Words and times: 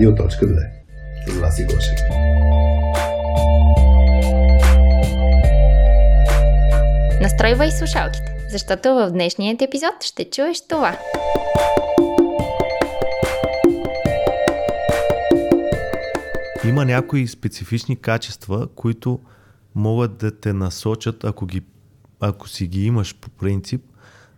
Радио.2 0.00 0.66
с 1.26 1.38
Васи 1.40 1.64
Гошев. 1.64 1.98
Настройвай 7.20 7.70
слушалките, 7.70 8.46
защото 8.50 8.88
в 8.88 9.10
днешният 9.10 9.62
епизод 9.62 9.94
ще 10.00 10.30
чуеш 10.30 10.66
това. 10.68 10.98
Има 16.64 16.84
някои 16.84 17.28
специфични 17.28 17.96
качества, 17.96 18.68
които 18.74 19.20
могат 19.74 20.16
да 20.16 20.40
те 20.40 20.52
насочат, 20.52 21.24
ако, 21.24 21.46
ги, 21.46 21.62
ако 22.20 22.48
си 22.48 22.66
ги 22.66 22.86
имаш 22.86 23.16
по 23.20 23.30
принцип, 23.30 23.82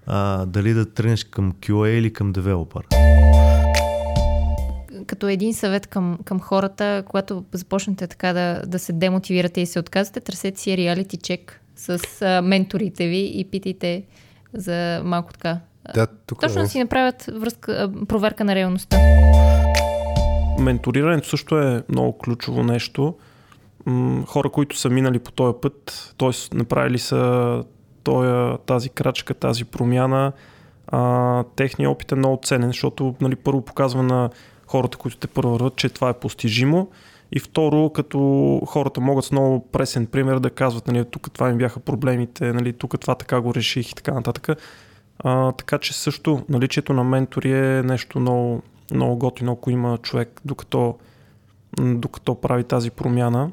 а, 0.07 0.47
дали 0.47 0.73
да 0.75 0.93
тръгнеш 0.93 1.25
към 1.25 1.53
QA 1.53 1.89
или 1.89 2.13
към 2.13 2.33
девелопър. 2.33 2.87
Като 5.13 5.29
един 5.29 5.55
съвет 5.55 5.87
към, 5.87 6.19
към 6.25 6.41
хората, 6.41 7.03
когато 7.07 7.45
започнете 7.53 8.07
така 8.07 8.33
да, 8.33 8.63
да 8.67 8.79
се 8.79 8.93
демотивирате 8.93 9.61
и 9.61 9.67
се 9.67 9.79
отказвате, 9.79 10.21
търсете 10.21 10.61
си 10.61 10.77
реалити 10.77 11.17
чек 11.17 11.61
с 11.77 11.99
а, 12.23 12.43
менторите 12.43 13.09
ви 13.09 13.33
и 13.35 13.45
питайте 13.45 14.05
за 14.53 15.03
малко 15.05 15.33
така. 15.33 15.59
Да, 15.95 16.07
тук 16.07 16.41
Точно 16.41 16.61
е. 16.61 16.63
да 16.63 16.69
си 16.69 16.79
направят 16.79 17.31
връзка, 17.35 17.93
проверка 18.09 18.45
на 18.45 18.55
реалността. 18.55 18.99
Менторирането 20.59 21.29
също 21.29 21.59
е 21.59 21.83
много 21.89 22.19
ключово 22.19 22.63
нещо. 22.63 23.15
Хора, 24.27 24.51
които 24.51 24.79
са 24.79 24.91
минали 24.91 25.19
по 25.19 25.33
този 25.33 25.55
път, 25.63 26.15
т.е. 26.19 26.57
направили 26.57 26.99
са 26.99 27.65
тоя, 28.03 28.59
тази 28.59 28.89
крачка, 28.89 29.35
тази 29.35 29.65
промяна, 29.65 30.33
а, 30.87 31.45
техният 31.57 31.93
опит 31.93 32.13
е 32.13 32.15
много 32.15 32.41
ценен, 32.45 32.69
защото 32.69 33.15
нали, 33.21 33.37
първо 33.37 33.65
показва 33.65 34.03
на 34.03 34.31
хората, 34.73 34.99
които 34.99 35.17
те 35.17 35.27
първо 35.27 35.53
върват, 35.53 35.77
че 35.77 35.89
това 35.89 36.09
е 36.09 36.19
постижимо. 36.19 36.89
И 37.33 37.41
второ, 37.41 37.91
като 37.91 38.19
хората 38.67 39.01
могат 39.01 39.25
с 39.25 39.33
много 39.33 39.67
пресен 39.73 40.07
пример 40.07 40.39
да 40.39 40.51
казват, 40.51 40.87
нали, 40.87 41.05
тук 41.05 41.33
това 41.33 41.49
ми 41.49 41.59
бяха 41.59 41.81
проблемите, 41.81 42.53
нали, 42.53 42.73
тук 42.73 43.01
това 43.01 43.15
така 43.15 43.41
го 43.41 43.55
реших 43.55 43.91
и 43.91 43.95
така 43.95 44.13
нататък. 44.13 44.49
А, 45.19 45.53
така 45.53 45.79
че 45.79 45.99
също 45.99 46.45
наличието 46.49 46.93
на 46.93 47.05
ментори 47.05 47.53
е 47.53 47.83
нещо 47.83 48.21
много, 48.21 48.63
много 48.95 49.17
готино, 49.17 49.53
ако 49.53 49.71
има 49.71 49.99
човек, 49.99 50.41
докато, 50.45 50.99
докато 51.79 52.35
прави 52.35 52.65
тази 52.65 52.91
промяна. 52.91 53.51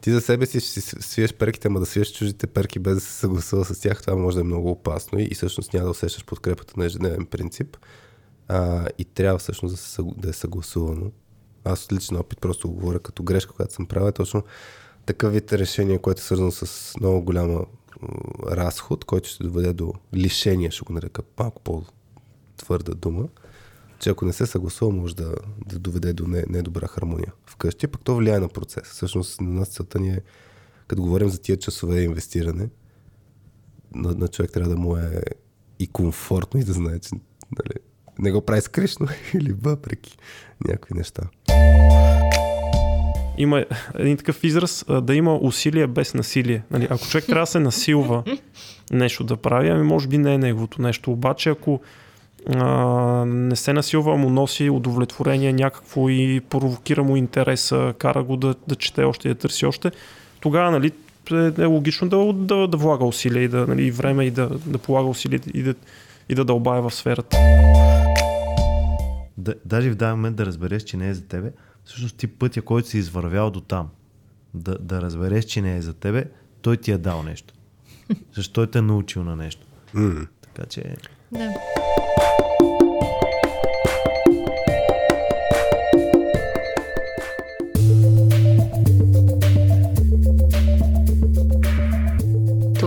Ти 0.00 0.10
за 0.10 0.20
себе 0.20 0.46
си 0.46 0.60
свиеш 0.80 1.34
перките, 1.34 1.68
ама 1.68 1.80
да 1.80 1.86
свиеш 1.86 2.12
чуждите 2.12 2.46
перки 2.46 2.78
без 2.78 2.94
да 2.94 3.00
се 3.00 3.12
съгласува 3.12 3.64
с 3.64 3.80
тях, 3.80 4.02
това 4.02 4.16
може 4.16 4.34
да 4.34 4.40
е 4.40 4.44
много 4.44 4.70
опасно 4.70 5.18
и, 5.18 5.22
и 5.22 5.34
всъщност 5.34 5.74
няма 5.74 5.84
да 5.84 5.90
усещаш 5.90 6.24
подкрепата 6.24 6.74
на 6.76 6.84
ежедневен 6.84 7.26
принцип. 7.26 7.76
А, 8.52 8.88
и 8.98 9.04
трябва 9.04 9.38
всъщност 9.38 10.00
да, 10.16 10.30
е 10.30 10.32
съгласувано. 10.32 11.10
Аз 11.64 11.84
от 11.84 11.92
личен 11.92 12.16
опит 12.16 12.40
просто 12.40 12.68
го 12.68 12.74
говоря 12.74 12.98
като 12.98 13.22
грешка, 13.22 13.52
която 13.52 13.74
съм 13.74 13.86
правил, 13.86 14.08
е 14.08 14.12
точно 14.12 14.42
такъв 15.06 15.32
вид 15.32 15.52
решение, 15.52 15.98
което 15.98 16.20
е 16.20 16.22
свързано 16.22 16.50
с 16.50 16.94
много 17.00 17.22
голяма 17.22 17.66
разход, 18.46 19.04
който 19.04 19.28
ще 19.28 19.44
доведе 19.44 19.72
до 19.72 19.94
лишение, 20.14 20.70
ще 20.70 20.84
го 20.84 20.92
нарека 20.92 21.22
малко 21.38 21.62
по-твърда 21.62 22.94
дума, 22.94 23.28
че 23.98 24.10
ако 24.10 24.24
не 24.24 24.32
се 24.32 24.46
съгласува, 24.46 24.92
може 24.92 25.16
да, 25.16 25.34
да 25.66 25.78
доведе 25.78 26.12
до 26.12 26.26
не, 26.26 26.44
недобра 26.48 26.86
хармония 26.88 27.32
вкъщи, 27.46 27.86
пък 27.86 28.00
то 28.04 28.16
влияе 28.16 28.40
на 28.40 28.48
процес. 28.48 28.84
Всъщност 28.84 29.40
на 29.40 29.50
нас 29.50 29.68
целта 29.68 29.98
ни 29.98 30.08
е, 30.08 30.20
като 30.86 31.02
говорим 31.02 31.28
за 31.28 31.40
тия 31.40 31.56
часове 31.56 32.02
инвестиране, 32.02 32.68
на, 33.94 34.14
на 34.14 34.28
човек 34.28 34.50
трябва 34.52 34.74
да 34.74 34.80
му 34.80 34.96
е 34.96 35.22
и 35.78 35.86
комфортно 35.86 36.60
и 36.60 36.64
да 36.64 36.72
знае, 36.72 36.98
че 36.98 37.10
нали, 37.58 37.89
не 38.20 38.32
го 38.32 38.40
прави 38.40 38.60
скришно 38.60 39.08
или 39.34 39.54
въпреки 39.62 40.18
някакви 40.68 40.94
неща. 40.94 41.22
Има 43.38 43.64
един 43.98 44.16
такъв 44.16 44.44
израз 44.44 44.84
да 45.02 45.14
има 45.14 45.36
усилие 45.36 45.86
без 45.86 46.14
насилие. 46.14 46.62
Нали, 46.70 46.86
ако 46.90 47.08
човек 47.08 47.26
трябва 47.26 47.42
да 47.42 47.46
се 47.46 47.60
насилва 47.60 48.22
нещо 48.92 49.24
да 49.24 49.36
прави, 49.36 49.68
ами 49.68 49.82
може 49.82 50.08
би 50.08 50.18
не 50.18 50.34
е 50.34 50.38
неговото 50.38 50.82
нещо. 50.82 51.12
Обаче 51.12 51.50
ако 51.50 51.80
а, 52.48 52.66
не 53.24 53.56
се 53.56 53.72
насилва, 53.72 54.16
му 54.16 54.30
носи 54.30 54.70
удовлетворение 54.70 55.52
някакво 55.52 56.08
и 56.08 56.40
провокира 56.50 57.02
му 57.04 57.16
интереса, 57.16 57.94
кара 57.98 58.22
го 58.22 58.36
да, 58.36 58.54
да 58.68 58.74
чете 58.74 59.04
още 59.04 59.28
и 59.28 59.34
да 59.34 59.34
търси 59.34 59.66
още, 59.66 59.90
тогава 60.40 60.70
нали, 60.70 60.92
е, 61.32 61.62
е 61.62 61.64
логично 61.64 62.08
да, 62.08 62.32
да, 62.32 62.68
да 62.68 62.76
влага 62.76 63.04
усилия 63.04 63.42
и, 63.42 63.48
да, 63.48 63.66
нали, 63.66 63.90
време 63.90 64.24
и 64.24 64.30
да, 64.30 64.48
да 64.48 64.78
полага 64.78 65.08
усилия 65.08 65.40
и 65.54 65.62
да, 65.62 65.74
и 66.30 66.34
да 66.34 66.44
дълбае 66.44 66.80
в 66.80 66.90
сферата. 66.90 67.36
Да, 69.38 69.54
даже 69.64 69.90
в 69.90 69.94
даден 69.94 70.16
момент 70.16 70.36
да 70.36 70.46
разбереш, 70.46 70.82
че 70.82 70.96
не 70.96 71.08
е 71.08 71.14
за 71.14 71.26
тебе, 71.26 71.52
всъщност 71.84 72.16
ти 72.16 72.26
пътя, 72.26 72.62
който 72.62 72.88
си 72.88 72.98
извървял 72.98 73.50
до 73.50 73.60
там, 73.60 73.88
да, 74.54 74.78
да 74.78 75.02
разбереш, 75.02 75.44
че 75.44 75.62
не 75.62 75.76
е 75.76 75.82
за 75.82 75.94
тебе, 75.94 76.24
той 76.62 76.76
ти 76.76 76.92
е 76.92 76.98
дал 76.98 77.22
нещо. 77.22 77.54
Защото 78.34 78.52
той 78.52 78.66
те 78.66 78.78
е 78.78 78.82
научил 78.82 79.24
на 79.24 79.36
нещо. 79.36 79.66
М. 79.94 80.26
Така 80.40 80.66
че 80.66 80.96
Да. 81.32 81.54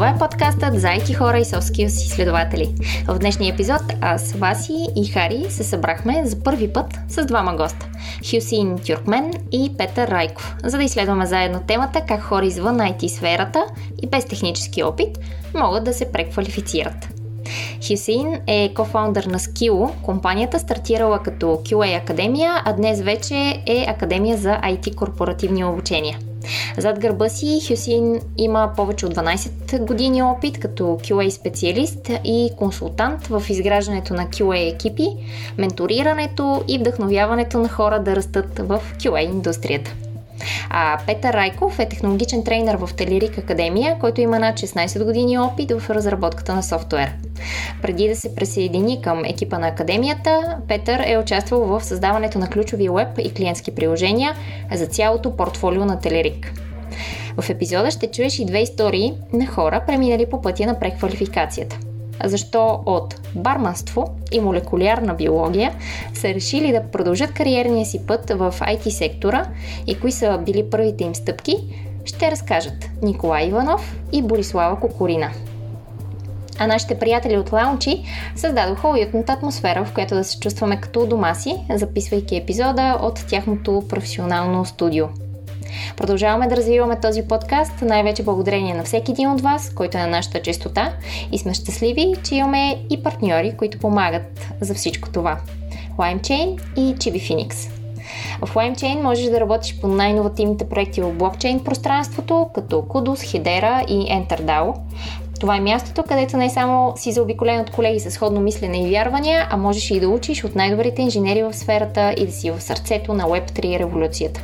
Това 0.03 0.15
е 0.15 0.19
подкастът 0.19 0.79
за 0.79 0.87
IT 0.87 1.13
хора 1.13 1.39
и 1.39 1.43
soft 1.43 1.59
skills 1.59 2.05
изследователи. 2.05 2.75
В 3.07 3.19
днешния 3.19 3.53
епизод 3.53 3.81
аз, 4.01 4.33
Васи 4.33 4.87
и 4.95 5.05
Хари 5.05 5.45
се 5.49 5.63
събрахме 5.63 6.25
за 6.25 6.43
първи 6.43 6.73
път 6.73 6.99
с 7.07 7.25
двама 7.25 7.55
госта. 7.55 7.87
Хюсин 8.31 8.79
Тюркмен 8.79 9.33
и 9.51 9.71
Петър 9.77 10.07
Райков, 10.07 10.55
за 10.63 10.77
да 10.77 10.83
изследваме 10.83 11.25
заедно 11.25 11.61
темата 11.67 12.01
как 12.07 12.21
хора 12.21 12.45
извън 12.45 12.77
IT 12.77 13.07
сферата 13.07 13.65
и 14.01 14.07
без 14.07 14.25
технически 14.25 14.83
опит 14.83 15.19
могат 15.55 15.83
да 15.83 15.93
се 15.93 16.11
преквалифицират. 16.11 17.22
Хюсейн 17.87 18.41
е 18.47 18.73
кофаундър 18.73 19.23
на 19.23 19.39
Skillo, 19.39 19.91
компанията 20.01 20.59
стартирала 20.59 21.19
като 21.19 21.45
QA 21.45 21.97
Академия, 21.97 22.53
а 22.65 22.73
днес 22.73 23.01
вече 23.01 23.63
е 23.65 23.85
Академия 23.87 24.37
за 24.37 24.49
IT 24.49 24.95
корпоративни 24.95 25.65
обучения. 25.65 26.19
Зад 26.77 26.99
гърба 26.99 27.29
си 27.29 27.59
Хюсин 27.67 28.21
има 28.37 28.71
повече 28.75 29.05
от 29.05 29.15
12 29.15 29.85
години 29.85 30.23
опит 30.23 30.59
като 30.59 30.83
QA 30.83 31.29
специалист 31.29 32.11
и 32.23 32.49
консултант 32.57 33.27
в 33.27 33.43
изграждането 33.49 34.13
на 34.13 34.27
QA 34.27 34.73
екипи, 34.73 35.07
менторирането 35.57 36.63
и 36.67 36.77
вдъхновяването 36.77 37.57
на 37.57 37.69
хора 37.69 38.03
да 38.03 38.15
растат 38.15 38.59
в 38.59 38.81
QA 38.97 39.19
индустрията. 39.19 39.95
А 40.69 40.99
Петър 41.05 41.33
Райков 41.33 41.79
е 41.79 41.89
технологичен 41.89 42.43
трейнер 42.43 42.75
в 42.75 42.89
Телерик 42.97 43.37
Академия, 43.37 43.97
който 43.99 44.21
има 44.21 44.39
над 44.39 44.55
16 44.55 45.03
години 45.03 45.37
опит 45.37 45.71
в 45.71 45.89
разработката 45.89 46.55
на 46.55 46.63
софтуер. 46.63 47.13
Преди 47.81 48.07
да 48.07 48.15
се 48.15 48.35
присъедини 48.35 49.01
към 49.01 49.25
екипа 49.25 49.59
на 49.59 49.67
Академията, 49.67 50.57
Петър 50.67 51.03
е 51.07 51.17
участвал 51.17 51.65
в 51.65 51.83
създаването 51.83 52.39
на 52.39 52.49
ключови 52.49 52.89
веб 52.89 53.07
и 53.19 53.33
клиентски 53.33 53.75
приложения 53.75 54.35
за 54.73 54.85
цялото 54.85 55.37
портфолио 55.37 55.85
на 55.85 55.99
Телерик. 55.99 56.53
В 57.37 57.49
епизода 57.49 57.91
ще 57.91 58.11
чуеш 58.11 58.39
и 58.39 58.45
две 58.45 58.59
истории 58.59 59.13
на 59.33 59.47
хора, 59.47 59.83
преминали 59.87 60.25
по 60.25 60.41
пътя 60.41 60.65
на 60.65 60.79
преквалификацията. 60.79 61.79
Защо 62.23 62.79
от 62.85 63.15
барманство 63.35 64.15
и 64.31 64.39
молекулярна 64.39 65.13
биология 65.13 65.75
са 66.13 66.27
решили 66.27 66.71
да 66.71 66.83
продължат 66.83 67.33
кариерния 67.33 67.85
си 67.85 68.05
път 68.07 68.29
в 68.29 68.55
IT 68.59 68.89
сектора 68.89 69.45
и 69.87 69.99
кои 69.99 70.11
са 70.11 70.39
били 70.45 70.69
първите 70.69 71.03
им 71.03 71.15
стъпки, 71.15 71.55
ще 72.05 72.31
разкажат 72.31 72.89
Николай 73.01 73.47
Иванов 73.47 73.97
и 74.11 74.21
Борислава 74.21 74.79
Кокорина. 74.79 75.31
А 76.59 76.67
нашите 76.67 76.99
приятели 76.99 77.37
от 77.37 77.51
Лаунчи 77.51 78.03
създадоха 78.35 78.87
уютната 78.87 79.33
атмосфера, 79.33 79.85
в 79.85 79.93
която 79.93 80.15
да 80.15 80.23
се 80.23 80.39
чувстваме 80.39 80.81
като 80.81 81.05
дома 81.05 81.35
си, 81.35 81.57
записвайки 81.69 82.35
епизода 82.35 82.97
от 83.01 83.25
тяхното 83.27 83.83
професионално 83.89 84.65
студио. 84.65 85.05
Продължаваме 85.97 86.47
да 86.47 86.57
развиваме 86.57 86.99
този 86.99 87.21
подкаст, 87.21 87.81
най-вече 87.81 88.23
благодарение 88.23 88.73
на 88.73 88.83
всеки 88.83 89.11
един 89.11 89.31
от 89.31 89.41
вас, 89.41 89.69
който 89.69 89.97
е 89.97 90.01
на 90.01 90.07
нашата 90.07 90.41
честота 90.41 90.93
и 91.31 91.37
сме 91.37 91.53
щастливи, 91.53 92.13
че 92.23 92.35
имаме 92.35 92.77
и 92.89 93.03
партньори, 93.03 93.53
които 93.57 93.79
помагат 93.79 94.47
за 94.61 94.73
всичко 94.73 95.09
това. 95.09 95.37
LimeChain 95.97 96.59
и 96.75 96.95
Chibi 96.95 97.21
Phoenix. 97.29 97.69
В 98.45 98.53
LimeChain 98.53 99.01
можеш 99.01 99.25
да 99.25 99.39
работиш 99.39 99.79
по 99.81 99.87
най-инновативните 99.87 100.69
проекти 100.69 101.01
в 101.01 101.13
блокчейн 101.13 101.59
пространството, 101.59 102.49
като 102.55 102.81
Kudos, 102.81 103.41
Hedera 103.41 103.85
и 103.85 104.25
EnterDAO. 104.25 104.73
Това 105.39 105.55
е 105.55 105.61
мястото, 105.61 106.03
където 106.03 106.37
не 106.37 106.49
само 106.49 106.93
си 106.95 107.11
заобиколен 107.11 107.59
от 107.59 107.71
колеги 107.71 107.99
с 107.99 108.11
сходно 108.11 108.41
мислене 108.41 108.87
и 108.87 108.89
вярвания, 108.89 109.47
а 109.49 109.57
можеш 109.57 109.91
и 109.91 109.99
да 109.99 110.09
учиш 110.09 110.43
от 110.43 110.55
най-добрите 110.55 111.01
инженери 111.01 111.43
в 111.43 111.53
сферата 111.53 112.13
и 112.17 112.25
да 112.25 112.31
си 112.31 112.51
в 112.51 112.61
сърцето 112.61 113.13
на 113.13 113.23
Web3 113.23 113.79
революцията. 113.79 114.41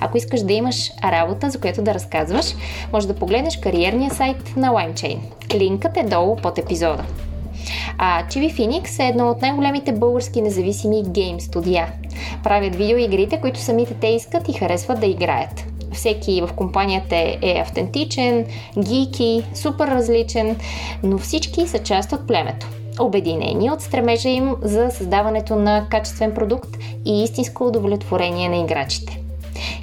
Ако 0.00 0.18
искаш 0.18 0.42
да 0.42 0.52
имаш 0.52 0.90
работа, 1.04 1.50
за 1.50 1.60
която 1.60 1.82
да 1.82 1.94
разказваш, 1.94 2.46
може 2.92 3.06
да 3.06 3.14
погледнеш 3.14 3.56
кариерния 3.56 4.10
сайт 4.10 4.56
на 4.56 4.68
LimeChain. 4.68 5.18
Линкът 5.54 5.96
е 5.96 6.02
долу 6.02 6.36
под 6.36 6.58
епизода. 6.58 7.04
А 7.98 8.26
Chibi 8.26 8.54
Phoenix 8.54 9.00
е 9.00 9.08
едно 9.08 9.30
от 9.30 9.42
най-големите 9.42 9.92
български 9.92 10.42
независими 10.42 11.02
гейм 11.02 11.40
студия. 11.40 11.92
правят 12.44 12.76
видеоигрите, 12.76 13.40
които 13.40 13.60
самите 13.60 13.94
те 13.94 14.06
искат 14.06 14.48
и 14.48 14.52
харесват 14.52 15.00
да 15.00 15.06
играят. 15.06 15.64
Всеки 15.92 16.42
в 16.42 16.52
компанията 16.52 17.16
е 17.42 17.60
автентичен, 17.60 18.46
гики, 18.78 19.42
супер 19.54 19.88
различен, 19.88 20.56
но 21.02 21.18
всички 21.18 21.66
са 21.66 21.78
част 21.78 22.12
от 22.12 22.26
племето. 22.26 22.68
Обединени 23.00 23.70
от 23.70 23.80
стремежа 23.80 24.28
им 24.28 24.54
за 24.62 24.90
създаването 24.90 25.56
на 25.56 25.86
качествен 25.90 26.34
продукт 26.34 26.76
и 27.04 27.22
истинско 27.22 27.66
удовлетворение 27.66 28.48
на 28.48 28.56
играчите. 28.56 29.23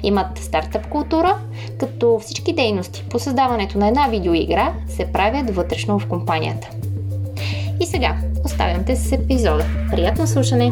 Имат 0.02 0.38
стартъп 0.38 0.88
култура, 0.88 1.38
като 1.78 2.18
всички 2.22 2.52
дейности 2.52 3.04
по 3.10 3.18
създаването 3.18 3.78
на 3.78 3.88
една 3.88 4.08
видеоигра 4.08 4.72
се 4.88 5.12
правят 5.12 5.54
вътрешно 5.54 5.98
в 5.98 6.06
компанията. 6.06 6.68
И 7.80 7.86
сега, 7.86 8.16
оставям 8.44 8.84
те 8.84 8.96
с 8.96 9.12
епизода. 9.12 9.64
Приятно 9.90 10.26
слушане! 10.26 10.70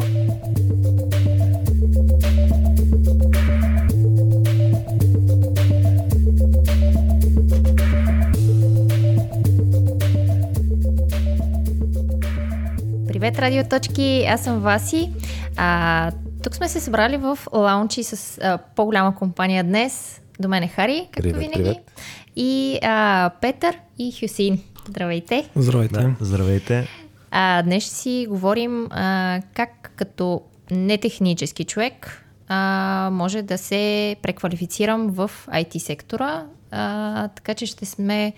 Привет, 13.07 13.39
радиоточки! 13.39 14.25
Аз 14.29 14.43
съм 14.43 14.59
Васи. 14.59 15.09
А, 15.57 16.11
тук 16.43 16.55
сме 16.55 16.69
се 16.69 16.79
събрали 16.79 17.17
в 17.17 17.39
лаунчи 17.53 18.03
с 18.03 18.37
а, 18.37 18.57
по-голяма 18.75 19.15
компания 19.15 19.63
днес. 19.63 20.21
До 20.39 20.47
мен 20.47 20.63
е 20.63 20.67
Хари, 20.67 21.07
както 21.11 21.21
Привет, 21.21 21.39
винаги. 21.39 21.53
привет. 21.63 21.91
И 22.35 22.79
а, 22.83 23.31
Петър 23.41 23.77
и 23.97 24.11
Хюсин. 24.19 24.59
Здравейте! 24.89 25.49
Здравейте. 25.55 25.93
Да, 25.93 26.15
здравейте. 26.21 26.87
А, 27.31 27.61
днес 27.61 27.83
ще 27.83 27.95
си 27.95 28.27
говорим 28.29 28.87
а, 28.89 29.41
как 29.53 29.91
като 29.95 30.41
нетехнически 30.71 31.63
човек 31.63 32.25
а, 32.47 33.09
може 33.13 33.41
да 33.41 33.57
се 33.57 34.15
преквалифицирам 34.21 35.07
в 35.09 35.31
IT 35.47 35.77
сектора. 35.77 36.45
А, 36.71 37.27
така 37.27 37.53
че 37.53 37.65
ще 37.65 37.85
сме 37.85 38.33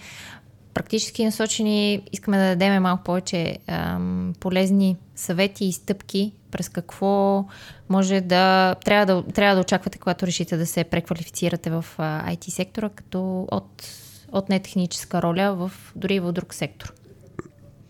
практически 0.74 1.26
насочени, 1.26 2.02
искаме 2.12 2.38
да 2.38 2.50
дадем 2.50 2.84
малко 2.84 3.04
повече 3.04 3.58
ам, 3.68 4.34
полезни 4.40 4.98
съвети 5.16 5.66
и 5.66 5.72
стъпки 5.72 6.34
през 6.54 6.70
какво 6.70 7.46
може 7.90 8.22
да 8.22 8.76
трябва, 8.76 9.16
да 9.16 9.32
трябва 9.32 9.56
да 9.56 9.62
очаквате, 9.62 9.98
когато 9.98 10.28
решите 10.28 10.58
да 10.58 10.66
се 10.66 10.84
преквалифицирате 10.84 11.70
в 11.70 11.86
IT 12.00 12.50
сектора, 12.50 12.90
като 12.90 13.48
от, 13.52 13.88
от 14.32 14.50
нетехническа 14.50 15.22
роля 15.22 15.56
в, 15.56 15.72
дори 15.96 16.20
в 16.20 16.32
друг 16.32 16.54
сектор. 16.54 16.94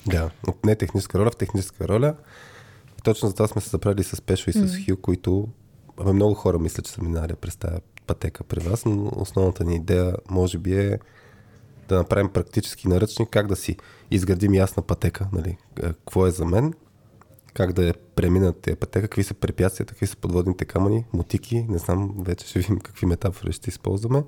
Да, 0.08 0.30
от 0.48 0.66
не 0.66 0.76
техническа 0.76 1.20
роля 1.20 1.32
в 1.32 1.36
техническа 1.36 1.88
роля. 1.88 2.16
Точно 3.04 3.28
за 3.28 3.34
това 3.34 3.48
сме 3.48 3.62
се 3.62 3.70
заправили 3.70 4.04
с 4.04 4.22
Пешо 4.22 4.50
и 4.50 4.54
с 4.54 4.60
mm. 4.60 4.86
Хил, 4.86 4.98
които 4.98 5.48
абе, 6.00 6.14
много 6.14 6.34
хора 6.34 6.60
мисля, 6.60 6.84
че 6.84 6.92
са 6.92 7.04
минали 7.04 7.36
през 7.36 7.56
тази 7.56 7.78
пътека 8.08 8.44
при 8.44 8.60
вас, 8.60 8.86
но 8.86 9.12
основната 9.16 9.64
ни 9.64 9.76
идея 9.76 10.16
може 10.30 10.58
би 10.58 10.80
е 10.80 11.00
да 11.90 11.98
направим 11.98 12.30
практически 12.30 12.88
наръчник, 12.88 13.30
как 13.30 13.48
да 13.48 13.56
си 13.56 13.78
изградим 14.12 14.54
ясна 14.54 14.84
пътека, 14.84 15.28
нали, 15.34 15.50
е, 15.50 15.82
какво 15.82 16.28
е 16.28 16.32
за 16.32 16.46
мен, 16.46 16.74
как 17.54 17.74
да 17.74 17.84
я 17.84 17.94
преминат 18.16 18.58
тези 18.62 18.76
пътека, 18.76 19.08
какви 19.08 19.24
са 19.24 19.34
препятствията, 19.34 19.94
какви 19.94 20.08
са 20.08 20.18
подводните 20.18 20.66
камъни, 20.66 21.06
мотики, 21.14 21.66
не 21.70 21.78
знам, 21.78 22.16
вече 22.20 22.48
ще 22.48 22.60
видим 22.60 22.80
какви 22.80 23.06
метафори 23.06 23.52
ще 23.52 23.70
използваме. 23.70 24.24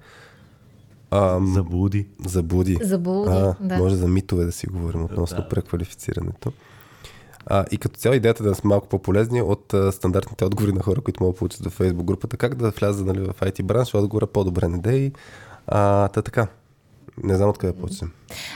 Ам, 1.12 1.54
Заблуди. 1.54 2.08
Заблуди. 2.26 2.78
Заблуди, 2.82 3.32
а, 3.32 3.56
да. 3.60 3.78
Може 3.78 3.96
за 3.96 4.08
митове 4.08 4.46
да 4.46 4.52
си 4.52 4.68
говорим 4.68 5.04
относно 5.04 5.38
Да. 5.38 5.50
преквалифицирането. 5.50 6.52
А, 7.46 7.66
и 7.72 7.78
като 7.78 8.00
цяло 8.00 8.16
идеята 8.16 8.44
е 8.44 8.48
да 8.48 8.56
сме 8.56 8.68
малко 8.68 8.88
по-полезни 8.88 9.42
от 9.42 9.74
а, 9.74 9.92
стандартните 9.92 10.46
отговори 10.46 10.74
на 10.74 10.82
хора, 10.84 11.02
които 11.02 11.24
могат 11.24 11.36
да 11.36 11.40
получат 11.40 11.66
в 11.66 11.80
Facebook 11.80 12.04
групата, 12.04 12.38
как 12.38 12.56
да 12.56 12.70
вляза 12.70 13.06
нали, 13.06 13.20
в 13.20 13.34
IT 13.42 13.64
бранш, 13.64 13.96
отговора 13.96 14.28
по-добре 14.28 14.68
не 14.68 14.78
дей. 14.78 15.12
А, 15.68 16.08
та 16.08 16.22
така. 16.22 16.48
Не 17.24 17.36
знам 17.36 17.50
откъде 17.50 17.74
почнем. 17.74 18.12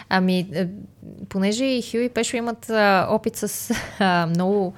Ами, 0.10 0.50
е, 0.54 0.68
понеже 1.30 1.66
и 1.66 1.82
Хю 1.82 1.98
и 1.98 2.10
Пешо 2.10 2.38
имат 2.38 2.70
а, 2.70 3.08
опит 3.10 3.36
с 3.36 3.72
а, 4.00 4.26
много 4.26 4.74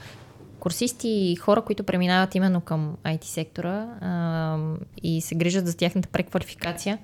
курсисти 0.59 1.07
и 1.09 1.35
хора, 1.35 1.61
които 1.61 1.83
преминават 1.83 2.35
именно 2.35 2.61
към 2.61 2.97
IT 3.05 3.23
сектора 3.23 3.85
а, 4.01 4.57
и 5.03 5.21
се 5.21 5.35
грижат 5.35 5.67
за 5.67 5.77
тяхната 5.77 6.07
преквалификация. 6.07 6.97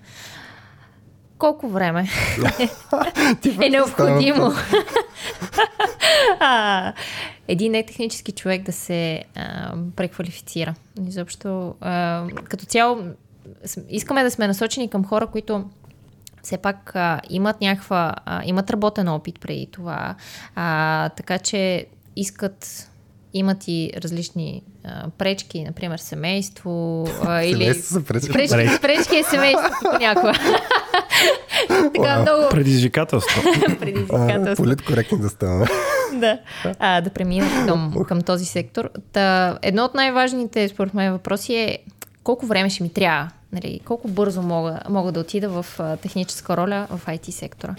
Колко 1.37 1.67
време 1.67 2.09
е 3.61 3.69
необходимо 3.69 4.51
един 7.47 7.71
нетехнически 7.71 8.31
човек 8.31 8.63
да 8.63 8.71
се 8.71 9.23
а, 9.35 9.75
преквалифицира? 9.95 10.75
Изобщо, 11.07 11.75
а, 11.81 12.25
като 12.43 12.65
цяло, 12.65 13.03
искаме 13.89 14.23
да 14.23 14.31
сме 14.31 14.47
насочени 14.47 14.89
към 14.89 15.05
хора, 15.05 15.27
които 15.27 15.65
все 16.47 16.57
пак 16.57 16.95
а, 16.95 17.21
имат 17.29 17.61
някаква, 17.61 18.15
а, 18.25 18.41
имат 18.45 18.69
работен 18.69 19.07
опит 19.07 19.39
преди 19.39 19.67
това, 19.71 20.15
а, 20.55 21.09
така 21.09 21.39
че 21.39 21.85
искат, 22.15 22.89
имат 23.33 23.67
и 23.67 23.91
различни 23.97 24.63
а, 24.83 25.09
пречки, 25.17 25.63
например 25.63 25.97
семейство 25.97 27.07
а, 27.25 27.41
или... 27.43 27.53
Семейство 27.53 27.93
са 27.93 28.03
пречки. 28.03 28.31
Пречки, 28.31 28.81
пречки 28.81 29.15
е 29.15 29.23
семейство 29.23 29.69
понякога. 29.91 30.33
така 31.95 32.21
много 32.21 32.49
Предизвикателство. 32.49 33.41
Предизвикателство 33.79 34.63
политкоректни 34.63 35.19
да 35.19 35.29
ставаме. 35.29 35.65
да, 36.13 36.39
а, 36.79 37.01
да 37.01 37.09
преминат 37.09 37.67
към, 37.67 37.93
към 38.07 38.21
този 38.21 38.45
сектор. 38.45 38.89
Та, 39.13 39.57
едно 39.61 39.83
от 39.83 39.93
най-важните, 39.93 40.67
според 40.67 40.93
мен, 40.93 41.11
въпроси 41.11 41.55
е 41.55 41.79
колко 42.27 42.45
време 42.45 42.69
ще 42.69 42.83
ми 42.83 42.93
трябва, 42.93 43.31
нали, 43.51 43.79
колко 43.85 44.07
бързо 44.07 44.41
мога, 44.41 44.79
мога 44.89 45.11
да 45.11 45.19
отида 45.19 45.49
в 45.49 45.65
а, 45.79 45.97
техническа 45.97 46.57
роля 46.57 46.87
в 46.89 47.05
IT 47.05 47.29
сектора. 47.29 47.75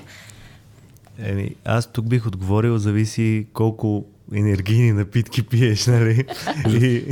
Еми, 1.18 1.54
аз 1.64 1.92
тук 1.92 2.08
бих 2.08 2.26
отговорил, 2.26 2.78
зависи 2.78 3.46
колко 3.52 4.04
енергийни 4.34 4.92
напитки 4.92 5.46
пиеш, 5.46 5.86
нали? 5.86 6.24
И 6.68 7.04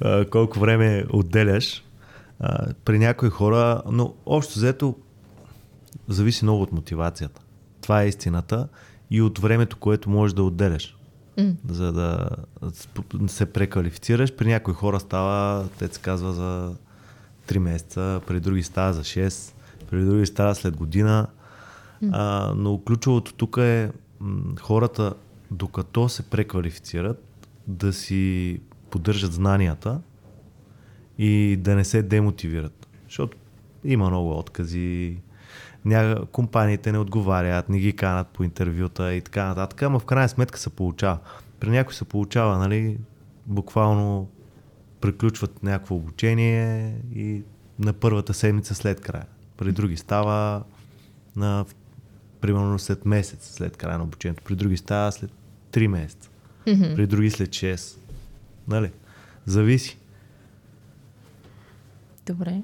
а, 0.00 0.24
колко 0.24 0.60
време 0.60 1.04
отделяш. 1.12 1.84
А, 2.38 2.66
при 2.84 2.98
някои 2.98 3.30
хора, 3.30 3.82
но 3.90 4.14
общо 4.26 4.54
взето 4.54 4.96
зависи 6.08 6.44
много 6.44 6.62
от 6.62 6.72
мотивацията. 6.72 7.40
Това 7.80 8.02
е 8.02 8.08
истината 8.08 8.68
и 9.10 9.22
от 9.22 9.38
времето, 9.38 9.76
което 9.76 10.10
можеш 10.10 10.34
да 10.34 10.42
отделяш. 10.42 10.96
За 11.68 11.92
да 11.92 12.28
се 13.26 13.46
преквалифицираш. 13.46 14.36
При 14.36 14.48
някои 14.48 14.74
хора 14.74 15.00
става, 15.00 15.68
те 15.78 15.88
се 15.88 16.00
казва 16.00 16.32
за 16.32 16.74
3 17.48 17.58
месеца, 17.58 18.20
при 18.26 18.40
други 18.40 18.62
става 18.62 18.92
за 18.92 19.02
6, 19.02 19.54
при 19.90 20.04
други 20.04 20.26
става 20.26 20.54
след 20.54 20.76
година. 20.76 21.26
А, 22.12 22.52
но 22.56 22.78
ключовото 22.78 23.34
тук 23.34 23.56
е 23.56 23.90
м, 24.20 24.42
хората, 24.60 25.14
докато 25.50 26.08
се 26.08 26.22
преквалифицират, 26.22 27.24
да 27.66 27.92
си 27.92 28.60
поддържат 28.90 29.32
знанията 29.32 30.00
и 31.18 31.56
да 31.60 31.74
не 31.74 31.84
се 31.84 32.02
демотивират. 32.02 32.88
Защото 33.04 33.36
има 33.84 34.08
много 34.08 34.38
откази, 34.38 35.16
ня... 35.84 36.26
компаниите 36.32 36.92
не 36.92 36.98
отговарят, 36.98 37.68
не 37.68 37.78
ги 37.78 37.92
канат 37.92 38.28
по 38.28 38.44
интервюта 38.44 39.14
и 39.14 39.20
така 39.20 39.46
нататък, 39.46 39.82
ама 39.82 39.98
в 39.98 40.04
крайна 40.04 40.28
сметка 40.28 40.58
се 40.58 40.70
получава. 40.70 41.18
При 41.60 41.70
някой 41.70 41.94
се 41.94 42.04
получава, 42.04 42.58
нали, 42.58 42.98
буквално 43.46 44.28
приключват 45.00 45.62
някакво 45.62 45.94
обучение 45.94 46.96
и 47.14 47.42
на 47.78 47.92
първата 47.92 48.34
седмица 48.34 48.74
след 48.74 49.00
края. 49.00 49.26
При 49.56 49.72
други 49.72 49.96
става 49.96 50.62
на 51.36 51.64
примерно 52.40 52.78
след 52.78 53.06
месец 53.06 53.50
след 53.54 53.76
края 53.76 53.98
на 53.98 54.04
обучението. 54.04 54.42
При 54.44 54.54
други 54.54 54.76
става 54.76 55.12
след 55.12 55.30
3 55.72 55.86
месеца. 55.86 56.30
Мгм. 56.66 56.94
При 56.94 57.06
други 57.06 57.30
след 57.30 57.50
6. 57.50 57.98
Нали? 58.68 58.90
Зависи. 59.46 59.98
Добре. 62.26 62.62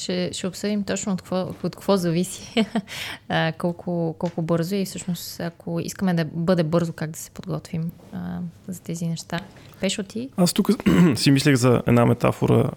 Ще, 0.00 0.30
ще 0.32 0.46
обсъдим 0.46 0.84
точно 0.84 1.12
от 1.12 1.22
какво, 1.22 1.40
от 1.40 1.76
какво 1.76 1.96
зависи, 1.96 2.66
а, 3.28 3.52
колко, 3.58 4.14
колко 4.18 4.42
бързо 4.42 4.74
и 4.74 4.84
всъщност 4.84 5.40
ако 5.40 5.80
искаме 5.80 6.14
да 6.14 6.24
бъде 6.24 6.62
бързо, 6.62 6.92
как 6.92 7.10
да 7.10 7.18
се 7.18 7.30
подготвим 7.30 7.90
а, 8.12 8.38
за 8.68 8.82
тези 8.82 9.06
неща. 9.06 9.40
Пешо 9.80 10.02
ти? 10.02 10.30
Аз 10.36 10.52
тук 10.52 10.70
си 11.14 11.30
мислех 11.30 11.54
за 11.54 11.82
една 11.86 12.06
метафора. 12.06 12.70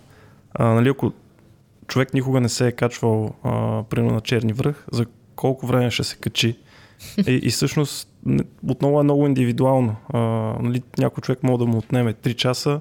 А, 0.53 0.65
нали, 0.65 0.89
ако 0.89 1.11
човек 1.87 2.13
никога 2.13 2.41
не 2.41 2.49
се 2.49 2.67
е 2.67 2.71
качвал 2.71 3.33
а, 3.43 3.83
примерно 3.83 4.13
на 4.13 4.21
черни 4.21 4.53
връх, 4.53 4.85
за 4.91 5.05
колко 5.35 5.67
време 5.67 5.91
ще 5.91 6.03
се 6.03 6.15
качи? 6.15 6.57
И, 7.27 7.39
и 7.43 7.49
всъщност 7.49 8.09
отново 8.67 8.99
е 8.99 9.03
много 9.03 9.27
индивидуално. 9.27 9.95
А, 10.09 10.19
нали, 10.61 10.81
някой 10.97 11.21
човек 11.21 11.43
може 11.43 11.59
да 11.59 11.65
му 11.65 11.77
отнеме 11.77 12.13
3 12.13 12.35
часа, 12.35 12.79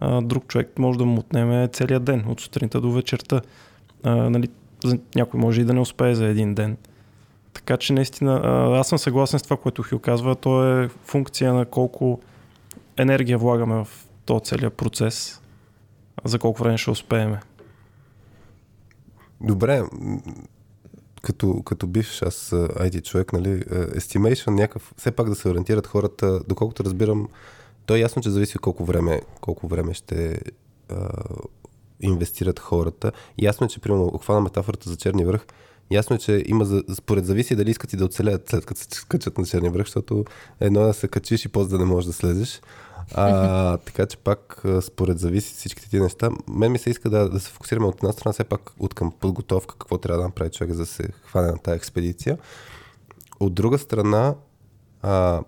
а, 0.00 0.20
друг 0.20 0.46
човек 0.46 0.78
може 0.78 0.98
да 0.98 1.04
му 1.04 1.18
отнеме 1.18 1.68
целият 1.72 2.04
ден, 2.04 2.24
от 2.28 2.40
сутринта 2.40 2.80
до 2.80 2.92
вечерта. 2.92 3.40
Нали, 4.04 4.48
някой 5.14 5.40
може 5.40 5.60
и 5.60 5.64
да 5.64 5.74
не 5.74 5.80
успее 5.80 6.14
за 6.14 6.26
един 6.26 6.54
ден. 6.54 6.76
Така 7.52 7.76
че 7.76 7.92
наистина, 7.92 8.40
аз 8.78 8.88
съм 8.88 8.98
съгласен 8.98 9.38
с 9.38 9.42
това, 9.42 9.56
което 9.56 9.82
Хил 9.82 9.98
казва. 9.98 10.36
То 10.36 10.82
е 10.82 10.88
функция 10.88 11.54
на 11.54 11.64
колко 11.64 12.20
енергия 12.96 13.38
влагаме 13.38 13.74
в 13.74 13.88
този 14.24 14.44
целият 14.44 14.74
процес. 14.74 15.40
за 16.24 16.38
колко 16.38 16.62
време 16.62 16.78
ще 16.78 16.90
успеем. 16.90 17.36
Добре, 19.40 19.82
като, 21.22 21.62
като 21.62 21.86
бивш 21.86 22.22
аз 22.22 22.50
IT 22.54 23.02
човек, 23.02 23.32
нали, 23.32 23.62
estimation 23.70 24.50
някакъв, 24.50 24.94
все 24.96 25.10
пак 25.10 25.28
да 25.28 25.34
се 25.34 25.48
ориентират 25.48 25.86
хората, 25.86 26.40
доколкото 26.48 26.84
разбирам, 26.84 27.28
то 27.86 27.94
е 27.94 27.98
ясно, 27.98 28.22
че 28.22 28.30
зависи 28.30 28.58
колко 28.58 28.84
време, 28.84 29.20
колко 29.40 29.68
време 29.68 29.94
ще 29.94 30.40
инвестират 32.00 32.58
хората. 32.58 33.12
Ясно 33.38 33.64
е, 33.64 33.68
че, 33.68 33.80
примерно, 33.80 34.18
хвана 34.18 34.40
метафората 34.40 34.90
за 34.90 34.96
черни 34.96 35.24
връх, 35.24 35.46
ясно 35.90 36.16
е, 36.16 36.18
че 36.18 36.42
има, 36.46 36.64
за, 36.64 36.82
според 36.94 37.26
зависи 37.26 37.56
дали 37.56 37.70
искат 37.70 37.92
и 37.92 37.96
да 37.96 38.04
оцелеят 38.04 38.48
след 38.48 38.66
като 38.66 38.80
се 38.80 38.88
качат 39.08 39.38
на 39.38 39.44
черния 39.44 39.72
връх, 39.72 39.86
защото 39.86 40.24
едно 40.60 40.80
е 40.80 40.86
да 40.86 40.94
се 40.94 41.08
качиш 41.08 41.44
и 41.44 41.48
после 41.48 41.70
да 41.70 41.78
не 41.78 41.84
можеш 41.84 42.06
да 42.06 42.12
слезеш. 42.12 42.60
А, 43.14 43.76
така 43.76 44.06
че 44.06 44.16
пак 44.16 44.62
според 44.80 45.18
зависи 45.18 45.54
всичките 45.54 45.90
тези 45.90 46.02
неща. 46.02 46.30
Мен 46.48 46.72
ми 46.72 46.78
се 46.78 46.90
иска 46.90 47.10
да, 47.10 47.28
да 47.28 47.40
се 47.40 47.50
фокусираме 47.50 47.86
от 47.86 47.96
една 47.96 48.12
страна 48.12 48.32
все 48.32 48.44
пак 48.44 48.70
от 48.78 48.94
към 48.94 49.12
подготовка, 49.12 49.74
какво 49.78 49.98
трябва 49.98 50.22
да 50.22 50.28
направи 50.28 50.50
човек 50.50 50.72
за 50.72 50.78
да 50.78 50.86
се 50.86 51.08
хване 51.24 51.48
на 51.48 51.58
тази 51.58 51.76
експедиция. 51.76 52.38
От 53.40 53.54
друга 53.54 53.78
страна, 53.78 54.34
а, 55.02 55.42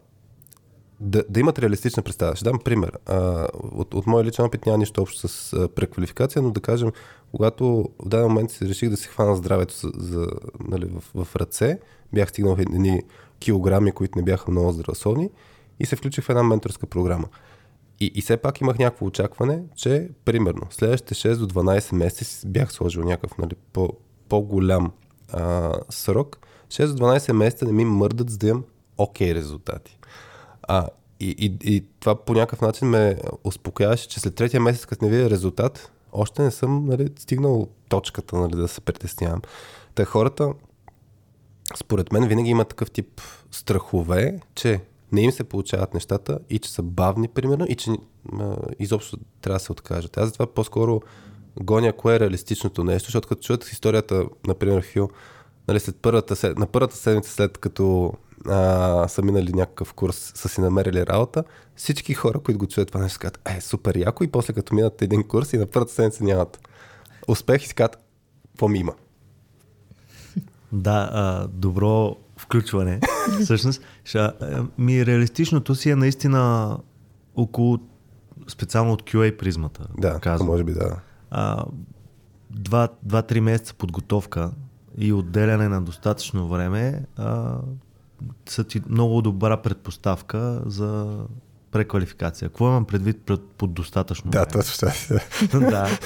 да, 1.00 1.24
да 1.28 1.40
имат 1.40 1.58
реалистична 1.58 2.02
представа. 2.02 2.36
Ще 2.36 2.44
дам 2.44 2.58
пример. 2.58 2.98
А, 3.06 3.48
от, 3.54 3.94
от 3.94 4.06
моя 4.06 4.24
личен 4.24 4.44
опит 4.44 4.66
няма 4.66 4.78
нищо 4.78 5.02
общо 5.02 5.28
с 5.28 5.52
а, 5.52 5.68
преквалификация, 5.68 6.42
но 6.42 6.50
да 6.50 6.60
кажем, 6.60 6.92
когато 7.30 7.88
в 8.04 8.08
даден 8.08 8.28
момент 8.28 8.50
си 8.50 8.68
реших 8.68 8.90
да 8.90 8.96
си 8.96 9.08
хвана 9.08 9.36
здравето 9.36 9.74
за, 9.74 9.90
за, 9.96 10.28
нали, 10.68 10.86
в, 11.14 11.24
в 11.24 11.36
ръце, 11.36 11.78
бях 12.12 12.28
стигнал 12.28 12.56
едни 12.58 13.02
килограми, 13.38 13.92
които 13.92 14.18
не 14.18 14.24
бяха 14.24 14.50
много 14.50 14.72
здравословни 14.72 15.30
и 15.80 15.86
се 15.86 15.96
включих 15.96 16.24
в 16.24 16.30
една 16.30 16.42
менторска 16.42 16.86
програма. 16.86 17.28
И, 18.00 18.12
и 18.14 18.22
все 18.22 18.36
пак 18.36 18.60
имах 18.60 18.78
някакво 18.78 19.06
очакване, 19.06 19.62
че 19.76 20.08
примерно 20.24 20.62
следващите 20.70 21.14
6 21.14 21.36
до 21.36 21.46
12 21.46 21.94
месеца 21.94 22.48
бях 22.48 22.72
сложил 22.72 23.04
някакъв 23.04 23.38
нали, 23.38 23.54
по, 23.72 23.92
по-голям 24.28 24.92
а, 25.32 25.72
срок. 25.90 26.38
6 26.68 26.86
до 26.86 27.04
12 27.04 27.32
месеца 27.32 27.64
не 27.64 27.72
ми 27.72 27.84
мърдат, 27.84 28.30
за 28.30 28.38
да 28.38 28.48
имам 28.48 28.64
окей 28.98 29.34
резултати. 29.34 29.98
А, 30.68 30.88
и, 31.20 31.34
и, 31.38 31.74
и 31.74 31.84
това 32.00 32.24
по 32.24 32.34
някакъв 32.34 32.60
начин 32.60 32.88
ме 32.88 33.18
успокояваше, 33.44 34.08
че 34.08 34.20
след 34.20 34.34
третия 34.34 34.60
месец, 34.60 34.86
като 34.86 35.04
не 35.04 35.10
видя 35.10 35.30
резултат, 35.30 35.92
още 36.12 36.42
не 36.42 36.50
съм 36.50 36.86
нали, 36.86 37.08
стигнал 37.18 37.68
точката 37.88 38.36
нали, 38.36 38.56
да 38.56 38.68
се 38.68 38.80
притеснявам. 38.80 39.42
Та 39.94 40.04
хората, 40.04 40.52
според 41.76 42.12
мен, 42.12 42.28
винаги 42.28 42.50
има 42.50 42.64
такъв 42.64 42.90
тип 42.90 43.20
страхове, 43.50 44.40
че 44.54 44.80
не 45.12 45.20
им 45.20 45.32
се 45.32 45.44
получават 45.44 45.94
нещата 45.94 46.38
и 46.50 46.58
че 46.58 46.72
са 46.72 46.82
бавни, 46.82 47.28
примерно, 47.28 47.66
и 47.68 47.74
че 47.74 47.90
а, 48.40 48.56
изобщо 48.78 49.16
трябва 49.40 49.56
да 49.56 49.64
се 49.64 49.72
откажат. 49.72 50.16
Аз 50.16 50.28
затова 50.28 50.46
по-скоро 50.46 51.00
гоня 51.60 51.92
кое 51.92 52.16
е 52.16 52.20
реалистичното 52.20 52.84
нещо, 52.84 53.06
защото 53.06 53.28
като 53.28 53.42
чуят 53.42 53.64
историята, 53.64 54.24
например, 54.46 54.82
Хил, 54.82 55.08
нали, 55.68 55.80
след 55.80 55.96
първата, 55.96 56.54
на 56.56 56.66
първата 56.66 56.96
седмица, 56.96 57.32
след 57.32 57.58
като 57.58 58.12
а, 58.48 59.08
са 59.08 59.22
минали 59.22 59.52
някакъв 59.52 59.94
курс, 59.94 60.32
са 60.34 60.48
си 60.48 60.60
намерили 60.60 61.06
работа, 61.06 61.44
всички 61.76 62.14
хора, 62.14 62.38
които 62.38 62.58
го 62.58 62.66
чуят 62.66 62.88
това 62.88 63.00
нещо, 63.00 63.18
казват, 63.20 63.40
е, 63.56 63.60
супер 63.60 63.96
яко, 63.96 64.24
и 64.24 64.30
после 64.30 64.52
като 64.52 64.74
минат 64.74 65.02
един 65.02 65.24
курс 65.24 65.52
и 65.52 65.58
на 65.58 65.66
първата 65.66 65.92
седмица 65.92 66.24
нямат 66.24 66.68
успех 67.28 67.64
и 67.64 67.66
си 67.66 67.74
казват, 67.74 67.98
какво 68.48 68.68
ми 68.68 68.78
има? 68.78 68.92
Да, 70.72 71.10
а, 71.12 71.48
добро 71.48 72.16
включване. 72.36 73.00
Всъщност, 73.42 73.82
ша, 74.04 74.32
ми 74.78 75.06
реалистичното 75.06 75.74
си 75.74 75.90
е 75.90 75.96
наистина 75.96 76.76
около, 77.36 77.78
специално 78.48 78.92
от 78.92 79.02
QA 79.02 79.36
призмата. 79.36 79.86
Да, 79.98 80.20
казвам. 80.20 80.48
може 80.48 80.64
би 80.64 80.72
да. 80.72 81.00
А, 81.30 81.64
два, 82.50 82.88
два-три 83.02 83.40
месеца 83.40 83.74
подготовка 83.74 84.50
и 84.98 85.12
отделяне 85.12 85.68
на 85.68 85.82
достатъчно 85.82 86.48
време 86.48 87.04
а, 87.16 87.58
са 88.48 88.64
ти 88.64 88.80
много 88.88 89.22
добра 89.22 89.56
предпоставка 89.56 90.62
за 90.66 91.18
преквалификация. 91.70 92.48
Какво 92.48 92.68
имам 92.68 92.84
предвид 92.84 93.22
пред, 93.26 93.40
под 93.40 93.74
достатъчно 93.74 94.30
Да, 94.30 94.46
точно 94.46 94.88
така. 94.88 95.58
да. 95.70 95.98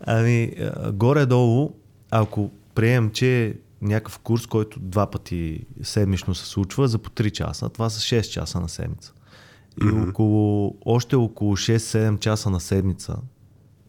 Ами, 0.00 0.52
горе-долу, 0.92 1.74
ако 2.10 2.50
приемем, 2.74 3.10
че 3.10 3.58
някакъв 3.82 4.18
курс, 4.18 4.46
който 4.46 4.80
два 4.80 5.10
пъти 5.10 5.66
седмично 5.82 6.34
се 6.34 6.46
случва 6.46 6.88
за 6.88 6.98
по 6.98 7.10
3 7.10 7.30
часа, 7.30 7.68
това 7.68 7.90
са 7.90 8.00
6 8.00 8.22
часа 8.22 8.60
на 8.60 8.68
седмица. 8.68 9.12
И 9.82 9.84
Мгм. 9.84 10.08
около, 10.10 10.76
още 10.84 11.16
около 11.16 11.56
6-7 11.56 12.18
часа 12.18 12.50
на 12.50 12.60
седмица 12.60 13.16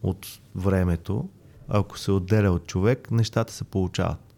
от 0.02 0.26
времето, 0.54 1.28
ако 1.68 1.98
се 1.98 2.12
отделя 2.12 2.50
от 2.50 2.66
човек, 2.66 3.10
нещата 3.10 3.52
се 3.52 3.64
получават. 3.64 4.31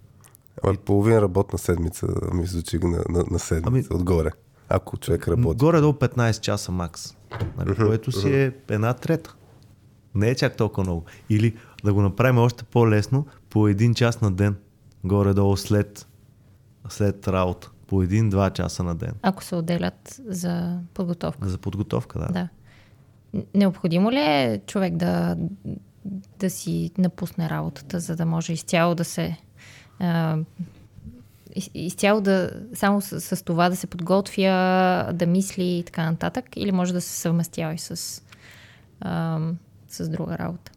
Ама 0.63 0.75
половин 0.75 1.19
работна 1.19 1.59
седмица 1.59 2.07
ми 2.33 2.47
звучи 2.47 2.79
на, 2.79 3.05
на, 3.09 3.25
на 3.31 3.39
седмица, 3.39 3.89
Ами- 3.91 4.01
отгоре. 4.01 4.31
Ако 4.69 4.97
човек 4.97 5.29
работи. 5.29 5.59
Горе-долу 5.59 5.93
15 5.93 6.41
часа 6.41 6.73
макс, 6.73 7.17
нали, 7.59 7.77
което 7.77 8.13
си 8.13 8.35
е 8.35 8.53
една 8.71 8.95
трета. 8.95 9.35
Не 10.15 10.29
е 10.29 10.35
чак 10.35 10.57
толкова 10.57 10.83
много. 10.83 11.05
Или 11.31 11.57
да 11.85 11.93
го 11.95 12.03
направим 12.03 12.39
още 12.39 12.65
по-лесно, 12.65 13.27
по 13.51 13.69
един 13.69 13.95
час 13.95 14.21
на 14.21 14.33
ден, 14.33 14.57
горе-долу 15.05 15.57
след, 15.57 16.07
след 16.89 17.29
работа. 17.29 17.71
По 17.87 18.03
един-два 18.03 18.51
часа 18.51 18.83
на 18.83 18.95
ден. 18.95 19.13
Ако 19.23 19.45
се 19.45 19.55
отделят 19.57 20.21
за 20.27 20.79
подготовка. 20.95 21.49
За 21.49 21.59
подготовка, 21.59 22.19
да. 22.19 22.29
Да. 22.33 22.49
Необходимо 23.55 24.13
ли 24.13 24.19
е 24.19 24.61
човек 24.67 24.97
да, 24.97 25.37
да 26.39 26.51
си 26.51 26.91
напусне 26.99 27.51
работата, 27.51 28.01
за 28.01 28.17
да 28.17 28.27
може 28.27 28.53
изцяло 28.53 28.95
да 28.95 29.05
се. 29.05 29.37
А, 30.01 30.39
из- 31.55 31.71
изцяло 31.75 32.21
да. 32.21 32.51
Само 32.75 33.01
с, 33.01 33.21
с 33.21 33.43
това 33.45 33.69
да 33.69 33.77
се 33.77 33.87
подготвя, 33.87 35.11
да 35.15 35.27
мисли 35.27 35.65
и 35.65 35.83
така 35.83 36.11
нататък, 36.11 36.45
или 36.57 36.73
може 36.73 36.93
да 36.93 37.01
се 37.01 37.21
съвместява 37.21 37.75
и 37.75 37.79
с, 37.79 38.23
а, 39.01 39.39
с 39.89 40.09
друга 40.09 40.39
работа? 40.39 40.73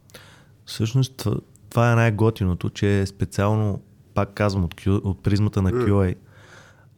Всъщност 0.65 1.15
това, 1.17 1.37
това 1.69 1.91
е 1.91 1.95
най-готиното, 1.95 2.69
че 2.69 2.99
е 2.99 3.05
специално, 3.05 3.81
пак 4.13 4.33
казвам, 4.33 4.63
от, 4.63 4.75
Q, 4.75 4.87
от 5.03 5.23
призмата 5.23 5.61
на 5.61 5.71
QA, 5.71 6.15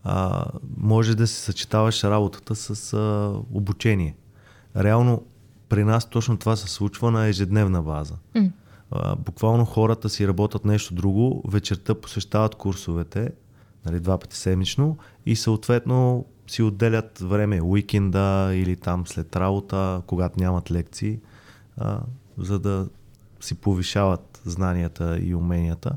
а, 0.03 0.45
може 0.77 1.15
да 1.15 1.27
се 1.27 1.41
съчетаваш 1.41 2.03
работата 2.03 2.55
с 2.55 2.93
а, 2.93 3.33
обучение. 3.53 4.15
Реално 4.77 5.23
при 5.69 5.83
нас 5.83 6.09
точно 6.09 6.37
това 6.37 6.55
се 6.55 6.67
случва 6.67 7.11
на 7.11 7.27
ежедневна 7.27 7.81
база. 7.81 8.13
М. 8.35 8.49
А, 8.91 9.15
буквално 9.15 9.65
хората 9.65 10.09
си 10.09 10.27
работят 10.27 10.65
нещо 10.65 10.93
друго, 10.93 11.43
вечерта 11.47 11.95
посещават 11.95 12.55
курсовете, 12.55 13.31
нали, 13.85 13.99
два 13.99 14.17
пъти 14.17 14.37
седмично 14.37 14.97
и 15.25 15.35
съответно 15.35 16.25
си 16.47 16.63
отделят 16.63 17.19
време, 17.19 17.61
уикенда 17.61 18.51
или 18.53 18.75
там 18.75 19.07
след 19.07 19.35
работа, 19.35 20.01
когато 20.07 20.39
нямат 20.39 20.71
лекции, 20.71 21.19
а, 21.77 21.99
за 22.37 22.59
да 22.59 22.87
си 23.39 23.55
повишават 23.55 24.41
знанията 24.45 25.19
и 25.21 25.35
уменията. 25.35 25.91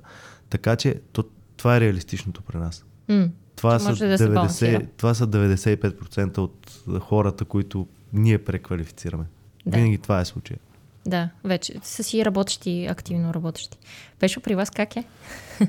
Така 0.51 0.77
че 0.77 1.01
то, 1.13 1.25
това 1.57 1.77
е 1.77 1.81
реалистичното 1.81 2.43
при 2.43 2.59
нас. 2.59 2.85
М. 3.09 3.29
Това 3.57 3.79
са, 3.79 3.89
може 3.89 4.07
да 4.07 4.19
се 4.19 4.29
90, 4.29 4.35
балансира. 4.35 4.87
това 4.97 5.15
са 5.15 5.27
95% 5.27 6.39
от 6.39 6.83
хората, 7.01 7.45
които 7.45 7.87
ние 8.13 8.45
преквалифицираме. 8.45 9.25
Да. 9.67 9.77
Винаги 9.77 9.99
това 9.99 10.21
е 10.21 10.25
случай. 10.25 10.57
Да, 11.07 11.31
вече 11.45 11.75
са 11.83 12.03
си 12.03 12.25
работещи, 12.25 12.87
активно 12.91 13.35
работещи. 13.35 13.79
Пешо, 14.19 14.41
при 14.41 14.55
вас 14.55 14.71
как 14.71 14.97
е? 14.97 15.05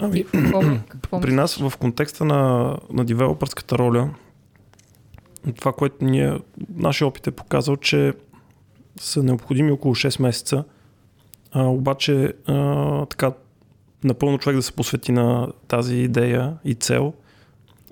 Ами, 0.00 0.24
Какво, 0.24 0.60
какво 0.88 1.20
При 1.20 1.32
нас 1.32 1.56
в 1.56 1.72
контекста 1.78 2.24
на, 2.24 2.76
на 2.90 3.04
девелопърската 3.04 3.78
роля, 3.78 4.10
това, 5.56 5.72
което 5.72 6.04
ние, 6.04 6.38
нашия 6.74 7.08
опит 7.08 7.26
е 7.26 7.30
показал, 7.30 7.76
че 7.76 8.12
са 9.00 9.22
необходими 9.22 9.72
около 9.72 9.94
6 9.94 10.22
месеца, 10.22 10.64
а, 11.52 11.62
обаче 11.62 12.32
а, 12.46 13.06
така 13.06 13.32
напълно 14.04 14.38
човек 14.38 14.56
да 14.56 14.62
се 14.62 14.72
посвети 14.72 15.12
на 15.12 15.48
тази 15.68 15.96
идея 15.96 16.56
и 16.64 16.74
цел, 16.74 17.12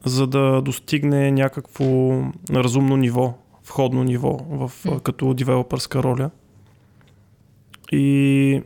за 0.04 0.26
да 0.26 0.62
достигне 0.62 1.30
някакво 1.30 1.86
разумно 2.50 2.96
ниво, 2.96 3.34
входно 3.68 4.04
ниво 4.04 4.38
в, 4.50 4.72
като 5.02 5.34
девелопърска 5.34 6.02
роля. 6.02 6.30
И 7.92 8.62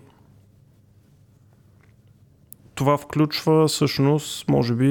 това 2.75 2.99
включва 2.99 3.68
всъщност, 3.68 4.49
може 4.49 4.75
би, 4.75 4.87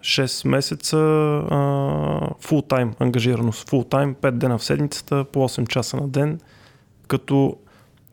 6 0.00 0.48
месеца 0.48 0.96
фул 2.40 2.62
тайм 2.62 2.94
ангажираност. 2.98 3.68
Фул 3.68 3.84
тайм, 3.84 4.14
5 4.14 4.30
дена 4.30 4.58
в 4.58 4.64
седмицата, 4.64 5.24
по 5.24 5.48
8 5.48 5.68
часа 5.68 5.96
на 5.96 6.08
ден. 6.08 6.40
Като, 7.08 7.56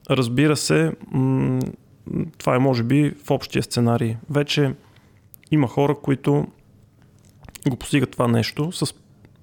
разбира 0.09 0.57
се, 0.57 0.91
м- 1.11 1.59
това 2.37 2.55
е 2.55 2.59
може 2.59 2.83
би 2.83 3.13
в 3.25 3.31
общия 3.31 3.63
сценарий. 3.63 4.15
Вече 4.29 4.73
има 5.51 5.67
хора, 5.67 5.95
които 5.95 6.47
го 7.69 7.75
постигат 7.75 8.11
това 8.11 8.27
нещо 8.27 8.71
с 8.71 8.93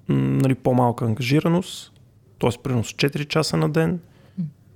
нали, 0.09 0.55
по-малка 0.55 1.05
ангажираност, 1.05 1.93
т.е. 2.39 2.49
примерно 2.63 2.83
с 2.83 2.93
4 2.93 3.27
часа 3.27 3.57
на 3.57 3.69
ден 3.69 3.99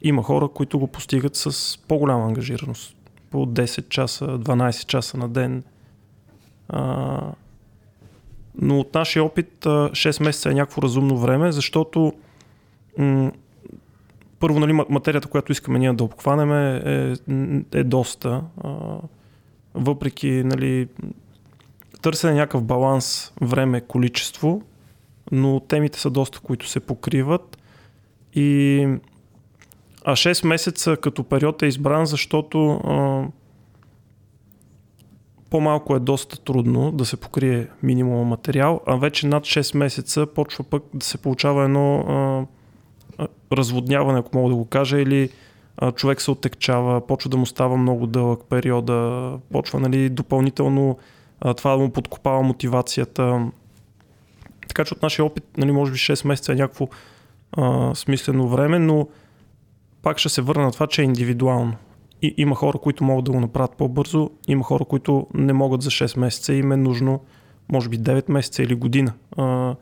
Има 0.01 0.23
хора, 0.23 0.47
които 0.47 0.79
го 0.79 0.87
постигат 0.87 1.35
с 1.35 1.77
по-голяма 1.87 2.25
ангажираност. 2.25 2.95
По 3.29 3.45
10 3.45 3.89
часа, 3.89 4.25
12 4.25 4.85
часа 4.85 5.17
на 5.17 5.29
ден. 5.29 5.63
А, 6.69 7.21
но 8.61 8.79
от 8.79 8.93
нашия 8.93 9.23
опит 9.23 9.53
6 9.65 10.23
месеца 10.23 10.49
е 10.49 10.53
някакво 10.53 10.81
разумно 10.81 11.17
време, 11.17 11.51
защото 11.51 12.13
м- 12.97 13.31
първо, 14.39 14.59
нали, 14.59 14.73
материята, 14.89 15.27
която 15.27 15.51
искаме 15.51 15.79
ние 15.79 15.93
да 15.93 16.03
обхванем 16.03 16.51
е, 16.51 16.81
е, 17.73 17.79
е 17.79 17.83
доста. 17.83 18.43
А, 18.63 18.71
въпреки 19.73 20.43
нали, 20.43 20.87
търсене 22.01 22.33
някакъв 22.33 22.63
баланс 22.63 23.33
време-количество, 23.41 24.61
но 25.31 25.59
темите 25.59 25.99
са 25.99 26.09
доста, 26.09 26.39
които 26.39 26.67
се 26.67 26.79
покриват. 26.79 27.57
И 28.33 28.87
а 30.05 30.11
6 30.11 30.47
месеца 30.47 30.97
като 30.97 31.23
период 31.23 31.61
е 31.61 31.65
избран, 31.65 32.05
защото 32.05 32.71
а, 32.71 33.25
по-малко 35.49 35.95
е 35.95 35.99
доста 35.99 36.43
трудно 36.43 36.91
да 36.91 37.05
се 37.05 37.17
покрие 37.17 37.67
минимум 37.83 38.27
материал, 38.27 38.81
а 38.85 38.95
вече 38.95 39.27
над 39.27 39.43
6 39.43 39.77
месеца 39.77 40.25
почва 40.25 40.63
пък 40.63 40.83
да 40.93 41.05
се 41.05 41.17
получава 41.17 41.63
едно 41.63 41.99
а, 41.99 43.27
разводняване, 43.51 44.19
ако 44.19 44.37
мога 44.37 44.49
да 44.49 44.55
го 44.55 44.65
кажа, 44.65 45.01
или 45.01 45.29
а, 45.77 45.91
човек 45.91 46.21
се 46.21 46.31
оттекчава, 46.31 47.07
почва 47.07 47.29
да 47.29 47.37
му 47.37 47.45
става 47.45 47.77
много 47.77 48.07
дълъг 48.07 48.39
периода, 48.49 49.31
почва 49.51 49.79
нали, 49.79 50.09
допълнително 50.09 50.97
а, 51.41 51.53
това 51.53 51.71
да 51.71 51.77
му 51.77 51.89
подкопава 51.89 52.43
мотивацията. 52.43 53.51
Така 54.71 54.85
че 54.85 54.93
от 54.93 55.01
нашия 55.01 55.25
опит, 55.25 55.43
нали, 55.57 55.71
може 55.71 55.91
би 55.91 55.97
6 55.97 56.27
месеца 56.27 56.51
е 56.51 56.55
някакво 56.55 56.87
а, 57.51 57.95
смислено 57.95 58.47
време, 58.47 58.79
но 58.79 59.07
пак 60.01 60.17
ще 60.17 60.29
се 60.29 60.41
върна 60.41 60.63
на 60.63 60.71
това, 60.71 60.87
че 60.87 61.01
е 61.01 61.05
индивидуално. 61.05 61.75
И, 62.21 62.33
има 62.37 62.55
хора, 62.55 62.77
които 62.77 63.03
могат 63.03 63.25
да 63.25 63.31
го 63.31 63.39
направят 63.39 63.75
по-бързо, 63.77 64.29
има 64.47 64.63
хора, 64.63 64.85
които 64.85 65.27
не 65.33 65.53
могат 65.53 65.81
за 65.81 65.89
6 65.89 66.19
месеца 66.19 66.53
и 66.53 66.57
им 66.57 66.71
е 66.71 66.77
нужно, 66.77 67.21
може 67.71 67.89
би 67.89 67.99
9 67.99 68.31
месеца 68.31 68.63
или 68.63 68.75
година. 68.75 69.13
А, 69.37 69.75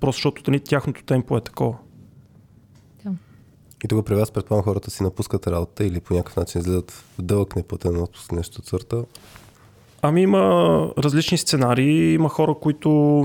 просто 0.00 0.18
защото 0.18 0.50
нали, 0.50 0.60
тяхното 0.60 1.04
темпо 1.04 1.36
е 1.36 1.40
такова. 1.40 1.76
И 3.84 3.88
тук 3.88 4.06
при 4.06 4.14
вас, 4.14 4.30
предполагам, 4.30 4.64
хората 4.64 4.90
си 4.90 5.02
напускат 5.02 5.46
работа 5.46 5.84
или 5.84 6.00
по 6.00 6.14
някакъв 6.14 6.36
начин 6.36 6.60
излизат 6.60 6.90
в 6.90 7.22
дълъг 7.22 7.56
неплатен 7.56 8.02
отпуск, 8.02 8.32
нещо 8.32 8.58
от 8.58 8.66
сорта. 8.66 9.04
Ами 10.02 10.22
има 10.22 10.40
различни 10.98 11.38
сценарии. 11.38 12.14
Има 12.14 12.28
хора, 12.28 12.54
които 12.60 13.22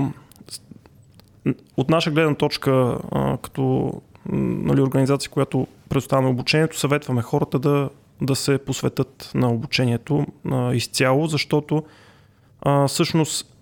от 1.76 1.90
наша 1.90 2.10
гледна 2.10 2.34
точка, 2.34 2.98
а, 3.10 3.36
като 3.36 3.92
нали, 4.32 4.80
организация, 4.80 5.30
която 5.30 5.66
предоставяме 5.88 6.28
обучението, 6.28 6.78
съветваме 6.78 7.22
хората 7.22 7.58
да, 7.58 7.90
да 8.20 8.36
се 8.36 8.58
посветят 8.58 9.30
на 9.34 9.50
обучението 9.50 10.26
а, 10.50 10.74
изцяло, 10.74 11.26
защото 11.26 11.84
а, 12.62 12.88
всъщност 12.88 13.52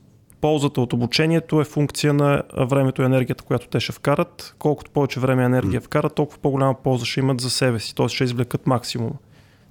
ползата 0.40 0.80
от 0.80 0.92
обучението 0.92 1.60
е 1.60 1.64
функция 1.64 2.12
на 2.12 2.42
времето 2.58 3.02
и 3.02 3.04
енергията, 3.04 3.44
която 3.44 3.68
те 3.68 3.80
ще 3.80 3.92
вкарат. 3.92 4.54
Колкото 4.58 4.90
повече 4.90 5.20
време 5.20 5.42
и 5.42 5.44
енергия 5.44 5.80
вкарат, 5.80 6.14
толкова 6.14 6.38
по-голяма 6.38 6.74
полза 6.74 7.06
ще 7.06 7.20
имат 7.20 7.40
за 7.40 7.50
себе 7.50 7.80
си, 7.80 7.94
т.е. 7.94 8.08
ще 8.08 8.24
извлекат 8.24 8.66
максимум. 8.66 9.12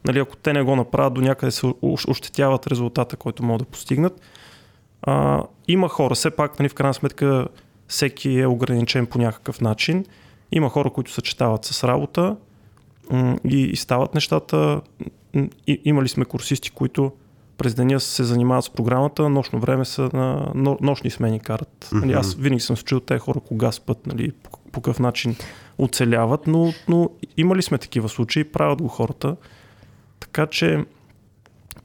Нали, 0.05 0.19
ако 0.19 0.35
те 0.35 0.53
не 0.53 0.63
го 0.63 0.75
направят, 0.75 1.13
до 1.13 1.21
някъде 1.21 1.51
се 1.51 1.73
ощетяват 2.07 2.67
резултата, 2.67 3.15
който 3.15 3.43
могат 3.43 3.59
да 3.59 3.71
постигнат. 3.71 4.21
А, 5.01 5.43
има 5.67 5.89
хора, 5.89 6.15
все 6.15 6.31
пак, 6.31 6.59
нали, 6.59 6.69
в 6.69 6.73
крайна 6.73 6.93
сметка, 6.93 7.47
всеки 7.89 8.39
е 8.39 8.47
ограничен 8.47 9.05
по 9.05 9.17
някакъв 9.17 9.61
начин. 9.61 10.05
Има 10.51 10.69
хора, 10.69 10.89
които 10.89 11.11
съчетават 11.11 11.65
с 11.65 11.83
работа 11.83 12.35
и, 13.49 13.61
и 13.61 13.75
стават 13.75 14.13
нещата. 14.13 14.81
И, 15.67 15.81
имали 15.85 16.07
сме 16.07 16.25
курсисти, 16.25 16.71
които 16.71 17.11
през 17.57 17.75
деня 17.75 17.99
се 17.99 18.23
занимават 18.23 18.65
с 18.65 18.69
програмата, 18.69 19.29
нощно 19.29 19.59
време 19.59 19.85
са 19.85 20.09
на 20.13 20.51
нощни 20.81 21.09
смени 21.09 21.39
карат. 21.39 21.85
Mm-hmm. 21.85 22.01
Нали, 22.01 22.13
аз 22.13 22.35
винаги 22.35 22.61
съм 22.61 22.77
се 22.77 22.83
чул 22.83 22.99
тези 22.99 23.19
хора 23.19 23.39
кога 23.39 23.71
спът, 23.71 24.07
нали, 24.07 24.31
по, 24.31 24.49
по 24.71 24.81
какъв 24.81 24.99
начин 24.99 25.35
оцеляват, 25.77 26.47
но, 26.47 26.73
но 26.87 27.09
имали 27.37 27.61
сме 27.61 27.77
такива 27.77 28.09
случаи, 28.09 28.43
правят 28.43 28.81
го 28.81 28.87
хората. 28.87 29.35
Така 30.19 30.47
че 30.47 30.85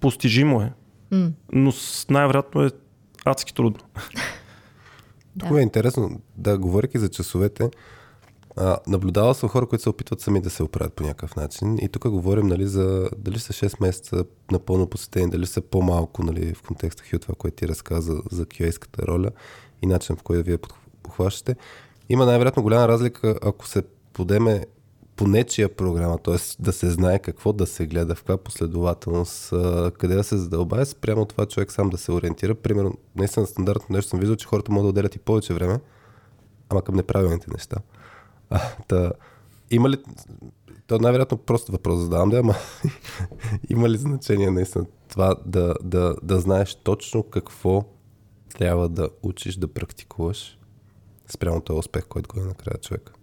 постижимо 0.01 0.63
е, 0.63 0.73
mm. 1.13 1.33
но 1.53 1.73
най-вероятно 2.11 2.63
е 2.63 2.71
адски 3.25 3.55
трудно. 3.55 3.81
Тук 5.39 5.59
е 5.59 5.61
интересно, 5.61 6.21
да, 6.37 6.59
говоряки 6.59 6.99
за 6.99 7.09
часовете, 7.09 7.71
а, 8.57 8.79
наблюдавал 8.87 9.35
съм 9.35 9.49
хора, 9.49 9.67
които 9.67 9.83
се 9.83 9.89
опитват 9.89 10.21
сами 10.21 10.41
да 10.41 10.51
се 10.51 10.63
оправят 10.63 10.93
по 10.93 11.03
някакъв 11.03 11.37
начин. 11.37 11.79
И 11.81 11.89
тук 11.89 12.09
говорим 12.09 12.47
нали, 12.47 12.67
за 12.67 13.11
дали 13.19 13.39
са 13.39 13.53
6 13.53 13.81
месеца 13.81 14.25
напълно 14.51 14.87
посетени, 14.87 15.31
дали 15.31 15.47
са 15.47 15.61
по-малко 15.61 16.23
нали, 16.23 16.55
в 16.55 16.63
контекста 16.63 17.03
Хю, 17.11 17.19
това, 17.19 17.35
което 17.39 17.57
ти 17.57 17.69
разказа 17.69 18.23
за 18.31 18.47
QA-ската 18.47 19.07
роля 19.07 19.31
и 19.83 19.87
начин, 19.87 20.17
в 20.17 20.23
който 20.23 20.47
вие 20.47 20.59
похващате. 21.03 21.57
Има 22.09 22.27
най-вероятно 22.27 22.63
голяма 22.63 22.89
разлика, 22.89 23.39
ако 23.43 23.67
се 23.67 23.83
подеме 24.13 24.67
по 25.25 25.29
нечия 25.29 25.77
програма, 25.77 26.19
т.е. 26.19 26.37
да 26.59 26.73
се 26.73 26.91
знае 26.91 27.19
какво 27.19 27.53
да 27.53 27.67
се 27.67 27.87
гледа, 27.87 28.15
в 28.15 28.19
каква 28.19 28.37
последователност, 28.37 29.51
къде 29.99 30.15
да 30.15 30.25
се 30.25 30.37
задълбае, 30.37 30.85
спрямо 30.85 31.25
това 31.25 31.47
човек 31.47 31.73
сам 31.73 31.91
да 31.91 31.99
се 31.99 32.13
ориентира. 32.13 32.55
Примерно, 32.55 32.95
наистина 33.17 33.47
стандартно 33.47 33.97
нещо 33.97 34.09
съм 34.09 34.21
виждал, 34.21 34.37
че 34.37 34.47
хората 34.47 34.73
могат 34.73 34.85
да 34.85 34.89
отделят 34.89 35.15
и 35.15 35.19
повече 35.19 35.55
време, 35.55 35.81
ама 36.69 36.83
към 36.83 36.95
неправилните 36.95 37.47
неща. 37.53 37.77
А, 38.51 38.61
та, 38.89 39.13
има 39.71 39.91
ли... 39.91 39.97
То 40.87 40.99
най-вероятно 40.99 41.39
просто 41.39 41.73
въпрос 41.73 42.01
задавам, 42.01 42.31
да, 42.31 42.39
ама 42.39 42.55
има 43.71 43.89
ли 43.89 43.99
значение 43.99 44.51
наистина 44.51 44.87
това 45.09 45.37
да, 45.47 45.75
да, 45.83 46.17
да 46.23 46.41
знаеш 46.41 46.75
точно 46.75 47.23
какво 47.23 47.85
трябва 48.55 48.89
да 48.89 49.09
учиш, 49.23 49.57
да 49.57 49.69
практикуваш 49.69 50.59
спрямо 51.29 51.61
този 51.61 51.79
успех, 51.79 52.07
който 52.09 52.35
го 52.35 52.41
е 52.41 52.45
накрая 52.45 52.81
човек? 52.81 53.15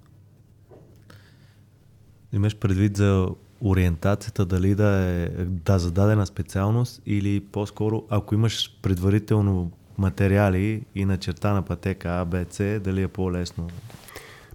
Имаш 2.34 2.56
предвид 2.56 2.98
за 2.98 3.28
ориентацията 3.62 4.46
дали 4.46 4.76
да 4.76 4.90
е 4.90 5.30
да 5.46 5.80
зададена 5.80 6.26
специалност 6.26 7.02
или 7.06 7.40
по-скоро 7.40 8.04
ако 8.10 8.36
имаш 8.36 8.80
предварително 8.82 9.72
материали 9.98 10.86
и 10.96 11.06
начертана 11.06 11.62
пътека 11.62 12.10
А, 12.10 12.26
Б, 12.26 12.46
С, 12.50 12.80
дали 12.80 13.02
е 13.02 13.08
по-лесно? 13.08 13.68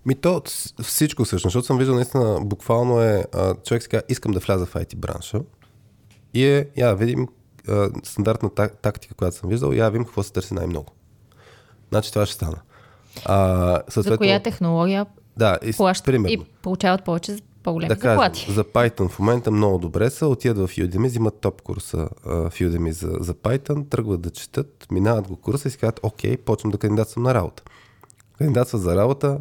Ми 0.07 0.15
то 0.15 0.43
всичко 0.83 1.25
всъщност, 1.25 1.53
защото 1.53 1.67
съм 1.67 1.79
виждал 1.79 1.95
наистина 1.95 2.39
буквално 2.41 3.01
е, 3.01 3.25
човек 3.65 3.83
си 3.83 3.89
казва, 3.89 4.03
искам 4.09 4.33
да 4.33 4.39
вляза 4.39 4.67
в 4.67 4.75
IT 4.75 4.97
бранша 4.97 5.41
и 6.35 6.45
е, 6.45 6.69
я 6.77 6.95
видим 6.95 7.29
стандартна 8.03 8.51
тактика, 8.83 9.15
която 9.15 9.37
съм 9.37 9.51
виждал, 9.51 9.73
я 9.73 9.91
видим 9.91 10.05
какво 10.05 10.23
се 10.23 10.33
търси 10.33 10.55
най-много. 10.55 10.93
Значи 11.89 12.13
това 12.13 12.27
ще 12.27 12.35
стана. 12.35 12.61
А, 13.25 13.83
съответно, 13.89 14.15
за 14.15 14.19
коя 14.19 14.41
технология 14.41 15.07
да, 15.37 15.59
и, 15.65 15.73
плащат 15.73 16.05
примерно. 16.05 16.33
и 16.35 16.45
получават 16.63 17.05
повече 17.05 17.37
по-големи 17.67 17.89
да 17.89 17.95
заплати. 17.95 18.41
Кажем, 18.41 18.55
за 18.55 18.65
Python 18.65 19.09
в 19.09 19.19
момента 19.19 19.51
много 19.51 19.79
добре 19.79 20.11
са, 20.11 20.27
отидат 20.27 20.71
в 20.71 20.77
Udemy, 20.77 21.07
взимат 21.07 21.41
топ 21.41 21.63
курса 21.63 22.09
в 22.25 22.53
Udemy 22.61 22.91
за, 22.91 23.17
за 23.21 23.35
Python, 23.35 23.89
тръгват 23.89 24.21
да 24.21 24.31
четат, 24.31 24.87
минават 24.91 25.29
го 25.29 25.37
курса 25.37 25.69
и 25.69 25.71
си 25.71 25.79
казват, 25.79 26.01
окей, 26.03 26.37
почвам 26.37 26.71
да 26.71 26.79
кандидатствам 26.79 27.23
на 27.23 27.35
работа. 27.35 27.63
Кандидатстват 28.39 28.83
за 28.83 28.97
работа, 28.97 29.41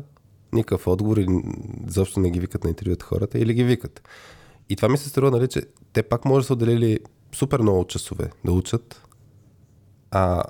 никакъв 0.54 0.88
отговор 0.88 1.18
или 1.18 1.44
заобщо 1.88 2.20
не 2.20 2.32
ги 2.32 2.40
викат 2.40 2.64
на 2.64 2.70
интервюта 2.70 3.06
хората 3.06 3.40
или 3.40 3.54
ги 3.54 3.64
викат. 3.64 4.02
И 4.70 4.76
това 4.76 4.90
ми 4.90 4.98
се 4.98 5.10
струва, 5.10 5.32
нали, 5.32 5.48
че 5.48 5.62
те 5.94 6.04
пак 6.04 6.26
може 6.26 6.44
да 6.44 6.48
са 6.48 6.54
отделили 6.54 7.00
супер 7.32 7.60
много 7.60 7.86
часове 7.86 8.30
да 8.46 8.52
учат, 8.52 9.02
а, 10.12 10.44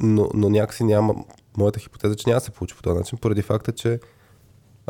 но, 0.00 0.30
но 0.34 0.50
някакси 0.50 0.84
няма, 0.84 1.14
моята 1.56 1.80
хипотеза, 1.80 2.14
че 2.14 2.28
няма 2.28 2.40
да 2.40 2.44
се 2.44 2.50
получи 2.50 2.76
по 2.76 2.82
този 2.82 2.98
начин, 2.98 3.18
поради 3.18 3.42
факта, 3.42 3.72
че 3.72 4.00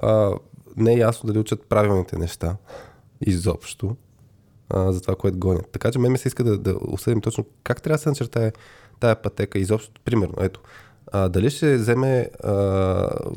а, 0.02 0.32
не 0.76 0.92
е 0.92 0.98
ясно 0.98 1.26
дали 1.26 1.38
учат 1.38 1.68
правилните 1.68 2.18
неща 2.18 2.56
изобщо 3.20 3.96
а, 4.68 4.92
за 4.92 5.00
това, 5.00 5.14
което 5.16 5.38
гонят. 5.38 5.70
Така 5.72 5.90
че 5.90 5.98
мен 5.98 6.12
ми 6.12 6.18
се 6.18 6.28
иска 6.28 6.44
да, 6.44 6.58
да 6.58 6.76
осъдим 6.80 7.20
точно 7.20 7.46
как 7.62 7.82
трябва 7.82 7.96
да 7.96 8.02
се 8.02 8.08
начертае 8.08 8.52
тая 9.00 9.22
пътека 9.22 9.58
изобщо. 9.58 10.00
Примерно, 10.04 10.34
ето, 10.40 10.60
а, 11.12 11.28
дали 11.28 11.50
ще 11.50 11.76
вземе 11.76 12.30
а, 12.44 12.52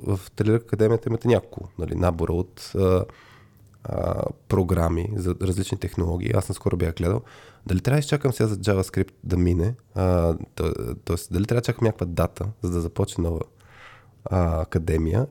в 0.03 0.19
Трилък 0.35 0.63
Академията 0.63 1.09
имате 1.09 1.27
няколко 1.27 1.69
нали, 1.79 1.95
набора 1.95 2.33
от 2.33 2.71
а, 2.75 3.05
а, 3.83 4.23
програми 4.47 5.09
за 5.15 5.35
различни 5.41 5.77
технологии. 5.77 6.31
Аз 6.35 6.49
наскоро 6.49 6.77
бях 6.77 6.95
гледал. 6.95 7.21
Дали 7.65 7.81
трябва 7.81 7.95
да 7.95 7.99
изчакам 7.99 8.33
сега 8.33 8.47
за 8.47 8.55
JavaScript 8.55 9.13
да 9.23 9.37
мине, 9.37 9.75
а, 9.95 10.35
тоест 11.05 11.33
дали 11.33 11.45
трябва 11.45 11.61
да 11.61 11.65
чакам 11.65 11.85
някаква 11.85 12.05
дата, 12.05 12.45
за 12.61 12.71
да 12.71 12.81
започне 12.81 13.23
нова 13.23 13.41
а, 14.25 14.61
академия 14.61 15.27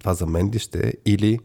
това 0.00 0.14
за 0.14 0.26
мен 0.26 0.50
ли 0.50 0.58
ще 0.58 0.88
е, 0.88 0.92
или 1.06 1.38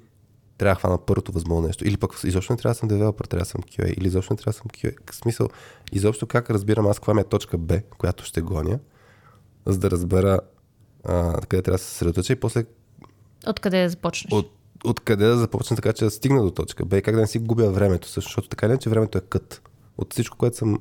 трябва 0.57 0.75
да 0.75 0.79
хвана 0.79 0.97
първото 0.97 1.31
възможно 1.31 1.67
нещо, 1.67 1.87
или 1.87 1.97
пък 1.97 2.11
изобщо 2.23 2.53
не 2.53 2.57
трябва 2.57 2.73
да 2.73 2.79
съм 2.79 2.89
девелопер, 2.89 3.25
трябва 3.25 3.41
да 3.41 3.49
съм 3.49 3.61
QA, 3.61 3.93
или 3.97 4.07
изобщо 4.07 4.33
не 4.33 4.37
трябва 4.37 4.51
да 4.51 4.57
съм 4.57 4.67
QA. 4.67 5.11
В 5.11 5.15
смисъл, 5.15 5.49
изобщо 5.91 6.27
как 6.27 6.49
разбирам 6.49 6.87
аз 6.87 6.99
каква 6.99 7.13
ми 7.13 7.21
е 7.21 7.23
точка 7.23 7.57
B, 7.57 7.83
която 7.97 8.25
ще 8.25 8.41
гоня, 8.41 8.79
за 9.65 9.79
да 9.79 9.91
разбера 9.91 10.39
а, 11.03 11.41
къде 11.41 11.61
трябва 11.61 11.77
да 11.77 11.83
се 11.83 11.89
съсредоточа 11.89 12.33
и 12.33 12.35
после... 12.35 12.65
Откъде 13.47 13.83
да 13.83 13.89
започнеш? 13.89 14.33
От, 14.33 14.51
откъде 14.83 15.25
да 15.25 15.37
започна 15.37 15.75
така, 15.75 15.93
че 15.93 16.05
да 16.05 16.11
стигна 16.11 16.43
до 16.43 16.51
точка 16.51 16.85
Б, 16.85 17.01
как 17.01 17.15
да 17.15 17.21
не 17.21 17.27
си 17.27 17.39
губя 17.39 17.71
времето, 17.71 18.07
също, 18.07 18.29
защото 18.29 18.49
така 18.49 18.67
не, 18.67 18.77
че 18.77 18.89
времето 18.89 19.17
е 19.17 19.21
кът. 19.21 19.61
От 19.97 20.13
всичко, 20.13 20.37
което 20.37 20.57
съм 20.57 20.79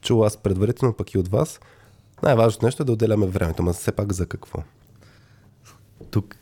чул 0.00 0.24
аз 0.24 0.36
предварително, 0.36 0.94
пък 0.94 1.14
и 1.14 1.18
от 1.18 1.28
вас, 1.28 1.60
най-важното 2.22 2.66
нещо 2.66 2.82
е 2.82 2.86
да 2.86 2.92
отделяме 2.92 3.26
времето, 3.26 3.62
но 3.62 3.72
все 3.72 3.92
пак 3.92 4.12
за 4.12 4.26
какво? 4.26 4.62
Тук, 6.10 6.36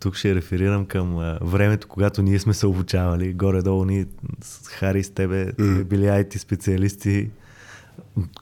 тук 0.00 0.14
ще 0.14 0.34
реферирам 0.34 0.86
към 0.86 1.36
времето, 1.42 1.88
когато 1.88 2.22
ние 2.22 2.38
сме 2.38 2.54
се 2.54 2.66
обучавали. 2.66 3.32
Горе-долу 3.32 3.84
ние 3.84 4.06
с 4.42 4.68
Хари 4.68 5.02
с 5.02 5.10
тебе 5.10 5.52
mm. 5.52 5.84
били 5.84 6.04
IT 6.04 6.38
специалисти, 6.38 7.30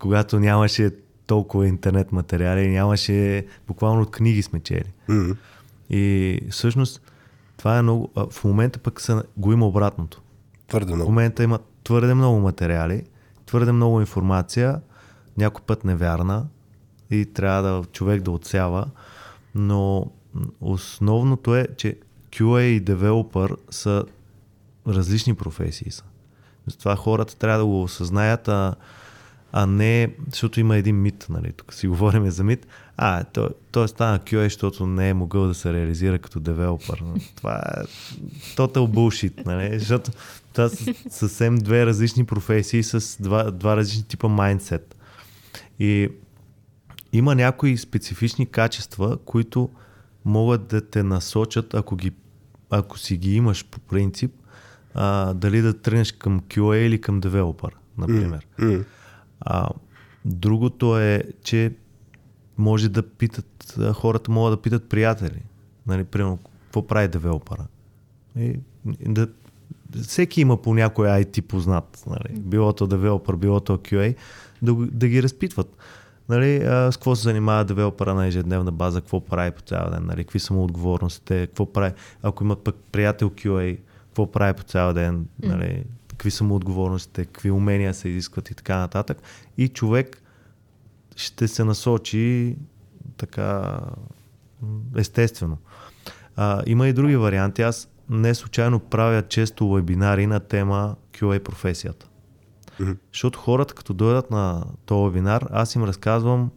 когато 0.00 0.40
нямаше 0.40 0.90
толкова 1.26 1.68
интернет 1.68 2.12
материали, 2.12 2.68
нямаше, 2.68 3.46
буквално 3.66 4.02
от 4.02 4.10
книги 4.10 4.42
сме 4.42 4.60
чели. 4.60 4.92
Mm. 5.08 5.36
И 5.90 6.40
всъщност 6.50 7.02
това 7.56 7.78
е 7.78 7.82
много, 7.82 8.10
в 8.30 8.44
момента 8.44 8.78
пък 8.78 9.00
са, 9.00 9.22
го 9.36 9.52
има 9.52 9.66
обратното. 9.66 10.22
Твърде 10.68 10.94
много. 10.94 11.08
В 11.08 11.10
момента 11.10 11.42
има 11.42 11.58
твърде 11.84 12.14
много 12.14 12.40
материали, 12.40 13.02
твърде 13.46 13.72
много 13.72 14.00
информация, 14.00 14.80
някой 15.36 15.62
път 15.66 15.84
невярна 15.84 16.46
и 17.10 17.26
трябва 17.26 17.62
да 17.62 17.84
човек 17.92 18.22
да 18.22 18.30
отсява, 18.30 18.86
но 19.54 20.10
основното 20.60 21.56
е, 21.56 21.66
че 21.76 21.96
QA 22.30 22.60
и 22.60 22.84
developer 22.84 23.56
са 23.70 24.04
различни 24.88 25.34
професии 25.34 25.90
са. 25.90 26.04
Това 26.78 26.96
хората 26.96 27.36
трябва 27.36 27.58
да 27.58 27.66
го 27.66 27.82
осъзнаят, 27.82 28.48
а, 28.48 28.74
а 29.52 29.66
не, 29.66 30.14
защото 30.30 30.60
има 30.60 30.76
един 30.76 31.02
мит, 31.02 31.26
нали, 31.30 31.52
тук 31.52 31.74
си 31.74 31.88
говорим 31.88 32.30
за 32.30 32.44
мит, 32.44 32.66
а, 32.96 33.24
той, 33.24 33.48
той 33.72 33.88
стана 33.88 34.18
QA, 34.18 34.42
защото 34.42 34.86
не 34.86 35.08
е 35.08 35.14
могъл 35.14 35.46
да 35.46 35.54
се 35.54 35.72
реализира 35.72 36.18
като 36.18 36.40
девелопър. 36.40 37.02
Това 37.36 37.54
е 37.54 37.82
total 38.56 38.86
bullshit, 38.88 39.46
нали, 39.46 39.78
защото 39.78 40.10
това 40.52 40.68
са 40.68 40.94
съвсем 41.10 41.56
две 41.56 41.86
различни 41.86 42.24
професии 42.24 42.82
с 42.82 43.22
два, 43.22 43.50
два 43.50 43.76
различни 43.76 44.04
типа 44.04 44.28
майндсет. 44.28 44.96
И 45.78 46.08
има 47.14 47.34
някои 47.34 47.76
специфични 47.76 48.46
качества, 48.46 49.18
които 49.24 49.70
могат 50.24 50.66
да 50.66 50.80
те 50.80 51.02
насочат, 51.02 51.74
ако, 51.74 51.96
ги, 51.96 52.12
ако 52.70 52.98
си 52.98 53.16
ги 53.16 53.36
имаш 53.36 53.64
по 53.70 53.80
принцип, 53.80 54.34
а, 54.94 55.34
дали 55.34 55.60
да 55.60 55.78
тръгнеш 55.78 56.12
към 56.12 56.40
QA 56.40 56.76
или 56.76 57.00
към 57.00 57.20
девелопър, 57.20 57.76
например. 57.98 58.46
Mm, 58.58 58.64
mm. 58.64 58.84
А, 59.40 59.68
другото 60.24 60.98
е, 60.98 61.22
че 61.42 61.72
може 62.58 62.88
да 62.88 63.02
питат, 63.02 63.78
хората 63.94 64.30
могат 64.30 64.58
да 64.58 64.62
питат 64.62 64.88
приятели. 64.88 65.42
Нали, 65.86 66.04
примерно, 66.04 66.38
какво 66.64 66.86
прави 66.86 67.08
девелопъра? 67.08 67.66
И, 68.36 68.58
да, 69.06 69.28
всеки 70.02 70.40
има 70.40 70.62
по 70.62 70.74
някой 70.74 71.06
IT 71.06 71.42
познат. 71.42 72.04
Нали, 72.06 72.40
било 72.40 72.72
то 72.72 72.86
девелопър, 72.86 73.36
било 73.36 73.60
то 73.60 73.76
QA, 73.76 74.16
да, 74.62 74.74
да 74.74 75.08
ги 75.08 75.22
разпитват. 75.22 75.76
Нали, 76.28 76.56
а, 76.56 76.92
с 76.92 76.96
какво 76.96 77.16
се 77.16 77.22
занимава 77.22 77.64
девелопера 77.64 78.14
на 78.14 78.26
ежедневна 78.26 78.72
база, 78.72 79.00
какво 79.00 79.20
прави 79.20 79.50
по 79.50 79.62
цял 79.62 79.90
ден, 79.90 80.06
нали, 80.06 80.24
какви 80.24 80.38
са 80.38 80.54
му 80.54 80.64
отговорностите, 80.64 81.46
какво 81.46 81.72
прави, 81.72 81.92
ако 82.22 82.44
имат 82.44 82.64
пък 82.64 82.76
приятел 82.92 83.30
QA, 83.30 83.78
какво 84.04 84.32
прави 84.32 84.52
по 84.52 84.62
цял 84.62 84.92
ден, 84.92 85.26
нали, 85.42 85.84
какви 86.08 86.30
са 86.30 86.44
му 86.44 86.54
отговорностите, 86.54 87.24
какви 87.24 87.50
умения 87.50 87.94
се 87.94 88.08
изискват 88.08 88.50
и 88.50 88.54
така 88.54 88.78
нататък. 88.78 89.18
И 89.58 89.68
човек 89.68 90.22
ще 91.16 91.48
се 91.48 91.64
насочи 91.64 92.56
така 93.16 93.80
естествено. 94.96 95.58
А, 96.36 96.62
има 96.66 96.88
и 96.88 96.92
други 96.92 97.16
варианти. 97.16 97.62
Аз 97.62 97.88
не 98.10 98.34
случайно 98.34 98.80
правя 98.80 99.22
често 99.22 99.72
вебинари 99.72 100.26
на 100.26 100.40
тема 100.40 100.96
QA 101.12 101.38
професията. 101.38 102.06
Mm-hmm. 102.80 102.96
Защото 103.12 103.38
хората, 103.38 103.74
като 103.74 103.94
дойдат 103.94 104.30
на 104.30 104.64
този 104.86 105.10
вебинар, 105.10 105.46
аз 105.50 105.74
им 105.74 105.84
разказвам 105.84 106.50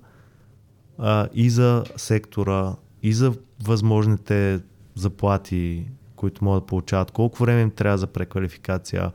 а, 0.97 1.27
и 1.33 1.49
за 1.49 1.83
сектора, 1.95 2.75
и 3.03 3.13
за 3.13 3.33
възможните 3.63 4.59
заплати, 4.95 5.87
които 6.15 6.43
могат 6.43 6.63
да 6.63 6.67
получават, 6.67 7.11
колко 7.11 7.43
време 7.43 7.61
им 7.61 7.71
трябва 7.71 7.97
за 7.97 8.07
преквалификация 8.07 9.11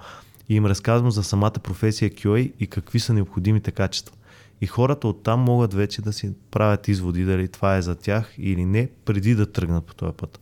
и 0.49 0.55
им 0.55 0.67
разказвам 0.67 1.11
за 1.11 1.25
самата 1.25 1.53
професия 1.63 2.11
QA 2.11 2.53
и 2.61 2.67
какви 2.67 3.01
са 3.01 3.15
необходимите 3.15 3.71
качества. 3.71 4.17
И 4.61 4.67
хората 4.67 5.09
оттам 5.09 5.41
могат 5.41 5.75
вече 5.75 6.03
да 6.03 6.13
си 6.13 6.33
правят 6.51 6.89
изводи 6.89 7.25
дали 7.25 7.49
това 7.49 7.77
е 7.77 7.83
за 7.83 7.95
тях 7.95 8.35
или 8.39 8.65
не, 8.65 8.89
преди 9.05 9.35
да 9.35 9.53
тръгнат 9.53 9.85
по 9.85 9.95
този 9.95 10.13
път. 10.13 10.41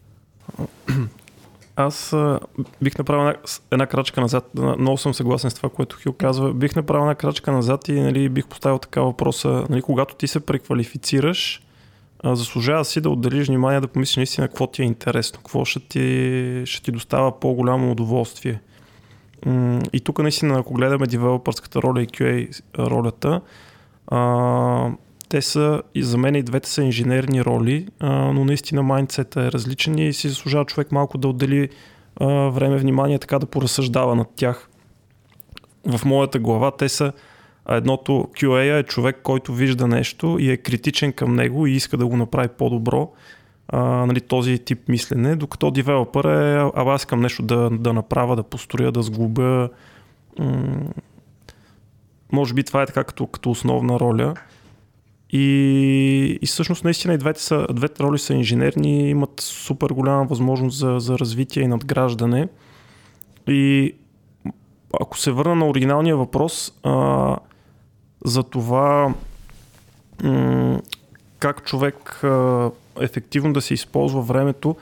Аз 1.81 2.13
а, 2.13 2.41
бих 2.83 2.99
направил 2.99 3.21
една, 3.21 3.35
една 3.71 3.87
крачка 3.87 4.21
назад. 4.21 4.51
Много 4.79 4.97
съм 4.97 5.15
съгласен 5.15 5.51
с 5.51 5.55
това, 5.55 5.69
което 5.69 5.97
Хил 5.97 6.13
казва. 6.13 6.55
Бих 6.55 6.77
направил 6.77 7.03
една 7.03 7.15
крачка 7.15 7.53
назад 7.53 7.89
и 7.89 7.93
нали, 7.93 8.29
бих 8.29 8.47
поставил 8.47 8.79
така 8.79 9.01
въпроса. 9.01 9.65
Нали, 9.71 9.83
когато 9.83 10.15
ти 10.15 10.27
се 10.27 10.41
преквалифицираш, 10.41 11.63
а, 12.23 12.37
заслужава 12.37 12.85
си 12.85 13.01
да 13.01 13.11
отделиш 13.11 13.49
внимание 13.49 13.81
да 13.81 13.89
помислиш 13.89 14.17
наистина 14.17 14.49
какво 14.49 14.67
ти 14.67 14.83
е 14.83 14.85
интересно, 14.85 15.39
какво 15.39 15.65
ще 15.65 15.81
ти, 15.81 16.63
ще 16.67 16.83
ти 16.83 16.93
достава 16.93 17.41
по-голямо 17.41 17.91
удоволствие. 17.91 18.61
И 19.93 20.01
тук 20.05 20.19
наистина, 20.19 20.59
ако 20.59 20.75
гледаме 20.75 21.07
девелопърската 21.07 21.83
роля 21.83 22.03
и 22.03 22.07
QA 22.07 22.63
ролята, 22.79 23.41
а, 24.07 24.91
те 25.31 25.43
са, 25.43 25.83
и 25.95 26.03
за 26.03 26.19
мен 26.19 26.35
и 26.35 26.43
двете 26.43 26.69
са 26.69 26.83
инженерни 26.83 27.45
роли, 27.45 27.89
а, 28.01 28.09
но 28.33 28.45
наистина 28.45 28.83
майндсета 28.83 29.43
е 29.43 29.53
различен 29.53 29.99
и 29.99 30.13
си 30.13 30.29
заслужава 30.29 30.65
човек 30.65 30.93
малко 30.93 31.19
да 31.19 31.29
отдели 31.29 31.69
а, 32.17 32.27
време, 32.27 32.77
внимание, 32.77 33.19
така 33.19 33.39
да 33.39 33.47
поразсъждава 33.47 34.15
над 34.15 34.29
тях. 34.37 34.69
В 35.87 36.05
моята 36.05 36.39
глава 36.39 36.71
те 36.71 36.89
са 36.89 37.13
едното 37.69 38.13
QA 38.13 38.81
е 38.81 38.83
човек, 38.83 39.21
който 39.23 39.55
вижда 39.55 39.87
нещо 39.87 40.37
и 40.41 40.51
е 40.51 40.57
критичен 40.57 41.13
към 41.13 41.35
него 41.35 41.67
и 41.67 41.73
иска 41.73 41.97
да 41.97 42.07
го 42.07 42.17
направи 42.17 42.49
по-добро. 42.49 43.13
А, 43.69 43.81
нали, 43.81 44.21
този 44.21 44.59
тип 44.59 44.89
мислене, 44.89 45.37
докато 45.37 45.71
девелопър 45.71 46.25
е, 46.25 46.71
а 46.75 46.95
аз 46.95 47.01
искам 47.01 47.21
нещо 47.21 47.43
да, 47.43 47.71
да 47.71 47.93
направя, 47.93 48.37
да 48.37 48.43
построя, 48.43 48.93
да 48.93 49.03
сглобя. 49.03 49.69
М- 50.39 50.91
може 52.33 52.55
би 52.55 52.63
това 52.63 52.83
е 52.83 52.87
така 52.87 53.05
като, 53.05 53.27
като 53.27 53.51
основна 53.51 54.01
роля. 54.01 54.35
И, 55.33 56.39
и 56.43 56.47
всъщност 56.47 56.85
наистина 56.85 57.15
и 57.15 57.19
двете, 57.19 57.43
са, 57.43 57.67
двете 57.73 58.03
роли 58.03 58.19
са 58.19 58.35
инженерни, 58.35 59.11
имат 59.11 59.41
супер 59.41 59.91
голяма 59.91 60.25
възможност 60.25 60.79
за, 60.79 60.97
за 60.99 61.19
развитие 61.19 61.63
и 61.63 61.69
надграждане. 61.69 62.49
И 63.49 63.95
ако 65.01 65.19
се 65.19 65.31
върна 65.31 65.55
на 65.55 65.69
оригиналния 65.69 66.17
въпрос, 66.17 66.73
а, 66.83 67.37
за 68.25 68.43
това 68.43 69.15
м- 70.23 70.81
как 71.39 71.65
човек 71.65 72.25
а, 72.25 72.71
ефективно 73.01 73.53
да 73.53 73.61
се 73.61 73.75
използва 73.75 74.23
времето, 74.23 74.77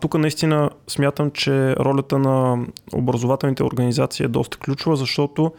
тук 0.00 0.14
наистина 0.14 0.70
смятам, 0.88 1.30
че 1.30 1.76
ролята 1.76 2.18
на 2.18 2.66
образователните 2.94 3.62
организации 3.62 4.24
е 4.24 4.28
доста 4.28 4.58
ключова, 4.58 4.96
защото 4.96 5.52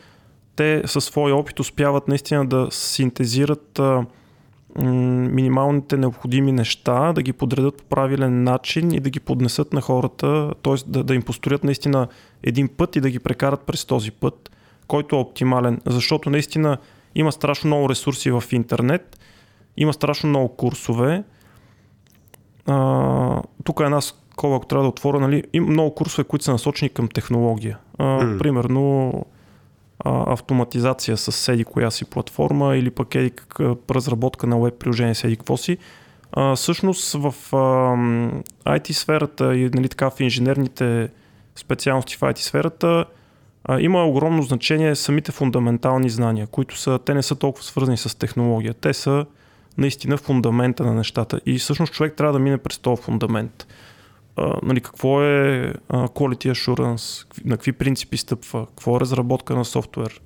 те 0.55 0.81
със 0.85 1.05
своя 1.05 1.35
опит 1.35 1.59
успяват 1.59 2.07
наистина 2.07 2.45
да 2.45 2.67
синтезират 2.71 3.79
а, 3.79 4.05
м- 4.75 4.85
минималните 5.29 5.97
необходими 5.97 6.51
неща, 6.51 7.13
да 7.13 7.21
ги 7.21 7.33
подредят 7.33 7.77
по 7.77 7.83
правилен 7.83 8.43
начин 8.43 8.91
и 8.91 8.99
да 8.99 9.09
ги 9.09 9.19
поднесат 9.19 9.73
на 9.73 9.81
хората, 9.81 10.53
т.е. 10.63 10.73
Да, 10.87 11.03
да 11.03 11.15
им 11.15 11.21
построят 11.21 11.63
наистина 11.63 12.07
един 12.43 12.67
път 12.67 12.95
и 12.95 13.01
да 13.01 13.09
ги 13.09 13.19
прекарат 13.19 13.61
през 13.61 13.85
този 13.85 14.11
път, 14.11 14.51
който 14.87 15.15
е 15.15 15.19
оптимален. 15.19 15.81
Защото 15.85 16.29
наистина 16.29 16.77
има 17.15 17.31
страшно 17.31 17.67
много 17.67 17.89
ресурси 17.89 18.31
в 18.31 18.43
интернет, 18.51 19.19
има 19.77 19.93
страшно 19.93 20.29
много 20.29 20.55
курсове. 20.55 21.23
А, 22.67 23.41
тук 23.63 23.79
е 23.79 23.83
една 23.83 24.01
скоба, 24.01 24.55
ако 24.55 24.65
трябва 24.65 24.83
да 24.83 24.89
отворя, 24.89 25.19
нали, 25.19 25.43
има 25.53 25.67
много 25.67 25.95
курсове, 25.95 26.23
които 26.23 26.45
са 26.45 26.51
насочени 26.51 26.89
към 26.89 27.07
технология. 27.07 27.77
А, 27.97 28.03
mm. 28.03 28.37
Примерно 28.37 29.11
автоматизация 30.05 31.17
с 31.17 31.31
седи 31.31 31.63
коя 31.63 31.91
си 31.91 32.05
платформа 32.05 32.77
или 32.77 32.91
пък 32.91 33.15
еди 33.15 33.31
разработка 33.91 34.47
на 34.47 34.59
веб 34.59 34.73
приложение 34.79 35.15
седи 35.15 35.35
какво 35.35 35.57
си. 35.57 35.77
А, 36.31 36.55
всъщност 36.55 37.13
в 37.13 37.35
а, 37.51 37.57
IT 38.77 38.91
сферата 38.91 39.55
и 39.55 39.69
нали, 39.69 39.89
така 39.89 40.09
в 40.09 40.19
инженерните 40.19 41.09
специалности 41.55 42.15
в 42.15 42.19
IT 42.19 42.37
сферата 42.37 43.05
а, 43.63 43.79
има 43.79 44.05
огромно 44.05 44.43
значение 44.43 44.95
самите 44.95 45.31
фундаментални 45.31 46.09
знания, 46.09 46.47
които 46.47 46.77
са, 46.77 46.99
те 47.05 47.13
не 47.13 47.23
са 47.23 47.35
толкова 47.35 47.63
свързани 47.63 47.97
с 47.97 48.17
технология. 48.17 48.73
Те 48.73 48.93
са 48.93 49.25
наистина 49.77 50.17
фундамента 50.17 50.83
на 50.83 50.93
нещата. 50.93 51.41
И 51.45 51.59
всъщност 51.59 51.93
човек 51.93 52.13
трябва 52.13 52.33
да 52.33 52.39
мине 52.39 52.57
през 52.57 52.77
този 52.77 53.01
фундамент 53.01 53.67
а, 54.35 54.53
нали, 54.63 54.81
какво 54.81 55.23
е 55.23 55.73
а, 55.89 56.07
quality 56.07 56.51
assurance, 56.51 57.25
на 57.45 57.57
какви 57.57 57.71
принципи 57.71 58.17
стъпва, 58.17 58.65
какво 58.65 58.97
е 58.97 58.99
разработка 58.99 59.55
на 59.55 59.65
софтуер, 59.65 60.21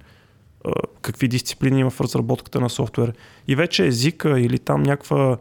а, 0.66 0.72
какви 1.02 1.28
дисциплини 1.28 1.80
има 1.80 1.90
в 1.90 2.02
разработката 2.02 2.60
на 2.60 2.70
софтуер. 2.70 3.14
И 3.48 3.56
вече 3.56 3.86
езика 3.86 4.40
или 4.40 4.60
там 4.60 4.84
някаква 4.84 5.38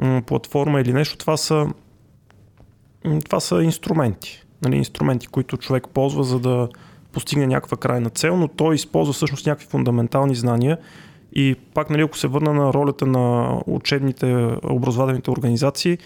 м, 0.00 0.22
платформа 0.26 0.80
или 0.80 0.92
нещо, 0.92 1.18
това 1.18 1.36
са 1.36 1.66
м, 3.04 3.20
това 3.20 3.40
са 3.40 3.62
инструменти. 3.62 4.44
Нали, 4.62 4.76
инструменти, 4.76 5.26
които 5.26 5.56
човек 5.56 5.88
ползва, 5.88 6.24
за 6.24 6.40
да 6.40 6.68
постигне 7.12 7.46
някаква 7.46 7.76
крайна 7.76 8.10
цел, 8.10 8.36
но 8.36 8.48
той 8.48 8.74
използва 8.74 9.12
всъщност 9.12 9.46
някакви 9.46 9.66
фундаментални 9.66 10.34
знания. 10.34 10.78
И 11.32 11.56
пак, 11.74 11.90
нали, 11.90 12.02
ако 12.02 12.18
се 12.18 12.26
върна 12.26 12.52
на 12.52 12.72
ролята 12.72 13.06
на 13.06 13.56
учебните, 13.66 14.56
образователните 14.62 15.30
организации, 15.30 15.98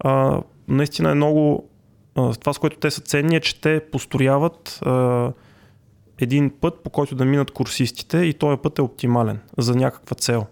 а, 0.00 0.40
наистина 0.68 1.10
е 1.10 1.14
много. 1.14 1.68
Това, 2.14 2.52
с 2.52 2.58
което 2.58 2.78
те 2.78 2.90
са 2.90 3.00
ценни, 3.00 3.36
е, 3.36 3.40
че 3.40 3.60
те 3.60 3.80
построяват 3.92 4.80
един 6.18 6.50
път, 6.60 6.82
по 6.82 6.90
който 6.90 7.14
да 7.14 7.24
минат 7.24 7.50
курсистите 7.50 8.18
и 8.18 8.34
този 8.34 8.60
път 8.62 8.78
е 8.78 8.82
оптимален 8.82 9.38
за 9.58 9.74
някаква 9.74 10.14
цел. 10.14 10.46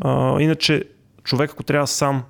А, 0.00 0.40
иначе, 0.40 0.84
човек, 1.24 1.50
ако 1.50 1.62
трябва 1.62 1.86
сам 1.86 2.22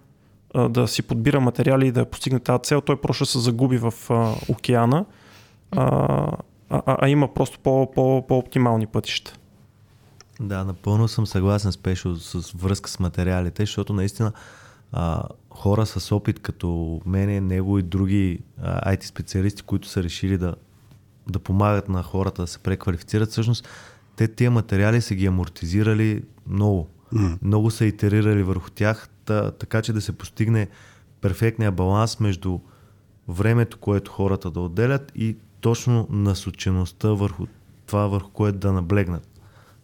а, 0.55 0.69
да 0.69 0.89
си 0.89 1.03
подбира 1.03 1.41
материали 1.41 1.87
и 1.87 1.93
да 1.93 2.05
постигне 2.05 2.41
тази 2.41 2.63
цел, 2.63 2.81
той 2.81 3.01
просто 3.01 3.27
се 3.27 3.39
загуби 3.39 3.79
в 3.79 3.95
а, 4.11 4.35
океана, 4.49 5.05
а, 5.71 5.87
а, 6.71 6.83
а 6.87 7.09
има 7.09 7.35
просто 7.35 7.59
по, 7.59 7.91
по, 7.95 8.27
по-оптимални 8.29 8.87
пътища. 8.87 9.39
Да, 10.41 10.65
напълно 10.65 11.09
съм 11.09 11.27
съгласен 11.27 11.73
с 11.73 11.79
Пешо 11.79 12.15
с 12.15 12.53
връзка 12.53 12.91
с 12.91 13.01
материалите, 13.01 13.63
защото 13.63 13.93
наистина 13.93 14.33
а, 14.97 15.23
хора 15.51 15.87
с 15.87 16.13
опит 16.13 16.39
като 16.39 17.01
мене, 17.07 17.41
него 17.41 17.79
и 17.79 17.83
други 17.83 18.41
а, 18.63 18.93
IT 18.93 19.05
специалисти, 19.05 19.63
които 19.63 19.89
са 19.89 20.03
решили 20.03 20.39
да, 20.39 20.55
да 21.29 21.39
помагат 21.39 21.89
на 21.89 22.03
хората 22.03 22.43
да 22.43 22.47
се 22.47 22.59
преквалифицират, 22.59 23.31
всъщност 23.31 23.69
те 24.17 24.29
тия 24.29 24.51
материали 24.51 25.01
са 25.01 25.15
ги 25.15 25.27
амортизирали 25.27 26.23
много. 26.47 26.89
М. 27.13 27.39
Много 27.43 27.71
са 27.71 27.85
итерирали 27.85 28.43
върху 28.43 28.71
тях, 28.71 29.09
та, 29.25 29.51
така 29.51 29.83
че 29.83 29.93
да 29.93 30.01
се 30.01 30.13
постигне 30.13 30.69
перфектния 31.21 31.73
баланс 31.73 32.21
между 32.21 32.59
времето, 33.29 33.79
което 33.79 34.11
хората 34.11 34.51
да 34.51 34.61
отделят 34.61 35.13
и 35.15 35.37
точно 35.61 36.07
насочеността 36.11 37.09
върху 37.09 37.47
това, 37.87 38.07
върху 38.07 38.31
което 38.31 38.59
да 38.59 38.73
наблегнат. 38.73 39.29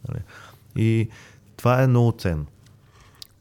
Нали? 0.08 0.22
И 0.76 1.08
това 1.56 1.82
е 1.82 1.86
много 1.86 2.12
ценно. 2.12 2.46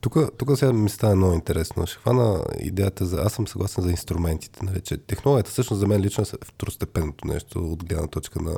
Тук, 0.02 0.18
сега 0.56 0.74
ми 0.74 0.90
става 0.90 1.16
много 1.16 1.34
интересно. 1.34 1.88
Ще 1.88 2.00
хвана 2.00 2.44
идеята 2.60 3.06
за... 3.06 3.22
Аз 3.22 3.34
съм 3.34 3.48
съгласен 3.48 3.84
за 3.84 3.92
инструментите. 3.92 4.66
Нали, 4.66 4.82
че 4.82 4.98
технологията 4.98 5.52
всъщност 5.52 5.80
за 5.80 5.88
мен 5.88 6.02
лично 6.02 6.22
е 6.22 6.46
второстепенното 6.46 7.28
нещо 7.28 7.72
от 7.72 7.86
гледна 7.86 8.08
точка 8.08 8.42
на 8.42 8.58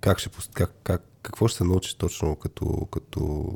как 0.00 0.18
ще, 0.18 0.30
как, 0.52 0.74
как, 0.82 1.02
какво 1.22 1.48
ще 1.48 1.58
се 1.58 1.64
научиш 1.64 1.94
точно 1.94 2.36
като, 2.36 2.88
като 2.90 3.48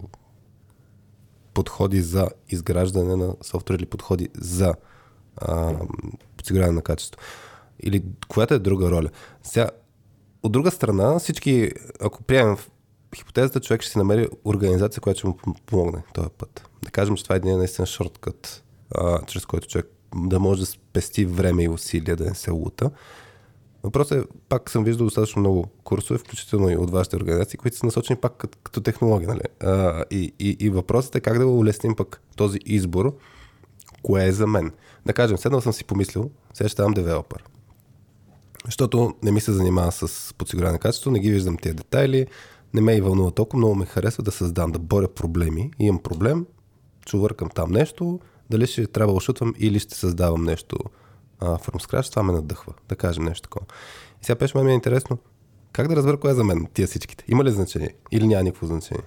подходи 1.54 2.02
за 2.02 2.28
изграждане 2.48 3.16
на 3.16 3.34
софтуер 3.42 3.78
или 3.78 3.86
подходи 3.86 4.28
за 4.34 4.74
а, 5.36 5.74
подсигуряване 6.36 6.74
на 6.74 6.82
качество. 6.82 7.20
Или 7.80 8.04
която 8.28 8.54
е 8.54 8.58
друга 8.58 8.90
роля. 8.90 9.08
Сега, 9.42 9.70
от 10.42 10.52
друга 10.52 10.70
страна, 10.70 11.18
всички, 11.18 11.72
ако 12.00 12.22
приемем 12.22 12.56
хипотезата, 13.14 13.60
човек 13.60 13.82
ще 13.82 13.90
си 13.92 13.98
намери 13.98 14.28
организация, 14.44 15.00
която 15.00 15.18
ще 15.18 15.26
му 15.26 15.34
пом- 15.34 15.60
помогне 15.66 16.02
този 16.14 16.28
път. 16.38 16.68
Да 16.82 16.90
кажем, 16.90 17.16
че 17.16 17.22
това 17.22 17.34
е 17.34 17.36
един 17.36 17.58
наистина 17.58 17.86
шорткът, 17.86 18.64
чрез 19.26 19.46
който 19.46 19.68
човек 19.68 19.86
да 20.16 20.40
може 20.40 20.60
да 20.60 20.66
спести 20.66 21.24
време 21.24 21.62
и 21.64 21.68
усилия 21.68 22.16
да 22.16 22.24
не 22.24 22.34
се 22.34 22.50
лута. 22.50 22.90
Въпросът 23.82 24.24
е, 24.24 24.28
пак 24.48 24.70
съм 24.70 24.84
виждал 24.84 25.06
достатъчно 25.06 25.40
много 25.40 25.66
курсове, 25.84 26.18
включително 26.18 26.70
и 26.70 26.76
от 26.76 26.90
вашите 26.90 27.16
организации, 27.16 27.58
които 27.58 27.76
са 27.76 27.86
насочени 27.86 28.20
пак 28.20 28.46
като, 28.62 28.80
технология. 28.80 29.28
Нали? 29.28 29.40
А, 29.60 30.04
и, 30.10 30.32
и, 30.38 30.56
и 30.60 30.70
въпросът 30.70 31.14
е 31.14 31.20
как 31.20 31.38
да 31.38 31.46
улесним 31.46 31.96
пък 31.96 32.22
този 32.36 32.58
избор, 32.66 33.16
кое 34.02 34.26
е 34.26 34.32
за 34.32 34.46
мен. 34.46 34.72
Да 35.06 35.12
кажем, 35.12 35.38
седнал 35.38 35.60
съм 35.60 35.72
си 35.72 35.84
помислил, 35.84 36.30
сега 36.54 36.68
ще 36.68 36.72
ставам 36.72 36.92
девелопър. 36.92 37.44
Защото 38.66 39.14
не 39.22 39.32
ми 39.32 39.40
се 39.40 39.52
занимава 39.52 39.92
с 39.92 40.34
подсигуряване 40.38 40.78
качество, 40.78 41.10
не 41.10 41.20
ги 41.20 41.30
виждам 41.30 41.56
тези 41.56 41.74
детайли, 41.74 42.26
не 42.74 42.80
ме 42.80 42.96
и 42.96 43.00
вълнува 43.00 43.30
толкова, 43.30 43.58
много 43.58 43.74
ме 43.74 43.86
харесва 43.86 44.22
да 44.22 44.30
създам, 44.30 44.72
да 44.72 44.78
боря 44.78 45.08
проблеми. 45.08 45.70
Имам 45.78 46.02
проблем, 46.02 46.46
чувъркам 47.06 47.48
там 47.48 47.72
нещо, 47.72 48.20
дали 48.50 48.66
ще 48.66 48.86
трябва 48.86 49.14
да 49.14 49.20
шутвам 49.20 49.54
или 49.58 49.78
ще 49.78 49.94
създавам 49.94 50.44
нещо 50.44 50.76
а, 51.40 51.58
from 51.58 51.86
scratch, 51.86 52.10
това 52.10 52.22
ме 52.22 52.32
надъхва, 52.32 52.72
да 52.88 52.96
кажем 52.96 53.24
нещо 53.24 53.42
такова. 53.42 53.66
И 54.22 54.24
сега 54.24 54.36
пеше 54.38 54.58
ми 54.58 54.70
е 54.70 54.74
интересно, 54.74 55.18
как 55.72 55.88
да 55.88 55.96
разбера 55.96 56.16
кое 56.16 56.30
е 56.30 56.34
за 56.34 56.44
мен 56.44 56.66
тия 56.74 56.86
всичките? 56.86 57.24
Има 57.28 57.44
ли 57.44 57.50
значение 57.50 57.94
или 58.12 58.26
няма 58.26 58.42
никакво 58.42 58.66
значение? 58.66 59.04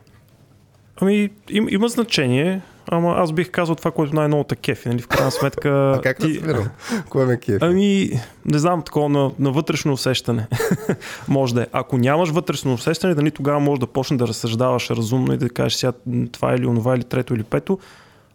Ами, 1.02 1.30
им, 1.50 1.68
има 1.70 1.88
значение, 1.88 2.62
ама 2.88 3.14
аз 3.18 3.32
бих 3.32 3.52
казал 3.52 3.76
това, 3.76 3.92
което 3.92 4.16
най-много 4.16 4.44
те 4.44 4.56
кефи, 4.56 4.90
нали? 4.90 5.02
В 5.02 5.08
крайна 5.08 5.32
сметка... 5.32 5.70
А 5.98 6.02
как 6.02 6.18
ти- 6.18 6.36
разбирам? 6.36 6.68
Кое 7.10 7.26
ме 7.26 7.40
кефи? 7.40 7.58
Ами, 7.62 8.10
не 8.46 8.60
знам, 8.60 8.82
такова 8.82 9.10
на, 9.10 9.32
на 9.40 9.52
вътрешно 9.52 9.94
усещане. 9.94 10.48
може 11.28 11.56
да 11.56 11.62
е. 11.62 11.68
Ако 11.72 11.98
нямаш 11.98 12.30
вътрешно 12.30 12.74
усещане, 12.74 13.16
дали 13.16 13.32
тогава 13.32 13.60
може 13.60 13.80
да 13.80 13.88
почнеш 13.88 14.18
да 14.18 14.28
разсъждаваш 14.28 14.90
разумно 14.90 15.34
и 15.34 15.38
да 15.38 15.50
кажеш 15.50 15.74
сега 15.74 15.94
това 16.32 16.56
или 16.56 16.66
онова, 16.66 16.96
или 16.96 17.04
трето, 17.04 17.36
или 17.36 17.44
пето. 17.44 17.80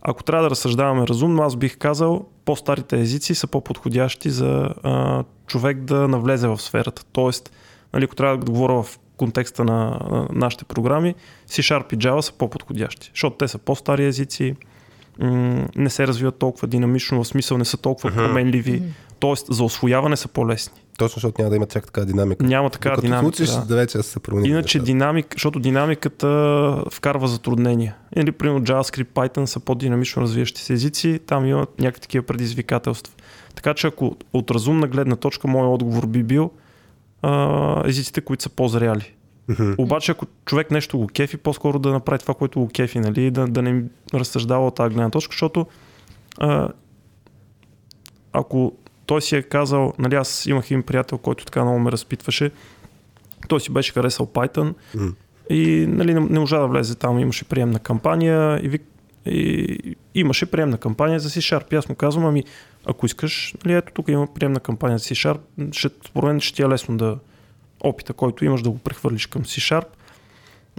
Ако 0.02 0.22
трябва 0.22 0.42
да 0.42 0.50
разсъждаваме 0.50 1.06
разумно, 1.06 1.42
аз 1.42 1.56
бих 1.56 1.78
казал, 1.78 2.26
по-старите 2.44 3.00
езици 3.00 3.34
са 3.34 3.46
по-подходящи 3.46 4.30
за 4.30 4.68
а, 4.82 5.24
човек 5.46 5.78
да 5.78 6.08
навлезе 6.08 6.48
в 6.48 6.58
сферата. 6.58 7.04
Тоест, 7.12 7.52
нали, 7.92 8.04
ако 8.04 8.16
трябва 8.16 8.38
да 8.38 8.44
говоря 8.44 8.82
в 8.82 8.98
контекста 9.16 9.64
на, 9.64 9.74
на 10.10 10.26
нашите 10.32 10.64
програми, 10.64 11.14
C-Sharp 11.48 11.94
и 11.94 11.98
Java 11.98 12.20
са 12.20 12.32
по-подходящи, 12.32 13.10
защото 13.14 13.36
те 13.36 13.48
са 13.48 13.58
по-стари 13.58 14.04
езици, 14.04 14.56
м- 15.18 15.66
не 15.76 15.90
се 15.90 16.06
развиват 16.06 16.38
толкова 16.38 16.68
динамично, 16.68 17.24
в 17.24 17.28
смисъл 17.28 17.58
не 17.58 17.64
са 17.64 17.76
толкова 17.76 18.10
променливи, 18.14 18.82
т.е. 19.20 19.32
за 19.50 19.64
освояване 19.64 20.16
са 20.16 20.28
по-лесни. 20.28 20.82
Точно 20.98 21.14
защото 21.14 21.40
няма 21.42 21.50
да 21.50 21.56
има 21.56 21.66
чак 21.66 21.84
така 21.86 22.04
динамика. 22.04 22.44
Няма 22.44 22.70
такава 22.70 22.96
Докато 22.96 23.06
динамика. 23.06 23.36
случиш, 23.36 23.54
да. 23.54 23.64
да 23.66 23.76
вече 23.76 24.02
се 24.02 24.20
промени. 24.20 24.48
Иначе 24.48 24.78
динамик, 24.78 25.26
защото 25.32 25.60
динамиката 25.60 26.84
вкарва 26.92 27.28
затруднения. 27.28 27.96
Или, 28.16 28.32
примерно, 28.32 28.60
JavaScript, 28.60 29.04
Python 29.04 29.44
са 29.44 29.60
по-динамично 29.60 30.22
развиващи 30.22 30.60
се 30.60 30.72
езици, 30.72 31.20
там 31.26 31.46
имат 31.46 31.80
някакви 31.80 32.00
такива 32.00 32.26
предизвикателства. 32.26 33.14
Така 33.54 33.74
че 33.74 33.86
ако 33.86 34.16
от 34.32 34.50
разумна 34.50 34.88
гледна 34.88 35.16
точка, 35.16 35.48
моят 35.48 35.74
отговор 35.74 36.06
би 36.06 36.22
бил 36.22 36.50
а, 37.22 37.82
езиците, 37.88 38.20
които 38.20 38.42
са 38.42 38.50
по-зряли. 38.50 39.14
Обаче, 39.78 40.12
ако 40.12 40.26
човек 40.44 40.70
нещо 40.70 40.98
го 40.98 41.06
кефи, 41.06 41.36
по-скоро 41.36 41.78
да 41.78 41.92
направи 41.92 42.18
това, 42.18 42.34
което 42.34 42.60
го 42.60 42.68
кефи, 42.68 43.00
нали? 43.00 43.30
да, 43.30 43.46
да 43.46 43.62
не 43.62 43.84
разсъждава 44.14 44.66
от 44.66 44.74
тази 44.74 44.94
гледна 44.94 45.10
точка, 45.10 45.32
защото 45.32 45.66
а, 46.38 46.68
ако 48.32 48.72
той 49.06 49.22
си 49.22 49.36
е 49.36 49.42
казал, 49.42 49.92
нали 49.98 50.14
аз 50.14 50.46
имах 50.46 50.70
един 50.70 50.82
приятел, 50.82 51.18
който 51.18 51.44
така 51.44 51.64
много 51.64 51.78
ме 51.78 51.92
разпитваше, 51.92 52.50
той 53.48 53.60
си 53.60 53.72
беше 53.72 53.92
харесал 53.92 54.26
Python 54.26 54.74
и 55.50 55.86
нали, 55.88 56.14
не, 56.14 56.20
не 56.20 56.38
можа 56.38 56.58
да 56.58 56.66
влезе 56.66 56.94
там, 56.94 57.18
имаше 57.18 57.44
приемна 57.44 57.78
кампания 57.78 58.60
и, 58.62 58.68
вик, 58.68 58.82
и 59.26 59.96
имаше 60.14 60.50
приемна 60.50 60.78
кампания 60.78 61.20
за 61.20 61.28
C-Sharp. 61.28 61.72
И 61.72 61.76
аз 61.76 61.88
му 61.88 61.94
казвам, 61.94 62.26
ами 62.26 62.44
ако 62.86 63.06
искаш, 63.06 63.54
нали, 63.64 63.74
ето 63.74 63.92
тук 63.92 64.08
има 64.08 64.34
приемна 64.34 64.60
кампания 64.60 64.98
за 64.98 65.04
C-Sharp, 65.04 65.38
ще, 65.72 65.88
мен 66.22 66.40
ще 66.40 66.54
ти 66.54 66.62
е 66.62 66.68
лесно 66.68 66.96
да 66.96 67.18
опита, 67.80 68.12
който 68.12 68.44
имаш 68.44 68.62
да 68.62 68.70
го 68.70 68.78
прехвърлиш 68.78 69.26
към 69.26 69.42
C-Sharp. 69.42 69.86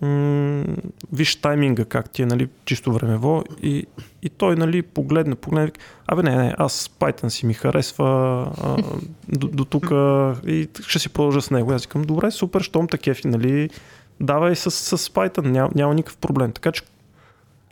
М- 0.01 0.75
виж 1.13 1.35
тайминга 1.35 1.85
как 1.85 2.09
ти 2.09 2.21
е, 2.21 2.25
нали, 2.25 2.49
чисто 2.65 2.93
времево 2.93 3.43
и, 3.61 3.85
и 4.21 4.29
той, 4.29 4.55
нали, 4.55 4.81
погледна, 4.81 5.35
погледна, 5.35 5.71
абе 6.07 6.23
не, 6.23 6.35
не, 6.35 6.55
аз 6.57 6.89
Python 6.99 7.27
си 7.27 7.45
ми 7.45 7.53
харесва 7.53 8.07
а, 8.63 8.83
до, 9.29 9.47
до 9.47 9.65
тук 9.65 9.85
и 10.47 10.67
ще 10.87 10.99
си 10.99 11.09
продължа 11.09 11.41
с 11.41 11.51
него. 11.51 11.71
Аз 11.71 11.83
викам, 11.83 12.01
добре, 12.01 12.31
супер, 12.31 12.61
щом 12.61 12.87
те 12.87 12.97
кефи, 12.97 13.27
нали, 13.27 13.69
давай 14.19 14.55
с, 14.55 14.71
с 14.71 14.97
Python, 14.97 15.45
няма, 15.45 15.69
няма 15.75 15.93
никакъв 15.93 16.17
проблем. 16.17 16.51
Така 16.51 16.71
че 16.71 16.83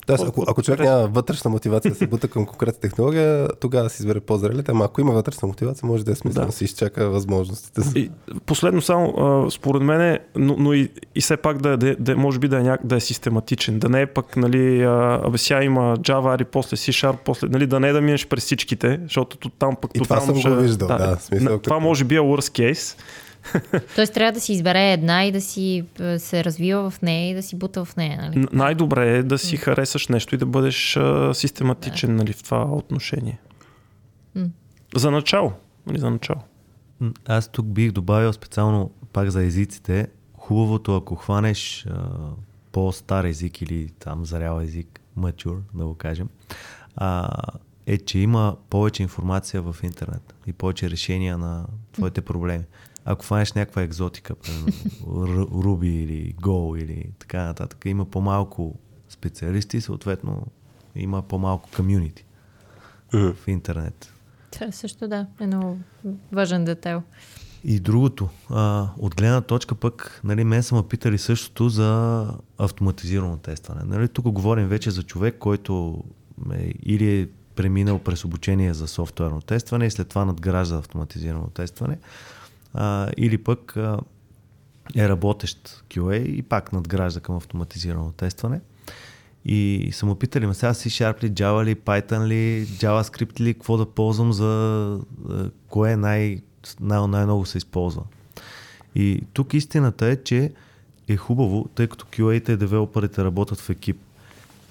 Да, 0.07 0.17
ако, 0.21 0.45
ако 0.47 0.61
човек 0.63 0.79
няма 0.79 1.07
вътрешна 1.07 1.49
мотивация 1.51 1.91
да 1.91 1.97
се 1.97 2.07
бута 2.07 2.27
към 2.27 2.45
конкретна 2.45 2.79
технология, 2.81 3.47
тогава 3.51 3.83
да 3.83 3.89
си 3.89 4.01
избере 4.01 4.19
по-зрелите, 4.19 4.71
ама 4.71 4.85
ако 4.85 5.01
има 5.01 5.11
вътрешна 5.11 5.47
мотивация, 5.47 5.87
може 5.87 6.05
да 6.05 6.11
е 6.11 6.15
смисъл 6.15 6.41
да, 6.41 6.45
Да. 6.45 6.51
си 6.51 6.63
изчака 6.63 7.09
възможностите. 7.09 7.81
И 7.95 8.09
последно 8.45 8.81
само, 8.81 9.07
а, 9.09 9.51
според 9.51 9.81
мен, 9.81 10.17
но, 10.35 10.55
но 10.57 10.73
и, 10.73 10.89
и 11.15 11.21
все 11.21 11.37
пак 11.37 11.57
да, 11.57 11.77
да, 11.77 11.95
да, 11.95 12.15
може 12.17 12.39
би 12.39 12.47
да 12.47 12.57
е, 12.57 12.63
няк, 12.63 12.81
да 12.83 12.95
е 12.95 12.99
систематичен, 12.99 13.79
да 13.79 13.89
не 13.89 14.01
е 14.01 14.05
пък, 14.05 14.37
нали, 14.37 14.83
абе 14.83 15.37
сега 15.37 15.63
има 15.63 15.97
Java, 15.97 16.45
после 16.45 16.77
C-Sharp, 16.77 17.15
после, 17.25 17.47
нали, 17.47 17.67
да 17.67 17.79
не 17.79 17.89
е 17.89 17.93
да 17.93 18.01
минеш 18.01 18.27
през 18.27 18.43
всичките, 18.43 18.99
защото 19.03 19.49
там 19.49 19.75
пък 19.81 19.91
И 19.95 19.99
това 19.99 20.19
съм 20.19 20.41
го 20.41 20.55
виждал, 20.55 20.87
да, 20.87 21.15
в 21.17 21.23
смисъл, 21.23 21.43
на- 21.45 21.51
като- 21.51 21.63
Това 21.63 21.79
може 21.79 22.03
би 22.03 22.15
е 22.15 22.19
worst 22.19 22.73
case. 22.73 22.97
Тоест 23.95 24.13
трябва 24.13 24.31
да 24.31 24.39
си 24.39 24.53
избере 24.53 24.91
една 24.91 25.25
и 25.25 25.31
да 25.31 25.41
си 25.41 25.83
е, 25.99 26.19
се 26.19 26.43
развива 26.43 26.89
в 26.89 27.01
нея 27.01 27.31
и 27.31 27.33
да 27.33 27.43
си 27.43 27.55
бута 27.55 27.85
в 27.85 27.95
нея. 27.95 28.17
Нали? 28.21 28.39
Н- 28.39 28.47
Най-добре 28.53 29.17
е 29.17 29.23
да 29.23 29.37
си 29.37 29.57
харесаш 29.57 30.07
нещо 30.07 30.35
и 30.35 30.37
да 30.37 30.45
бъдеш 30.45 30.97
а, 30.97 31.33
систематичен 31.33 32.15
нали, 32.15 32.33
в 32.33 32.43
това 32.43 32.63
отношение. 32.63 33.39
М. 34.35 34.45
За 34.95 35.11
начало. 35.11 35.53
Нали, 35.87 35.99
за 35.99 36.09
начало. 36.11 36.41
Аз 37.25 37.47
тук 37.47 37.65
бих 37.65 37.91
добавил 37.91 38.33
специално 38.33 38.91
пак 39.13 39.29
за 39.29 39.43
езиците. 39.43 40.07
Хубавото, 40.33 40.95
ако 40.95 41.15
хванеш 41.15 41.85
а, 41.89 42.09
по-стар 42.71 43.23
език 43.23 43.61
или 43.61 43.89
там 43.99 44.25
зарял 44.25 44.59
език, 44.61 45.01
mature, 45.19 45.59
да 45.73 45.85
го 45.85 45.95
кажем, 45.95 46.29
а, 46.95 47.29
е, 47.85 47.97
че 47.97 48.19
има 48.19 48.55
повече 48.69 49.03
информация 49.03 49.61
в 49.61 49.75
интернет 49.83 50.35
и 50.47 50.53
повече 50.53 50.89
решения 50.89 51.37
на 51.37 51.65
твоите 51.91 52.21
проблеми. 52.21 52.63
Ако 53.05 53.25
фанеш 53.25 53.53
някаква 53.53 53.81
екзотика, 53.81 54.35
Ruby 55.05 55.85
или 55.85 56.35
Go 56.35 56.81
или 56.83 57.09
така 57.19 57.45
нататък, 57.45 57.85
има 57.85 58.05
по-малко 58.05 58.75
специалисти 59.09 59.81
съответно 59.81 60.47
има 60.95 61.21
по-малко 61.21 61.69
комюнити 61.75 62.25
в 63.13 63.35
интернет. 63.47 64.13
Това 64.51 64.71
също 64.71 65.07
да, 65.07 65.27
е 65.39 65.47
много 65.47 65.77
важен 66.31 66.65
детайл. 66.65 67.03
И 67.63 67.79
другото, 67.79 68.29
а, 68.49 68.89
от 68.97 69.15
гледна 69.15 69.41
точка 69.41 69.75
пък, 69.75 70.21
нали, 70.23 70.43
мен 70.43 70.63
са 70.63 70.75
ме 70.75 70.87
питали 70.87 71.17
същото 71.17 71.69
за 71.69 72.27
автоматизирано 72.57 73.37
тестване. 73.37 73.81
Нали, 73.85 74.07
тук 74.07 74.29
говорим 74.29 74.67
вече 74.67 74.91
за 74.91 75.03
човек, 75.03 75.35
който 75.39 76.03
е, 76.53 76.73
или 76.83 77.21
е 77.21 77.27
преминал 77.55 77.99
през 77.99 78.25
обучение 78.25 78.73
за 78.73 78.87
софтуерно 78.87 79.41
тестване 79.41 79.85
и 79.85 79.91
след 79.91 80.07
това 80.07 80.25
надгражда 80.25 80.77
автоматизирано 80.77 81.47
тестване, 81.47 81.97
а, 82.73 83.09
или 83.17 83.37
пък 83.37 83.77
а, 83.77 83.99
е 84.95 85.09
работещ 85.09 85.83
QA 85.89 86.23
и 86.23 86.41
пак 86.41 86.73
надгражда 86.73 87.19
към 87.19 87.35
автоматизирано 87.35 88.11
тестване. 88.11 88.61
И 89.45 89.89
са 89.93 90.05
му 90.05 90.15
питали, 90.15 90.45
ма 90.45 90.53
сега 90.53 90.73
C-Sharp 90.73 91.23
ли, 91.23 91.31
Java 91.31 91.65
ли, 91.65 91.75
Python 91.75 92.27
ли, 92.27 92.65
JavaScript 92.67 93.39
ли, 93.39 93.53
какво 93.53 93.77
да 93.77 93.85
ползвам 93.85 94.33
за 94.33 94.99
а, 95.29 95.49
кое 95.67 95.95
най- 95.95 96.41
най- 96.79 97.07
най-много 97.07 97.45
се 97.45 97.57
използва. 97.57 98.03
И 98.95 99.23
тук 99.33 99.53
истината 99.53 100.05
е, 100.05 100.15
че 100.15 100.51
е 101.07 101.17
хубаво, 101.17 101.69
тъй 101.75 101.87
като 101.87 102.05
QA-те 102.05 102.51
и 102.51 102.57
девелоперите 102.57 103.23
работят 103.23 103.59
в 103.59 103.69
екип. 103.69 103.97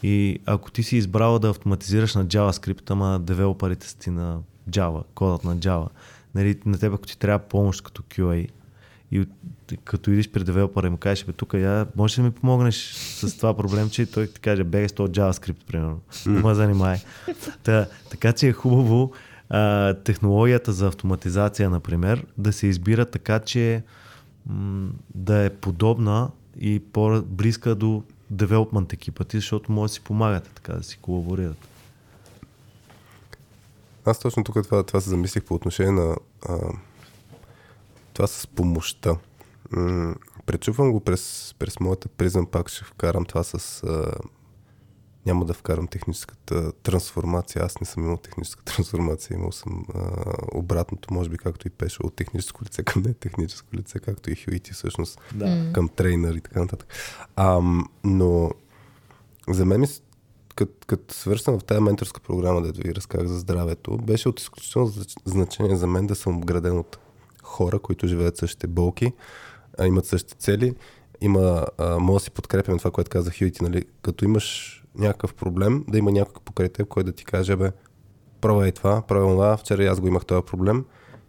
И 0.02 0.38
ако 0.46 0.70
ти 0.70 0.82
си 0.82 0.96
избрал 0.96 1.38
да 1.38 1.50
автоматизираш 1.50 2.14
на 2.14 2.26
JavaScript, 2.26 2.90
ама 2.90 3.18
девелоперите 3.22 3.88
си 3.88 4.10
на 4.10 4.38
Java, 4.70 5.02
кодът 5.14 5.44
на 5.44 5.56
Java, 5.56 5.88
нали, 6.34 6.58
на 6.66 6.78
теб 6.78 6.94
ако 6.94 7.06
ти 7.06 7.18
трябва 7.18 7.38
помощ 7.40 7.82
като 7.82 8.02
QA, 8.02 8.48
и 9.12 9.20
от- 9.20 9.28
като 9.84 10.10
идиш 10.10 10.30
при 10.30 10.44
девелопера 10.44 10.86
и 10.86 10.90
му 10.90 10.96
кажеш, 10.96 11.24
бе, 11.24 11.32
тук 11.32 11.54
я, 11.54 11.86
можеш 11.96 12.18
ли 12.18 12.22
да 12.22 12.26
ми 12.26 12.32
помогнеш 12.32 12.76
с 12.94 13.36
това 13.36 13.56
проблем, 13.56 13.90
че 13.90 14.06
той 14.06 14.26
ти 14.26 14.40
каже, 14.40 14.64
бегай 14.64 14.88
с 14.88 14.92
този 14.92 15.12
JavaScript, 15.12 15.64
примерно. 15.66 16.00
Не 16.26 16.42
ме 16.42 16.54
занимай. 16.54 16.98
Та, 17.62 17.86
така 18.10 18.32
че 18.32 18.48
е 18.48 18.52
хубаво 18.52 19.12
а, 19.48 19.94
технологията 19.94 20.72
за 20.72 20.86
автоматизация, 20.86 21.70
например, 21.70 22.26
да 22.38 22.52
се 22.52 22.66
избира 22.66 23.04
така, 23.04 23.38
че 23.38 23.82
м- 24.46 24.88
да 25.14 25.36
е 25.36 25.50
подобна 25.50 26.30
и 26.60 26.80
по-близка 26.82 27.74
до 27.74 28.02
девелопмент 28.30 28.92
екипа 28.92 29.24
ти, 29.24 29.36
защото 29.36 29.72
може 29.72 29.90
да 29.90 29.94
си 29.94 30.00
помагате, 30.00 30.50
така 30.50 30.72
да 30.72 30.82
си 30.82 30.98
колаборират. 30.98 31.68
Аз 34.11 34.18
точно 34.18 34.44
тук 34.44 34.62
това, 34.64 34.83
това 34.83 35.01
се 35.01 35.11
замислих 35.11 35.44
по 35.44 35.55
отношение 35.55 35.92
на 35.92 36.16
а, 36.49 36.59
това 38.12 38.27
с 38.27 38.46
помощта. 38.46 39.16
М- 39.70 40.14
пречупвам 40.46 40.92
го 40.92 41.01
през, 41.01 41.55
през 41.59 41.81
моята 41.81 42.09
призъм, 42.09 42.46
пак 42.46 42.68
ще 42.68 42.85
вкарам 42.85 43.25
това 43.25 43.42
с... 43.44 43.83
А, 43.83 44.12
няма 45.27 45.44
да 45.44 45.55
вкарам 45.55 45.87
техническата 45.87 46.73
трансформация. 46.73 47.64
Аз 47.64 47.81
не 47.81 47.87
съм 47.87 48.05
имал 48.05 48.16
техническа 48.16 48.62
трансформация, 48.64 49.35
имал 49.35 49.53
съм 49.53 49.85
а, 49.94 50.11
обратното, 50.53 51.14
може 51.14 51.29
би 51.31 51.38
както 51.38 51.66
и 51.66 51.70
Пешо, 51.70 52.03
от 52.05 52.16
техническо 52.16 52.64
лице 52.64 52.83
към 52.83 53.03
не 53.03 53.14
техническо 53.14 53.77
лице, 53.77 53.99
както 53.99 54.31
и 54.31 54.37
Хюити 54.37 54.73
всъщност 54.73 55.20
Да. 55.35 55.70
към 55.73 55.88
трейнер 55.88 56.35
и 56.35 56.40
така 56.40 56.61
нататък. 56.61 56.88
А, 57.37 57.61
но 58.05 58.51
за 59.49 59.66
мен, 59.66 59.87
като 60.61 60.87
кът 60.87 61.12
свършвам 61.12 61.59
в 61.59 61.64
тази 61.64 61.81
менторска 61.81 62.20
програма, 62.20 62.62
дето 62.62 62.81
ви 62.81 62.94
разказах 62.94 63.27
за 63.27 63.38
здравето, 63.38 63.96
беше 63.96 64.29
от 64.29 64.40
изключително 64.40 64.92
значение 65.25 65.77
за 65.77 65.87
мен 65.87 66.07
да 66.07 66.14
съм 66.14 66.37
обграден 66.37 66.79
от 66.79 66.99
хора, 67.42 67.79
които 67.79 68.07
живеят 68.07 68.37
същите 68.37 68.66
болки, 68.66 69.12
а, 69.79 69.87
имат 69.87 70.07
същите 70.07 70.35
цели. 70.35 70.75
Има, 71.20 71.66
а, 71.79 71.99
може 71.99 72.14
да 72.23 72.25
си 72.25 72.31
подкрепяме 72.31 72.79
това, 72.79 72.90
което 72.90 73.11
каза 73.11 73.31
Хюити, 73.38 73.62
нали? 73.62 73.85
като 74.03 74.25
имаш 74.25 74.77
някакъв 74.94 75.35
проблем, 75.35 75.85
да 75.88 75.99
има 75.99 76.12
някой 76.12 76.42
покрай 76.44 76.68
теб, 76.68 76.88
който 76.88 77.07
да 77.07 77.12
ти 77.12 77.25
каже, 77.25 77.57
бе, 77.57 77.70
пробвай 78.40 78.73
това, 78.73 79.03
пробвай 79.03 79.35
това, 79.35 79.57
вчера 79.57 79.85
аз 79.85 80.01
го 80.01 80.09
имах 80.09 80.25
този 80.25 80.46
проблем. 80.46 80.85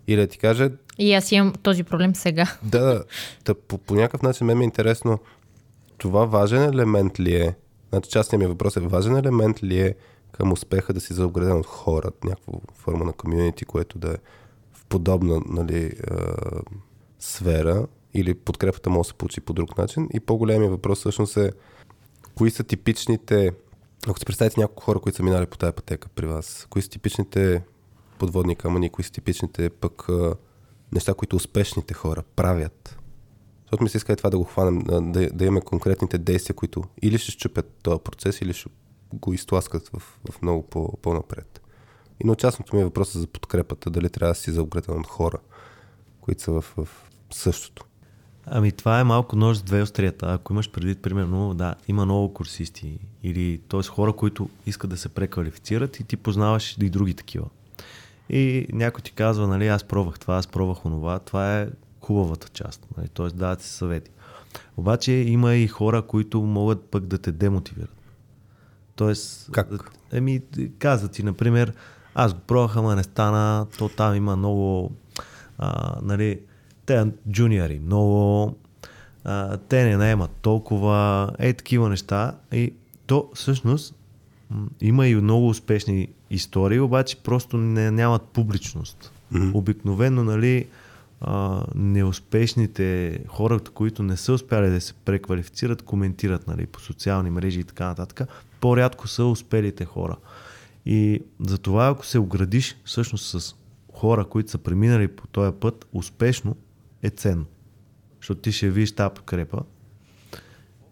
Или 0.08 0.22
да 0.22 0.28
ти 0.28 0.38
каже, 0.38 0.72
И 0.98 1.13
аз 1.13 1.32
имам 1.32 1.54
този 1.63 1.84
проблем 1.84 2.15
сега. 2.15 2.58
да, 2.63 2.80
да, 2.80 3.04
да 3.46 3.56
по, 3.56 3.78
по 3.78 3.96
някакъв 3.96 4.22
начин 4.22 4.48
мен 4.48 4.58
ми 4.58 4.63
е 4.63 4.65
интересно 4.65 5.20
това 5.98 6.26
важен 6.26 6.63
елемент 6.63 7.20
ли 7.20 7.36
е, 7.36 7.56
значи 7.91 8.10
частният 8.10 8.41
ми 8.41 8.47
въпрос 8.47 8.75
е 8.75 8.80
важен 8.80 9.17
елемент 9.17 9.63
ли 9.63 9.80
е 9.80 9.95
към 10.32 10.51
успеха 10.51 10.93
да 10.93 11.01
си 11.01 11.13
заобграден 11.13 11.58
от 11.58 11.65
хора, 11.65 12.12
някаква 12.23 12.54
форма 12.73 13.06
на 13.06 13.13
комьюнити, 13.13 13.65
което 13.65 13.99
да 13.99 14.12
е 14.12 14.17
в 14.73 14.86
подобна 14.86 15.41
нали, 15.45 15.86
е, 15.86 15.91
сфера 17.19 17.88
или 18.13 18.34
подкрепата 18.34 18.89
може 18.89 19.08
да 19.08 19.10
се 19.10 19.13
получи 19.13 19.41
по 19.41 19.54
друг 19.54 19.77
начин. 19.77 20.10
И 20.13 20.19
по-големия 20.19 20.69
въпрос 20.69 20.99
всъщност 20.99 21.38
е 21.38 21.51
кои 22.36 22.51
са 22.51 22.63
типичните, 22.63 23.51
ако 24.08 24.19
си 24.19 24.25
представите 24.25 24.60
няколко 24.60 24.84
хора, 24.84 24.99
които 24.99 25.15
са 25.15 25.23
минали 25.23 25.45
по 25.45 25.58
тази 25.58 25.73
пътека 25.73 26.10
при 26.10 26.25
вас, 26.25 26.67
кои 26.69 26.82
са 26.82 26.89
типичните 26.89 27.63
подводни 28.19 28.56
камъни, 28.56 28.89
кои 28.89 29.04
са 29.04 29.12
типичните 29.12 29.69
пък 29.69 30.08
неща, 30.91 31.13
които 31.13 31.36
успешните 31.36 31.93
хора 31.93 32.23
правят. 32.36 33.00
Защото 33.71 33.84
ми 33.84 33.89
се 33.89 33.97
иска 33.97 34.13
и 34.13 34.15
това 34.15 34.29
да 34.29 34.38
го 34.38 34.43
хванем, 34.43 34.84
да, 35.12 35.29
да 35.34 35.45
имаме 35.45 35.62
конкретните 35.62 36.17
действия, 36.17 36.55
които 36.55 36.84
или 37.01 37.17
ще 37.17 37.31
щупят 37.31 37.73
този 37.84 37.99
процес, 38.03 38.41
или 38.41 38.53
ще 38.53 38.69
го 39.13 39.34
изтласкат 39.34 39.89
в, 39.93 39.99
в 40.31 40.41
много 40.41 40.63
по, 40.63 40.97
по-напред. 40.97 41.62
И 42.23 42.27
на 42.27 42.36
частното 42.36 42.75
ми 42.75 42.81
е 42.81 42.86
въпроса 42.86 43.19
за 43.19 43.27
подкрепата, 43.27 43.89
дали 43.89 44.10
трябва 44.10 44.31
да 44.31 44.39
си 44.39 44.51
заобграден 44.51 44.99
от 44.99 45.07
хора, 45.07 45.38
които 46.21 46.41
са 46.41 46.51
в, 46.51 46.62
в 46.77 46.88
същото. 47.31 47.86
Ами 48.45 48.71
това 48.71 48.99
е 48.99 49.03
малко 49.03 49.36
нож 49.36 49.57
с 49.57 49.62
две 49.62 49.81
острията. 49.81 50.34
Ако 50.34 50.53
имаш 50.53 50.71
предвид, 50.71 51.01
примерно, 51.01 51.53
да, 51.53 51.75
има 51.88 52.05
много 52.05 52.34
курсисти 52.34 52.99
или 53.23 53.62
т.е. 53.69 53.84
хора, 53.84 54.13
които 54.13 54.49
искат 54.65 54.89
да 54.89 54.97
се 54.97 55.10
преквалифицират 55.10 55.99
и 55.99 56.03
ти 56.03 56.17
познаваш 56.17 56.77
и 56.77 56.89
други 56.89 57.13
такива. 57.13 57.45
И 58.29 58.67
някой 58.73 59.01
ти 59.01 59.12
казва, 59.12 59.47
нали, 59.47 59.67
аз 59.67 59.84
пробвах 59.84 60.19
това, 60.19 60.36
аз 60.36 60.47
пробвах 60.47 60.86
онова, 60.86 61.19
това 61.19 61.60
е 61.60 61.67
хубавата 62.01 62.49
част, 62.49 62.87
нали, 62.97 63.07
т.е. 63.07 63.27
дават 63.27 63.61
си 63.61 63.69
съвети. 63.69 64.11
Обаче 64.77 65.11
има 65.11 65.55
и 65.55 65.67
хора, 65.67 66.01
които 66.01 66.41
могат 66.41 66.83
пък 66.83 67.05
да 67.05 67.17
те 67.17 67.31
демотивират. 67.31 67.95
Тоест, 68.95 69.51
Как? 69.51 69.91
Еми, 70.11 70.41
казват 70.79 71.11
ти, 71.11 71.23
например, 71.23 71.73
аз 72.15 72.33
го 72.33 72.39
пробвах, 72.39 72.77
ама 72.77 72.95
не 72.95 73.03
стана, 73.03 73.67
то 73.77 73.89
там 73.89 74.15
има 74.15 74.35
много, 74.35 74.91
а, 75.57 75.95
нали, 76.01 76.39
те 76.85 77.11
джуниори, 77.31 77.79
много, 77.79 78.55
а, 79.23 79.57
те 79.57 79.83
не 79.83 79.97
наемат 79.97 80.31
толкова, 80.31 81.31
е 81.39 81.53
такива 81.53 81.89
неща. 81.89 82.37
И 82.51 82.73
то 83.05 83.29
всъщност 83.33 83.95
има 84.81 85.07
и 85.07 85.15
много 85.15 85.49
успешни 85.49 86.07
истории, 86.29 86.79
обаче 86.79 87.17
просто 87.17 87.57
не, 87.57 87.91
нямат 87.91 88.21
публичност. 88.21 89.11
Мгм. 89.31 89.57
Обикновено, 89.57 90.23
нали, 90.23 90.67
а, 91.21 91.63
неуспешните 91.75 93.19
хората, 93.27 93.71
които 93.71 94.03
не 94.03 94.17
са 94.17 94.34
успяли 94.34 94.69
да 94.69 94.81
се 94.81 94.93
преквалифицират, 94.93 95.81
коментират 95.81 96.47
нали, 96.47 96.65
по 96.65 96.79
социални 96.79 97.29
мрежи 97.29 97.60
и 97.60 97.63
така 97.63 97.86
нататък. 97.86 98.29
По-рядко 98.60 99.07
са 99.07 99.25
успелите 99.25 99.86
хора. 99.86 100.15
И 100.86 101.23
затова, 101.39 101.88
ако 101.88 102.05
се 102.05 102.19
оградиш 102.19 102.77
всъщност 102.84 103.41
с 103.41 103.55
хора, 103.93 104.25
които 104.25 104.51
са 104.51 104.57
преминали 104.57 105.07
по 105.07 105.27
този 105.27 105.55
път, 105.60 105.86
успешно 105.93 106.55
е 107.03 107.10
ценно. 107.10 107.45
Защото 108.19 108.41
ти 108.41 108.51
ще 108.51 108.69
видиш 108.69 108.91
тази 108.91 109.13
подкрепа 109.13 109.63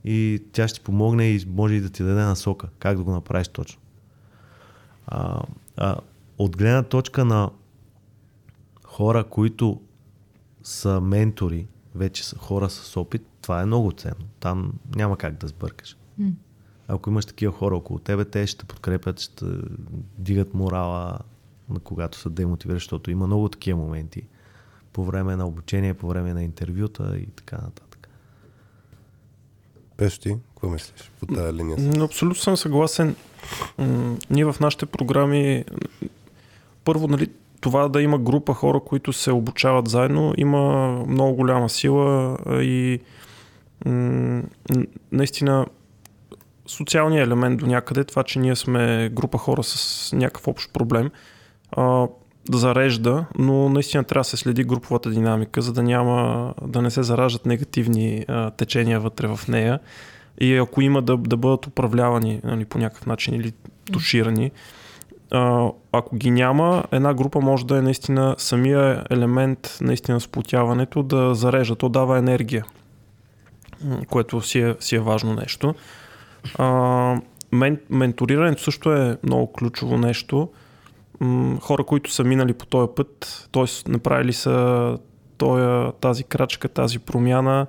и 0.03 0.43
тя 0.51 0.67
ще 0.67 0.79
помогне 0.79 1.29
и 1.29 1.45
може 1.47 1.73
и 1.73 1.81
да 1.81 1.89
ти 1.89 2.03
даде 2.03 2.21
насока 2.21 2.67
как 2.79 2.97
да 2.97 3.03
го 3.03 3.11
направиш 3.11 3.47
точно. 3.47 3.81
А, 5.07 5.43
а, 5.77 5.95
от 6.37 6.57
гледна 6.57 6.83
точка 6.83 7.25
на 7.25 7.49
хора, 8.83 9.23
които 9.23 9.81
са 10.69 11.01
ментори, 11.01 11.67
вече 11.95 12.25
са 12.27 12.37
хора 12.37 12.69
с 12.69 12.97
опит, 12.97 13.21
това 13.41 13.61
е 13.61 13.65
много 13.65 13.91
ценно. 13.91 14.25
Там 14.39 14.73
няма 14.95 15.17
как 15.17 15.33
да 15.37 15.47
сбъркаш. 15.47 15.97
Ако 16.87 17.09
имаш 17.09 17.25
такива 17.25 17.53
хора 17.53 17.75
около 17.75 17.99
тебе, 17.99 18.25
те 18.25 18.47
ще 18.47 18.65
подкрепят, 18.65 19.19
ще 19.19 19.45
дигат 20.17 20.53
морала, 20.53 21.19
на 21.69 21.79
когато 21.79 22.17
са 22.17 22.29
демотивирани, 22.29 22.79
защото 22.79 23.11
има 23.11 23.27
много 23.27 23.49
такива 23.49 23.79
моменти 23.79 24.23
по 24.93 25.05
време 25.05 25.35
на 25.35 25.47
обучение, 25.47 25.93
по 25.93 26.07
време 26.07 26.33
на 26.33 26.43
интервюта 26.43 27.17
и 27.17 27.25
така 27.25 27.55
нататък. 27.55 28.09
Пеш 29.97 30.19
ти, 30.19 30.35
какво 30.49 30.69
мислиш 30.69 31.11
по 31.19 31.25
тази 31.25 31.53
линия? 31.53 31.77
М, 31.97 32.03
Абсолютно 32.05 32.41
съм 32.41 32.57
съгласен. 32.57 33.15
М, 33.77 34.17
Ние 34.29 34.45
в 34.45 34.55
нашите 34.59 34.85
програми, 34.85 35.65
първо, 36.83 37.07
нали, 37.07 37.31
това 37.61 37.87
да 37.87 38.01
има 38.01 38.17
група 38.17 38.53
хора, 38.53 38.79
които 38.79 39.13
се 39.13 39.31
обучават 39.31 39.87
заедно, 39.87 40.33
има 40.37 40.91
много 41.07 41.35
голяма 41.35 41.69
сила 41.69 42.37
и 42.47 42.99
наистина 45.11 45.65
социалния 46.67 47.23
елемент 47.23 47.59
до 47.59 47.65
някъде, 47.65 48.03
това, 48.03 48.23
че 48.23 48.39
ние 48.39 48.55
сме 48.55 49.09
група 49.13 49.37
хора 49.37 49.63
с 49.63 50.09
някакъв 50.15 50.47
общ 50.47 50.73
проблем, 50.73 51.11
зарежда, 52.51 53.25
но 53.37 53.69
наистина 53.69 54.03
трябва 54.03 54.19
да 54.19 54.29
се 54.29 54.37
следи 54.37 54.63
груповата 54.63 55.09
динамика, 55.09 55.61
за 55.61 55.73
да 55.73 55.83
няма, 55.83 56.53
да 56.61 56.81
не 56.81 56.91
се 56.91 57.03
зараждат 57.03 57.45
негативни 57.45 58.25
течения 58.57 58.99
вътре 58.99 59.27
в 59.27 59.39
нея 59.47 59.79
и 60.41 60.55
ако 60.55 60.81
има 60.81 61.01
да, 61.01 61.17
да 61.17 61.37
бъдат 61.37 61.67
управлявани 61.67 62.41
нали, 62.43 62.65
по 62.65 62.77
някакъв 62.77 63.05
начин 63.05 63.33
или 63.33 63.53
туширани. 63.91 64.45
А, 64.45 64.78
ако 65.91 66.15
ги 66.15 66.31
няма, 66.31 66.83
една 66.91 67.13
група 67.13 67.39
може 67.39 67.65
да 67.65 67.77
е 67.77 67.81
наистина 67.81 68.35
самия 68.37 69.03
елемент 69.09 69.77
наистина 69.81 70.19
сплотяването 70.19 71.03
да 71.03 71.35
зарежда, 71.35 71.75
то 71.75 71.89
дава 71.89 72.17
енергия, 72.17 72.65
което 74.09 74.41
си 74.41 74.59
е, 74.59 74.75
си 74.79 74.95
е 74.95 74.99
важно 74.99 75.33
нещо. 75.33 75.75
А, 76.57 76.65
мен, 77.51 77.79
менторирането 77.89 78.61
също 78.61 78.93
е 78.93 79.17
много 79.23 79.51
ключово 79.53 79.97
нещо. 79.97 80.49
Хора, 81.61 81.83
които 81.83 82.11
са 82.11 82.23
минали 82.23 82.53
по 82.53 82.65
този 82.65 82.89
път, 82.95 83.47
т.е. 83.51 83.91
направили 83.91 84.33
са 84.33 84.97
тоя, 85.37 85.91
тази 85.91 86.23
крачка, 86.23 86.67
тази 86.69 86.99
промяна, 86.99 87.67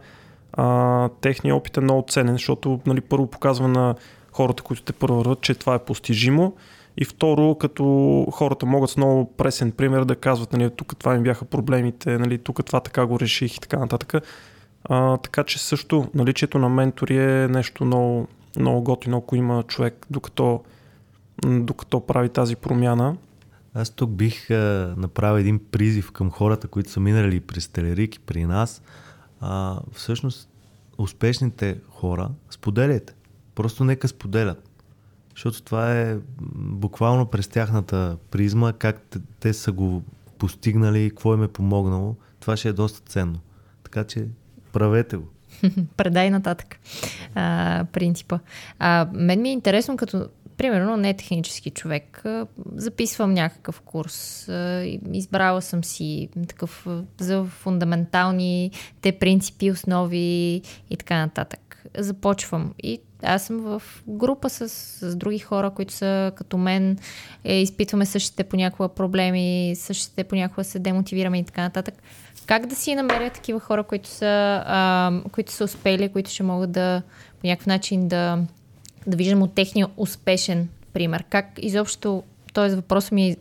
а, 0.53 1.09
техният 1.21 1.57
опит 1.57 1.77
е 1.77 1.81
много 1.81 2.05
ценен, 2.09 2.33
защото 2.33 2.81
нали, 2.87 3.01
първо 3.01 3.27
показва 3.27 3.69
на 3.69 3.95
хората, 4.33 4.63
които 4.63 4.83
те 4.83 4.93
първо 4.93 5.35
че 5.35 5.55
това 5.55 5.75
е 5.75 5.79
постижимо 5.85 6.53
и 7.01 7.05
второ, 7.05 7.55
като 7.55 7.85
хората 8.33 8.67
могат 8.67 8.91
с 8.91 8.97
много 8.97 9.33
пресен 9.37 9.73
пример 9.73 10.05
да 10.05 10.17
казват, 10.17 10.53
нали, 10.53 10.71
тук 10.71 10.97
това 10.99 11.15
ми 11.15 11.23
бяха 11.23 11.45
проблемите, 11.45 12.19
нали, 12.19 12.39
тук 12.39 12.65
това 12.65 12.81
така 12.81 13.07
го 13.07 13.21
реших 13.21 13.57
и 13.57 13.61
така 13.61 13.79
нататък. 13.79 14.15
А, 14.85 15.17
така 15.17 15.45
че 15.45 15.59
също 15.59 16.09
наличието 16.15 16.59
на 16.59 16.69
ментори 16.69 17.17
е 17.17 17.49
нещо 17.49 17.85
много, 17.85 18.29
много 18.59 18.83
готино, 18.83 19.17
ако 19.17 19.37
има 19.37 19.63
човек, 19.63 20.07
докато, 20.11 20.63
докато 21.47 22.07
прави 22.07 22.29
тази 22.29 22.57
промяна. 22.57 23.17
Аз 23.75 23.91
тук 23.91 24.11
бих 24.11 24.51
а, 24.51 24.95
направил 24.97 25.41
един 25.41 25.61
призив 25.71 26.13
към 26.13 26.31
хората, 26.31 26.69
които 26.69 26.91
са 26.91 27.01
минали 27.01 27.41
през 27.41 27.69
Телерик 27.69 28.15
и 28.15 28.19
при 28.19 28.45
нас. 28.45 28.83
А, 29.41 29.81
всъщност, 29.93 30.49
успешните 30.99 31.79
хора 31.89 32.31
споделяйте. 32.51 33.13
Просто 33.55 33.85
нека 33.85 34.09
споделят. 34.09 34.70
Защото 35.41 35.63
това 35.63 36.01
е 36.01 36.17
буквално 36.55 37.27
през 37.27 37.49
тяхната 37.49 38.17
призма, 38.31 38.73
как 38.73 39.01
те, 39.01 39.19
те 39.41 39.53
са 39.53 39.73
го 39.73 40.03
постигнали, 40.39 41.11
какво 41.11 41.35
им 41.35 41.43
е 41.43 41.49
помогнало. 41.49 42.17
Това 42.41 42.57
ще 42.57 42.69
е 42.69 42.73
доста 42.73 43.01
ценно. 43.01 43.41
Така 43.83 44.05
че 44.05 44.27
правете 44.73 45.17
го. 45.17 45.29
Предай 45.97 46.31
нататък 46.31 46.79
а, 47.35 47.85
принципа. 47.93 48.39
А, 48.79 49.09
мен 49.13 49.43
ми 49.43 49.49
е 49.49 49.53
интересно, 49.53 49.97
като 49.97 50.29
примерно 50.57 50.97
не 50.97 51.15
технически 51.15 51.71
човек, 51.71 52.23
записвам 52.75 53.35
някакъв 53.35 53.81
курс, 53.81 54.49
избрала 55.13 55.63
съм 55.63 55.85
си 55.85 56.29
такъв 56.49 56.87
за 57.21 57.45
фундаментални 57.45 58.71
те 59.01 59.13
принципи, 59.13 59.71
основи 59.71 60.63
и 60.91 60.97
така 60.99 61.19
нататък. 61.19 61.87
Започвам 61.99 62.75
и 62.83 63.01
аз 63.23 63.43
съм 63.43 63.61
в 63.61 63.83
група 64.09 64.51
с, 64.51 64.69
с 64.69 65.17
други 65.17 65.39
хора, 65.39 65.71
които 65.71 65.93
са 65.93 66.33
като 66.37 66.59
мен, 66.59 66.99
е, 67.45 67.61
изпитваме 67.61 68.07
същите 68.07 68.45
понякога 68.45 68.89
проблеми, 68.89 69.75
същите 69.77 70.25
понякога 70.25 70.65
се 70.65 70.79
демотивираме 70.79 71.39
и 71.39 71.45
така 71.45 71.63
нататък. 71.63 71.95
Как 72.47 72.67
да 72.67 72.75
си 72.75 72.95
намеря 72.95 73.31
такива 73.31 73.61
хора, 73.61 73.83
които 73.83 74.09
са, 74.09 74.63
а, 74.67 75.13
които 75.33 75.53
са 75.53 75.65
успели, 75.65 76.09
които 76.09 76.31
ще 76.31 76.43
могат 76.43 76.73
да 76.73 77.03
по 77.41 77.47
някакъв 77.47 77.67
начин 77.67 78.09
да, 78.09 78.39
да 79.07 79.17
виждам 79.17 79.43
от 79.43 79.55
техния 79.55 79.89
успешен 79.97 80.69
пример? 80.93 81.25
Как 81.31 81.47
изобщо, 81.59 82.23
т.е. 82.55 82.69
въпросът 82.69 83.13
ми 83.13 83.29
е 83.29 83.37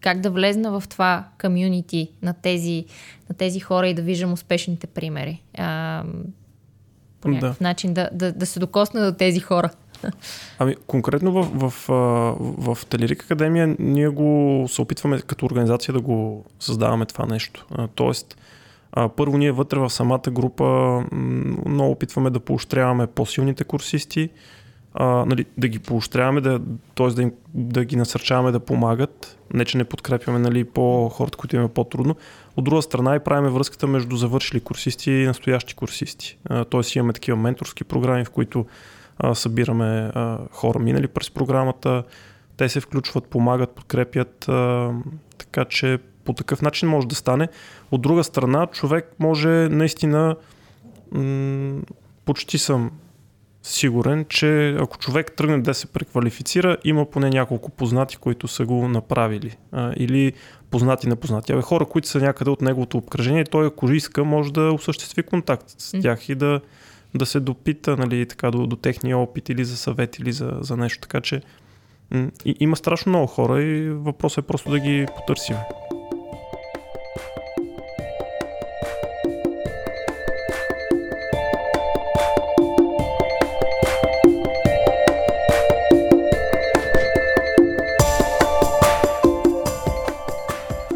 как 0.00 0.20
да 0.20 0.30
влезна 0.30 0.80
в 0.80 0.88
това 0.88 1.24
комюнити 1.40 2.08
на 2.22 2.34
тези, 2.34 2.84
на 3.28 3.34
тези 3.34 3.60
хора 3.60 3.88
и 3.88 3.94
да 3.94 4.02
виждам 4.02 4.32
успешните 4.32 4.86
примери. 4.86 5.42
А, 5.58 6.04
по 7.20 7.28
някакъв 7.28 7.58
да. 7.58 7.64
начин 7.64 7.94
да, 7.94 8.08
да, 8.12 8.32
да 8.32 8.46
се 8.46 8.60
докосна 8.60 9.10
до 9.10 9.18
тези 9.18 9.40
хора. 9.40 9.70
Ами, 10.58 10.76
конкретно 10.86 11.32
в, 11.32 11.48
в, 11.54 11.74
в, 11.88 12.74
в 12.74 12.86
Телерик 12.86 13.22
Академия 13.22 13.76
ние 13.78 14.08
го 14.08 14.66
се 14.68 14.82
опитваме 14.82 15.20
като 15.20 15.46
организация 15.46 15.94
да 15.94 16.00
го 16.00 16.44
създаваме 16.60 17.06
това 17.06 17.26
нещо. 17.26 17.66
Тоест, 17.94 18.36
първо 19.16 19.38
ние 19.38 19.52
вътре 19.52 19.78
в 19.78 19.90
самата 19.90 20.30
група 20.30 20.64
много 21.66 21.90
опитваме 21.90 22.30
да 22.30 22.40
поощряваме 22.40 23.06
по-силните 23.06 23.64
курсисти, 23.64 24.30
а, 24.94 25.04
нали, 25.04 25.44
да 25.58 25.68
ги 25.68 25.78
поощряваме, 25.78 26.40
да, 26.40 26.60
т.е. 26.94 27.06
Да, 27.06 27.22
им, 27.22 27.32
да 27.54 27.84
ги 27.84 27.96
насърчаваме 27.96 28.52
да 28.52 28.60
помагат, 28.60 29.38
не 29.54 29.64
че 29.64 29.78
не 29.78 29.84
подкрепяме 29.84 30.38
нали, 30.38 30.64
по 30.64 31.08
хората, 31.08 31.38
които 31.38 31.56
им 31.56 31.64
е 31.64 31.68
по-трудно. 31.68 32.16
От 32.56 32.64
друга 32.64 32.82
страна 32.82 33.16
и 33.16 33.20
правиме 33.20 33.50
връзката 33.50 33.86
между 33.86 34.16
завършили 34.16 34.60
курсисти 34.60 35.10
и 35.10 35.26
настоящи 35.26 35.74
курсисти. 35.74 36.38
Т.е. 36.48 36.98
имаме 36.98 37.12
такива 37.12 37.36
менторски 37.36 37.84
програми, 37.84 38.24
в 38.24 38.30
които 38.30 38.66
събираме 39.34 40.12
хора 40.52 40.78
минали 40.78 41.08
през 41.08 41.30
програмата, 41.30 42.04
те 42.56 42.68
се 42.68 42.80
включват, 42.80 43.26
помагат, 43.26 43.70
подкрепят, 43.70 44.50
така 45.38 45.64
че 45.64 45.98
по 46.24 46.32
такъв 46.32 46.62
начин 46.62 46.88
може 46.88 47.08
да 47.08 47.14
стане. 47.14 47.48
От 47.90 48.02
друга 48.02 48.24
страна, 48.24 48.66
човек 48.66 49.14
може 49.18 49.48
наистина, 49.48 50.36
почти 52.24 52.58
съм 52.58 52.90
сигурен, 53.62 54.26
че 54.28 54.76
ако 54.78 54.98
човек 54.98 55.32
тръгне 55.32 55.58
да 55.58 55.74
се 55.74 55.86
преквалифицира, 55.86 56.76
има 56.84 57.10
поне 57.10 57.30
няколко 57.30 57.70
познати, 57.70 58.16
които 58.16 58.48
са 58.48 58.64
го 58.64 58.88
направили. 58.88 59.56
А, 59.72 59.92
или 59.96 60.32
познати 60.70 61.08
непознати. 61.08 61.52
Абе, 61.52 61.62
хора, 61.62 61.84
които 61.84 62.08
са 62.08 62.20
някъде 62.20 62.50
от 62.50 62.60
неговото 62.60 62.98
обкръжение, 62.98 63.44
той 63.44 63.66
ако 63.66 63.92
иска, 63.92 64.24
може 64.24 64.52
да 64.52 64.72
осъществи 64.72 65.22
контакт 65.22 65.74
с 65.78 66.00
тях 66.00 66.28
и 66.28 66.34
да, 66.34 66.60
да 67.14 67.26
се 67.26 67.40
допита 67.40 67.96
нали, 67.96 68.26
така, 68.26 68.50
до, 68.50 68.66
до 68.66 68.76
техния 68.76 69.18
опит 69.18 69.48
или 69.48 69.64
за 69.64 69.76
съвет 69.76 70.18
или 70.18 70.32
за, 70.32 70.58
за 70.60 70.76
нещо. 70.76 71.00
Така 71.00 71.20
че 71.20 71.42
и, 72.44 72.56
има 72.60 72.76
страшно 72.76 73.10
много 73.10 73.26
хора 73.26 73.62
и 73.62 73.90
въпросът 73.90 74.44
е 74.44 74.46
просто 74.46 74.70
да 74.70 74.78
ги 74.78 75.06
потърсим. 75.16 75.56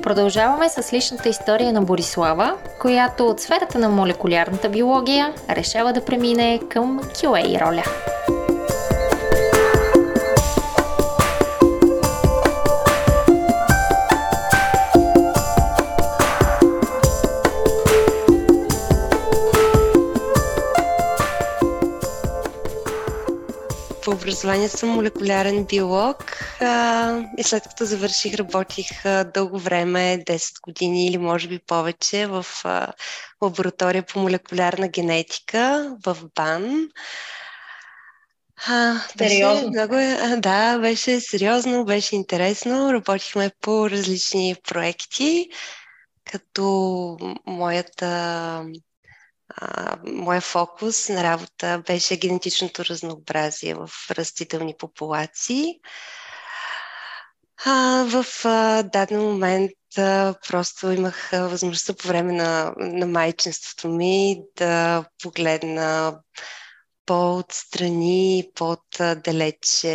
Продължаваме 0.04 0.68
с 0.68 0.92
личната 0.92 1.28
история 1.28 1.72
на 1.72 1.82
Борислава, 1.82 2.56
която 2.80 3.26
от 3.26 3.40
сферата 3.40 3.78
на 3.78 3.88
молекулярната 3.88 4.68
биология 4.68 5.34
решава 5.50 5.92
да 5.92 6.04
премине 6.04 6.60
към 6.68 7.00
QA 7.00 7.66
роля. 7.66 7.82
Образование 24.24 24.68
съм 24.68 24.88
молекулярен 24.88 25.64
биолог 25.64 26.24
а, 26.60 27.22
и 27.38 27.42
след 27.42 27.62
като 27.68 27.84
завърших, 27.84 28.34
работих 28.34 29.06
а, 29.06 29.24
дълго 29.24 29.58
време, 29.58 30.24
10 30.26 30.60
години 30.62 31.06
или 31.06 31.18
може 31.18 31.48
би 31.48 31.58
повече, 31.58 32.26
в 32.26 32.46
а, 32.64 32.92
лаборатория 33.42 34.02
по 34.02 34.18
молекулярна 34.18 34.88
генетика 34.88 35.96
в 36.06 36.16
БАН. 36.34 36.88
А, 38.66 39.00
сериозно? 39.18 39.68
Много, 39.68 39.94
а, 39.94 40.36
да, 40.36 40.78
беше 40.78 41.20
сериозно, 41.20 41.84
беше 41.84 42.16
интересно. 42.16 42.92
Работихме 42.92 43.50
по 43.60 43.90
различни 43.90 44.56
проекти, 44.68 45.48
като 46.32 47.16
моята 47.46 48.64
а, 49.56 49.96
моя 50.04 50.40
фокус 50.40 51.08
на 51.08 51.22
работа 51.22 51.82
беше 51.86 52.16
генетичното 52.16 52.84
разнообразие 52.84 53.74
в 53.74 53.90
растителни 54.10 54.74
популации. 54.78 55.80
А, 57.64 58.04
в 58.04 58.26
а, 58.44 58.82
даден 58.82 59.20
момент 59.20 59.72
а, 59.98 60.34
просто 60.48 60.90
имах 60.90 61.30
възможността 61.32 61.94
по 61.94 62.08
време 62.08 62.32
на, 62.32 62.74
на 62.76 63.06
майчинството 63.06 63.88
ми 63.88 64.42
да 64.56 65.04
погледна 65.22 66.18
по-отстрани, 67.06 68.50
по-далече 68.54 69.94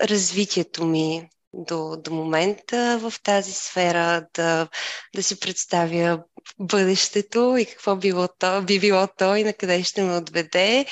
развитието 0.00 0.84
ми 0.84 1.28
до, 1.52 1.96
до 1.96 2.10
момента 2.10 2.98
в 3.02 3.12
тази 3.22 3.52
сфера, 3.52 4.26
да, 4.34 4.68
да 5.14 5.22
си 5.22 5.40
представя 5.40 6.22
бъдещето 6.58 7.56
и 7.56 7.66
какво 7.66 7.96
било 7.96 8.28
то, 8.38 8.62
би 8.62 8.80
било 8.80 9.08
то 9.18 9.36
и 9.36 9.44
на 9.44 9.52
къде 9.52 9.84
ще 9.84 10.02
ме 10.02 10.16
отведе. 10.16 10.86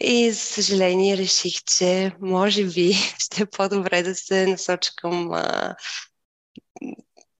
И 0.00 0.30
за 0.30 0.40
съжаление 0.40 1.16
реших, 1.16 1.54
че 1.64 2.12
може 2.20 2.64
би 2.64 2.92
ще 3.18 3.42
е 3.42 3.46
по-добре 3.46 4.02
да 4.02 4.14
се 4.14 4.46
насоча 4.46 4.90
към, 4.96 5.32
а, 5.32 5.74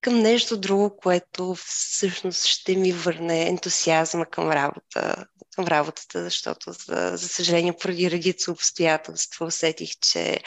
към 0.01 0.19
нещо 0.19 0.57
друго, 0.57 0.97
което 0.97 1.55
всъщност 1.55 2.45
ще 2.45 2.75
ми 2.75 2.91
върне 2.91 3.47
ентусиазма 3.47 4.25
към 4.25 4.51
работа, 4.51 5.25
към 5.55 5.65
работата, 5.65 6.23
защото 6.23 6.71
за, 6.71 7.11
за 7.17 7.27
съжаление 7.27 7.77
поради 7.77 8.11
редица 8.11 8.51
обстоятелства 8.51 9.45
усетих, 9.45 9.91
че 10.01 10.39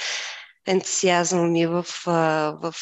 ентусиазма 0.67 1.43
ми 1.43 1.67
в, 1.67 1.87
в, 2.07 2.73
в 2.73 2.75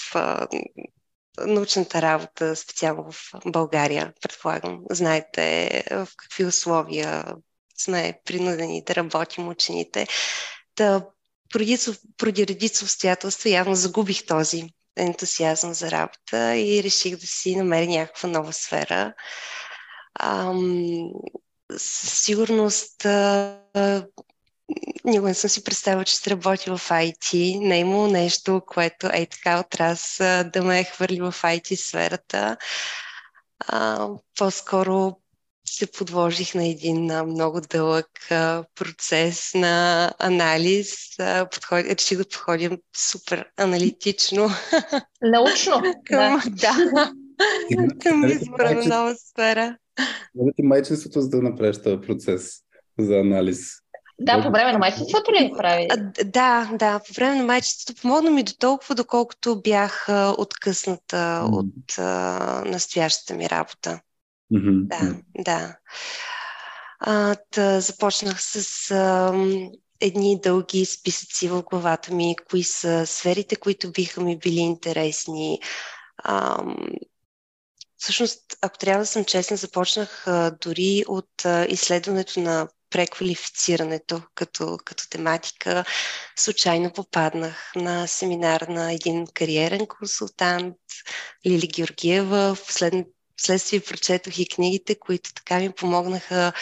научната 1.39 2.03
работа, 2.03 2.57
специално 2.57 3.13
в 3.13 3.33
България, 3.47 4.13
предполагам. 4.21 4.81
Знаете 4.91 5.85
в 5.91 6.09
какви 6.17 6.45
условия 6.45 7.25
сме 7.79 8.21
принудени 8.25 8.85
да 8.85 8.95
работим 8.95 9.49
учените. 9.49 10.07
Поради, 11.53 11.79
поради 12.17 12.47
редица 12.47 12.85
обстоятелства 12.85 13.51
явно 13.51 13.75
загубих 13.75 14.27
този 14.27 14.65
ентусиазъм 14.97 15.75
за 15.75 15.91
работа 15.91 16.57
и 16.57 16.83
реших 16.83 17.17
да 17.17 17.27
си 17.27 17.57
намеря 17.57 17.87
някаква 17.87 18.29
нова 18.29 18.53
сфера. 18.53 19.15
Ам, 20.21 21.11
със 21.77 22.23
сигурност 22.25 23.07
никога 25.05 25.29
не 25.29 25.35
съм 25.35 25.51
си 25.51 25.65
представила, 25.65 26.05
че 26.05 26.15
ще 26.15 26.31
работи 26.31 26.71
в 26.71 26.79
IT. 26.79 27.59
Не 27.59 27.77
е 27.77 27.81
имало 27.81 28.07
нещо, 28.07 28.63
което 28.67 29.07
е 29.07 29.27
така 29.27 29.61
от 29.61 29.75
раз 29.75 30.17
да 30.53 30.63
ме 30.63 30.81
е 30.81 30.85
хвърли 30.85 31.21
в 31.21 31.35
IT 31.43 31.75
сферата. 31.75 32.57
А, 33.69 34.09
по-скоро 34.39 35.17
се 35.69 35.93
подложих 35.93 36.55
на 36.55 36.67
един 36.67 37.11
а, 37.11 37.25
много 37.25 37.61
дълъг 37.61 38.07
а, 38.31 38.65
процес 38.75 39.55
на 39.55 40.11
анализ. 40.19 41.17
Подход... 41.51 41.85
Реших 41.85 42.19
да 42.19 42.25
подходим 42.25 42.79
супер 42.97 43.47
аналитично. 43.57 44.49
Научно. 45.23 45.83
към, 46.05 46.43
да. 46.47 46.77
да. 46.95 47.13
към 48.03 48.25
избора 48.25 48.75
на 48.75 48.85
нова 48.85 49.15
сфера. 49.17 49.77
Много 50.35 50.53
ти 50.57 50.63
майчинството, 50.63 51.21
за 51.21 51.29
да 51.29 51.43
направиш 51.43 51.83
този 51.83 52.01
процес 52.01 52.61
за 52.99 53.15
анализ. 53.15 53.84
Да, 54.19 54.43
по 54.43 54.51
време 54.51 54.73
на 54.73 54.79
майчинството 54.79 55.33
ли 55.33 55.53
прави? 55.57 55.89
Да, 56.25 56.71
да, 56.73 56.99
по 56.99 57.13
време 57.13 57.37
на 57.37 57.45
майчинството 57.45 58.01
помогна 58.03 58.31
ми 58.31 58.43
до 58.43 58.53
толкова, 58.59 58.95
доколкото 58.95 59.61
бях 59.63 60.07
откъсната 60.39 61.17
mm. 61.17 61.53
от 61.53 61.99
а, 61.99 62.63
настоящата 62.67 63.35
ми 63.35 63.51
работа. 63.51 64.01
Mm-hmm. 64.53 64.87
Да, 64.87 65.17
да. 65.39 65.77
А, 67.01 67.35
тъ, 67.51 67.81
започнах 67.81 68.43
с 68.43 68.91
а, 68.91 69.33
едни 70.01 70.41
дълги 70.41 70.85
списъци 70.85 71.49
в 71.49 71.63
главата 71.63 72.15
ми, 72.15 72.37
кои 72.51 72.63
са 72.63 73.07
сферите, 73.07 73.57
които 73.57 73.93
биха 73.93 74.21
ми 74.21 74.39
били 74.39 74.61
интересни. 74.61 75.61
А, 76.19 76.65
всъщност, 77.97 78.41
ако 78.63 78.79
трябва 78.79 79.03
да 79.03 79.07
съм 79.07 79.25
честна, 79.25 79.57
започнах 79.57 80.27
а, 80.27 80.51
дори 80.51 81.05
от 81.09 81.45
а, 81.45 81.67
изследването 81.69 82.41
на 82.41 82.69
преквалифицирането 82.95 84.23
като, 84.35 84.79
като 84.85 85.09
тематика. 85.09 85.85
Случайно 86.37 86.93
попаднах 86.93 87.73
на 87.77 88.07
семинар 88.07 88.61
на 88.61 88.93
един 88.93 89.27
кариерен 89.35 89.87
консултант, 89.87 90.77
Лили 91.47 91.67
Георгиева. 91.67 92.55
Вслед, 92.55 92.95
вследствие 93.37 93.81
прочетох 93.81 94.39
и 94.39 94.49
книгите, 94.49 94.99
които 94.99 95.35
така 95.35 95.59
ми 95.59 95.73
помогнаха 95.73 96.53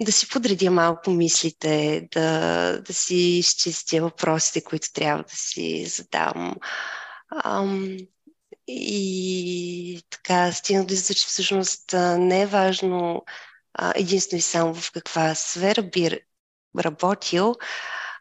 да 0.00 0.12
си 0.12 0.28
подредя 0.28 0.70
малко 0.70 1.10
мислите, 1.10 2.08
да, 2.12 2.80
да 2.86 2.94
си 2.94 3.16
изчистя 3.16 4.00
въпросите, 4.02 4.64
които 4.64 4.92
трябва 4.92 5.22
да 5.22 5.36
си 5.36 5.86
задам. 5.86 6.54
Ам, 7.44 7.96
и 8.68 10.02
така 10.10 10.52
стигна 10.52 10.84
до 10.84 10.94
че 10.94 11.26
всъщност 11.26 11.92
не 12.18 12.42
е 12.42 12.46
важно 12.46 13.24
единствено 13.94 14.38
и 14.38 14.42
само 14.42 14.74
в 14.74 14.92
каква 14.92 15.34
сфера 15.34 15.82
би 15.82 16.20
работил, 16.78 17.54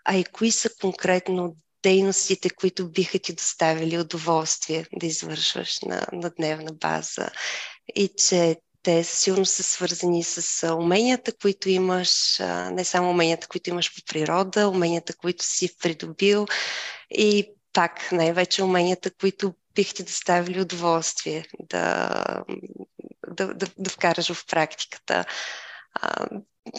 а 0.05 0.15
и 0.17 0.23
кои 0.23 0.51
са 0.51 0.69
конкретно 0.81 1.55
дейностите, 1.83 2.49
които 2.49 2.91
биха 2.91 3.19
ти 3.19 3.33
доставили 3.33 3.99
удоволствие 3.99 4.87
да 4.93 5.05
извършваш 5.05 5.79
на, 5.81 6.07
на 6.13 6.29
дневна 6.29 6.73
база. 6.73 7.29
И 7.95 8.09
че 8.17 8.57
те 8.83 9.03
силно 9.03 9.45
са 9.45 9.63
свързани 9.63 10.23
с 10.23 10.67
уменията, 10.75 11.37
които 11.37 11.69
имаш, 11.69 12.39
не 12.71 12.85
само 12.85 13.09
уменията, 13.09 13.47
които 13.47 13.69
имаш 13.69 13.95
по 13.95 14.01
природа, 14.05 14.69
уменията, 14.69 15.15
които 15.15 15.45
си 15.45 15.77
придобил 15.77 16.45
и 17.11 17.53
пак 17.73 18.11
най-вече 18.11 18.63
уменията, 18.63 19.11
които 19.11 19.53
бих 19.75 19.93
ти 19.93 20.03
доставили 20.03 20.61
удоволствие 20.61 21.45
да, 21.59 22.43
да, 23.27 23.53
да, 23.53 23.67
да 23.77 23.89
вкараш 23.89 24.33
в 24.33 24.45
практиката. 24.45 25.25
А, 25.93 26.27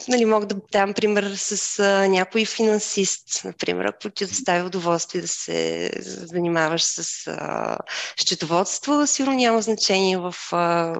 нали, 0.08 0.24
мога 0.24 0.46
да 0.46 0.56
дам 0.72 0.94
пример 0.94 1.34
с 1.36 1.78
а, 1.78 2.08
някой 2.08 2.44
финансист, 2.44 3.44
например, 3.44 3.84
ако 3.84 4.10
ти 4.10 4.26
достави 4.26 4.66
удоволствие 4.66 5.20
да 5.20 5.28
се 5.28 5.90
занимаваш 6.04 6.82
с 6.82 7.26
а, 7.26 7.78
счетоводство, 8.16 9.06
сигурно 9.06 9.36
няма 9.36 9.62
значение 9.62 10.18
в 10.18 10.34
а, 10.52 10.94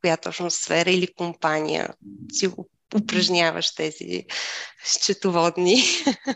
коя 0.00 0.16
точно 0.16 0.50
сфера 0.50 0.90
или 0.90 1.14
компания 1.14 1.94
си 2.32 2.50
упражняваш 2.94 3.74
тези 3.74 4.24
счетоводни 4.84 5.84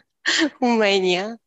умения. 0.63 1.39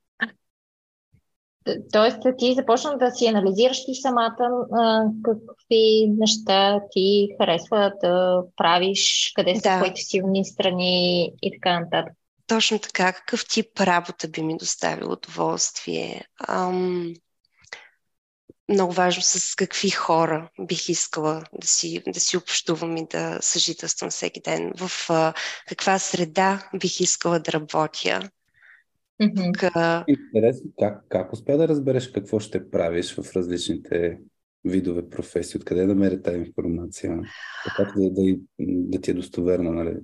Тоест, 1.91 2.17
ти 2.37 2.53
започна 2.53 2.97
да 2.97 3.11
си 3.11 3.27
анализираш 3.27 3.85
ти 3.85 3.95
самата 3.95 4.67
а, 4.73 5.05
какви 5.23 6.07
неща 6.07 6.79
ти 6.91 7.29
харесва 7.41 7.93
да 8.03 8.43
правиш, 8.57 9.31
къде 9.35 9.55
са 9.55 9.61
да. 9.61 9.77
твоите 9.77 10.01
силни 10.01 10.45
страни 10.45 11.25
и 11.41 11.51
така 11.51 11.79
нататък. 11.79 12.13
Точно 12.47 12.79
така. 12.79 13.13
Какъв 13.13 13.47
тип 13.47 13.79
работа 13.79 14.27
би 14.27 14.41
ми 14.41 14.57
доставил 14.57 15.11
удоволствие? 15.11 16.25
Ам, 16.47 17.13
много 18.69 18.93
важно 18.93 19.21
с 19.23 19.55
какви 19.55 19.89
хора 19.89 20.49
бих 20.59 20.89
искала 20.89 21.43
да 21.61 21.67
си, 21.67 22.03
да 22.07 22.19
си 22.19 22.37
общувам 22.37 22.97
и 22.97 23.07
да 23.07 23.37
съжителствам 23.41 24.09
всеки 24.09 24.41
ден. 24.41 24.71
В 24.77 25.09
а, 25.09 25.33
каква 25.67 25.99
среда 25.99 26.69
бих 26.75 26.99
искала 26.99 27.39
да 27.39 27.51
работя 27.51 28.29
Mm-hmm. 29.21 30.03
Интересно, 30.07 30.69
как, 30.79 31.03
как 31.09 31.33
успя 31.33 31.57
да 31.57 31.67
разбереш 31.67 32.11
какво 32.11 32.39
ще 32.39 32.69
правиш 32.69 33.15
в 33.15 33.35
различните 33.35 34.17
видове 34.65 35.09
професии, 35.09 35.57
откъде 35.57 35.85
да 35.85 36.21
тази 36.21 36.37
информация, 36.37 37.19
така 37.63 37.91
да, 37.95 38.09
да, 38.11 38.35
да 38.59 39.01
ти 39.01 39.11
е 39.11 39.13
достоверна, 39.13 39.71
нали? 39.71 39.95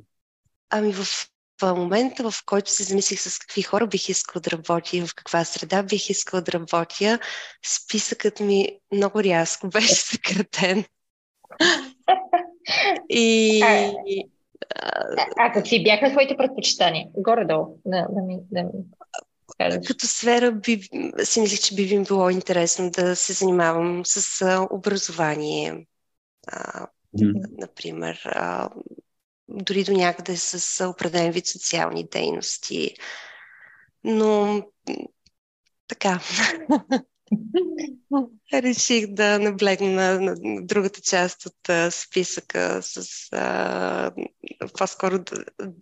Ами 0.70 0.94
в, 0.94 1.04
в 1.62 1.76
момента, 1.76 2.32
в 2.32 2.46
който 2.46 2.72
се 2.72 2.84
замислих 2.84 3.22
с 3.22 3.40
какви 3.40 3.62
хора 3.62 3.88
бих 3.88 4.10
искала 4.10 4.42
да 4.42 4.52
работя 4.52 4.98
и 4.98 5.02
в 5.02 5.16
каква 5.16 5.46
среда 5.46 5.84
бих 5.84 6.10
искала 6.10 6.42
да 6.42 6.52
работя, 6.52 7.20
списъкът 7.66 8.40
ми 8.40 8.80
много 8.94 9.24
рязко 9.24 9.68
беше 9.68 9.96
съкратен. 9.96 10.84
и... 13.10 13.64
А, 14.76 14.92
а 15.38 15.52
какви 15.52 15.84
бяха 15.84 16.12
твоите 16.12 16.38
предпочитания? 16.38 17.08
Горе-долу. 17.18 17.80
Да, 17.86 18.08
да 18.10 18.22
ми, 18.22 18.40
да 18.52 18.64
ми 18.64 18.72
като 19.88 20.08
сфера 20.08 20.52
би, 20.52 20.82
си 21.24 21.42
мислих, 21.42 21.60
че 21.60 21.76
би 21.76 21.98
ми 21.98 22.04
било 22.04 22.30
интересно 22.30 22.92
да 22.92 23.16
се 23.16 23.34
занимавам 23.34 24.06
с 24.06 24.42
а, 24.42 24.68
образование, 24.72 25.88
а, 26.48 26.88
mm. 27.18 27.46
например, 27.58 28.22
а, 28.26 28.70
дори 29.48 29.84
до 29.84 29.92
някъде 29.92 30.38
с 30.38 30.88
определен 30.88 31.32
вид 31.32 31.48
социални 31.48 32.08
дейности. 32.12 32.96
Но 34.04 34.62
така. 35.88 36.20
Реших 38.54 39.08
да 39.08 39.40
наблегна 39.40 40.20
на, 40.22 40.36
другата 40.62 41.02
част 41.02 41.46
от 41.46 41.94
списъка 41.94 42.80
с 42.84 43.08
а, 43.32 44.12
по-скоро 44.78 45.20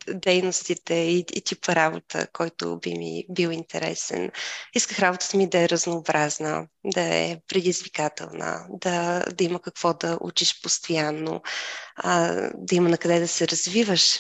дейностите 0.08 0.94
и, 0.94 1.26
и 1.34 1.42
типа 1.42 1.76
работа, 1.76 2.28
който 2.34 2.80
би 2.80 2.94
ми 2.98 3.26
бил 3.32 3.50
интересен. 3.50 4.32
Исках 4.76 5.00
работата 5.00 5.38
ми 5.38 5.50
да 5.50 5.60
е 5.60 5.70
разнообразна, 5.70 6.68
да 6.86 7.02
е 7.02 7.38
предизвикателна, 7.48 8.66
да, 8.70 9.26
да 9.34 9.44
има 9.44 9.60
какво 9.60 9.94
да 9.94 10.18
учиш 10.22 10.62
постоянно, 10.62 11.42
а, 11.96 12.34
да 12.56 12.76
има 12.76 12.90
на 12.90 12.98
къде 12.98 13.20
да 13.20 13.28
се 13.28 13.48
развиваш 13.48 14.20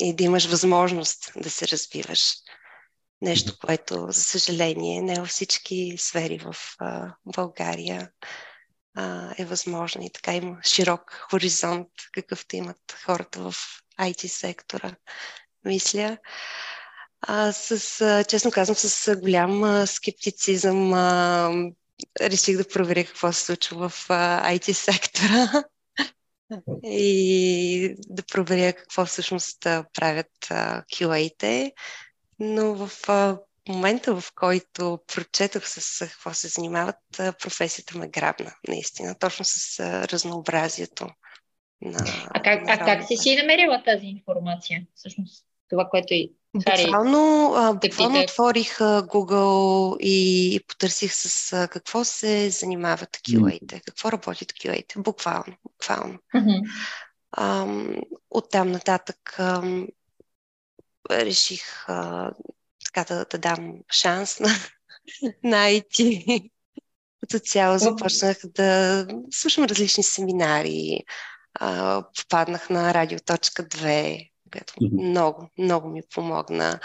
и 0.00 0.16
да 0.16 0.24
имаш 0.24 0.46
възможност 0.46 1.32
да 1.36 1.50
се 1.50 1.68
развиваш. 1.68 2.34
Нещо, 3.22 3.58
което, 3.66 4.06
за 4.10 4.22
съжаление, 4.22 5.02
не 5.02 5.20
във 5.20 5.28
всички 5.28 5.94
сфери 5.98 6.38
в 6.38 6.56
а, 6.78 7.14
България 7.26 8.10
а, 8.94 9.34
е 9.38 9.44
възможно. 9.44 10.02
И 10.04 10.10
така 10.10 10.34
има 10.34 10.58
широк 10.64 11.26
хоризонт, 11.30 11.88
какъвто 12.12 12.56
имат 12.56 12.98
хората 13.04 13.40
в 13.40 13.54
IT 13.98 14.26
сектора. 14.26 14.96
мисля. 15.64 16.18
А, 17.20 17.52
с, 17.52 18.00
а, 18.00 18.24
честно 18.24 18.50
казвам, 18.50 18.76
с 18.76 19.16
голям 19.16 19.64
а, 19.64 19.86
скептицизъм 19.86 20.92
а, 20.92 21.50
реших 22.20 22.56
да 22.56 22.68
проверя 22.68 23.04
какво 23.04 23.32
се 23.32 23.44
случва 23.44 23.88
в 23.88 24.06
а, 24.10 24.52
IT 24.54 24.72
сектора 24.72 25.64
и 26.84 27.94
да 27.98 28.22
проверя 28.22 28.72
какво 28.72 29.06
всъщност 29.06 29.60
правят 29.94 30.32
QA-те. 30.92 31.72
Но 32.40 32.74
в 32.74 32.90
момента, 33.68 34.20
в 34.20 34.32
който 34.34 34.98
прочетох 35.14 35.62
с 35.66 36.06
какво 36.08 36.34
се 36.34 36.48
занимават, 36.48 36.96
професията 37.16 37.98
ме 37.98 38.08
грабна, 38.08 38.54
наистина, 38.68 39.18
точно 39.18 39.44
с 39.44 39.80
разнообразието. 40.12 41.08
На, 41.82 41.98
а 42.30 42.42
как, 42.42 42.66
на 42.66 42.72
а 42.72 42.78
как 42.78 43.06
си 43.06 43.16
си 43.16 43.36
намерила 43.36 43.82
тази 43.84 44.06
информация? 44.06 44.86
Всъщност, 44.94 45.44
това, 45.68 45.88
което 45.90 46.14
и 46.14 46.32
Буквално, 46.54 47.78
буквално 47.82 48.20
отворих 48.20 48.78
Google 48.78 49.98
и, 49.98 50.54
и 50.54 50.60
потърсих 50.60 51.14
с 51.14 51.68
какво 51.70 52.04
се 52.04 52.50
занимават 52.50 53.16
QA-те, 53.16 53.80
какво 53.80 54.12
работят 54.12 54.52
QA-те. 54.52 54.98
Буквално, 54.98 55.56
буквално. 55.64 56.18
Mm-hmm. 56.34 58.04
Оттам 58.30 58.72
нататък 58.72 59.38
реших 61.10 61.88
а, 61.88 62.30
така 62.84 63.14
да, 63.14 63.24
да 63.24 63.38
дам 63.38 63.74
шанс 63.92 64.40
на, 64.40 64.48
на 65.44 65.56
IT. 65.56 66.50
Като 67.20 67.38
цяло 67.38 67.78
започнах 67.78 68.36
да 68.44 69.06
слушам 69.30 69.64
различни 69.64 70.02
семинари. 70.02 71.00
А, 71.54 72.04
попаднах 72.16 72.70
на 72.70 72.94
радио.2, 72.94 74.30
което 74.52 74.72
mm-hmm. 74.72 75.08
много, 75.08 75.48
много 75.58 75.88
ми 75.88 76.02
помогна 76.14 76.80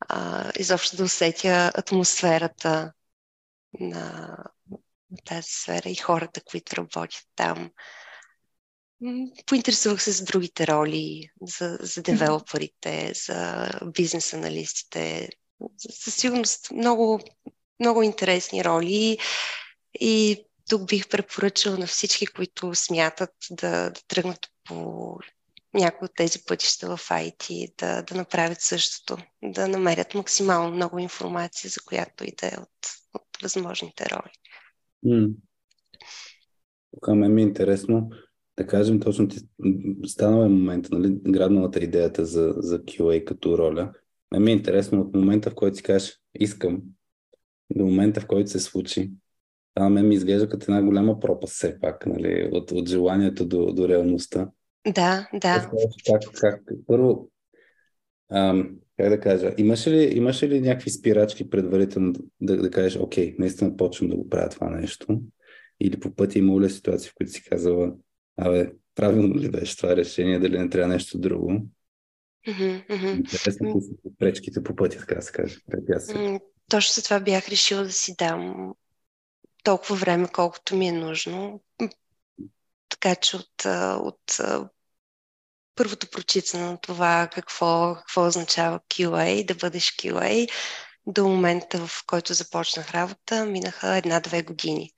а, 0.00 0.52
изобщо 0.58 0.96
да 0.96 1.04
усетя 1.04 1.72
атмосферата 1.74 2.92
на, 3.80 4.36
на 5.10 5.18
тази 5.24 5.48
сфера 5.50 5.88
и 5.88 5.94
хората, 5.94 6.40
които 6.44 6.76
работят 6.76 7.24
там. 7.36 7.70
Поинтересувах 9.46 10.02
се 10.02 10.10
за 10.10 10.24
другите 10.24 10.66
роли, 10.66 11.30
за, 11.42 11.78
за 11.80 12.02
девелоперите, 12.02 13.12
за 13.14 13.70
бизнес 13.96 14.34
аналистите. 14.34 15.28
Със 15.78 16.14
сигурност 16.14 16.70
много, 16.70 17.20
много 17.80 18.02
интересни 18.02 18.64
роли. 18.64 19.18
И 20.00 20.44
тук 20.68 20.88
бих 20.88 21.08
препоръчал 21.08 21.76
на 21.76 21.86
всички, 21.86 22.26
които 22.26 22.74
смятат 22.74 23.34
да, 23.50 23.90
да 23.90 24.00
тръгнат 24.08 24.38
по 24.64 25.18
някои 25.74 26.06
от 26.06 26.14
тези 26.16 26.38
пътища 26.46 26.96
в 26.96 27.00
IT 27.08 27.72
да, 27.78 28.02
да 28.02 28.14
направят 28.14 28.60
същото, 28.60 29.22
да 29.44 29.68
намерят 29.68 30.14
максимално 30.14 30.74
много 30.74 30.98
информация, 30.98 31.70
за 31.70 31.80
която 31.86 32.24
и 32.24 32.32
да 32.40 32.46
е 32.46 32.56
от, 32.60 32.88
от 33.14 33.26
възможните 33.42 34.06
роли. 34.10 34.32
Тук 36.94 37.08
мен 37.08 37.34
ми 37.34 37.42
е 37.42 37.44
интересно 37.44 38.10
да 38.56 38.66
кажем 38.66 39.00
точно 39.00 39.28
ти 39.28 39.38
станал 40.06 40.44
е 40.44 40.48
момента, 40.48 40.88
нали, 40.92 41.18
градналата 41.28 41.78
идеята 41.78 42.24
за, 42.24 42.54
за 42.56 42.78
QA 42.78 43.24
като 43.24 43.58
роля. 43.58 43.92
Мен 44.32 44.42
ми 44.42 44.50
е 44.50 44.54
интересно 44.54 45.00
от 45.00 45.14
момента, 45.14 45.50
в 45.50 45.54
който 45.54 45.76
си 45.76 45.82
кажеш 45.82 46.20
искам, 46.34 46.82
до 47.70 47.84
момента, 47.84 48.20
в 48.20 48.26
който 48.26 48.50
се 48.50 48.60
случи. 48.60 49.12
Това 49.74 49.88
мен 49.88 50.08
ми 50.08 50.14
изглежда 50.14 50.48
като 50.48 50.64
една 50.64 50.82
голяма 50.82 51.20
пропаст 51.20 51.52
все 51.52 51.80
пак, 51.80 52.06
нали, 52.06 52.48
от, 52.52 52.70
от 52.70 52.88
желанието 52.88 53.46
до, 53.46 53.72
до 53.72 53.88
реалността. 53.88 54.48
Да, 54.94 55.28
да. 55.34 55.70
Как, 56.06 56.22
как, 56.40 56.62
първо, 56.86 57.30
ам, 58.32 58.76
как 58.96 59.08
да 59.08 59.20
кажа, 59.20 59.54
имаше 59.58 59.90
ли, 59.90 60.16
имаше 60.16 60.48
ли 60.48 60.60
някакви 60.60 60.90
спирачки 60.90 61.50
предварително 61.50 62.12
да, 62.40 62.56
да 62.56 62.70
кажеш, 62.70 62.96
окей, 62.96 63.36
наистина 63.38 63.76
почвам 63.76 64.10
да 64.10 64.16
го 64.16 64.28
правя 64.28 64.48
това 64.48 64.70
нещо? 64.70 65.20
Или 65.80 66.00
по 66.00 66.14
пътя 66.14 66.38
има 66.38 66.60
ли 66.60 66.70
ситуации, 66.70 67.10
в 67.10 67.14
които 67.14 67.32
си 67.32 67.44
казала, 67.44 67.92
абе, 68.36 68.72
правилно 68.94 69.34
ли 69.34 69.50
беше 69.50 69.76
това 69.76 69.96
решение, 69.96 70.38
дали 70.38 70.58
не 70.58 70.70
трябва 70.70 70.88
нещо 70.88 71.18
друго? 71.18 71.52
Mm-hmm, 72.48 73.16
Интересно 73.16 73.80
са 73.80 74.10
пречките 74.18 74.62
по 74.62 74.76
пътя, 74.76 74.98
така 74.98 75.14
да 75.14 75.22
се 75.22 75.32
каже. 75.32 75.58
Точно 76.70 76.92
за 76.92 77.02
това 77.02 77.20
бях 77.20 77.48
решила 77.48 77.82
да 77.82 77.92
си 77.92 78.14
дам 78.18 78.72
толкова 79.64 79.96
време, 79.96 80.28
колкото 80.32 80.76
ми 80.76 80.88
е 80.88 80.92
нужно. 80.92 81.62
Така 82.88 83.14
че 83.14 83.36
от, 83.36 83.64
от 84.00 84.40
първото 85.74 86.10
прочитане 86.10 86.64
на 86.64 86.80
това 86.80 87.28
какво, 87.32 87.94
какво 87.98 88.26
означава 88.26 88.80
QA, 88.90 89.46
да 89.46 89.54
бъдеш 89.54 89.96
QA, 89.96 90.50
до 91.06 91.28
момента, 91.28 91.86
в 91.86 92.04
който 92.06 92.34
започнах 92.34 92.94
работа, 92.94 93.46
минаха 93.46 93.96
една-две 93.96 94.42
години. 94.42 94.90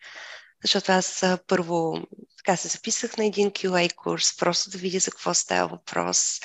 Защото 0.62 0.92
аз 0.92 1.24
първо 1.46 2.02
така 2.48 2.56
се 2.56 2.68
записах 2.68 3.16
на 3.16 3.24
един 3.24 3.50
QA 3.50 3.94
курс, 3.94 4.36
просто 4.36 4.70
да 4.70 4.78
видя 4.78 4.98
за 4.98 5.10
какво 5.10 5.34
става 5.34 5.68
въпрос. 5.68 6.40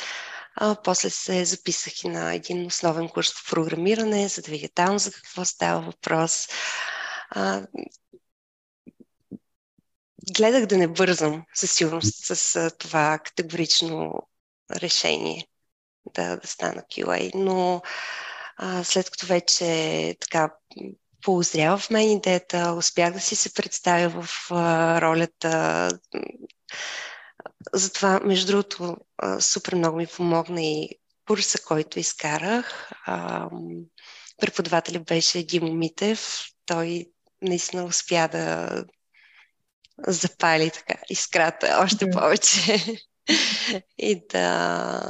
А, 0.56 0.76
после 0.84 1.10
се 1.10 1.46
записах 1.46 2.04
и 2.04 2.08
на 2.08 2.34
един 2.34 2.66
основен 2.66 3.10
курс 3.10 3.34
по 3.34 3.50
програмиране, 3.50 4.28
за 4.28 4.42
да 4.42 4.52
видя 4.52 4.68
там 4.76 5.00
за 5.00 5.12
какво 5.12 5.46
става 5.46 5.82
въпрос. 5.82 6.48
А, 7.30 7.68
гледах 10.36 10.66
да 10.66 10.78
не 10.78 10.88
бързам 10.88 11.46
със 11.54 11.72
сигурност 11.72 12.26
с 12.26 12.72
това 12.78 13.20
категорично 13.20 14.14
решение 14.72 15.48
да, 16.14 16.38
да 16.38 16.48
стана 16.48 16.82
QA, 16.82 17.32
но 17.36 17.82
а, 18.58 18.84
след 18.84 19.10
като 19.10 19.26
вече 19.26 20.16
така 20.20 20.54
поозрява 21.24 21.78
в 21.78 21.90
мен 21.90 22.12
идеята, 22.12 22.76
успях 22.78 23.14
да 23.14 23.20
си 23.20 23.36
се 23.36 23.54
представя 23.54 24.22
в 24.22 24.48
а, 24.52 25.02
ролята. 25.02 25.90
Затова, 27.74 28.20
между 28.20 28.48
другото, 28.48 28.98
а, 29.18 29.42
супер 29.42 29.76
много 29.76 29.98
ми 29.98 30.08
помогна 30.08 30.62
и 30.62 30.90
курса, 31.28 31.60
който 31.68 32.00
изкарах. 32.00 32.92
А, 33.06 33.50
преподавателят 34.38 35.06
беше 35.06 35.44
Димо 35.44 35.74
Митев. 35.74 36.46
Той 36.66 37.06
наистина 37.42 37.84
успя 37.84 38.30
да 38.32 38.84
запали 40.08 40.72
така 40.72 40.96
искрата 41.10 41.80
още 41.84 42.10
повече 42.10 42.86
и 43.98 44.28
да 44.28 45.08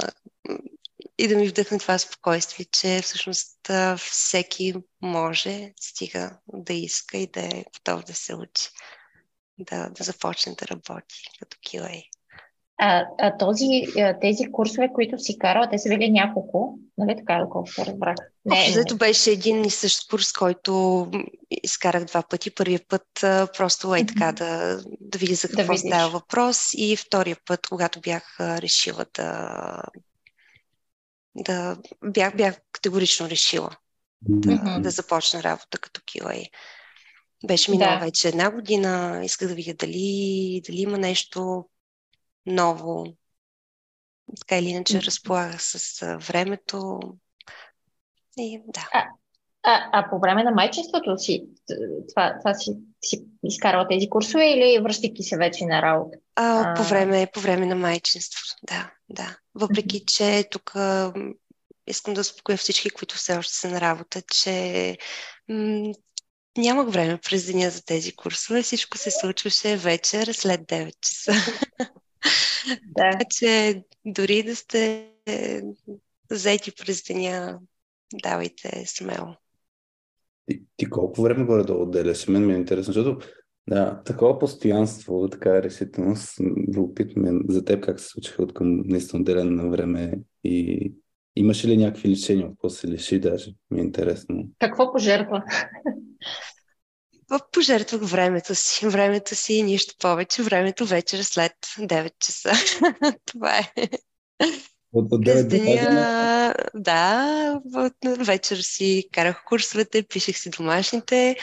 и 1.18 1.28
да 1.28 1.36
ми 1.36 1.48
вдъхне 1.48 1.78
това 1.78 1.98
спокойствие, 1.98 2.66
че 2.72 3.00
всъщност 3.02 3.70
всеки 3.96 4.74
може, 5.02 5.72
стига 5.80 6.38
да 6.52 6.72
иска 6.72 7.18
и 7.18 7.26
да 7.26 7.40
е 7.40 7.64
готов 7.74 8.04
да 8.04 8.14
се 8.14 8.34
учи, 8.34 8.68
да, 9.58 9.88
да 9.90 10.04
започне 10.04 10.54
да 10.54 10.66
работи 10.66 11.22
като 11.40 11.56
QA. 11.56 12.04
А, 12.78 13.06
а 13.18 13.36
този, 13.36 13.66
тези 14.20 14.52
курсове, 14.52 14.88
които 14.94 15.18
си 15.18 15.38
карал, 15.38 15.68
те 15.70 15.78
са 15.78 15.88
били 15.88 16.10
няколко, 16.10 16.78
нали 16.98 17.16
така, 17.16 17.38
доколкото 17.38 17.86
разбрах? 17.86 18.16
Не, 18.44 18.74
Общо 18.80 18.96
беше 18.96 19.30
един 19.30 19.64
и 19.64 19.70
същ 19.70 20.10
курс, 20.10 20.32
който 20.32 21.06
изкарах 21.50 22.04
два 22.04 22.22
пъти. 22.22 22.54
Първият 22.54 22.88
път 22.88 23.02
просто 23.56 23.94
е 23.94 24.06
така 24.06 24.32
да, 24.32 24.80
да 25.00 25.18
видя 25.18 25.34
за 25.34 25.48
какво 25.48 25.72
да 25.72 25.78
става 25.78 26.10
въпрос 26.10 26.70
и 26.74 26.96
втория 26.96 27.36
път, 27.46 27.66
когато 27.66 28.00
бях 28.00 28.36
решила 28.40 29.06
да 29.14 29.82
да 31.34 31.76
бях, 32.04 32.36
бях 32.36 32.60
категорично 32.72 33.28
решила 33.28 33.76
да, 34.28 34.48
mm-hmm. 34.48 34.80
да 34.80 34.90
започна 34.90 35.42
работа 35.42 35.78
като 35.78 36.00
QA. 36.00 36.48
Беше 37.46 37.70
минала 37.70 37.98
да. 37.98 38.04
вече 38.04 38.28
една 38.28 38.50
година, 38.50 39.20
исках 39.24 39.48
да 39.48 39.54
видя 39.54 39.74
дали, 39.74 40.62
дали 40.66 40.80
има 40.80 40.98
нещо 40.98 41.68
ново. 42.46 43.06
Така 44.40 44.58
или 44.58 44.68
иначе 44.68 44.94
mm-hmm. 44.94 45.06
разполагах 45.06 45.62
с 45.62 46.00
времето. 46.28 47.00
И 48.38 48.62
да. 48.66 48.88
А, 48.92 49.04
а, 49.62 49.88
а 49.92 50.10
по 50.10 50.18
време 50.18 50.44
на 50.44 50.50
майчинството 50.50 51.18
си, 51.18 51.46
това, 52.08 52.38
това 52.38 52.54
си, 52.54 52.72
си 53.04 53.24
изкарала 53.44 53.88
тези 53.88 54.08
курсове 54.10 54.50
или 54.50 54.82
връщайки 54.82 55.22
се 55.22 55.36
вече 55.36 55.64
на 55.64 55.82
работа? 55.82 56.18
А, 56.34 56.72
а... 56.72 56.74
По, 56.74 56.82
време, 56.82 57.28
по 57.34 57.40
време 57.40 57.66
на 57.66 57.74
майчинството, 57.74 58.56
да. 58.62 58.93
Да. 59.08 59.38
Въпреки, 59.54 60.04
че 60.06 60.48
тук 60.50 60.74
искам 61.86 62.14
да 62.14 62.20
успокоя 62.20 62.58
всички, 62.58 62.90
които 62.90 63.16
все 63.16 63.36
още 63.36 63.54
са 63.54 63.70
на 63.70 63.80
работа, 63.80 64.22
че 64.22 64.98
м- 65.48 65.92
нямах 66.58 66.92
време 66.92 67.18
през 67.18 67.46
деня 67.46 67.70
за 67.70 67.84
тези 67.84 68.16
курсове. 68.16 68.62
Всичко 68.62 68.98
се 68.98 69.10
случваше 69.10 69.76
вечер 69.76 70.26
след 70.32 70.60
9 70.60 70.92
часа. 71.00 71.32
Да. 72.82 73.10
така 73.10 73.24
че 73.30 73.82
дори 74.04 74.42
да 74.42 74.56
сте 74.56 75.10
заети 76.30 76.72
през 76.72 77.02
деня, 77.02 77.58
давайте 78.22 78.84
смело. 78.86 79.36
Ти, 80.46 80.62
ти 80.76 80.90
колко 80.90 81.22
време 81.22 81.44
горе 81.44 81.62
да 81.64 81.74
отделяш? 81.74 82.28
Мен 82.28 82.46
ми 82.46 82.52
е 82.52 82.56
интересно, 82.56 82.92
защото 82.92 83.26
да, 83.68 84.02
такова 84.04 84.38
постоянство, 84.38 85.28
така 85.28 85.62
решителност, 85.62 86.40
любопитно 86.76 87.22
ми 87.22 87.28
е 87.28 87.40
за 87.48 87.64
теб 87.64 87.84
как 87.84 88.00
се 88.00 88.08
случиха 88.08 88.42
от 88.42 88.54
към 88.54 88.82
наистина 88.86 89.20
отделяне 89.20 89.50
на 89.50 89.68
време 89.68 90.18
и 90.44 90.92
Имаше 91.36 91.68
ли 91.68 91.76
някакви 91.76 92.08
лишения? 92.08 92.48
Какво 92.48 92.70
се 92.70 92.88
лиши 92.88 93.20
даже? 93.20 93.50
Ми 93.70 93.80
е 93.80 93.82
интересно. 93.82 94.48
Какво 94.58 94.92
пожертва? 94.92 95.42
Пожертвах 97.52 98.02
времето 98.02 98.54
си. 98.54 98.88
Времето 98.88 99.34
си 99.34 99.54
и 99.54 99.62
нищо 99.62 99.94
повече. 99.98 100.42
Времето 100.42 100.86
вечер 100.86 101.18
след 101.22 101.52
9 101.78 102.10
часа. 102.18 102.52
Това 103.24 103.58
е. 103.58 103.88
От, 104.92 105.12
от 105.12 105.24
През 105.24 105.42
9 105.42 105.42
до 105.42 105.48
деня, 105.48 106.54
да, 106.74 107.60
от 107.74 108.26
вечер 108.26 108.56
си 108.56 109.08
карах 109.12 109.42
курсовете, 109.46 110.02
пишех 110.02 110.38
си 110.38 110.50
домашните. 110.50 111.36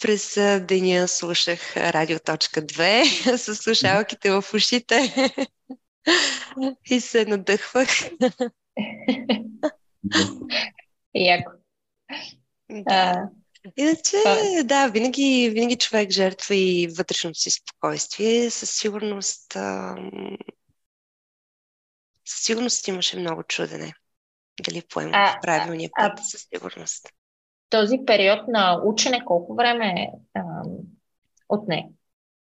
През 0.00 0.34
деня 0.60 1.08
слушах 1.08 1.76
радио.2 1.76 3.36
с 3.36 3.56
слушалките 3.56 4.30
в 4.30 4.44
ушите 4.54 5.14
и 6.90 7.00
се 7.00 7.24
надъхвах. 7.24 7.88
Яко. 11.14 11.50
Да. 12.70 13.28
Иначе, 13.76 14.16
да, 14.64 14.86
винаги, 14.86 15.50
винаги 15.52 15.76
човек 15.76 16.10
жертва 16.10 16.54
и 16.54 16.86
вътрешното 16.86 17.38
си 17.38 17.50
спокойствие. 17.50 18.50
Със 18.50 18.70
сигурност, 18.70 19.52
със 22.24 22.44
сигурност 22.44 22.88
имаше 22.88 23.18
много 23.18 23.42
чудене. 23.42 23.92
Дали 24.62 24.82
поемам 24.88 25.14
А, 25.14 25.32
в 25.32 25.40
правилния 25.42 25.90
а- 25.94 26.14
път, 26.14 26.24
със 26.24 26.46
сигурност. 26.54 27.08
Този 27.70 27.98
период 28.06 28.48
на 28.48 28.80
учене 28.84 29.24
колко 29.24 29.54
време 29.54 30.08
а, 30.34 30.42
отне? 31.48 31.88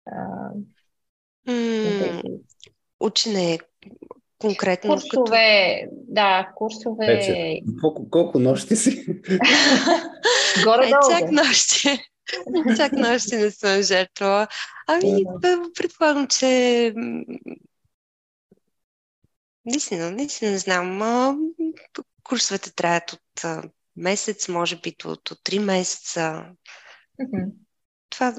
А, 0.06 0.50
тези 1.46 2.22
Учене 3.00 3.60
конкретно 4.40 4.96
като... 4.96 5.08
курсове, 5.10 5.88
да, 5.92 6.52
курсове. 6.56 7.62
Колко, 7.82 8.10
колко 8.10 8.40
нощи 8.40 8.76
си? 8.76 9.06
Е, 10.58 10.64
горе-долу. 10.64 11.12
чак 11.12 11.32
нощи. 11.32 11.90
чак 12.78 12.92
нощи 12.92 13.36
не 13.36 13.52
съм 13.52 13.82
жертвала. 13.82 14.48
Ами, 14.88 15.24
предполагам, 15.76 16.28
че 16.28 16.94
наистина, 19.66 20.12
наистина 20.12 20.52
не 20.52 20.58
знам. 20.58 21.02
Курсовете 22.24 22.76
траят 22.76 23.14
от 23.14 23.66
месец, 23.96 24.48
може 24.48 24.76
би 24.76 24.96
до, 25.04 25.10
до 25.10 25.36
3 25.36 25.60
месеца. 25.60 26.46
Мгм. 27.20 27.52
Това 28.10 28.36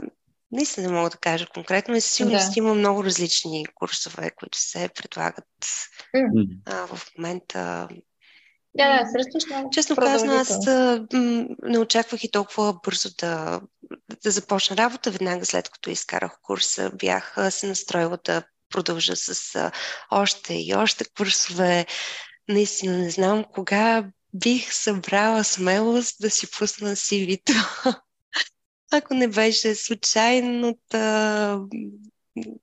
наистина 0.52 0.86
не 0.88 0.94
мога 0.94 1.10
да 1.10 1.16
кажа 1.16 1.46
конкретно. 1.54 1.96
И 1.96 2.00
със 2.00 2.12
сигурност 2.12 2.54
Да. 2.54 2.58
има 2.58 2.74
много 2.74 3.04
различни 3.04 3.66
курсове, 3.74 4.30
които 4.30 4.58
се 4.58 4.88
предлагат 4.94 5.48
М. 6.14 6.44
а, 6.66 6.86
в 6.86 7.00
момента. 7.18 7.88
Да, 8.74 8.98
да, 8.98 9.10
срещаш 9.10 9.46
много 9.46 9.70
Честно 9.70 9.96
казано, 9.96 10.32
аз 10.32 10.66
а, 10.66 11.06
м, 11.12 11.46
не 11.62 11.78
очаквах 11.78 12.24
и 12.24 12.30
толкова 12.30 12.78
бързо 12.84 13.08
да, 13.18 13.60
да 14.24 14.30
започна 14.30 14.76
работа. 14.76 15.10
Веднага 15.10 15.46
след 15.46 15.68
като 15.68 15.90
изкарах 15.90 16.38
курса, 16.42 16.90
бях 16.94 17.38
а, 17.38 17.50
се 17.50 17.66
настроила 17.66 18.18
да 18.24 18.42
продължа 18.68 19.16
с 19.16 19.54
а, 19.54 19.72
още 20.10 20.54
и 20.54 20.74
още 20.74 21.04
курсове. 21.16 21.86
Наистина 22.48 22.98
не 22.98 23.10
знам 23.10 23.44
кога 23.44 24.10
бих 24.34 24.74
събрала 24.74 25.44
смелост 25.44 26.16
да 26.20 26.30
си 26.30 26.50
пусна 26.50 26.96
CV-то. 26.96 27.52
Ако 28.92 29.14
не 29.14 29.28
беше 29.28 29.74
случайната, 29.74 31.60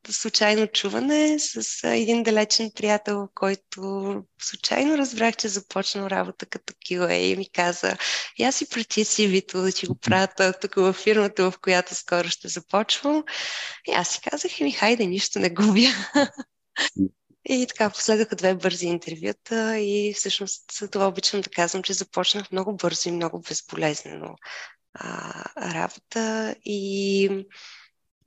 случайно 0.10 0.68
чуване 0.68 1.40
с 1.40 1.88
един 1.88 2.24
далечен 2.24 2.72
приятел, 2.76 3.30
който 3.36 4.14
случайно 4.42 4.98
разбрах, 4.98 5.36
че 5.36 5.48
започнал 5.48 6.08
работа 6.08 6.46
като 6.46 6.74
QA 6.74 7.14
и 7.14 7.36
ми 7.36 7.52
каза, 7.52 7.98
аз 8.44 8.56
си 8.56 8.70
прати 8.70 9.06
CV-то 9.06 9.62
да 9.62 9.72
ти 9.72 9.86
го 9.86 9.96
пратя 9.96 10.54
тук 10.62 10.76
в 10.76 10.94
фирмата, 10.94 11.52
в 11.52 11.60
която 11.62 11.96
скоро 11.96 12.30
ще 12.30 12.48
започвам. 12.48 13.24
И 13.88 13.92
аз 13.92 14.10
си 14.10 14.20
казах, 14.30 14.62
еми 14.62 14.72
хайде, 14.72 15.06
нищо 15.06 15.40
не 15.40 15.50
губя. 15.50 15.90
И 17.52 17.68
така 17.68 17.90
последваха 17.90 18.36
две 18.36 18.56
бързи 18.56 18.88
интервюта 18.88 19.78
и 19.80 20.14
всъщност 20.14 20.64
това 20.92 21.08
обичам 21.08 21.42
да 21.42 21.50
казвам, 21.50 21.84
че 21.84 21.94
започнах 21.94 22.52
много 22.52 22.76
бързо 22.76 23.10
и 23.10 23.12
много 23.12 23.42
безболезнено 23.42 24.36
а, 24.94 25.44
работа 25.74 26.56
и 26.66 27.30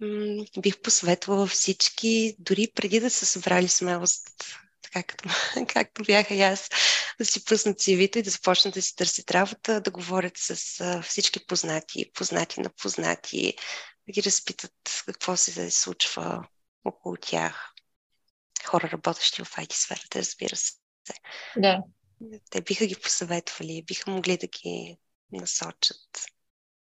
м- 0.00 0.44
бих 0.58 0.82
посъветвала 0.82 1.46
всички, 1.46 2.36
дори 2.38 2.68
преди 2.74 3.00
да 3.00 3.10
са 3.10 3.26
събрали 3.26 3.68
смелост, 3.68 4.28
така 4.82 5.02
като, 5.02 5.28
както 5.68 6.02
бяха 6.02 6.34
и 6.34 6.42
аз, 6.42 6.68
да 7.18 7.24
си 7.24 7.44
пуснат 7.44 7.78
CV-то 7.78 8.18
и 8.18 8.22
да 8.22 8.30
започнат 8.30 8.74
да 8.74 8.82
си 8.82 8.96
търсят 8.96 9.30
работа, 9.30 9.80
да 9.80 9.90
говорят 9.90 10.36
с 10.36 10.80
а, 10.80 11.02
всички 11.02 11.46
познати, 11.46 12.10
познати 12.14 12.60
на 12.60 12.70
познати, 12.70 13.54
да 14.08 14.12
ги 14.12 14.22
разпитат 14.22 14.72
какво 15.06 15.36
се 15.36 15.70
случва 15.70 16.44
около 16.84 17.16
тях. 17.20 17.71
Хора, 18.66 18.90
работещи 18.92 19.44
в 19.44 19.46
IT 19.46 19.72
сферата, 19.72 20.18
разбира 20.18 20.56
се. 20.56 20.72
Да. 21.56 21.82
Те 22.50 22.60
биха 22.60 22.86
ги 22.86 22.96
посъветвали, 23.02 23.84
биха 23.86 24.10
могли 24.10 24.36
да 24.36 24.46
ги 24.46 24.96
насочат 25.32 26.26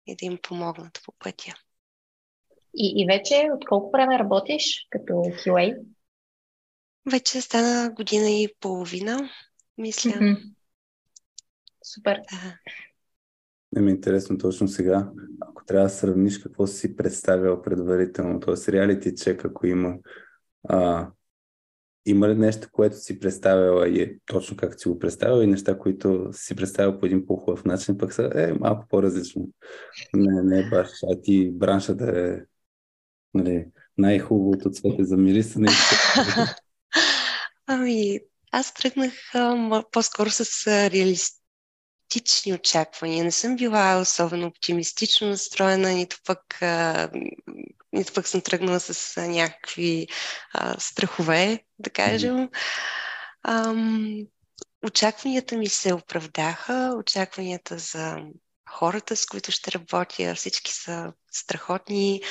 и 0.07 0.15
да 0.15 0.25
им 0.25 0.38
помогнат 0.41 1.01
по 1.05 1.13
пътя. 1.19 1.53
И, 2.73 2.93
и 3.01 3.05
вече 3.05 3.49
от 3.53 3.65
колко 3.65 3.91
време 3.91 4.19
работиш 4.19 4.88
като 4.89 5.13
QA? 5.13 5.80
Вече 7.11 7.41
стана 7.41 7.93
година 7.93 8.30
и 8.30 8.53
половина, 8.59 9.30
мисля. 9.78 10.15
Мгм. 10.15 10.34
Супер. 11.84 12.21
Да. 12.32 12.57
Не 13.71 13.82
ми 13.82 13.91
е 13.91 13.93
интересно 13.93 14.38
точно 14.38 14.67
сега, 14.67 15.11
ако 15.41 15.65
трябва 15.65 15.88
да 15.88 15.93
сравниш 15.93 16.38
какво 16.38 16.67
си 16.67 16.95
представял 16.95 17.61
предварително, 17.61 18.39
т.е. 18.39 18.71
реалити 18.71 19.15
чек, 19.15 19.45
ако 19.45 19.67
има, 19.67 19.95
а, 20.69 21.11
има 22.10 22.30
ли 22.30 22.36
нещо, 22.36 22.68
което 22.72 22.97
си 22.97 23.20
представяла 23.20 23.89
и 23.89 24.01
е 24.01 24.18
точно 24.26 24.58
както 24.58 24.80
си 24.80 24.89
го 24.89 24.99
представил 24.99 25.43
и 25.43 25.47
неща, 25.47 25.78
които 25.78 26.30
си 26.32 26.55
представил 26.55 26.99
по 26.99 27.05
един 27.05 27.26
по-хубав 27.26 27.66
начин, 27.66 27.97
пък 27.97 28.14
са 28.14 28.32
е 28.36 28.53
малко 28.53 28.86
по-различно. 28.89 29.49
Не, 30.16 30.43
не 30.43 30.60
е 30.60 30.70
баш, 30.70 30.89
а 31.12 31.22
ти 31.22 31.51
бранша 31.51 31.95
да 31.95 32.30
е 32.30 32.39
нали, 33.34 33.66
най-хубавото 33.97 34.70
цвете 34.70 35.03
за 35.03 35.18
мирисане. 35.18 35.68
Ами, 37.68 38.20
аз 38.51 38.74
тръгнах 38.74 39.14
а, 39.34 39.84
по-скоро 39.91 40.30
с 40.30 40.68
а, 40.68 40.89
реалистични 42.16 42.53
очаквания. 42.53 43.24
Не 43.24 43.32
съм 43.32 43.55
била 43.55 43.99
особено 43.99 44.47
оптимистично 44.47 45.28
настроена, 45.28 45.89
нито 45.89 46.18
пък, 46.26 46.62
а, 46.62 47.10
нито 47.93 48.14
пък 48.14 48.28
съм 48.28 48.41
тръгнала 48.41 48.80
с 48.80 49.18
а, 49.18 49.28
някакви 49.28 50.08
а, 50.53 50.80
страхове, 50.80 51.64
да 51.80 51.89
кажем. 51.89 52.49
Ам, 53.43 54.18
очакванията 54.86 55.58
ми 55.58 55.68
се 55.70 55.93
оправдаха, 55.93 56.95
очакванията 56.97 57.78
за 57.78 58.18
хората, 58.70 59.16
с 59.16 59.26
които 59.26 59.51
ще 59.51 59.72
работя, 59.72 60.36
всички 60.36 60.74
са 60.74 61.14
страхотни. 61.32 62.22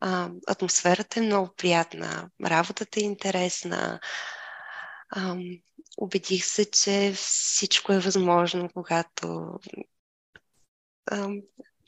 А, 0.00 0.30
атмосферата 0.46 1.20
е 1.20 1.22
много 1.22 1.54
приятна, 1.56 2.30
работата 2.44 3.00
е 3.00 3.02
интересна. 3.02 4.00
Ам, 5.16 5.40
убедих 5.98 6.44
се, 6.44 6.70
че 6.70 7.12
всичко 7.16 7.92
е 7.92 7.98
възможно, 7.98 8.68
когато 8.74 9.58
ам, 11.10 11.40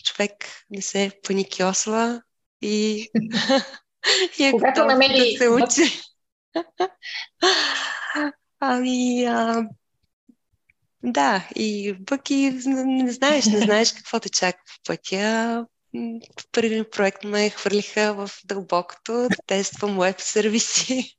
човек 0.04 0.32
не 0.70 0.82
се 0.82 1.10
паникьосва 1.22 2.22
и, 2.62 3.08
и 4.38 4.44
е 4.44 4.50
Когато 4.50 4.80
готов 4.80 4.86
намери 4.86 5.32
да 5.32 5.38
се 5.38 5.48
учи. 5.48 6.00
Ами, 8.60 9.24
а, 9.24 9.68
да, 11.02 11.48
и 11.56 11.96
пък 12.06 12.30
и 12.30 12.50
не, 12.66 13.12
знаеш, 13.12 13.46
не 13.46 13.58
знаеш 13.58 13.92
какво 13.92 14.20
те 14.20 14.28
чака 14.28 14.62
по 14.66 14.74
пътя. 14.86 15.66
М, 15.94 16.18
В 16.40 16.50
първи 16.52 16.78
ми 16.78 16.90
проект 16.90 17.24
ме 17.24 17.50
хвърлиха 17.50 18.14
в 18.14 18.30
дълбокото 18.44 19.12
да 19.12 19.36
тествам 19.46 19.98
веб 19.98 20.16
сервиси. 20.20 21.16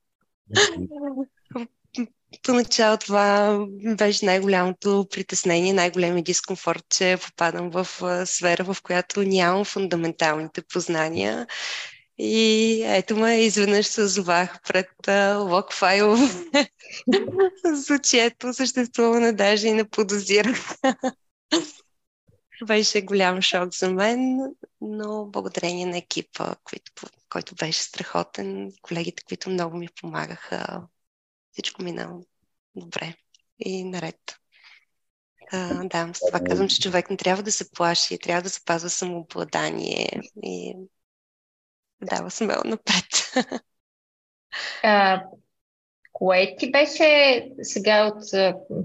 Поначало 2.44 2.98
това 2.98 3.60
беше 3.98 4.26
най-голямото 4.26 5.08
притеснение, 5.12 5.74
най-големия 5.74 6.24
дискомфорт, 6.24 6.84
че 6.90 7.18
попадам 7.26 7.70
в 7.70 7.88
сфера, 8.26 8.64
в 8.64 8.78
която 8.84 9.24
нямам 9.24 9.66
фундаменталните 9.66 10.62
познания. 10.62 11.48
И 12.18 12.82
ето 12.86 13.18
ме, 13.18 13.42
изведнъж 13.42 13.86
се 13.86 14.02
озовах 14.02 14.60
пред 14.68 15.08
а, 15.08 15.38
лог 15.38 15.74
файл, 15.74 16.16
за 17.66 18.00
чието 18.00 18.54
съществуване 18.54 19.34
даже 19.34 19.68
и 19.68 19.74
не 19.74 19.90
подозирах. 19.90 20.76
Беше 22.66 23.02
голям 23.02 23.42
шок 23.42 23.74
за 23.74 23.92
мен, 23.92 24.40
но 24.82 25.26
благодарение 25.26 25.86
на 25.86 25.98
екипа, 25.98 26.56
който, 26.64 26.92
който 27.30 27.56
беше 27.56 27.84
страхотен, 27.84 28.72
колегите, 28.82 29.24
които 29.28 29.50
много 29.50 29.78
ми 29.78 29.88
помагаха, 30.02 30.82
всичко 31.56 31.84
мина 31.84 32.20
добре 32.76 33.16
и 33.60 33.84
наред. 33.84 34.20
А, 35.52 35.84
да, 35.84 36.14
с 36.14 36.20
това 36.28 36.40
казвам, 36.40 36.68
че 36.68 36.82
човек 36.82 37.10
не 37.10 37.18
трябва 37.18 37.44
да 37.44 37.52
се 37.52 37.72
плаши, 37.72 38.20
трябва 38.20 38.42
да 38.42 38.50
запазва 38.50 38.90
самообладание 38.90 40.22
и 40.44 40.76
дава 42.02 42.32
смело 42.32 42.62
напред. 42.66 43.06
А, 44.84 45.24
кое 46.14 46.56
ти 46.60 46.72
беше 46.72 47.50
сега 47.62 48.08
от 48.08 48.24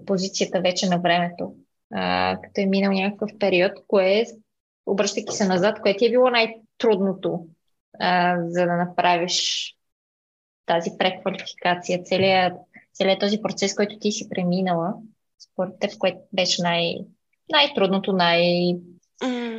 позицията 0.06 0.60
вече 0.60 0.88
на 0.88 0.98
времето, 0.98 1.54
а, 1.94 2.38
като 2.42 2.60
е 2.60 2.66
минал 2.66 2.92
някакъв 2.92 3.30
период, 3.38 3.72
кое, 3.86 4.24
обръщайки 4.86 5.36
се 5.36 5.46
назад, 5.46 5.80
кое 5.82 5.96
ти 5.96 6.06
е 6.06 6.10
било 6.10 6.30
най-трудното, 6.30 7.46
а, 8.00 8.36
за 8.48 8.66
да 8.66 8.76
направиш 8.76 9.70
тази 10.70 10.90
преквалификация, 10.98 12.02
целият, 12.04 12.52
целият 12.94 13.20
този 13.20 13.42
процес, 13.42 13.74
който 13.74 13.98
ти 13.98 14.12
си 14.12 14.28
преминала, 14.28 14.94
според 15.52 15.72
теб, 15.80 15.98
което 15.98 16.18
беше 16.32 16.62
най- 16.62 16.96
най-трудното, 17.52 18.12
най- 18.12 18.76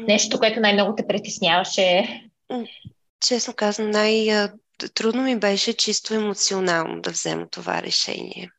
нещо, 0.07 0.39
което 0.39 0.59
най-много 0.59 0.95
те 0.95 1.07
притесняваше? 1.07 2.22
Честно 3.28 3.53
казвам, 3.53 3.91
най-трудно 3.91 5.24
ми 5.24 5.39
беше 5.39 5.74
чисто 5.74 6.14
емоционално 6.14 7.01
да 7.01 7.12
взема 7.12 7.47
това 7.51 7.82
решение. 7.82 8.49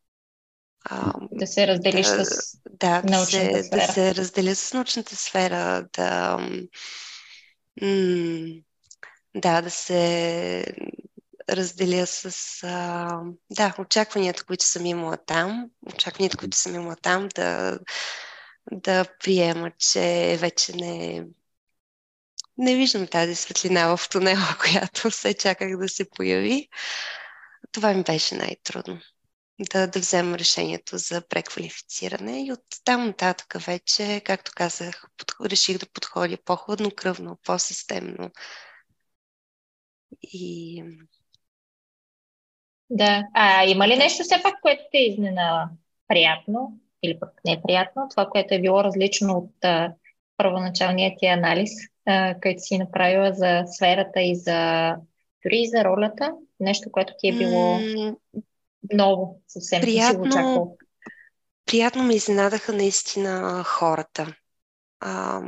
А, 0.85 1.13
да 1.33 1.47
се 1.47 1.67
разделиш 1.67 2.07
да, 2.07 2.25
с 2.25 2.59
да, 2.71 3.03
да 3.03 3.19
се, 3.19 3.63
сфера. 3.63 3.81
да 3.81 3.93
се 3.93 4.15
разделя 4.15 4.55
с 4.55 4.75
научната 4.75 5.17
сфера, 5.17 5.87
да, 5.97 6.39
м- 7.83 8.63
да, 9.35 9.63
да 9.63 9.71
се 9.71 10.65
разделя 11.51 12.07
с 12.07 12.61
а, 12.63 13.21
да, 13.51 13.75
очакванията, 13.79 14.45
които 14.45 14.65
съм 14.65 14.87
имала 14.87 15.17
там, 15.17 15.71
очакванията, 15.95 16.37
които 16.37 16.57
съм 16.57 16.75
имала 16.75 16.97
там, 16.97 17.29
да, 17.29 17.79
да 18.73 19.05
приема, 19.21 19.71
че 19.79 20.37
вече 20.41 20.73
не, 20.73 21.25
не 22.59 22.77
виждам 22.77 23.07
тази 23.07 23.35
светлина 23.35 23.97
в 23.97 24.09
тунела, 24.09 24.57
която 24.61 25.11
все 25.11 25.35
чаках 25.35 25.79
да 25.79 25.89
се 25.89 26.11
появи. 26.11 26.69
Това 27.73 27.95
ми 27.95 28.03
беше 28.03 28.35
най-трудно. 28.35 29.01
Да, 29.61 29.87
да 29.87 30.01
взема 30.01 30.39
решението 30.39 30.99
за 30.99 31.29
преквалифициране 31.29 32.47
и 32.47 32.53
от 32.53 32.65
там 32.85 33.07
нататък 33.07 33.55
вече, 33.67 34.23
както 34.27 34.53
казах, 34.57 35.05
под, 35.17 35.51
реших 35.51 35.79
да 35.79 35.87
подходя 35.87 36.39
по-хладнокръвно, 36.45 37.39
по-системно. 37.45 38.31
И 40.23 40.85
да. 42.93 43.27
А 43.35 43.65
има 43.65 43.89
ли 43.89 43.97
нещо 43.97 44.23
все 44.23 44.43
пак, 44.43 44.61
което 44.63 44.83
те 44.93 44.99
изненава 44.99 45.69
приятно 46.09 46.73
или 47.03 47.19
пък 47.21 47.31
неприятно? 47.45 48.07
Това, 48.11 48.27
което 48.27 48.55
е 48.55 48.61
било 48.61 48.85
различно 48.85 49.33
от 49.33 49.65
а, 49.65 49.93
първоначалния 50.37 51.15
ти 51.19 51.27
анализ, 51.27 51.71
а, 52.07 52.35
който 52.43 52.61
си 52.61 52.79
направила 52.79 53.33
за 53.33 53.63
сферата 53.67 54.23
и 54.23 54.37
за 54.37 54.91
дори 55.45 55.59
и 55.59 55.69
за 55.69 55.85
ролята? 55.85 56.33
Нещо, 56.61 56.93
което 56.93 57.13
ти 57.19 57.29
е 57.29 57.33
било 57.33 57.79
ново, 58.93 59.41
съвсем 59.49 59.81
приятно, 59.81 60.33
си 60.33 60.39
го 60.39 60.79
Приятно 61.67 62.03
ме 62.03 62.15
изненадаха 62.15 62.73
наистина 62.73 63.63
хората. 63.65 64.35
А, 65.01 65.41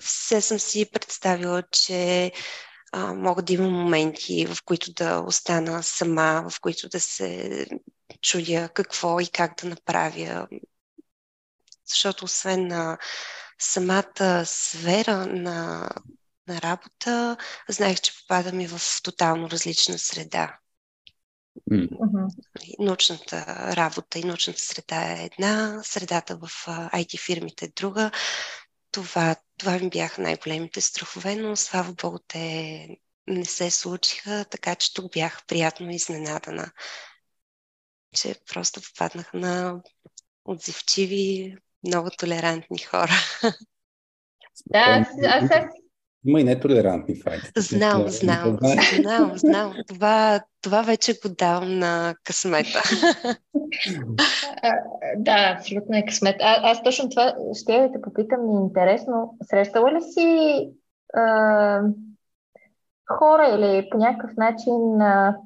все 0.00 0.40
съм 0.40 0.58
си 0.58 0.90
представила, 0.92 1.62
че 1.72 2.32
а, 2.92 3.14
мога 3.14 3.42
да 3.42 3.52
има 3.52 3.68
моменти, 3.68 4.46
в 4.46 4.58
които 4.64 4.92
да 4.92 5.20
остана 5.20 5.82
сама, 5.82 6.44
в 6.50 6.60
които 6.60 6.88
да 6.88 7.00
се 7.00 7.66
чудя 8.22 8.68
какво 8.74 9.20
и 9.20 9.26
как 9.26 9.54
да 9.62 9.68
направя. 9.68 10.48
Защото 11.86 12.24
освен 12.24 12.66
на 12.66 12.98
самата 13.58 14.44
сфера 14.46 15.26
на, 15.26 15.88
на 16.48 16.62
работа, 16.62 17.36
знаех, 17.68 18.00
че 18.00 18.12
попадам 18.20 18.60
и 18.60 18.66
в 18.66 18.80
тотално 19.02 19.50
различна 19.50 19.98
среда. 19.98 20.58
Mm-hmm. 21.70 22.28
Научната 22.78 23.44
работа 23.76 24.18
и 24.18 24.24
научната 24.24 24.60
среда 24.60 25.12
е 25.12 25.24
една, 25.24 25.80
средата 25.84 26.36
в 26.36 26.48
IT 26.66 27.20
фирмите 27.26 27.64
е 27.64 27.72
друга. 27.76 28.10
Това, 28.90 29.36
това 29.58 29.78
ми 29.78 29.90
бяха 29.90 30.22
най-големите 30.22 30.80
страхове, 30.80 31.34
но 31.34 31.56
слава 31.56 31.92
Богу 31.92 32.18
те 32.28 32.88
не 33.26 33.44
се 33.44 33.70
случиха, 33.70 34.44
така 34.50 34.74
че 34.74 34.94
тук 34.94 35.12
бях 35.12 35.46
приятно 35.46 35.90
изненадана, 35.90 36.72
че 38.14 38.40
просто 38.52 38.80
попаднах 38.82 39.32
на 39.32 39.82
отзивчиви, 40.44 41.56
много 41.86 42.10
толерантни 42.10 42.78
хора. 42.78 43.12
Да, 44.66 44.78
аз, 44.78 45.08
аз 45.28 45.50
има 46.26 46.40
и 46.40 46.44
нетолерантни 46.44 47.20
файти. 47.22 47.50
Знам, 47.56 48.08
знам, 48.08 48.58
знам, 49.02 49.32
знам. 49.34 49.74
Това, 49.88 50.40
това 50.62 50.82
вече 50.82 51.12
го 51.12 51.28
давам 51.28 51.78
на 51.78 52.14
късмета. 52.24 52.82
да, 55.16 55.54
абсолютно 55.56 55.96
е 55.96 56.04
късмет. 56.06 56.36
А, 56.40 56.70
аз 56.70 56.82
точно 56.82 57.08
това 57.08 57.34
ще 57.60 57.72
я 57.72 57.92
те 57.92 58.00
попитам, 58.00 58.46
ми 58.46 58.54
е 58.54 58.60
интересно. 58.60 59.36
Срещала 59.42 59.92
ли 59.92 60.02
си 60.02 60.60
а, 61.14 61.82
хора 63.18 63.48
или 63.48 63.88
по 63.90 63.98
някакъв 63.98 64.30
начин 64.36 65.00
а, 65.00 65.36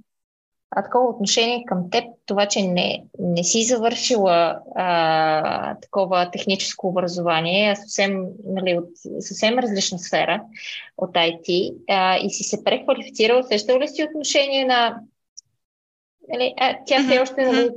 а 0.77 0.83
такова 0.83 1.09
отношение 1.09 1.65
към 1.67 1.91
теб, 1.91 2.05
това, 2.27 2.47
че 2.47 2.63
не, 2.63 3.05
не 3.19 3.45
си 3.45 3.65
завършила 3.65 4.61
а, 4.75 5.75
такова 5.75 6.31
техническо 6.31 6.89
образование, 6.89 7.71
а 7.71 7.77
съвсем, 7.77 8.25
нали, 8.45 8.79
от 8.79 8.89
съвсем 9.25 9.59
различна 9.59 9.99
сфера 9.99 10.43
от 10.97 11.11
IT 11.11 11.75
а, 11.89 12.17
и 12.17 12.31
си 12.31 12.43
се 12.43 12.65
преквалифицирала, 12.65 13.45
сещала 13.45 13.81
ли 13.81 13.89
си 13.89 14.05
отношение 14.05 14.65
на 14.65 15.01
нали, 16.29 16.55
а, 16.57 16.79
тя 16.87 17.05
все 17.05 17.19
още 17.19 17.43
нали, 17.43 17.71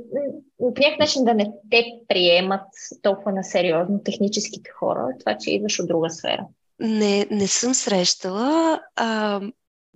по 0.58 0.64
някакъв 0.64 0.98
начин 0.98 1.24
да 1.24 1.34
не 1.34 1.52
те 1.70 1.84
приемат 2.08 2.66
толкова 3.02 3.32
на 3.32 3.44
сериозно 3.44 4.00
техническите 4.04 4.70
хора, 4.70 5.08
това, 5.20 5.36
че 5.38 5.50
идваш 5.50 5.80
от 5.80 5.88
друга 5.88 6.10
сфера? 6.10 6.46
Не, 6.80 7.26
не 7.30 7.46
съм 7.46 7.74
срещала. 7.74 8.80
А, 8.96 9.40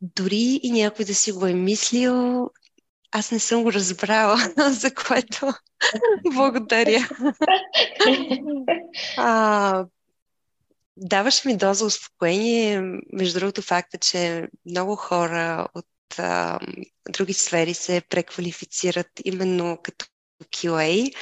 дори 0.03 0.61
и 0.63 0.71
някой 0.73 1.05
да 1.05 1.15
си 1.15 1.33
го 1.33 1.47
е 1.47 1.55
мислил, 1.55 2.51
аз 3.13 3.31
не 3.31 3.39
съм 3.39 3.63
го 3.63 3.73
разбрала, 3.73 4.37
за 4.71 4.95
което 4.95 5.53
благодаря. 6.33 7.09
а, 9.17 9.85
даваш 10.97 11.45
ми 11.45 11.57
доза 11.57 11.85
успокоение. 11.85 12.83
Между 13.13 13.39
другото, 13.39 13.63
факта, 13.63 13.99
че 13.99 14.49
много 14.67 14.97
хора 14.97 15.69
от 15.75 16.19
а, 16.19 16.59
други 17.09 17.33
сфери 17.33 17.75
се 17.75 18.03
преквалифицират 18.09 19.09
именно 19.25 19.79
като 19.83 20.07
QA. 20.45 21.15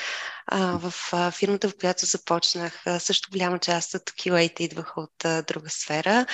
А, 0.51 0.78
в 0.78 0.94
а, 1.12 1.30
фирмата, 1.30 1.68
в 1.68 1.76
която 1.80 2.07
започнах, 2.07 2.86
а, 2.86 2.99
също 2.99 3.30
голяма 3.30 3.59
част 3.59 3.94
от 3.94 4.03
QA-те 4.03 4.64
идваха 4.64 5.01
от 5.01 5.24
а, 5.24 5.42
друга 5.42 5.70
сфера 5.70 6.26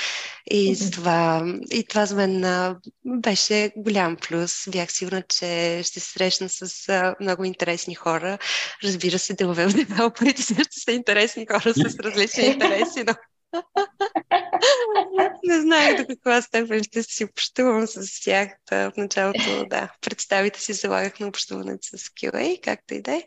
и, 0.50 0.76
mm-hmm. 0.76 0.92
това, 0.92 1.54
и 1.70 1.84
това 1.84 2.06
за 2.06 2.14
мен 2.14 2.44
а, 2.44 2.76
беше 3.04 3.72
голям 3.76 4.16
плюс. 4.16 4.64
Бях 4.68 4.92
сигурна, 4.92 5.22
че 5.22 5.80
ще 5.84 6.00
се 6.00 6.12
срещна 6.12 6.48
с 6.48 6.88
а, 6.88 7.14
много 7.20 7.44
интересни 7.44 7.94
хора. 7.94 8.38
Разбира 8.84 9.18
се, 9.18 9.34
делове 9.34 9.66
в 9.66 9.74
девелоперите 9.74 10.42
също 10.42 10.80
са 10.80 10.92
интересни 10.92 11.46
хора 11.46 11.74
с 11.74 11.98
различни 11.98 12.44
интереси, 12.44 13.04
но 13.06 13.14
не 15.44 15.60
знаех 15.60 15.96
до 15.96 16.06
каква 16.06 16.42
степен 16.42 16.84
ще 16.84 17.02
си 17.02 17.24
общувам 17.24 17.86
с 17.86 18.20
тях. 18.24 18.48
в 18.70 18.92
началото, 18.96 19.66
да, 19.70 19.88
представите 20.00 20.60
си 20.60 20.72
залагах 20.72 21.20
на 21.20 21.28
общуването 21.28 21.86
с 21.86 21.96
QA, 21.96 22.60
както 22.60 22.94
и 22.94 23.02
да 23.02 23.12
е. 23.12 23.22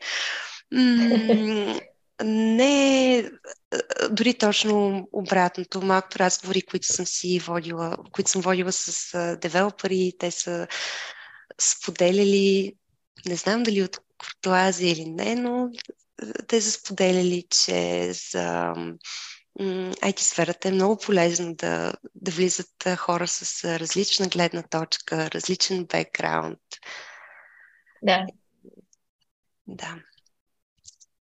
Не, 2.23 3.29
дори 4.11 4.33
точно 4.33 5.07
обратното. 5.11 5.81
Малкото 5.81 6.19
разговори, 6.19 6.61
които 6.61 6.93
съм 6.93 7.05
си 7.05 7.39
водила, 7.39 7.97
които 8.11 8.31
съм 8.31 8.41
водила 8.41 8.71
с 8.71 9.37
девелопери, 9.41 10.13
те 10.19 10.31
са 10.31 10.67
споделяли, 11.61 12.73
не 13.25 13.35
знам 13.35 13.63
дали 13.63 13.83
от 13.83 13.97
куртуазия 14.17 14.91
или 14.91 15.05
не, 15.05 15.35
но 15.35 15.69
те 16.47 16.61
са 16.61 16.71
споделяли, 16.71 17.43
че 17.49 18.11
за 18.13 18.73
IT 19.59 20.19
сферата 20.19 20.67
е 20.67 20.71
много 20.71 20.97
полезно 20.97 21.55
да, 21.55 21.93
да 22.15 22.31
влизат 22.31 22.87
хора 22.97 23.27
с 23.27 23.65
различна 23.79 24.27
гледна 24.27 24.63
точка, 24.63 25.31
различен 25.31 25.85
бекграунд. 25.85 26.59
Да. 28.03 28.25
Да. 29.67 29.95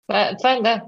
Това, 0.09 0.37
това 0.37 0.61
да, 0.61 0.83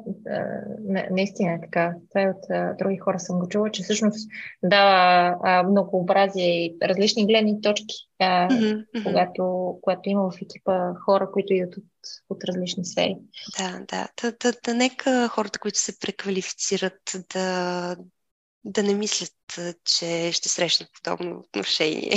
наистина 1.11 1.53
е 1.53 1.61
така. 1.61 1.95
Това 2.09 2.23
е 2.23 2.31
от 2.31 2.77
други 2.79 2.99
хора 2.99 3.19
съм 3.19 3.39
го 3.39 3.49
чула, 3.49 3.71
че 3.71 3.83
всъщност 3.83 4.31
дава 4.63 5.63
многообразие 5.63 6.65
и 6.65 6.77
различни 6.83 7.27
гледни 7.27 7.61
точки, 7.61 7.95
mm-hmm. 8.23 9.05
когато, 9.05 9.75
когато 9.83 10.09
има 10.09 10.31
в 10.31 10.43
екипа 10.43 10.95
хора, 11.05 11.31
които 11.33 11.55
идват 11.55 11.77
от, 11.77 11.85
от 12.31 12.45
различни 12.45 12.85
сфери. 12.85 13.17
Да, 13.59 13.81
да. 13.89 14.09
Да, 14.23 14.33
да, 14.43 14.59
да. 14.65 14.75
Нека 14.75 15.29
хората, 15.29 15.59
които 15.59 15.79
се 15.79 15.99
преквалифицират, 15.99 17.01
да, 17.33 17.97
да 18.65 18.83
не 18.83 18.95
мислят, 18.95 19.37
че 19.85 20.33
ще 20.33 20.49
срещнат 20.49 20.89
подобно 21.03 21.39
отношение. 21.39 22.17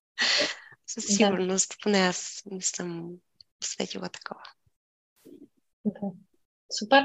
Със 0.86 1.04
сигурност, 1.04 1.70
да. 1.70 1.76
поне 1.82 1.98
аз 1.98 2.42
не 2.50 2.62
съм 2.62 3.10
усетила 3.62 4.08
такова. 4.08 4.42
Супер. 6.70 7.04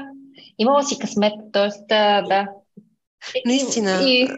Имала 0.58 0.82
си 0.82 0.98
късмет, 0.98 1.32
т.е. 1.52 1.94
да. 2.28 2.46
Наистина. 3.46 4.02
И, 4.02 4.28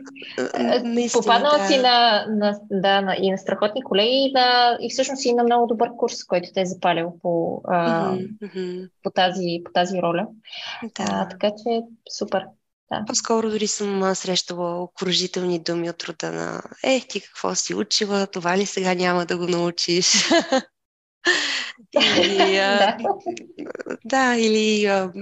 наистина, 0.84 1.22
попаднала 1.22 1.58
да. 1.58 1.66
си 1.66 1.78
на, 1.78 2.26
на, 2.28 2.60
да, 2.70 3.00
на, 3.00 3.16
и 3.20 3.30
на 3.30 3.38
страхотни 3.38 3.82
колеги 3.82 4.26
и, 4.28 4.32
на, 4.32 4.78
и 4.80 4.90
всъщност 4.90 5.24
и 5.24 5.34
на 5.34 5.42
много 5.42 5.66
добър 5.66 5.88
курс, 5.96 6.24
който 6.24 6.48
те 6.54 6.60
е 6.60 6.66
запалил 6.66 7.12
по, 7.22 7.60
а, 7.68 8.10
mm-hmm. 8.12 8.90
по, 9.02 9.10
тази, 9.10 9.60
по 9.64 9.72
тази 9.72 10.02
роля. 10.02 10.26
Да. 10.82 11.04
А, 11.08 11.28
така 11.28 11.50
че 11.50 11.82
супер. 12.18 12.44
Да. 12.92 13.04
По-скоро 13.06 13.50
дори 13.50 13.66
съм 13.66 14.14
срещала 14.14 14.82
окружителни 14.82 15.58
думи 15.58 15.90
от 15.90 16.02
рода 16.02 16.32
на 16.32 16.62
Е, 16.84 17.00
ти 17.08 17.20
какво 17.20 17.54
си 17.54 17.74
учила, 17.74 18.26
това 18.26 18.58
ли 18.58 18.66
сега 18.66 18.94
няма 18.94 19.26
да 19.26 19.38
го 19.38 19.46
научиш? 19.46 20.30
или, 22.22 22.56
а, 22.58 22.96
да, 24.04 24.36
или 24.36 24.86
а, 24.86 25.12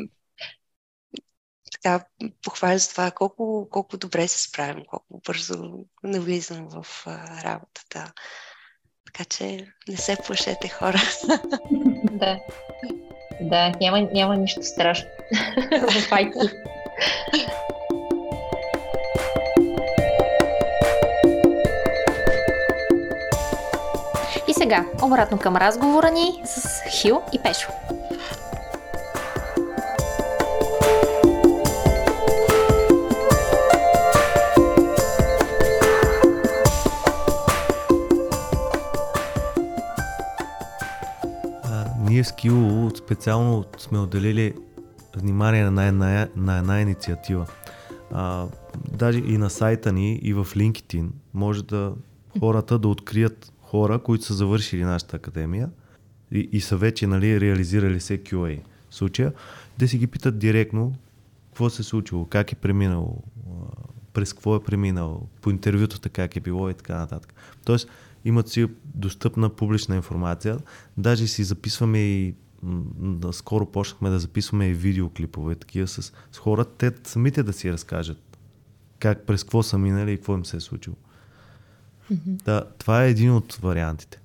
така, 1.72 2.04
похваля 2.44 2.78
за 2.78 2.90
това 2.90 3.10
колко, 3.10 3.68
колко 3.70 3.96
добре 3.96 4.28
се 4.28 4.42
справим, 4.42 4.84
колко 4.86 5.20
бързо 5.26 5.84
навлизам 6.02 6.68
в 6.68 7.06
а, 7.06 7.42
работата. 7.44 8.12
Така 9.06 9.24
че 9.24 9.66
не 9.88 9.96
се 9.96 10.16
плашете 10.26 10.68
хора. 10.68 10.98
да. 12.12 12.40
Да, 13.40 13.72
няма, 13.80 14.00
няма 14.00 14.36
нищо 14.36 14.62
страшно 14.62 15.08
в 15.70 16.10
IT. 16.10 16.54
Сега, 24.64 24.86
обратно 25.02 25.38
към 25.38 25.56
разговора 25.56 26.10
ни 26.10 26.42
с 26.44 26.80
Хил 26.90 27.22
и 27.32 27.38
Пешо. 27.38 27.68
ние 41.98 42.22
в 42.22 42.28
Скило 42.28 42.90
специално 42.96 43.64
сме 43.78 43.98
отделили 43.98 44.54
внимание 45.16 45.70
на 45.70 45.84
една, 45.86 46.28
на 46.36 46.58
една 46.58 46.80
инициатива. 46.80 47.46
А, 48.12 48.46
даже 48.92 49.18
и 49.18 49.38
на 49.38 49.50
сайта 49.50 49.92
ни, 49.92 50.14
и 50.22 50.32
в 50.32 50.44
LinkedIn 50.44 51.08
може 51.34 51.64
да 51.64 51.92
хората 52.40 52.78
да 52.78 52.88
открият 52.88 53.53
хора, 53.74 53.98
които 53.98 54.24
са 54.24 54.34
завършили 54.34 54.84
нашата 54.84 55.16
академия 55.16 55.70
и, 56.32 56.48
и 56.52 56.60
са 56.60 56.76
вече 56.76 57.06
нали, 57.06 57.40
реализирали 57.40 58.00
се 58.00 58.18
QA 58.18 58.60
случая, 58.90 59.32
да 59.78 59.88
си 59.88 59.98
ги 59.98 60.06
питат 60.06 60.38
директно 60.38 60.94
какво 61.46 61.70
се 61.70 61.82
е 61.82 61.84
случило, 61.84 62.24
как 62.24 62.52
е 62.52 62.54
преминало, 62.54 63.22
през 64.12 64.32
какво 64.32 64.56
е 64.56 64.64
преминал, 64.64 65.28
по 65.40 65.50
интервютата 65.50 66.08
как 66.08 66.36
е 66.36 66.40
било 66.40 66.70
и 66.70 66.74
така 66.74 66.98
нататък. 66.98 67.34
Тоест, 67.64 67.88
имат 68.24 68.48
си 68.48 68.66
достъпна 68.84 69.50
публична 69.50 69.96
информация. 69.96 70.58
Даже 70.96 71.26
си 71.26 71.44
записваме 71.44 71.98
и 71.98 72.34
скоро 73.32 73.66
почнахме 73.66 74.10
да 74.10 74.18
записваме 74.18 74.68
и 74.68 74.74
видеоклипове 74.74 75.54
такива 75.54 75.88
с, 75.88 76.12
с 76.32 76.38
хората, 76.38 76.90
те 76.90 77.08
самите 77.08 77.42
да 77.42 77.52
си 77.52 77.72
разкажат 77.72 78.38
как, 78.98 79.26
през 79.26 79.44
какво 79.44 79.62
са 79.62 79.78
минали 79.78 80.12
и 80.12 80.16
какво 80.16 80.34
им 80.34 80.44
се 80.44 80.56
е 80.56 80.60
случило. 80.60 80.96
Mm-hmm. 82.12 82.42
Да, 82.44 82.64
това 82.78 83.04
е 83.04 83.10
един 83.10 83.32
от 83.32 83.54
вариантите. 83.54 84.20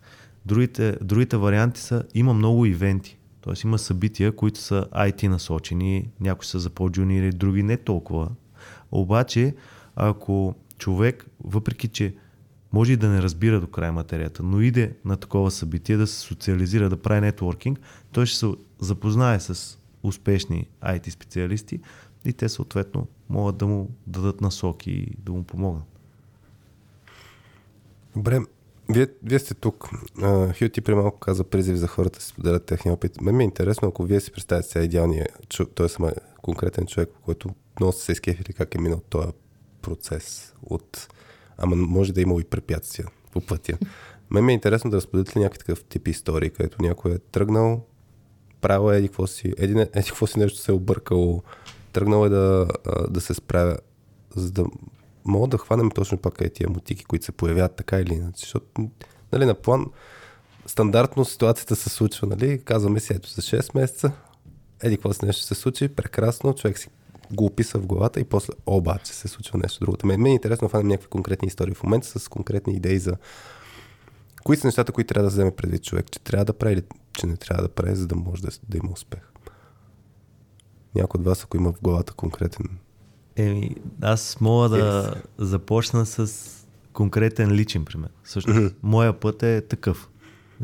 Другите, 0.46 0.98
другите 1.02 1.38
варианти 1.38 1.82
са, 1.82 2.04
има 2.14 2.34
много 2.34 2.66
ивенти. 2.66 3.18
Тоест 3.42 3.64
има 3.64 3.78
събития, 3.78 4.36
които 4.36 4.60
са 4.60 4.88
IT 4.96 5.28
насочени, 5.28 6.10
някои 6.20 6.46
са 6.46 6.60
за 6.60 6.70
по-джуниори, 6.70 7.32
други 7.32 7.64
не 7.64 7.78
толкова. 7.78 8.30
Обаче, 8.92 9.56
ако 9.96 10.56
човек, 10.78 11.26
въпреки 11.44 11.88
че 11.88 12.16
може 12.74 12.94
и 12.94 12.98
да 12.98 13.10
не 13.10 13.22
разбира 13.22 13.62
до 13.62 13.68
края 13.68 13.94
материята, 13.94 14.44
но 14.44 14.62
иде 14.62 14.94
на 15.06 15.18
такова 15.18 15.52
събитие 15.52 15.98
да 15.98 16.08
се 16.08 16.20
социализира, 16.20 16.90
да 16.90 17.02
прави 17.02 17.22
нетворкинг, 17.22 17.80
той 18.12 18.26
ще 18.26 18.38
се 18.38 18.48
запознае 18.80 19.40
с 19.40 19.80
успешни 20.04 20.68
IT 20.84 21.10
специалисти 21.10 21.80
и 22.26 22.34
те 22.34 22.50
съответно 22.50 23.08
могат 23.30 23.58
да 23.58 23.68
му 23.68 23.90
дадат 24.08 24.42
насоки 24.42 24.92
и 24.92 25.16
да 25.20 25.32
му 25.32 25.44
помогнат. 25.44 25.99
Добре, 28.16 28.40
вие, 28.90 29.08
вие 29.24 29.40
сте 29.40 29.54
тук. 29.54 29.90
Хил 30.54 30.70
ти 30.70 30.82
при 30.82 30.96
малко 30.96 31.20
каза 31.20 31.44
призив 31.44 31.76
за 31.76 31.88
хората 31.88 32.20
да 32.20 32.24
си 32.24 32.30
споделят 32.30 32.66
техния 32.66 32.94
опит. 32.94 33.22
Мен 33.22 33.36
ми 33.36 33.44
е 33.44 33.46
интересно, 33.46 33.88
ако 33.88 34.04
вие 34.04 34.20
си 34.20 34.32
представяте 34.32 34.68
сега 34.68 34.86
идеалния, 34.86 35.28
е 35.84 35.88
сама 35.88 36.12
конкретен 36.42 36.86
човек, 36.86 37.10
който 37.26 37.50
много 37.80 37.94
се 37.94 38.12
изкефили 38.12 38.54
как 38.54 38.76
е 38.76 38.82
минал 38.82 39.02
този 39.10 39.28
процес 39.82 40.54
от... 40.64 41.08
Ама 41.58 41.76
може 41.76 42.14
да 42.14 42.22
има 42.22 42.42
и 42.42 42.44
препятствия 42.44 43.08
по 43.32 43.42
пътя. 43.42 43.78
Мен 44.32 44.46
ми 44.46 44.52
е 44.52 44.56
интересно 44.56 44.92
да 44.92 44.98
разподелите 44.98 45.40
ли 45.40 45.44
някакъв 45.44 45.60
такъв 45.60 45.84
тип 45.84 46.08
истории, 46.08 46.50
където 46.50 46.82
някой 46.82 47.12
е 47.12 47.20
тръгнал, 47.20 47.86
правил 48.62 48.94
е 48.94 48.98
еди 48.98 49.08
какво 49.08 49.28
си, 49.28 49.54
еди, 49.58 49.80
еди 49.80 50.10
какво 50.10 50.28
си 50.28 50.40
нещо 50.40 50.60
се 50.60 50.72
е 50.72 50.76
объркало, 50.76 51.44
тръгнал 51.94 52.26
е 52.26 52.30
да, 52.30 52.68
да 53.10 53.22
се 53.22 53.34
справя, 53.34 53.78
за 54.36 54.52
да 54.52 54.66
мога 55.26 55.48
да 55.48 55.58
хванем 55.58 55.92
точно 55.92 56.18
пак 56.18 56.42
е 56.42 56.50
тия 56.50 56.70
мутики, 56.70 57.06
които 57.06 57.26
се 57.26 57.32
появяват 57.32 57.76
така 57.76 58.00
или 58.00 58.14
иначе. 58.14 58.40
Защото, 58.40 58.90
нали, 59.34 59.46
на 59.46 59.54
план, 59.54 59.86
стандартно 60.66 61.26
ситуацията 61.26 61.76
се 61.76 61.90
случва, 61.90 62.28
нали, 62.28 62.62
казваме 62.66 63.00
си, 63.00 63.14
ето 63.14 63.30
за 63.30 63.42
6 63.42 63.76
месеца, 63.76 64.12
еди 64.84 64.96
какво 64.96 65.14
си 65.14 65.26
нещо 65.26 65.44
се 65.44 65.56
случи, 65.56 65.88
прекрасно, 65.88 66.54
човек 66.54 66.80
си 66.80 66.90
го 67.32 67.46
описва 67.46 67.80
в 67.80 67.86
главата 67.86 68.20
и 68.20 68.24
после 68.24 68.54
обаче 68.66 69.14
се 69.14 69.28
случва 69.28 69.60
нещо 69.60 69.80
друго. 69.80 69.98
Мен, 70.04 70.22
мен 70.22 70.32
е 70.32 70.36
интересно 70.36 70.66
да 70.66 70.70
фанем 70.70 70.88
някакви 70.88 71.10
конкретни 71.10 71.48
истории 71.48 71.74
в 71.74 71.84
момента 71.84 72.20
с 72.20 72.28
конкретни 72.28 72.74
идеи 72.74 73.00
за 73.00 73.18
кои 74.44 74.58
са 74.58 74.68
нещата, 74.68 74.92
които 74.92 75.08
трябва 75.08 75.30
да 75.30 75.34
вземе 75.34 75.56
предвид 75.56 75.84
човек, 75.84 76.12
че 76.12 76.20
трябва 76.20 76.46
да 76.46 76.54
прави 76.54 76.74
или 76.74 76.84
че 77.14 77.28
не 77.28 77.38
трябва 77.38 77.64
да 77.64 77.70
прави, 77.70 77.96
за 77.96 78.08
да 78.08 78.16
може 78.16 78.42
да, 78.42 78.50
да 78.70 78.78
има 78.78 78.92
успех. 78.92 79.20
Някой 80.96 81.20
от 81.20 81.26
вас, 81.26 81.44
ако 81.44 81.58
има 81.58 81.74
в 81.74 81.82
главата 81.82 82.14
конкретен 82.14 82.66
Еми, 83.40 83.76
аз 84.02 84.38
мога 84.42 84.70
да 84.70 84.76
yes. 84.78 85.22
започна 85.38 86.06
с 86.06 86.46
конкретен 86.94 87.52
личен 87.52 87.86
пример. 87.86 88.10
Също, 88.24 88.52
mm-hmm. 88.52 88.74
моя 88.84 89.20
път 89.20 89.44
е 89.44 89.62
такъв. 89.62 90.10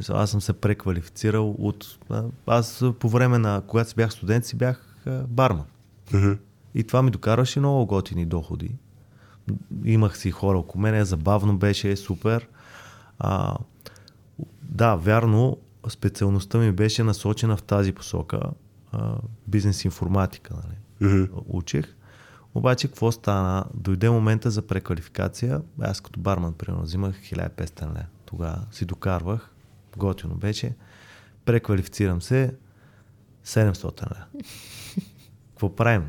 Аз 0.10 0.32
съм 0.32 0.42
се 0.42 0.54
преквалифицирал 0.54 1.56
от... 1.60 2.00
Аз 2.48 2.84
по 3.00 3.10
време 3.10 3.38
на... 3.38 3.62
Когато 3.68 3.90
си 3.90 3.96
бях 3.96 4.14
студент, 4.14 4.46
си 4.46 4.56
бях 4.56 5.06
барман. 5.28 5.66
Mm-hmm. 6.12 6.38
И 6.76 6.84
това 6.84 7.02
ми 7.02 7.12
докарваше 7.12 7.60
много 7.60 7.86
готини 7.86 8.26
доходи. 8.26 8.76
Имах 9.84 10.18
си 10.18 10.32
хора 10.32 10.58
около 10.58 10.82
мене, 10.82 11.06
забавно 11.06 11.58
беше, 11.58 11.96
супер. 11.96 12.48
А, 13.20 13.58
да, 14.62 14.96
вярно, 14.96 15.58
специалността 15.90 16.58
ми 16.58 16.72
беше 16.72 17.04
насочена 17.04 17.58
в 17.58 17.64
тази 17.64 17.92
посока. 17.92 18.40
А, 18.92 19.16
бизнес 19.48 19.86
информатика, 19.86 20.54
нали? 20.54 20.78
Mm-hmm. 21.02 21.30
Учих. 21.48 21.95
Обаче, 22.56 22.88
какво 22.88 23.12
стана? 23.12 23.66
Дойде 23.74 24.10
момента 24.10 24.52
за 24.52 24.62
преквалификация. 24.62 25.62
Аз 25.82 26.02
като 26.02 26.20
барман, 26.20 26.54
примерно, 26.54 26.84
взимах 26.84 27.16
1500 27.22 27.82
лева. 27.82 28.06
Тогава 28.26 28.62
си 28.72 28.86
докарвах. 28.86 29.52
Готино 29.98 30.36
беше. 30.36 30.76
Преквалифицирам 31.46 32.22
се 32.22 32.54
700 33.46 34.02
лева. 34.02 34.26
Какво 35.50 35.76
правим? 35.76 36.04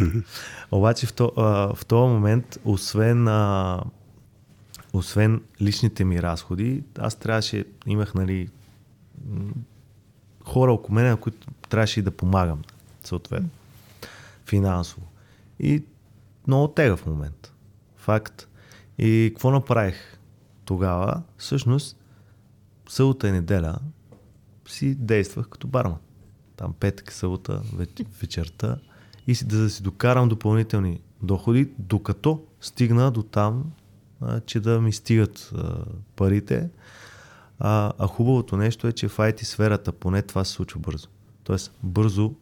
Нали? 0.00 0.22
Обаче 0.70 1.06
в, 1.06 1.12
то, 1.12 1.32
а, 1.36 1.74
в 1.74 1.86
този 1.86 2.12
момент, 2.12 2.58
освен, 2.64 3.28
а, 3.28 3.82
освен 4.92 5.42
личните 5.60 6.04
ми 6.04 6.22
разходи, 6.22 6.84
аз 6.98 7.14
трябваше, 7.14 7.64
имах 7.86 8.14
нали, 8.14 8.48
хора 10.44 10.72
около 10.72 10.94
мен, 10.94 11.06
на 11.06 11.16
които 11.16 11.48
трябваше 11.68 12.00
и 12.00 12.02
да 12.02 12.10
помагам, 12.10 12.62
съответно, 13.04 13.48
финансово. 14.46 15.07
И 15.60 15.84
много 16.46 16.68
тега 16.68 16.96
в 16.96 17.06
момент. 17.06 17.52
Факт. 17.96 18.48
И 18.98 19.30
какво 19.34 19.50
направих 19.50 20.18
тогава? 20.64 21.22
Всъщност, 21.36 21.96
събота 22.88 23.28
и 23.28 23.32
неделя 23.32 23.78
си 24.68 24.94
действах 24.94 25.48
като 25.48 25.66
барман. 25.66 25.98
там 26.56 26.74
петък, 26.80 27.12
събота, 27.12 27.62
вечерта 28.20 28.76
и 29.26 29.34
си, 29.34 29.46
да 29.46 29.70
си 29.70 29.82
докарам 29.82 30.28
допълнителни 30.28 31.00
доходи, 31.22 31.70
докато 31.78 32.42
стигна 32.60 33.10
до 33.10 33.22
там, 33.22 33.64
а, 34.20 34.40
че 34.40 34.60
да 34.60 34.80
ми 34.80 34.92
стигат 34.92 35.50
а, 35.54 35.84
парите. 36.16 36.68
А, 37.58 37.92
а 37.98 38.06
хубавото 38.06 38.56
нещо 38.56 38.86
е, 38.86 38.92
че 38.92 39.08
в 39.08 39.16
IT 39.16 39.42
сферата 39.42 39.92
поне 39.92 40.22
това 40.22 40.44
се 40.44 40.52
случва 40.52 40.80
бързо. 40.80 41.08
Тоест, 41.44 41.72
бързо 41.82 42.34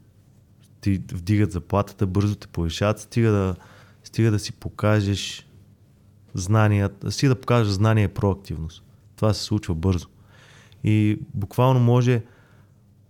ти 0.87 1.03
вдигат 1.14 1.53
заплатата, 1.53 2.07
бързо 2.07 2.34
те 2.34 2.47
повишават, 2.47 3.01
стига 3.01 3.30
да, 3.30 3.57
стига 4.05 4.30
да 4.30 4.39
си 4.39 4.53
покажеш 4.53 5.49
знанията, 6.34 7.12
стига 7.12 7.34
да 7.34 7.41
покажеш 7.41 7.72
знание 7.72 8.05
и 8.05 8.09
проактивност. 8.09 8.84
Това 9.16 9.34
се 9.34 9.43
случва 9.43 9.74
бързо. 9.74 10.09
И 10.84 11.18
буквално 11.34 11.80
може 11.80 12.22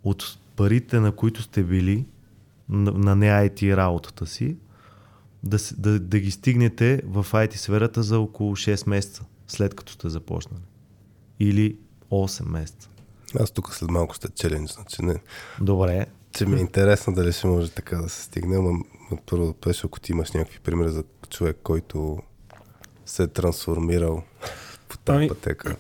от 0.05 0.39
парите, 0.57 1.01
на 1.01 1.13
които 1.13 1.43
сте 1.43 1.63
били, 1.63 2.07
на, 2.69 2.93
на 2.93 3.17
не 3.17 3.27
IT 3.27 3.77
работата 3.77 4.27
си, 4.27 4.57
да, 5.43 5.59
да, 5.77 6.01
да 6.01 6.19
ги 6.19 6.31
стигнете 6.31 7.03
в 7.07 7.27
IT 7.33 7.57
сферата 7.57 8.03
за 8.03 8.21
около 8.21 8.57
6 8.57 8.89
месеца, 8.89 9.25
след 9.47 9.75
като 9.75 9.93
сте 9.93 10.09
започнали. 10.09 10.63
Или 11.41 11.77
8 12.11 12.49
месеца. 12.49 12.89
Аз 13.41 13.51
тук 13.51 13.75
след 13.75 13.91
малко 13.91 14.15
ще 14.15 14.29
челендж, 14.29 14.73
значи 14.73 15.03
не. 15.03 15.21
Добре. 15.61 16.07
Че 16.37 16.47
ми 16.47 16.57
е 16.57 16.61
интересно 16.61 17.15
дали 17.15 17.33
ще 17.33 17.47
може 17.47 17.71
така 17.71 17.97
да 17.97 18.09
се 18.09 18.23
стигне, 18.23 18.59
но 18.59 18.79
първо 19.27 19.55
да 19.65 19.73
ако 19.85 20.01
ти 20.01 20.13
имаш 20.13 20.33
някакви 20.33 20.59
примери 20.59 20.89
за 20.89 21.05
човек, 21.31 21.57
който 21.63 22.19
се 23.07 23.23
е 23.23 23.27
трансформирал 23.27 24.23
по 24.89 24.99
тази 24.99 25.17
ами, 25.17 25.29
пътека. 25.29 25.77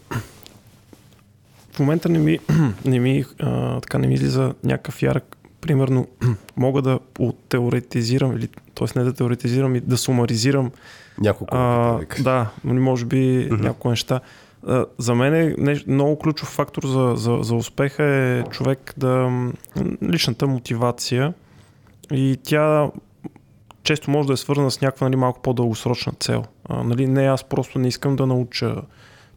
В 1.72 1.78
момента 1.78 2.08
не 2.08 2.18
ми, 2.18 2.38
не 2.84 3.00
ми, 3.00 3.24
а, 3.38 3.80
така 3.80 3.98
не 3.98 4.06
ми 4.06 4.14
излиза 4.14 4.54
някакъв 4.64 5.02
ярък. 5.02 5.36
Примерно, 5.60 6.08
мога 6.56 6.82
да 6.82 6.98
теоретизирам, 7.48 8.36
или, 8.36 8.48
т.е. 8.74 8.98
не 8.98 9.04
да 9.04 9.12
теоретизирам, 9.12 9.76
и 9.76 9.80
да 9.80 9.96
сумаризирам. 9.96 10.72
Няколко. 11.18 11.56
А, 11.56 12.00
да, 12.20 12.50
може 12.64 13.04
би 13.04 13.16
mm-hmm. 13.16 13.60
няколко 13.60 13.90
неща. 13.90 14.20
За 14.98 15.14
мен 15.14 15.34
е 15.34 15.76
много 15.86 16.18
ключов 16.18 16.48
фактор 16.48 16.82
за, 16.86 17.12
за, 17.16 17.38
за 17.42 17.54
успеха 17.54 18.04
е 18.04 18.42
човек 18.42 18.94
да... 18.96 19.30
личната 20.02 20.46
мотивация 20.46 21.34
и 22.12 22.38
тя 22.42 22.90
често 23.82 24.10
може 24.10 24.26
да 24.26 24.32
е 24.32 24.36
свързана 24.36 24.70
с 24.70 24.80
някаква 24.80 25.08
нали, 25.08 25.16
малко 25.16 25.40
по-дългосрочна 25.42 26.12
цел. 26.20 26.44
А, 26.64 26.82
нали, 26.82 27.06
не, 27.06 27.26
аз 27.26 27.44
просто 27.44 27.78
не 27.78 27.88
искам 27.88 28.16
да 28.16 28.26
науча 28.26 28.76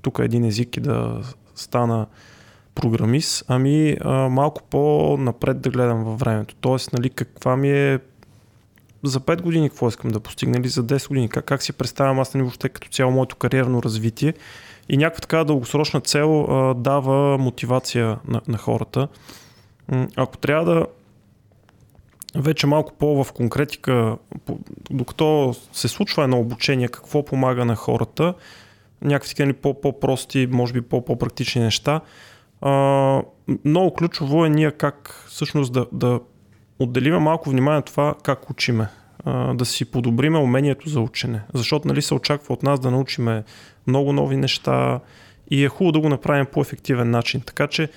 тук 0.01 0.19
един 0.19 0.45
език 0.45 0.77
и 0.77 0.79
да 0.79 1.21
стана 1.55 2.07
програмист, 2.75 3.45
ами 3.47 3.97
а, 4.01 4.11
малко 4.29 4.63
по-напред 4.69 5.61
да 5.61 5.69
гледам 5.69 6.03
във 6.03 6.19
времето. 6.19 6.55
Тоест, 6.61 6.93
нали, 6.93 7.09
каква 7.09 7.57
ми 7.57 7.71
е 7.71 7.99
за 9.03 9.19
5 9.19 9.41
години 9.41 9.69
какво 9.69 9.87
искам 9.87 10.11
да 10.11 10.19
постигна 10.19 10.57
или 10.57 10.67
за 10.67 10.83
10 10.83 11.07
години, 11.07 11.29
как, 11.29 11.45
как 11.45 11.63
си 11.63 11.73
представям 11.73 12.19
аз 12.19 12.33
нали, 12.33 12.43
въобще 12.43 12.69
като 12.69 12.87
цяло 12.89 13.11
моето 13.11 13.35
кариерно 13.35 13.83
развитие 13.83 14.33
и 14.89 14.97
някаква 14.97 15.21
така 15.21 15.43
дългосрочна 15.43 16.01
цел 16.01 16.41
а, 16.41 16.73
дава 16.73 17.37
мотивация 17.37 18.17
на, 18.27 18.41
на 18.47 18.57
хората. 18.57 19.07
Ако 20.15 20.37
трябва 20.37 20.65
да 20.65 20.85
вече 22.35 22.67
малко 22.67 22.93
по 22.93 23.23
в 23.23 23.33
конкретика, 23.33 24.17
докато 24.91 25.55
се 25.71 25.87
случва 25.87 26.23
едно 26.23 26.39
обучение, 26.39 26.87
какво 26.87 27.25
помага 27.25 27.65
на 27.65 27.75
хората, 27.75 28.33
някакви 29.01 29.35
такива 29.35 29.53
по-прости, 29.81 30.47
може 30.51 30.73
би 30.73 30.81
по-практични 30.81 31.61
неща. 31.61 32.01
А, 32.61 32.71
много 33.65 33.93
ключово 33.93 34.45
е 34.45 34.49
ние 34.49 34.71
как 34.71 35.25
всъщност 35.27 35.73
да, 35.73 35.85
да 35.91 36.19
отделиме 36.79 37.19
малко 37.19 37.49
внимание 37.49 37.75
на 37.75 37.81
това 37.81 38.15
как 38.23 38.49
учиме. 38.49 38.87
Да 39.53 39.65
си 39.65 39.85
подобриме 39.85 40.37
умението 40.37 40.89
за 40.89 40.99
учене. 40.99 41.41
Защото 41.53 41.87
нали, 41.87 42.01
се 42.01 42.13
очаква 42.13 42.53
от 42.53 42.63
нас 42.63 42.79
да 42.79 42.91
научиме 42.91 43.43
много 43.87 44.13
нови 44.13 44.37
неща 44.37 44.99
и 45.51 45.65
е 45.65 45.67
хубаво 45.67 45.91
да 45.91 45.99
го 45.99 46.09
направим 46.09 46.45
по 46.45 46.61
ефективен 46.61 47.11
начин. 47.11 47.41
Така 47.41 47.67
че 47.67 47.89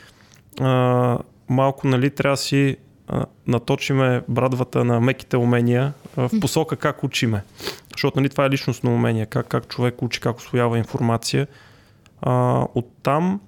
а, 0.60 1.18
малко 1.48 1.88
нали, 1.88 2.10
трябва 2.10 2.32
да 2.32 2.36
си 2.36 2.76
а, 3.08 3.26
наточиме 3.46 4.22
брадвата 4.28 4.84
на 4.84 5.00
меките 5.00 5.36
умения 5.36 5.92
а, 6.16 6.28
в 6.28 6.40
посока 6.40 6.76
как 6.76 7.04
учиме. 7.04 7.42
Защото 7.92 8.20
нали, 8.20 8.28
това 8.28 8.44
е 8.44 8.50
личностно 8.50 8.94
умение, 8.94 9.26
как, 9.26 9.46
как 9.48 9.68
човек 9.68 10.02
учи, 10.02 10.20
как 10.20 10.38
освоява 10.38 10.78
информация. 10.78 11.46
А, 12.22 12.66
оттам 12.74 13.40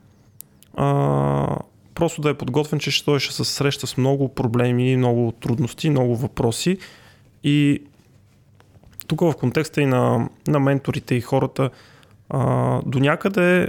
а, 0.77 1.57
просто 1.95 2.23
да 2.23 2.31
е 2.31 2.35
подготвен, 2.35 2.79
че 2.79 3.05
той 3.05 3.21
ще 3.21 3.35
се 3.35 3.45
среща 3.45 3.87
с 3.87 3.97
много 3.97 4.29
проблеми, 4.29 4.97
много 4.97 5.33
трудности, 5.33 5.91
много 5.91 6.17
въпроси. 6.17 6.79
И 7.45 7.83
тук 9.07 9.21
в 9.21 9.35
контекста 9.35 9.83
и 9.83 9.87
на, 9.87 10.29
на 10.47 10.61
менторите 10.61 11.15
и 11.15 11.21
хората, 11.21 11.71
а, 12.31 12.81
до 12.87 12.99
някъде 12.99 13.69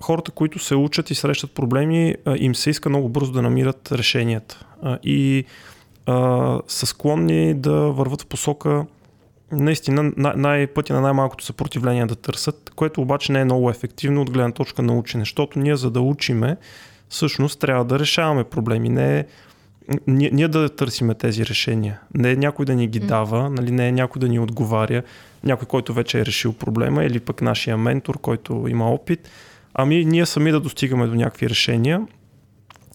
хората, 0.00 0.30
които 0.30 0.58
се 0.58 0.74
учат 0.74 1.10
и 1.10 1.14
срещат 1.14 1.52
проблеми, 1.52 2.14
а, 2.24 2.36
им 2.38 2.54
се 2.54 2.70
иска 2.70 2.88
много 2.88 3.08
бързо 3.08 3.32
да 3.32 3.42
намират 3.42 3.92
решенията. 3.92 4.66
А, 4.82 4.98
и 5.02 5.44
а, 6.06 6.60
са 6.68 6.86
склонни 6.86 7.54
да 7.54 7.72
върват 7.72 8.22
в 8.22 8.26
посока 8.26 8.86
наистина 9.52 10.12
най- 10.16 10.66
пътя 10.66 10.94
на 10.94 11.00
най-малкото 11.00 11.44
съпротивление 11.44 12.06
да 12.06 12.14
търсят, 12.14 12.70
което 12.76 13.00
обаче 13.00 13.32
не 13.32 13.40
е 13.40 13.44
много 13.44 13.70
ефективно 13.70 14.22
от 14.22 14.30
гледна 14.30 14.52
точка 14.52 14.82
на 14.82 14.98
учене, 14.98 15.22
защото 15.22 15.58
ние 15.58 15.76
за 15.76 15.90
да 15.90 16.00
учиме, 16.00 16.56
всъщност 17.08 17.60
трябва 17.60 17.84
да 17.84 17.98
решаваме 17.98 18.44
проблеми, 18.44 18.88
не 18.88 19.18
е 19.18 19.24
ние, 20.06 20.30
ние 20.32 20.48
да 20.48 20.68
търсиме 20.68 21.14
тези 21.14 21.46
решения. 21.46 22.00
Не 22.14 22.30
е 22.30 22.36
някой 22.36 22.66
да 22.66 22.74
ни 22.74 22.86
ги 22.86 23.00
дава, 23.00 23.50
нали, 23.50 23.70
не 23.70 23.88
е 23.88 23.92
някой 23.92 24.20
да 24.20 24.28
ни 24.28 24.38
отговаря, 24.38 25.02
някой, 25.44 25.66
който 25.66 25.94
вече 25.94 26.20
е 26.20 26.26
решил 26.26 26.52
проблема 26.52 27.04
или 27.04 27.20
пък 27.20 27.42
нашия 27.42 27.76
ментор, 27.76 28.18
който 28.18 28.66
има 28.68 28.90
опит, 28.90 29.28
ами 29.74 30.04
ние 30.04 30.26
сами 30.26 30.52
да 30.52 30.60
достигаме 30.60 31.06
до 31.06 31.14
някакви 31.14 31.48
решения. 31.48 32.06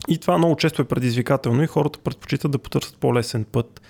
И 0.08 0.18
това 0.18 0.38
много 0.38 0.56
често 0.56 0.82
е 0.82 0.86
предизвикателно 0.86 1.64
и 1.64 1.68
хората 1.68 2.00
предпочитат 2.00 2.52
да 2.52 2.58
потърсят 2.58 2.98
по-лесен 2.98 3.46
път. 3.52 3.82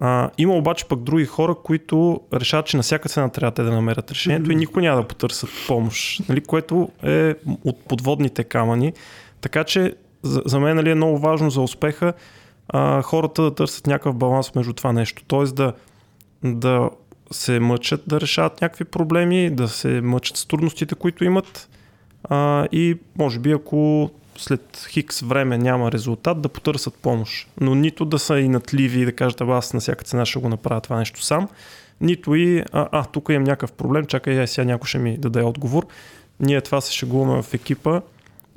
А, 0.00 0.30
има 0.38 0.54
обаче 0.54 0.84
пък 0.88 1.02
други 1.02 1.24
хора, 1.24 1.54
които 1.64 2.20
решават, 2.34 2.66
че 2.66 2.76
на 2.76 2.82
всяка 2.82 3.08
цена 3.08 3.28
трябва 3.28 3.50
те 3.50 3.62
да 3.62 3.70
намерят 3.70 4.10
решението 4.10 4.50
mm-hmm. 4.50 4.52
и 4.52 4.56
никой 4.56 4.82
няма 4.82 5.02
да 5.02 5.08
потърсят 5.08 5.50
помощ, 5.66 6.28
нали, 6.28 6.40
което 6.40 6.88
е 7.02 7.34
от 7.64 7.84
подводните 7.84 8.44
камъни. 8.44 8.92
Така 9.40 9.64
че 9.64 9.94
за, 10.28 10.42
за 10.44 10.60
мен 10.60 10.76
нали, 10.76 10.90
е 10.90 10.94
много 10.94 11.18
важно 11.18 11.50
за 11.50 11.60
успеха 11.60 12.12
а, 12.68 13.02
хората 13.02 13.42
да 13.42 13.54
търсят 13.54 13.86
някакъв 13.86 14.16
баланс 14.16 14.54
между 14.54 14.72
това 14.72 14.92
нещо. 14.92 15.22
Тоест 15.26 15.54
да, 15.54 15.72
да 16.44 16.90
се 17.30 17.60
мъчат 17.60 18.02
да 18.06 18.20
решават 18.20 18.60
някакви 18.60 18.84
проблеми, 18.84 19.50
да 19.50 19.68
се 19.68 20.00
мъчат 20.00 20.36
с 20.36 20.46
трудностите, 20.46 20.94
които 20.94 21.24
имат 21.24 21.68
а, 22.24 22.66
и 22.72 22.98
може 23.18 23.38
би 23.38 23.52
ако 23.52 24.10
след 24.36 24.86
хикс 24.88 25.20
време 25.20 25.58
няма 25.58 25.92
резултат, 25.92 26.40
да 26.40 26.48
потърсят 26.48 26.94
помощ. 26.94 27.48
Но 27.60 27.74
нито 27.74 28.04
да 28.04 28.18
са 28.18 28.38
и 28.38 28.48
натливи 28.48 29.00
и 29.00 29.04
да 29.04 29.12
кажат, 29.12 29.40
аз 29.40 29.74
на 29.74 29.80
всяка 29.80 30.04
цена 30.04 30.26
ще 30.26 30.38
го 30.38 30.48
направя 30.48 30.80
това 30.80 30.98
нещо 30.98 31.22
сам, 31.22 31.48
нито 32.00 32.34
и, 32.34 32.64
а, 32.72 32.88
а 32.92 33.04
тук 33.04 33.28
имам 33.28 33.44
някакъв 33.44 33.72
проблем, 33.72 34.06
чакай, 34.06 34.46
сега 34.46 34.64
някой 34.64 34.88
ще 34.88 34.98
ми 34.98 35.18
даде 35.18 35.42
отговор. 35.42 35.86
Ние 36.40 36.60
това 36.60 36.80
се 36.80 36.92
шегуваме 36.92 37.42
в 37.42 37.54
екипа. 37.54 38.00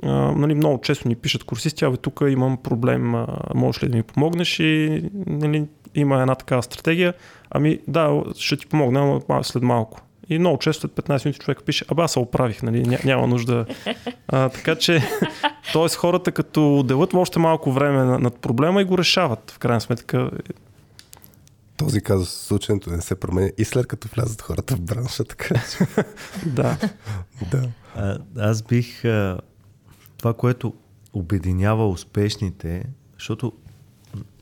А, 0.02 0.08
нали, 0.32 0.54
много 0.54 0.80
често 0.80 1.08
ни 1.08 1.14
пишат 1.14 1.44
курсисти, 1.44 1.84
абе 1.84 1.96
тук 1.96 2.20
имам 2.28 2.56
проблем, 2.56 3.14
а, 3.14 3.26
можеш 3.54 3.82
ли 3.82 3.88
да 3.88 3.96
ми 3.96 4.02
помогнеш 4.02 4.60
и 4.60 5.02
нали, 5.26 5.66
има 5.94 6.20
една 6.20 6.34
такава 6.34 6.62
стратегия. 6.62 7.14
Ами 7.50 7.78
да, 7.88 8.22
ще 8.38 8.56
ти 8.56 8.66
помогна 8.66 9.20
след 9.42 9.62
малко. 9.62 10.00
И 10.28 10.38
много 10.38 10.58
често 10.58 10.80
след 10.80 10.90
15 10.90 11.24
минути 11.24 11.38
човек 11.38 11.62
пише, 11.66 11.84
аба 11.88 12.08
се 12.08 12.18
оправих, 12.18 12.62
нали, 12.62 12.82
Ня, 12.82 12.98
няма 13.04 13.26
нужда. 13.26 13.66
А, 14.28 14.48
така 14.48 14.74
че, 14.74 15.02
т.е. 15.72 15.88
хората 15.88 16.32
като 16.32 16.78
отделят 16.78 17.14
още 17.14 17.38
малко 17.38 17.72
време 17.72 18.04
над 18.04 18.36
проблема 18.36 18.82
и 18.82 18.84
го 18.84 18.98
решават, 18.98 19.50
в 19.50 19.58
крайна 19.58 19.80
сметка. 19.80 20.30
Този 21.76 22.00
казус 22.00 22.30
случайното 22.30 22.90
не 22.90 23.00
се 23.00 23.14
променя 23.14 23.50
и 23.58 23.64
след 23.64 23.86
като 23.86 24.08
влязат 24.14 24.42
хората 24.42 24.76
в 24.76 24.80
бранша, 24.80 25.24
така 25.24 25.54
Да. 26.46 26.76
да. 27.50 27.68
А, 27.96 28.18
аз 28.38 28.62
бих... 28.62 29.04
А, 29.04 29.40
това, 30.22 30.34
което 30.34 30.74
обединява 31.12 31.88
успешните, 31.88 32.84
защото 33.14 33.52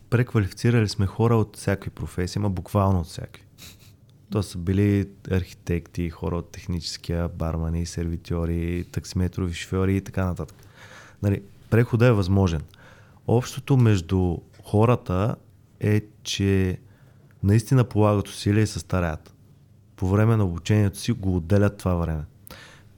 преквалифицирали 0.09 0.89
сме 0.89 1.05
хора 1.05 1.35
от 1.35 1.57
всякакви 1.57 1.89
професии, 1.89 2.41
ма 2.41 2.49
буквално 2.49 2.99
от 2.99 3.05
всякакви. 3.07 3.43
То 4.31 4.43
са 4.43 4.57
били 4.57 5.09
архитекти, 5.31 6.09
хора 6.09 6.37
от 6.37 6.51
техническия, 6.51 7.29
бармани, 7.29 7.85
сервитьори, 7.85 8.85
таксиметрови 8.91 9.53
шофьори 9.53 9.95
и 9.95 10.01
така 10.01 10.25
нататък. 10.25 10.57
Нали, 11.23 11.41
прехода 11.69 12.07
е 12.07 12.11
възможен. 12.11 12.61
Общото 13.27 13.77
между 13.77 14.37
хората 14.63 15.35
е, 15.79 16.01
че 16.23 16.79
наистина 17.43 17.83
полагат 17.83 18.27
усилия 18.27 18.63
и 18.63 18.67
се 18.67 18.79
стараят. 18.79 19.33
По 19.95 20.07
време 20.07 20.37
на 20.37 20.45
обучението 20.45 20.97
си 20.97 21.11
го 21.11 21.35
отделят 21.35 21.77
това 21.77 21.95
време. 21.95 22.23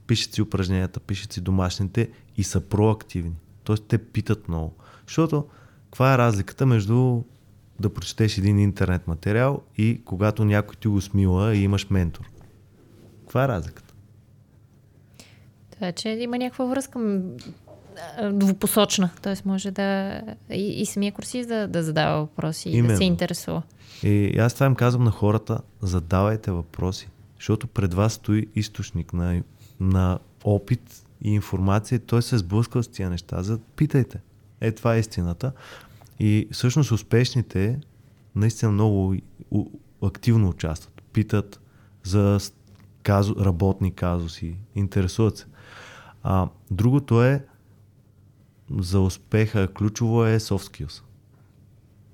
Пишат 0.06 0.34
си 0.34 0.42
упражненията, 0.42 1.00
пишат 1.00 1.32
си 1.32 1.40
домашните 1.40 2.10
и 2.36 2.44
са 2.44 2.60
проактивни. 2.60 3.36
Тоест 3.64 3.84
те 3.88 3.98
питат 3.98 4.48
много. 4.48 4.74
Защото 5.06 5.44
Каква 5.94 6.14
е 6.14 6.18
разликата 6.18 6.66
между 6.66 7.22
да 7.80 7.94
прочетеш 7.94 8.38
един 8.38 8.58
интернет 8.58 9.08
материал 9.08 9.62
и 9.76 10.00
когато 10.04 10.44
някой 10.44 10.76
ти 10.76 10.88
го 10.88 11.00
смила 11.00 11.54
и 11.54 11.62
имаш 11.62 11.90
ментор? 11.90 12.30
Каква 13.20 13.44
е 13.44 13.48
разликата? 13.48 13.94
Това 15.70 15.86
е, 15.88 15.92
че 15.92 16.08
има 16.08 16.38
някаква 16.38 16.64
връзка 16.64 17.20
двупосочна. 18.32 19.10
Т.е. 19.22 19.34
може 19.44 19.70
да 19.70 20.20
и, 20.50 20.80
и 20.80 20.86
самия 20.86 21.12
курсист 21.12 21.48
да, 21.48 21.68
да 21.68 21.82
задава 21.82 22.20
въпроси 22.20 22.70
и 22.70 22.82
да 22.82 22.96
се 22.96 23.04
интересува. 23.04 23.62
И 24.02 24.38
аз 24.38 24.54
това 24.54 24.66
им 24.66 24.74
казвам 24.74 25.04
на 25.04 25.10
хората, 25.10 25.58
задавайте 25.82 26.50
въпроси, 26.50 27.08
защото 27.36 27.66
пред 27.66 27.94
вас 27.94 28.12
стои 28.12 28.46
източник 28.54 29.12
на, 29.12 29.42
на 29.80 30.18
опит 30.44 31.03
и 31.22 31.34
информация, 31.34 32.00
той 32.00 32.22
се 32.22 32.38
сблъскал 32.38 32.82
с 32.82 32.88
тия 32.88 33.10
неща, 33.10 33.42
запитайте. 33.42 34.20
Е, 34.60 34.72
това 34.72 34.94
е 34.94 34.98
истината. 34.98 35.52
И 36.18 36.48
всъщност 36.52 36.92
успешните 36.92 37.80
наистина 38.34 38.72
много 38.72 39.14
активно 40.02 40.48
участват, 40.48 41.02
питат 41.12 41.60
за 42.02 42.38
казу, 43.02 43.34
работни 43.36 43.94
казуси, 43.94 44.56
интересуват 44.74 45.36
се. 45.36 45.46
А, 46.22 46.48
другото 46.70 47.24
е 47.24 47.44
за 48.78 49.00
успеха 49.00 49.68
ключово 49.68 50.24
е 50.24 50.38
soft 50.40 50.84
skills 50.84 51.02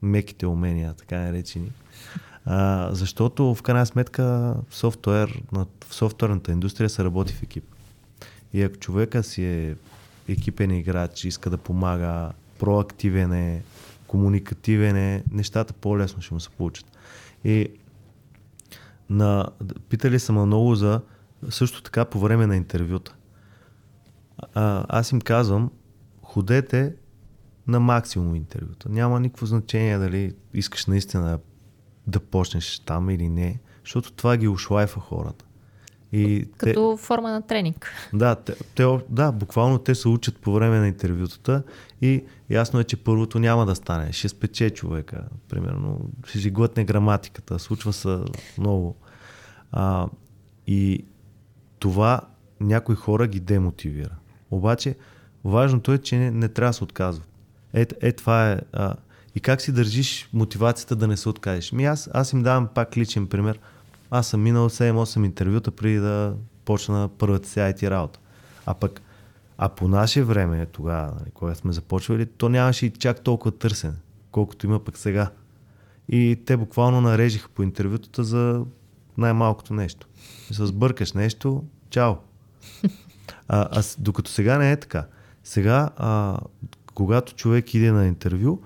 меките 0.02 0.46
умения, 0.46 0.94
така 0.94 1.18
наречени. 1.18 1.72
А, 2.44 2.88
защото 2.92 3.54
в 3.54 3.62
крайна 3.62 3.86
сметка 3.86 4.54
софтуер, 4.70 5.42
в 5.52 5.94
софтуерната 5.94 6.52
индустрия 6.52 6.90
се 6.90 7.04
работи 7.04 7.32
в 7.32 7.42
екип. 7.42 7.69
И 8.52 8.62
ако 8.62 8.76
човека 8.76 9.22
си 9.22 9.44
е 9.44 9.74
екипен 10.28 10.70
играч, 10.70 11.24
иска 11.24 11.50
да 11.50 11.56
помага, 11.56 12.32
проактивен 12.58 13.32
е, 13.32 13.62
комуникативен 14.06 14.96
е, 14.96 15.24
нещата 15.32 15.72
по-лесно 15.72 16.22
ще 16.22 16.34
му 16.34 16.40
се 16.40 16.50
получат. 16.50 16.86
И 17.44 17.68
на, 19.10 19.48
питали 19.88 20.18
са 20.18 20.32
ме 20.32 20.44
много 20.44 20.74
за 20.74 21.00
също 21.50 21.82
така 21.82 22.04
по 22.04 22.20
време 22.20 22.46
на 22.46 22.56
интервюта. 22.56 23.14
А, 24.54 24.84
аз 24.88 25.12
им 25.12 25.20
казвам, 25.20 25.70
ходете 26.22 26.94
на 27.66 27.80
максимум 27.80 28.34
интервюта. 28.34 28.88
Няма 28.88 29.20
никакво 29.20 29.46
значение 29.46 29.98
дали 29.98 30.34
искаш 30.54 30.86
наистина 30.86 31.38
да 32.06 32.20
почнеш 32.20 32.78
там 32.78 33.10
или 33.10 33.28
не, 33.28 33.60
защото 33.84 34.12
това 34.12 34.36
ги 34.36 34.48
ушлайфа 34.48 35.00
хората. 35.00 35.44
И 36.12 36.48
Като 36.56 36.96
форма 36.96 37.30
на 37.30 37.42
тренинг. 37.42 37.92
те, 38.10 38.16
да, 38.16 38.34
те, 38.34 38.54
те, 38.74 38.98
да, 39.08 39.32
буквално 39.32 39.78
те 39.78 39.94
се 39.94 40.08
учат 40.08 40.36
по 40.36 40.52
време 40.52 40.78
на 40.78 40.88
интервютата 40.88 41.62
и 42.02 42.24
ясно 42.50 42.80
е, 42.80 42.84
че 42.84 42.96
първото 42.96 43.38
няма 43.38 43.66
да 43.66 43.74
стане. 43.74 44.12
Ще 44.12 44.28
спече 44.28 44.70
човека, 44.70 45.24
примерно, 45.48 46.10
ще 46.26 46.38
си 46.38 46.50
глътне 46.50 46.84
граматиката, 46.84 47.58
случва 47.58 47.92
се 47.92 48.18
много. 48.58 48.96
А, 49.72 50.06
и 50.66 51.04
това 51.78 52.20
някои 52.60 52.94
хора 52.94 53.26
ги 53.26 53.40
демотивира. 53.40 54.14
Обаче, 54.50 54.96
важното 55.44 55.92
е, 55.92 55.98
че 55.98 56.18
не, 56.18 56.30
не 56.30 56.48
трябва 56.48 56.70
да 56.70 56.74
се 56.74 56.84
отказват. 56.84 57.28
Е, 57.74 57.86
е 58.00 58.12
това 58.12 58.52
е. 58.52 58.60
А, 58.72 58.94
и 59.34 59.40
как 59.40 59.60
си 59.60 59.72
държиш 59.72 60.28
мотивацията 60.32 60.96
да 60.96 61.06
не 61.06 61.16
се 61.16 61.28
откажеш? 61.28 61.72
Ми 61.72 61.84
аз, 61.84 62.10
аз 62.14 62.32
им 62.32 62.42
давам 62.42 62.68
пак 62.74 62.96
личен 62.96 63.26
пример. 63.26 63.58
Аз 64.10 64.26
съм 64.28 64.42
минал 64.42 64.68
7-8 64.70 65.24
интервюта 65.24 65.70
преди 65.70 65.96
да 65.96 66.34
почна 66.64 67.08
първата 67.18 67.48
си 67.48 67.58
IT 67.58 67.90
работа. 67.90 68.18
А 68.66 68.74
пък, 68.74 69.02
а 69.58 69.68
по 69.68 69.88
наше 69.88 70.22
време, 70.22 70.66
тогава, 70.66 71.14
нали, 71.20 71.30
когато 71.34 71.58
сме 71.60 71.72
започвали, 71.72 72.26
то 72.26 72.48
нямаше 72.48 72.86
и 72.86 72.90
чак 72.90 73.20
толкова 73.20 73.50
търсене, 73.58 73.94
колкото 74.30 74.66
има 74.66 74.84
пък 74.84 74.98
сега. 74.98 75.30
И 76.08 76.38
те 76.46 76.56
буквално 76.56 77.00
нарежиха 77.00 77.48
по 77.48 77.62
интервютата 77.62 78.24
за 78.24 78.64
най-малкото 79.18 79.74
нещо. 79.74 80.06
Се 80.52 80.66
сбъркаш 80.66 81.12
нещо, 81.12 81.64
чао. 81.90 82.14
А, 83.48 83.68
а 83.70 83.82
с- 83.82 83.96
докато 84.00 84.30
сега 84.30 84.58
не 84.58 84.72
е 84.72 84.76
така. 84.80 85.06
Сега, 85.44 85.90
а, 85.96 86.38
когато 86.94 87.34
човек 87.34 87.74
иде 87.74 87.92
на 87.92 88.06
интервю, 88.06 88.58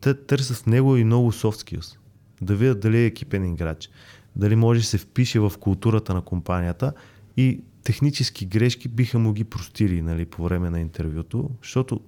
те 0.00 0.14
търсят 0.14 0.56
в 0.56 0.66
него 0.66 0.96
и 0.96 1.04
много 1.04 1.32
soft 1.32 1.76
skills. 1.76 1.96
Да 2.40 2.56
видят 2.56 2.80
дали 2.80 2.98
е 2.98 3.06
екипен 3.06 3.44
играч, 3.52 3.90
дали 4.36 4.56
може 4.56 4.80
да 4.80 4.86
се 4.86 4.98
впише 4.98 5.40
в 5.40 5.52
културата 5.60 6.14
на 6.14 6.20
компанията 6.20 6.92
и 7.36 7.60
технически 7.84 8.46
грешки 8.46 8.88
биха 8.88 9.18
му 9.18 9.32
ги 9.32 9.44
простили 9.44 10.02
нали, 10.02 10.26
по 10.26 10.44
време 10.44 10.70
на 10.70 10.80
интервюто, 10.80 11.50
защото 11.62 12.00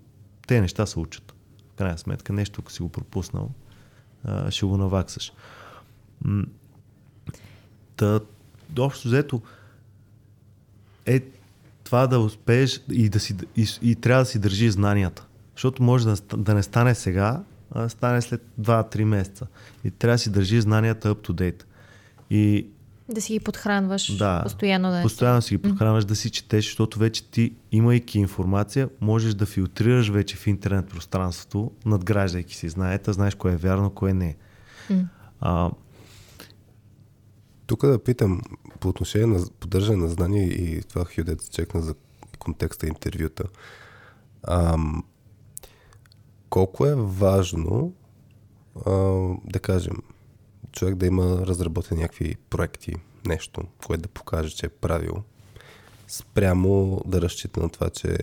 те 0.47 0.61
неща 0.61 0.87
се 0.87 0.99
учат. 0.99 1.35
В 1.73 1.77
крайна 1.79 1.99
сметка, 1.99 2.33
нещо, 2.33 2.61
ако 2.63 2.73
си 2.73 2.83
го 2.83 2.89
пропуснал, 2.89 3.51
ще 4.51 4.67
го 4.67 4.77
наваксаш. 4.77 5.33
Та, 7.97 8.21
общо 8.79 9.09
взето, 9.09 9.43
е 11.07 11.21
това 11.85 12.07
да 12.07 12.19
успееш 12.19 12.81
и, 12.91 13.09
да 13.09 13.21
си, 13.21 13.37
и, 13.57 13.67
и 13.83 13.95
трябва 13.95 14.23
да 14.23 14.27
си 14.27 14.39
държи 14.39 14.71
знанията. 14.71 15.27
Защото 15.55 15.83
може 15.83 16.05
да, 16.05 16.37
да 16.37 16.55
не 16.55 16.63
стане 16.63 16.95
сега, 16.95 17.43
а 17.71 17.89
стане 17.89 18.23
след 18.23 18.43
2-3 18.61 19.05
месеца. 19.05 19.47
И 19.85 19.91
трябва 19.91 20.15
да 20.15 20.19
си 20.19 20.31
държи 20.31 20.61
знанията 20.61 21.15
up 21.15 21.29
to 21.29 21.33
date. 21.33 21.65
И 22.31 22.67
Да 23.09 23.21
си 23.21 23.33
ги 23.33 23.41
подхранваш 23.41 24.17
Да. 24.17 24.41
постоянно. 24.43 24.91
Да 24.91 25.03
постоянно 25.03 25.43
си 25.43 25.57
ги 25.57 25.63
подхранваш 25.63 26.05
да 26.05 26.17
си 26.17 26.31
четеш, 26.31 26.65
защото 26.65 26.99
вече 26.99 27.25
ти, 27.31 27.55
имайки 27.73 28.19
информация, 28.19 28.89
можеш 29.01 29.35
да 29.35 29.47
филтрираш 29.47 30.09
вече 30.09 30.37
в 30.37 30.47
интернет 30.47 30.89
пространството, 30.89 31.71
надграждайки 31.85 32.57
си 32.57 32.69
знаете, 32.69 33.13
знаеш 33.13 33.35
кое 33.35 33.53
е 33.53 33.57
вярно, 33.57 33.91
кое 33.91 34.15
не 34.15 34.29
е. 34.29 34.37
М. 34.91 35.09
А, 35.41 35.71
Тук 37.67 37.87
да 37.87 38.05
питам 38.05 38.41
по 38.81 38.89
отношение 38.89 39.27
на 39.27 39.47
поддържане 39.61 39.97
на 40.03 40.09
знания 40.09 40.45
и 40.47 40.83
това 40.83 41.05
Хюдет 41.05 41.51
чекна 41.51 41.81
за 41.83 41.95
контекста 42.39 42.87
интервюта. 42.87 43.45
Ам, 44.43 45.05
колко 46.51 46.87
е 46.87 46.95
важно 46.95 47.93
а, 48.87 48.91
да 49.45 49.61
кажем, 49.61 49.97
човек 50.73 50.95
да 50.95 51.07
има 51.07 51.47
разработени 51.47 52.01
някакви 52.01 52.37
проекти, 52.51 52.95
нещо, 53.27 53.63
което 53.87 54.03
да 54.03 54.09
покаже, 54.09 54.57
че 54.57 54.67
е 54.67 54.69
правил, 54.69 55.23
спрямо 56.09 57.03
да 57.07 57.21
разчита 57.21 57.61
на 57.61 57.69
това, 57.69 57.91
че 57.91 58.19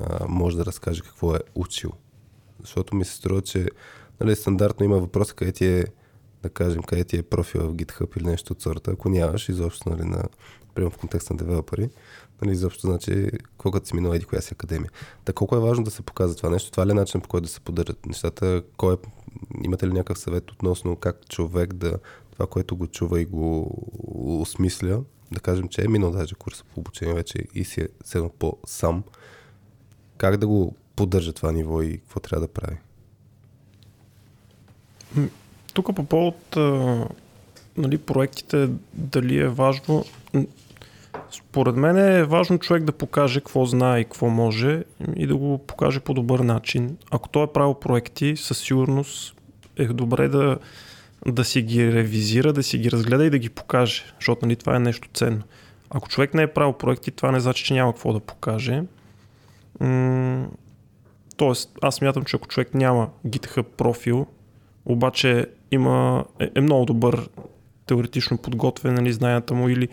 а, 0.00 0.26
може 0.28 0.56
да 0.56 0.66
разкаже 0.66 1.02
какво 1.02 1.34
е 1.34 1.40
учил. 1.54 1.90
Защото 2.60 2.96
ми 2.96 3.04
се 3.04 3.14
струва, 3.14 3.42
че 3.42 3.68
нали, 4.20 4.36
стандартно 4.36 4.86
има 4.86 4.98
въпрос, 4.98 5.32
къде 5.32 5.52
ти 5.52 5.66
е 5.66 5.84
да 6.42 6.50
кажем, 6.50 6.82
къде 6.82 7.04
ти 7.04 7.16
е 7.16 7.22
профил 7.22 7.60
в 7.60 7.74
GitHub 7.74 8.16
или 8.16 8.26
нещо 8.26 8.52
от 8.52 8.62
сорта. 8.62 8.90
Ако 8.90 9.08
нямаш, 9.08 9.48
изобщо, 9.48 9.90
нали, 9.90 10.04
на, 10.04 10.22
примерно 10.74 10.90
в 10.90 10.98
контекста 10.98 11.34
на 11.34 11.38
девелопери, 11.38 11.90
нали, 12.42 12.52
изобщо 12.52 12.86
значи 12.86 13.30
колко 13.58 13.76
като 13.76 13.86
си 13.86 13.94
минал 13.94 14.12
еди 14.12 14.24
коя 14.24 14.42
си 14.42 14.54
академия. 14.54 14.90
Така 15.24 15.36
колко 15.36 15.56
е 15.56 15.60
важно 15.60 15.84
да 15.84 15.90
се 15.90 16.02
показва 16.02 16.36
това 16.36 16.50
нещо? 16.50 16.70
Това 16.70 16.86
ли 16.86 16.90
е 16.90 16.94
начин 16.94 17.20
по 17.20 17.28
който 17.28 17.42
да 17.42 17.52
се 17.52 17.60
поддържат 17.60 18.06
нещата? 18.06 18.62
Кой 18.76 18.94
е, 18.94 18.96
имате 19.64 19.86
ли 19.86 19.92
някакъв 19.92 20.18
съвет 20.18 20.50
относно 20.50 20.96
как 20.96 21.28
човек 21.28 21.72
да, 21.72 21.98
това, 22.32 22.46
което 22.46 22.76
го 22.76 22.86
чува 22.86 23.20
и 23.20 23.24
го 23.24 23.76
осмисля, 24.40 25.02
да 25.32 25.40
кажем, 25.40 25.68
че 25.68 25.84
е 25.84 25.88
минал 25.88 26.10
даже 26.10 26.34
курса 26.34 26.64
по 26.74 26.80
обучение 26.80 27.14
вече 27.14 27.38
и 27.54 27.64
си 27.64 27.80
е 27.80 27.88
седнал 28.04 28.30
по-сам, 28.38 29.02
как 30.16 30.36
да 30.36 30.46
го 30.46 30.74
поддържа 30.96 31.32
това 31.32 31.52
ниво 31.52 31.82
и 31.82 31.98
какво 31.98 32.20
трябва 32.20 32.46
да 32.46 32.52
прави? 32.52 32.76
Тук 35.74 35.94
по 35.96 36.04
повод 36.04 36.56
нали, 37.76 37.98
проектите, 37.98 38.68
дали 38.94 39.38
е 39.38 39.48
важно. 39.48 40.04
Според 41.30 41.76
мен 41.76 41.98
е 41.98 42.24
важно 42.24 42.58
човек 42.58 42.84
да 42.84 42.92
покаже 42.92 43.40
какво 43.40 43.64
знае 43.64 44.00
и 44.00 44.04
какво 44.04 44.28
може 44.28 44.84
и 45.16 45.26
да 45.26 45.36
го 45.36 45.58
покаже 45.58 46.00
по 46.00 46.14
добър 46.14 46.40
начин. 46.40 46.96
Ако 47.10 47.28
той 47.28 47.44
е 47.44 47.52
правил 47.54 47.74
проекти, 47.74 48.36
със 48.36 48.58
сигурност 48.58 49.36
е 49.76 49.84
добре 49.84 50.28
да, 50.28 50.58
да 51.26 51.44
си 51.44 51.62
ги 51.62 51.92
ревизира, 51.92 52.52
да 52.52 52.62
си 52.62 52.78
ги 52.78 52.90
разгледа 52.90 53.24
и 53.24 53.30
да 53.30 53.38
ги 53.38 53.50
покаже, 53.50 54.04
защото 54.18 54.46
нали, 54.46 54.56
това 54.56 54.76
е 54.76 54.80
нещо 54.80 55.08
ценно. 55.14 55.42
Ако 55.90 56.08
човек 56.08 56.34
не 56.34 56.42
е 56.42 56.52
правил 56.52 56.72
проекти, 56.72 57.10
това 57.10 57.32
не 57.32 57.40
значи, 57.40 57.64
че 57.64 57.74
няма 57.74 57.92
какво 57.92 58.12
да 58.12 58.20
покаже. 58.20 58.82
М- 59.80 60.46
Тоест, 61.36 61.78
аз 61.82 61.94
смятам, 61.94 62.24
че 62.24 62.36
ако 62.36 62.48
човек 62.48 62.74
няма 62.74 63.08
GitHub 63.26 63.62
профил, 63.62 64.26
обаче 64.84 65.46
има, 65.70 66.24
е, 66.40 66.50
е 66.54 66.60
много 66.60 66.84
добър 66.84 67.28
теоретично 67.86 68.38
подготвен, 68.38 68.94
нали, 68.94 69.12
знанията 69.12 69.54
му 69.54 69.68
или 69.68 69.88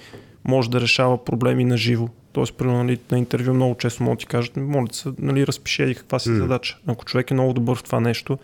може 0.47 0.69
да 0.69 0.81
решава 0.81 1.25
проблеми 1.25 1.65
на 1.65 1.77
живо. 1.77 2.07
Тоест, 2.31 2.57
примерно, 2.57 2.83
нали, 2.83 2.99
на 3.11 3.17
интервю 3.17 3.53
много 3.53 3.75
често 3.75 4.03
могат 4.03 4.17
да 4.17 4.19
ти 4.19 4.25
кажат, 4.25 4.57
моля 4.57 4.87
се, 4.91 5.09
нали, 5.19 5.47
разпиши 5.47 5.83
еди 5.83 5.95
каква 5.95 6.19
си 6.19 6.29
М. 6.29 6.35
задача. 6.35 6.77
Ако 6.87 7.05
човек 7.05 7.31
е 7.31 7.33
много 7.33 7.53
добър 7.53 7.77
в 7.77 7.83
това 7.83 7.99
нещо, 7.99 8.37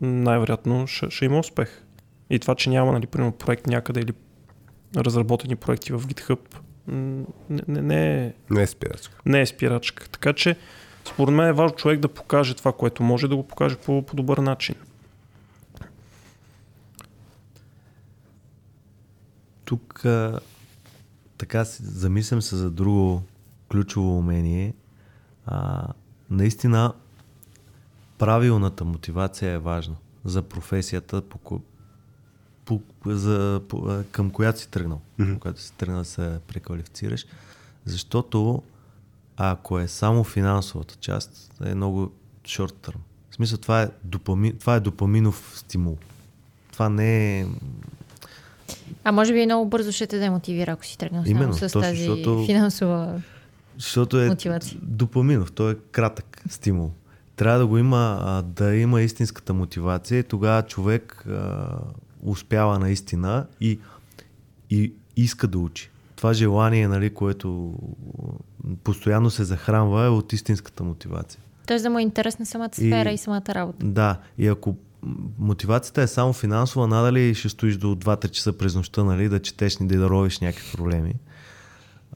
най-вероятно 0.00 0.86
ще, 0.86 1.10
ще 1.10 1.24
има 1.24 1.38
успех. 1.38 1.82
И 2.30 2.38
това, 2.38 2.54
че 2.54 2.70
няма, 2.70 2.92
нали, 2.92 3.06
примерно, 3.06 3.32
проект 3.32 3.66
някъде 3.66 4.00
или 4.00 4.12
разработени 4.96 5.56
проекти 5.56 5.92
в 5.92 6.00
GitHub, 6.00 6.38
не, 6.88 7.24
не, 7.68 7.82
не, 7.82 8.24
е, 8.26 8.32
Не 8.50 8.62
е 8.62 8.66
спирачка. 8.66 9.20
не 9.26 9.40
е 9.40 9.46
спирачка. 9.46 10.08
Така 10.08 10.32
че 10.32 10.56
Според 11.04 11.34
мен 11.34 11.48
е 11.48 11.52
важно 11.52 11.76
човек 11.76 12.00
да 12.00 12.08
покаже 12.08 12.54
това, 12.54 12.72
което 12.72 13.02
може 13.02 13.28
да 13.28 13.36
го 13.36 13.42
покаже 13.48 13.76
по, 13.76 14.02
по 14.02 14.16
добър 14.16 14.38
начин. 14.38 14.74
Тук 19.64 20.04
а, 20.04 20.40
така 21.44 21.64
замислям 21.80 22.42
се 22.42 22.56
за 22.56 22.70
друго 22.70 23.22
ключово 23.70 24.18
умение. 24.18 24.74
А, 25.46 25.88
наистина 26.30 26.92
правилната 28.18 28.84
мотивация 28.84 29.52
е 29.52 29.58
важна 29.58 29.96
за 30.24 30.42
професията, 30.42 31.22
по, 31.22 31.60
по, 32.64 32.80
за, 33.06 33.62
по, 33.68 34.02
към 34.10 34.30
която 34.30 34.60
си 34.60 34.70
тръгнал, 34.70 35.00
mm-hmm. 35.20 35.38
когато 35.38 35.60
си 35.60 35.72
тръгнал 35.72 35.98
да 35.98 36.04
се 36.04 36.38
преквалифицираш. 36.46 37.26
Защото 37.84 38.62
ако 39.36 39.78
е 39.78 39.88
само 39.88 40.24
финансовата 40.24 40.96
част, 40.96 41.52
е 41.64 41.74
много 41.74 42.12
short 42.44 42.88
term. 42.88 42.98
В 43.30 43.34
смисъл, 43.34 43.58
това 43.58 43.82
е, 43.82 43.90
допами, 44.04 44.58
това 44.58 44.74
е 44.74 44.80
допаминов 44.80 45.52
стимул. 45.56 45.98
Това 46.72 46.88
не 46.88 47.40
е... 47.40 47.46
А 49.04 49.12
може 49.12 49.32
би 49.32 49.44
много 49.46 49.66
бързо 49.66 49.92
ще 49.92 50.06
те 50.06 50.18
демотивира, 50.18 50.72
ако 50.72 50.84
си 50.84 50.98
тръгнал 50.98 51.24
само 51.24 51.36
Именно, 51.36 51.52
с 51.54 51.60
точно, 51.60 51.80
тази 51.80 51.96
защото- 51.96 52.44
финансова... 52.46 53.20
Защото 53.78 54.20
е 54.20 54.28
Мотивация. 54.28 54.78
допаминов, 54.82 55.52
той 55.52 55.72
е 55.72 55.76
кратък 55.92 56.42
стимул. 56.48 56.90
Трябва 57.36 57.58
да 57.58 57.66
го 57.66 57.78
има, 57.78 58.42
да 58.46 58.74
има 58.74 59.02
истинската 59.02 59.54
мотивация 59.54 60.18
и 60.18 60.22
тогава 60.22 60.62
човек 60.62 61.24
а, 61.28 61.68
успява 62.22 62.78
наистина 62.78 63.46
и, 63.60 63.78
и 64.70 64.92
иска 65.16 65.46
да 65.46 65.58
учи. 65.58 65.90
Това 66.16 66.32
желание, 66.32 66.88
нали, 66.88 67.10
което 67.10 67.72
постоянно 68.84 69.30
се 69.30 69.44
захранва 69.44 70.04
е 70.04 70.08
от 70.08 70.32
истинската 70.32 70.84
мотивация. 70.84 71.40
Тоест 71.66 71.82
да 71.82 71.90
му 71.90 71.98
е 71.98 72.02
интересна 72.02 72.46
самата 72.46 72.70
И- 72.72 72.86
сфера 72.88 73.10
и, 73.10 73.18
самата 73.18 73.42
работа. 73.48 73.86
Да, 73.86 74.18
и 74.38 74.46
ако 74.46 74.76
мотивацията 75.38 76.02
е 76.02 76.06
само 76.06 76.32
финансова, 76.32 76.86
надали 76.86 77.34
ще 77.34 77.48
стоиш 77.48 77.76
до 77.76 77.94
2-3 77.94 78.30
часа 78.30 78.52
през 78.52 78.74
нощта, 78.74 79.04
нали, 79.04 79.28
да 79.28 79.42
четеш 79.42 79.76
и 79.80 79.84
да 79.84 80.10
ровиш 80.10 80.40
някакви 80.40 80.76
проблеми. 80.76 81.14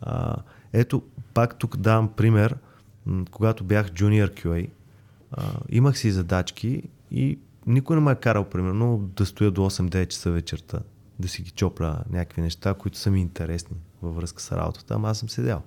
А, 0.01 0.37
ето, 0.73 1.03
пак 1.35 1.59
тук 1.59 1.77
давам 1.77 2.09
пример. 2.09 2.57
Когато 3.31 3.65
бях 3.65 3.91
Junior 3.91 4.45
QA, 4.45 4.71
а, 5.33 5.53
имах 5.69 5.99
си 5.99 6.11
задачки 6.11 6.83
и 7.11 7.39
никой 7.67 7.97
не 7.97 8.03
ме 8.03 8.13
е 8.13 8.15
карал, 8.15 8.45
примерно, 8.45 9.11
да 9.17 9.27
стоя 9.27 9.51
до 9.51 9.61
8-9 9.71 10.07
часа 10.07 10.31
вечерта, 10.31 10.79
да 11.19 11.29
си 11.29 11.43
ги 11.43 11.51
чопля 11.51 11.99
някакви 12.11 12.43
неща, 12.43 12.75
които 12.75 12.99
са 12.99 13.11
ми 13.11 13.21
интересни 13.21 13.77
във 14.03 14.17
връзка 14.17 14.43
с 14.43 14.53
работата, 14.53 14.95
ама 14.95 15.11
аз 15.11 15.19
съм 15.19 15.29
седял. 15.29 15.63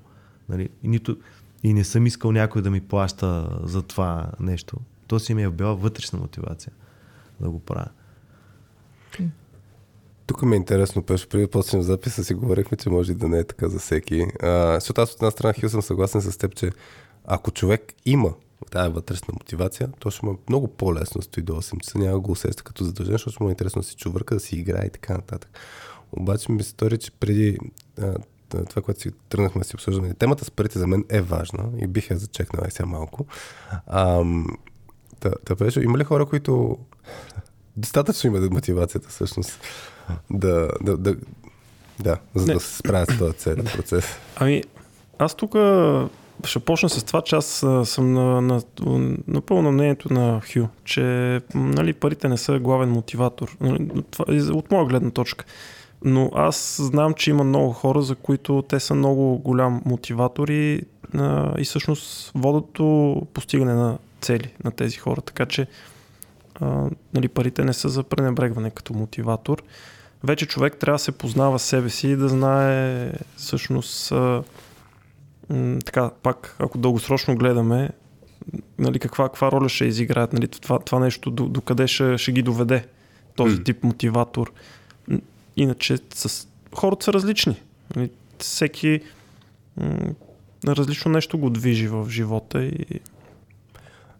Нали? 0.50 0.70
И, 0.84 0.88
нито, 0.88 1.18
и 1.64 1.74
не 1.74 1.84
съм 1.84 2.06
искал 2.06 2.32
някой 2.32 2.62
да 2.62 2.70
ми 2.70 2.82
плаща 2.82 3.60
за 3.64 3.82
това 3.82 4.32
нещо. 4.40 4.78
То 5.08 5.20
си 5.20 5.34
ми 5.34 5.44
е 5.44 5.50
била 5.50 5.74
вътрешна 5.74 6.20
мотивация 6.20 6.74
да 7.42 7.50
го 7.50 7.60
правя. 7.60 7.90
Тук 10.28 10.42
ми 10.42 10.54
е 10.54 10.58
интересно, 10.58 11.04
Пешо, 11.04 11.30
преди 11.30 11.44
да 11.44 11.52
почнем 11.52 11.82
записа 11.82 12.24
си 12.24 12.34
говорихме, 12.34 12.78
че 12.78 12.90
може 12.90 13.12
и 13.12 13.16
да 13.16 13.28
не 13.28 13.40
е 13.40 13.44
така 13.44 13.70
за 13.70 13.80
всеки. 13.80 14.26
А, 14.42 14.74
защото 14.74 15.02
аз 15.02 15.12
от 15.12 15.16
една 15.16 15.32
страна 15.32 15.54
Хил 15.54 15.70
съм 15.70 15.82
съгласен 15.82 16.22
с 16.22 16.38
теб, 16.38 16.56
че 16.56 16.72
ако 17.26 17.52
човек 17.52 17.94
има 18.06 18.34
тази 18.72 18.94
вътрешна 18.94 19.34
мотивация, 19.34 19.90
то 20.00 20.12
ще 20.12 20.26
му 20.26 20.32
е 20.32 20.38
много 20.50 20.68
по-лесно 20.68 21.22
стои 21.22 21.44
до 21.44 21.54
8 21.54 21.82
часа, 21.82 21.98
няма 21.98 22.20
го 22.20 22.32
усеща 22.32 22.64
като 22.64 22.84
задължен, 22.84 23.14
защото 23.14 23.44
му 23.44 23.50
е 23.50 23.52
интересно 23.52 23.82
да 23.82 23.88
си 23.88 23.96
чувърка, 23.96 24.36
да 24.36 24.40
си 24.40 24.56
играе 24.56 24.86
и 24.86 24.90
така 24.90 25.14
нататък. 25.14 25.60
Обаче 26.12 26.52
ми 26.52 26.64
се 26.64 26.70
стори, 26.70 26.98
че 26.98 27.12
преди 27.12 27.58
а, 28.02 28.16
това, 28.50 28.82
което 28.82 29.02
си 29.02 29.12
тръгнахме 29.30 29.62
да 29.62 29.68
си 29.68 29.76
обсъждаме, 29.76 30.14
темата 30.14 30.46
с 30.46 30.52
парите 30.52 30.80
за 30.80 30.88
мен 30.88 31.06
е 31.10 31.22
важна 31.22 31.70
и 31.78 31.88
бих 31.88 32.10
я 32.12 32.18
зачекнал 32.18 32.68
и 32.68 32.72
сега 32.72 32.86
малко. 32.86 33.26
Та, 35.20 35.32
та 35.46 35.82
има 35.82 35.98
ли 35.98 36.04
хора, 36.04 36.26
които 36.26 36.78
достатъчно 37.78 38.28
имат 38.28 38.52
мотивацията 38.52 39.10
всъщност 39.10 39.60
да, 40.30 40.70
да, 40.82 40.98
да, 40.98 41.16
да 42.00 42.18
за 42.36 42.48
Не. 42.48 42.54
да 42.54 42.60
се 42.60 42.78
справят 42.78 43.10
с 43.10 43.18
този 43.18 43.34
целен 43.34 43.66
процес. 43.66 44.06
Ами, 44.36 44.64
аз 45.20 45.36
тук 45.36 45.56
ще 46.46 46.60
почна 46.60 46.90
с 46.90 47.04
това, 47.04 47.22
че 47.22 47.36
аз 47.36 47.46
съм 47.84 48.14
на, 48.14 48.42
на, 48.42 48.62
напълно 49.28 49.62
на 49.62 49.72
мнението 49.72 50.14
на 50.14 50.42
Хю, 50.54 50.68
че 50.84 51.02
нали, 51.56 51.94
парите 51.94 52.28
не 52.30 52.38
са 52.38 52.60
главен 52.60 52.90
мотиватор. 52.90 53.58
Нали, 53.62 53.90
Това, 54.12 54.26
от 54.54 54.72
моя 54.72 54.86
гледна 54.86 55.12
точка. 55.12 55.46
Но 56.04 56.32
аз 56.36 56.82
знам, 56.84 57.14
че 57.14 57.30
има 57.30 57.44
много 57.44 57.72
хора, 57.72 58.02
за 58.02 58.16
които 58.16 58.62
те 58.62 58.80
са 58.80 58.96
много 58.96 59.38
голям 59.38 59.82
мотиватор 59.86 60.48
и, 60.48 60.82
а, 61.14 61.54
и 61.60 61.64
всъщност 61.64 62.32
водят 62.36 62.66
до 62.74 63.22
постигане 63.34 63.74
на 63.74 63.98
цели 64.22 64.54
на 64.64 64.72
тези 64.72 64.98
хора. 64.98 65.22
Така 65.22 65.46
че 65.46 65.68
а, 66.62 66.90
нали, 67.14 67.28
парите 67.28 67.64
не 67.64 67.74
са 67.74 67.90
за 67.90 68.04
пренебрегване 68.04 68.70
като 68.70 68.94
мотиватор. 68.94 69.64
Вече 70.24 70.46
човек 70.46 70.78
трябва 70.78 70.96
да 70.96 71.04
се 71.04 71.12
познава 71.12 71.60
себе 71.60 71.90
си 71.90 72.08
и 72.08 72.16
да 72.16 72.30
знае 72.30 73.12
всъщност 73.36 74.12
а, 74.12 74.44
м, 75.50 75.80
така, 75.86 76.10
пак, 76.24 76.56
ако 76.60 76.78
дългосрочно 76.78 77.36
гледаме, 77.36 77.90
нали, 78.80 79.00
каква, 79.00 79.30
каква 79.30 79.52
роля 79.52 79.70
ще 79.70 79.86
изиграят, 79.86 80.34
нали, 80.34 80.48
това, 80.48 80.80
това 80.80 81.00
нещо 81.00 81.32
до, 81.32 81.46
до 81.46 81.62
къде 81.62 81.88
ще, 81.88 82.18
ще 82.18 82.32
ги 82.32 82.42
доведе 82.42 82.86
този 83.36 83.64
тип 83.64 83.84
мотиватор. 83.84 84.52
Иначе 85.58 85.98
с... 86.14 86.48
хората 86.76 87.06
са 87.06 87.14
различни. 87.14 87.62
Нали, 87.96 88.10
всеки 88.38 89.02
м, 89.78 89.98
различно 90.68 91.12
нещо 91.12 91.38
го 91.38 91.50
движи 91.50 91.88
в 91.88 92.10
живота 92.10 92.64
и 92.64 92.86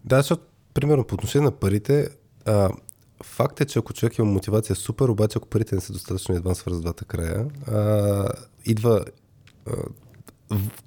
Да, 0.06 0.18
защото, 0.18 0.44
примерно, 0.74 1.04
по 1.04 1.16
отношение 1.16 1.46
на 1.46 1.52
парите, 1.52 2.10
а, 2.46 2.70
факт 3.24 3.62
е, 3.62 3.66
че 3.66 3.80
ако 3.80 3.94
човек 3.94 4.18
има 4.18 4.32
мотивация, 4.32 4.76
супер, 4.76 5.08
обаче 5.08 5.38
ако 5.38 5.48
парите 5.48 5.76
не 5.76 5.82
са 5.82 5.94
достатъчно, 5.94 6.36
едва 6.36 6.56
свърз 6.56 6.82
двата 6.82 7.06
края, 7.06 7.48
а, 7.68 8.28
идва 8.66 9.06
а, 9.68 9.74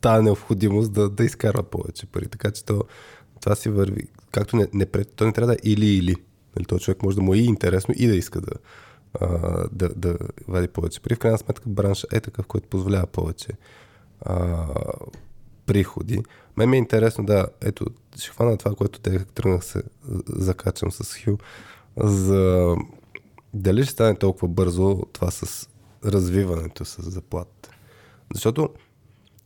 тази 0.01 0.24
необходимост 0.24 0.93
да, 0.93 1.10
да 1.10 1.24
изкарва 1.24 1.62
повече 1.62 2.06
пари. 2.06 2.28
Така 2.28 2.51
че 2.51 2.64
то, 2.64 2.82
това 3.40 3.55
си 3.56 3.68
върви. 3.68 4.06
Както 4.31 4.56
не, 4.56 4.68
не, 4.72 4.86
то 4.86 5.24
не 5.24 5.32
трябва 5.32 5.47
да 5.47 5.55
е 5.55 5.70
или-или. 5.70 6.16
Нали, 6.56 6.66
този 6.66 6.85
човек 6.85 7.02
може 7.02 7.16
да 7.16 7.22
му 7.22 7.35
е 7.35 7.39
и 7.39 7.44
интересно 7.44 7.94
и 7.97 8.06
да 8.06 8.14
иска 8.14 8.40
да, 8.40 8.52
а, 9.20 9.28
да, 9.72 9.89
да 9.89 10.18
вади 10.48 10.68
повече 10.68 11.01
пари. 11.01 11.14
В 11.14 11.18
крайна 11.18 11.39
сметка 11.39 11.68
бранша 11.68 12.06
е 12.12 12.20
такъв, 12.20 12.47
който 12.47 12.68
позволява 12.68 13.06
повече 13.06 13.52
а, 14.20 14.66
приходи. 15.66 16.23
Мен 16.57 16.70
ми 16.70 16.77
е 16.77 16.78
интересно 16.78 17.24
да, 17.24 17.47
ето, 17.61 17.86
ще 18.19 18.31
хвана 18.31 18.57
това, 18.57 18.74
което 18.74 19.01
те 19.01 19.24
тръгнах 19.24 19.65
се 19.65 19.82
закачам 20.28 20.91
с 20.91 21.19
Хю, 21.24 21.36
за 21.97 22.74
дали 23.55 23.82
ще 23.82 23.93
стане 23.93 24.19
толкова 24.19 24.49
бързо 24.49 25.03
това 25.12 25.31
с 25.31 25.69
развиването 26.05 26.85
с 26.85 27.11
заплатите. 27.11 27.70
Защото 28.35 28.69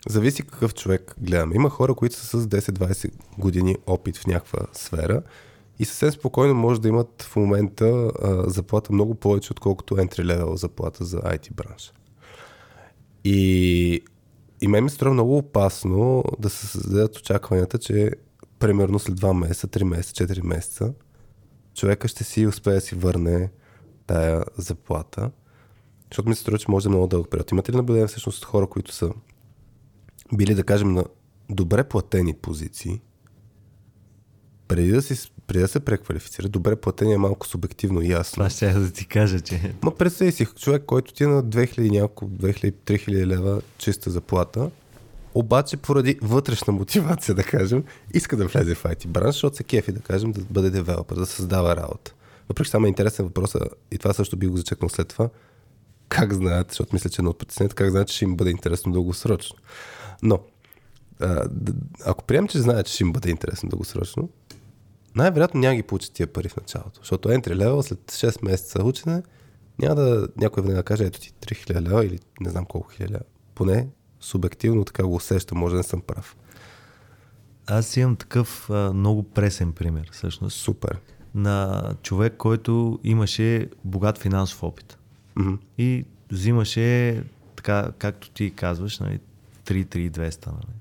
зависи 0.09 0.43
какъв 0.43 0.75
човек 0.75 1.15
гледаме. 1.19 1.55
Има 1.55 1.71
хора, 1.71 1.95
които 1.95 2.15
са 2.17 2.41
с 2.41 2.47
10-20 2.47 3.11
години 3.39 3.77
опит 3.87 4.17
в 4.17 4.27
някаква 4.27 4.59
сфера 4.73 5.23
и 5.79 5.85
съвсем 5.85 6.11
спокойно 6.11 6.55
може 6.55 6.81
да 6.81 6.89
имат 6.89 7.23
в 7.23 7.37
момента 7.37 7.87
а, 8.23 8.51
заплата 8.51 8.93
много 8.93 9.15
повече, 9.15 9.53
отколкото 9.53 9.97
entry 9.97 10.23
level 10.25 10.55
заплата 10.55 11.05
за 11.05 11.19
IT 11.19 11.55
бранша. 11.55 11.93
И, 13.25 14.03
и 14.61 14.69
мен 14.69 14.85
ми 14.85 14.91
струва 14.91 15.13
много 15.13 15.39
опасно 15.39 16.25
да 16.39 16.51
се 16.51 16.67
създадат 16.67 17.17
очакванията, 17.17 17.79
че 17.79 18.11
примерно 18.59 18.99
след 18.99 19.21
2 19.21 19.33
месеца, 19.33 19.69
3 19.69 19.83
месеца, 19.85 20.27
4 20.27 20.43
месеца 20.43 20.95
човека 21.75 22.09
ще 22.09 22.25
си 22.25 22.47
успее 22.47 22.75
да 22.75 22.81
си 22.81 22.95
върне 22.95 23.51
тая 24.07 24.45
заплата. 24.57 25.31
Защото 26.11 26.29
ми 26.29 26.35
се 26.35 26.41
струва, 26.41 26.59
че 26.59 26.71
може 26.71 26.85
да 26.85 26.89
е 26.89 26.91
много 26.91 27.07
дълъг 27.07 27.31
период. 27.31 27.51
Имате 27.51 27.73
ли 27.73 27.77
наблюдение 27.77 28.07
всъщност 28.07 28.45
хора, 28.45 28.67
които 28.67 28.95
са 28.95 29.11
били, 30.35 30.55
да 30.55 30.65
кажем, 30.65 30.93
на 30.93 31.05
добре 31.51 31.85
платени 31.85 32.35
позиции, 32.35 33.01
преди 34.69 34.93
да, 34.93 35.03
си, 35.03 35.33
преди 35.49 35.61
да 35.61 35.69
се 35.69 35.81
преквалифицира, 35.81 36.49
добре 36.49 36.77
платени 36.77 37.13
е 37.13 37.19
малко 37.19 37.47
субективно 37.47 38.03
ясно. 38.03 38.35
Това 38.35 38.51
ще 38.51 38.73
да 38.73 38.93
ти 38.93 39.07
кажа, 39.07 39.41
че 39.41 39.75
Ма 39.83 39.95
представи 39.95 40.33
си 40.33 40.47
човек, 40.47 40.83
който 40.87 41.13
ти 41.13 41.25
е 41.25 41.27
на 41.27 41.45
2000 41.45 41.91
няколко, 41.91 42.35
2000-3000 42.35 43.27
лева 43.27 43.63
чиста 43.79 44.11
заплата, 44.11 44.71
обаче 45.35 45.77
поради 45.77 46.19
вътрешна 46.23 46.73
мотивация, 46.73 47.35
да 47.35 47.43
кажем, 47.43 47.85
иска 48.15 48.37
да 48.37 48.47
влезе 48.47 48.75
в 48.75 48.85
IT 48.85 49.07
бранш, 49.07 49.35
защото 49.35 49.57
се 49.57 49.65
кефи, 49.65 49.93
да 49.93 50.01
кажем, 50.01 50.33
да 50.33 50.41
бъде 50.51 50.71
девелопер, 50.71 51.17
да 51.17 51.27
създава 51.27 51.77
работа. 51.77 52.15
Въпреки 52.49 52.71
само 52.71 52.87
е 52.87 52.89
интересен 52.89 53.25
въпрос, 53.25 53.55
и 53.91 53.99
това 53.99 54.13
също 54.13 54.37
би 54.37 54.47
го 54.47 54.57
зачекнал 54.57 54.89
след 54.89 55.09
това, 55.09 55.29
как 56.09 56.33
знаят, 56.33 56.69
защото 56.69 56.91
мисля, 56.93 57.11
че 57.11 57.21
е 57.21 57.23
едно 57.23 57.31
от 57.31 57.39
притесненията, 57.39 57.75
как 57.75 57.91
знаят, 57.91 58.09
че 58.09 58.17
ще 58.17 58.25
им 58.25 58.37
бъде 58.37 58.51
интересно 58.51 58.93
дългосрочно. 58.93 59.57
Но, 60.23 60.39
а, 61.21 61.45
ако 62.05 62.25
приемем, 62.25 62.49
че 62.49 62.59
знаят, 62.59 62.87
че 62.87 62.93
ще 62.93 63.05
им 63.05 63.13
бъде 63.13 63.31
интересно 63.31 63.69
дългосрочно, 63.69 64.29
най-вероятно 65.19 65.61
няма 65.61 65.77
ги 65.77 65.83
получат 65.83 66.13
тия 66.13 66.27
пари 66.27 66.49
в 66.49 66.57
началото. 66.57 67.01
Защото 67.01 67.29
entry 67.29 67.55
level 67.55 67.81
след 67.81 67.99
6 67.99 68.45
месеца 68.45 68.85
учене 68.85 69.23
няма 69.79 69.95
да 69.95 70.29
някой 70.37 70.63
веднага 70.63 70.83
каже, 70.83 71.05
ето 71.05 71.21
ти 71.21 71.33
3000 71.33 71.81
лева 71.81 72.07
или 72.07 72.19
не 72.41 72.51
знам 72.51 72.65
колко 72.65 72.89
хиляди 72.91 73.13
лева. 73.13 73.25
Поне 73.55 73.89
субективно 74.21 74.85
така 74.85 75.07
го 75.07 75.15
усещам, 75.15 75.59
може 75.59 75.73
да 75.73 75.77
не 75.77 75.83
съм 75.83 76.01
прав. 76.01 76.37
Аз 77.67 77.97
имам 77.97 78.17
такъв 78.17 78.71
а, 78.71 78.93
много 78.93 79.23
пресен 79.23 79.73
пример, 79.73 80.09
всъщност, 80.13 80.57
Супер. 80.57 80.99
на 81.35 81.83
човек, 82.03 82.35
който 82.37 83.01
имаше 83.05 83.69
богат 83.85 84.19
финансов 84.19 84.63
опит. 84.63 84.99
Мгм. 85.37 85.55
И 85.79 86.05
взимаше, 86.33 87.23
така, 87.57 87.93
както 87.99 88.31
ти 88.31 88.51
казваш, 88.51 88.99
нали, 88.99 89.21
3-3-200. 89.67 90.47
Нали. 90.47 90.75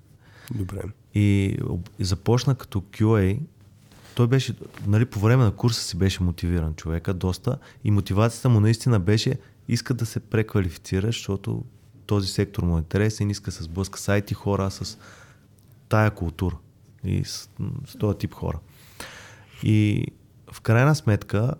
Добре. 0.52 0.82
И, 1.14 1.58
и 2.00 2.06
започна 2.06 2.56
като 2.56 2.82
QA. 2.82 3.40
Той 4.18 4.27
беше, 4.27 4.56
нали, 4.88 5.06
по 5.06 5.19
време 5.19 5.44
на 5.44 5.52
курса 5.52 5.81
си 5.81 5.98
беше 5.98 6.23
мотивиран 6.23 6.73
човека 6.73 7.14
доста 7.14 7.57
и 7.84 7.91
мотивацията 7.91 8.49
му 8.49 8.60
наистина 8.60 8.99
беше 8.99 9.39
иска 9.68 9.94
да 9.94 10.06
се 10.06 10.19
преквалифицира, 10.19 11.07
защото 11.07 11.64
този 12.06 12.27
сектор 12.27 12.64
му 12.64 12.76
е 12.76 12.80
интересен, 12.80 13.30
иска 13.30 13.52
с 13.52 13.68
IT 13.68 14.34
хора, 14.34 14.72
с 14.72 14.98
тая 15.89 16.11
култура 16.11 16.57
и 17.03 17.23
с, 17.23 17.49
с 17.85 17.98
този 17.99 18.18
тип 18.18 18.34
хора. 18.34 18.60
И 19.64 20.06
в 20.52 20.61
крайна 20.61 20.95
сметка 20.95 21.53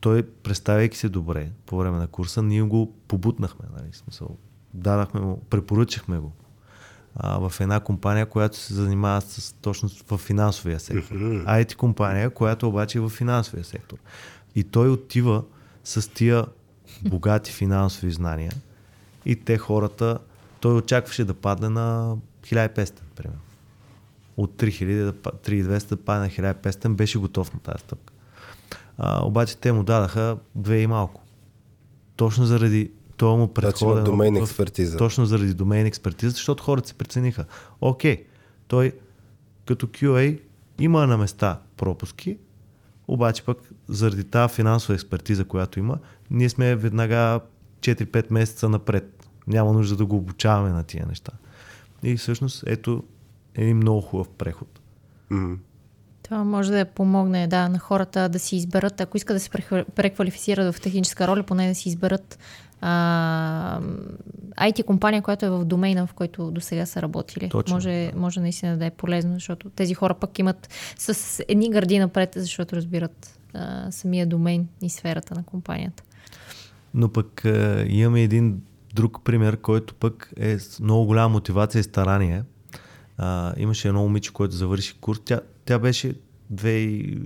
той, 0.00 0.22
представяйки 0.22 0.98
се 0.98 1.08
добре 1.08 1.50
по 1.66 1.78
време 1.78 1.98
на 1.98 2.06
курса, 2.06 2.42
ние 2.42 2.62
го 2.62 2.94
побутнахме, 3.08 3.66
нали, 3.76 3.92
смисъл, 3.92 4.36
дадахме 4.74 5.20
му, 5.20 5.42
препоръчахме 5.50 6.18
го 6.18 6.32
а, 7.16 7.48
в 7.48 7.60
една 7.60 7.80
компания, 7.80 8.26
която 8.26 8.56
се 8.56 8.74
занимава 8.74 9.20
с 9.20 9.52
точно 9.52 9.90
в 10.10 10.18
финансовия 10.18 10.80
сектор. 10.80 11.14
IT 11.46 11.74
компания, 11.74 12.30
която 12.30 12.68
обаче 12.68 12.98
е 12.98 13.00
в 13.00 13.08
финансовия 13.08 13.64
сектор. 13.64 13.96
И 14.54 14.64
той 14.64 14.88
отива 14.88 15.44
с 15.84 16.10
тия 16.10 16.44
богати 17.04 17.52
финансови 17.52 18.12
знания 18.12 18.52
и 19.24 19.36
те 19.36 19.58
хората, 19.58 20.18
той 20.60 20.74
очакваше 20.74 21.24
да 21.24 21.34
падне 21.34 21.68
на 21.68 22.16
1500, 22.42 23.00
примерно. 23.16 23.40
От 24.36 24.52
3000 24.52 25.04
да, 25.04 25.12
па- 25.12 25.30
3200 25.30 25.88
да 25.88 25.96
падне 25.96 26.26
на 26.26 26.52
1500, 26.54 26.88
беше 26.88 27.18
готов 27.18 27.54
на 27.54 27.60
тази 27.60 27.78
стъпка. 27.78 28.12
А, 28.98 29.26
обаче 29.26 29.56
те 29.56 29.72
му 29.72 29.82
дадаха 29.82 30.36
две 30.54 30.80
и 30.80 30.86
малко. 30.86 31.22
Точно 32.16 32.46
заради 32.46 32.90
това 33.20 33.36
му 33.36 33.44
Значи 33.44 33.54
предходен 33.54 34.04
домейн 34.04 34.36
експертиза. 34.36 34.96
Точно 34.96 35.26
заради 35.26 35.54
домейн 35.54 35.86
експертиза, 35.86 36.30
защото 36.30 36.62
хората 36.62 36.88
се 36.88 36.94
прецениха. 36.94 37.44
Окей, 37.80 38.24
той 38.68 38.92
като 39.66 39.86
QA 39.86 40.40
има 40.78 41.06
на 41.06 41.18
места 41.18 41.60
пропуски, 41.76 42.38
обаче 43.08 43.44
пък 43.44 43.58
заради 43.88 44.24
тази 44.24 44.54
финансова 44.54 44.94
експертиза, 44.94 45.44
която 45.44 45.78
има, 45.78 45.98
ние 46.30 46.48
сме 46.48 46.76
веднага 46.76 47.40
4-5 47.80 48.26
месеца 48.30 48.68
напред. 48.68 49.28
Няма 49.46 49.72
нужда 49.72 49.96
да 49.96 50.06
го 50.06 50.16
обучаваме 50.16 50.70
на 50.70 50.82
тия 50.82 51.06
неща. 51.06 51.32
И 52.02 52.16
всъщност 52.16 52.64
ето 52.66 53.02
е 53.54 53.62
един 53.62 53.76
много 53.76 54.00
хубав 54.00 54.28
преход. 54.28 54.80
Мгм. 55.30 55.54
Това 56.22 56.44
може 56.44 56.70
да 56.70 56.84
помогне 56.84 57.46
да, 57.46 57.68
на 57.68 57.78
хората 57.78 58.28
да 58.28 58.38
си 58.38 58.56
изберат, 58.56 59.00
ако 59.00 59.16
искат 59.16 59.36
да 59.36 59.40
се 59.40 59.50
прехва- 59.50 59.84
преквалифицират 59.94 60.74
в 60.74 60.80
техническа 60.80 61.28
роля, 61.28 61.42
поне 61.42 61.68
да 61.68 61.74
си 61.74 61.88
изберат 61.88 62.38
а, 62.80 63.80
IT 64.60 64.84
компания, 64.84 65.22
която 65.22 65.46
е 65.46 65.50
в 65.50 65.64
домейна, 65.64 66.06
в 66.06 66.12
който 66.12 66.50
до 66.50 66.60
сега 66.60 66.86
са 66.86 67.02
работили. 67.02 67.48
Точно, 67.48 67.74
може, 67.74 68.12
може 68.16 68.40
наистина 68.40 68.78
да 68.78 68.86
е 68.86 68.90
полезно, 68.90 69.34
защото 69.34 69.70
тези 69.70 69.94
хора 69.94 70.14
пък 70.14 70.38
имат 70.38 70.68
с 70.98 71.42
едни 71.48 71.70
гърди 71.70 71.98
напред, 71.98 72.32
защото 72.36 72.76
разбират 72.76 73.40
а, 73.54 73.90
самия 73.90 74.26
домейн 74.26 74.68
и 74.82 74.90
сферата 74.90 75.34
на 75.34 75.42
компанията. 75.42 76.02
Но 76.94 77.08
пък 77.08 77.42
е, 77.44 77.86
имаме 77.88 78.22
един 78.22 78.62
друг 78.94 79.20
пример, 79.24 79.56
който 79.56 79.94
пък 79.94 80.32
е 80.36 80.58
с 80.58 80.80
много 80.80 81.06
голяма 81.06 81.28
мотивация 81.28 81.80
и 81.80 81.82
старание. 81.82 82.42
А, 83.18 83.54
имаше 83.56 83.88
едно 83.88 84.02
момиче, 84.02 84.32
което 84.32 84.54
завърши 84.54 84.94
курс. 85.00 85.20
Тя, 85.24 85.40
тя 85.64 85.78
беше 85.78 86.14
2 86.54 87.20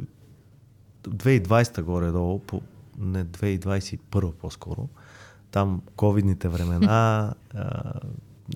2020 1.09 1.83
горе-долу, 1.83 2.39
по, 2.39 2.63
не 2.99 3.25
2021 3.25 4.33
по-скоро. 4.33 4.89
Там 5.55 5.83
ковидните 5.97 6.49
времена, 6.49 7.35
а, 7.55 7.93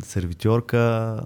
сервитьорка 0.03 1.20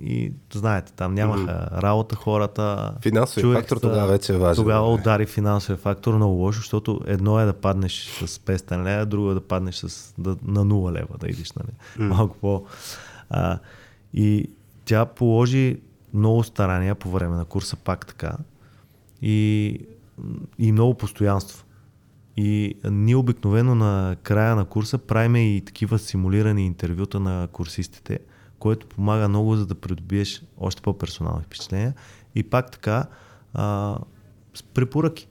и 0.00 0.32
знаете, 0.52 0.92
там 0.92 1.14
нямаха 1.14 1.68
работа 1.82 2.16
хората. 2.16 2.94
Финансовия 3.02 3.42
Чуех 3.42 3.58
фактор 3.58 3.76
тогава 3.76 4.06
вече 4.06 4.34
е 4.34 4.36
важен. 4.36 4.64
Тогава 4.64 4.94
удари 4.94 5.26
финансовия 5.26 5.78
фактор 5.78 6.14
много 6.14 6.34
лошо, 6.34 6.58
защото 6.58 7.00
едно 7.06 7.40
е 7.40 7.44
да 7.44 7.52
паднеш 7.52 8.24
с 8.26 8.38
500 8.38 8.84
лева, 8.84 9.06
друго 9.06 9.30
е 9.30 9.34
да 9.34 9.40
паднеш 9.40 9.74
с, 9.74 10.14
да, 10.18 10.30
на 10.30 10.64
0 10.64 10.92
лева, 10.92 11.18
да 11.18 11.28
идиш, 11.28 11.52
нали? 11.52 12.08
Малко 12.08 12.36
по... 12.36 12.64
А, 13.30 13.58
и 14.14 14.50
тя 14.84 15.06
положи 15.06 15.80
много 16.14 16.44
старания 16.44 16.94
по 16.94 17.10
време 17.10 17.36
на 17.36 17.44
курса, 17.44 17.76
пак 17.76 18.06
така, 18.06 18.36
и, 19.22 19.80
и 20.58 20.72
много 20.72 20.94
постоянство. 20.94 21.65
И 22.36 22.74
ние 22.90 23.16
обикновено 23.16 23.74
на 23.74 24.16
края 24.22 24.56
на 24.56 24.64
курса 24.64 24.98
правиме 24.98 25.56
и 25.56 25.60
такива 25.60 25.98
симулирани 25.98 26.66
интервюта 26.66 27.20
на 27.20 27.48
курсистите, 27.52 28.18
което 28.58 28.86
помага 28.86 29.28
много 29.28 29.56
за 29.56 29.66
да 29.66 29.74
придобиеш 29.74 30.42
още 30.58 30.82
по-персонални 30.82 31.42
впечатления. 31.44 31.94
И 32.34 32.42
пак 32.42 32.70
така, 32.70 33.06
а, 33.54 33.98
с 34.54 34.62
препоръки. 34.62 35.28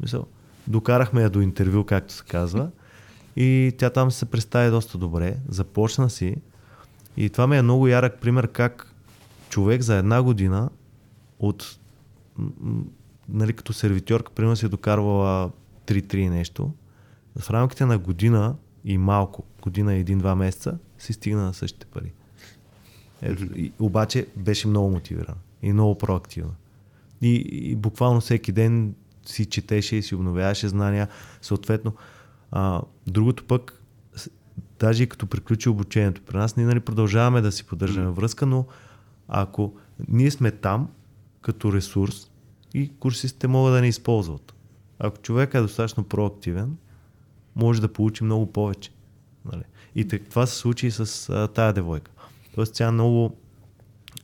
Мисъл, 0.00 0.26
докарахме 0.66 1.22
я 1.22 1.30
до 1.30 1.40
интервю, 1.40 1.84
както 1.84 2.14
се 2.14 2.24
казва, 2.24 2.70
и 3.36 3.72
тя 3.78 3.90
там 3.90 4.10
се 4.10 4.26
представи 4.26 4.70
доста 4.70 4.98
добре, 4.98 5.36
започна 5.48 6.10
си. 6.10 6.36
И 7.16 7.30
това 7.30 7.46
ми 7.46 7.56
е 7.56 7.62
много 7.62 7.88
ярък 7.88 8.20
пример 8.20 8.48
как 8.48 8.94
човек 9.48 9.82
за 9.82 9.96
една 9.96 10.22
година 10.22 10.70
от 11.38 11.78
нали, 13.28 13.52
като 13.52 13.72
сервитьорка, 13.72 14.32
примерно 14.32 14.56
си 14.56 14.66
е 14.66 14.68
докарвала 14.68 15.50
3-3 15.86 16.28
нещо, 16.28 16.72
в 17.38 17.50
рамките 17.50 17.86
на 17.86 17.98
година 17.98 18.56
и 18.84 18.98
малко, 18.98 19.44
година 19.62 19.94
и 19.94 20.00
един-два 20.00 20.34
месеца, 20.34 20.78
си 20.98 21.12
стигна 21.12 21.42
на 21.42 21.54
същите 21.54 21.86
пари. 21.86 22.12
Ето, 23.22 23.44
и, 23.54 23.72
обаче 23.78 24.26
беше 24.36 24.68
много 24.68 24.90
мотивирана 24.90 25.38
и 25.62 25.72
много 25.72 25.98
проактивна. 25.98 26.54
И, 27.22 27.34
и 27.52 27.76
буквално 27.76 28.20
всеки 28.20 28.52
ден 28.52 28.94
си 29.26 29.46
четеше 29.46 29.96
и 29.96 30.02
си 30.02 30.14
обновяваше 30.14 30.68
знания. 30.68 31.08
Съответно, 31.42 31.94
а, 32.50 32.82
другото 33.06 33.44
пък, 33.44 33.82
даже 34.78 35.02
и 35.02 35.06
като 35.06 35.26
приключи 35.26 35.68
обучението 35.68 36.22
при 36.22 36.36
нас, 36.36 36.56
ние 36.56 36.66
нали, 36.66 36.80
продължаваме 36.80 37.40
да 37.40 37.52
си 37.52 37.64
поддържаме 37.64 38.10
връзка, 38.10 38.46
но 38.46 38.66
ако 39.28 39.74
ние 40.08 40.30
сме 40.30 40.50
там 40.50 40.88
като 41.40 41.72
ресурс 41.72 42.30
и 42.74 42.92
курсистите 42.98 43.48
могат 43.48 43.74
да 43.74 43.80
ни 43.80 43.88
използват. 43.88 44.55
Ако 44.98 45.18
човек 45.18 45.54
е 45.54 45.60
достатъчно 45.60 46.04
проактивен, 46.04 46.76
може 47.56 47.80
да 47.80 47.92
получи 47.92 48.24
много 48.24 48.52
повече. 48.52 48.90
Нали? 49.44 49.62
И 49.94 50.08
това 50.08 50.46
се 50.46 50.54
случи 50.56 50.86
и 50.86 50.90
с 50.90 51.28
а, 51.28 51.48
тая 51.48 51.72
девойка. 51.72 52.10
Тоест 52.54 52.74
тя 52.74 52.92
много 52.92 53.36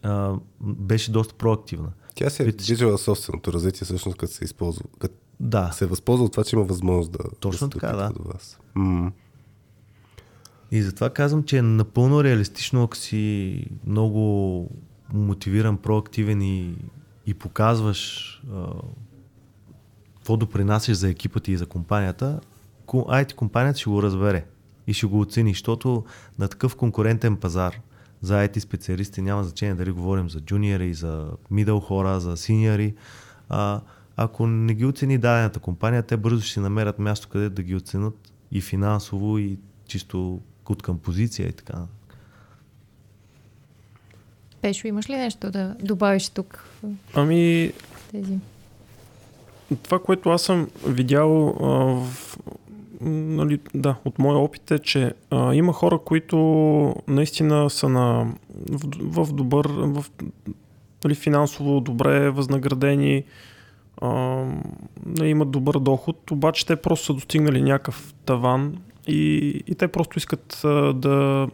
а, 0.02 0.34
беше 0.60 1.12
доста 1.12 1.34
проактивна. 1.34 1.92
Тя 2.14 2.30
се 2.30 2.42
е 2.42 2.46
Виж- 2.46 2.56
движила 2.56 2.98
собственото 2.98 3.52
развитие, 3.52 3.84
всъщност, 3.84 4.16
като 4.18 4.32
се 4.32 4.44
използва. 4.44 4.84
Като 4.98 5.14
Да, 5.40 5.70
се 5.72 5.84
е 5.84 5.88
възползва 5.88 6.24
от 6.24 6.32
това, 6.32 6.44
че 6.44 6.56
има 6.56 6.64
възможност 6.64 7.12
да, 7.12 7.18
Точно 7.40 7.68
да 7.68 7.78
така, 7.78 7.96
да. 7.96 8.10
до 8.10 8.22
вас. 8.22 8.58
М. 8.74 9.12
И 10.70 10.82
затова 10.82 11.10
казвам, 11.10 11.42
че 11.42 11.58
е 11.58 11.62
напълно 11.62 12.24
реалистично, 12.24 12.82
ако 12.82 12.96
си 12.96 13.64
много 13.86 14.70
мотивиран, 15.12 15.76
проактивен 15.76 16.42
и, 16.42 16.74
и 17.26 17.34
показваш 17.34 18.32
а, 18.52 18.66
какво 20.22 20.36
допринасяш 20.36 20.96
за 20.96 21.08
екипа 21.08 21.40
ти 21.40 21.52
и 21.52 21.56
за 21.56 21.66
компанията, 21.66 22.40
ко- 22.86 23.06
IT 23.10 23.34
компанията 23.34 23.78
ще 23.78 23.90
го 23.90 24.02
разбере 24.02 24.44
и 24.86 24.94
ще 24.94 25.06
го 25.06 25.20
оцени, 25.20 25.50
защото 25.50 26.04
на 26.38 26.48
такъв 26.48 26.76
конкурентен 26.76 27.36
пазар 27.36 27.80
за 28.20 28.34
IT 28.34 28.58
специалисти 28.58 29.22
няма 29.22 29.44
значение 29.44 29.74
дали 29.74 29.90
говорим 29.90 30.30
за 30.30 30.40
джуниори, 30.40 30.94
за 30.94 31.30
мидъл 31.50 31.80
хора, 31.80 32.20
за 32.20 32.36
синьори. 32.36 32.94
А, 33.48 33.80
ако 34.16 34.46
не 34.46 34.74
ги 34.74 34.84
оцени 34.84 35.18
дадената 35.18 35.60
компания, 35.60 36.02
те 36.02 36.16
бързо 36.16 36.40
ще 36.40 36.52
си 36.52 36.60
намерят 36.60 36.98
място, 36.98 37.28
къде 37.28 37.48
да 37.48 37.62
ги 37.62 37.74
оценят 37.74 38.32
и 38.52 38.60
финансово, 38.60 39.38
и 39.38 39.58
чисто 39.86 40.40
от 40.68 40.82
към 40.82 40.98
позиция 40.98 41.48
и 41.48 41.52
така. 41.52 41.78
Пешо, 44.60 44.86
имаш 44.86 45.10
ли 45.10 45.16
нещо 45.16 45.50
да 45.50 45.76
добавиш 45.82 46.28
тук 46.28 46.64
Ами, 47.14 47.72
тези? 48.10 48.38
Това, 49.76 49.98
което 49.98 50.30
аз 50.30 50.42
съм 50.42 50.68
видял 50.86 51.28
в, 52.08 52.38
нали, 53.00 53.58
да, 53.74 53.96
от 54.04 54.18
моя 54.18 54.38
опит 54.38 54.70
е, 54.70 54.78
че 54.78 55.12
а, 55.30 55.54
има 55.54 55.72
хора, 55.72 55.98
които 55.98 56.36
наистина 57.08 57.70
са 57.70 57.88
на, 57.88 58.26
в, 58.70 59.24
в 59.24 59.32
добър, 59.32 59.68
в, 59.68 60.04
нали, 61.04 61.14
финансово 61.14 61.80
добре 61.80 62.30
възнаградени, 62.30 63.24
а, 64.00 64.08
нали, 65.06 65.28
имат 65.28 65.50
добър 65.50 65.78
доход, 65.78 66.30
обаче 66.30 66.66
те 66.66 66.76
просто 66.76 67.06
са 67.06 67.14
достигнали 67.14 67.62
някакъв 67.62 68.14
таван 68.26 68.76
и, 69.06 69.46
и 69.66 69.74
те 69.74 69.88
просто 69.88 70.18
искат 70.18 70.60
а, 70.64 70.92
да 70.92 71.48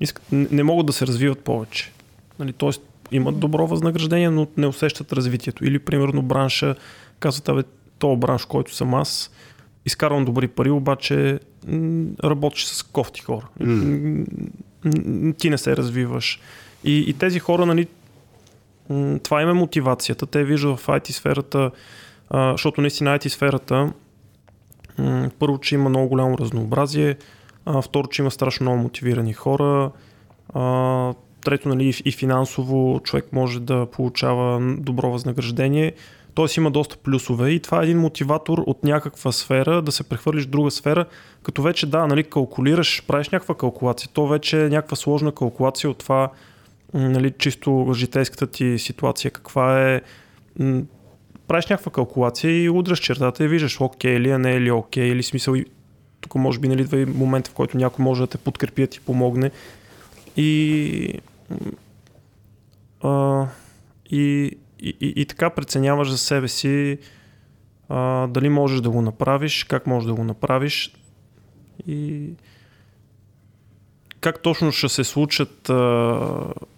искат, 0.00 0.32
не 0.32 0.48
не 0.50 0.62
могат 0.62 0.86
да 0.86 0.92
се 0.92 1.06
развиват 1.06 1.38
повече. 1.38 1.92
Нали, 2.38 2.52
тоест, 2.52 2.82
имат 3.12 3.38
добро 3.38 3.66
възнаграждение, 3.66 4.30
но 4.30 4.46
не 4.56 4.66
усещат 4.66 5.12
развитието. 5.12 5.64
Или, 5.64 5.78
примерно, 5.78 6.22
бранша 6.22 6.74
казват, 7.22 7.48
абе, 7.48 7.62
то 7.98 8.16
бранш, 8.16 8.44
който 8.44 8.74
съм 8.74 8.94
аз, 8.94 9.30
изкарвам 9.86 10.24
добри 10.24 10.48
пари, 10.48 10.70
обаче 10.70 11.40
работиш 12.24 12.64
с 12.64 12.82
кофти 12.82 13.20
хора. 13.20 13.48
Mm. 13.60 14.26
Ти 15.38 15.50
не 15.50 15.58
се 15.58 15.76
развиваш. 15.76 16.40
И, 16.84 17.04
и 17.08 17.12
тези 17.12 17.38
хора, 17.38 17.66
нали, 17.66 17.86
това 19.22 19.42
им 19.42 19.48
е 19.48 19.52
мотивацията. 19.52 20.26
Те 20.26 20.44
виждат 20.44 20.80
в 20.80 20.86
IT 20.86 21.10
сферата, 21.10 21.70
защото 22.32 22.80
наистина 22.80 23.18
IT 23.18 23.28
сферата 23.28 23.92
първо, 25.38 25.58
че 25.58 25.74
има 25.74 25.88
много 25.88 26.08
голямо 26.08 26.38
разнообразие, 26.38 27.16
второ, 27.82 28.08
че 28.08 28.22
има 28.22 28.30
страшно 28.30 28.64
много 28.64 28.82
мотивирани 28.82 29.32
хора, 29.32 29.90
трето, 31.44 31.68
нали, 31.68 31.94
и 32.04 32.12
финансово 32.12 33.00
човек 33.04 33.32
може 33.32 33.60
да 33.60 33.86
получава 33.86 34.76
добро 34.78 35.10
възнаграждение. 35.10 35.92
Тоест 36.34 36.56
има 36.56 36.70
доста 36.70 36.96
плюсове 36.96 37.50
и 37.50 37.60
това 37.60 37.80
е 37.80 37.84
един 37.84 38.00
мотиватор 38.00 38.58
от 38.66 38.84
някаква 38.84 39.32
сфера 39.32 39.82
да 39.82 39.92
се 39.92 40.02
прехвърлиш 40.02 40.44
в 40.44 40.50
друга 40.50 40.70
сфера, 40.70 41.06
като 41.42 41.62
вече 41.62 41.86
да, 41.86 42.06
нали, 42.06 42.24
калкулираш, 42.24 43.04
правиш 43.06 43.28
някаква 43.28 43.54
калкулация. 43.54 44.10
То 44.12 44.26
вече 44.26 44.64
е 44.64 44.68
някаква 44.68 44.96
сложна 44.96 45.32
калкулация 45.32 45.90
от 45.90 45.98
това, 45.98 46.30
нали, 46.94 47.30
чисто 47.38 47.92
житейската 47.94 48.46
ти 48.46 48.78
ситуация, 48.78 49.30
каква 49.30 49.90
е 49.90 50.00
правиш 51.48 51.66
някаква 51.66 51.92
калкулация 51.92 52.62
и 52.62 52.70
удръш 52.70 53.00
чертата 53.00 53.44
и 53.44 53.48
виждаш 53.48 53.80
окей 53.80 54.20
ли, 54.20 54.30
а 54.30 54.38
не 54.38 54.54
е 54.54 54.60
ли 54.60 54.70
окей, 54.70 55.08
или 55.08 55.22
смисъл 55.22 55.54
тук 56.20 56.34
може 56.34 56.58
би 56.58 56.68
нали, 56.68 56.80
идва 56.80 57.00
и 57.00 57.06
момент, 57.06 57.48
в 57.48 57.52
който 57.52 57.76
някой 57.76 58.02
може 58.04 58.20
да 58.20 58.26
те 58.26 58.38
подкрепи, 58.38 58.82
да 58.82 58.86
ти 58.86 59.00
помогне. 59.00 59.50
И, 60.36 61.20
а, 63.02 63.46
и, 64.10 64.50
и, 64.82 64.96
и, 65.00 65.12
и 65.16 65.26
така 65.26 65.50
преценяваш 65.50 66.10
за 66.10 66.18
себе 66.18 66.48
си 66.48 66.98
а, 67.88 68.26
дали 68.26 68.48
можеш 68.48 68.80
да 68.80 68.90
го 68.90 69.02
направиш, 69.02 69.64
как 69.64 69.86
можеш 69.86 70.06
да 70.06 70.14
го 70.14 70.24
направиш 70.24 70.94
и 71.86 72.30
как 74.20 74.42
точно 74.42 74.72
ще 74.72 74.88
се 74.88 75.04
случат 75.04 75.70
а, 75.70 75.74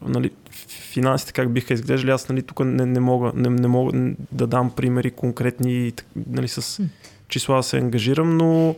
нали, 0.03 0.31
финансите, 0.69 1.33
как 1.33 1.53
биха 1.53 1.75
изглеждали. 1.75 2.11
Аз 2.11 2.29
нали, 2.29 2.43
тук 2.43 2.61
не, 2.61 2.87
не, 2.87 3.01
мога, 3.01 3.33
не, 3.35 3.51
не 3.51 3.69
мога 3.69 4.15
да 4.33 4.47
дам 4.47 4.71
примери 4.71 5.11
конкретни 5.11 5.93
нали, 6.27 6.49
с 6.49 6.83
числа 7.29 7.57
да 7.57 7.63
се 7.63 7.79
ангажирам, 7.79 8.37
но 8.37 8.77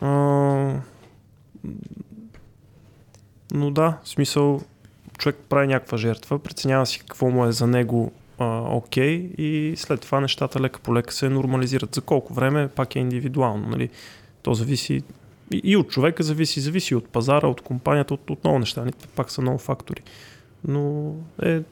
а, 0.00 0.08
но 3.52 3.70
да, 3.70 3.98
в 4.04 4.08
смисъл 4.08 4.62
човек 5.20 5.36
прави 5.48 5.66
някаква 5.66 5.98
жертва, 5.98 6.38
преценява 6.38 6.86
си 6.86 6.98
какво 6.98 7.30
му 7.30 7.46
е 7.46 7.52
за 7.52 7.66
него 7.66 8.12
окей 8.38 9.28
okay, 9.28 9.34
и 9.36 9.76
след 9.76 10.00
това 10.00 10.20
нещата 10.20 10.60
лека 10.60 10.80
по 10.80 10.94
лека 10.94 11.14
се 11.14 11.28
нормализират. 11.28 11.94
За 11.94 12.00
колко 12.00 12.34
време 12.34 12.68
пак 12.68 12.96
е 12.96 12.98
индивидуално. 12.98 13.68
Нали? 13.68 13.90
То 14.42 14.54
зависи 14.54 15.02
и, 15.50 15.60
и 15.64 15.76
от 15.76 15.88
човека 15.88 16.22
зависи, 16.22 16.60
зависи 16.60 16.94
от 16.94 17.08
пазара, 17.08 17.46
от 17.46 17.60
компанията, 17.60 18.14
от, 18.14 18.30
от 18.30 18.44
много 18.44 18.58
неща. 18.58 18.80
Нали? 18.80 18.92
Пак 19.16 19.30
са 19.30 19.42
много 19.42 19.58
фактори. 19.58 20.02
Но 20.68 21.14
е 21.42 21.62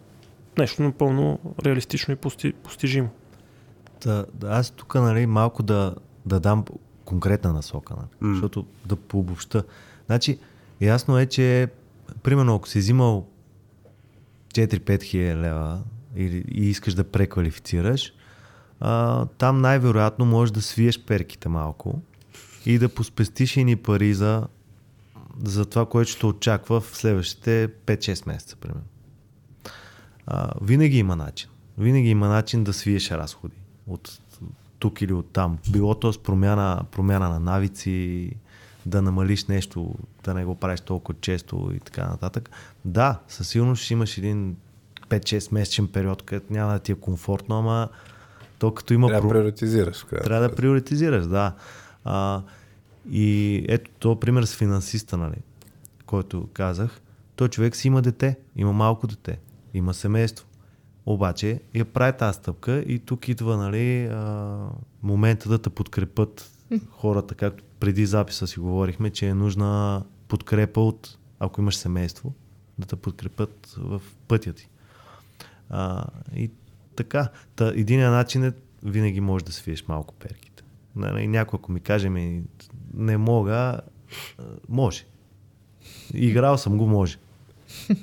нещо 0.58 0.82
напълно 0.82 1.38
реалистично 1.64 2.14
и 2.14 2.16
пости, 2.16 2.52
постижимо. 2.52 3.08
Да, 4.04 4.26
да, 4.34 4.48
аз 4.48 4.70
тук 4.70 4.94
нали, 4.94 5.26
малко 5.26 5.62
да, 5.62 5.94
да 6.26 6.40
дам 6.40 6.64
конкретна 7.04 7.52
насока, 7.52 7.94
нали? 7.96 8.32
mm. 8.32 8.34
защото 8.34 8.66
да 8.86 8.96
пообобща. 8.96 9.62
Значи, 10.06 10.38
ясно 10.80 11.18
е, 11.18 11.26
че 11.26 11.68
примерно 12.22 12.54
ако 12.54 12.68
си 12.68 12.78
взимал 12.78 13.26
4-5 14.54 15.02
хиляди 15.02 15.40
лева 15.40 15.82
и, 16.16 16.44
и 16.52 16.70
искаш 16.70 16.94
да 16.94 17.04
преквалифицираш, 17.04 18.12
а, 18.80 19.26
там 19.26 19.60
най-вероятно 19.60 20.24
можеш 20.24 20.52
да 20.52 20.62
свиеш 20.62 21.04
перките 21.04 21.48
малко 21.48 22.02
и 22.66 22.78
да 22.78 22.88
поспестиш 22.88 23.56
и 23.56 23.64
ни 23.64 23.76
пари 23.76 24.14
за, 24.14 24.46
за 25.44 25.64
това, 25.64 25.86
което 25.86 26.10
ще 26.10 26.26
очаква 26.26 26.80
в 26.80 26.96
следващите 26.96 27.68
5-6 27.86 28.26
месеца, 28.26 28.56
примерно. 28.56 28.84
А, 30.26 30.52
винаги 30.62 30.98
има 30.98 31.16
начин. 31.16 31.50
Винаги 31.78 32.08
има 32.08 32.28
начин 32.28 32.64
да 32.64 32.72
свиеш 32.72 33.10
разходи 33.10 33.56
от 33.86 34.18
тук 34.78 35.02
или 35.02 35.12
от 35.12 35.32
там. 35.32 35.58
Било 35.70 35.94
то 35.94 36.12
с 36.12 36.22
промяна, 36.22 36.84
промяна 36.90 37.28
на 37.28 37.40
навици, 37.40 38.30
да 38.88 39.02
намалиш 39.02 39.46
нещо, 39.46 39.94
да 40.24 40.34
не 40.34 40.44
го 40.44 40.54
правиш 40.54 40.80
толкова 40.80 41.18
често 41.20 41.70
и 41.74 41.80
така 41.80 42.06
нататък. 42.06 42.50
Да, 42.84 43.20
със 43.28 43.48
сигурност 43.48 43.82
ще 43.82 43.92
имаш 43.92 44.18
един 44.18 44.56
5-6 45.08 45.54
месечен 45.54 45.88
период, 45.88 46.22
където 46.22 46.52
няма 46.52 46.72
да 46.72 46.78
ти 46.78 46.92
е 46.92 46.94
комфортно, 46.94 47.58
ама 47.58 47.88
то 48.58 48.74
като 48.74 48.94
има... 48.94 49.08
Трябва 49.08 49.28
да 49.28 49.34
приоритизираш. 49.34 50.06
Трябва 50.24 50.48
да 50.48 50.54
приоритизираш, 50.54 51.26
да. 51.26 51.54
А, 52.04 52.42
и 53.10 53.64
ето 53.68 53.90
то 53.98 54.20
пример 54.20 54.42
с 54.42 54.56
финансиста, 54.56 55.16
нали, 55.16 55.36
който 56.06 56.48
казах. 56.52 57.00
Той 57.36 57.48
човек 57.48 57.76
си 57.76 57.88
има 57.88 58.02
дете, 58.02 58.36
има 58.56 58.72
малко 58.72 59.06
дете, 59.06 59.38
има 59.74 59.94
семейство. 59.94 60.46
Обаче 61.06 61.60
я 61.74 61.84
прави 61.84 62.16
тази 62.18 62.36
стъпка 62.36 62.78
и 62.78 62.98
тук 62.98 63.28
идва 63.28 63.56
нали, 63.56 64.04
а, 64.04 64.56
момента 65.02 65.48
да 65.48 65.58
те 65.58 65.70
подкрепят 65.70 66.50
хората, 66.90 67.34
както 67.34 67.64
преди 67.80 68.06
записа 68.06 68.46
си 68.46 68.60
говорихме, 68.60 69.10
че 69.10 69.28
е 69.28 69.34
нужна 69.34 70.02
подкрепа 70.28 70.80
от, 70.80 71.18
ако 71.38 71.60
имаш 71.60 71.76
семейство, 71.76 72.34
да 72.78 72.86
те 72.86 72.96
подкрепят 72.96 73.74
в 73.78 74.02
пътя 74.28 74.52
ти. 74.52 74.68
А, 75.70 76.04
и 76.36 76.50
така, 76.96 77.28
та, 77.56 77.68
единият 77.68 78.12
начин 78.12 78.44
е 78.44 78.52
винаги 78.82 79.20
можеш 79.20 79.46
да 79.46 79.52
свиеш 79.52 79.84
малко 79.88 80.14
перките. 80.14 80.62
Нали, 80.96 81.26
някой, 81.26 81.58
ако 81.58 81.72
ми 81.72 81.80
каже, 81.80 82.08
ми, 82.08 82.42
не 82.94 83.16
мога, 83.16 83.80
може. 84.68 85.04
Играл 86.14 86.58
съм 86.58 86.78
го, 86.78 86.86
може. 86.86 87.18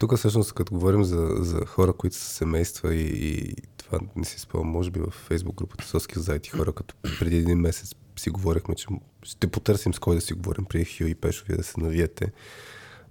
Тук 0.00 0.16
всъщност, 0.16 0.52
като 0.52 0.74
говорим 0.74 1.04
за, 1.04 1.28
за 1.38 1.66
хора, 1.66 1.92
които 1.92 2.16
са 2.16 2.34
семейства 2.34 2.94
и, 2.94 3.28
и 3.28 3.54
това 3.76 3.98
не 4.16 4.24
си 4.24 4.40
спомням, 4.40 4.72
може 4.72 4.90
би 4.90 5.00
в 5.00 5.10
фейсбук 5.10 5.56
групата 5.56 5.84
Соски 5.84 6.18
за 6.18 6.40
хора, 6.56 6.72
като 6.72 6.94
преди 7.18 7.36
един 7.36 7.58
месец 7.58 7.94
си 8.16 8.30
говорихме, 8.30 8.74
че 8.74 8.86
ще 9.22 9.46
потърсим 9.46 9.94
с 9.94 9.98
кой 9.98 10.14
да 10.14 10.20
си 10.20 10.34
говорим 10.34 10.64
при 10.64 10.84
Хю 10.84 11.04
и 11.04 11.14
Пешо, 11.14 11.44
вие 11.48 11.56
да 11.56 11.62
се 11.62 11.80
навиете. 11.80 12.32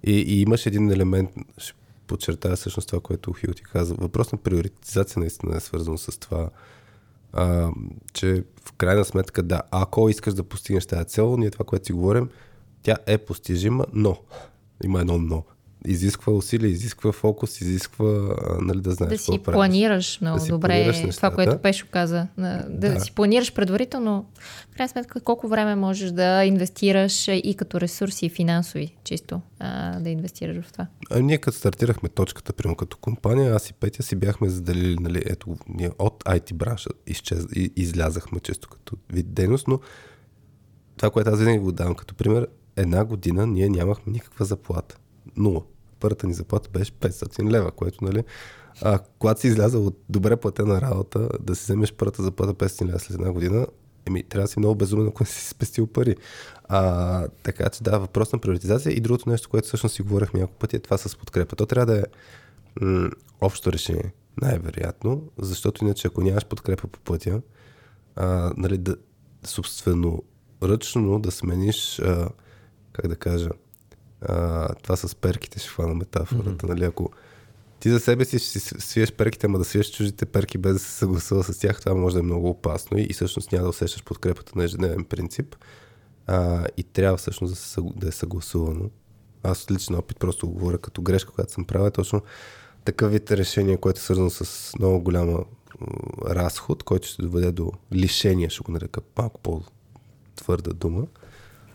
И, 0.02 0.12
и 0.12 0.40
имаш 0.40 0.66
един 0.66 0.90
елемент, 0.90 1.30
ще 1.58 1.74
подчертая 2.06 2.56
всъщност 2.56 2.88
това, 2.88 3.00
което 3.00 3.32
Хил 3.32 3.52
ти 3.52 3.62
каза. 3.62 3.94
Въпрос 3.94 4.32
на 4.32 4.38
приоритизация 4.38 5.20
наистина 5.20 5.56
е 5.56 5.60
свързано 5.60 5.98
с 5.98 6.18
това, 6.20 6.50
а, 7.32 7.70
че 8.12 8.44
в 8.64 8.72
крайна 8.72 9.04
сметка, 9.04 9.42
да, 9.42 9.62
ако 9.70 10.08
искаш 10.08 10.34
да 10.34 10.44
постигнеш 10.44 10.86
тази 10.86 11.04
цел, 11.04 11.36
ние 11.36 11.50
това, 11.50 11.64
което 11.64 11.86
си 11.86 11.92
говорим, 11.92 12.30
тя 12.82 12.96
е 13.06 13.18
постижима, 13.18 13.86
но 13.92 14.16
има 14.84 15.00
едно 15.00 15.18
но 15.18 15.44
изисква 15.86 16.32
усилия, 16.32 16.70
изисква 16.70 17.12
фокус, 17.12 17.60
изисква 17.60 18.36
нали, 18.60 18.80
да 18.80 18.90
знаеш 18.90 19.12
Да 19.12 19.18
си 19.18 19.38
правиш. 19.38 19.56
планираш 19.56 20.20
много 20.20 20.38
да 20.38 20.46
добре 20.48 20.68
планираш 20.68 21.16
това, 21.16 21.30
което 21.30 21.58
Пешо 21.58 21.86
каза. 21.90 22.26
Да, 22.38 22.66
да, 22.68 23.00
си 23.00 23.12
планираш 23.12 23.54
предварително, 23.54 24.26
в 24.72 24.76
крайна 24.76 24.88
сметка, 24.88 25.20
колко 25.20 25.48
време 25.48 25.74
можеш 25.74 26.10
да 26.10 26.44
инвестираш 26.44 27.28
и 27.28 27.54
като 27.58 27.80
ресурси, 27.80 28.26
и 28.26 28.30
финансови, 28.30 28.96
чисто 29.04 29.40
а, 29.58 30.00
да 30.00 30.10
инвестираш 30.10 30.66
в 30.66 30.72
това. 30.72 30.86
А 31.10 31.20
ние 31.20 31.38
като 31.38 31.56
стартирахме 31.56 32.08
точката, 32.08 32.52
прямо 32.52 32.76
като 32.76 32.96
компания, 32.96 33.54
аз 33.54 33.70
и 33.70 33.72
Петя 33.72 34.02
си 34.02 34.16
бяхме 34.16 34.48
заделили, 34.48 34.96
нали, 35.00 35.22
ето, 35.26 35.56
ние 35.68 35.90
от 35.98 36.24
IT 36.24 36.54
бранша 36.54 36.90
изчез, 37.06 37.46
и, 37.56 37.72
излязахме 37.76 38.40
често 38.40 38.68
като 38.68 38.96
вид 39.12 39.34
дейност, 39.34 39.68
но 39.68 39.80
това, 40.96 41.10
което 41.10 41.30
аз 41.30 41.38
винаги 41.38 41.58
го 41.58 41.72
давам 41.72 41.94
като 41.94 42.14
пример, 42.14 42.48
една 42.76 43.04
година 43.04 43.46
ние 43.46 43.68
нямахме 43.68 44.12
никаква 44.12 44.44
заплата. 44.44 44.96
Нула 45.36 45.62
първата 46.04 46.26
ни 46.26 46.34
заплата 46.34 46.70
беше 46.70 46.92
500 46.92 47.50
лева, 47.50 47.70
което, 47.70 48.04
нали, 48.04 48.24
а, 48.82 48.98
когато 49.18 49.40
си 49.40 49.46
излязал 49.46 49.86
от 49.86 49.98
добре 50.08 50.36
платена 50.36 50.80
работа, 50.80 51.28
да 51.40 51.54
си 51.54 51.64
вземеш 51.64 51.92
първата 51.92 52.22
заплата 52.22 52.54
500 52.54 52.86
лева 52.86 52.98
след 52.98 53.14
една 53.14 53.32
година, 53.32 53.66
еми, 54.06 54.22
трябва 54.22 54.44
да 54.44 54.48
си 54.48 54.58
много 54.58 54.74
безумен, 54.74 55.08
ако 55.08 55.22
не 55.22 55.26
си 55.26 55.48
спестил 55.48 55.86
пари. 55.86 56.16
А, 56.68 57.28
така 57.42 57.68
че 57.68 57.82
да, 57.82 57.98
въпрос 57.98 58.32
на 58.32 58.38
приоритизация. 58.38 58.92
И 58.92 59.00
другото 59.00 59.30
нещо, 59.30 59.48
което 59.48 59.66
всъщност 59.66 59.94
си 59.94 60.02
говорихме 60.02 60.40
няколко 60.40 60.58
пъти, 60.58 60.76
е 60.76 60.78
това 60.78 60.98
с 60.98 61.16
подкрепа. 61.16 61.56
То 61.56 61.66
трябва 61.66 61.94
да 61.94 62.00
е 62.00 62.04
м- 62.80 63.10
общо 63.40 63.72
решение, 63.72 64.12
най-вероятно, 64.42 65.22
защото 65.38 65.84
иначе 65.84 66.06
ако 66.06 66.22
нямаш 66.22 66.46
подкрепа 66.46 66.88
по 66.88 67.00
пътя, 67.00 67.42
а, 68.16 68.52
нали, 68.56 68.78
да, 68.78 68.96
собствено 69.44 70.22
ръчно 70.62 71.18
да 71.18 71.30
смениш, 71.30 71.98
а, 71.98 72.28
как 72.92 73.08
да 73.08 73.16
кажа, 73.16 73.50
а, 74.28 74.68
това 74.74 74.96
с 74.96 75.14
перките 75.14 75.58
ще 75.58 75.68
хвана 75.68 75.94
метафората. 75.94 76.66
Mm-hmm. 76.66 76.68
Нали? 76.68 76.84
Ако 76.84 77.10
ти 77.80 77.90
за 77.90 78.00
себе 78.00 78.24
си 78.24 78.38
ще 78.38 78.60
свиеш 78.60 79.12
перките, 79.12 79.46
ама 79.46 79.58
да 79.58 79.64
свиеш 79.64 79.90
чужите 79.90 80.26
перки 80.26 80.58
без 80.58 80.72
да 80.72 80.78
се 80.78 80.90
съгласува 80.90 81.44
с 81.44 81.58
тях, 81.58 81.80
това 81.80 81.94
може 81.94 82.14
да 82.14 82.20
е 82.20 82.22
много 82.22 82.48
опасно 82.48 82.98
и, 82.98 83.02
и 83.02 83.12
всъщност 83.12 83.52
няма 83.52 83.62
да 83.62 83.70
усещаш 83.70 84.04
подкрепата 84.04 84.52
на 84.56 84.64
ежедневен 84.64 85.04
принцип. 85.04 85.56
А, 86.26 86.66
и 86.76 86.82
трябва 86.82 87.16
всъщност 87.16 87.52
да, 87.52 87.60
се, 87.60 87.80
да 87.96 88.08
е 88.08 88.12
съгласувано. 88.12 88.90
Аз 89.42 89.62
от 89.62 89.70
личен 89.70 89.94
опит 89.94 90.18
просто 90.18 90.46
го 90.46 90.52
говоря 90.52 90.78
като 90.78 91.02
грешка, 91.02 91.32
която 91.32 91.52
съм 91.52 91.64
правил, 91.64 91.86
е 91.86 91.90
точно 91.90 92.22
такъв 92.84 93.12
вид 93.12 93.30
решение, 93.30 93.76
което 93.76 93.98
е 93.98 94.02
свързано 94.02 94.30
с 94.30 94.72
много 94.78 95.00
голяма 95.00 95.44
разход, 96.26 96.82
който 96.82 97.08
ще 97.08 97.22
доведе 97.22 97.52
до 97.52 97.72
лишение, 97.92 98.50
ще 98.50 98.62
го 98.62 98.72
нарека 98.72 99.00
малко 99.18 99.40
по-твърда 99.40 100.72
дума, 100.72 101.06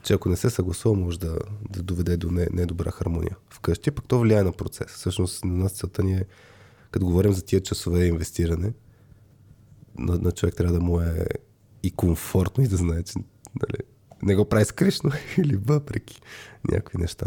че 0.09 0.13
ако 0.13 0.29
не 0.29 0.35
се 0.35 0.49
съгласува, 0.49 0.95
може 0.95 1.19
да, 1.19 1.37
да 1.69 1.83
доведе 1.83 2.17
до 2.17 2.31
не, 2.31 2.47
недобра 2.51 2.91
хармония 2.91 3.37
вкъщи, 3.49 3.91
пък 3.91 4.05
то 4.07 4.19
влияе 4.19 4.43
на 4.43 4.51
процес. 4.51 4.87
Всъщност 4.87 5.45
на 5.45 5.53
нас 5.53 5.71
целта 5.71 6.03
ни 6.03 6.13
е, 6.13 6.25
като 6.91 7.05
говорим 7.05 7.33
за 7.33 7.45
тия 7.45 7.61
часове 7.61 8.05
инвестиране, 8.05 8.73
на, 9.97 10.17
на 10.17 10.31
човек 10.31 10.55
трябва 10.55 10.73
да 10.73 10.79
му 10.79 11.01
е 11.01 11.25
и 11.83 11.91
комфортно 11.91 12.63
и 12.63 12.67
да 12.67 12.77
знае, 12.77 13.03
че 13.03 13.13
нали, 13.55 13.83
не 14.21 14.35
го 14.35 14.45
прави 14.45 14.65
скришно 14.65 15.11
или 15.37 15.55
въпреки 15.55 16.21
някакви 16.71 16.97
неща. 16.97 17.25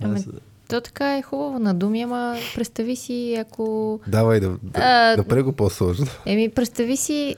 Ами, 0.00 0.18
Аз- 0.18 0.28
то 0.68 0.80
така 0.80 1.16
е 1.18 1.22
хубаво 1.22 1.58
на 1.58 1.74
думи, 1.74 2.02
ама 2.02 2.36
представи 2.54 2.96
си, 2.96 3.36
ако... 3.40 4.00
Давай 4.08 4.40
да, 4.40 4.48
да 4.48 4.58
А, 4.74 5.16
направи 5.16 5.42
го 5.42 5.52
по-сложно. 5.52 6.06
Еми, 6.26 6.48
представи 6.48 6.96
си, 6.96 7.36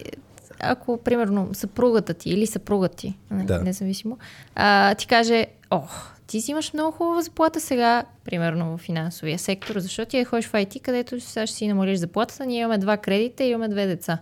ако, 0.61 0.99
примерно, 0.99 1.49
съпругата 1.53 2.15
ти 2.15 2.31
или 2.31 2.47
съпругът 2.47 2.97
ти, 2.97 3.17
нали, 3.31 3.47
Да. 3.47 3.59
независимо, 3.63 4.19
а, 4.55 4.95
ти 4.95 5.07
каже, 5.07 5.47
ох, 5.71 6.11
ти 6.27 6.41
си 6.41 6.51
имаш 6.51 6.73
много 6.73 6.93
хубава 6.97 7.23
заплата 7.23 7.61
сега, 7.61 8.05
примерно 8.25 8.77
в 8.77 8.81
финансовия 8.81 9.39
сектор, 9.39 9.79
защото 9.79 10.11
ти 10.11 10.25
ходиш 10.25 10.47
в 10.47 10.53
IT, 10.53 10.81
където 10.81 11.21
сега 11.21 11.47
ще 11.47 11.57
си 11.57 11.69
намалиш 11.69 11.99
заплатата, 11.99 12.47
ние 12.47 12.61
имаме 12.61 12.79
два 12.79 12.97
кредита 12.97 13.45
и 13.45 13.49
имаме 13.49 13.69
две 13.69 13.87
деца. 13.87 14.19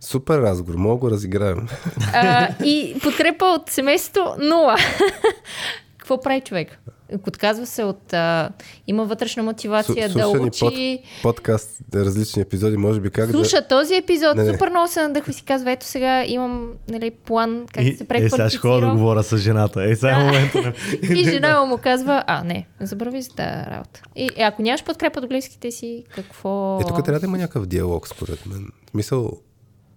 Супер 0.00 0.38
разговор, 0.38 0.74
мога 0.74 0.94
да 0.94 0.98
го 1.00 1.10
разиграем. 1.10 1.68
А, 2.14 2.48
и 2.64 2.98
подкрепа 3.02 3.44
от 3.44 3.70
семейството 3.70 4.34
нула. 4.40 4.76
Какво 6.10 6.22
прави 6.22 6.40
човек? 6.40 6.78
Отказва 7.28 7.66
се 7.66 7.84
от... 7.84 8.12
А, 8.12 8.50
има 8.86 9.04
вътрешна 9.04 9.42
мотивация 9.42 10.08
Су- 10.08 10.14
да 10.14 10.28
учи... 10.28 10.98
Подкаст, 11.22 11.70
различни 11.94 12.42
епизоди, 12.42 12.76
може 12.76 13.00
би 13.00 13.10
как 13.10 13.30
Слуша 13.30 13.68
този 13.68 13.94
епизод, 13.94 14.36
Не, 14.36 14.44
не. 14.44 14.52
супер 14.52 14.70
много 14.70 14.88
се 14.88 15.02
надъхва 15.02 15.30
и 15.30 15.34
си 15.34 15.44
казва, 15.44 15.70
ето 15.70 15.86
сега 15.86 16.24
имам 16.26 16.72
нали, 16.88 17.10
план 17.10 17.66
как 17.74 17.84
да 17.84 17.96
се 17.96 18.06
И, 18.14 18.24
е, 18.24 18.30
сега 18.30 18.48
ще 18.48 18.58
ходя 18.58 18.74
да 18.74 18.80
преквалифицирам. 18.80 18.96
говоря 18.96 19.22
с 19.22 19.36
жената. 19.36 19.90
Е, 19.90 19.96
сега 19.96 20.20
е 20.20 20.24
момента. 20.24 20.72
И 21.02 21.24
жена 21.24 21.64
му 21.68 21.78
казва, 21.78 22.24
а 22.26 22.44
не, 22.44 22.66
забрави 22.80 23.22
за 23.22 23.30
тази 23.30 23.70
работа. 23.70 24.02
И 24.16 24.30
е, 24.36 24.42
ако 24.42 24.62
нямаш 24.62 24.84
подкрепа 24.84 25.20
от 25.20 25.28
близките 25.28 25.70
си, 25.70 26.04
какво, 26.14 26.78
да... 26.78 26.84
Е, 26.84 26.86
тук 26.88 27.04
трябва 27.04 27.20
да 27.20 27.26
има 27.26 27.38
някакъв 27.38 27.66
диалог, 27.66 28.08
според 28.08 28.46
мен. 28.46 28.68
В 28.86 28.90
Смисъл, 28.90 29.32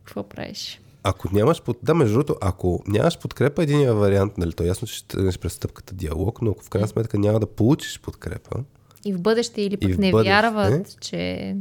какво 0.05 0.23
правиш? 0.23 0.79
Ако 1.03 1.35
нямаш 1.35 1.61
под... 1.61 1.77
Да, 1.83 1.93
между 1.93 2.13
другото, 2.13 2.35
ако 2.41 2.83
нямаш 2.87 3.19
подкрепа, 3.19 3.63
единия 3.63 3.93
вариант, 3.93 4.37
нали, 4.37 4.53
то 4.53 4.63
е 4.63 4.67
ясно, 4.67 4.87
че 4.87 4.93
ще 4.95 5.07
тръгнеш 5.07 5.39
през 5.39 5.53
стъпката 5.53 5.95
диалог, 5.95 6.41
но 6.41 6.51
ако 6.51 6.63
в 6.63 6.69
крайна 6.69 6.87
сметка 6.87 7.17
няма 7.17 7.39
да 7.39 7.45
получиш 7.45 7.99
подкрепа, 7.99 8.63
И 9.05 9.13
в 9.13 9.21
бъдеще 9.21 9.61
или 9.61 9.77
пък 9.77 9.97
не 9.97 10.11
бъдеще. 10.11 10.29
вярват, 10.29 11.01
че... 11.01 11.55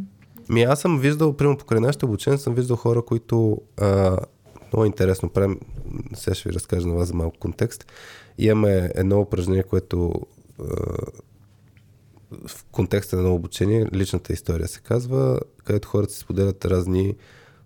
Ми 0.48 0.62
аз 0.62 0.80
съм 0.80 0.98
виждал, 0.98 1.36
примерно 1.36 1.58
покрай 1.58 1.80
нашите 1.80 2.04
обучения, 2.04 2.38
съм 2.38 2.54
виждал 2.54 2.76
хора, 2.76 3.02
които 3.02 3.60
а, 3.80 4.18
много 4.72 4.84
интересно 4.84 5.28
правим, 5.28 5.60
сега 6.14 6.34
ще 6.34 6.48
ви 6.48 6.54
разкажа 6.54 6.86
на 6.86 6.94
вас 6.94 7.08
за 7.08 7.14
малко 7.14 7.38
контекст. 7.38 7.86
Имаме 8.38 8.90
едно 8.94 9.20
упражнение, 9.20 9.62
което 9.62 10.12
а, 10.60 10.64
в 12.46 12.64
контекста 12.72 13.16
на 13.16 13.22
едно 13.22 13.34
обучение, 13.34 13.86
личната 13.94 14.32
история 14.32 14.68
се 14.68 14.80
казва, 14.80 15.40
където 15.64 15.88
хората 15.88 16.12
си 16.12 16.18
споделят 16.18 16.64
разни, 16.64 17.16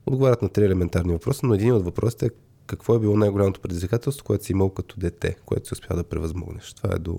отговарят 0.06 0.42
на 0.42 0.48
три 0.48 0.64
елементарни 0.64 1.12
въпроса, 1.12 1.46
но 1.46 1.54
един 1.54 1.72
от 1.72 1.84
въпросите 1.84 2.26
е 2.26 2.30
какво 2.66 2.94
е 2.94 2.98
било 2.98 3.16
най-голямото 3.16 3.60
предизвикателство, 3.60 4.24
което 4.24 4.44
си 4.44 4.52
имал 4.52 4.70
като 4.70 5.00
дете, 5.00 5.36
което 5.46 5.68
си 5.68 5.74
успя 5.74 5.96
да 5.96 6.04
превъзмогнеш. 6.04 6.72
Това 6.72 6.94
е 6.94 6.98
до, 6.98 7.18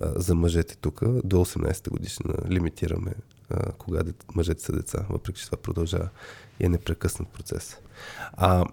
за 0.00 0.34
мъжете 0.34 0.76
тук, 0.76 1.00
до 1.24 1.36
18 1.36 1.90
годишна 1.90 2.34
лимитираме 2.50 3.14
кога 3.78 4.00
мъжете 4.34 4.62
са 4.62 4.72
деца, 4.72 5.06
въпреки 5.10 5.40
че 5.40 5.46
това 5.46 5.58
продължава 5.58 6.08
и 6.60 6.66
е 6.66 6.68
непрекъснат 6.68 7.28
процес. 7.28 7.76
А, 8.32 8.64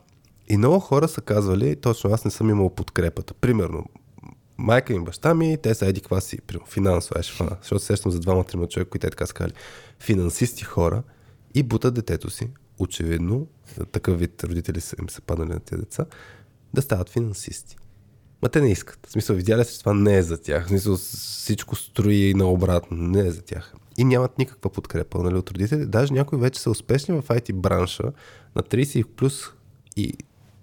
и 0.49 0.57
много 0.57 0.80
хора 0.80 1.07
са 1.07 1.22
казвали, 1.22 1.76
точно 1.76 2.14
аз 2.14 2.26
не 2.26 2.32
съм 2.32 2.49
имал 2.49 2.69
подкрепата. 2.69 3.34
Примерно, 3.34 3.86
майка 4.57 4.94
ми, 4.94 5.03
баща 5.03 5.34
ми, 5.34 5.57
те 5.64 5.76
са 5.76 5.86
еди 5.86 6.02
каква 6.02 6.22
си, 6.22 6.40
финансово, 6.69 7.19
е 7.19 7.23
шфана, 7.23 7.57
защото 7.61 7.84
сещам 7.84 8.11
за 8.11 8.19
двама-трима 8.19 8.68
човека, 8.68 8.90
които 8.90 9.07
те 9.07 9.11
така 9.11 9.26
са 9.26 9.34
казали, 9.34 9.53
финансисти 9.99 10.64
хора 10.64 11.03
и 11.53 11.64
бутат 11.64 11.94
детето 11.94 12.30
си, 12.30 12.49
очевидно, 12.82 13.48
такъв 13.91 14.20
вид 14.20 14.44
родители 14.44 14.82
са, 14.82 14.95
им 14.99 15.10
са 15.10 15.22
паднали 15.22 15.49
на 15.49 15.60
тези 15.60 15.82
деца, 15.82 16.06
да 16.74 16.82
стават 16.82 17.10
финансисти. 17.10 17.78
Ма 18.41 18.49
те 18.49 18.62
не 18.62 18.72
искат. 18.72 19.08
В 19.08 19.12
смисъл, 19.12 19.36
видяли 19.36 19.66
се, 19.66 19.74
че 19.74 19.80
това 19.80 19.94
не 19.94 20.18
е 20.18 20.24
за 20.24 20.41
тях. 20.41 20.66
В 20.66 20.68
смисъл, 20.68 20.98
всичко 20.98 21.76
строи 21.76 22.34
наобратно. 22.34 22.98
Не 22.98 23.20
е 23.20 23.32
за 23.32 23.41
тях. 23.41 23.74
И 23.98 24.03
нямат 24.03 24.38
никаква 24.38 24.70
подкрепа 24.70 25.24
нали, 25.24 25.36
от 25.36 25.52
родители. 25.52 25.86
Даже 25.86 26.14
някои 26.14 26.40
вече 26.40 26.62
са 26.62 26.70
успешни 26.70 27.22
в 27.22 27.28
IT 27.28 27.53
бранша 27.53 28.12
на 28.56 28.64
30 28.64 29.03
плюс 29.03 29.44
и, 29.95 30.14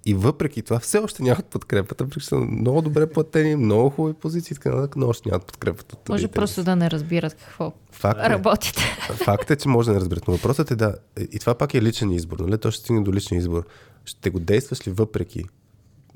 и 0.08 0.14
въпреки 0.14 0.62
това 0.62 0.78
все 0.78 0.98
още 0.98 1.22
нямат 1.22 1.46
подкрепата, 1.46 2.06
че 2.10 2.26
са 2.26 2.36
много 2.36 2.82
добре 2.82 3.06
платени, 3.06 3.56
много 3.56 3.90
хубави 3.90 4.14
позиции, 4.14 4.56
така 4.56 4.70
нататък, 4.70 4.96
но 4.96 5.08
още 5.08 5.28
нямат 5.28 5.46
подкрепата 5.46 5.96
Може 6.08 6.28
просто 6.28 6.64
да 6.64 6.76
не 6.76 6.90
разбират 6.90 7.34
какво 7.34 7.72
Факт 7.92 8.20
е. 8.20 8.28
работите. 8.28 8.82
Факт 9.24 9.50
е, 9.50 9.56
че 9.56 9.68
може 9.68 9.86
да 9.86 9.92
не 9.92 10.00
разберете. 10.00 10.24
Но 10.28 10.36
въпросът 10.36 10.70
е 10.70 10.76
да. 10.76 10.94
И 11.32 11.38
това 11.38 11.54
пак 11.54 11.74
е 11.74 11.82
личен 11.82 12.10
избор. 12.10 12.38
Нали? 12.38 12.58
То 12.58 12.70
ще 12.70 12.80
стигне 12.80 13.02
до 13.02 13.12
личен 13.12 13.38
избор. 13.38 13.66
Ще 14.04 14.30
го 14.30 14.38
действаш 14.40 14.86
ли 14.86 14.90
въпреки 14.90 15.44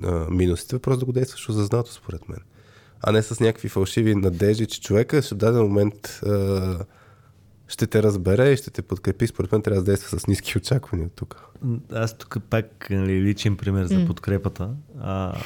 а, 0.03 0.27
минусите? 0.31 0.77
Въпрос 0.77 0.99
да 0.99 1.05
го 1.05 1.13
действаш 1.13 1.49
осъзнато, 1.49 1.93
според 1.93 2.29
мен. 2.29 2.41
А 3.01 3.13
не 3.13 3.23
с 3.23 3.41
някакви 3.41 3.69
фалшиви 3.69 4.15
надежди, 4.15 4.67
че 4.67 4.81
човека 4.81 5.23
ще 5.23 5.35
в 5.35 5.39
даден 5.39 5.63
момент 5.63 6.21
а, 6.27 6.79
ще 7.73 7.87
те 7.87 8.03
разбере 8.03 8.53
и 8.53 8.57
ще 8.57 8.71
те 8.71 8.83
подкрепи. 8.83 9.27
Според 9.27 9.53
мен 9.53 9.63
трябва 9.63 9.83
да 9.83 9.85
действа 9.85 10.21
с 10.21 10.27
ниски 10.27 10.59
очаквания 10.59 11.09
тук. 11.17 11.49
Аз 11.93 12.19
тук 12.19 12.37
пак 12.51 12.91
нали, 12.91 13.23
личен 13.23 13.57
пример 13.57 13.85
за 13.85 14.07
подкрепата. 14.07 14.71
А, 15.01 15.41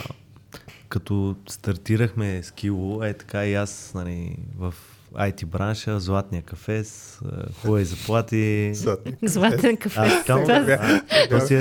като 0.89 1.36
стартирахме 1.48 2.43
с 2.43 2.51
Кило, 2.51 3.03
е 3.03 3.15
така 3.15 3.47
и 3.47 3.55
аз 3.55 3.93
нали, 3.94 4.36
в 4.59 4.74
IT 5.19 5.47
бранша, 5.47 6.01
златния 6.01 6.43
кафес, 6.43 7.19
а, 7.25 7.29
хубави 7.55 7.85
заплати. 7.85 8.73
Златен 9.23 9.77
кафе. 9.77 10.01
А, 10.01 10.25
там, 10.25 10.43
Това 10.43 10.55
а, 10.71 11.01
то 11.31 11.47
си 11.47 11.55
е- 11.55 11.59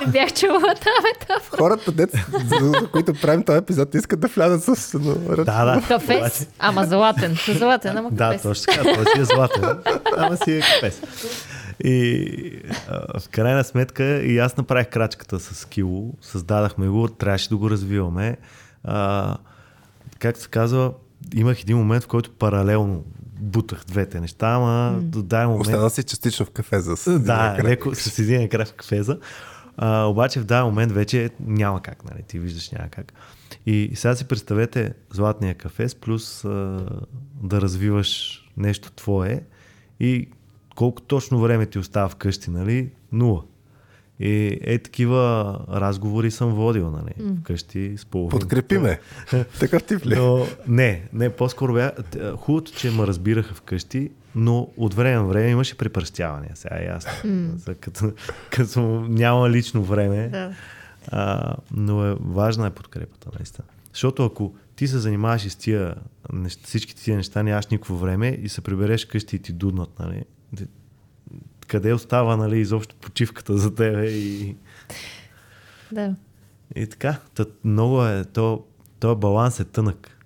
не 0.00 0.12
бях 0.12 0.32
чула 0.32 0.60
тази 0.60 1.02
метафора. 1.04 1.58
Хората, 1.58 1.92
дет, 1.92 2.10
за, 2.44 2.88
които 2.92 3.12
правим 3.14 3.42
този 3.42 3.58
епизод, 3.58 3.94
искат 3.94 4.20
да 4.20 4.28
влязат 4.28 4.64
собствено. 4.64 5.14
Да, 5.36 5.64
да. 5.64 5.82
Кафе, 5.88 6.22
ама 6.58 6.84
златен. 6.84 7.36
Златен, 7.48 7.96
ама 7.96 8.10
Да, 8.10 8.30
кафе. 8.32 8.42
точно 8.42 8.64
така. 8.68 8.94
Той 8.94 9.04
си 9.06 9.20
е 9.20 9.24
златен. 9.24 9.64
Ама 10.16 10.36
си 10.36 10.52
е 10.52 10.60
кафес. 10.60 11.02
И 11.84 12.62
а, 12.88 13.20
в 13.20 13.28
крайна 13.28 13.64
сметка 13.64 14.04
и 14.04 14.38
аз 14.38 14.56
направих 14.56 14.88
крачката 14.88 15.40
с 15.40 15.64
Кило. 15.64 16.04
Създадахме 16.22 16.88
го, 16.88 17.08
трябваше 17.08 17.48
да 17.48 17.56
го 17.56 17.70
развиваме. 17.70 18.36
А, 18.84 19.36
как 20.18 20.36
се 20.36 20.48
казва, 20.48 20.92
имах 21.34 21.62
един 21.62 21.76
момент, 21.76 22.04
в 22.04 22.08
който 22.08 22.30
паралелно 22.30 23.04
бутах 23.40 23.84
двете 23.84 24.20
неща, 24.20 24.48
ама 24.48 24.98
до 25.02 25.22
даден 25.22 25.48
момент... 25.48 25.66
Остана 25.66 25.90
си 25.90 26.02
частично 26.02 26.46
в 26.46 26.50
кафе 26.50 26.80
за 26.80 27.18
Да, 27.18 27.56
леко 27.64 27.94
с 27.94 28.18
един 28.18 28.48
край 28.48 28.64
в 28.64 28.72
кафеза. 28.72 29.18
А, 29.76 30.04
обаче 30.04 30.40
в 30.40 30.44
даден 30.44 30.64
момент 30.64 30.92
вече 30.92 31.30
няма 31.40 31.82
как, 31.82 32.04
нали? 32.04 32.22
Ти 32.22 32.38
виждаш 32.38 32.70
няма 32.70 32.88
как. 32.88 33.12
И 33.66 33.90
сега 33.94 34.14
си 34.14 34.24
представете 34.24 34.94
златния 35.10 35.54
кафес 35.54 35.94
плюс 35.94 36.44
а, 36.44 36.86
да 37.42 37.60
развиваш 37.60 38.42
нещо 38.56 38.92
твое 38.92 39.42
и 40.00 40.28
колко 40.76 41.02
точно 41.02 41.40
време 41.40 41.66
ти 41.66 41.78
остава 41.78 42.08
вкъщи, 42.08 42.50
нали? 42.50 42.90
Нула. 43.12 43.42
И 44.20 44.58
е 44.62 44.78
такива 44.78 45.58
разговори 45.70 46.30
съм 46.30 46.54
водил, 46.54 46.90
нали? 46.90 47.36
Вкъщи 47.40 47.94
с 47.98 48.04
половин. 48.04 48.38
Подкрепи 48.38 48.78
ме. 48.78 49.00
Такъв 49.60 49.82
тип 49.82 50.06
ли? 50.06 50.16
Но 50.16 50.46
не, 50.68 51.02
не, 51.12 51.30
по-скоро 51.30 51.74
бя... 51.74 51.90
т- 51.90 52.32
Хубавото, 52.36 52.72
че 52.72 52.90
ме 52.90 53.06
разбираха 53.06 53.54
вкъщи, 53.54 54.10
но 54.34 54.68
от 54.76 54.94
време 54.94 55.16
на 55.16 55.24
време 55.24 55.50
имаше 55.50 55.78
препръстявания, 55.78 56.52
сега 56.54 56.76
е 56.76 56.84
ясно. 56.84 57.10
Като, 57.80 58.12
като 58.50 58.80
няма 59.08 59.50
лично 59.50 59.84
време. 59.84 60.28
Да. 60.28 60.52
А, 61.10 61.54
но 61.70 62.06
е, 62.06 62.16
важна 62.20 62.66
е 62.66 62.70
подкрепата, 62.70 63.30
наистина. 63.38 63.64
Защото 63.92 64.24
ако 64.24 64.54
ти 64.76 64.88
се 64.88 64.98
занимаваш 64.98 65.44
и 65.44 65.50
с 65.50 65.56
тия, 65.56 65.94
всички 66.64 66.96
тия 66.96 67.16
неща, 67.16 67.42
нямаш 67.42 67.66
никакво 67.66 67.96
време 67.96 68.38
и 68.42 68.48
се 68.48 68.60
прибереш 68.60 69.04
къщи 69.04 69.36
и 69.36 69.38
ти 69.38 69.52
дуднат, 69.52 69.98
нали? 69.98 70.24
Къде 71.68 71.94
остава, 71.94 72.36
нали, 72.36 72.58
изобщо 72.58 72.96
почивката 72.96 73.58
за 73.58 73.74
тебе 73.74 74.06
и... 74.06 74.56
Да. 75.92 76.14
И 76.76 76.86
така, 76.86 77.20
тът, 77.34 77.64
много 77.64 78.04
е, 78.04 78.24
то, 78.24 78.64
то 79.00 79.16
баланс 79.16 79.60
е 79.60 79.64
тънък 79.64 80.18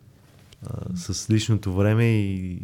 а, 0.66 0.96
с 0.96 1.30
личното 1.30 1.72
време 1.74 2.04
и, 2.04 2.62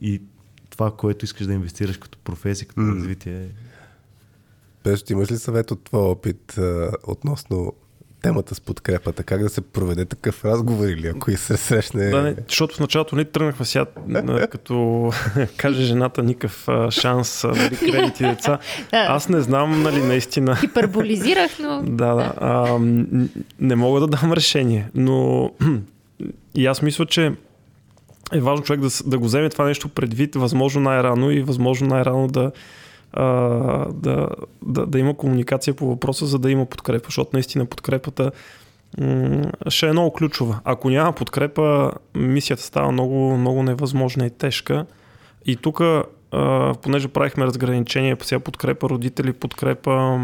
и 0.00 0.22
това, 0.70 0.96
което 0.96 1.24
искаш 1.24 1.46
да 1.46 1.52
инвестираш 1.52 1.96
като 1.96 2.18
професия, 2.18 2.68
като 2.68 2.80
развитие. 2.80 3.48
Пеш, 4.82 5.02
ти 5.02 5.12
имаш 5.12 5.30
ли 5.30 5.38
съвет 5.38 5.70
от 5.70 5.84
твоя 5.84 6.04
опит 6.04 6.58
а, 6.58 6.92
относно 7.06 7.72
темата 8.22 8.54
с 8.54 8.60
подкрепата. 8.60 9.22
Как 9.22 9.42
да 9.42 9.48
се 9.48 9.60
проведе 9.60 10.04
такъв 10.04 10.44
разговор 10.44 10.88
или 10.88 11.06
ако 11.06 11.30
и 11.30 11.36
се 11.36 11.56
срещне... 11.56 12.10
Да, 12.10 12.22
не, 12.22 12.36
защото 12.48 12.76
в 12.76 12.80
началото 12.80 13.16
не 13.16 13.24
тръгнахме 13.24 13.66
сега, 13.66 13.86
като 14.50 15.10
каже 15.56 15.82
жената 15.82 16.22
никакъв 16.22 16.68
шанс, 16.90 17.44
а, 17.44 17.48
нали, 17.48 17.76
кредити 17.76 18.22
деца. 18.22 18.58
Аз 18.92 19.28
не 19.28 19.40
знам, 19.40 19.82
нали, 19.82 20.02
наистина. 20.02 20.56
Хиперболизирах, 20.56 21.50
но 21.60 21.82
Да, 21.86 22.14
да. 22.14 22.32
А, 22.36 22.78
не 23.60 23.76
мога 23.76 24.00
да 24.00 24.06
дам 24.06 24.32
решение, 24.32 24.90
но 24.94 25.50
и 26.54 26.66
аз 26.66 26.82
мисля, 26.82 27.06
че 27.06 27.32
е 28.32 28.40
важно 28.40 28.64
човек 28.64 28.80
да, 28.80 28.88
да 29.06 29.18
го 29.18 29.24
вземе 29.24 29.48
това 29.48 29.64
нещо 29.64 29.88
предвид 29.88 30.34
възможно 30.34 30.80
най-рано 30.80 31.30
и 31.30 31.42
възможно 31.42 31.88
най-рано 31.88 32.28
да, 32.28 32.52
а, 33.12 33.22
да, 33.92 34.28
да, 34.62 34.86
да 34.86 34.98
има 34.98 35.16
комуникация 35.16 35.74
по 35.74 35.86
въпроса, 35.86 36.26
за 36.26 36.38
да 36.38 36.50
има 36.50 36.66
подкрепа, 36.66 37.04
защото 37.04 37.30
наистина 37.32 37.66
подкрепата 37.66 38.30
м, 39.00 39.42
ще 39.68 39.88
е 39.88 39.92
много 39.92 40.12
ключова. 40.12 40.60
Ако 40.64 40.90
няма 40.90 41.12
подкрепа, 41.12 41.92
мисията 42.14 42.62
става 42.62 42.92
много, 42.92 43.36
много 43.36 43.62
невъзможна 43.62 44.26
и 44.26 44.30
тежка. 44.30 44.86
И 45.46 45.56
тук, 45.56 45.80
понеже 46.82 47.08
правихме 47.08 47.46
разграничение, 47.46 48.16
сега 48.22 48.40
подкрепа 48.40 48.88
родители, 48.88 49.32
подкрепа 49.32 50.20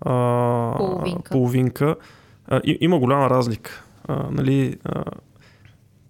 а, 0.00 0.74
Половинка. 0.76 1.30
половинка 1.30 1.96
а, 2.48 2.60
и, 2.64 2.78
има 2.80 2.98
голяма 2.98 3.30
разлика. 3.30 3.84
А, 4.08 4.26
нали, 4.30 4.76
а, 4.84 5.04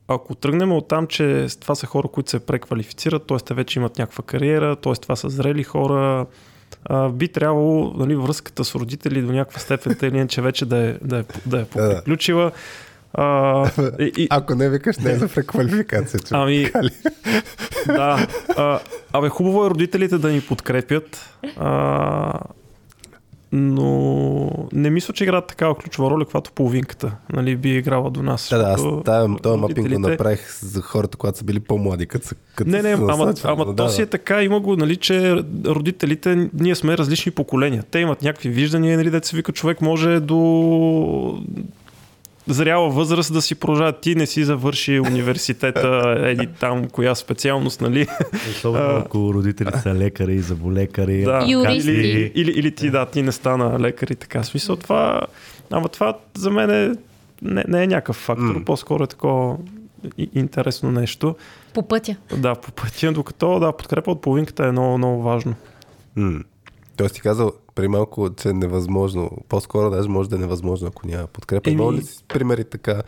ако 0.08 0.34
тръгнем 0.34 0.72
от 0.72 0.88
там, 0.88 1.06
че 1.06 1.46
това 1.60 1.74
са 1.74 1.86
хора, 1.86 2.08
които 2.08 2.30
се 2.30 2.46
преквалифицират, 2.46 3.26
т.е. 3.26 3.38
те 3.38 3.54
вече 3.54 3.78
имат 3.78 3.98
някаква 3.98 4.24
кариера, 4.24 4.76
т.е. 4.76 4.92
това 4.92 5.16
са 5.16 5.30
зрели 5.30 5.64
хора, 5.64 6.26
а, 6.84 7.08
би 7.08 7.28
трябвало 7.28 7.92
нали, 7.96 8.16
връзката 8.16 8.64
с 8.64 8.74
родители 8.74 9.22
до 9.22 9.32
някаква 9.32 9.60
степен, 9.60 9.96
или 10.02 10.16
иначе 10.16 10.42
вече 10.42 10.66
да 10.66 10.76
е, 10.76 10.92
да 11.02 11.18
е, 11.18 11.24
да 11.46 11.60
е 11.60 11.64
приключила. 11.64 12.52
А, 13.14 13.70
и, 14.00 14.26
Ако 14.30 14.54
не 14.54 14.70
викаш, 14.70 14.98
не 14.98 15.12
е 15.12 15.16
за 15.16 15.28
преквалификация. 15.28 16.20
Че... 16.20 16.34
Ами, 16.34 16.70
да. 17.86 18.26
А, 18.56 18.80
абе, 19.12 19.28
хубаво 19.28 19.66
е 19.66 19.70
родителите 19.70 20.18
да 20.18 20.28
ни 20.28 20.40
подкрепят, 20.40 21.36
а, 21.56 22.40
но 23.56 24.50
не 24.72 24.90
мисля, 24.90 25.14
че 25.14 25.24
играят 25.24 25.46
такава 25.46 25.74
ключова 25.74 26.10
роля, 26.10 26.24
каквато 26.24 26.52
половинката 26.52 27.16
нали, 27.32 27.56
би 27.56 27.76
играла 27.76 28.10
до 28.10 28.22
нас. 28.22 28.48
Да, 28.50 28.58
да, 28.58 28.64
аз 28.64 28.82
този 29.42 29.60
мапинг 29.60 29.92
го 29.92 29.98
направих 29.98 30.58
за 30.60 30.82
хората, 30.82 31.16
когато 31.16 31.38
са 31.38 31.44
били 31.44 31.60
по-млади, 31.60 32.06
като 32.06 32.26
са 32.26 32.34
като 32.54 32.70
Не, 32.70 32.82
не, 32.82 32.92
ама, 32.92 33.06
насочени, 33.06 33.52
ама 33.52 33.64
но 33.64 33.76
то 33.76 33.84
да, 33.84 33.90
си 33.90 34.02
е 34.02 34.04
да. 34.04 34.10
така, 34.10 34.42
има 34.42 34.60
го, 34.60 34.76
нали, 34.76 34.96
че 34.96 35.44
родителите, 35.66 36.50
ние 36.60 36.74
сме 36.74 36.98
различни 36.98 37.32
поколения. 37.32 37.84
Те 37.90 37.98
имат 37.98 38.22
някакви 38.22 38.48
виждания, 38.48 38.96
нали, 38.96 39.10
деца 39.10 39.36
вика, 39.36 39.52
човек 39.52 39.80
може 39.80 40.20
до 40.20 41.44
зряла 42.46 42.90
възраст 42.90 43.32
да 43.32 43.42
си 43.42 43.54
продължава. 43.54 43.92
Ти 43.92 44.14
не 44.14 44.26
си 44.26 44.44
завърши 44.44 45.00
университета, 45.00 46.14
еди 46.20 46.48
там, 46.60 46.88
коя 46.88 47.14
специалност, 47.14 47.80
нали? 47.80 48.06
Особено 48.50 48.96
ако 48.96 49.34
родителите 49.34 49.78
са 49.78 49.94
лекари, 49.94 50.40
заболекари, 50.40 51.22
Да. 51.22 51.46
Юристи. 51.48 51.90
Или, 51.90 52.32
или, 52.34 52.50
или 52.50 52.74
ти, 52.74 52.90
да, 52.90 53.06
ти 53.06 53.22
не 53.22 53.32
стана 53.32 53.80
лекар 53.80 54.08
и 54.08 54.14
така. 54.14 54.42
Смисъл 54.42 54.76
това, 54.76 55.20
ама 55.70 55.88
това 55.88 56.18
за 56.34 56.50
мен 56.50 56.70
е, 56.70 56.92
не, 57.42 57.64
не 57.68 57.82
е 57.82 57.86
някакъв 57.86 58.16
фактор, 58.16 58.54
М. 58.54 58.64
по-скоро 58.64 59.04
е 59.04 59.06
такова 59.06 59.56
интересно 60.34 60.90
нещо. 60.90 61.36
по 61.74 61.88
пътя. 61.88 62.16
Да, 62.36 62.54
по 62.54 62.72
пътя, 62.72 63.12
докато 63.12 63.60
да, 63.60 63.72
подкрепа 63.72 64.10
от 64.10 64.20
половинката 64.22 64.66
е 64.66 64.72
много, 64.72 64.98
много 64.98 65.22
важно. 65.22 65.54
М. 66.16 66.40
Тоест 66.96 67.14
ти 67.14 67.20
казал 67.20 67.52
при 67.74 67.88
малко, 67.88 68.34
че 68.34 68.48
е 68.48 68.52
невъзможно. 68.52 69.30
По-скоро 69.48 69.90
даже 69.90 70.08
може 70.08 70.30
да 70.30 70.36
е 70.36 70.38
невъзможно, 70.38 70.88
ако 70.88 71.06
няма 71.06 71.26
подкрепа. 71.26 71.70
Еми- 71.70 71.82
Има 71.82 71.92
ли 71.92 72.02
си 72.02 72.24
примери 72.28 72.64
така? 72.64 73.02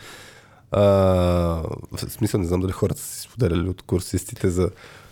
А, 0.71 0.83
в 1.93 1.99
смисъл, 2.09 2.41
не 2.41 2.47
знам 2.47 2.61
дали 2.61 2.73
хората 2.73 3.01
са 3.01 3.15
си 3.15 3.21
споделяли 3.21 3.69
от 3.69 3.83
курсистите 3.83 4.51
за 4.51 4.71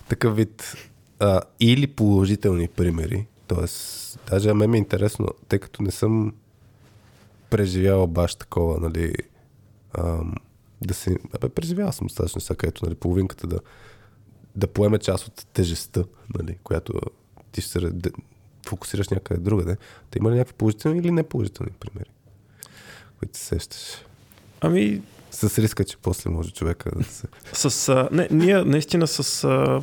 такъв 0.09 0.36
вид 0.36 0.74
а, 1.18 1.40
или 1.60 1.86
положителни 1.86 2.68
примери. 2.68 3.26
Тоест, 3.47 4.18
даже 4.31 4.48
а 4.48 4.55
мен 4.55 4.70
ми 4.70 4.76
е 4.76 4.78
интересно, 4.78 5.28
тъй 5.48 5.59
като 5.59 5.82
не 5.82 5.90
съм 5.90 6.35
преживявал 7.51 8.06
баш 8.06 8.35
такова, 8.35 8.81
нали, 8.81 9.14
ам, 9.98 10.35
да 10.82 10.94
се... 10.94 11.16
Абе, 11.35 11.48
преживял 11.48 11.93
съм 11.93 12.06
достатъчно 12.06 12.40
сега, 12.40 12.56
където, 12.56 12.85
нали, 12.85 12.94
половинката 12.94 13.47
да, 13.47 13.60
да 14.56 14.66
поеме 14.66 14.98
част 14.98 15.26
от 15.26 15.47
тежестта, 15.52 16.05
нали, 16.39 16.59
която 16.64 16.93
ти 17.52 17.60
ще 17.60 17.70
се 17.70 17.81
фокусираш 18.68 19.08
някъде 19.08 19.40
другаде. 19.40 19.76
Та 20.10 20.18
има 20.18 20.30
ли 20.30 20.34
някакви 20.34 20.54
положителни 20.54 20.98
или 20.98 21.10
неположителни 21.10 21.72
примери, 21.80 22.10
които 23.18 23.38
се 23.38 23.44
сещаш? 23.44 23.78
Ами, 24.60 25.02
С 25.30 25.58
риска, 25.58 25.84
че 25.84 25.96
после 25.96 26.30
може 26.30 26.50
човека 26.50 26.90
да 26.96 27.04
се... 27.04 27.26
с, 27.52 27.88
а, 27.88 28.08
не, 28.12 28.28
ние 28.30 28.64
наистина 28.64 29.06
с... 29.06 29.44
А, 29.44 29.82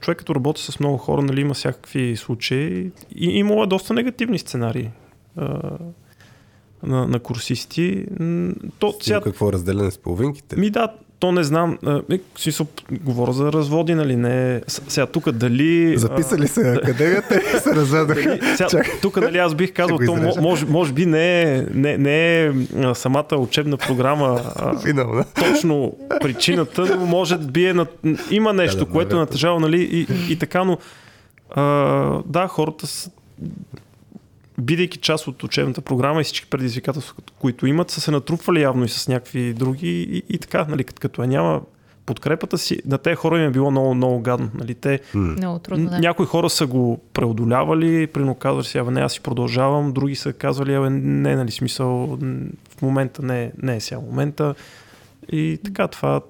човек 0.00 0.18
като 0.18 0.34
работи 0.34 0.62
с 0.62 0.80
много 0.80 0.96
хора, 0.96 1.22
нали, 1.22 1.40
има 1.40 1.54
всякакви 1.54 2.16
случаи. 2.16 2.90
И 3.14 3.24
имало 3.24 3.64
е 3.64 3.66
доста 3.66 3.94
негативни 3.94 4.38
сценарии 4.38 4.90
а, 5.36 5.78
на, 6.82 7.08
на 7.08 7.20
курсисти. 7.20 8.06
То, 8.78 8.92
Сега... 8.92 9.02
сега, 9.04 9.20
Какво 9.20 9.48
е 9.48 9.52
разделяне 9.52 9.90
с 9.90 9.98
половинките? 9.98 10.56
Ми 10.56 10.70
да, 10.70 10.94
то 11.24 11.32
не 11.32 11.44
знам. 11.44 11.78
а, 11.86 12.02
е, 12.12 12.18
смисъл, 12.36 12.66
говоря 12.90 13.32
за 13.32 13.52
разводи, 13.52 13.94
нали? 13.94 14.16
Не, 14.16 14.60
сега 14.66 15.06
тук 15.06 15.30
дали... 15.30 15.98
Записали 15.98 16.48
се 16.48 16.72
академията 16.72 17.36
и 17.36 17.60
се 17.60 17.74
разведаха. 17.74 18.38
а, 18.60 18.82
тук, 19.02 19.16
нали, 19.16 19.38
аз 19.38 19.54
бих 19.54 19.72
казал, 19.72 19.98
то 20.06 20.40
може, 20.40 20.66
може 20.66 20.92
би 20.92 21.06
не 21.06 21.42
е, 21.42 21.66
не, 21.74 21.98
не 21.98 22.44
е 22.44 22.52
а, 22.82 22.94
самата 22.94 23.36
учебна 23.36 23.76
програма 23.76 24.40
а, 24.56 25.24
точно 25.34 25.96
причината, 26.20 26.96
но 26.96 27.06
може 27.06 27.38
би 27.38 27.66
е 27.66 27.74
на... 27.74 27.86
има 28.30 28.52
нещо, 28.52 28.78
Да, 28.78 28.84
да, 28.84 28.90
което 28.90 29.16
е 29.16 29.18
натъжава, 29.18 29.60
нали, 29.60 29.82
и, 29.82 30.32
и 30.32 30.38
така, 30.38 30.64
но 30.64 30.78
а, 31.50 31.62
да, 32.26 32.46
хората 32.48 32.86
са 32.86 33.10
бидейки 34.58 34.98
част 34.98 35.26
от 35.26 35.42
учебната 35.42 35.80
програма 35.80 36.20
и 36.20 36.24
всички 36.24 36.46
предизвикателства, 36.46 37.14
които 37.38 37.66
имат, 37.66 37.90
са 37.90 38.00
се 38.00 38.10
натрупвали 38.10 38.62
явно 38.62 38.84
и 38.84 38.88
с 38.88 39.08
някакви 39.08 39.54
други 39.54 40.02
и, 40.02 40.22
и 40.28 40.38
така, 40.38 40.66
нали, 40.68 40.84
като, 40.84 41.00
като 41.00 41.22
я 41.22 41.28
няма 41.28 41.60
подкрепата 42.06 42.58
си, 42.58 42.78
на 42.86 42.98
тези 42.98 43.14
хора 43.14 43.38
им 43.38 43.48
е 43.48 43.50
било 43.50 43.70
много, 43.70 43.94
много 43.94 44.20
гадно. 44.20 44.50
Нали, 44.54 44.74
те, 44.74 45.00
Много 45.14 45.58
трудно, 45.58 45.90
да. 45.90 45.98
някои 45.98 46.26
хора 46.26 46.50
са 46.50 46.66
го 46.66 47.00
преодолявали, 47.12 48.06
прино 48.06 48.34
казвали 48.34 48.64
си, 48.64 48.78
абе 48.78 48.90
не, 48.90 49.00
аз 49.00 49.12
си 49.12 49.20
продължавам, 49.20 49.92
други 49.92 50.14
са 50.14 50.32
казвали, 50.32 50.74
абе 50.74 50.90
не, 50.90 51.36
нали, 51.36 51.50
смисъл, 51.50 52.18
в 52.78 52.82
момента 52.82 53.22
не, 53.22 53.52
не 53.62 53.76
е 53.76 53.80
сега 53.80 54.00
момента. 54.00 54.54
И 55.32 55.58
така, 55.64 55.88
това 55.88 56.20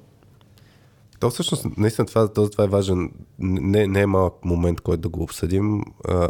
То 1.21 1.31
всъщност, 1.31 1.67
наистина 1.77 2.07
това, 2.07 2.29
това, 2.29 2.51
това 2.51 2.65
е 2.65 2.69
важен, 2.69 3.11
не, 3.39 3.87
не 3.87 4.01
е 4.01 4.07
малък 4.07 4.45
момент, 4.45 4.81
който 4.81 5.03
да 5.03 5.09
го 5.09 5.23
обсъдим. 5.23 5.83
А, 6.09 6.29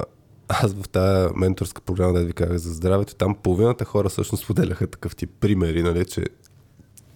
аз 0.49 0.75
в 0.75 0.89
тази 0.89 1.35
менторска 1.37 1.81
програма, 1.81 2.13
да 2.13 2.25
ви 2.25 2.33
казах 2.33 2.57
за 2.57 2.73
здравето, 2.73 3.15
там 3.15 3.35
половината 3.43 3.85
хора 3.85 4.09
всъщност 4.09 4.45
споделяха 4.45 4.87
такъв 4.87 5.17
тип 5.17 5.31
примери, 5.41 5.83
нали, 5.83 6.05
че 6.05 6.25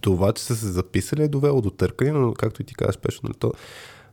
това, 0.00 0.32
че 0.32 0.42
са 0.42 0.56
се 0.56 0.66
записали 0.66 1.22
е 1.22 1.28
довело 1.28 1.60
до 1.60 1.70
търкане, 1.70 2.12
но 2.12 2.34
както 2.34 2.62
и 2.62 2.64
ти 2.64 2.74
казваш, 2.74 2.98
Пешо, 2.98 3.20
нали, 3.22 3.34
то, 3.38 3.52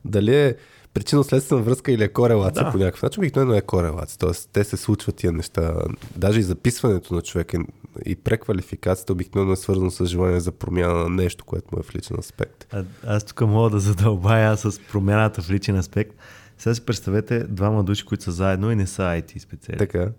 дали 0.04 0.36
е 0.36 0.56
причинно-следствена 0.94 1.62
връзка 1.62 1.92
или 1.92 2.04
е 2.04 2.08
корелация 2.08 2.64
Да. 2.64 2.72
по 2.72 2.78
някакъв 2.78 3.02
начин, 3.02 3.20
обикновено 3.20 3.54
е 3.54 3.60
корелация. 3.60 4.18
Тоест, 4.18 4.50
те 4.52 4.64
се 4.64 4.76
случват 4.76 5.16
тия 5.16 5.32
неща. 5.32 5.74
Даже 6.16 6.40
и 6.40 6.42
записването 6.42 7.14
на 7.14 7.22
човека 7.22 7.58
и 8.06 8.16
преквалификацията 8.16 9.12
обикновено 9.12 9.52
е 9.52 9.56
свързано 9.56 9.90
с 9.90 10.06
желание 10.06 10.40
за 10.40 10.52
промяна 10.52 10.94
на 10.94 11.08
нещо, 11.08 11.44
което 11.44 11.66
му 11.72 11.80
е 11.80 11.82
в 11.82 11.94
личен 11.94 12.16
аспект. 12.18 12.66
А, 12.72 12.84
аз 13.06 13.24
тук 13.24 13.40
мога 13.40 13.70
да 13.70 13.80
задълбая 13.80 14.56
с 14.56 14.80
промяната 14.92 15.42
в 15.42 15.50
личен 15.50 15.76
аспект. 15.76 16.16
Сега 16.58 16.74
си 16.74 16.80
представете 16.80 17.38
двама 17.40 17.84
души, 17.84 18.04
които 18.04 18.24
са 18.24 18.32
заедно 18.32 18.70
и 18.70 18.76
не 18.76 18.86
са 18.86 19.02
IT 19.02 19.38
специалисти. 19.38 19.78
Така, 19.78 20.10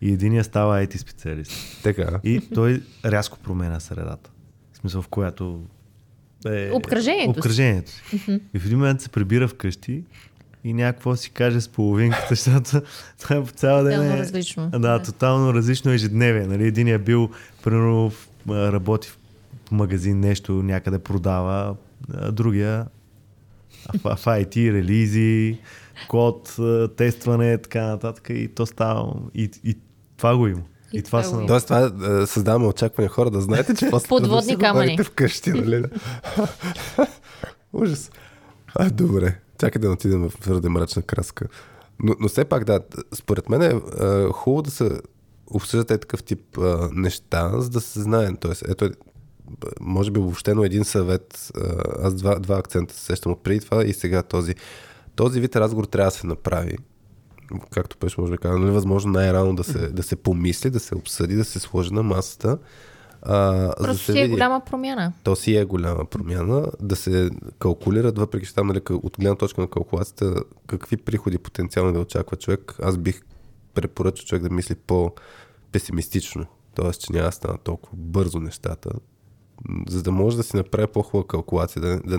И 0.00 0.12
единия 0.12 0.44
става 0.44 0.76
IT 0.78 0.96
специалист. 0.96 1.52
така. 1.82 2.20
И 2.24 2.40
той 2.54 2.82
рязко 3.04 3.38
променя 3.38 3.80
средата. 3.80 4.30
В 4.72 4.76
смисъл, 4.76 5.02
в 5.02 5.08
която 5.08 5.62
е... 6.46 6.70
Обкръжението. 6.72 7.30
Обкръжението 7.30 7.92
си. 7.92 8.02
И 8.54 8.58
в 8.58 8.66
един 8.66 8.78
момент 8.78 9.00
се 9.00 9.08
прибира 9.08 9.48
вкъщи 9.48 10.04
и 10.64 10.72
някакво 10.72 11.16
си 11.16 11.30
каже 11.30 11.60
с 11.60 11.68
половинката, 11.68 12.26
защото 12.30 12.80
това 13.20 13.36
е 13.36 13.44
по 13.44 13.52
цял 13.52 13.84
ден. 13.84 13.92
Тотално 13.92 14.14
е- 14.14 14.18
различно. 14.18 14.70
Да, 14.70 14.78
Да. 14.78 15.02
тотално 15.02 15.54
различно 15.54 15.92
ежедневие. 15.92 16.46
Нали? 16.46 16.66
Един 16.66 16.88
е 16.88 16.98
бил, 16.98 17.30
примерно, 17.64 18.12
работи 18.48 19.08
в 19.08 19.18
магазин, 19.70 20.20
нещо 20.20 20.52
някъде 20.52 20.98
продава, 20.98 21.76
а 22.14 22.32
другия 22.32 22.86
в, 23.94 24.16
в 24.16 24.24
IT, 24.24 24.72
релизи, 24.72 25.58
код, 26.08 26.56
тестване, 26.96 27.58
така 27.58 27.86
нататък. 27.86 28.26
И 28.30 28.54
то 28.54 28.66
става. 28.66 29.14
И, 29.34 29.50
и 29.64 29.78
това 30.16 30.36
го 30.36 30.46
има. 30.46 30.62
И, 30.92 30.98
И 30.98 31.02
това 31.02 31.22
това 31.22 31.40
са. 31.40 31.46
Тоест, 31.46 31.66
това 31.66 31.90
е, 32.22 32.26
създаваме 32.26 32.66
очаквания 32.66 33.10
хора 33.10 33.30
да 33.30 33.40
знаете, 33.40 33.74
че 33.74 33.90
после 33.90 34.08
Подводни 34.08 34.36
да 34.36 34.42
си 34.42 34.56
камъни. 34.58 34.98
вкъщи, 34.98 35.50
нали? 35.50 35.84
Ужас. 37.72 38.10
А, 38.74 38.90
добре. 38.90 39.38
Чакай 39.60 39.82
да 39.82 39.90
отидем 39.90 40.28
в 40.28 40.40
твърде 40.40 40.68
мрачна 40.68 41.02
краска. 41.02 41.46
Но, 42.02 42.14
но 42.20 42.28
все 42.28 42.44
пак, 42.44 42.64
да, 42.64 42.80
според 43.14 43.48
мен 43.48 43.62
е 43.62 43.80
а, 44.00 44.28
хубаво 44.32 44.62
да 44.62 44.70
се 44.70 44.90
обсъждате 45.46 45.98
такъв 45.98 46.22
тип 46.22 46.58
а, 46.58 46.88
неща, 46.92 47.60
за 47.60 47.70
да 47.70 47.80
се 47.80 48.00
знае. 48.02 48.28
Тоест, 48.40 48.62
ето, 48.68 48.90
може 49.80 50.10
би 50.10 50.20
въобще 50.20 50.54
един 50.64 50.84
съвет, 50.84 51.52
аз 52.02 52.14
два, 52.14 52.34
два 52.38 52.58
акцента 52.58 52.94
се 52.94 53.04
сещам 53.04 53.32
от 53.32 53.42
преди 53.42 53.60
това 53.60 53.84
и 53.84 53.92
сега 53.92 54.22
този. 54.22 54.54
Този 55.16 55.40
вид 55.40 55.56
разговор 55.56 55.84
трябва 55.84 56.10
да 56.10 56.16
се 56.16 56.26
направи. 56.26 56.76
Както 57.70 57.96
беше 58.00 58.20
може 58.20 58.32
да 58.32 58.38
кажа, 58.38 58.58
нали, 58.58 58.70
възможно 58.70 59.12
най-рано 59.12 59.54
да 59.54 59.64
се, 59.64 59.88
да 59.88 60.02
се 60.02 60.16
помисли, 60.16 60.70
да 60.70 60.80
се 60.80 60.94
обсъди, 60.94 61.36
да 61.36 61.44
се 61.44 61.60
сложи 61.60 61.94
на 61.94 62.02
масата. 62.02 62.58
А, 63.22 63.72
Просто 63.76 63.92
да 63.92 63.98
се 63.98 64.12
си 64.12 64.18
е 64.18 64.22
види. 64.22 64.32
голяма 64.32 64.60
промяна. 64.60 65.12
То 65.22 65.36
си 65.36 65.56
е 65.56 65.64
голяма 65.64 66.04
промяна. 66.04 66.66
Да 66.80 66.96
се 66.96 67.30
калкулират, 67.58 68.18
въпреки 68.18 68.46
че 68.46 68.54
там 68.54 68.66
нали, 68.66 68.80
от 68.90 69.16
гледна 69.20 69.36
точка 69.36 69.60
на 69.60 69.66
калкулацията, 69.70 70.34
какви 70.66 70.96
приходи 70.96 71.38
потенциално 71.38 71.92
да 71.92 72.00
очаква 72.00 72.36
човек, 72.36 72.74
аз 72.82 72.98
бих 72.98 73.22
препоръчал 73.74 74.26
човек 74.26 74.42
да 74.42 74.50
мисли 74.50 74.74
по-песимистично. 74.74 76.46
Тоест, 76.74 77.00
че 77.00 77.12
няма 77.12 77.26
да 77.26 77.32
станат 77.32 77.60
толкова 77.60 77.96
бързо 77.96 78.40
нещата, 78.40 78.90
за 79.88 80.02
да 80.02 80.12
може 80.12 80.36
да 80.36 80.42
си 80.42 80.56
направи 80.56 80.86
по-хубава 80.86 81.26
калкулация. 81.26 81.82
Да, 81.82 82.00
да, 82.00 82.18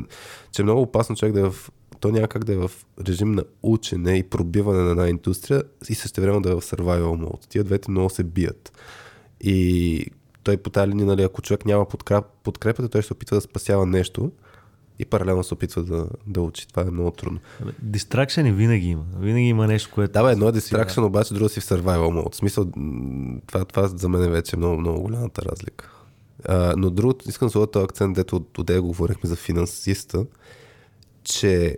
че 0.52 0.62
е 0.62 0.66
много 0.66 0.82
опасно 0.82 1.16
човек 1.16 1.34
да 1.34 1.40
е 1.40 1.50
в 1.50 1.72
то 2.06 2.11
няма 2.11 2.27
как 2.27 2.44
да 2.44 2.53
е 2.53 2.57
в 2.57 2.72
режим 3.07 3.32
на 3.32 3.44
учене 3.64 4.18
и 4.18 4.23
пробиване 4.23 4.82
на 4.82 4.91
една 4.91 5.10
индустрия 5.10 5.64
и 5.90 5.95
също 5.95 6.22
време 6.22 6.41
да 6.41 6.52
е 6.52 6.56
в 6.56 6.61
survival 6.61 7.26
mode. 7.26 7.48
Тия 7.49 7.64
двете 7.64 7.91
много 7.91 8.10
се 8.10 8.23
бият. 8.23 8.72
И 9.41 10.07
той 10.44 10.57
по 10.57 10.69
тази 10.69 10.91
линия, 10.91 11.06
нали, 11.06 11.23
ако 11.23 11.41
човек 11.41 11.65
няма 11.65 11.88
подкреп, 11.88 12.26
подкрепата, 12.44 12.90
той 12.90 13.02
ще 13.02 13.07
се 13.07 13.14
опитва 13.14 13.38
да 13.38 13.41
спасява 13.41 13.86
нещо 13.86 14.32
и 14.99 15.06
паралелно 15.06 15.44
се 15.44 15.53
опитва 15.53 15.84
да, 15.84 16.07
да 16.27 16.41
учи. 16.41 16.68
Това 16.68 16.82
е 16.82 16.91
много 16.91 17.11
трудно. 17.11 17.40
Дистракшени 17.82 18.52
винаги 18.52 18.88
има. 18.88 19.06
Винаги 19.19 19.45
има 19.45 19.68
нещо, 19.68 19.91
което... 19.94 20.14
Да, 20.14 20.23
бе, 20.23 20.32
едно 20.32 20.48
е 20.48 20.52
distraction, 20.52 21.06
обаче 21.06 21.34
друго 21.34 21.49
си 21.49 21.60
в 21.60 21.64
survival 21.64 22.23
mode. 22.23 22.34
В 22.34 22.36
смисъл, 22.36 22.65
това, 23.48 23.65
това 23.65 23.88
за 23.88 24.10
мен 24.10 24.23
е 24.23 24.30
вече 24.30 24.57
много, 24.57 24.80
много 24.80 25.02
голямата 25.02 25.41
разлика. 25.41 25.91
А, 26.48 26.73
но 26.77 26.90
другото, 26.90 27.30
искам 27.30 27.49
да 27.49 27.68
този 27.68 27.84
акцент, 27.84 28.15
дето 28.15 28.36
от, 28.36 28.57
от 28.57 28.82
говорихме 28.82 29.30
за 29.30 29.36
финансиста, 29.36 30.26
че 31.23 31.77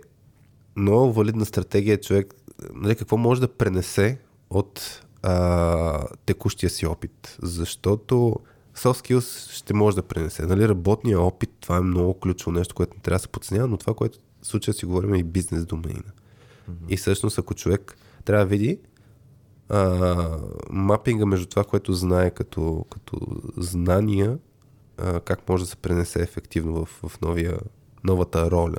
много 0.78 1.12
валидна 1.12 1.46
стратегия 1.46 1.94
е 1.94 2.00
човек, 2.00 2.34
нали, 2.74 2.96
какво 2.96 3.16
може 3.16 3.40
да 3.40 3.48
пренесе 3.48 4.18
от 4.50 5.02
а, 5.22 6.06
текущия 6.26 6.70
си 6.70 6.86
опит. 6.86 7.36
Защото 7.42 8.36
soft 8.76 9.06
skills 9.06 9.52
ще 9.52 9.74
може 9.74 9.96
да 9.96 10.02
пренесе. 10.02 10.46
Нали, 10.46 10.68
работния 10.68 11.20
опит, 11.20 11.50
това 11.60 11.76
е 11.76 11.80
много 11.80 12.14
ключово 12.14 12.52
нещо, 12.52 12.74
което 12.74 12.94
не 12.94 13.00
трябва 13.00 13.16
да 13.16 13.22
се 13.22 13.28
подценява, 13.28 13.68
но 13.68 13.76
това, 13.76 13.94
което 13.94 14.18
в 14.42 14.46
случая 14.46 14.74
си 14.74 14.86
говорим 14.86 15.14
е 15.14 15.18
и 15.18 15.22
бизнес 15.22 15.66
домейна. 15.66 16.02
Mm-hmm. 16.02 16.88
И 16.88 16.96
всъщност, 16.96 17.38
ако 17.38 17.54
човек 17.54 17.96
трябва 18.24 18.44
да 18.44 18.48
види 18.48 18.78
а, 19.68 20.38
мапинга 20.70 21.26
между 21.26 21.46
това, 21.46 21.64
което 21.64 21.92
знае 21.92 22.30
като, 22.30 22.84
като 22.90 23.18
знания, 23.56 24.38
а, 24.98 25.20
как 25.20 25.48
може 25.48 25.64
да 25.64 25.70
се 25.70 25.76
пренесе 25.76 26.22
ефективно 26.22 26.84
в, 26.84 27.08
в 27.08 27.20
новия, 27.20 27.58
новата 28.04 28.50
роля. 28.50 28.78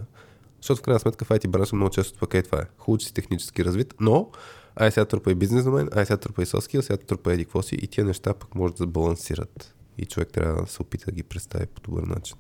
Защото 0.61 0.79
в 0.79 0.83
крайна 0.83 0.99
сметка 0.99 1.25
в 1.25 1.29
IT 1.29 1.47
бранша 1.47 1.75
много 1.75 1.89
често 1.89 2.19
пък 2.19 2.33
е 2.33 2.43
това 2.43 2.57
е. 2.57 2.65
Хубаво, 2.77 2.97
че 2.97 3.07
си 3.07 3.13
технически 3.13 3.65
развит, 3.65 3.93
но 3.99 4.29
ай 4.75 4.91
сега 4.91 5.05
трупа 5.05 5.31
и 5.31 5.35
бизнес 5.35 5.63
домен, 5.63 5.89
ай 5.95 6.05
сега 6.05 6.17
трупа 6.17 6.43
и 6.43 6.45
соски, 6.45 6.81
сега 6.81 6.97
трупа 6.97 7.37
какво 7.37 7.61
си 7.61 7.75
и 7.75 7.87
тия 7.87 8.05
неща 8.05 8.33
пък 8.33 8.55
може 8.55 8.73
да 8.73 8.87
балансират. 8.87 9.75
И 9.97 10.05
човек 10.05 10.29
трябва 10.29 10.61
да 10.61 10.67
се 10.67 10.81
опита 10.81 11.05
да 11.05 11.11
ги 11.11 11.23
представи 11.23 11.65
по 11.65 11.81
добър 11.81 12.03
начин. 12.03 12.37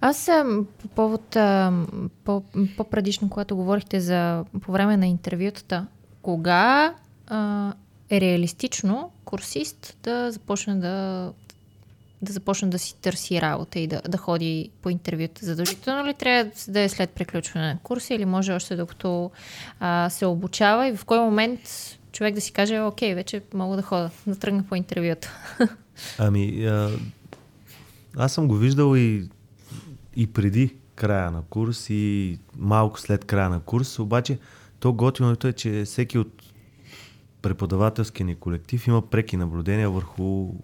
Аз 0.00 0.30
по 0.78 0.88
повод 0.88 1.36
по, 2.24 2.42
по-предишно, 2.76 3.30
когато 3.30 3.56
говорихте 3.56 4.00
за 4.00 4.44
по 4.62 4.72
време 4.72 4.96
на 4.96 5.06
интервютата, 5.06 5.86
кога 6.22 6.94
а, 7.26 7.72
е 8.10 8.20
реалистично 8.20 9.12
курсист 9.24 9.96
да 10.02 10.30
започне 10.30 10.74
да 10.74 11.32
да 12.22 12.32
започне 12.32 12.68
да 12.68 12.78
си 12.78 12.96
търси 13.00 13.40
работа 13.40 13.78
и 13.78 13.86
да, 13.86 14.00
да 14.08 14.18
ходи 14.18 14.70
по 14.82 14.90
интервюта. 14.90 15.44
Задължително 15.44 16.06
ли 16.06 16.14
трябва 16.14 16.50
да 16.68 16.80
е 16.80 16.88
след 16.88 17.10
приключване 17.10 17.66
на 17.66 17.78
курса 17.82 18.14
или 18.14 18.24
може 18.24 18.52
още 18.52 18.76
докато 18.76 19.30
а, 19.80 20.10
се 20.10 20.26
обучава 20.26 20.88
и 20.88 20.96
в 20.96 21.04
кой 21.04 21.18
момент 21.18 21.60
човек 22.12 22.34
да 22.34 22.40
си 22.40 22.52
каже, 22.52 22.80
окей, 22.80 23.14
вече 23.14 23.42
мога 23.54 23.76
да 23.76 23.82
хода, 23.82 24.10
да 24.26 24.36
тръгна 24.36 24.64
по 24.68 24.74
интервюта. 24.74 25.32
Ами, 26.18 26.66
а, 26.66 26.90
аз 28.16 28.32
съм 28.32 28.48
го 28.48 28.56
виждал 28.56 28.96
и, 28.96 29.28
и 30.16 30.26
преди 30.26 30.76
края 30.94 31.30
на 31.30 31.42
курс 31.42 31.90
и 31.90 32.38
малко 32.56 33.00
след 33.00 33.24
края 33.24 33.50
на 33.50 33.60
курс, 33.60 33.98
обаче 33.98 34.38
то 34.80 34.92
готиното 34.92 35.48
е, 35.48 35.52
че 35.52 35.84
всеки 35.84 36.18
от 36.18 36.42
преподавателския 37.42 38.26
ни 38.26 38.34
колектив 38.34 38.86
има 38.86 39.02
преки 39.10 39.36
наблюдения 39.36 39.90
върху 39.90 40.54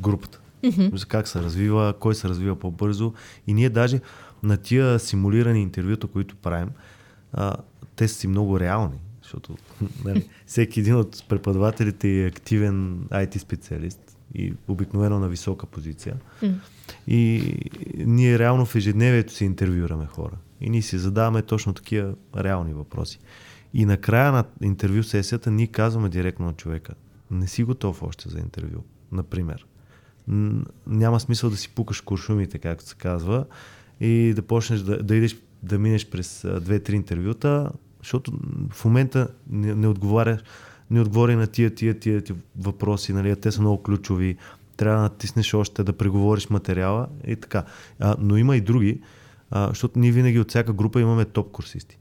групата. 0.00 0.41
Mm-hmm. 0.64 0.96
За 0.96 1.06
как 1.06 1.28
се 1.28 1.42
развива, 1.42 1.94
кой 2.00 2.14
се 2.14 2.28
развива 2.28 2.58
по-бързо. 2.58 3.12
И 3.46 3.54
ние 3.54 3.70
даже 3.70 4.00
на 4.42 4.56
тия 4.56 4.98
симулирани 4.98 5.62
интервюта, 5.62 6.06
които 6.06 6.36
правим, 6.36 6.70
а, 7.32 7.56
те 7.96 8.08
са 8.08 8.14
си 8.14 8.28
много 8.28 8.60
реални. 8.60 8.98
Защото 9.22 9.56
нали, 10.04 10.28
всеки 10.46 10.80
един 10.80 10.96
от 10.96 11.24
преподавателите 11.28 12.22
е 12.22 12.26
активен 12.26 13.04
IT 13.10 13.38
специалист 13.38 14.16
и 14.34 14.54
обикновено 14.68 15.18
на 15.18 15.28
висока 15.28 15.66
позиция. 15.66 16.16
Mm. 16.42 16.54
И 17.06 17.54
ние 17.96 18.38
реално 18.38 18.66
в 18.66 18.74
ежедневието 18.74 19.32
си 19.32 19.44
интервюраме 19.44 20.06
хора. 20.06 20.36
И 20.60 20.70
ние 20.70 20.82
си 20.82 20.98
задаваме 20.98 21.42
точно 21.42 21.72
такива 21.72 22.14
реални 22.36 22.72
въпроси. 22.72 23.18
И 23.74 23.84
накрая 23.84 24.32
на 24.32 24.44
интервю 24.62 25.02
сесията 25.02 25.50
ние 25.50 25.66
казваме 25.66 26.08
директно 26.08 26.46
на 26.46 26.52
човека, 26.52 26.94
не 27.30 27.46
си 27.46 27.64
готов 27.64 28.02
още 28.02 28.28
за 28.28 28.38
интервю, 28.38 28.84
например. 29.12 29.66
Няма 30.86 31.20
смисъл 31.20 31.50
да 31.50 31.56
си 31.56 31.68
пукаш 31.68 32.00
куршумите, 32.00 32.58
както 32.58 32.84
се 32.84 32.94
казва, 32.94 33.44
и 34.00 34.32
да 34.36 34.42
почнеш 34.42 34.80
да, 34.80 35.02
да 35.02 35.16
идеш 35.16 35.36
да 35.62 35.78
минеш 35.78 36.10
през 36.10 36.46
две-три 36.60 36.96
интервюта, 36.96 37.70
защото 37.98 38.32
в 38.72 38.84
момента 38.84 39.28
не, 39.50 39.74
не 39.74 39.88
отговаря 39.88 40.38
не 40.92 41.00
отговори 41.00 41.36
на 41.36 41.46
тия, 41.46 41.74
тия, 41.74 41.98
тия, 41.98 42.22
тия 42.22 42.36
въпроси, 42.58 43.12
нали, 43.12 43.36
те 43.36 43.52
са 43.52 43.60
много 43.60 43.82
ключови, 43.82 44.36
трябва 44.76 44.96
да 44.96 45.02
натиснеш 45.02 45.54
още, 45.54 45.84
да 45.84 45.92
преговориш 45.92 46.50
материала 46.50 47.08
и 47.26 47.36
така. 47.36 47.64
А, 47.98 48.16
но 48.18 48.36
има 48.36 48.56
и 48.56 48.60
други, 48.60 49.00
а, 49.50 49.68
защото 49.68 49.98
ние 49.98 50.12
винаги 50.12 50.40
от 50.40 50.48
всяка 50.48 50.72
група 50.72 51.00
имаме 51.00 51.24
топ 51.24 51.52
курсисти. 51.52 51.98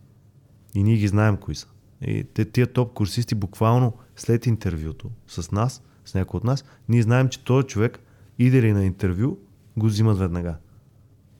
И 0.76 0.84
ние 0.84 0.98
ги 0.98 1.08
знаем 1.08 1.38
кои 1.38 1.56
са. 1.56 1.68
И 2.02 2.24
те, 2.24 2.46
тия 2.46 2.68
топ 2.68 2.94
курсисти 2.94 3.36
буквално 3.36 3.94
след 4.16 4.46
интервюто 4.46 5.10
с 5.28 5.52
нас, 5.52 5.84
с 6.06 6.14
някой 6.14 6.38
от 6.38 6.44
нас, 6.44 6.66
ние 6.90 7.02
знаем, 7.02 7.30
че 7.30 7.44
този 7.44 7.68
човек 7.68 8.00
иде 8.46 8.62
ли 8.62 8.74
на 8.74 8.86
интервю, 8.86 9.38
го 9.78 9.86
взимат 9.86 10.18
веднага. 10.18 10.56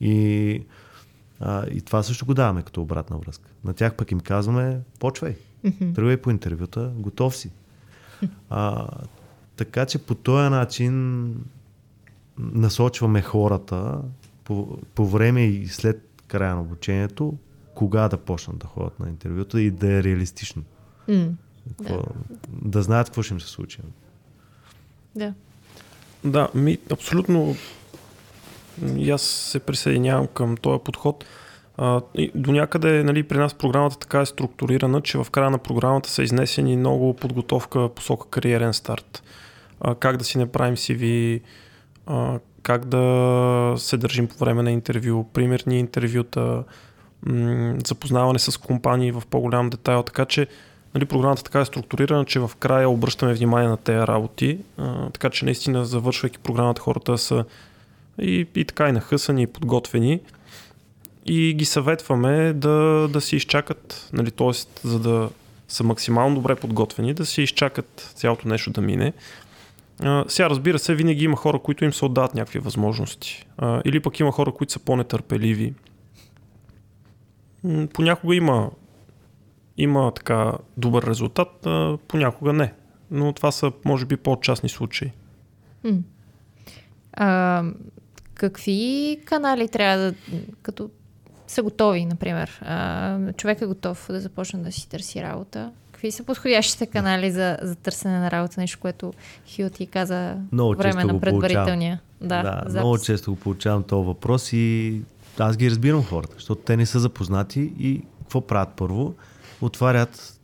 И, 0.00 0.64
а, 1.40 1.66
и 1.66 1.80
това 1.80 2.02
също 2.02 2.26
го 2.26 2.34
даваме 2.34 2.62
като 2.62 2.82
обратна 2.82 3.18
връзка. 3.18 3.50
На 3.64 3.74
тях 3.74 3.94
пък 3.94 4.12
им 4.12 4.20
казваме, 4.20 4.80
почвай, 4.98 5.36
Mm-hmm. 5.64 5.94
тръгвай 5.94 6.16
по 6.16 6.30
интервюта, 6.30 6.92
готов 6.96 7.36
си. 7.36 7.50
А, 8.50 8.88
така 9.56 9.86
че 9.86 9.98
по 9.98 10.14
този 10.14 10.50
начин 10.50 11.36
насочваме 12.38 13.22
хората 13.22 14.02
по, 14.44 14.78
по 14.94 15.06
време 15.06 15.44
и 15.44 15.66
след 15.66 16.22
края 16.26 16.54
на 16.54 16.60
обучението, 16.60 17.38
кога 17.74 18.08
да 18.08 18.16
почнат 18.16 18.58
да 18.58 18.66
ходят 18.66 19.00
на 19.00 19.08
интервюта 19.08 19.62
и 19.62 19.70
да 19.70 19.92
е 19.92 20.02
реалистично. 20.02 20.62
Mm. 21.08 21.32
Какво, 21.68 21.96
да. 21.96 22.08
да 22.48 22.82
знаят 22.82 23.06
какво 23.06 23.22
ще 23.22 23.34
им 23.34 23.40
се 23.40 23.48
случи. 23.48 23.78
Да. 25.16 25.34
Да, 26.24 26.48
ми, 26.54 26.78
абсолютно 26.92 27.56
и 28.96 29.10
аз 29.10 29.22
се 29.22 29.60
присъединявам 29.60 30.26
към 30.26 30.56
този 30.56 30.80
подход. 30.84 31.24
А, 31.76 32.00
до 32.34 32.52
някъде 32.52 33.04
нали, 33.04 33.22
при 33.22 33.38
нас 33.38 33.54
програмата 33.54 33.98
така 33.98 34.20
е 34.20 34.26
структурирана, 34.26 35.00
че 35.00 35.18
в 35.18 35.26
края 35.30 35.50
на 35.50 35.58
програмата 35.58 36.10
са 36.10 36.22
изнесени 36.22 36.76
много 36.76 37.14
подготовка 37.14 37.88
посока 37.88 38.28
кариерен 38.30 38.74
старт. 38.74 39.22
А, 39.80 39.94
как 39.94 40.16
да 40.16 40.24
си 40.24 40.38
направим 40.38 40.76
CV, 40.76 41.40
а, 42.06 42.38
как 42.62 42.84
да 42.84 43.74
се 43.76 43.96
държим 43.96 44.28
по 44.28 44.38
време 44.38 44.62
на 44.62 44.70
интервю, 44.70 45.24
примерни 45.32 45.78
интервюта, 45.78 46.64
м- 47.22 47.74
запознаване 47.86 48.38
с 48.38 48.60
компании 48.60 49.12
в 49.12 49.22
по-голям 49.30 49.70
детайл, 49.70 50.02
така 50.02 50.24
че 50.24 50.46
нали, 50.94 51.04
програмата 51.04 51.42
така 51.42 51.60
е 51.60 51.64
структурирана, 51.64 52.24
че 52.24 52.40
в 52.40 52.50
края 52.58 52.88
обръщаме 52.88 53.34
внимание 53.34 53.68
на 53.68 53.76
тези 53.76 53.98
работи, 53.98 54.58
а, 54.78 55.10
така 55.10 55.30
че 55.30 55.44
наистина 55.44 55.84
завършвайки 55.84 56.38
програмата 56.38 56.80
хората 56.80 57.18
са 57.18 57.44
и, 58.20 58.46
и 58.54 58.64
така 58.64 58.88
и 58.88 58.92
нахъсани, 58.92 59.42
и 59.42 59.46
подготвени 59.46 60.20
и 61.26 61.54
ги 61.54 61.64
съветваме 61.64 62.52
да, 62.52 63.08
да 63.12 63.20
си 63.20 63.36
изчакат, 63.36 64.08
нали, 64.12 64.30
т.е. 64.30 64.50
за 64.88 64.98
да 64.98 65.30
са 65.68 65.84
максимално 65.84 66.34
добре 66.34 66.54
подготвени, 66.54 67.14
да 67.14 67.26
си 67.26 67.42
изчакат 67.42 68.12
цялото 68.14 68.48
нещо 68.48 68.70
да 68.70 68.80
мине. 68.80 69.12
А, 70.00 70.24
сега 70.28 70.50
разбира 70.50 70.78
се, 70.78 70.94
винаги 70.94 71.24
има 71.24 71.36
хора, 71.36 71.58
които 71.58 71.84
им 71.84 71.92
се 71.92 72.04
отдават 72.04 72.34
някакви 72.34 72.58
възможности. 72.58 73.46
А, 73.58 73.82
или 73.84 74.00
пък 74.00 74.20
има 74.20 74.32
хора, 74.32 74.52
които 74.52 74.72
са 74.72 74.78
по-нетърпеливи. 74.78 75.74
Понякога 77.92 78.34
има, 78.34 78.70
има 79.76 80.12
така 80.14 80.52
добър 80.76 81.02
резултат, 81.06 81.66
а 81.66 81.98
понякога 82.08 82.52
не. 82.52 82.72
но 83.10 83.32
това 83.32 83.52
са, 83.52 83.72
може 83.84 84.06
би, 84.06 84.16
по-частни 84.16 84.68
случаи. 84.68 85.12
М. 85.84 85.98
А, 87.12 87.64
какви 88.34 89.18
канали 89.24 89.68
трябва 89.68 89.98
да, 89.98 90.14
като 90.62 90.90
са 91.46 91.62
готови, 91.62 92.04
например, 92.04 92.60
а, 92.62 93.32
човек 93.32 93.60
е 93.60 93.66
готов 93.66 94.06
да 94.10 94.20
започне 94.20 94.62
да 94.62 94.72
си 94.72 94.88
търси 94.88 95.22
работа, 95.22 95.72
какви 95.92 96.10
са 96.10 96.24
подходящите 96.24 96.86
канали 96.86 97.30
за, 97.30 97.58
за 97.62 97.74
търсене 97.74 98.18
на 98.18 98.30
работа, 98.30 98.60
нещо, 98.60 98.78
което 98.80 99.12
Хил 99.46 99.70
ти 99.70 99.86
каза 99.86 100.36
Много 100.52 100.74
време 100.74 101.04
на 101.04 101.20
предварителния. 101.20 102.00
Да, 102.20 102.42
да 102.42 102.62
запис. 102.66 102.74
много 102.74 102.98
често 102.98 103.30
го 103.30 103.40
получавам 103.40 103.82
този 103.82 104.06
въпрос 104.06 104.52
и 104.52 105.00
аз 105.38 105.56
ги 105.56 105.70
разбирам 105.70 106.04
хората, 106.04 106.34
защото 106.34 106.62
те 106.62 106.76
не 106.76 106.86
са 106.86 107.00
запознати 107.00 107.72
и 107.78 108.02
какво 108.20 108.40
правят 108.40 108.68
първо? 108.76 109.14
Отварят 109.62 110.40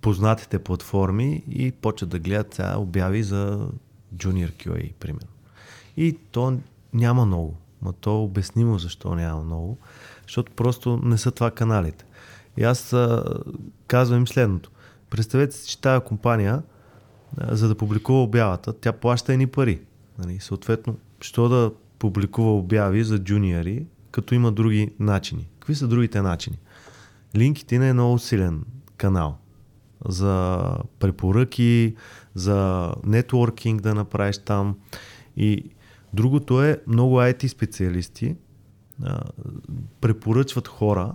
познатите 0.00 0.58
платформи 0.58 1.42
и 1.50 1.72
почват 1.72 2.10
да 2.10 2.18
гледат 2.18 2.54
сега 2.54 2.76
обяви 2.78 3.22
за 3.22 3.68
Junior 4.16 4.52
QA, 4.52 4.92
примерно. 4.92 5.28
И 5.96 6.18
то 6.30 6.58
няма 6.92 7.26
много. 7.26 7.56
Ма 7.82 7.92
то 7.92 8.10
е 8.10 8.22
обяснимо 8.22 8.78
защо 8.78 9.14
няма 9.14 9.44
много. 9.44 9.78
Защото 10.22 10.52
просто 10.52 11.00
не 11.02 11.18
са 11.18 11.30
това 11.30 11.50
каналите. 11.50 12.04
И 12.56 12.64
аз 12.64 12.92
а, 12.92 13.24
казвам 13.86 14.18
им 14.18 14.28
следното. 14.28 14.70
Представете 15.10 15.56
си, 15.56 15.68
че 15.68 15.80
тази 15.80 16.04
компания, 16.04 16.62
а, 17.38 17.56
за 17.56 17.68
да 17.68 17.74
публикува 17.74 18.22
обявата, 18.22 18.72
тя 18.72 18.92
плаща 18.92 19.32
едни 19.32 19.46
пари. 19.46 19.80
Нали? 20.18 20.40
Съответно, 20.40 20.96
що 21.20 21.48
да 21.48 21.72
публикува 21.98 22.56
обяви 22.56 23.04
за 23.04 23.18
джуниори, 23.18 23.86
като 24.10 24.34
има 24.34 24.52
други 24.52 24.92
начини. 25.00 25.48
Какви 25.58 25.74
са 25.74 25.88
другите 25.88 26.22
начини? 26.22 26.58
LinkedIn 27.34 27.90
е 27.90 27.92
много 27.92 28.18
силен 28.18 28.64
канал 28.96 29.38
за 30.08 30.60
препоръки, 30.98 31.94
за 32.34 32.90
нетворкинг 33.04 33.80
да 33.80 33.94
направиш 33.94 34.38
там. 34.38 34.76
И 35.36 35.70
другото 36.12 36.62
е 36.62 36.78
много 36.86 37.16
IT 37.20 37.46
специалисти 37.46 38.36
а, 39.04 39.20
препоръчват 40.00 40.68
хора, 40.68 41.14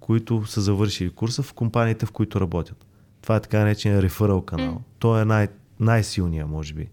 които 0.00 0.46
са 0.46 0.60
завършили 0.60 1.10
курса 1.10 1.42
в 1.42 1.52
компаниите, 1.52 2.06
в 2.06 2.12
които 2.12 2.40
работят. 2.40 2.86
Това 3.22 3.36
е 3.36 3.40
така 3.40 3.58
наречен 3.58 3.98
реферал 4.00 4.42
канал. 4.42 4.72
М. 4.72 4.80
Той 4.98 5.22
е 5.22 5.24
най- 5.24 5.48
най-силният, 5.80 6.48
може 6.48 6.74
би. 6.74 6.88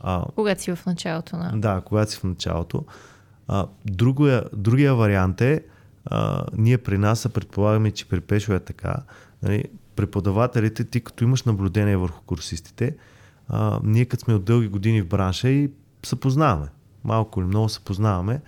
А, 0.00 0.24
Когато 0.34 0.62
си 0.62 0.74
в 0.74 0.86
началото 0.86 1.36
на... 1.36 1.52
да, 1.60 1.80
когато 1.84 2.10
си 2.10 2.16
в 2.18 2.24
началото. 2.24 2.84
А, 3.48 3.66
другия, 3.84 4.44
другия 4.52 4.94
вариант 4.94 5.40
е, 5.40 5.64
а, 6.10 6.46
ние 6.56 6.78
при 6.78 6.98
нас 6.98 7.28
предполагаме, 7.34 7.90
че 7.90 8.08
при 8.08 8.20
Пешо 8.20 8.52
е 8.52 8.60
така. 8.60 8.96
Нали, 9.42 9.64
преподавателите, 9.96 10.84
ти 10.84 11.00
като 11.00 11.24
имаш 11.24 11.42
наблюдение 11.42 11.96
върху 11.96 12.22
курсистите, 12.22 12.96
а, 13.48 13.80
ние 13.84 14.04
като 14.04 14.24
сме 14.24 14.34
от 14.34 14.44
дълги 14.44 14.68
години 14.68 15.02
в 15.02 15.08
бранша 15.08 15.48
и 15.48 15.70
се 16.06 16.16
познаваме. 16.16 16.68
Малко 17.04 17.40
или 17.40 17.46
много 17.46 17.68
се 17.68 17.80
познаваме 17.80 18.40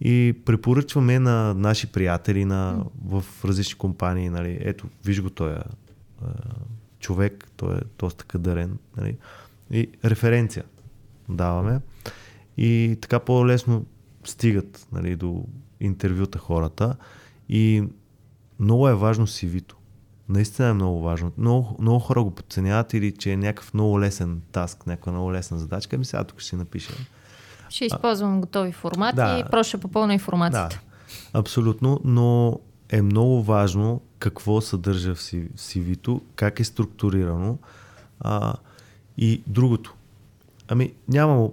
и 0.00 0.34
препоръчваме 0.44 1.18
на 1.18 1.54
наши 1.54 1.86
приятели 1.86 2.44
на, 2.44 2.84
в 3.04 3.24
различни 3.44 3.78
компании. 3.78 4.28
Нали, 4.28 4.58
ето, 4.60 4.86
виж 5.04 5.22
го 5.22 5.30
той 5.30 5.52
е 5.52 5.58
а, 6.22 6.26
човек, 7.00 7.48
той 7.56 7.76
е 7.76 7.80
доста 7.98 8.24
кадърен. 8.24 8.78
Нали, 8.96 9.16
и 9.70 9.88
референция 10.04 10.64
даваме. 11.28 11.80
И 12.56 12.98
така 13.00 13.18
по-лесно 13.18 13.86
стигат 14.24 14.86
нали, 14.92 15.16
до 15.16 15.44
интервюта 15.80 16.38
хората. 16.38 16.96
И 17.48 17.84
много 18.60 18.88
е 18.88 18.94
важно 18.94 19.26
CV-то. 19.26 19.76
Наистина 20.28 20.68
е 20.68 20.72
много 20.72 21.00
важно. 21.02 21.32
Много, 21.38 21.76
много 21.80 21.98
хора 21.98 22.22
го 22.22 22.30
подценяват 22.30 22.94
или 22.94 23.12
че 23.12 23.32
е 23.32 23.36
някакъв 23.36 23.74
много 23.74 24.00
лесен 24.00 24.42
таск, 24.52 24.86
някаква 24.86 25.12
много 25.12 25.32
лесна 25.32 25.58
задачка. 25.58 25.96
Ами 25.96 26.04
сега 26.04 26.24
тук 26.24 26.40
ще 26.40 26.48
си 26.48 26.56
напиша. 26.56 26.92
Ще 27.68 27.84
използвам 27.84 28.40
готови 28.40 28.72
формати 28.72 29.16
Да. 29.16 29.38
и 29.46 29.50
просто 29.50 29.68
ще 29.68 29.78
попълна 29.78 30.14
информацията. 30.14 30.80
Да, 31.32 31.38
абсолютно, 31.38 32.00
но 32.04 32.58
е 32.88 33.02
много 33.02 33.42
важно 33.42 34.00
какво 34.18 34.60
съдържа 34.60 35.14
в 35.14 35.18
CV-то, 35.56 36.20
как 36.34 36.60
е 36.60 36.64
структурирано. 36.64 37.58
А, 38.20 38.54
и 39.16 39.42
другото. 39.46 39.94
Ами, 40.68 40.92
няма. 41.08 41.48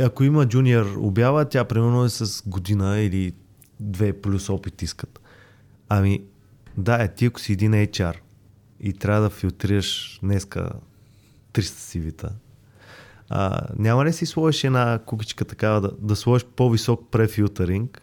Ако 0.00 0.24
има 0.24 0.48
джуниор 0.48 0.96
обява, 0.98 1.44
тя 1.44 1.64
примерно 1.64 2.04
е 2.04 2.08
с 2.08 2.42
година 2.46 2.98
или 3.00 3.34
две 3.80 4.20
плюс 4.20 4.48
опит 4.50 4.82
искат. 4.82 5.20
Ами, 5.88 6.24
да, 6.76 7.02
е, 7.02 7.14
ти 7.14 7.26
ако 7.26 7.40
си 7.40 7.52
един 7.52 7.72
HR 7.72 8.14
и 8.80 8.92
трябва 8.92 9.20
да 9.22 9.30
филтрираш 9.30 10.18
днеска 10.22 10.70
300 11.52 11.60
CV-та, 11.62 12.30
а, 13.28 13.60
няма 13.78 14.04
ли 14.04 14.12
си 14.12 14.26
сложиш 14.26 14.64
една 14.64 14.98
кукичка 15.06 15.44
такава, 15.44 15.80
да, 15.80 15.90
да 16.00 16.16
сложиш 16.16 16.46
по-висок 16.56 17.10
префилтъринг, 17.10 18.02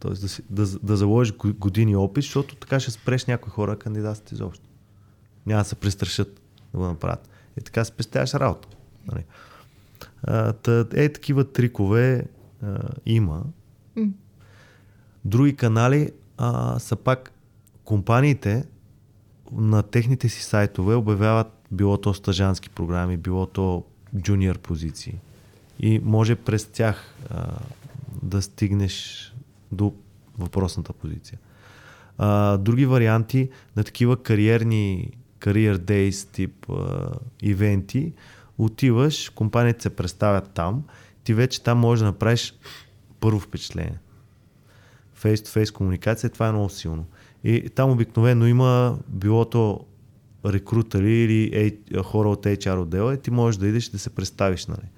т.е. 0.00 0.10
Да, 0.10 0.28
да, 0.50 0.78
да 0.82 0.96
заложиш 0.96 1.32
го- 1.36 1.54
години 1.54 1.96
опит, 1.96 2.24
защото 2.24 2.56
така 2.56 2.80
ще 2.80 2.90
спреш 2.90 3.26
някои 3.26 3.50
хора 3.50 3.76
кандидатстват 3.78 4.32
изобщо. 4.32 4.64
Няма 5.46 5.62
да 5.62 5.68
се 5.68 5.74
престрашат 5.74 6.40
да 6.72 6.78
го 6.78 6.84
направят. 6.84 7.28
И 7.60 7.60
така 7.60 7.84
спестяваш 7.84 8.34
работа. 8.34 8.68
Нали? 9.12 9.24
Е, 10.28 11.12
такива 11.12 11.44
трикове 11.44 12.24
а, 12.62 12.78
има. 13.06 13.44
М. 13.96 14.08
Други 15.24 15.56
канали 15.56 16.10
а, 16.38 16.78
са 16.78 16.96
пак 16.96 17.32
компаниите 17.84 18.64
на 19.52 19.82
техните 19.82 20.28
си 20.28 20.42
сайтове 20.42 20.94
обявяват 20.94 21.46
било 21.70 21.96
то 21.96 22.14
стажански 22.14 22.70
програми, 22.70 23.16
било 23.16 23.46
то 23.46 23.84
джуниор 24.16 24.58
позиции. 24.58 25.18
И 25.80 26.00
може 26.04 26.36
през 26.36 26.66
тях 26.66 27.14
а, 27.30 27.46
да 28.22 28.42
стигнеш 28.42 29.26
до 29.72 29.94
въпросната 30.38 30.92
позиция. 30.92 31.38
А, 32.18 32.56
други 32.56 32.86
варианти 32.86 33.48
на 33.76 33.84
такива 33.84 34.22
кариерни 34.22 35.10
career 35.40 35.76
days 35.76 36.32
тип 36.32 36.70
а, 36.70 37.12
ивенти, 37.42 38.12
отиваш, 38.64 39.30
компаниите 39.30 39.82
се 39.82 39.90
представят 39.90 40.50
там, 40.50 40.84
ти 41.24 41.34
вече 41.34 41.62
там 41.62 41.78
можеш 41.78 42.00
да 42.00 42.06
направиш 42.06 42.54
първо 43.20 43.40
впечатление. 43.40 43.98
Face-to-face 45.22 45.72
комуникация, 45.72 46.30
това 46.30 46.48
е 46.48 46.52
много 46.52 46.68
силно. 46.68 47.04
И 47.44 47.68
там 47.68 47.90
обикновено 47.90 48.46
има 48.46 48.98
било 49.08 49.44
то 49.44 49.86
рекрутери 50.46 51.12
или 51.12 51.82
хора 52.02 52.28
от 52.28 52.44
HR 52.44 52.80
отдела 52.82 53.14
и 53.14 53.20
ти 53.20 53.30
можеш 53.30 53.58
да 53.58 53.68
идеш 53.68 53.88
да 53.88 53.98
се 53.98 54.10
представиш. 54.10 54.66
Нали. 54.66 54.88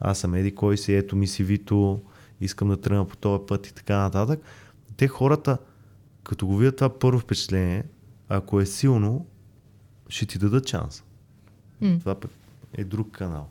Аз 0.00 0.18
съм 0.18 0.34
еди 0.34 0.54
кой 0.54 0.78
си, 0.78 0.94
ето 0.94 1.16
ми 1.16 1.26
си 1.26 1.44
вито, 1.44 2.02
искам 2.40 2.68
да 2.68 2.80
тръгна 2.80 3.08
по 3.08 3.16
този 3.16 3.42
път 3.46 3.66
и 3.66 3.74
така 3.74 3.96
нататък. 3.96 4.40
Те 4.96 5.08
хората, 5.08 5.58
като 6.24 6.46
го 6.46 6.56
видят 6.56 6.76
това 6.76 6.98
първо 6.98 7.18
впечатление, 7.18 7.84
ако 8.28 8.60
е 8.60 8.66
силно, 8.66 9.26
ще 10.08 10.26
ти 10.26 10.38
дадат 10.38 10.68
шанс. 10.68 11.04
М. 11.80 11.98
Това 11.98 12.14
пък 12.14 12.30
е 12.74 12.84
друг 12.84 13.10
канал. 13.10 13.48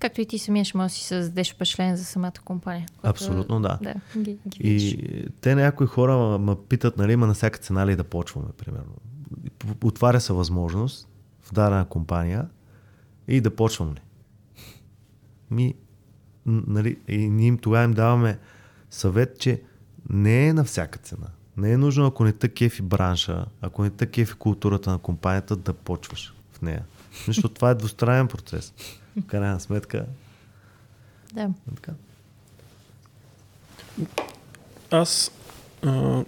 Както 0.00 0.20
и 0.20 0.26
ти 0.26 0.38
самия 0.38 0.64
ще 0.64 0.76
можеш 0.76 0.92
да 0.92 0.98
си 0.98 1.04
създадеш 1.04 1.54
впечатление 1.54 1.96
за 1.96 2.04
самата 2.04 2.32
компания. 2.44 2.86
която- 2.90 3.10
Абсолютно 3.14 3.60
да. 3.60 3.78
Да, 3.82 3.94
ги, 4.16 4.38
ги. 4.48 4.58
И 4.60 5.26
те 5.40 5.54
някои 5.54 5.86
хора 5.86 6.38
ме- 6.38 6.56
питат, 6.58 6.96
нали, 6.96 7.16
ма 7.16 7.26
на 7.26 7.34
всяка 7.34 7.58
цена 7.58 7.86
ли 7.86 7.96
да 7.96 8.04
почваме, 8.04 8.48
примерно. 8.56 8.92
Отваря 9.84 10.20
се 10.20 10.32
възможност 10.32 11.08
в 11.40 11.52
дадена 11.52 11.84
компания 11.84 12.48
и 13.28 13.40
да 13.40 13.56
почвам 13.56 13.90
ли. 13.90 14.00
Ми, 15.50 15.74
нали, 16.46 16.98
и 17.08 17.18
ние 17.20 17.46
им 17.46 17.58
тогава 17.58 17.84
им 17.84 17.92
даваме 17.92 18.38
съвет, 18.90 19.38
че 19.38 19.62
не 20.10 20.46
е 20.46 20.52
на 20.52 20.64
всяка 20.64 20.98
цена. 20.98 21.26
Не 21.56 21.72
е 21.72 21.76
нужно, 21.76 22.06
ако 22.06 22.24
не 22.24 22.32
те 22.32 22.48
кефи 22.48 22.82
бранша, 22.82 23.46
ако 23.60 23.82
не 23.82 23.90
те 23.90 24.06
кефи 24.06 24.34
културата 24.34 24.90
на 24.90 24.98
компанията, 24.98 25.56
да 25.56 25.72
почваш 25.72 26.34
в 26.52 26.62
нея. 26.62 26.84
Защото 27.26 27.54
това 27.54 27.70
е 27.70 27.74
двустранен 27.74 28.28
процес. 28.28 28.74
В 29.16 29.26
крайна 29.26 29.60
сметка. 29.60 30.06
Да. 31.34 31.50
Така. 31.74 31.92
Аз 34.90 35.32
а, 35.86 36.24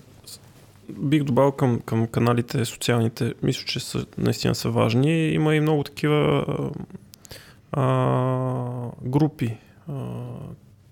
бих 0.89 1.23
добавил 1.23 1.53
към, 1.53 1.81
към 1.81 2.07
каналите 2.07 2.65
социалните, 2.65 3.35
мисля, 3.43 3.65
че 3.67 3.81
са, 3.81 4.07
наистина 4.19 4.55
са 4.55 4.71
важни. 4.71 5.29
Има 5.29 5.55
и 5.55 5.61
много 5.61 5.83
такива 5.83 6.45
а, 7.73 7.85
групи, 9.03 9.57
а, 9.89 9.95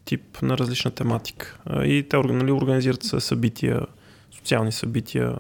тип 0.05 0.43
на 0.43 0.59
различна 0.59 0.91
тематика. 0.91 1.59
И 1.85 2.07
те 2.11 2.17
нали, 2.17 2.53
организират 2.53 3.03
се 3.03 3.21
събития, 3.21 3.81
социални 4.51 4.73
събития. 4.73 5.35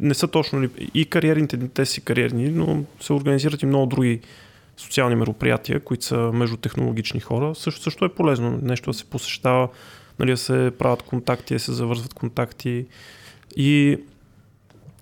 Не 0.00 0.14
са 0.14 0.28
точно 0.28 0.68
и 0.94 1.04
кариерните, 1.04 1.68
те 1.68 1.86
си 1.86 2.00
кариерни, 2.00 2.48
но 2.48 2.84
се 3.00 3.12
организират 3.12 3.62
и 3.62 3.66
много 3.66 3.86
други 3.86 4.20
социални 4.76 5.14
мероприятия, 5.14 5.80
които 5.80 6.04
са 6.04 6.16
между 6.16 6.56
технологични 6.56 7.20
хора. 7.20 7.54
Също, 7.54 7.82
също 7.82 8.04
е 8.04 8.14
полезно 8.14 8.58
нещо 8.62 8.90
да 8.90 8.94
се 8.94 9.04
посещава, 9.04 9.68
нали, 10.18 10.30
да 10.30 10.36
се 10.36 10.72
правят 10.78 11.02
контакти, 11.02 11.54
да 11.54 11.60
се 11.60 11.72
завързват 11.72 12.14
контакти. 12.14 12.86
И 13.56 13.98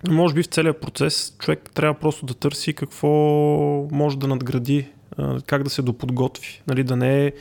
може 0.09 0.33
би 0.33 0.43
в 0.43 0.47
целия 0.47 0.79
процес 0.79 1.35
човек 1.39 1.69
трябва 1.73 1.99
просто 1.99 2.25
да 2.25 2.33
търси 2.33 2.73
какво 2.73 3.07
може 3.91 4.17
да 4.17 4.27
надгради, 4.27 4.87
как 5.45 5.63
да 5.63 5.69
се 5.69 5.81
доподготви, 5.81 6.61
нали, 6.67 6.83
да 6.83 6.95
не 6.95 7.25
е 7.25 7.31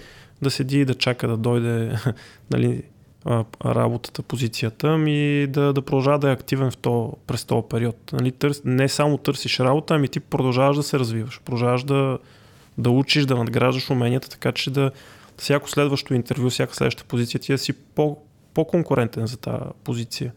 да 0.42 0.51
седи 0.51 0.80
и 0.80 0.84
да 0.84 0.94
чака 0.94 1.28
да 1.28 1.36
дойде 1.36 1.92
нали, 2.51 2.82
работата, 3.64 4.22
позицията, 4.22 4.98
ми 4.98 5.46
да, 5.46 5.72
да 5.72 5.82
продължава 5.82 6.18
да 6.18 6.28
е 6.28 6.32
активен 6.32 6.70
в 6.70 6.76
то, 6.76 7.12
през 7.26 7.44
този 7.44 7.66
период. 7.70 7.96
Нали, 8.12 8.32
търс, 8.32 8.62
не 8.64 8.88
само 8.88 9.18
търсиш 9.18 9.60
работа, 9.60 9.94
ами 9.94 10.09
ти 10.09 10.20
продължаваш 10.20 10.76
да 10.76 10.82
се 10.82 10.98
развиваш, 10.98 11.40
продължаваш 11.44 11.84
да, 11.84 12.18
да 12.78 12.90
учиш, 12.90 13.24
да 13.24 13.36
надграждаш 13.36 13.90
уменията, 13.90 14.28
така 14.28 14.52
че 14.52 14.70
да 14.70 14.90
всяко 15.36 15.70
следващо 15.70 16.14
интервю, 16.14 16.51
всяка 16.51 16.74
следваща 16.74 17.05
позиция 17.05 17.40
ти 17.40 17.52
да 17.52 17.59
си 17.59 17.72
по, 17.72 18.18
по-конкурентен 18.55 19.26
за 19.26 19.36
тази 19.36 19.64
позиция. 19.84 20.32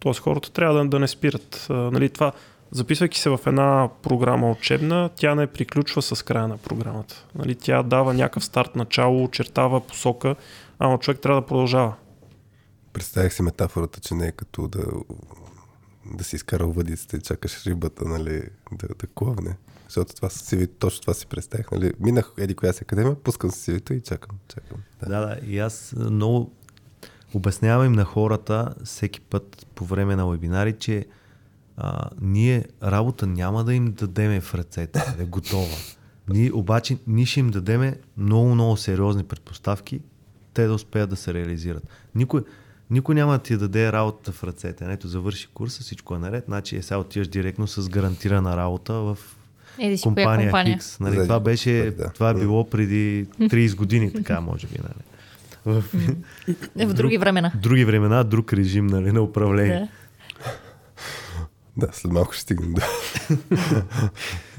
Тоест 0.00 0.20
хората 0.20 0.52
трябва 0.52 0.74
да, 0.78 0.88
да 0.88 0.98
не 0.98 1.08
спират. 1.08 1.66
А, 1.70 1.74
нали, 1.74 2.08
това, 2.08 2.32
записвайки 2.70 3.18
се 3.18 3.30
в 3.30 3.40
една 3.46 3.88
програма 4.02 4.50
учебна, 4.50 5.10
тя 5.16 5.34
не 5.34 5.46
приключва 5.46 6.02
с 6.02 6.24
края 6.24 6.48
на 6.48 6.56
програмата. 6.56 7.24
Нали, 7.34 7.54
тя 7.54 7.82
дава 7.82 8.14
някакъв 8.14 8.44
старт, 8.44 8.76
начало, 8.76 9.24
очертава 9.24 9.80
посока, 9.80 10.36
ама 10.78 10.98
човек 10.98 11.20
трябва 11.20 11.40
да 11.40 11.46
продължава. 11.46 11.94
Представях 12.92 13.34
си 13.34 13.42
метафората, 13.42 14.00
че 14.00 14.14
не 14.14 14.26
е 14.26 14.32
като 14.32 14.68
да, 14.68 14.84
да 16.14 16.24
си 16.24 16.36
изкарал 16.36 16.72
въдицата 16.72 17.16
и 17.16 17.20
чакаш 17.20 17.66
рибата, 17.66 18.04
нали, 18.04 18.42
да, 18.72 18.88
да 18.88 19.06
клъвне. 19.14 19.56
Защото 19.84 20.14
това 20.14 20.30
си 20.30 20.56
CV, 20.56 20.70
точно 20.78 21.00
това 21.00 21.14
си 21.14 21.26
представях. 21.26 21.70
Нали? 21.70 21.92
Минах 22.00 22.32
еди 22.38 22.54
коя 22.54 22.72
си 22.72 22.82
академия, 22.82 23.14
пускам 23.14 23.50
си 23.50 23.72
cv 23.72 23.92
и 23.92 24.00
чакам. 24.00 24.38
чакам 24.48 24.78
да. 25.00 25.08
да, 25.08 25.26
да. 25.26 25.46
И 25.46 25.58
аз 25.58 25.94
много 25.96 26.52
обяснявам 27.34 27.86
им 27.86 27.92
на 27.92 28.04
хората 28.04 28.74
всеки 28.84 29.20
път 29.20 29.66
по 29.74 29.84
време 29.84 30.16
на 30.16 30.28
вебинари, 30.28 30.72
че 30.72 31.06
а, 31.76 32.10
ние 32.20 32.64
работа 32.82 33.26
няма 33.26 33.64
да 33.64 33.74
им 33.74 33.92
дадеме 33.92 34.40
в 34.40 34.54
ръцете, 34.54 35.14
да 35.16 35.22
е 35.22 35.26
готова. 35.26 35.76
Ние, 36.28 36.52
обаче 36.52 36.98
ние 37.06 37.26
ще 37.26 37.40
им 37.40 37.50
дадеме 37.50 38.00
много, 38.16 38.54
много 38.54 38.76
сериозни 38.76 39.24
предпоставки, 39.24 40.00
те 40.58 40.66
да 40.66 40.74
успеят 40.74 41.10
да 41.10 41.16
се 41.16 41.34
реализират. 41.34 41.82
Никой, 42.14 42.42
никой 42.90 43.14
няма 43.14 43.32
да 43.32 43.38
ти 43.38 43.56
даде 43.56 43.92
работа 43.92 44.32
в 44.32 44.44
ръцете. 44.44 44.86
Ето, 44.88 45.08
завърши 45.08 45.48
курса, 45.54 45.82
всичко 45.82 46.14
е 46.14 46.18
наред, 46.18 46.44
значи 46.46 46.76
е 46.76 46.82
сега 46.82 46.98
отиваш 46.98 47.28
директно 47.28 47.66
с 47.66 47.88
гарантирана 47.88 48.56
работа 48.56 48.92
в 48.92 49.18
Еди 49.78 49.96
си 49.96 50.02
компания, 50.02 50.48
компания. 50.48 50.78
X. 50.78 51.00
Нали, 51.00 51.16
това 51.16 51.40
беше, 51.40 51.94
да. 51.98 52.08
това 52.08 52.30
е 52.30 52.34
било 52.34 52.70
преди 52.70 53.26
30 53.40 53.76
години, 53.76 54.12
така 54.12 54.40
може 54.40 54.66
би. 54.66 54.78
Нали. 54.82 55.04
В, 55.64 55.84
в 56.76 56.94
други 56.94 57.18
времена. 57.18 57.52
други 57.62 57.84
времена, 57.84 58.24
друг 58.24 58.52
режим 58.52 58.86
нали, 58.86 59.12
на 59.12 59.22
управление. 59.22 59.78
Да. 59.80 59.88
Да, 61.78 61.88
след 61.92 62.12
малко 62.12 62.32
ще 62.32 62.42
стигнем 62.42 62.74
до... 62.74 62.82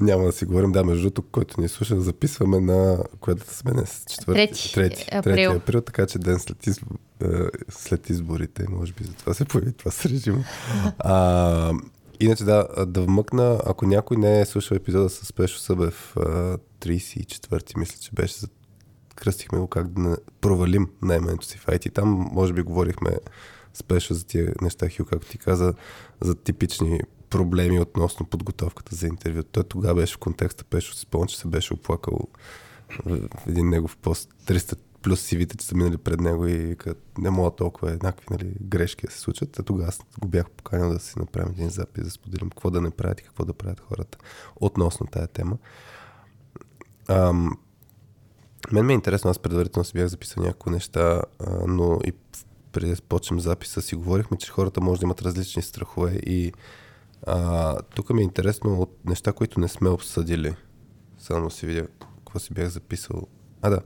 Няма 0.00 0.24
да 0.24 0.32
си 0.32 0.44
говорим. 0.44 0.72
Да, 0.72 0.84
между 0.84 1.02
другото, 1.02 1.22
който 1.22 1.60
ни 1.60 1.68
слуша, 1.68 2.00
записваме 2.00 2.60
на... 2.60 3.04
Която 3.20 3.54
сме 3.54 3.72
днес? 3.72 4.04
Четвърти, 4.08 4.46
Трети 4.46 4.74
трети, 4.74 5.06
април. 5.12 5.34
трети 5.34 5.56
април, 5.56 5.80
така 5.80 6.06
че 6.06 6.18
ден 6.18 6.38
след, 6.38 6.66
изб... 6.66 6.82
е, 7.22 7.26
след 7.68 8.10
изборите, 8.10 8.64
може 8.68 8.92
би 8.92 9.04
затова 9.04 9.34
се 9.34 9.44
появи 9.44 9.72
това 9.72 9.90
с 9.90 10.06
режима. 10.06 10.44
А, 10.98 11.72
иначе 12.20 12.44
да, 12.44 12.68
да 12.86 13.02
вмъкна, 13.02 13.60
ако 13.66 13.86
някой 13.86 14.16
не 14.16 14.40
е 14.40 14.46
слушал 14.46 14.76
епизода 14.76 15.08
с 15.08 15.32
Пешо 15.32 15.58
Събев, 15.58 16.16
а, 16.16 16.58
34-ти, 16.80 17.78
мисля, 17.78 17.96
че 18.00 18.10
беше 18.12 18.34
за 18.34 18.48
кръстихме 19.14 19.58
го 19.58 19.66
как 19.66 19.88
да 19.88 20.16
провалим 20.40 20.88
найменето 21.02 21.46
си 21.46 21.58
в 21.58 21.66
IT. 21.66 21.94
Там 21.94 22.28
може 22.32 22.52
би 22.52 22.62
говорихме 22.62 23.10
спешно 23.74 24.16
за 24.16 24.26
тия 24.26 24.54
неща, 24.62 24.88
Хю, 24.96 25.04
както 25.04 25.28
ти 25.30 25.38
каза, 25.38 25.74
за 26.20 26.34
типични 26.34 27.00
проблеми 27.30 27.80
относно 27.80 28.26
подготовката 28.26 28.94
за 28.96 29.06
интервю. 29.06 29.42
Той 29.42 29.64
тогава 29.64 29.94
беше 29.94 30.14
в 30.14 30.18
контекста, 30.18 30.64
Пешо 30.64 30.94
си 30.94 31.00
спомня, 31.00 31.26
че 31.26 31.38
се 31.38 31.48
беше 31.48 31.74
оплакал 31.74 32.18
в 32.18 32.26
в 33.06 33.46
един 33.48 33.68
негов 33.68 33.96
пост 33.96 34.34
300 34.46 34.78
плюс 35.02 35.20
сивите, 35.20 35.56
че 35.56 35.66
са 35.66 35.76
минали 35.76 35.96
пред 35.96 36.20
него 36.20 36.46
и 36.46 36.56
вика, 36.56 36.94
не 37.18 37.30
мога 37.30 37.50
толкова 37.50 37.92
еднакви 37.92 38.26
нали, 38.30 38.54
грешки 38.60 39.06
да 39.06 39.12
се 39.12 39.18
случат. 39.18 39.58
А 39.58 39.62
тогава 39.62 39.88
аз 39.88 40.00
го 40.18 40.28
бях 40.28 40.50
поканил 40.50 40.92
да 40.92 40.98
си 40.98 41.18
направим 41.18 41.52
един 41.52 41.68
запис, 41.68 42.04
да 42.04 42.10
споделим 42.10 42.50
какво 42.50 42.70
да 42.70 42.80
не 42.80 42.90
правят 42.90 43.20
и 43.20 43.24
какво 43.24 43.44
да 43.44 43.52
правят 43.52 43.80
хората 43.80 44.18
относно 44.56 45.06
тая 45.06 45.26
тема. 45.26 45.56
Ам, 47.08 47.58
мен 48.72 48.86
ми 48.86 48.92
е 48.92 48.94
интересно, 48.94 49.30
аз 49.30 49.38
предварително 49.38 49.84
си 49.84 49.92
бях 49.92 50.06
записал 50.06 50.44
някои 50.44 50.72
неща, 50.72 51.22
а, 51.38 51.66
но 51.66 52.00
и 52.04 52.12
преди 52.72 52.90
да 52.90 53.02
почнем 53.02 53.40
записа 53.40 53.82
си 53.82 53.94
говорихме, 53.94 54.36
че 54.36 54.50
хората 54.50 54.80
може 54.80 55.00
да 55.00 55.04
имат 55.06 55.22
различни 55.22 55.62
страхове 55.62 56.12
и 56.14 56.52
а, 57.26 57.76
тук 57.94 58.10
ми 58.10 58.20
е 58.20 58.24
интересно 58.24 58.80
от 58.80 58.96
неща, 59.04 59.32
които 59.32 59.60
не 59.60 59.68
сме 59.68 59.88
обсъдили. 59.88 60.54
Само 61.18 61.50
си 61.50 61.66
видя 61.66 61.86
какво 62.18 62.38
си 62.38 62.54
бях 62.54 62.68
записал. 62.68 63.22
А, 63.62 63.70
да. 63.70 63.80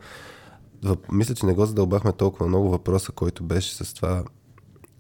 Въп, 0.82 1.12
мисля, 1.12 1.34
че 1.34 1.46
не 1.46 1.54
го 1.54 1.66
задълбахме 1.66 2.12
толкова 2.12 2.46
много 2.46 2.70
въпроса, 2.70 3.12
който 3.12 3.44
беше 3.44 3.74
с 3.74 3.94
това 3.94 4.24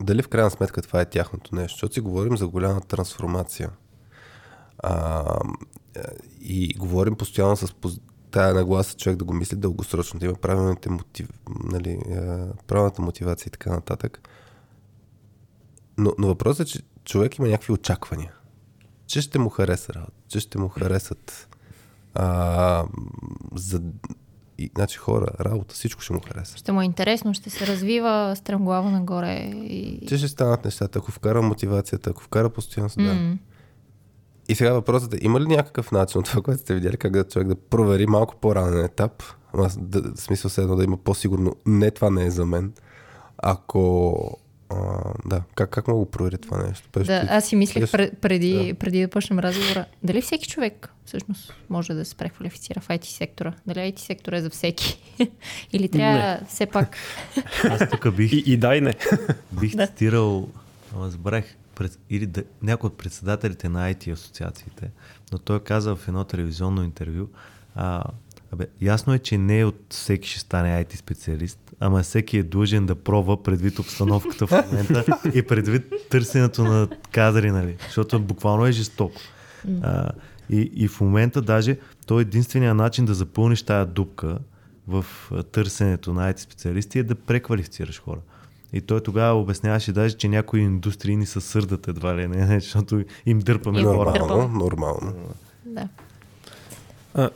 дали 0.02 0.22
в 0.22 0.28
крайна 0.28 0.50
сметка 0.50 0.82
това 0.82 1.00
е 1.00 1.10
тяхното 1.10 1.54
нещо, 1.54 1.74
защото 1.74 1.94
си 1.94 2.00
говорим 2.00 2.36
за 2.36 2.48
голяма 2.48 2.80
трансформация. 2.80 3.70
А, 4.78 5.24
и 6.40 6.74
говорим 6.78 7.14
постоянно 7.14 7.56
с 7.56 7.74
тая 8.34 8.54
нагласа 8.54 8.96
човек 8.96 9.18
да 9.18 9.24
го 9.24 9.34
мисли 9.34 9.56
дългосрочно, 9.56 10.20
да 10.20 10.26
има 10.26 10.34
правилните 10.34 10.90
мотив, 10.90 11.28
нали, 11.64 11.98
правилната 12.66 13.02
мотивация 13.02 13.48
и 13.48 13.50
така 13.50 13.70
нататък. 13.70 14.28
Но, 15.98 16.12
но 16.18 16.26
въпросът 16.26 16.68
е, 16.68 16.70
че 16.70 16.80
човек 17.04 17.38
има 17.38 17.48
някакви 17.48 17.72
очаквания. 17.72 18.32
Че 19.06 19.20
ще 19.20 19.38
му 19.38 19.48
хареса 19.48 19.94
работа, 19.94 20.12
че 20.28 20.40
ще 20.40 20.58
му 20.58 20.68
харесат 20.68 21.48
а, 22.14 22.84
за, 23.54 23.82
и, 24.58 24.70
значи 24.76 24.98
хора, 24.98 25.26
работа, 25.40 25.74
всичко 25.74 26.00
ще 26.00 26.12
му 26.12 26.20
хареса. 26.20 26.56
Ще 26.56 26.72
му 26.72 26.82
е 26.82 26.84
интересно, 26.84 27.34
ще 27.34 27.50
се 27.50 27.66
развива 27.66 28.34
стремглава 28.36 28.90
нагоре. 28.90 29.34
И... 29.54 30.06
Че 30.08 30.18
ще 30.18 30.28
станат 30.28 30.64
нещата, 30.64 30.98
ако 30.98 31.12
вкара 31.12 31.42
мотивацията, 31.42 32.10
ако 32.10 32.22
вкара 32.22 32.50
постоянство, 32.50 33.02
да. 33.02 33.36
И 34.48 34.54
сега 34.54 34.72
въпросът 34.72 35.14
е, 35.14 35.18
има 35.20 35.40
ли 35.40 35.46
някакъв 35.46 35.92
начин 35.92 36.18
от 36.18 36.24
това, 36.24 36.42
което 36.42 36.60
сте 36.60 36.74
видяли, 36.74 36.96
как 36.96 37.12
да 37.12 37.24
човек 37.24 37.48
да 37.48 37.54
провери 37.56 38.06
малко 38.06 38.36
по-ранен 38.36 38.84
етап, 38.84 39.22
с- 39.58 39.78
да, 39.78 40.02
в 40.04 40.20
смисъл 40.20 40.50
се 40.50 40.62
едно 40.62 40.76
да 40.76 40.84
има 40.84 40.96
по-сигурно, 40.96 41.56
не 41.66 41.90
това 41.90 42.10
не 42.10 42.24
е 42.24 42.30
за 42.30 42.46
мен, 42.46 42.72
ако... 43.38 44.38
А, 44.70 44.76
да, 45.26 45.42
как, 45.54 45.70
как 45.70 45.88
мога 45.88 45.96
да 45.96 46.04
го 46.04 46.10
проверя 46.10 46.38
това 46.38 46.58
нещо? 46.58 46.88
Пеш, 46.92 47.06
Да, 47.06 47.20
ти- 47.20 47.26
аз 47.30 47.44
си 47.44 47.56
мислех 47.56 47.90
пред, 47.92 48.18
преди, 48.18 48.68
Да. 48.68 48.74
преди 48.74 49.00
да 49.00 49.08
почнем 49.08 49.38
разговора, 49.38 49.84
дали 50.02 50.22
всеки 50.22 50.48
човек 50.48 50.92
всъщност 51.04 51.52
може 51.70 51.94
да 51.94 52.04
се 52.04 52.14
преквалифицира 52.14 52.80
в 52.80 52.88
IT 52.88 53.04
сектора? 53.06 53.52
Дали 53.66 53.78
IT 53.78 53.98
сектора 53.98 54.36
е 54.36 54.42
за 54.42 54.50
всеки? 54.50 54.98
Или 55.72 55.88
трябва 55.88 56.18
Не. 56.18 56.40
все 56.48 56.66
пак... 56.66 56.96
Аз 57.64 57.90
тук 57.90 58.14
бих, 58.14 58.32
И, 58.32 58.42
и 58.46 58.56
дай 58.56 58.80
не. 58.80 58.94
бих 59.52 59.76
Да. 59.76 59.86
цитирал, 59.86 60.48
забравих, 61.00 61.56
или 62.10 62.26
да, 62.26 62.42
някой 62.62 62.88
от 62.88 62.98
председателите 62.98 63.68
на 63.68 63.92
IT 63.94 64.12
асоциациите, 64.12 64.90
но 65.32 65.38
той 65.38 65.60
каза 65.60 65.96
в 65.96 66.08
едно 66.08 66.24
телевизионно 66.24 66.82
интервю, 66.82 67.26
а, 67.74 68.04
абе, 68.52 68.66
ясно 68.80 69.14
е, 69.14 69.18
че 69.18 69.38
не 69.38 69.64
от 69.64 69.86
всеки 69.90 70.28
ще 70.28 70.40
стане 70.40 70.84
IT 70.84 70.96
специалист, 70.96 71.74
ама 71.80 72.02
всеки 72.02 72.38
е 72.38 72.42
длъжен 72.42 72.86
да 72.86 72.94
пробва 72.94 73.42
предвид 73.42 73.78
обстановката 73.78 74.46
в 74.46 74.64
момента 74.70 75.04
и 75.34 75.42
предвид 75.42 75.92
търсенето 76.10 76.64
на 76.64 76.88
кадри, 77.12 77.50
нали? 77.50 77.76
Защото 77.84 78.20
буквално 78.20 78.66
е 78.66 78.72
жестоко. 78.72 79.20
А, 79.82 80.10
и, 80.50 80.70
и 80.74 80.88
в 80.88 81.00
момента 81.00 81.42
даже 81.42 81.78
то 82.06 82.18
е 82.18 82.22
единствения 82.22 82.74
начин 82.74 83.04
да 83.04 83.14
запълниш 83.14 83.62
тая 83.62 83.86
дупка 83.86 84.38
в 84.88 85.06
търсенето 85.52 86.12
на 86.12 86.32
IT 86.32 86.38
специалисти 86.38 86.98
е 86.98 87.02
да 87.02 87.14
преквалифицираш 87.14 88.00
хора. 88.00 88.20
И 88.74 88.80
той 88.80 89.00
тогава 89.00 89.40
обясняваше 89.40 89.92
даже, 89.92 90.16
че 90.16 90.28
някои 90.28 90.60
индустрии 90.60 91.16
ни 91.16 91.26
се 91.26 91.40
сърдат 91.40 91.88
едва 91.88 92.16
ли 92.16 92.28
не, 92.28 92.46
защото 92.60 93.04
им 93.26 93.38
дърпаме 93.38 93.80
Им 93.80 93.86
хора. 93.86 94.18
Нормално, 94.18 94.58
нормално. 94.58 95.12
Да. 95.66 95.88
А, 97.14 97.30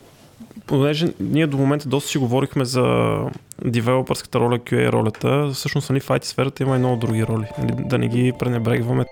понеже 0.66 1.12
ние 1.20 1.47
до 1.47 1.56
момента 1.56 1.89
доста 1.89 2.10
си 2.10 2.19
говорихме 2.19 2.65
за 2.65 3.16
девелопърската 3.65 4.40
роля, 4.40 4.59
QA 4.59 4.93
ролята, 4.93 5.51
всъщност 5.55 5.90
нали, 5.90 6.01
в 6.01 6.09
IT 6.09 6.24
сферата 6.24 6.62
има 6.62 6.77
и 6.77 6.78
много 6.78 6.97
други 6.97 7.27
роли. 7.27 7.47
Нали, 7.59 7.73
да 7.89 7.98
не 7.98 8.09
ги 8.09 8.32
пренебрегваме. 8.39 9.05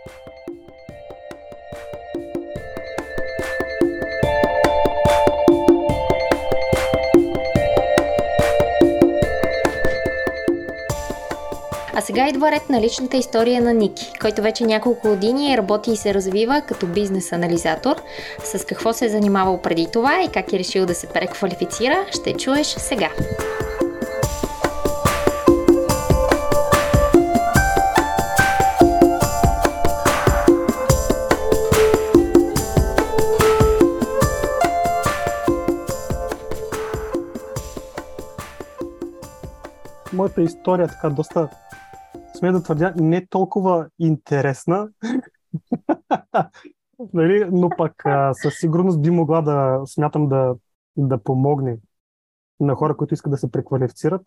сега 12.06 12.28
идва 12.28 12.50
ред 12.50 12.68
на 12.70 12.80
личната 12.80 13.16
история 13.16 13.62
на 13.62 13.74
Ники, 13.74 14.12
който 14.20 14.42
вече 14.42 14.64
няколко 14.64 15.08
години 15.08 15.56
работи 15.56 15.90
и 15.92 15.96
се 15.96 16.14
развива 16.14 16.62
като 16.68 16.86
бизнес-анализатор. 16.86 17.96
С 18.44 18.64
какво 18.64 18.92
се 18.92 19.04
е 19.04 19.08
занимавал 19.08 19.62
преди 19.62 19.86
това 19.92 20.22
и 20.22 20.28
как 20.28 20.52
е 20.52 20.58
решил 20.58 20.86
да 20.86 20.94
се 20.94 21.06
преквалифицира, 21.06 22.06
ще 22.10 22.32
чуеш 22.32 22.66
сега. 22.66 23.10
моята 40.12 40.42
история 40.42 40.84
е 40.84 40.88
така 40.88 41.10
доста 41.10 41.48
сме 42.36 42.52
да 42.52 42.62
твърдя, 42.62 42.94
не 42.96 43.26
толкова 43.26 43.88
интересна, 43.98 44.88
нали? 47.12 47.48
но 47.52 47.68
пък 47.78 48.06
а, 48.06 48.34
със 48.34 48.54
сигурност 48.54 49.02
би 49.02 49.10
могла 49.10 49.42
да 49.42 49.80
смятам 49.86 50.28
да, 50.28 50.54
да 50.96 51.22
помогне 51.22 51.78
на 52.60 52.74
хора, 52.74 52.96
които 52.96 53.14
искат 53.14 53.30
да 53.30 53.38
се 53.38 53.50
преквалифицират, 53.50 54.22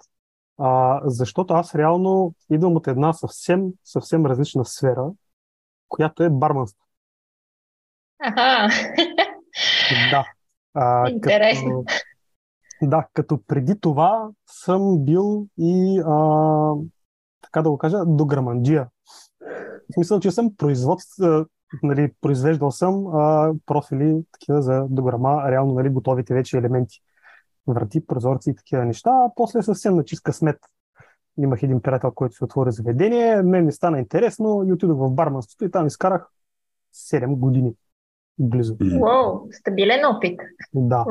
а, 0.57 1.01
защото 1.03 1.53
аз 1.53 1.75
реално 1.75 2.33
идвам 2.51 2.75
от 2.75 2.87
една 2.87 3.13
съвсем, 3.13 3.65
съвсем 3.83 4.25
различна 4.25 4.65
сфера, 4.65 5.11
която 5.87 6.23
е 6.23 6.29
барманство. 6.29 6.85
Аха. 8.19 8.67
Да. 10.11 10.25
А, 10.73 11.09
Интересно. 11.09 11.85
Като, 12.79 12.89
да, 12.89 13.07
като 13.13 13.39
преди 13.47 13.79
това 13.79 14.29
съм 14.47 15.05
бил 15.05 15.47
и, 15.57 16.01
а, 16.05 16.73
така 17.51 17.61
да 17.61 17.69
го 17.69 17.77
кажа, 17.77 18.05
дограманджия. 18.05 18.87
В 19.89 19.93
смисъл, 19.93 20.19
че 20.19 20.31
съм 20.31 20.55
производ, 20.57 20.99
нали, 21.83 22.11
произвеждал 22.21 22.71
съм 22.71 23.07
а, 23.07 23.53
профили 23.65 24.23
такива 24.31 24.61
за 24.61 24.85
дограма, 24.89 25.51
реално 25.51 25.73
нали, 25.73 25.89
готовите 25.89 26.33
вече 26.33 26.57
елементи. 26.57 27.01
Врати, 27.67 28.05
прозорци 28.05 28.49
и 28.49 28.55
такива 28.55 28.85
неща. 28.85 29.09
А 29.09 29.31
после 29.35 29.61
съвсем 29.61 29.95
на 29.95 30.05
чист 30.05 30.23
късмет 30.23 30.57
имах 31.37 31.63
един 31.63 31.81
приятел, 31.81 32.11
който 32.11 32.35
се 32.35 32.43
отвори 32.43 32.71
заведение. 32.71 33.41
Мен 33.41 33.65
ми 33.65 33.71
стана 33.71 33.99
интересно 33.99 34.63
и 34.67 34.73
отидох 34.73 34.97
в 34.97 35.11
барманството 35.11 35.65
и 35.65 35.71
там 35.71 35.87
изкарах 35.87 36.29
7 36.93 37.35
години 37.35 37.73
близо. 38.39 38.77
Уоу, 39.01 39.47
стабилен 39.51 40.05
опит. 40.05 40.39
Да. 40.73 41.05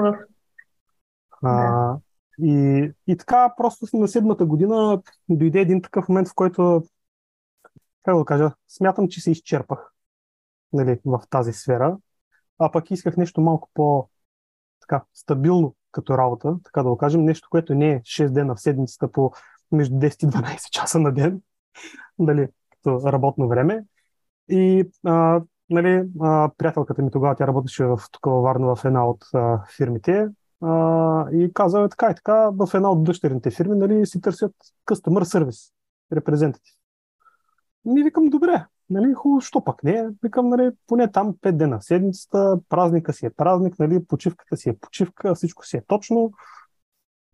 А, 1.42 1.96
и, 2.42 2.90
и 3.06 3.16
така, 3.16 3.54
просто 3.56 3.96
на 3.96 4.08
седмата 4.08 4.46
година 4.46 5.02
дойде 5.28 5.60
един 5.60 5.82
такъв 5.82 6.08
момент, 6.08 6.28
в 6.28 6.34
който, 6.34 6.82
как 8.02 8.18
да 8.18 8.24
кажа, 8.24 8.50
смятам, 8.68 9.08
че 9.08 9.20
се 9.20 9.30
изчерпах 9.30 9.92
нали, 10.72 10.98
в 11.04 11.22
тази 11.30 11.52
сфера, 11.52 11.98
а 12.58 12.72
пък 12.72 12.90
исках 12.90 13.16
нещо 13.16 13.40
малко 13.40 13.70
по 13.74 14.08
така, 14.80 15.04
стабилно 15.14 15.74
като 15.92 16.18
работа, 16.18 16.56
така 16.64 16.82
да 16.82 16.88
го 16.88 16.96
кажем, 16.96 17.24
нещо, 17.24 17.48
което 17.50 17.74
не 17.74 17.92
е 17.92 18.00
6 18.00 18.28
дена 18.28 18.54
в 18.54 18.60
седмицата 18.60 19.12
по 19.12 19.32
между 19.72 19.94
10 19.94 20.24
и 20.24 20.30
12 20.30 20.70
часа 20.70 20.98
на 20.98 21.12
ден, 21.12 21.42
нали, 22.18 22.48
като 22.70 23.12
работно 23.12 23.48
време. 23.48 23.84
И 24.48 24.90
а, 25.04 25.42
нали, 25.70 26.08
а, 26.20 26.50
приятелката 26.58 27.02
ми 27.02 27.10
тогава, 27.10 27.36
тя 27.36 27.46
работеше 27.46 27.84
в, 27.84 27.98
тук 28.12 28.26
Варна 28.26 28.76
в 28.76 28.84
една 28.84 29.06
от 29.06 29.24
а, 29.34 29.64
фирмите 29.76 30.28
а, 30.60 31.30
и 31.32 31.52
каза 31.54 31.80
е, 31.80 31.88
така 31.88 32.10
и 32.10 32.14
така, 32.14 32.50
в 32.50 32.68
една 32.74 32.90
от 32.90 33.04
дъщерните 33.04 33.50
фирми 33.50 33.76
нали, 33.76 34.06
си 34.06 34.20
търсят 34.20 34.54
customer 34.86 35.22
service, 35.22 35.72
репрезентатив. 36.12 36.74
Ми 37.84 38.02
викам, 38.02 38.24
добре, 38.24 38.66
нали, 38.90 39.14
хубаво, 39.14 39.40
що 39.40 39.64
пък 39.64 39.84
не? 39.84 40.08
Викам, 40.22 40.48
нали, 40.48 40.70
поне 40.86 41.12
там 41.12 41.34
5 41.34 41.52
дена 41.52 41.78
в 41.78 41.84
седмицата, 41.84 42.60
празника 42.68 43.12
си 43.12 43.26
е 43.26 43.30
празник, 43.30 43.78
нали, 43.78 44.04
почивката 44.04 44.56
си 44.56 44.68
е 44.68 44.76
почивка, 44.76 45.34
всичко 45.34 45.66
си 45.66 45.76
е 45.76 45.82
точно. 45.86 46.32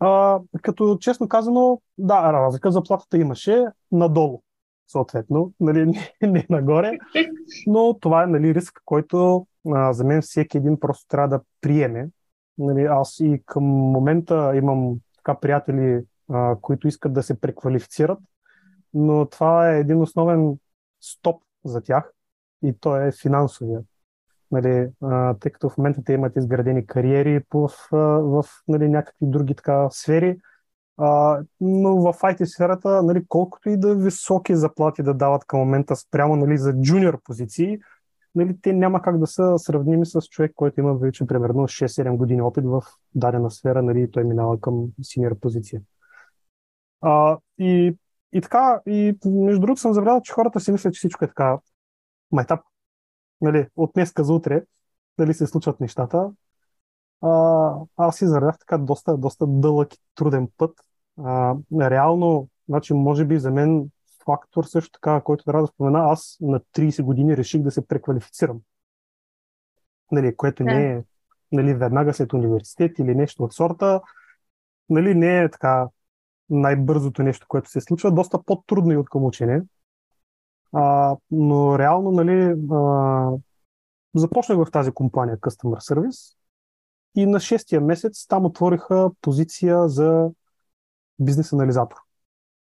А, 0.01 0.41
като 0.63 0.99
честно 1.01 1.29
казано, 1.29 1.81
да, 1.99 2.33
разлика 2.33 2.71
заплатата 2.71 3.19
имаше 3.19 3.65
надолу, 3.93 4.43
съответно, 4.87 5.53
нали, 5.61 5.87
не, 6.23 6.29
не 6.29 6.47
нагоре, 6.51 6.99
но 7.67 7.99
това 8.01 8.23
е 8.23 8.27
нали, 8.27 8.55
риск, 8.55 8.81
който 8.85 9.47
а, 9.75 9.93
за 9.93 10.05
мен 10.05 10.23
всеки 10.23 10.57
един 10.57 10.81
просто 10.81 11.07
трябва 11.09 11.29
да 11.29 11.41
приеме. 11.61 12.09
Нали, 12.59 12.85
аз 12.85 13.21
и 13.21 13.43
към 13.47 13.65
момента 13.65 14.53
имам 14.57 14.97
така 15.17 15.41
приятели, 15.41 16.05
а, 16.31 16.57
които 16.61 16.89
искат 16.89 17.13
да 17.13 17.23
се 17.23 17.41
преквалифицират, 17.41 18.19
но 18.95 19.27
това 19.27 19.71
е 19.71 19.81
един 19.81 20.01
основен 20.01 20.59
стоп 21.01 21.43
за 21.65 21.81
тях 21.81 22.13
и 22.63 22.73
то 22.81 22.97
е 22.97 23.13
финансовия. 23.23 23.81
Нали, 24.51 24.89
а, 25.03 25.35
тъй 25.35 25.53
като 25.53 25.69
в 25.69 25.79
момента 25.79 26.05
те 26.05 26.13
имат 26.13 26.37
изградени 26.37 26.87
кариери 26.87 27.41
в, 27.55 27.71
в, 27.91 28.45
нали, 28.69 28.89
някакви 28.89 29.27
други 29.27 29.55
така 29.55 29.89
сфери, 29.91 30.39
а, 30.97 31.41
но 31.61 31.97
в 31.97 32.13
IT 32.13 32.45
сферата, 32.45 33.03
нали, 33.03 33.25
колкото 33.29 33.69
и 33.69 33.77
да 33.77 33.95
високи 33.95 34.57
заплати 34.57 35.03
да 35.03 35.15
дават 35.15 35.45
към 35.45 35.59
момента 35.61 35.97
спрямо 35.97 36.37
нали, 36.37 36.59
за 36.59 36.73
джуниор 36.73 37.23
позиции, 37.25 37.79
нали, 38.35 38.61
те 38.63 38.73
няма 38.73 39.03
как 39.03 39.19
да 39.19 39.27
са 39.27 39.59
сравними 39.59 40.07
с 40.07 40.21
човек, 40.21 40.53
който 40.55 40.81
има 40.81 40.95
вече 40.95 41.27
примерно 41.27 41.69
6-7 41.69 42.17
години 42.17 42.43
опит 42.43 42.65
в 42.65 42.83
дадена 43.15 43.51
сфера, 43.51 43.83
нали, 43.83 44.11
той 44.11 44.25
минава 44.25 44.61
към 44.61 44.87
синьор 45.03 45.39
позиция. 45.39 45.81
А, 47.01 47.39
и, 47.59 47.97
и 48.33 48.41
така, 48.41 48.81
и 48.87 49.19
между 49.25 49.61
другото 49.61 49.81
съм 49.81 49.93
забелязал, 49.93 50.21
че 50.21 50.33
хората 50.33 50.61
си 50.61 50.73
мислят, 50.73 50.95
че 50.95 50.99
всичко 50.99 51.25
е 51.25 51.29
така 51.29 51.59
майтап. 52.33 52.61
Нали, 53.41 53.69
от 53.77 53.91
днеска 53.95 54.25
за 54.25 54.33
утре 54.33 54.63
дали 55.19 55.35
се 55.35 55.47
случват 55.47 55.81
нещата. 55.81 56.31
А, 57.23 57.75
аз 57.97 58.21
извървях 58.21 58.59
така 58.59 58.79
доста, 58.79 59.17
доста 59.17 59.47
дълъг 59.47 59.95
и 59.95 59.99
труден 60.15 60.49
път. 60.57 60.81
А, 61.25 61.55
реално, 61.81 62.49
значи, 62.69 62.95
може 62.95 63.25
би 63.25 63.39
за 63.39 63.51
мен 63.51 63.91
фактор 64.25 64.65
също 64.65 64.91
така, 64.93 65.21
който 65.21 65.45
трябва 65.45 65.63
да 65.63 65.67
спомена, 65.67 65.99
аз 65.99 66.37
на 66.41 66.61
30 66.61 67.03
години 67.03 67.37
реших 67.37 67.63
да 67.63 67.71
се 67.71 67.87
преквалифицирам. 67.87 68.61
Нали, 70.13 70.37
което 70.37 70.63
не 70.63 70.93
е 70.93 71.03
нали, 71.53 71.75
веднага 71.75 72.15
след 72.15 72.33
университет 72.33 72.99
или 72.99 73.15
нещо 73.15 73.45
от 73.45 73.53
сорта. 73.53 74.01
Нали, 74.89 75.15
не 75.15 75.43
е 75.43 75.51
така 75.51 75.89
най-бързото 76.51 77.23
нещо, 77.23 77.47
което 77.49 77.71
се 77.71 77.81
случва. 77.81 78.13
Доста 78.13 78.43
по-трудно 78.43 78.93
и 78.93 78.97
от 78.97 79.11
към 79.11 79.25
учене. 79.25 79.63
А, 80.73 81.17
но 81.31 81.79
реално, 81.79 82.11
нали, 82.11 82.55
а, 82.73 83.31
започнах 84.15 84.59
в 84.59 84.71
тази 84.71 84.91
компания 84.91 85.39
Customer 85.39 85.95
Service 85.95 86.37
и 87.15 87.27
на 87.27 87.41
шестия 87.41 87.81
месец 87.81 88.27
там 88.27 88.45
отвориха 88.45 89.11
позиция 89.21 89.89
за 89.89 90.31
бизнес 91.19 91.53
анализатор. 91.53 92.04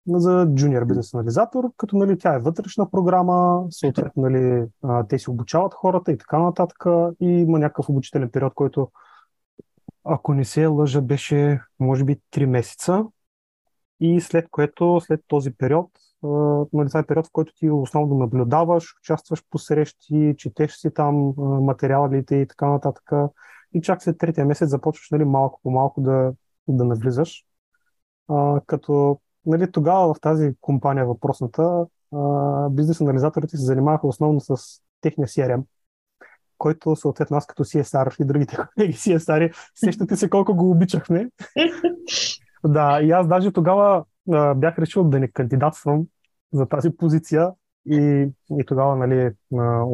За 0.07 0.47
джуниор 0.55 0.85
бизнес 0.85 1.13
анализатор, 1.13 1.71
като 1.77 1.97
нали, 1.97 2.17
тя 2.17 2.35
е 2.35 2.39
вътрешна 2.39 2.91
програма, 2.91 3.65
съответно 3.69 4.23
нали, 4.23 4.65
те 5.09 5.19
си 5.19 5.30
обучават 5.30 5.73
хората 5.73 6.11
и 6.11 6.17
така 6.17 6.39
нататък. 6.39 6.85
И 7.19 7.26
има 7.26 7.59
някакъв 7.59 7.89
обучителен 7.89 8.30
период, 8.30 8.53
който, 8.53 8.91
ако 10.03 10.34
не 10.34 10.45
се 10.45 10.65
лъжа, 10.65 11.01
беше 11.01 11.61
може 11.80 12.03
би 12.03 12.19
3 12.31 12.45
месеца. 12.45 13.05
И 13.99 14.21
след 14.21 14.49
което, 14.51 15.01
след 15.01 15.21
този 15.27 15.51
период, 15.51 15.89
нали, 16.73 16.88
това 16.88 16.99
е 16.99 17.05
период, 17.05 17.27
в 17.27 17.31
който 17.31 17.53
ти 17.55 17.69
основно 17.69 18.15
наблюдаваш, 18.15 18.95
участваш 18.99 19.43
по 19.49 19.57
срещи, 19.57 20.35
четеш 20.38 20.71
си 20.76 20.93
там 20.93 21.34
материалите 21.38 22.35
и 22.35 22.47
така 22.47 22.69
нататък. 22.69 23.11
И 23.73 23.81
чак 23.81 24.03
след 24.03 24.17
третия 24.17 24.45
месец 24.45 24.69
започваш 24.69 25.09
нали, 25.11 25.26
малко 25.26 25.59
по 25.63 25.71
малко 25.71 26.01
да, 26.01 26.34
да 26.67 26.85
навлизаш. 26.85 27.45
Като 28.65 29.19
нали, 29.49 29.71
тогава 29.71 30.13
в 30.13 30.21
тази 30.21 30.53
компания 30.61 31.05
въпросната 31.05 31.85
бизнес 32.71 33.01
анализаторите 33.01 33.57
се 33.57 33.65
занимаваха 33.65 34.07
основно 34.07 34.39
с 34.39 34.55
техния 35.01 35.27
CRM, 35.27 35.63
който 36.57 36.95
съответно 36.95 37.38
аз 37.38 37.45
като 37.45 37.63
CSR 37.63 38.21
и 38.21 38.26
другите 38.26 38.57
колеги 38.76 38.93
CSR, 38.93 39.53
сещате 39.76 40.15
се 40.15 40.30
колко 40.30 40.55
го 40.55 40.71
обичахме. 40.71 41.30
да, 42.63 43.01
и 43.01 43.11
аз 43.11 43.27
даже 43.27 43.51
тогава 43.51 44.05
а, 44.31 44.53
бях 44.53 44.80
решил 44.80 45.03
да 45.03 45.19
не 45.19 45.27
кандидатствам 45.27 46.05
за 46.53 46.65
тази 46.65 46.89
позиция 46.89 47.51
и, 47.85 48.27
и 48.59 48.65
тогава, 48.65 48.95
нали, 48.95 49.31
а, 49.57 49.85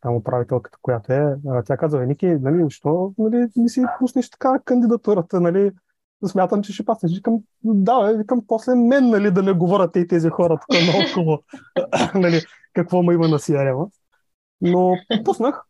там 0.00 0.14
управителката, 0.14 0.78
която 0.82 1.12
е, 1.12 1.36
а, 1.48 1.62
тя 1.62 1.76
казва, 1.76 2.06
Ники, 2.06 2.26
нали, 2.26 2.62
защо 2.62 3.14
нали, 3.18 3.46
не 3.56 3.68
си 3.68 3.82
пуснеш 3.98 4.30
така 4.30 4.58
кандидатурата, 4.64 5.40
нали, 5.40 5.72
смятам, 6.26 6.62
че 6.62 6.72
ще 6.72 6.84
паснеш. 6.84 7.16
Викам, 7.16 7.38
да, 7.64 8.12
викам, 8.18 8.44
после 8.46 8.74
мен, 8.74 9.10
нали, 9.10 9.30
да 9.30 9.42
не 9.42 9.52
говорят 9.52 9.96
и 9.96 10.06
тези 10.06 10.28
хора 10.28 10.58
тук 10.60 10.78
наоколо, 10.86 11.42
нали, 12.14 12.40
какво 12.72 13.02
му 13.02 13.12
има 13.12 13.28
на 13.28 13.38
CRM. 13.38 13.90
Но 14.60 14.96
пуснах 15.24 15.64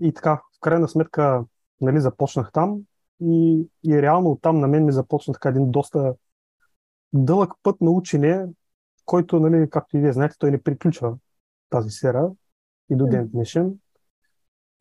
и 0.00 0.12
така, 0.12 0.42
в 0.56 0.60
крайна 0.60 0.88
сметка, 0.88 1.44
нали, 1.80 2.00
започнах 2.00 2.52
там 2.52 2.78
и, 3.20 3.66
и 3.86 4.02
реално 4.02 4.30
оттам 4.30 4.60
на 4.60 4.68
мен 4.68 4.84
ми 4.84 4.92
започна 4.92 5.34
така 5.34 5.48
един 5.48 5.70
доста 5.70 6.14
дълъг 7.12 7.52
път 7.62 7.80
на 7.80 7.90
учене, 7.90 8.46
който, 9.04 9.40
нали, 9.40 9.70
както 9.70 9.96
и 9.96 10.00
вие 10.00 10.12
знаете, 10.12 10.36
той 10.38 10.50
не 10.50 10.62
приключва 10.62 11.16
тази 11.70 11.90
сфера 11.90 12.30
и 12.90 12.96
до 12.96 13.06
ден 13.06 13.28
днешен. 13.28 13.74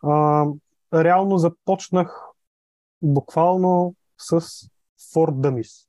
А, 0.04 0.46
реално 0.94 1.38
започнах 1.38 2.28
буквално 3.02 3.96
с 4.18 4.40
For 5.14 5.32
Dummies. 5.32 5.88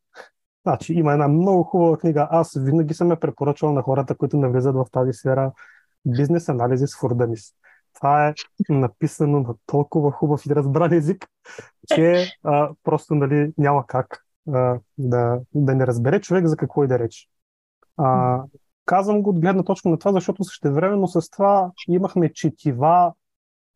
Значи, 0.62 0.92
има 0.92 1.12
една 1.12 1.28
много 1.28 1.62
хубава 1.62 1.96
книга. 1.96 2.28
Аз 2.30 2.52
винаги 2.60 2.94
съм 2.94 3.10
я 3.10 3.20
препоръчвал 3.20 3.72
на 3.72 3.82
хората, 3.82 4.14
които 4.14 4.36
навлизат 4.36 4.74
в 4.74 4.86
тази 4.92 5.12
сфера. 5.12 5.52
Бизнес 6.06 6.48
анализи 6.48 6.86
с 6.86 6.90
For 6.90 7.12
Dummies. 7.12 7.55
Това 7.94 8.28
е 8.28 8.34
написано 8.68 9.40
на 9.40 9.55
толкова 9.66 10.12
хубав 10.12 10.46
и 10.46 10.55
разбран 10.55 10.92
език, 10.92 11.26
че 11.94 12.26
а, 12.44 12.70
просто 12.82 13.14
нали, 13.14 13.52
няма 13.59 13.86
как 13.86 14.24
а, 14.52 14.78
да, 14.98 15.40
да 15.55 15.74
не 15.74 15.86
разбере 15.86 16.20
човек 16.20 16.46
за 16.46 16.56
какво 16.56 16.84
и 16.84 16.88
да 16.88 16.98
реч. 16.98 17.28
А, 17.96 18.42
казвам 18.84 19.22
го 19.22 19.30
от 19.30 19.40
гледна 19.40 19.62
точка 19.62 19.88
на 19.88 19.98
това, 19.98 20.12
защото 20.12 20.44
същевременно 20.44 21.09
с 21.09 21.30
това 21.30 21.70
имахме 21.88 22.32
четива 22.32 23.12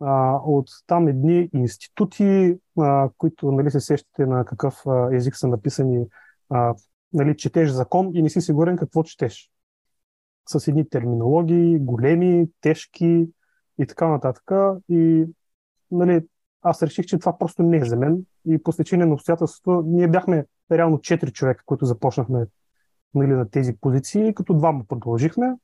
а, 0.02 0.40
от 0.44 0.68
там 0.86 1.08
едни 1.08 1.50
институти, 1.54 2.58
а, 2.78 3.10
които 3.18 3.52
нали, 3.52 3.70
се 3.70 3.80
сещате 3.80 4.26
на 4.26 4.44
какъв 4.44 4.86
а, 4.86 5.08
език 5.16 5.36
са 5.36 5.48
написани, 5.48 6.06
а, 6.50 6.74
нали, 7.12 7.36
четеш 7.36 7.70
закон 7.70 8.10
и 8.14 8.22
не 8.22 8.30
си 8.30 8.40
сигурен 8.40 8.76
какво 8.76 9.02
четеш. 9.02 9.50
С 10.48 10.68
едни 10.68 10.88
терминологии, 10.88 11.78
големи, 11.78 12.48
тежки 12.60 13.28
и 13.78 13.86
така 13.86 14.08
нататък. 14.08 14.50
И 14.88 15.26
нали, 15.90 16.26
аз 16.62 16.82
реших, 16.82 17.06
че 17.06 17.18
това 17.18 17.38
просто 17.38 17.62
не 17.62 17.76
е 17.76 17.84
за 17.84 17.96
мен. 17.96 18.26
И 18.46 18.62
по 18.62 18.72
стечение 18.72 19.06
на 19.06 19.14
обстоятелството, 19.14 19.82
ние 19.86 20.08
бяхме 20.08 20.44
реално 20.72 20.98
4 20.98 21.32
човека, 21.32 21.64
които 21.66 21.84
започнахме 21.84 22.46
нали, 23.14 23.30
на 23.30 23.50
тези 23.50 23.76
позиции, 23.80 24.34
като 24.34 24.54
двама 24.54 24.84
продължихме, 24.88 25.54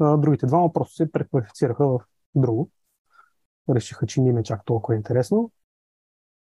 а 0.00 0.16
другите 0.16 0.46
двама 0.46 0.72
просто 0.72 0.94
се 0.94 1.12
преквалифицираха 1.12 1.86
в 1.86 2.00
друго. 2.34 2.70
Решиха, 3.70 4.06
че 4.06 4.20
не 4.20 4.40
е 4.40 4.42
чак 4.42 4.64
толкова 4.64 4.96
интересно. 4.96 5.50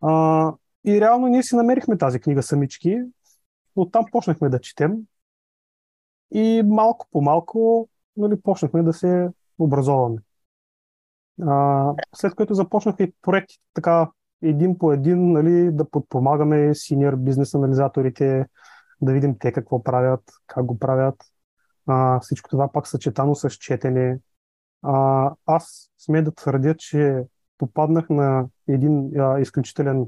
А, 0.00 0.52
и 0.84 1.00
реално 1.00 1.26
ние 1.26 1.42
си 1.42 1.56
намерихме 1.56 1.98
тази 1.98 2.20
книга 2.20 2.42
самички. 2.42 2.98
Оттам 3.76 4.04
почнахме 4.12 4.48
да 4.48 4.60
четем. 4.60 4.96
И 6.30 6.62
малко 6.66 7.06
по 7.10 7.20
малко 7.20 7.88
нали, 8.16 8.40
почнахме 8.40 8.82
да 8.82 8.92
се 8.92 9.28
образоваме. 9.58 10.16
А, 11.42 11.94
след 12.14 12.34
което 12.34 12.54
започнаха 12.54 13.02
и 13.02 13.12
проекти 13.22 13.58
така 13.74 14.10
един 14.42 14.78
по 14.78 14.92
един 14.92 15.32
нали, 15.32 15.72
да 15.72 15.90
подпомагаме 15.90 16.74
синьор 16.74 17.16
бизнес 17.16 17.54
анализаторите, 17.54 18.46
да 19.00 19.12
видим 19.12 19.38
те 19.38 19.52
какво 19.52 19.82
правят, 19.82 20.22
как 20.46 20.64
го 20.64 20.78
правят. 20.78 21.24
А, 21.86 22.20
всичко 22.20 22.48
това 22.50 22.72
пак 22.72 22.86
съчетано 22.86 23.34
с 23.34 23.50
четене. 23.50 24.18
А, 24.82 25.30
аз 25.46 25.90
сме 25.98 26.22
да 26.22 26.34
твърдя, 26.34 26.74
че 26.74 27.24
попаднах 27.58 28.08
на 28.10 28.46
един 28.68 29.20
а, 29.20 29.40
изключителен 29.40 30.06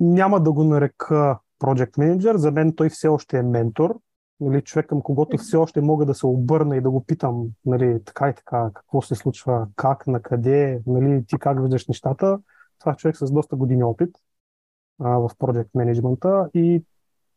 няма 0.00 0.42
да 0.42 0.52
го 0.52 0.64
нарека 0.64 1.38
project 1.60 1.90
manager, 1.90 2.36
за 2.36 2.52
мен 2.52 2.74
той 2.76 2.88
все 2.88 3.08
още 3.08 3.38
е 3.38 3.42
ментор, 3.42 4.00
нали, 4.40 4.62
човек 4.62 4.86
към 4.86 5.02
когото 5.02 5.38
все 5.38 5.56
още 5.56 5.80
мога 5.80 6.06
да 6.06 6.14
се 6.14 6.26
обърна 6.26 6.76
и 6.76 6.80
да 6.80 6.90
го 6.90 7.04
питам 7.04 7.46
нали, 7.64 8.04
така 8.04 8.28
и 8.28 8.34
така, 8.34 8.70
какво 8.74 9.02
се 9.02 9.14
случва, 9.14 9.68
как, 9.76 10.06
на 10.06 10.22
къде, 10.22 10.82
нали, 10.86 11.24
ти 11.26 11.38
как 11.38 11.62
виждаш 11.62 11.86
нещата. 11.86 12.38
Това 12.78 12.92
е 12.92 12.96
човек 12.96 13.16
с 13.16 13.32
доста 13.32 13.56
години 13.56 13.84
опит 13.84 14.16
а, 15.00 15.08
в 15.08 15.28
project 15.28 15.68
менеджмента 15.74 16.50
и 16.54 16.84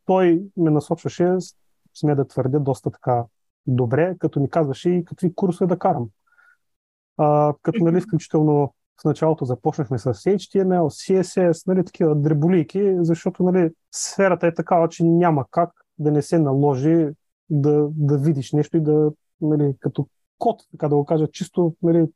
той 0.04 0.44
ме 0.56 0.70
насочваше, 0.70 1.36
сме 1.94 2.14
да 2.14 2.28
твърдя, 2.28 2.58
доста 2.58 2.90
така 2.90 3.24
добре, 3.66 4.16
като 4.18 4.40
ми 4.40 4.50
казваше 4.50 4.90
и 4.90 5.04
какви 5.04 5.34
курсове 5.34 5.68
да 5.68 5.78
карам. 5.78 6.08
А, 7.16 7.54
като 7.62 7.84
нали, 7.84 8.00
включително 8.00 8.74
в 9.00 9.04
началото 9.04 9.44
започнахме 9.44 9.98
с 9.98 10.14
HTML, 10.14 10.80
CSS, 10.80 11.66
нали, 11.66 11.84
такива 11.84 12.14
дреболийки, 12.14 12.94
защото 12.98 13.42
нали, 13.42 13.70
сферата 13.92 14.46
е 14.46 14.54
такава, 14.54 14.88
че 14.88 15.04
няма 15.04 15.44
как 15.50 15.70
да 15.98 16.10
не 16.10 16.22
се 16.22 16.38
наложи 16.38 17.08
да, 17.50 17.88
да 17.90 18.18
видиш 18.18 18.52
нещо 18.52 18.76
и 18.76 18.80
да, 18.80 19.10
нали, 19.40 19.74
като 19.80 20.06
код, 20.38 20.62
така 20.70 20.88
да 20.88 20.96
го 20.96 21.04
кажа, 21.04 21.28
чисто, 21.28 21.74
нали, 21.82 22.06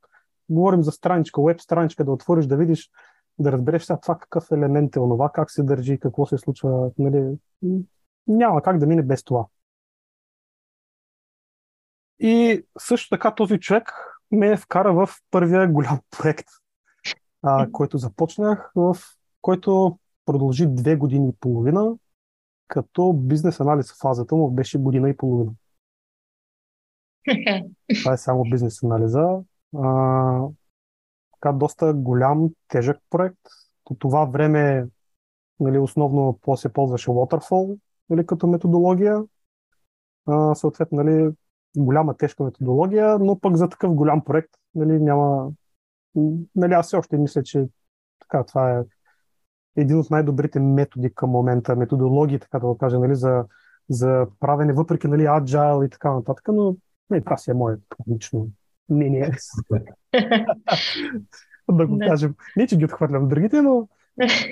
говорим 0.49 0.83
за 0.83 0.93
страничка, 0.93 1.43
веб 1.43 1.61
страничка, 1.61 2.05
да 2.05 2.13
отвориш, 2.13 2.47
да 2.47 2.57
видиш, 2.57 2.91
да 3.39 3.53
разбереш 3.53 3.85
сега 3.85 4.01
това 4.01 4.19
какъв 4.19 4.51
елемент 4.53 4.97
е 4.97 5.01
онова, 5.01 5.31
как 5.35 5.51
се 5.51 5.63
държи, 5.63 5.99
какво 5.99 6.27
се 6.27 6.39
случва, 6.39 6.91
нали, 6.99 7.37
няма 8.27 8.63
как 8.63 8.79
да 8.79 8.87
мине 8.87 9.03
без 9.03 9.25
това. 9.25 9.47
И 12.21 12.65
също 12.79 13.09
така 13.09 13.35
този 13.35 13.61
човек 13.61 13.93
ме 14.31 14.57
вкара 14.57 14.93
в 14.93 15.09
първия 15.31 15.69
голям 15.69 16.01
проект, 16.19 16.49
а, 17.43 17.69
който 17.73 17.99
започнах, 17.99 18.71
в 18.75 18.97
който 19.43 19.99
продължи 20.27 20.67
две 20.67 20.97
години 20.97 21.29
и 21.29 21.37
половина, 21.41 21.97
като 22.69 23.13
бизнес 23.13 23.61
анализ 23.61 24.01
фазата 24.01 24.35
му 24.35 24.51
беше 24.51 24.79
година 24.79 25.11
и 25.11 25.17
половина. 25.17 25.53
Това 28.03 28.13
е 28.13 28.19
само 28.19 28.45
бизнес 28.51 28.83
анализа. 28.83 29.43
А, 29.79 30.49
така 31.33 31.53
доста 31.53 31.95
голям, 31.95 32.51
тежък 32.69 32.99
проект. 33.11 33.39
По 33.85 33.95
това 33.95 34.25
време 34.25 34.87
нали, 35.61 35.79
основно 35.79 36.39
се 36.57 36.73
ползваше 36.73 37.11
Waterfall 37.11 37.79
нали, 38.11 38.27
като 38.27 38.47
методология. 38.47 39.23
А, 40.27 40.55
съответно, 40.55 41.03
нали, 41.03 41.33
голяма, 41.77 42.17
тежка 42.17 42.45
методология, 42.45 43.19
но 43.19 43.41
пък 43.41 43.57
за 43.57 43.69
такъв 43.69 43.95
голям 43.95 44.25
проект 44.25 44.51
нали, 44.75 45.01
няма... 45.01 45.51
Нали, 46.55 46.73
аз 46.73 46.87
все 46.87 46.97
още 46.97 47.17
мисля, 47.17 47.43
че 47.43 47.67
така, 48.21 48.45
това 48.45 48.79
е 48.79 48.83
един 49.77 49.99
от 49.99 50.11
най-добрите 50.11 50.61
методи 50.61 51.15
към 51.15 51.31
момента, 51.31 51.77
методологии, 51.77 52.39
така 52.39 52.59
да 52.59 52.67
го 52.67 52.79
кажа, 52.79 52.99
нали, 52.99 53.15
за, 53.15 53.45
за 53.89 54.27
правене, 54.41 54.73
въпреки 54.73 55.09
нали, 55.09 55.23
agile 55.23 55.87
и 55.87 55.91
така 55.91 56.13
нататък, 56.13 56.49
но 56.49 56.77
не, 57.11 57.21
това 57.21 57.37
си 57.37 57.51
е 57.51 57.55
моето 57.55 57.97
лично 58.15 58.49
мнение. 58.89 59.31
да 61.71 61.87
го 61.87 61.99
кажем. 61.99 62.35
Не, 62.57 62.67
че 62.67 62.77
ги 62.77 62.85
отхвърлям 62.85 63.29
другите, 63.29 63.63
но 63.63 63.89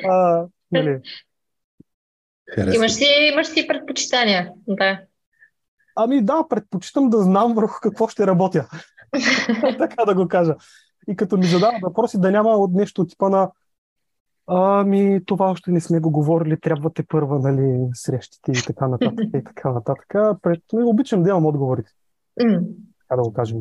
а, 0.09 0.47
нали. 0.73 1.01
Имаш 2.75 2.93
си, 2.93 3.07
имаш 3.33 3.47
си 3.47 3.67
предпочитания, 3.67 4.53
да. 4.67 5.01
Ами 5.97 6.25
да, 6.25 6.49
предпочитам 6.49 7.11
да 7.11 7.23
знам 7.23 7.55
върху 7.55 7.81
какво 7.83 8.09
ще 8.09 8.27
работя. 8.27 8.69
така 9.79 10.05
да 10.05 10.15
го 10.15 10.29
кажа. 10.29 10.55
И 11.09 11.17
като 11.17 11.37
ми 11.37 11.45
задават 11.45 11.83
въпроси, 11.83 12.21
да 12.21 12.31
няма 12.31 12.51
от 12.51 12.73
нещо 12.73 13.07
типа 13.07 13.29
на 13.29 13.51
Ами, 14.47 15.21
това 15.27 15.51
още 15.51 15.71
не 15.71 15.81
сме 15.81 16.01
го 16.01 16.11
говорили, 16.11 16.61
трябва 16.61 16.93
те 16.93 17.03
първа, 17.03 17.39
нали, 17.39 17.89
срещите 17.95 18.53
и 18.53 18.63
така 18.67 18.89
нататък 18.89 19.27
и 19.35 19.45
така 19.45 19.73
нататък. 19.73 20.07
Пред... 20.43 20.63
Обичам 20.73 21.23
да 21.23 21.31
имам 21.31 21.47
отговорите. 21.47 21.91
Mm. 22.41 22.67
Така 23.01 23.17
да 23.17 23.23
го 23.23 23.33
кажем. 23.33 23.59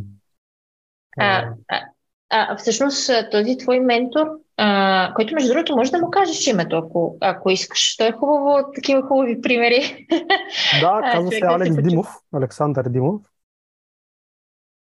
А, 1.18 1.54
а, 1.68 1.82
а, 2.30 2.58
всъщност 2.58 3.12
този 3.32 3.58
твой 3.58 3.80
ментор, 3.80 4.28
а, 4.58 5.14
който 5.16 5.34
между 5.34 5.54
другото 5.54 5.76
може 5.76 5.92
да 5.92 6.00
му 6.00 6.12
кажеш 6.12 6.48
името, 6.48 6.78
ако, 6.78 7.18
ако 7.22 7.50
искаш. 7.50 7.98
Той 7.98 8.08
е 8.08 8.12
хубаво, 8.12 8.72
такива 8.76 9.02
хубави 9.02 9.42
примери. 9.42 10.08
Да, 10.82 11.02
казва 11.12 11.32
се 11.32 11.42
Алекс 11.44 11.76
Димов, 11.82 12.08
Александър 12.34 12.90
Димов. 12.90 13.22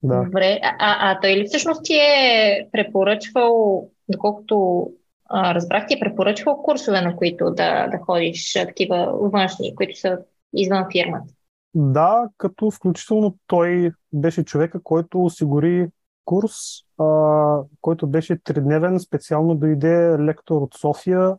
Да. 0.02 0.24
Добре, 0.24 0.60
а, 0.62 0.76
а, 0.78 1.10
а 1.10 1.20
той 1.20 1.30
ли 1.30 1.46
всъщност 1.46 1.84
ти 1.84 1.94
е 1.94 2.68
препоръчвал, 2.72 3.84
доколкото 4.08 4.86
а, 5.30 5.54
разбрах, 5.54 5.86
ти 5.86 5.94
е 5.94 6.00
препоръчвал 6.00 6.62
курсове, 6.62 7.00
на 7.00 7.16
които 7.16 7.44
да, 7.44 7.86
да 7.86 7.98
ходиш, 7.98 8.52
такива 8.52 9.12
външни, 9.20 9.74
които 9.74 9.98
са 10.00 10.18
извън 10.52 10.86
фирмата? 10.92 11.34
Да, 11.74 12.28
като 12.36 12.70
включително 12.70 13.36
той 13.46 13.92
беше 14.12 14.44
човека, 14.44 14.82
който 14.82 15.24
осигури 15.24 15.88
курс, 16.24 16.52
а, 16.98 17.62
който 17.80 18.06
беше 18.06 18.38
тридневен, 18.38 19.00
специално 19.00 19.54
дойде 19.54 20.18
лектор 20.18 20.62
от 20.62 20.74
София, 20.74 21.36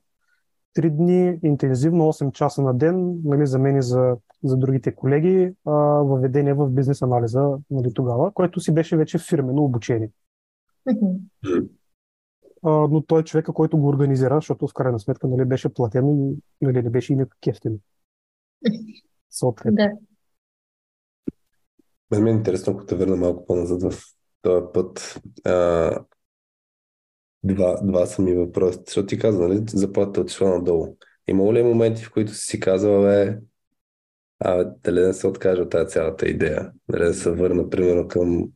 три 0.74 0.90
дни, 0.90 1.40
интензивно 1.44 2.04
8 2.04 2.32
часа 2.32 2.62
на 2.62 2.74
ден, 2.74 3.22
нали, 3.24 3.48
за 3.48 3.60
мен 3.60 3.78
и 3.78 3.82
за, 3.82 4.18
за 4.44 4.58
другите 4.58 4.96
колеги, 4.96 5.54
а, 5.66 5.72
въведение 6.04 6.54
в 6.54 6.70
бизнес 6.70 7.02
анализа 7.02 7.58
нали, 7.70 7.94
тогава, 7.94 8.32
което 8.32 8.60
си 8.60 8.74
беше 8.74 8.98
вече 8.98 9.18
фирмено 9.18 9.64
обучение. 9.64 10.10
А, 12.64 12.70
но 12.70 13.02
той 13.02 13.22
е 13.22 13.24
човека, 13.24 13.54
който 13.54 13.78
го 13.78 13.88
организира, 13.88 14.36
защото 14.36 14.68
в 14.68 14.74
крайна 14.74 15.00
сметка 15.00 15.28
нали, 15.28 15.46
беше 15.46 15.74
платен 15.74 16.10
и 16.10 16.38
нали, 16.62 16.82
не 16.82 16.90
беше 16.90 17.14
и 17.14 17.16
никакъв 17.16 17.40
кефтен. 17.42 17.80
Съответно. 19.30 19.76
Да. 19.76 19.92
Мен 22.12 22.24
ми 22.24 22.30
е 22.30 22.34
интересно, 22.34 22.74
ако 22.74 22.86
те 22.86 22.96
върна 22.96 23.16
малко 23.16 23.46
по-назад 23.46 23.82
в 23.84 24.16
този 24.46 24.66
път. 24.74 25.22
А, 25.46 25.92
два, 27.44 27.82
два 27.84 28.06
са 28.06 28.22
ми 28.22 28.34
въпроси. 28.34 28.80
Защото 28.86 29.06
ти 29.06 29.20
каза, 29.20 29.48
нали, 29.48 29.64
заплатата 29.68 30.20
е 30.20 30.24
отишла 30.24 30.50
надолу. 30.50 30.96
Имало 31.28 31.54
ли 31.54 31.64
моменти, 31.64 32.04
в 32.04 32.12
които 32.12 32.34
си 32.34 32.60
казал, 32.60 33.02
бе, 33.02 33.38
а, 34.40 34.64
дали 34.84 35.00
да 35.00 35.14
се 35.14 35.28
откажа 35.28 35.62
от 35.62 35.70
тази 35.70 35.90
цялата 35.90 36.28
идея? 36.28 36.72
Дали 36.90 37.04
да 37.04 37.14
се 37.14 37.32
върна, 37.32 37.70
примерно, 37.70 38.08
към, 38.08 38.50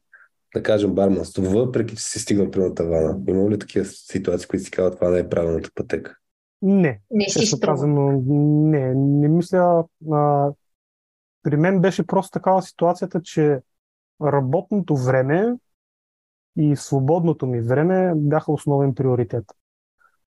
да 0.56 0.64
кажем, 0.64 0.96
барманство, 0.96 1.44
въпреки 1.44 1.96
че 1.96 2.04
си 2.04 2.20
стигнал 2.20 2.52
примерно 2.52 2.76
тавана. 2.76 3.20
Имало 3.28 3.52
ли 3.52 3.60
такива 3.60 3.86
ситуации, 3.86 4.48
които 4.48 4.66
си 4.66 4.72
казват, 4.72 4.96
това 5.00 5.10
не 5.10 5.20
е 5.20 5.30
правилната 5.30 5.70
пътека? 5.76 6.16
Не. 6.62 7.02
Не 7.12 7.30
си 7.30 7.46
струва. 7.46 7.88
не, 7.88 8.94
не 8.96 9.28
мисля. 9.28 9.86
А, 10.12 10.52
при 11.44 11.58
мен 11.58 11.82
беше 11.82 12.08
просто 12.08 12.32
такава 12.32 12.62
ситуацията, 12.62 13.22
че 13.22 13.60
работното 14.24 14.98
време 14.98 15.56
и 16.58 16.76
свободното 16.76 17.48
ми 17.48 17.62
време 17.62 18.14
бяха 18.16 18.52
основен 18.52 18.96
приоритет. 18.96 19.46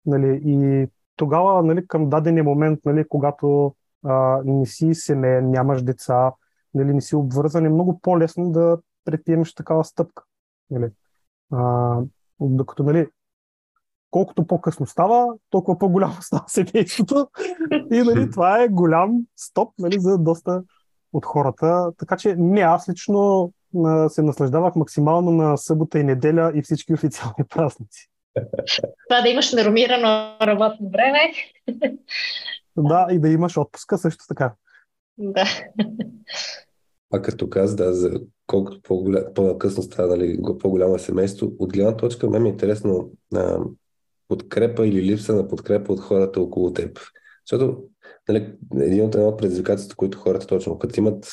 Нали, 0.06 0.42
и 0.44 0.86
тогава, 1.16 1.62
нали, 1.62 1.86
към 1.86 2.08
дадения 2.08 2.44
момент, 2.44 2.80
нали, 2.84 3.08
когато 3.08 3.74
а, 4.04 4.42
не 4.44 4.66
си 4.66 4.94
семейен, 4.94 5.50
нямаш 5.50 5.82
деца, 5.82 6.32
нали, 6.74 6.94
не 6.94 7.00
си 7.00 7.16
обвързан, 7.16 7.66
е 7.66 7.68
много 7.68 8.00
по-лесно 8.00 8.50
да 8.50 8.78
предприемеш 9.04 9.54
такава 9.54 9.84
стъпка. 9.84 10.22
Нали. 10.70 10.90
А, 11.52 11.96
докато, 12.40 12.82
нали, 12.82 13.06
колкото 14.10 14.46
по-късно 14.46 14.86
става, 14.86 15.34
толкова 15.50 15.78
по-голямо 15.78 16.14
става 16.20 16.44
семейството. 16.46 17.28
И 17.92 18.02
нали, 18.02 18.30
това 18.30 18.62
е 18.62 18.68
голям 18.68 19.26
стоп 19.36 19.74
нали, 19.78 20.00
за 20.00 20.18
доста 20.18 20.62
от 21.12 21.24
хората. 21.24 21.92
Така 21.98 22.16
че 22.16 22.36
не, 22.38 22.60
аз 22.60 22.88
лично 22.88 23.52
се 24.08 24.22
наслаждавах 24.22 24.76
максимално 24.76 25.30
на 25.30 25.56
събота 25.56 25.98
и 25.98 26.04
неделя 26.04 26.52
и 26.54 26.62
всички 26.62 26.94
официални 26.94 27.44
празници. 27.54 28.08
Това 29.08 29.22
да 29.22 29.28
имаш 29.28 29.52
нормирано 29.52 30.36
работно 30.42 30.90
време. 30.90 31.32
Да, 32.76 33.06
и 33.10 33.18
да 33.18 33.28
имаш 33.28 33.58
отпуска 33.58 33.98
също 33.98 34.24
така. 34.28 34.54
Да. 35.18 35.44
А 37.12 37.22
като 37.22 37.50
каза, 37.50 37.76
да, 37.76 37.94
за 37.94 38.20
колкото 38.46 38.80
по-късно 39.34 39.82
става, 39.82 40.08
нали, 40.08 40.38
по-голямо 40.60 40.94
е 40.94 40.98
семейство, 40.98 41.52
от 41.58 41.72
гледна 41.72 41.96
точка, 41.96 42.30
мен 42.30 42.46
е 42.46 42.48
интересно 42.48 43.10
а, 43.34 43.58
подкрепа 44.28 44.86
или 44.86 45.02
липса 45.02 45.34
на 45.34 45.48
подкрепа 45.48 45.92
от 45.92 46.00
хората 46.00 46.40
около 46.40 46.72
теб. 46.72 46.98
Защото 47.46 47.82
нали, 48.28 48.52
един 48.80 49.04
от 49.04 49.14
едно 49.14 49.28
от 49.28 49.38
предизвикателствата, 49.38 49.96
които 49.96 50.18
хората 50.18 50.46
точно, 50.46 50.78
като 50.78 51.00
имат 51.00 51.32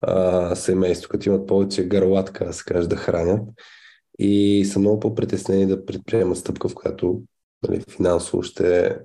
а, 0.00 0.54
семейство, 0.56 1.08
като 1.08 1.28
имат 1.28 1.46
повече 1.46 1.88
гърлатка, 1.88 2.44
да 2.44 2.52
се 2.52 2.64
каже, 2.64 2.88
да 2.88 2.96
хранят, 2.96 3.48
и 4.18 4.64
са 4.64 4.78
много 4.78 5.00
по-притеснени 5.00 5.66
да 5.66 5.86
предприемат 5.86 6.38
стъпка, 6.38 6.68
в 6.68 6.74
която 6.74 7.22
нали, 7.68 7.84
финансово 7.90 8.42
ще 8.42 8.98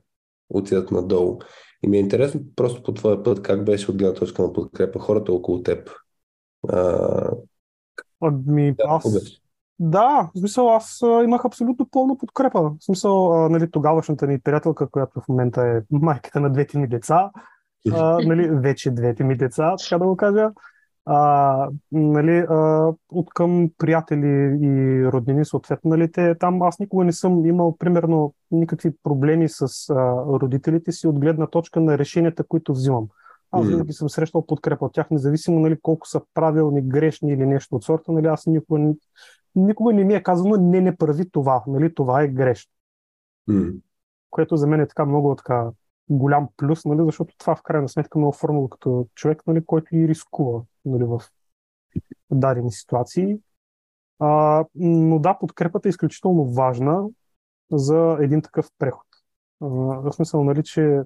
отидат 0.49 0.91
надолу. 0.91 1.39
И 1.83 1.87
ми 1.87 1.97
е 1.97 1.99
интересно 1.99 2.41
просто 2.55 2.83
по 2.83 2.93
твоя 2.93 3.23
път, 3.23 3.41
как 3.41 3.65
беше 3.65 3.91
от 3.91 3.97
гледна 3.97 4.13
точка 4.13 4.41
на 4.41 4.53
подкрепа 4.53 4.99
хората 4.99 5.33
около 5.33 5.63
теб. 5.63 5.89
А, 6.69 7.29
ами, 8.21 8.73
да, 8.73 8.83
аз, 8.87 9.13
да, 9.79 10.29
в 10.35 10.39
смисъл 10.39 10.69
аз 10.69 11.01
имах 11.23 11.45
абсолютно 11.45 11.89
пълна 11.91 12.17
подкрепа. 12.17 12.61
В 12.61 12.75
смисъл, 12.79 13.33
а, 13.33 13.49
нали, 13.49 13.71
тогавашната 13.71 14.27
ми 14.27 14.41
приятелка, 14.41 14.89
която 14.89 15.21
в 15.21 15.27
момента 15.27 15.61
е 15.61 15.81
майката 15.91 16.39
на 16.39 16.49
двете 16.49 16.77
ми 16.77 16.87
деца, 16.87 17.31
а, 17.91 18.19
нали, 18.25 18.49
вече 18.49 18.91
двете 18.91 19.23
ми 19.23 19.37
деца, 19.37 19.75
така 19.83 19.97
да 19.99 20.05
го 20.05 20.17
кажа, 20.17 20.51
а, 21.05 21.69
нали, 21.91 22.37
а, 22.49 22.91
от 23.09 23.29
към 23.33 23.69
приятели 23.77 24.59
и 24.61 25.05
роднини, 25.11 25.45
съответно, 25.45 25.89
нали, 25.89 26.11
те, 26.11 26.35
там 26.35 26.61
аз 26.61 26.79
никога 26.79 27.05
не 27.05 27.11
съм 27.11 27.45
имал, 27.45 27.77
примерно, 27.77 28.33
никакви 28.51 28.91
проблеми 29.03 29.49
с 29.49 29.89
а, 29.89 29.95
родителите 30.25 30.91
си 30.91 31.07
от 31.07 31.19
гледна 31.19 31.47
точка 31.47 31.79
на 31.79 31.97
решенията, 31.97 32.43
които 32.43 32.73
взимам. 32.73 33.07
Аз 33.51 33.67
винаги 33.67 33.93
съм 33.93 34.09
срещал 34.09 34.45
подкрепа 34.45 34.85
от 34.85 34.93
тях, 34.93 35.11
независимо 35.11 35.59
нали, 35.59 35.77
колко 35.81 36.07
са 36.07 36.21
правилни, 36.33 36.81
грешни 36.81 37.33
или 37.33 37.45
нещо 37.45 37.75
от 37.75 37.83
сорта. 37.83 38.11
Нали, 38.11 38.27
аз 38.27 38.45
никога, 38.45 38.93
никога 39.55 39.93
не 39.93 40.03
ми 40.03 40.13
е 40.13 40.23
казано, 40.23 40.55
не, 40.55 40.81
не 40.81 40.95
прави 40.95 41.29
това, 41.29 41.63
нали, 41.67 41.93
това 41.93 42.21
е 42.21 42.27
грешно. 42.27 42.71
Mm. 43.49 43.75
Което 44.29 44.57
за 44.57 44.67
мен 44.67 44.79
е 44.79 44.87
така 44.87 45.05
много 45.05 45.35
така 45.35 45.69
голям 46.09 46.47
плюс, 46.57 46.85
нали, 46.85 47.01
защото 47.05 47.35
това 47.37 47.55
в 47.55 47.63
крайна 47.63 47.89
сметка 47.89 48.19
ме 48.19 48.25
оформило 48.25 48.69
като 48.69 49.07
човек, 49.15 49.41
нали, 49.47 49.65
който 49.65 49.95
и 49.95 50.07
рискува 50.07 50.61
нали, 50.85 51.03
в 51.03 51.21
дадени 52.31 52.71
ситуации. 52.71 53.37
А, 54.19 54.65
но 54.75 55.19
да, 55.19 55.37
подкрепата 55.39 55.87
е 55.87 55.89
изключително 55.89 56.45
важна 56.45 57.07
за 57.71 58.17
един 58.21 58.41
такъв 58.41 58.69
преход. 58.77 59.07
А, 59.61 59.65
в 59.67 60.13
смисъл, 60.13 60.43
нали, 60.43 60.63
че 60.63 61.01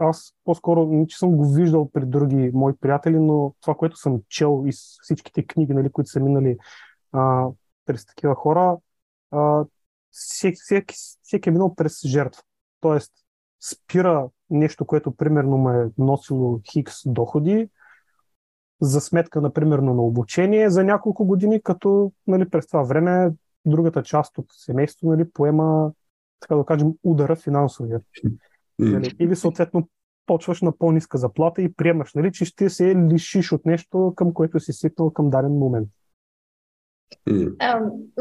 аз 0.00 0.34
по-скоро 0.44 0.86
не 0.86 1.06
че 1.06 1.18
съм 1.18 1.36
го 1.36 1.52
виждал 1.54 1.90
при 1.90 2.06
други 2.06 2.50
мои 2.54 2.76
приятели, 2.76 3.18
но 3.18 3.54
това, 3.60 3.74
което 3.74 3.96
съм 3.96 4.22
чел 4.28 4.64
и 4.66 4.72
всичките 5.02 5.46
книги, 5.46 5.74
нали, 5.74 5.90
които 5.90 6.10
са 6.10 6.20
минали 6.20 6.58
а, 7.12 7.48
през 7.86 8.06
такива 8.06 8.34
хора, 8.34 8.78
а, 9.30 9.64
всеки, 10.10 10.58
всеки, 10.60 10.94
всеки 11.22 11.48
е 11.48 11.52
минал 11.52 11.74
през 11.74 12.06
жертва. 12.06 12.42
Тоест, 12.80 13.12
спира 13.70 14.28
нещо, 14.50 14.84
което 14.84 15.16
примерно 15.16 15.56
му 15.56 15.70
е 15.70 15.90
носило 15.98 16.60
хикс 16.72 16.94
доходи, 17.06 17.68
за 18.80 19.00
сметка, 19.00 19.40
например, 19.40 19.78
на 19.78 20.02
обучение 20.02 20.70
за 20.70 20.84
няколко 20.84 21.24
години, 21.24 21.62
като 21.62 22.12
нали, 22.26 22.48
през 22.48 22.66
това 22.66 22.82
време 22.82 23.30
другата 23.64 24.02
част 24.02 24.38
от 24.38 24.46
семейството 24.52 25.06
нали, 25.06 25.30
поема, 25.30 25.92
така 26.40 26.54
да 26.54 26.64
кажем, 26.64 26.92
удара 27.02 27.36
финансовия. 27.36 28.00
Нали, 28.78 29.16
или 29.20 29.36
съответно 29.36 29.88
почваш 30.26 30.62
на 30.62 30.78
по-ниска 30.78 31.18
заплата 31.18 31.62
и 31.62 31.72
приемаш, 31.72 32.14
нали, 32.14 32.32
че 32.32 32.44
ще 32.44 32.70
се 32.70 32.96
лишиш 33.10 33.52
от 33.52 33.66
нещо, 33.66 34.12
към 34.16 34.34
което 34.34 34.60
си 34.60 34.72
свикнал 34.72 35.10
към 35.10 35.30
даден 35.30 35.52
момент. 35.52 35.88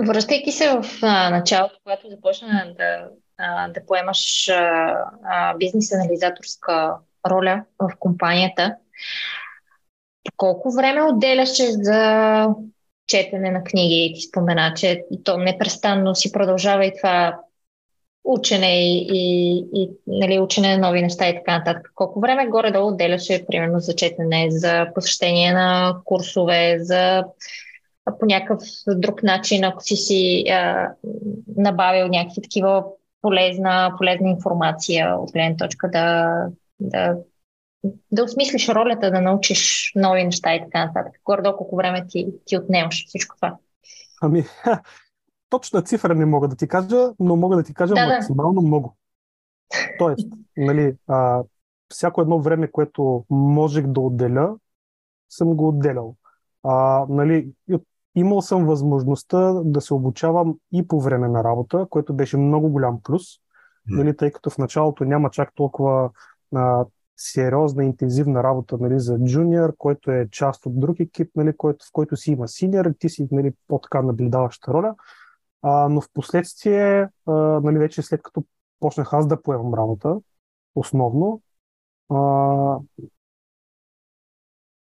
Връщайки 0.07 0.51
се 0.51 0.69
в 0.69 0.85
а, 1.01 1.29
началото, 1.29 1.75
когато 1.83 2.09
започна 2.09 2.73
да, 2.77 3.09
а, 3.37 3.67
да 3.67 3.85
поемаш 3.85 4.49
а, 4.49 5.57
бизнес 5.57 5.93
анализаторска 5.93 6.95
роля 7.29 7.63
в 7.79 7.91
компанията, 7.99 8.75
колко 10.37 10.71
време 10.71 11.03
отделяше 11.03 11.71
за 11.71 12.47
четене 13.07 13.51
на 13.51 13.63
книги? 13.63 14.13
Ти 14.15 14.21
спомена, 14.21 14.73
че 14.75 15.03
то 15.23 15.37
непрестанно 15.37 16.15
си 16.15 16.31
продължава 16.31 16.85
и 16.85 16.93
това 16.97 17.39
учене 18.23 18.67
и, 18.67 19.07
и, 19.13 19.57
и 19.73 19.89
нали, 20.07 20.39
учене 20.39 20.77
на 20.77 20.87
нови 20.87 21.01
неща 21.01 21.29
и 21.29 21.35
така 21.35 21.57
нататък. 21.57 21.91
Колко 21.95 22.19
време 22.19 22.47
горе-долу 22.47 22.87
отделяше, 22.87 23.45
примерно, 23.47 23.79
за 23.79 23.95
четене, 23.95 24.47
за 24.49 24.87
посещение 24.95 25.53
на 25.53 25.97
курсове, 26.05 26.77
за 26.79 27.23
по 28.19 28.25
някакъв 28.25 28.59
друг 28.87 29.23
начин, 29.23 29.63
ако 29.63 29.83
си 29.83 29.95
си 29.95 30.45
а, 30.49 30.89
набавил 31.57 32.07
някакви 32.07 32.41
такива 32.41 32.83
полезна, 33.21 33.93
полезна 33.97 34.29
информация 34.29 35.15
от 35.19 35.31
гледна 35.31 35.57
точка 35.57 35.89
да, 35.91 36.35
да, 36.79 37.15
да 38.11 38.23
осмислиш 38.23 38.69
ролята, 38.69 39.11
да 39.11 39.21
научиш 39.21 39.91
нови 39.95 40.23
неща 40.23 40.55
и 40.55 40.61
така 40.63 40.85
нататък. 40.85 41.21
Горе-долу 41.25 41.57
колко 41.57 41.75
време 41.75 42.07
ти, 42.07 42.27
ти 42.45 42.57
отнемаш 42.57 43.05
всичко 43.07 43.35
това? 43.35 43.57
Ами, 44.21 44.43
точна 45.49 45.81
цифра 45.81 46.15
не 46.15 46.25
мога 46.25 46.47
да 46.47 46.55
ти 46.55 46.67
кажа, 46.67 47.11
но 47.19 47.35
мога 47.35 47.55
да 47.55 47.63
ти 47.63 47.73
кажа 47.73 47.93
да, 47.93 48.07
максимално 48.07 48.61
да. 48.61 48.67
много. 48.67 48.97
Тоест, 49.99 50.27
нали, 50.57 50.95
а, 51.07 51.43
всяко 51.89 52.21
едно 52.21 52.41
време, 52.41 52.71
което 52.71 53.25
можех 53.29 53.87
да 53.87 54.01
отделя, 54.01 54.55
съм 55.29 55.55
го 55.55 55.67
отделял. 55.67 56.15
А, 56.63 57.05
нали, 57.09 57.51
имал 58.15 58.41
съм 58.41 58.65
възможността 58.65 59.53
да 59.65 59.81
се 59.81 59.93
обучавам 59.93 60.55
и 60.73 60.87
по 60.87 61.01
време 61.01 61.27
на 61.27 61.43
работа, 61.43 61.87
което 61.89 62.13
беше 62.13 62.37
много 62.37 62.69
голям 62.69 62.99
плюс, 63.03 63.23
нали, 63.89 64.17
тъй 64.17 64.31
като 64.31 64.49
в 64.49 64.57
началото 64.57 65.05
няма 65.05 65.29
чак 65.29 65.51
толкова 65.55 66.09
а, 66.55 66.85
сериозна, 67.17 67.85
интензивна 67.85 68.43
работа 68.43 68.77
нали, 68.77 68.99
за 68.99 69.19
джуниор, 69.19 69.75
който 69.77 70.11
е 70.11 70.27
част 70.31 70.65
от 70.65 70.79
друг 70.79 70.99
екип, 70.99 71.31
нали, 71.35 71.57
който, 71.57 71.85
в 71.85 71.91
който 71.91 72.15
си 72.15 72.31
има 72.31 72.47
синьор, 72.47 72.93
ти 72.99 73.09
си 73.09 73.27
нали, 73.31 73.53
по-така 73.67 74.01
наблюдаваща 74.01 74.73
роля. 74.73 74.95
А, 75.61 75.89
но 75.89 76.01
в 76.01 76.09
последствие, 76.13 77.09
нали, 77.61 77.77
вече 77.77 78.01
след 78.01 78.23
като 78.23 78.43
почнах 78.79 79.13
аз 79.13 79.27
да 79.27 79.41
поемам 79.41 79.73
работа, 79.73 80.17
основно, 80.75 81.41
а, 82.09 82.79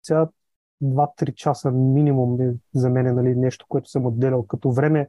сега 0.02 0.28
2-3 0.82 1.34
часа 1.34 1.70
минимум 1.70 2.40
е 2.40 2.54
за 2.74 2.90
мен 2.90 3.06
е 3.06 3.12
нали, 3.12 3.34
нещо, 3.34 3.66
което 3.68 3.90
съм 3.90 4.06
отделял 4.06 4.46
като 4.46 4.72
време 4.72 5.08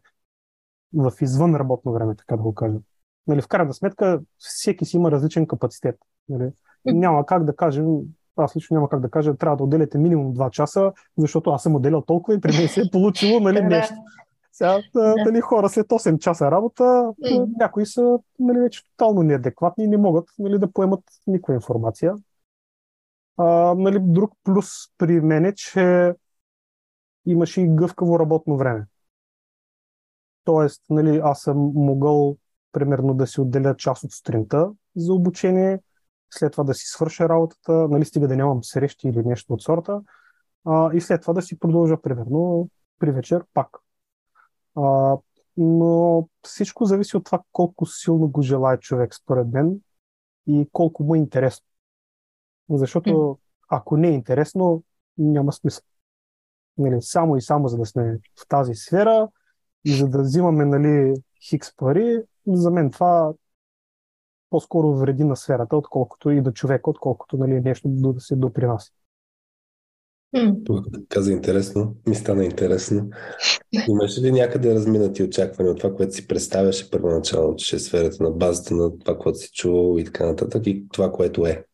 в 0.93 1.11
извън 1.21 1.55
работно 1.55 1.93
време, 1.93 2.15
така 2.15 2.37
да 2.37 2.43
го 2.43 2.55
кажа. 2.55 2.77
Нали, 3.27 3.41
в 3.41 3.47
крайна 3.47 3.73
сметка, 3.73 4.21
всеки 4.37 4.85
си 4.85 4.97
има 4.97 5.11
различен 5.11 5.47
капацитет. 5.47 5.95
Нали. 6.29 6.51
Няма 6.93 7.25
как 7.25 7.43
да 7.43 7.55
кажем, 7.55 7.85
аз 8.35 8.55
лично 8.55 8.75
няма 8.75 8.89
как 8.89 8.99
да 8.99 9.09
кажа, 9.09 9.37
трябва 9.37 9.57
да 9.57 9.63
отделяте 9.63 9.97
минимум 9.97 10.33
2 10.35 10.49
часа, 10.49 10.93
защото 11.17 11.49
аз 11.49 11.63
съм 11.63 11.75
отделял 11.75 12.01
толкова 12.01 12.35
и 12.35 12.41
при 12.41 12.57
мен 12.57 12.67
се 12.67 12.81
е 12.81 12.91
получило 12.91 13.39
нали, 13.39 13.61
нещо. 13.61 13.95
Сега, 14.51 14.79
нали, 14.95 15.41
хора 15.41 15.69
след 15.69 15.87
8 15.87 16.19
часа 16.19 16.51
работа, 16.51 17.13
някои 17.59 17.85
са 17.85 18.19
нали, 18.39 18.59
вече 18.59 18.83
тотално 18.83 19.23
неадекватни 19.23 19.83
и 19.83 19.87
не 19.87 19.97
могат 19.97 20.25
нали, 20.39 20.59
да 20.59 20.71
поемат 20.71 21.03
никаква 21.27 21.53
информация. 21.53 22.15
А, 23.37 23.75
нали, 23.77 23.99
друг 24.01 24.31
плюс 24.43 24.67
при 24.97 25.21
мен 25.21 25.45
е, 25.45 25.53
че 25.55 26.13
имаше 27.25 27.61
и 27.61 27.67
гъвкаво 27.67 28.19
работно 28.19 28.57
време. 28.57 28.85
Тоест, 30.43 30.81
нали, 30.89 31.21
аз 31.23 31.41
съм 31.41 31.71
могъл 31.75 32.37
примерно 32.71 33.13
да 33.13 33.27
си 33.27 33.41
отделя 33.41 33.75
част 33.75 34.03
от 34.03 34.11
сутринта 34.11 34.71
за 34.95 35.13
обучение, 35.13 35.79
след 36.29 36.51
това 36.51 36.63
да 36.63 36.73
си 36.73 36.85
свърша 36.87 37.29
работата, 37.29 37.71
нали, 37.71 38.05
стига 38.05 38.27
да 38.27 38.35
нямам 38.35 38.63
срещи 38.63 39.07
или 39.07 39.23
нещо 39.25 39.53
от 39.53 39.61
сорта, 39.61 40.01
а, 40.65 40.91
и 40.93 41.01
след 41.01 41.21
това 41.21 41.33
да 41.33 41.41
си 41.41 41.59
продължа 41.59 42.01
примерно 42.01 42.69
при 42.99 43.11
вечер 43.11 43.43
пак. 43.53 43.77
А, 44.75 45.17
но 45.57 46.27
всичко 46.43 46.85
зависи 46.85 47.17
от 47.17 47.25
това 47.25 47.41
колко 47.51 47.85
силно 47.85 48.27
го 48.27 48.41
желая 48.41 48.79
човек, 48.79 49.15
според 49.15 49.47
мен, 49.47 49.79
и 50.47 50.69
колко 50.71 51.03
му 51.03 51.15
е 51.15 51.17
интересно. 51.17 51.65
Защото 52.69 53.39
ако 53.69 53.97
не 53.97 54.07
е 54.07 54.11
интересно, 54.11 54.83
няма 55.17 55.53
смисъл. 55.53 55.83
Нали, 56.77 57.01
само 57.01 57.37
и 57.37 57.41
само 57.41 57.67
за 57.67 57.77
да 57.77 57.85
сме 57.85 58.19
в 58.39 58.47
тази 58.47 58.75
сфера 58.75 59.27
и 59.85 59.93
за 59.93 60.07
да 60.07 60.21
взимаме 60.21 60.65
нали, 60.65 61.13
хикс 61.49 61.75
пари, 61.75 62.23
за 62.47 62.71
мен 62.71 62.91
това 62.91 63.33
по-скоро 64.49 64.93
вреди 64.93 65.23
на 65.23 65.35
сферата, 65.35 65.77
отколкото 65.77 66.29
и 66.29 66.41
на 66.41 66.53
човека, 66.53 66.89
отколкото 66.89 67.37
нали, 67.37 67.61
нещо 67.61 67.87
да 67.87 68.19
се 68.19 68.35
допринася. 68.35 68.91
Това 70.65 70.81
каза 71.09 71.31
интересно, 71.31 71.95
ми 72.07 72.15
стана 72.15 72.45
интересно. 72.45 73.09
Имаш 73.87 74.21
ли 74.21 74.31
някъде 74.31 74.73
разминати 74.73 75.23
очаквания 75.23 75.71
от 75.71 75.79
това, 75.79 75.95
което 75.95 76.13
си 76.13 76.27
представяше 76.27 76.91
първоначално, 76.91 77.55
че 77.55 77.75
е 77.75 77.79
сферата 77.79 78.23
на 78.23 78.31
базата 78.31 78.75
на 78.75 78.99
това, 78.99 79.17
което 79.17 79.39
си 79.39 79.51
чувал 79.53 79.97
и 79.99 80.05
така 80.05 80.25
нататък 80.25 80.67
и 80.67 80.87
това, 80.93 81.11
което 81.11 81.45
е? 81.45 81.65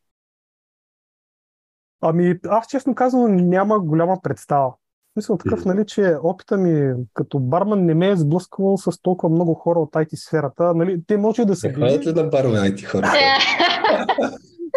Ами, 2.02 2.40
аз 2.48 2.68
честно 2.68 2.96
казвам, 2.96 3.36
няма 3.36 3.80
голяма 3.80 4.20
представа. 4.24 4.74
Мисля 5.16 5.38
такъв, 5.38 5.66
нали, 5.66 5.86
че 5.86 6.16
опита 6.24 6.58
ми 6.58 6.94
като 7.14 7.40
барман 7.40 7.86
не 7.86 7.94
ме 7.94 8.10
е 8.10 8.16
сблъсквал 8.16 8.78
с 8.78 9.02
толкова 9.02 9.36
много 9.36 9.54
хора 9.54 9.80
от 9.80 9.92
IT 9.92 10.16
сферата. 10.16 10.74
Нали, 10.74 11.02
те 11.08 11.18
може 11.18 11.46
да 11.46 11.56
се... 11.56 11.68
Не 11.68 11.74
ходят 11.74 12.06
ли 12.06 12.14
на 12.14 12.24
барове 12.24 12.58
IT 12.58 12.86
хора? 12.86 13.12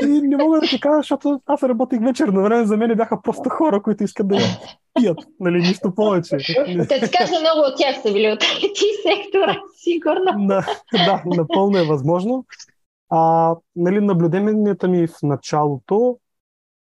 И 0.02 0.06
не 0.06 0.36
мога 0.36 0.60
да 0.60 0.66
ти 0.66 0.80
кажа, 0.80 0.96
защото 0.96 1.40
аз 1.46 1.62
работих 1.62 2.00
вечерно 2.00 2.42
време, 2.42 2.66
за 2.66 2.76
мен 2.76 2.96
бяха 2.96 3.22
просто 3.22 3.48
хора, 3.48 3.82
които 3.82 4.04
искат 4.04 4.28
да 4.28 4.36
пият, 4.94 5.18
нали, 5.40 5.58
нищо 5.58 5.94
повече. 5.94 6.36
Те 6.88 7.00
така 7.00 7.24
много 7.40 7.60
от 7.68 7.76
тях 7.76 8.02
са 8.02 8.12
били 8.12 8.32
от 8.32 8.40
IT 8.40 8.78
сектора, 9.02 9.60
сигурно. 9.76 10.46
Да, 10.46 10.66
да, 10.92 11.22
напълно 11.26 11.78
е 11.78 11.86
възможно. 11.86 12.44
А, 13.10 13.54
нали, 13.76 14.00
наблюденията 14.00 14.88
ми 14.88 15.06
в 15.06 15.22
началото 15.22 16.18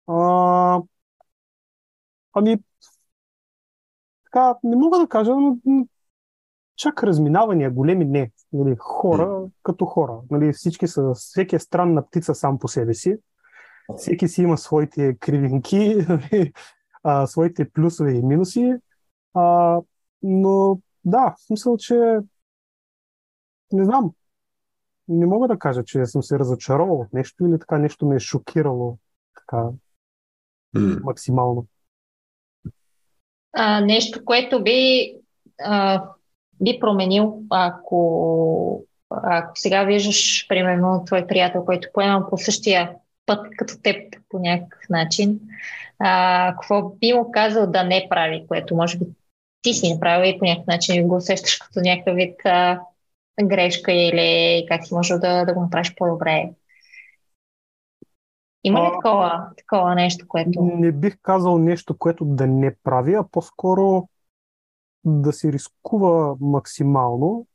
а, 0.09 0.81
ами 2.35 2.59
така, 4.33 4.55
не 4.63 4.77
мога 4.77 4.99
да 4.99 5.09
кажа, 5.09 5.35
но 5.37 5.57
чак 6.77 7.03
разминавания 7.03 7.71
големи 7.71 8.05
не. 8.05 8.31
Нали, 8.53 8.77
хора 8.79 9.27
mm. 9.27 9.51
като 9.63 9.85
хора. 9.85 10.21
Нали, 10.31 10.53
всички 10.53 10.89
са, 10.89 11.15
всеки 11.15 11.57
е 11.57 11.59
странна 11.59 12.07
птица 12.07 12.35
сам 12.35 12.59
по 12.59 12.69
себе 12.69 12.95
си. 12.95 13.17
Всеки 13.97 14.29
си 14.29 14.43
има 14.43 14.59
своите 14.59 15.17
кривинки, 15.19 15.97
нали, 16.09 16.53
а, 17.03 17.27
своите 17.27 17.71
плюсове 17.71 18.13
и 18.13 18.23
минуси. 18.23 18.75
А, 19.35 19.79
но 20.23 20.79
да, 21.05 21.35
в 21.39 21.47
смисъл, 21.47 21.77
че 21.77 22.19
не 23.73 23.85
знам. 23.85 24.13
Не 25.09 25.27
мога 25.27 25.49
да 25.49 25.59
кажа, 25.59 25.85
че 25.85 26.07
съм 26.07 26.23
се 26.23 26.39
разочаровал 26.39 27.01
от 27.01 27.13
нещо 27.13 27.47
или 27.47 27.59
така 27.59 27.79
нещо 27.79 28.07
ме 28.07 28.17
е 28.17 28.21
шокирало 28.21 28.99
така 29.35 29.69
mm. 30.77 31.03
максимално. 31.03 31.67
А, 33.53 33.81
нещо, 33.81 34.25
което 34.25 34.63
би 34.63 35.13
а, 35.65 36.05
би 36.61 36.79
променил, 36.81 37.43
ако, 37.51 38.85
ако 39.11 39.53
сега 39.55 39.85
виждаш, 39.85 40.47
примерно, 40.49 41.03
твой 41.07 41.27
приятел, 41.27 41.65
който 41.65 41.89
поема 41.95 42.31
по 42.31 42.39
същия 42.39 42.91
път 43.27 43.47
като 43.57 43.75
теб 43.83 44.17
по 44.29 44.39
някакъв 44.39 44.89
начин, 44.91 45.41
а, 45.99 46.55
какво 46.61 46.89
би 46.89 47.13
му 47.13 47.31
казал 47.33 47.67
да 47.67 47.85
не 47.85 48.07
прави, 48.11 48.45
което 48.49 48.77
може 48.77 48.99
би 48.99 49.05
ти 49.63 49.75
си 49.75 49.95
направил 49.95 50.31
и 50.31 50.39
по 50.39 50.45
някакъв 50.45 50.67
начин 50.67 51.09
го 51.09 51.17
усещаш 51.17 51.57
като 51.59 51.81
някакъв 51.81 52.17
вид 52.17 52.35
а, 52.45 52.81
грешка 53.45 53.93
или 53.93 54.67
как 54.69 54.87
си 54.87 54.95
можел 54.95 55.19
да, 55.19 55.45
да 55.45 55.55
го 55.55 55.61
направиш 55.61 55.95
по-добре? 55.97 56.51
Има 58.65 58.81
ли 58.81 58.91
такова, 58.95 59.49
такова 59.57 59.95
нещо, 59.95 60.29
което... 60.29 60.63
Не 60.63 60.93
бих 60.93 61.19
казал 61.23 61.59
нещо, 61.59 61.99
което 61.99 62.25
да 62.25 62.47
не 62.47 62.77
прави, 62.85 63.15
а 63.15 63.25
по-скоро 63.33 64.09
да 65.05 65.33
се 65.33 65.53
рискува 65.53 66.37
максимално, 66.41 67.47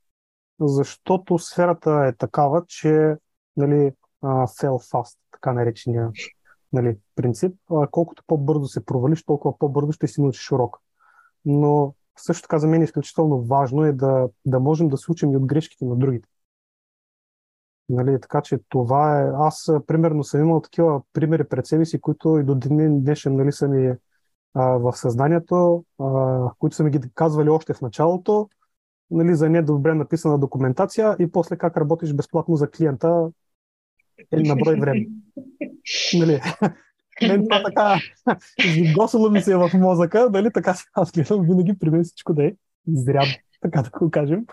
защото 0.60 1.40
сферата 1.40 2.06
е 2.08 2.14
такава, 2.14 2.64
че 2.68 3.16
нали, 3.58 3.92
fail 4.24 4.92
fast, 4.92 5.18
така 5.32 5.54
наречения 5.54 6.12
нали, 6.74 6.98
принцип. 7.16 7.56
Колкото 7.92 8.24
по-бързо 8.28 8.66
се 8.66 8.86
провалиш, 8.86 9.24
толкова 9.24 9.58
по-бързо 9.58 9.92
ще 9.92 10.08
си 10.08 10.22
научиш 10.22 10.52
урок. 10.52 10.78
Но 11.46 11.94
също 12.20 12.42
така 12.42 12.60
за 12.60 12.68
мен 12.68 12.82
е 12.82 12.84
изключително 12.84 13.42
важно 13.42 13.84
е 13.84 13.92
да, 13.92 14.30
да 14.46 14.60
можем 14.60 14.88
да 14.88 14.98
се 14.98 15.12
учим 15.12 15.34
и 15.34 15.38
от 15.38 15.46
грешките 15.46 15.86
на 15.86 15.96
другите. 15.96 16.30
Нали, 17.90 18.22
така 18.22 18.42
че 18.42 18.60
това 18.70 19.22
е... 19.22 19.32
Аз, 19.36 19.72
примерно, 19.88 20.24
съм 20.24 20.42
имал 20.42 20.62
такива 20.62 21.02
примери 21.14 21.44
пред 21.44 21.66
себе 21.68 21.86
си, 21.86 22.02
които 22.02 22.40
и 22.40 22.44
до 22.44 22.56
ден 22.56 23.04
днешен 23.04 23.36
нали, 23.36 23.52
са 23.52 23.68
ми 23.68 23.94
а, 24.54 24.64
в 24.64 24.94
съзнанието, 24.94 25.86
а, 26.00 26.40
които 26.60 26.76
са 26.76 26.84
ми 26.84 26.92
ги 26.92 27.00
казвали 27.16 27.50
още 27.50 27.74
в 27.74 27.82
началото, 27.82 28.50
нали, 29.12 29.36
за 29.36 29.50
недобре 29.50 29.94
написана 29.94 30.40
документация 30.40 31.16
и 31.20 31.32
после 31.32 31.58
как 31.58 31.78
работиш 31.78 32.14
безплатно 32.14 32.56
за 32.56 32.72
клиента 32.72 33.30
е 34.32 34.38
на 34.38 34.56
брой 34.56 34.80
време. 34.80 35.06
нали, 36.20 36.42
мен 37.22 37.44
това 37.44 37.64
така 37.64 38.00
госало 38.96 39.30
ми 39.30 39.42
се 39.42 39.56
в 39.56 39.70
мозъка, 39.74 40.30
нали, 40.30 40.52
така 40.54 40.76
аз 40.94 41.12
гледам 41.12 41.46
винаги 41.46 41.80
при 41.80 41.90
мен 41.90 42.04
всичко 42.04 42.34
да 42.34 42.46
е 42.46 42.52
изрядно, 42.88 43.34
така 43.62 43.82
да 43.82 43.90
го 43.90 44.12
кажем. 44.12 44.46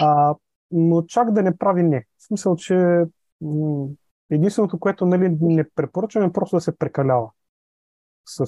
А, 0.00 0.34
но 0.70 1.02
чак 1.02 1.32
да 1.32 1.42
не 1.42 1.56
прави 1.56 1.82
не. 1.82 2.04
В 2.18 2.26
смисъл, 2.26 2.56
че 2.56 3.04
единственото, 4.30 4.78
което 4.78 5.06
нали, 5.06 5.36
не 5.40 5.70
препоръчвам 5.70 6.24
е 6.24 6.32
просто 6.32 6.56
да 6.56 6.60
се 6.60 6.78
прекалява 6.78 7.30
с, 8.24 8.46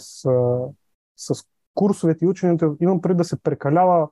с 1.16 1.44
курсовете 1.74 2.24
и 2.24 2.28
ученето. 2.28 2.76
Имам 2.80 3.00
преди 3.00 3.16
да 3.16 3.24
се 3.24 3.42
прекалява 3.42 4.08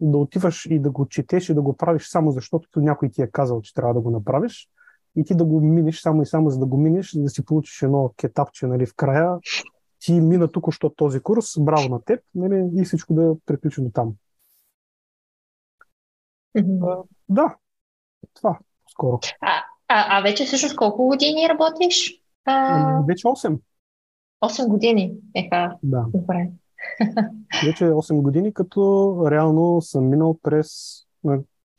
да 0.00 0.18
отиваш 0.18 0.66
и 0.66 0.78
да 0.78 0.90
го 0.90 1.08
четеш 1.08 1.48
и 1.48 1.54
да 1.54 1.62
го 1.62 1.76
правиш 1.76 2.08
само 2.08 2.30
защото 2.30 2.80
някой 2.80 3.10
ти 3.10 3.22
е 3.22 3.30
казал, 3.30 3.60
че 3.62 3.74
трябва 3.74 3.94
да 3.94 4.00
го 4.00 4.10
направиш 4.10 4.68
и 5.16 5.24
ти 5.24 5.34
да 5.34 5.44
го 5.44 5.60
минеш 5.60 6.00
само 6.00 6.22
и 6.22 6.26
само 6.26 6.50
за 6.50 6.58
да 6.58 6.66
го 6.66 6.76
минеш, 6.76 7.12
да 7.16 7.28
си 7.28 7.44
получиш 7.44 7.82
едно 7.82 8.14
кетапче 8.16 8.66
нали, 8.66 8.86
в 8.86 8.94
края. 8.94 9.38
Ти 9.98 10.20
мина 10.20 10.48
тук, 10.48 10.72
що 10.72 10.90
този 10.90 11.20
курс, 11.20 11.46
браво 11.60 11.88
на 11.88 12.02
теб, 12.02 12.20
нали, 12.34 12.70
и 12.74 12.84
всичко 12.84 13.14
да 13.14 13.36
приключи 13.46 13.82
до 13.82 13.90
там. 13.90 14.14
Mm-hmm. 16.56 17.04
Да, 17.28 17.56
това 18.34 18.58
скоро. 18.90 19.18
А, 19.40 19.64
а, 19.88 20.18
а 20.18 20.22
вече 20.22 20.44
всъщност 20.44 20.76
колко 20.76 21.06
години 21.08 21.48
работиш? 21.48 22.22
А... 22.44 23.00
Вече 23.08 23.26
8. 23.26 23.58
8 24.44 24.68
години. 24.68 25.14
Еха. 25.34 25.76
Да. 25.82 26.06
Добре. 26.14 26.50
Вече 27.66 27.84
8 27.84 28.22
години, 28.22 28.54
като 28.54 29.16
реално 29.30 29.80
съм 29.80 30.08
минал 30.08 30.38
през... 30.42 31.00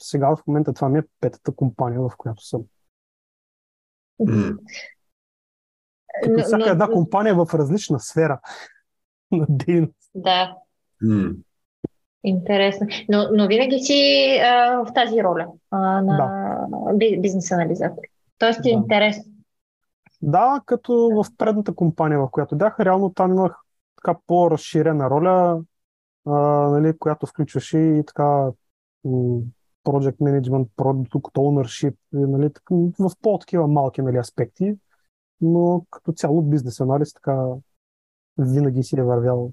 Сега 0.01 0.35
в 0.35 0.47
момента 0.47 0.73
това 0.73 0.89
ми 0.89 0.99
е 0.99 1.03
петата 1.19 1.51
компания, 1.55 2.01
в 2.01 2.11
която 2.17 2.45
съм. 2.45 2.63
Като 6.23 6.43
всяка 6.43 6.69
една 6.69 6.87
компания 6.87 7.31
е 7.31 7.35
в 7.35 7.47
различна 7.53 7.99
сфера 7.99 8.39
на 9.31 9.45
дейност. 9.49 10.11
Да. 10.15 10.55
Интересно. 12.25 12.87
Но, 13.09 13.27
но 13.33 13.47
винаги 13.47 13.79
си 13.79 14.29
а, 14.43 14.83
в 14.85 14.93
тази 14.93 15.23
роля 15.23 15.47
а, 15.71 16.01
на 16.01 16.17
да. 16.93 17.17
бизнес 17.17 17.51
анализатор. 17.51 18.03
Тоест 18.37 18.61
ти 18.61 18.69
е 18.69 18.73
да. 18.73 18.77
интересно. 18.77 19.23
Да, 20.21 20.61
като 20.65 20.93
в 20.93 21.25
предната 21.37 21.75
компания, 21.75 22.19
в 22.19 22.31
която 22.31 22.55
бях, 22.55 22.79
реално 22.79 23.13
там 23.13 23.31
имах 23.31 23.55
така 23.95 24.19
по-разширена 24.27 25.09
роля, 25.09 25.61
а, 26.25 26.31
нали, 26.69 26.97
която 26.97 27.25
включваше 27.25 27.77
и 27.77 28.03
така 28.05 28.51
project 29.85 30.17
management, 30.17 30.67
product 30.77 31.33
ownership, 31.37 31.95
нали, 32.13 32.49
в 32.99 33.11
по-такива 33.21 33.67
малки 33.67 34.01
нали, 34.01 34.17
аспекти, 34.17 34.75
но 35.41 35.85
като 35.89 36.11
цяло 36.11 36.41
бизнес 36.41 36.79
анализ 36.79 37.13
така 37.13 37.45
винаги 38.37 38.83
си 38.83 38.99
е 38.99 39.03
вървял 39.03 39.51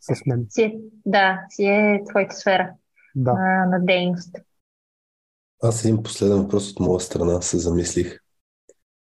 с 0.00 0.26
мен. 0.26 0.46
Си, 0.50 0.78
да, 1.06 1.40
си 1.50 1.64
е 1.64 2.02
твоята 2.08 2.36
сфера 2.36 2.72
да. 3.16 3.32
на, 3.32 3.66
на 3.66 3.84
дейност. 3.84 4.36
Аз 5.62 5.84
един 5.84 6.02
последен 6.02 6.36
въпрос 6.36 6.70
от 6.70 6.80
моя 6.80 7.00
страна 7.00 7.40
се 7.40 7.58
замислих. 7.58 8.18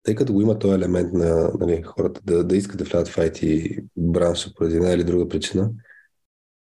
Тъй 0.03 0.15
като 0.15 0.33
го 0.33 0.41
има 0.41 0.59
този 0.59 0.73
елемент 0.73 1.13
на 1.13 1.51
нали, 1.59 1.81
хората 1.81 2.21
да, 2.23 2.43
да 2.43 2.57
искат 2.57 2.77
да 2.77 2.83
влязат 2.83 3.07
в 3.07 3.17
IT 3.17 3.83
бранша 3.97 4.53
по 4.55 4.63
една 4.63 4.91
или 4.91 5.03
друга 5.03 5.27
причина, 5.27 5.71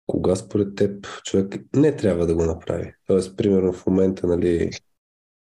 кога 0.07 0.35
според 0.35 0.75
теб 0.75 1.07
човек 1.23 1.55
не 1.75 1.95
трябва 1.95 2.25
да 2.25 2.35
го 2.35 2.45
направи? 2.45 2.93
Тоест, 3.07 3.37
примерно 3.37 3.73
в 3.73 3.85
момента 3.85 4.27
нали, 4.27 4.71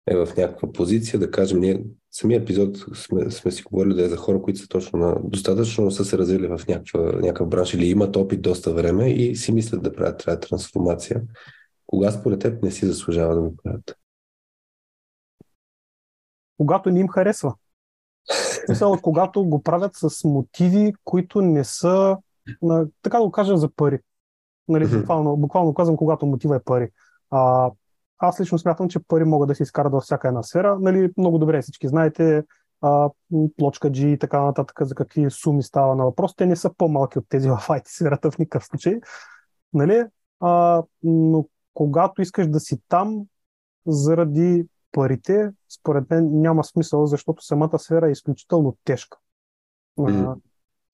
е 0.07 0.17
в 0.17 0.29
някаква 0.37 0.73
позиция, 0.73 1.21
да 1.21 1.31
кажем, 1.31 1.61
ние 1.61 1.85
самия 2.11 2.41
епизод 2.41 2.77
сме, 2.95 3.31
сме 3.31 3.51
си 3.51 3.63
говорили 3.63 3.95
да 3.95 4.05
е 4.05 4.09
за 4.09 4.17
хора, 4.17 4.43
които 4.43 4.61
са 4.61 4.69
точно 4.69 4.99
на 4.99 5.17
достатъчно 5.25 5.91
са 5.91 6.05
се 6.05 6.19
развили 6.19 6.47
в 6.47 6.61
някаква, 6.69 7.01
някакъв 7.01 7.49
бранш 7.49 7.75
или 7.75 7.87
имат 7.87 8.17
опит 8.17 8.43
доста 8.43 8.73
време 8.73 9.11
и 9.11 9.37
си 9.37 9.53
мислят 9.53 9.83
да 9.83 9.93
правят 9.93 10.19
трябва 10.19 10.41
трансформация. 10.41 11.23
Кога 11.87 12.13
според 12.13 12.41
теб 12.41 12.63
не 12.63 12.71
си 12.71 12.87
заслужава 12.87 13.35
да 13.35 13.41
го 13.41 13.57
правят? 13.63 13.97
Когато 16.57 16.91
не 16.91 17.01
им 17.01 17.09
харесва. 17.09 17.55
Смисъл, 18.67 18.99
когато 19.03 19.45
го 19.45 19.63
правят 19.63 19.93
с 19.95 20.25
мотиви, 20.25 20.93
които 21.05 21.43
не 21.43 21.65
са, 21.65 22.17
на, 22.63 22.87
така 23.03 23.19
да 23.19 23.25
го 23.25 23.31
кажа, 23.31 23.57
за 23.57 23.69
пари. 23.69 23.99
Нали, 24.69 24.99
буквално, 24.99 25.37
буквално 25.37 25.75
казвам, 25.75 25.97
когато 25.97 26.27
мотива 26.27 26.57
е 26.57 26.63
пари. 26.63 26.91
А, 27.31 27.71
аз 28.21 28.41
лично 28.41 28.59
смятам, 28.59 28.89
че 28.89 28.99
пари 29.09 29.25
могат 29.25 29.49
да 29.49 29.55
се 29.55 29.63
изкарат 29.63 29.93
във 29.93 30.03
всяка 30.03 30.29
една 30.29 30.43
сфера. 30.43 30.79
Нали, 30.81 31.13
много 31.17 31.39
добре 31.39 31.63
всички 31.63 31.89
знаете, 31.89 32.45
а, 32.81 33.11
плочка 33.57 33.91
G 33.91 34.07
и 34.07 34.19
така 34.19 34.41
нататък, 34.41 34.79
за 34.81 34.95
какви 34.95 35.31
суми 35.31 35.63
става 35.63 35.97
на 35.97 36.05
въпрос. 36.05 36.37
Те 36.37 36.47
не 36.47 36.57
са 36.57 36.71
по-малки 36.75 37.19
от 37.19 37.29
тези 37.29 37.49
в 37.51 37.57
IT 37.57 37.83
сферата 37.85 38.31
в 38.31 38.39
никакъв 38.39 38.65
случай. 38.65 39.01
Нали? 39.73 40.05
А, 40.41 40.83
но 41.03 41.47
когато 41.75 42.23
искаш 42.23 42.47
да 42.47 42.61
си 42.61 42.79
там 42.89 43.25
заради 43.87 44.67
парите, 44.93 45.51
според 45.79 46.11
мен 46.11 46.41
няма 46.41 46.65
смисъл, 46.65 47.07
защото 47.07 47.45
самата 47.45 47.79
сфера 47.79 48.09
е 48.09 48.13
изключително 48.13 48.77
тежка. 48.85 49.19
Мгм. 49.99 50.33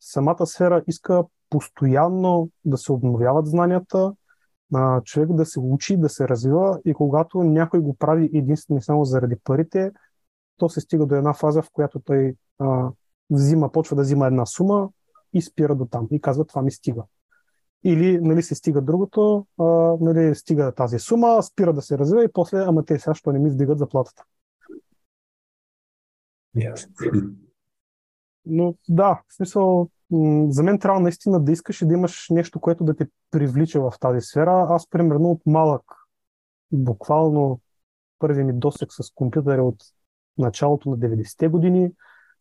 самата 0.00 0.46
сфера 0.46 0.82
иска 0.86 1.24
постоянно 1.50 2.50
да 2.64 2.76
се 2.76 2.92
обновяват 2.92 3.46
знанията, 3.46 4.12
а, 4.74 5.00
човек 5.00 5.32
да 5.32 5.46
се 5.46 5.60
учи, 5.60 5.96
да 5.96 6.08
се 6.08 6.28
развива 6.28 6.80
и 6.84 6.94
когато 6.94 7.42
някой 7.42 7.80
го 7.80 7.94
прави 7.94 8.30
единствено 8.34 8.78
и 8.78 8.82
само 8.82 9.04
заради 9.04 9.36
парите, 9.44 9.92
то 10.56 10.68
се 10.68 10.80
стига 10.80 11.06
до 11.06 11.14
една 11.14 11.34
фаза, 11.34 11.62
в 11.62 11.70
която 11.72 12.00
той 12.00 12.34
а, 12.58 12.90
взима, 13.30 13.72
почва 13.72 13.96
да 13.96 14.02
взима 14.02 14.26
една 14.26 14.46
сума 14.46 14.88
и 15.32 15.42
спира 15.42 15.74
до 15.74 15.86
там 15.86 16.08
и 16.10 16.20
казва 16.20 16.44
това 16.44 16.62
ми 16.62 16.70
стига. 16.70 17.04
Или 17.84 18.20
нали, 18.20 18.42
се 18.42 18.54
стига 18.54 18.80
другото, 18.80 19.46
а, 19.58 19.64
нали, 20.00 20.34
стига 20.34 20.72
тази 20.72 20.98
сума, 20.98 21.42
спира 21.42 21.72
да 21.72 21.82
се 21.82 21.98
развива 21.98 22.24
и 22.24 22.32
после, 22.32 22.58
ама 22.58 22.84
те 22.84 22.98
сега, 22.98 23.14
що 23.14 23.32
не 23.32 23.38
ми 23.38 23.50
вдигат 23.50 23.78
заплатата. 23.78 24.24
Но 28.46 28.74
да, 28.88 29.22
в 29.28 29.34
смисъл, 29.34 29.90
за 30.48 30.62
мен 30.62 30.78
трябва 30.78 31.00
наистина 31.00 31.40
да 31.40 31.52
искаш 31.52 31.82
и 31.82 31.86
да 31.86 31.94
имаш 31.94 32.26
нещо, 32.30 32.60
което 32.60 32.84
да 32.84 32.96
те 32.96 33.06
привлича 33.30 33.80
в 33.80 33.92
тази 34.00 34.20
сфера. 34.20 34.66
Аз, 34.70 34.90
примерно, 34.90 35.30
от 35.30 35.42
малък, 35.46 35.82
буквално 36.72 37.60
първи 38.18 38.44
ми 38.44 38.52
досек 38.52 38.88
с 38.92 39.10
компютъра 39.14 39.64
от 39.64 39.76
началото 40.38 40.90
на 40.90 40.98
90-те 40.98 41.48
години. 41.48 41.90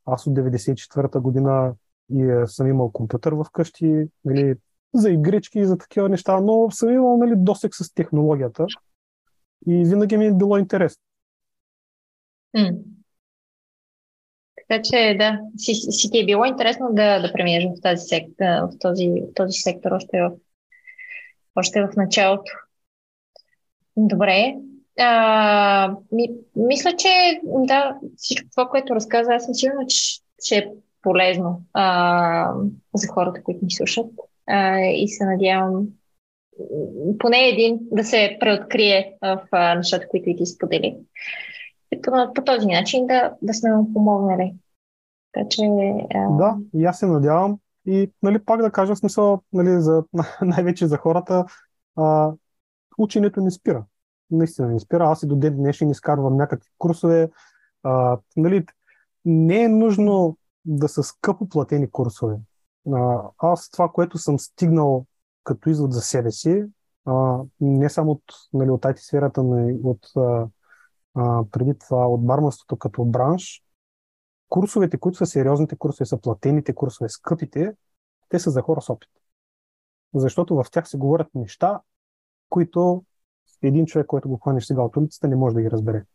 Аз 0.06 0.28
от 0.28 0.34
94-та 0.34 1.20
година 1.20 1.76
и 2.10 2.22
е, 2.22 2.48
съм 2.48 2.68
имал 2.68 2.92
компютър 2.92 3.34
в 3.34 3.46
къщи, 3.54 4.08
нали, 4.26 4.56
за 4.94 5.10
игрички 5.10 5.60
и 5.60 5.66
за 5.66 5.78
такива 5.78 6.10
неща, 6.10 6.40
но 6.42 6.72
съм 6.72 6.90
имал 6.90 7.18
нали, 7.18 7.34
досек 7.38 7.76
с 7.76 7.94
технологията 7.94 8.66
и 9.68 9.86
винаги 9.86 10.18
ми 10.18 10.26
е 10.26 10.34
било 10.34 10.58
интересно. 10.58 11.02
М. 12.54 12.70
Така 14.68 14.82
че 14.82 15.16
да, 15.20 15.40
си, 15.58 15.74
си 15.74 16.12
ти 16.12 16.20
е 16.20 16.26
било 16.26 16.46
интересно 16.46 16.88
да, 16.92 17.20
да 17.20 17.34
преминеш 17.34 17.64
в 17.64 17.82
тази, 17.82 18.08
сек, 18.08 18.24
в 18.40 18.70
този, 18.80 19.08
в 19.08 19.34
този 19.34 19.52
сектор 19.52 19.92
още 19.92 20.22
в, 20.22 20.32
още 21.56 21.82
в 21.82 21.90
началото. 21.98 22.52
Добре. 23.98 24.56
А, 25.00 25.96
ми, 26.12 26.30
мисля, 26.56 26.96
че 26.96 27.40
да, 27.44 27.98
всичко 28.18 28.50
това, 28.52 28.68
което 28.70 28.96
разказа, 28.96 29.34
аз 29.34 29.46
съм 29.46 29.54
сигурна, 29.54 29.88
че 29.88 29.98
ще 30.44 30.56
е 30.58 30.68
полезно 31.02 31.62
а, 31.74 32.54
за 32.94 33.08
хората, 33.08 33.44
които 33.44 33.66
ни 33.66 33.72
слушат. 33.72 34.06
А, 34.48 34.80
и 34.80 35.08
се 35.08 35.26
надявам 35.26 35.88
поне 37.20 37.48
един 37.48 37.80
да 37.82 38.04
се 38.04 38.38
преоткрие 38.40 39.14
в 39.22 39.48
а, 39.52 39.76
нещата, 39.76 40.08
които 40.08 40.30
и 40.30 40.36
ти 40.36 40.46
сподели. 40.46 40.96
По, 42.36 42.44
този 42.46 42.68
начин 42.68 43.08
да, 43.08 43.34
да 43.42 43.54
сме 43.54 43.74
му 43.74 43.94
помогнали. 43.94 44.56
Така 45.34 45.48
че. 45.50 45.62
А... 46.16 46.38
Да, 46.38 46.58
и 46.74 46.86
аз 46.86 47.00
се 47.00 47.06
надявам. 47.06 47.60
И 47.86 48.12
нали, 48.24 48.40
пак 48.40 48.62
да 48.62 48.72
кажа 48.72 48.96
смисъл, 48.96 49.42
нали, 49.54 49.82
за, 49.82 50.04
най-вече 50.42 50.88
за 50.88 50.98
хората, 50.98 51.46
а, 51.96 52.34
ученето 52.98 53.42
не 53.42 53.52
спира. 53.52 53.86
Наистина 54.32 54.68
не 54.68 54.80
спира. 54.80 55.04
Аз 55.04 55.24
и 55.24 55.28
до 55.28 55.36
ден 55.36 55.58
днешен 55.58 55.90
изкарвам 55.90 56.38
някакви 56.38 56.70
курсове. 56.78 57.30
А, 57.84 58.18
нали, 58.38 58.66
не 59.26 59.64
е 59.64 59.68
нужно 59.68 60.38
да 60.66 60.88
са 60.88 61.04
скъпо 61.04 61.50
платени 61.50 61.92
курсове. 61.92 62.36
А, 62.94 63.22
аз 63.38 63.70
това, 63.70 63.90
което 63.90 64.18
съм 64.18 64.40
стигнал 64.40 65.06
като 65.44 65.70
извод 65.70 65.94
за 65.94 66.02
себе 66.02 66.32
си, 66.32 66.66
а, 67.06 67.40
не 67.62 67.90
само 67.90 68.12
от, 68.12 68.24
нали, 68.54 68.70
от 68.70 68.82
IT 68.82 68.96
сферата, 68.96 69.44
но 69.44 69.70
и 69.70 69.80
от 69.84 70.12
а, 70.18 70.48
преди 71.52 71.78
това 71.78 72.08
от 72.08 72.26
барманството 72.26 72.78
като 72.78 73.06
бранш, 73.06 73.64
курсовете, 74.50 74.98
които 74.98 75.18
са 75.18 75.26
сериозните 75.26 75.76
курсове, 75.76 76.06
са 76.06 76.18
платените 76.18 76.76
курсове, 76.76 77.10
скъпите, 77.10 77.76
те 78.30 78.40
са 78.40 78.52
за 78.52 78.62
хора 78.62 78.82
с 78.82 78.90
опит. 78.90 79.10
Защото 80.14 80.56
в 80.56 80.66
тях 80.72 80.90
се 80.90 80.98
говорят 80.98 81.28
неща, 81.36 81.82
които 82.50 83.04
един 83.62 83.86
човек, 83.86 84.08
който 84.08 84.30
го 84.30 84.38
хванеш 84.38 84.66
сега 84.66 84.82
от 84.82 84.98
улицата, 84.98 85.28
не 85.28 85.36
може 85.36 85.56
да 85.56 85.62
ги 85.62 85.72
разбере. 85.72 86.06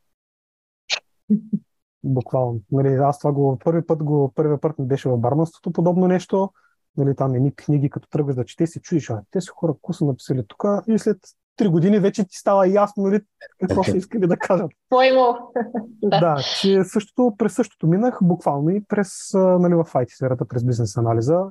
Буквално. 2.04 2.60
Нали, 2.70 2.94
аз 2.94 3.18
това 3.18 3.32
го 3.32 3.58
първи 3.64 3.86
път 3.86 4.04
го, 4.04 4.32
първият 4.34 4.60
път 4.60 4.78
ми 4.78 4.86
беше 4.86 5.08
в 5.08 5.18
барманството 5.18 5.72
подобно 5.72 6.06
нещо. 6.06 6.52
Нали, 6.96 7.16
там 7.16 7.34
едни 7.34 7.54
книги, 7.54 7.90
като 7.90 8.08
тръгваш 8.08 8.36
да 8.36 8.44
чете, 8.44 8.66
си 8.66 8.80
чудиш, 8.80 9.10
а 9.10 9.22
те 9.30 9.40
са 9.40 9.52
хора, 9.52 9.74
какво 9.74 9.92
са 9.92 10.04
написали 10.04 10.46
тук 10.46 10.64
и 10.88 10.98
след 10.98 11.18
три 11.60 11.68
години 11.68 11.98
вече 11.98 12.24
ти 12.24 12.36
става 12.36 12.68
ясно, 12.68 13.02
нали, 13.02 13.20
какво 13.60 13.84
са 13.84 13.96
искали 13.96 14.26
да 14.26 14.36
кажат. 14.36 14.70
Твоимо. 14.90 15.52
да. 16.02 16.20
да, 16.20 16.42
че 16.60 16.84
същото, 16.84 17.34
през 17.38 17.54
същото 17.54 17.86
минах 17.86 18.18
буквално 18.22 18.70
и 18.70 18.84
през, 18.84 19.34
нали, 19.34 19.74
в 19.74 19.84
IT 19.84 20.16
сферата, 20.16 20.48
през 20.48 20.64
бизнес 20.64 20.96
анализа. 20.96 21.44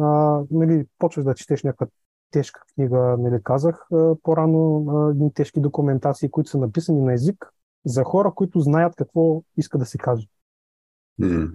А, 0.00 0.40
нали, 0.50 0.84
почваш 0.98 1.24
да 1.24 1.34
четеш 1.34 1.62
някаква 1.62 1.86
тежка 2.30 2.60
книга, 2.74 3.16
нали, 3.18 3.42
казах 3.44 3.86
по-рано, 4.22 4.86
едни 5.10 5.34
тежки 5.34 5.60
документации, 5.60 6.30
които 6.30 6.50
са 6.50 6.58
написани 6.58 7.00
на 7.00 7.12
език 7.12 7.52
за 7.84 8.04
хора, 8.04 8.32
които 8.34 8.60
знаят 8.60 8.96
какво 8.96 9.42
иска 9.56 9.78
да 9.78 9.86
се 9.86 9.98
каже. 9.98 10.26
Mm. 11.20 11.50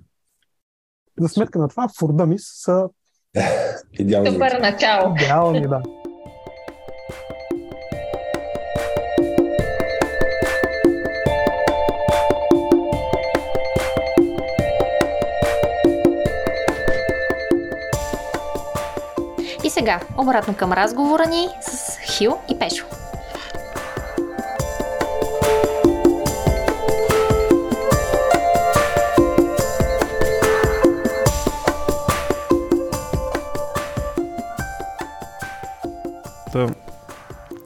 За 1.20 1.30
сметка 1.30 1.60
на 1.60 1.68
това, 1.68 1.88
Фурдамис 2.00 2.44
са 2.46 2.90
Идеални. 3.94 4.32
Супер 4.32 4.60
начало. 4.62 5.16
Идеални, 5.16 5.68
да. 5.68 5.84
Сега, 19.80 20.00
обратно 20.18 20.56
към 20.56 20.74
разговора 20.74 21.24
ни 21.30 21.48
с 21.62 21.98
Хил 21.98 22.38
и 22.52 22.60
Пешо. 22.60 22.86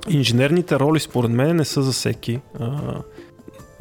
Инженерните 0.09 0.79
роли 0.79 0.99
според 0.99 1.31
мен 1.31 1.55
не 1.55 1.65
са 1.65 1.81
за 1.81 1.91
всеки. 1.91 2.39
А, 2.59 2.97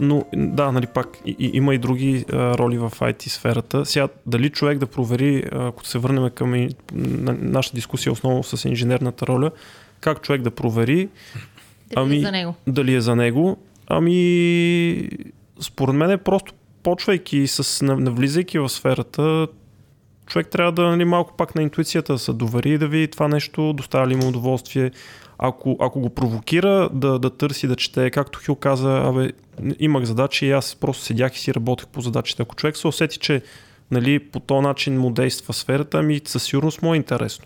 но 0.01 0.25
да, 0.35 0.73
нали 0.73 0.87
пак 0.87 1.09
и, 1.27 1.37
и, 1.39 1.51
има 1.55 1.75
и 1.75 1.79
други 1.79 2.25
а, 2.33 2.59
роли 2.59 2.79
в 2.79 2.93
IT 3.01 3.29
сферата. 3.29 3.87
Сега 3.87 4.09
дали 4.27 4.51
човек 4.51 4.79
да 4.79 4.87
провери, 4.87 5.45
ако 5.53 5.87
се 5.87 5.99
върнем 5.99 6.31
към 6.31 6.55
и, 6.55 6.69
на, 6.93 7.37
нашата 7.41 7.77
дискусия 7.77 8.13
основно 8.13 8.43
с 8.43 8.69
инженерната 8.69 9.27
роля, 9.27 9.51
как 10.01 10.23
човек 10.23 10.43
да 10.43 10.51
провери 10.51 11.09
дали 11.95 12.07
ами, 12.07 12.17
е 12.17 12.21
за 12.21 12.33
него. 12.33 12.55
Дали 12.67 12.95
е 12.95 13.01
за 13.01 13.17
него. 13.17 13.57
Ами, 13.87 15.09
според 15.61 15.95
мен 15.95 16.11
е 16.11 16.19
просто 16.19 16.53
почвайки 16.83 17.47
с, 17.47 17.87
навлизайки 17.87 18.59
в 18.59 18.69
сферата, 18.69 19.47
човек 20.27 20.49
трябва 20.49 20.73
да 20.73 20.83
нали, 20.83 21.05
малко 21.05 21.37
пак 21.37 21.55
на 21.55 21.63
интуицията 21.63 22.13
да 22.13 22.19
се 22.19 22.33
довери 22.33 22.71
и 22.71 22.79
да 22.79 22.89
види 22.89 23.09
това 23.09 23.29
нещо, 23.29 23.73
доставя 23.73 24.07
ли 24.07 24.17
му 24.17 24.29
удоволствие. 24.29 24.91
Ако, 25.43 25.77
ако 25.81 26.01
го 26.01 26.11
провокира 26.11 26.89
да, 26.93 27.19
да 27.19 27.31
търси, 27.31 27.67
да 27.67 27.77
чете, 27.77 28.11
както 28.11 28.39
Хил 28.39 28.55
каза, 28.55 29.03
абе, 29.05 29.33
имах 29.79 30.05
задачи 30.05 30.47
и 30.47 30.53
аз 30.53 30.75
просто 30.75 31.05
седях 31.05 31.37
и 31.37 31.39
си 31.39 31.55
работех 31.55 31.87
по 31.87 32.01
задачите. 32.01 32.43
Ако 32.43 32.57
човек 32.57 32.77
се 32.77 32.89
усети, 32.89 33.19
че 33.19 33.43
нали, 33.91 34.19
по 34.19 34.41
този 34.41 34.63
начин 34.63 34.99
му 34.99 35.11
действа 35.11 35.53
сферата, 35.55 35.99
ами 35.99 36.21
със 36.25 36.43
сигурност 36.43 36.83
му 36.83 36.95
е 36.95 36.97
интересно. 36.97 37.45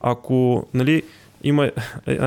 Ако 0.00 0.66
нали, 0.74 1.02
има 1.44 1.66
е, 1.66 1.72
е, 2.06 2.18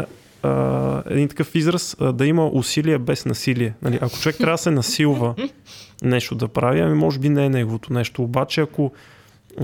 един 1.06 1.28
такъв 1.28 1.56
израз, 1.56 1.98
да 2.14 2.26
има 2.26 2.48
усилие 2.48 2.98
без 2.98 3.26
насилие. 3.26 3.74
Нали, 3.82 4.00
ако 4.02 4.20
човек 4.20 4.38
трябва 4.38 4.54
да 4.54 4.58
се 4.58 4.72
насилва 4.72 5.36
нещо 6.04 6.36
да 6.36 6.48
прави, 6.48 6.80
ами 6.80 6.96
може 6.96 7.20
би 7.20 7.30
не 7.30 7.46
е 7.46 7.50
неговото 7.50 7.94
нещо. 7.94 8.24
Обаче 8.24 8.62
ако 8.62 8.92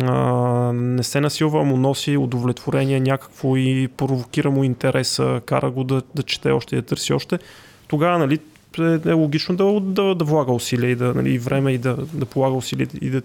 а, 0.02 0.74
не 0.74 1.04
се 1.04 1.22
насилва, 1.22 1.64
му 1.64 1.78
носи 1.78 2.18
удовлетворение 2.18 3.00
някакво 3.00 3.58
и 3.58 3.90
провокира 3.98 4.52
му 4.52 4.64
интереса, 4.64 5.42
кара 5.46 5.72
го 5.72 5.84
да, 5.84 6.02
да 6.16 6.24
чете 6.24 6.52
още 6.52 6.76
и 6.76 6.82
да 6.82 6.86
търси 6.86 7.14
още, 7.14 7.40
тогава 7.88 8.20
нали, 8.20 8.40
е, 8.80 9.10
е 9.10 9.14
логично 9.14 9.56
да, 9.56 9.80
да, 9.80 10.16
да 10.16 10.26
влага 10.26 10.52
усилия 10.52 10.92
и, 10.92 10.96
да, 10.96 11.14
нали, 11.14 11.34
и 11.34 11.40
време 11.40 11.72
и 11.72 11.78
да, 11.78 11.96
да 12.14 12.26
полага 12.26 12.56
усилия 12.56 12.88
и 13.02 13.10
да, 13.10 13.22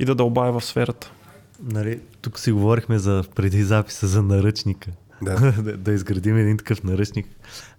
и 0.00 0.04
да 0.04 0.14
дълбае 0.14 0.50
в 0.50 0.60
сферата. 0.60 1.12
Нали, 1.62 2.00
тук 2.20 2.38
си 2.38 2.52
говорихме 2.52 2.98
за 2.98 3.24
преди 3.34 3.62
записа 3.62 4.06
за 4.06 4.22
наръчника. 4.22 4.90
Да. 5.22 5.52
да, 5.62 5.76
да 5.76 5.92
изградим 5.92 6.36
един 6.36 6.56
такъв 6.56 6.82
наръчник. 6.82 7.26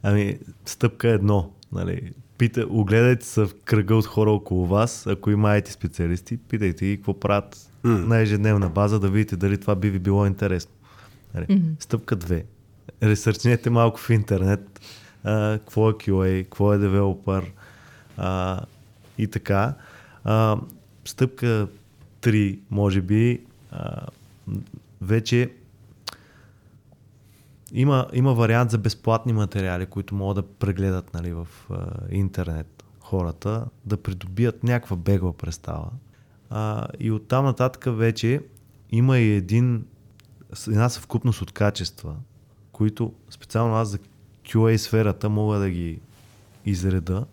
Ами, 0.03 0.37
стъпка 0.65 1.09
едно. 1.09 1.51
Нали, 1.71 2.11
пита, 2.37 2.65
огледайте 2.69 3.25
се 3.25 3.41
в 3.45 3.49
кръга 3.65 3.95
от 3.95 4.05
хора 4.05 4.31
около 4.31 4.67
вас, 4.67 5.07
ако 5.07 5.31
има 5.31 5.47
IT 5.47 5.69
специалисти, 5.69 6.37
питайте 6.37 6.85
ги 6.85 6.97
какво 6.97 7.19
правят 7.19 7.71
М. 7.83 7.97
на 7.97 8.17
ежедневна 8.17 8.69
база, 8.69 8.99
да 8.99 9.09
видите 9.09 9.35
дали 9.35 9.57
това 9.57 9.75
би 9.75 9.89
ви 9.89 9.99
било 9.99 10.25
интересно. 10.25 10.71
Мгм. 11.49 11.67
Стъпка 11.79 12.15
две. 12.15 12.45
Ресърчнете 13.03 13.69
малко 13.69 13.99
в 13.99 14.09
интернет 14.09 14.79
а, 15.23 15.59
какво 15.59 15.89
е 15.89 15.93
QA, 15.93 16.43
какво 16.43 16.73
е 16.73 16.77
девелопър 16.77 17.51
а, 18.17 18.61
и 19.17 19.27
така. 19.27 19.73
А, 20.23 20.57
стъпка 21.05 21.67
3, 22.21 22.59
може 22.71 23.01
би, 23.01 23.41
а, 23.71 24.07
вече 25.01 25.51
има, 27.73 28.07
има 28.13 28.33
вариант 28.33 28.71
за 28.71 28.77
безплатни 28.77 29.33
материали, 29.33 29.85
които 29.85 30.15
могат 30.15 30.35
да 30.35 30.51
прегледат 30.51 31.13
нали, 31.13 31.33
в 31.33 31.47
а, 31.69 31.87
интернет 32.11 32.83
хората, 32.99 33.65
да 33.85 33.97
придобият 33.97 34.63
някаква 34.63 34.95
бегла 34.95 35.33
представа. 35.33 35.89
А, 36.49 36.87
и 36.99 37.11
оттам 37.11 37.45
нататък 37.45 37.85
вече 37.97 38.41
има 38.91 39.17
и 39.17 39.31
един, 39.31 39.85
една 40.67 40.89
съвкупност 40.89 41.41
от 41.41 41.51
качества, 41.51 42.15
които 42.71 43.13
специално 43.29 43.75
аз 43.75 43.89
за 43.89 43.99
QA 44.45 44.77
сферата 44.77 45.29
мога 45.29 45.57
да 45.57 45.69
ги 45.69 45.99
изреда. 46.65 47.25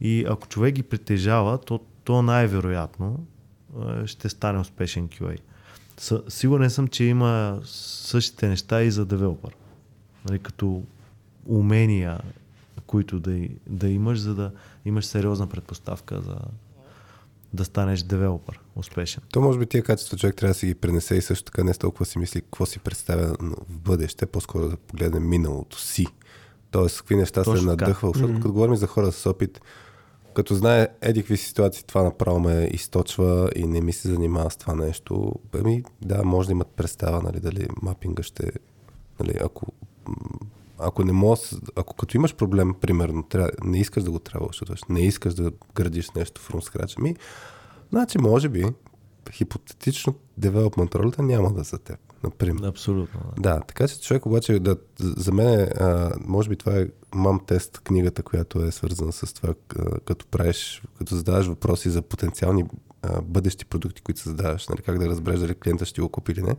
И 0.00 0.24
ако 0.28 0.48
човек 0.48 0.74
ги 0.74 0.82
притежава, 0.82 1.58
то, 1.58 1.80
то 2.04 2.22
най-вероятно 2.22 3.26
ще 4.06 4.28
стане 4.28 4.58
успешен 4.58 5.08
QA. 5.08 5.38
Сигурен 6.28 6.70
съм, 6.70 6.88
че 6.88 7.04
има 7.04 7.60
същите 7.64 8.48
неща 8.48 8.82
и 8.82 8.90
за 8.90 9.06
девелопър. 9.06 9.56
Нали, 10.28 10.38
като 10.38 10.82
умения, 11.46 12.20
които 12.86 13.20
да, 13.20 13.48
да 13.66 13.88
имаш, 13.88 14.18
за 14.18 14.34
да 14.34 14.50
имаш 14.84 15.06
сериозна 15.06 15.46
предпоставка 15.46 16.22
за 16.22 16.36
да 17.52 17.64
станеш 17.64 18.02
девелопър 18.02 18.60
успешен. 18.76 19.22
То 19.32 19.40
може 19.40 19.58
би 19.58 19.66
тия 19.66 19.82
качества 19.82 20.18
човек 20.18 20.36
трябва 20.36 20.50
да 20.50 20.58
си 20.58 20.66
ги 20.66 20.74
пренесе 20.74 21.14
и 21.14 21.22
също 21.22 21.44
така 21.44 21.64
не 21.64 21.74
с 21.74 21.78
толкова 21.78 22.06
си 22.06 22.18
мисли 22.18 22.40
какво 22.40 22.66
си 22.66 22.78
представя 22.78 23.36
в 23.68 23.78
бъдеще, 23.78 24.26
по-скоро 24.26 24.68
да 24.68 24.76
погледне 24.76 25.20
миналото 25.20 25.80
си. 25.80 26.06
Тоест, 26.70 26.98
какви 26.98 27.16
неща 27.16 27.44
се 27.44 27.50
Точно 27.50 27.70
така. 27.70 27.84
надъхвал. 27.84 28.12
Защото 28.14 28.34
като 28.34 28.52
говорим 28.52 28.76
за 28.76 28.86
хора 28.86 29.12
с 29.12 29.26
опит, 29.26 29.60
като 30.34 30.54
знае 30.54 30.88
еди 31.00 31.20
какви 31.20 31.36
ситуации, 31.36 31.84
това 31.84 32.02
направо 32.02 32.40
ме 32.40 32.68
източва 32.72 33.50
и 33.56 33.66
не 33.66 33.80
ми 33.80 33.92
се 33.92 34.08
занимава 34.08 34.50
с 34.50 34.56
това 34.56 34.74
нещо. 34.74 35.32
Ами, 35.54 35.84
да, 36.02 36.24
може 36.24 36.48
да 36.48 36.52
имат 36.52 36.68
представа, 36.68 37.22
нали, 37.22 37.40
дали 37.40 37.68
мапинга 37.82 38.22
ще... 38.22 38.52
Нали, 39.20 39.38
ако, 39.40 39.66
ако 40.78 41.04
не 41.04 41.12
може, 41.12 41.42
ако 41.76 41.96
като 41.96 42.16
имаш 42.16 42.34
проблем, 42.34 42.74
примерно, 42.80 43.22
трябва, 43.22 43.50
не 43.64 43.78
искаш 43.78 44.02
да 44.02 44.10
го 44.10 44.18
трябва, 44.18 44.48
не 44.88 45.00
искаш 45.00 45.34
да 45.34 45.50
градиш 45.74 46.10
нещо 46.10 46.40
from 46.40 46.70
scratch, 46.70 46.94
ами, 46.98 47.16
значи, 47.90 48.18
може 48.18 48.48
би, 48.48 48.64
хипотетично 49.32 50.14
девелопмент 50.36 50.94
ролята 50.94 51.22
няма 51.22 51.52
да 51.52 51.60
е 51.60 51.64
за 51.64 51.78
теб, 51.78 51.98
например. 52.24 52.68
Абсолютно. 52.68 53.20
Да. 53.36 53.54
Да, 53.54 53.60
така 53.60 53.88
че 53.88 54.00
човек 54.00 54.26
обаче, 54.26 54.58
да, 54.58 54.76
за 54.98 55.32
мен, 55.32 55.60
а, 55.60 56.12
може 56.26 56.48
би 56.48 56.56
това 56.56 56.78
е 56.78 56.86
мам 57.14 57.40
тест 57.46 57.78
книгата, 57.78 58.22
която 58.22 58.62
е 58.62 58.72
свързана 58.72 59.12
с 59.12 59.34
това, 59.34 59.54
като 60.04 60.26
правиш, 60.26 60.82
като 60.98 61.16
задаваш 61.16 61.46
въпроси 61.46 61.90
за 61.90 62.02
потенциални 62.02 62.64
а, 63.02 63.22
бъдещи 63.22 63.64
продукти, 63.64 64.02
които 64.02 64.20
създаваш, 64.20 64.68
нали, 64.68 64.82
как 64.82 64.98
да 64.98 65.08
разбереш 65.08 65.40
дали 65.40 65.54
клиента 65.54 65.84
ще 65.84 66.00
го 66.00 66.08
купи 66.08 66.32
или 66.32 66.42
не. 66.42 66.56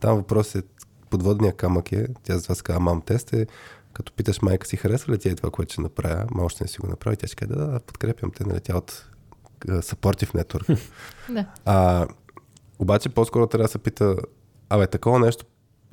Там 0.00 0.16
въпросът 0.16 0.64
е, 0.64 0.68
подводния 1.10 1.52
камък 1.52 1.92
е, 1.92 2.06
тя 2.22 2.36
за 2.36 2.42
това 2.42 2.54
се 2.54 2.62
казва 2.62 2.80
мам 2.80 3.02
тест 3.02 3.32
е, 3.32 3.46
като 3.92 4.12
питаш 4.12 4.42
майка 4.42 4.66
си, 4.66 4.76
харесва 4.76 5.12
ли 5.12 5.18
ти 5.18 5.28
е 5.28 5.34
това, 5.34 5.50
което 5.50 5.72
ще 5.72 5.82
направя, 5.82 6.26
ма 6.30 6.42
още 6.42 6.64
не 6.64 6.68
си 6.68 6.80
го 6.80 6.86
направи, 6.86 7.16
тя 7.16 7.26
ще 7.26 7.36
каже, 7.36 7.48
да, 7.48 7.66
да, 7.66 7.80
подкрепям 7.80 8.30
те, 8.30 8.44
нали, 8.44 8.60
тя 8.60 8.76
от 8.76 9.06
Supportive 9.66 10.44
Network. 10.44 10.78
Да. 11.30 11.46
А, 11.64 12.06
обаче 12.78 13.08
по-скоро 13.08 13.46
трябва 13.46 13.64
да 13.64 13.68
се 13.68 13.78
пита, 13.78 14.16
абе, 14.68 14.86
такова 14.86 15.18
нещо 15.18 15.44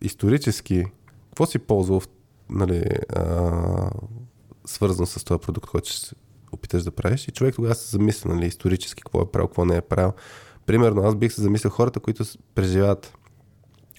исторически, 0.02 0.86
какво 1.26 1.46
си 1.46 1.60
ползвал, 1.60 2.02
нали, 2.50 2.86
а, 3.16 3.90
свързано 4.66 5.06
с 5.06 5.24
този 5.24 5.40
продукт, 5.40 5.70
който 5.70 5.90
ще 5.90 6.16
опиташ 6.52 6.84
да 6.84 6.92
правиш 6.92 7.28
и 7.28 7.32
човек 7.32 7.56
тогава 7.56 7.76
се 7.76 7.90
замисля, 7.90 8.34
нали, 8.34 8.46
исторически, 8.46 9.04
какво 9.04 9.22
е 9.22 9.32
правил, 9.32 9.48
какво 9.48 9.66
не 9.66 9.78
е 9.78 9.82
правил. 9.82 10.14
Примерно, 10.66 11.02
аз 11.02 11.16
бих 11.16 11.34
се 11.34 11.42
замислил 11.42 11.72
хората, 11.72 12.00
които 12.00 12.26
преживяват, 12.56 13.14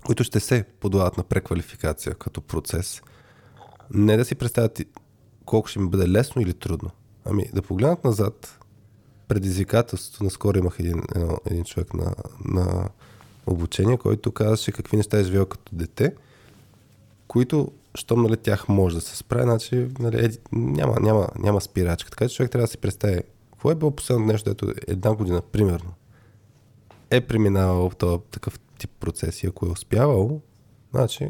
които 0.08 0.24
ще 0.24 0.40
се 0.40 0.64
подлагат 0.80 1.16
на 1.16 1.24
преквалификация 1.24 2.14
като 2.14 2.40
процес, 2.40 3.02
не 3.94 4.16
да 4.16 4.24
си 4.24 4.34
представят 4.34 4.80
колко 5.44 5.68
ще 5.68 5.78
ми 5.78 5.88
бъде 5.88 6.08
лесно 6.08 6.42
или 6.42 6.54
трудно. 6.54 6.90
Ами 7.24 7.50
да 7.54 7.62
погледнат 7.62 8.04
назад, 8.04 8.58
предизвикателството. 9.28 10.24
Наскоро 10.24 10.58
имах 10.58 10.76
един, 10.80 11.02
един 11.46 11.64
човек 11.64 11.94
на, 11.94 12.14
на 12.44 12.88
обучение, 13.46 13.96
който 13.96 14.32
казваше 14.32 14.72
какви 14.72 14.96
неща 14.96 15.18
е 15.18 15.24
живел 15.24 15.46
като 15.46 15.76
дете, 15.76 16.14
които, 17.26 17.72
щом 17.94 18.22
нали, 18.22 18.36
тях 18.36 18.68
може 18.68 18.94
да 18.94 19.00
се 19.00 19.16
справи, 19.16 19.42
значи 19.42 19.88
нали, 19.98 20.24
е, 20.24 20.30
няма, 20.52 21.00
няма, 21.00 21.28
няма 21.38 21.60
спирачка. 21.60 22.10
Така 22.10 22.28
че 22.28 22.36
човек 22.36 22.52
трябва 22.52 22.64
да 22.64 22.70
си 22.70 22.78
представи 22.78 23.20
какво 23.50 23.70
е 23.70 23.74
било 23.74 23.90
последното 23.90 24.32
нещо, 24.32 24.50
дето 24.50 24.72
една 24.86 25.14
година, 25.14 25.40
примерно, 25.40 25.92
е 27.10 27.20
преминавал 27.20 27.90
в 27.90 27.96
този 27.96 28.18
такъв 28.30 28.58
тип 28.78 28.90
процеси. 29.00 29.46
Ако 29.46 29.66
е 29.66 29.70
успявал, 29.70 30.40
значи 30.90 31.28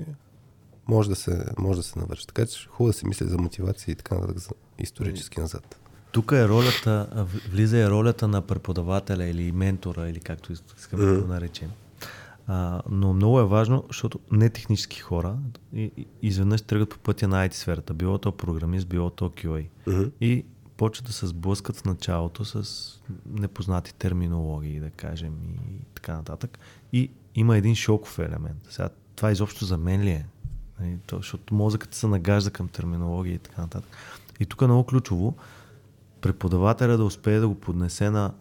може 0.88 1.08
да 1.08 1.16
се, 1.16 1.44
може 1.58 1.80
да 1.80 1.82
се 1.82 1.98
навърши. 1.98 2.26
Така 2.26 2.46
че 2.46 2.68
хубаво 2.68 2.92
да 2.92 2.98
си 2.98 3.06
мисли 3.06 3.26
за 3.26 3.38
мотивация 3.38 3.92
и 3.92 3.94
така 3.94 4.14
нататък 4.14 4.38
за 4.38 4.50
исторически 4.78 5.40
назад. 5.40 5.80
Тук 6.12 6.32
е 6.32 6.48
ролята, 6.48 7.26
влиза 7.50 7.78
и 7.78 7.88
ролята 7.88 8.28
на 8.28 8.42
преподавателя 8.42 9.24
или 9.24 9.52
ментора, 9.52 10.08
или 10.08 10.20
както 10.20 10.52
искаме 10.52 11.04
да 11.04 11.20
го 11.20 11.26
наречем. 11.26 11.70
А, 12.46 12.82
но 12.90 13.12
много 13.12 13.40
е 13.40 13.44
важно, 13.44 13.84
защото 13.88 14.18
не 14.32 14.50
технически 14.50 15.00
хора 15.00 15.36
и, 15.72 15.92
и, 15.96 16.06
изведнъж 16.22 16.62
тръгват 16.62 16.90
по 16.90 16.98
пътя 16.98 17.28
на 17.28 17.48
IT 17.48 17.54
сферата, 17.54 17.94
било 17.94 18.18
то 18.18 18.32
програмист, 18.32 18.88
било 18.88 19.10
то 19.10 19.28
QA. 19.28 19.66
Мгм. 19.86 20.04
И 20.20 20.44
почват 20.76 21.06
да 21.06 21.12
се 21.12 21.26
сблъскат 21.26 21.76
в 21.76 21.84
началото 21.84 22.44
с 22.44 22.84
непознати 23.26 23.94
терминологии, 23.94 24.80
да 24.80 24.90
кажем, 24.90 25.34
и 25.70 25.84
така 25.94 26.16
нататък. 26.16 26.58
И 26.92 27.10
има 27.34 27.56
един 27.56 27.74
шоков 27.74 28.18
елемент. 28.18 28.66
Сега, 28.70 28.88
това 29.16 29.30
изобщо 29.30 29.64
за 29.64 29.78
мен 29.78 30.02
ли 30.02 30.10
е? 30.10 30.26
Нали, 30.80 30.98
то, 31.06 31.16
защото 31.16 31.54
мозъкът 31.54 31.94
се 31.94 32.06
нагажда 32.06 32.50
към 32.50 32.68
терминология 32.68 33.34
и 33.34 33.38
така 33.38 33.62
нататък. 33.62 33.90
И 34.40 34.46
тук 34.46 34.62
е 34.62 34.66
много 34.66 34.84
ключово 34.84 35.34
преподавателя 36.20 36.96
да 36.96 37.04
успее 37.04 37.38
да 37.38 37.48
го 37.48 37.54
поднесе 37.54 38.10
на, 38.10 38.32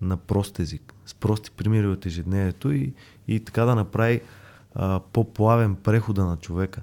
на 0.00 0.16
прост 0.16 0.58
език, 0.58 0.94
с 1.06 1.14
прости 1.14 1.50
примери 1.50 1.86
от 1.86 2.06
ежедневието 2.06 2.72
и, 2.72 2.92
и 3.28 3.40
така 3.40 3.64
да 3.64 3.74
направи 3.74 4.20
а, 4.74 5.00
по-плавен 5.12 5.76
прехода 5.76 6.24
на 6.24 6.36
човека. 6.36 6.82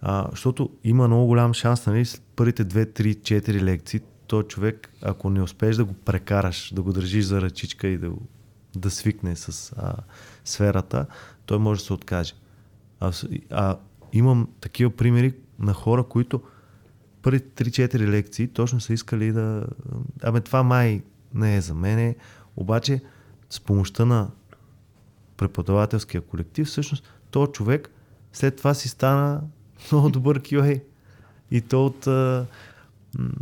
А, 0.00 0.26
защото 0.30 0.70
има 0.84 1.08
много 1.08 1.26
голям 1.26 1.54
шанс, 1.54 1.86
нали, 1.86 2.04
с 2.04 2.22
първите 2.36 2.64
2, 2.64 3.00
3, 3.00 3.16
4 3.16 3.62
лекции, 3.62 4.00
то 4.26 4.42
човек, 4.42 4.92
ако 5.02 5.30
не 5.30 5.42
успееш 5.42 5.76
да 5.76 5.84
го 5.84 5.92
прекараш, 5.92 6.72
да 6.74 6.82
го 6.82 6.92
държиш 6.92 7.24
за 7.24 7.40
ръчичка 7.40 7.86
и 7.88 7.98
да, 7.98 8.10
да 8.76 8.90
свикне 8.90 9.36
с 9.36 9.72
а, 9.76 9.94
сферата, 10.44 11.06
той 11.46 11.58
може 11.58 11.80
да 11.80 11.86
се 11.86 11.92
откаже. 11.92 12.34
А, 13.00 13.12
а 13.50 13.76
имам 14.12 14.48
такива 14.60 14.90
примери 14.90 15.34
на 15.58 15.72
хора, 15.72 16.04
които 16.04 16.42
първите 17.22 17.64
3-4 17.64 17.98
лекции 17.98 18.48
точно 18.48 18.80
са 18.80 18.92
искали 18.92 19.32
да... 19.32 19.66
Абе, 20.22 20.40
това 20.40 20.62
май 20.62 21.02
не 21.34 21.56
е 21.56 21.60
за 21.60 21.74
мене, 21.74 22.16
обаче 22.56 23.00
с 23.50 23.60
помощта 23.60 24.04
на 24.04 24.30
преподавателския 25.36 26.20
колектив, 26.20 26.66
всъщност, 26.66 27.04
този 27.30 27.52
човек 27.52 27.90
след 28.32 28.56
това 28.56 28.74
си 28.74 28.88
стана 28.88 29.40
много 29.92 30.10
добър 30.10 30.40
QA. 30.40 30.82
И 31.50 31.60
то 31.60 31.86
от... 31.86 32.08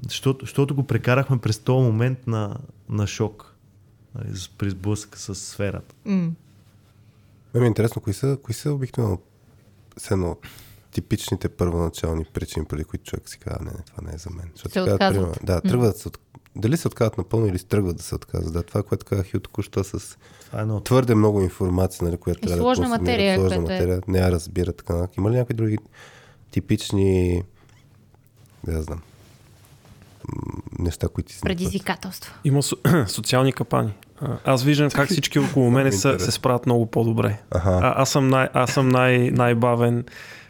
Защото, 0.08 0.44
защото 0.44 0.74
го 0.74 0.86
прекарахме 0.86 1.38
през 1.38 1.58
този 1.58 1.86
момент 1.86 2.26
на, 2.26 2.56
на 2.88 3.06
шок. 3.06 3.54
нали, 4.14 4.38
При 4.58 4.70
сблъсъка 4.70 5.18
с 5.18 5.34
сферата. 5.34 5.94
М. 6.04 6.30
Ме 7.54 7.60
ми 7.60 7.66
е 7.66 7.68
интересно, 7.68 8.02
кои 8.02 8.12
са, 8.12 8.38
кои 8.42 8.54
са 8.54 8.72
обикновено 8.72 9.18
едно 10.10 10.36
типичните 10.92 11.48
първоначални 11.48 12.24
причини, 12.24 12.66
преди 12.66 12.84
които 12.84 13.04
човек 13.04 13.28
си 13.28 13.38
казва, 13.38 13.64
не, 13.64 13.70
не, 13.70 13.82
това 13.86 14.08
не 14.08 14.14
е 14.14 14.18
за 14.18 14.30
мен. 14.30 14.50
Защото 14.54 14.72
Се 14.72 14.78
казват, 14.78 14.94
отказват. 14.94 15.14
примерно, 15.14 15.34
да, 15.42 15.60
тръгват 15.60 15.96
се 15.96 16.08
от, 16.08 16.18
дали 16.56 16.76
се 16.76 16.88
отказват 16.88 17.18
напълно 17.18 17.46
или 17.46 17.58
тръгват 17.58 17.96
да 17.96 18.02
се 18.02 18.14
отказват. 18.14 18.52
Да, 18.52 18.62
това, 18.62 18.82
което 18.82 19.06
казах 19.06 19.34
и 19.34 19.40
току-що 19.40 19.84
с 19.84 20.16
е 20.54 20.82
твърде 20.84 21.14
много 21.14 21.40
информация, 21.40 22.04
нали, 22.04 22.16
която 22.16 22.38
И 22.38 22.42
трябва 22.42 22.62
сложна 22.62 22.84
да 22.84 22.88
материя, 22.88 23.38
сложна 23.38 23.56
е. 23.56 23.60
материя, 23.60 24.00
не 24.08 24.18
я 24.18 24.32
разбира 24.32 24.72
така. 24.72 25.08
Има 25.18 25.30
ли 25.30 25.34
някакви 25.34 25.54
други 25.54 25.78
типични 26.50 27.42
да 28.64 28.72
я 28.72 28.82
знам 28.82 29.00
неща, 30.78 31.08
които 31.08 31.32
се 31.32 31.40
Предизвикателства. 31.40 32.34
Има 32.44 32.62
со- 32.62 33.06
социални 33.06 33.52
капани. 33.52 33.92
Аз 34.44 34.62
виждам 34.64 34.90
как 34.90 35.08
всички 35.08 35.38
около 35.38 35.70
мене 35.70 35.92
са, 35.92 36.18
се 36.20 36.30
справят 36.30 36.66
много 36.66 36.86
по-добре. 36.86 37.38
Аха. 37.50 37.70
А, 37.82 38.02
аз 38.02 38.10
съм, 38.10 38.28
най, 38.28 38.48
аз 38.52 38.72
съм 38.72 38.88
най, 38.88 39.18
най-бавен. 39.30 40.04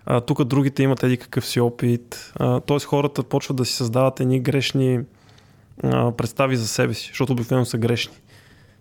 А, 0.07 0.21
тук 0.21 0.45
другите 0.45 0.83
имат 0.83 1.03
еди 1.03 1.17
какъв 1.17 1.47
си 1.47 1.61
опит. 1.61 2.33
А, 2.37 2.61
тоест 2.61 2.87
хората 2.87 3.23
почват 3.23 3.57
да 3.57 3.65
си 3.65 3.73
създават 3.75 4.21
едни 4.21 4.41
грешни 4.41 5.01
а, 5.85 6.13
представи 6.13 6.57
за 6.57 6.69
себе 6.69 6.95
си, 6.95 7.09
защото 7.09 7.33
обикновено 7.33 7.65
са 7.67 7.79
грешни. 7.79 8.15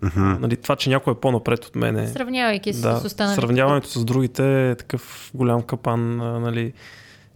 Мгм. 0.02 0.38
Нали, 0.40 0.58
това, 0.58 0.76
че 0.76 0.90
някой 0.90 1.14
е 1.14 1.18
по-напред 1.18 1.66
от 1.66 1.76
мене. 1.76 2.08
Сравнявайки 2.08 2.74
се 2.74 2.82
Да, 2.82 2.98
с 3.00 3.06
останалите. 3.06 3.42
сравняването 3.42 3.90
с 3.90 4.06
другите 4.06 4.70
е 4.72 4.76
такъв 4.76 5.32
голям 5.34 5.62
капан. 5.62 6.22
А, 6.22 6.40
нали. 6.40 6.74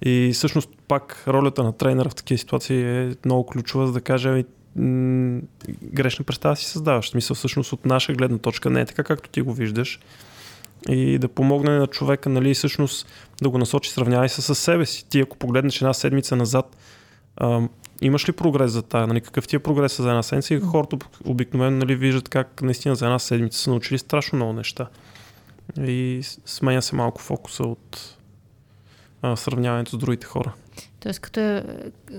И 0.05 0.31
всъщност 0.33 0.69
пак 0.87 1.23
ролята 1.27 1.63
на 1.63 1.73
тренера 1.73 2.09
в 2.09 2.15
такива 2.15 2.37
ситуации 2.37 2.81
е 2.81 3.15
много 3.25 3.45
ключова, 3.45 3.87
за 3.87 3.93
да 3.93 4.01
каже 4.01 4.29
ами, 4.29 4.45
м- 4.75 5.41
грешна 5.83 6.25
представа 6.25 6.55
си 6.55 6.65
създаваш. 6.65 7.13
В 7.13 7.33
всъщност 7.35 7.73
от 7.73 7.85
наша 7.85 8.13
гледна 8.13 8.37
точка 8.37 8.69
не 8.69 8.81
е 8.81 8.85
така, 8.85 9.03
както 9.03 9.29
ти 9.29 9.41
го 9.41 9.53
виждаш. 9.53 9.99
И 10.89 11.17
да 11.17 11.27
помогне 11.27 11.77
на 11.77 11.87
човека, 11.87 12.29
нали, 12.29 12.53
всъщност 12.53 13.07
да 13.41 13.49
го 13.49 13.57
насочи, 13.57 13.91
сравнявай 13.91 14.29
се 14.29 14.41
с 14.41 14.55
себе 14.55 14.85
си. 14.85 15.09
Ти 15.09 15.19
ако 15.19 15.37
погледнеш 15.37 15.81
една 15.81 15.93
седмица 15.93 16.35
назад, 16.35 16.77
ам, 17.37 17.69
имаш 18.01 18.29
ли 18.29 18.31
прогрес 18.31 18.71
за 18.71 18.81
тая? 18.81 19.07
Нали, 19.07 19.21
какъв 19.21 19.47
ти 19.47 19.55
е 19.55 19.59
прогрес 19.59 20.01
за 20.01 20.09
една 20.09 20.23
седмица? 20.23 20.53
И 20.53 20.59
хората 20.59 20.97
обикновено 21.25 21.77
нали, 21.77 21.95
виждат 21.95 22.29
как 22.29 22.61
наистина 22.61 22.95
за 22.95 23.05
една 23.05 23.19
седмица 23.19 23.59
са 23.59 23.69
научили 23.69 23.97
страшно 23.97 24.35
много 24.35 24.53
неща. 24.53 24.87
И 25.77 26.21
сменя 26.45 26.81
се 26.81 26.95
малко 26.95 27.21
фокуса 27.21 27.63
от 27.63 28.17
а, 29.23 29.35
сравняването 29.35 29.91
с 29.91 29.97
другите 29.97 30.25
хора. 30.27 30.53
Тоест, 30.99 31.19
като, 31.19 31.39
е- 31.39 31.63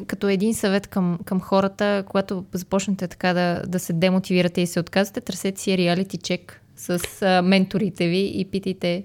като 0.07 0.29
един 0.29 0.55
съвет 0.55 0.87
към, 0.87 1.19
към 1.25 1.41
хората, 1.41 2.05
когато 2.09 2.45
започнете 2.53 3.09
така 3.09 3.33
да, 3.33 3.63
да 3.67 3.79
се 3.79 3.93
демотивирате 3.93 4.61
и 4.61 4.67
се 4.67 4.81
отказвате, 4.81 5.21
търсете 5.21 5.61
си 5.61 5.79
реалити 5.79 6.17
чек 6.17 6.61
с 6.77 6.99
а, 7.23 7.43
менторите 7.43 8.09
ви 8.09 8.33
и 8.35 8.45
питайте 8.45 9.05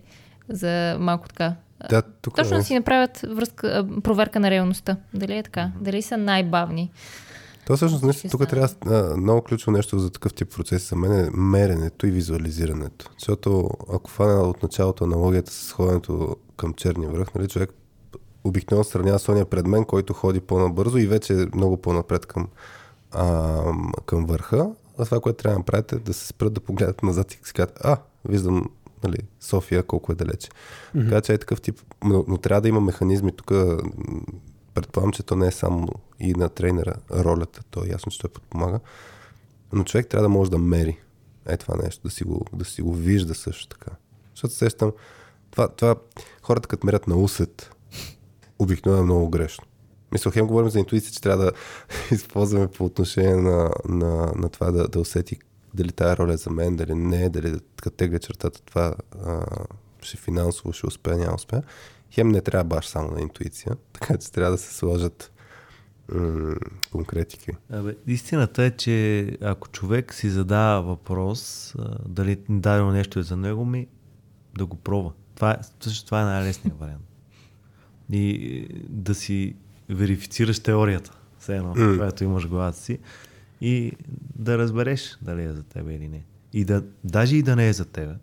за 0.50 0.98
малко 1.00 1.28
така. 1.28 1.56
Да, 1.90 2.02
тук 2.02 2.36
Точно 2.36 2.56
е- 2.56 2.60
да 2.60 2.66
си 2.66 2.76
направят 2.76 3.26
връзка, 3.30 3.88
проверка 4.04 4.40
на 4.40 4.52
реалността. 4.52 4.98
Дали 5.14 5.38
е 5.38 5.44
така? 5.44 5.72
Дали 5.82 6.02
са 6.02 6.18
най-бавни? 6.18 6.92
То 7.68 7.76
всъщност 7.76 8.04
нещо, 8.04 8.30
тук 8.30 8.48
трябва 8.50 8.70
а, 8.86 9.18
много 9.18 9.42
ключово 9.42 9.72
нещо 9.72 10.00
за 10.00 10.10
такъв 10.10 10.34
тип 10.34 10.56
процес 10.56 10.90
за 10.90 10.96
мен 10.96 11.26
е 11.26 11.30
меренето 11.34 12.08
и 12.08 12.12
визуализирането. 12.12 13.10
Защото 13.20 13.70
ако 13.94 14.10
фана 14.12 14.42
от 14.42 14.64
началото 14.64 15.04
аналогията 15.04 15.52
с 15.52 15.72
ходенето 15.72 16.36
към 16.58 16.74
черния 16.74 17.10
връх, 17.10 17.34
нали, 17.36 17.48
човек 17.48 17.70
обикновено 18.50 18.84
сравнява 18.84 19.20
с 19.20 19.30
ония 19.30 19.46
пред 19.46 19.68
мен, 19.68 19.86
който 19.86 20.14
ходи 20.14 20.40
по-набързо 20.40 20.98
и 20.98 21.08
вече 21.08 21.34
е 21.34 21.48
много 21.56 21.78
по-напред 21.78 22.26
към, 22.26 22.48
а, 23.12 23.62
към 24.06 24.26
върха. 24.26 24.70
А 24.98 25.06
това, 25.06 25.20
което 25.20 25.38
трябва 25.38 25.54
да 25.54 25.60
направите 25.60 25.96
е 25.96 26.00
да 26.00 26.14
се 26.14 26.28
спрат 26.28 26.54
да 26.54 26.62
погледат 26.62 27.04
назад 27.04 27.34
и 27.34 27.40
си 27.44 27.54
кажат, 27.54 27.80
а, 27.84 27.98
виждам 28.26 28.70
нали, 29.04 29.18
София 29.40 29.84
колко 29.84 30.12
е 30.12 30.16
далече. 30.16 30.50
Мгм. 30.96 31.10
Така 31.10 31.22
че 31.22 31.34
е 31.34 31.38
такъв 31.38 31.62
тип, 31.62 31.82
но, 32.04 32.26
но 32.28 32.38
трябва 32.38 32.62
да 32.62 32.70
има 32.70 32.82
механизми 32.82 33.32
тук. 33.32 33.52
Предполагам, 34.74 35.12
че 35.12 35.24
то 35.24 35.36
не 35.36 35.48
е 35.48 35.52
само 35.52 35.88
и 36.20 36.34
на 36.34 36.50
тренера 36.50 36.94
ролята, 37.12 37.62
то 37.72 37.84
е 37.84 37.90
ясно, 37.90 38.12
че 38.12 38.20
той 38.20 38.30
подпомага. 38.30 38.80
Но 39.74 39.84
човек 39.84 40.08
трябва 40.08 40.24
да 40.24 40.30
може 40.30 40.52
да 40.52 40.58
мери 40.58 40.98
е 41.46 41.58
това 41.58 41.76
нещо, 41.84 42.02
да 42.04 42.10
си 42.10 42.24
го, 42.24 42.46
да 42.54 42.66
си 42.66 42.82
го 42.82 42.94
вижда 42.94 43.36
също 43.36 43.68
така. 43.68 43.92
Защото 44.36 44.54
се 44.54 44.58
сещам, 44.58 44.92
това, 45.52 45.68
това 45.68 45.96
хората 46.42 46.68
като 46.68 46.86
мерят 46.86 47.08
на 47.08 47.16
усет, 47.16 47.72
обикновено 48.60 49.02
е 49.02 49.06
много 49.06 49.30
грешно. 49.30 49.64
Мисля, 50.12 50.32
хем 50.32 50.48
говорим 50.48 50.70
за 50.70 50.80
интуиция, 50.80 51.12
че 51.12 51.22
трябва 51.22 51.46
да 51.46 51.52
използваме 52.16 52.68
по 52.68 52.86
отношение 52.86 53.36
на, 53.36 53.72
на, 53.90 54.34
на 54.36 54.50
това 54.50 54.72
да, 54.72 54.88
да 54.88 55.00
усети 55.00 55.38
дали 55.74 55.92
тая 55.92 56.18
роля 56.18 56.34
е 56.34 56.38
за 56.38 56.50
мен, 56.50 56.76
дали 56.76 56.96
не, 56.96 57.30
дали 57.30 57.52
да 57.52 57.60
като 57.82 57.98
тегля 57.98 58.20
чертата 58.20 58.62
това 58.62 58.96
а, 59.26 59.46
ще 60.02 60.18
финансово 60.18 60.74
ще 60.74 60.88
успея, 60.88 61.18
няма 61.18 61.36
успея. 61.36 61.64
Хем 62.12 62.30
не 62.30 62.42
трябва 62.42 62.64
баш 62.64 62.88
само 62.88 63.12
на 63.12 63.22
интуиция, 63.22 63.76
така 63.94 64.18
че 64.18 64.32
трябва 64.32 64.52
да 64.52 64.58
се 64.58 64.76
сложат 64.76 65.32
м- 66.14 66.56
конкретики. 66.92 67.52
Абе, 67.72 67.96
истината 68.08 68.64
е, 68.64 68.72
че 68.72 69.28
ако 69.42 69.68
човек 69.68 70.14
си 70.14 70.30
задава 70.30 70.82
въпрос, 70.82 71.74
а, 71.80 71.98
дали 72.08 72.42
дадено 72.50 72.92
нещо 72.92 73.20
е 73.20 73.24
за 73.24 73.38
него, 73.38 73.66
ми 73.66 73.88
да 74.58 74.66
го 74.66 74.78
пробва. 74.78 75.12
Това 75.36 75.52
е, 75.52 75.58
също 75.80 76.06
това 76.06 76.22
е 76.22 76.26
най-лесният 76.26 76.80
вариант. 76.80 77.09
И 78.12 78.32
е, 78.72 78.76
да 78.90 79.16
си 79.16 79.56
верифицираш 79.90 80.60
теорията, 80.60 81.12
все 81.40 81.58
едно, 81.58 81.74
М. 81.76 81.98
която 81.98 82.24
имаш 82.24 82.44
в 82.44 82.50
главата 82.50 82.78
си, 82.78 83.00
и 83.62 83.92
да 84.36 84.58
разбереш 84.58 85.18
дали 85.22 85.44
е 85.44 85.52
за 85.54 85.64
тебе 85.64 85.94
или 85.94 86.08
не. 86.08 86.24
И 86.54 86.66
да, 86.66 86.84
даже 87.04 87.36
и 87.36 87.44
да 87.44 87.56
не 87.56 87.68
е 87.68 87.74
за 87.74 87.86
тебе, 87.86 88.14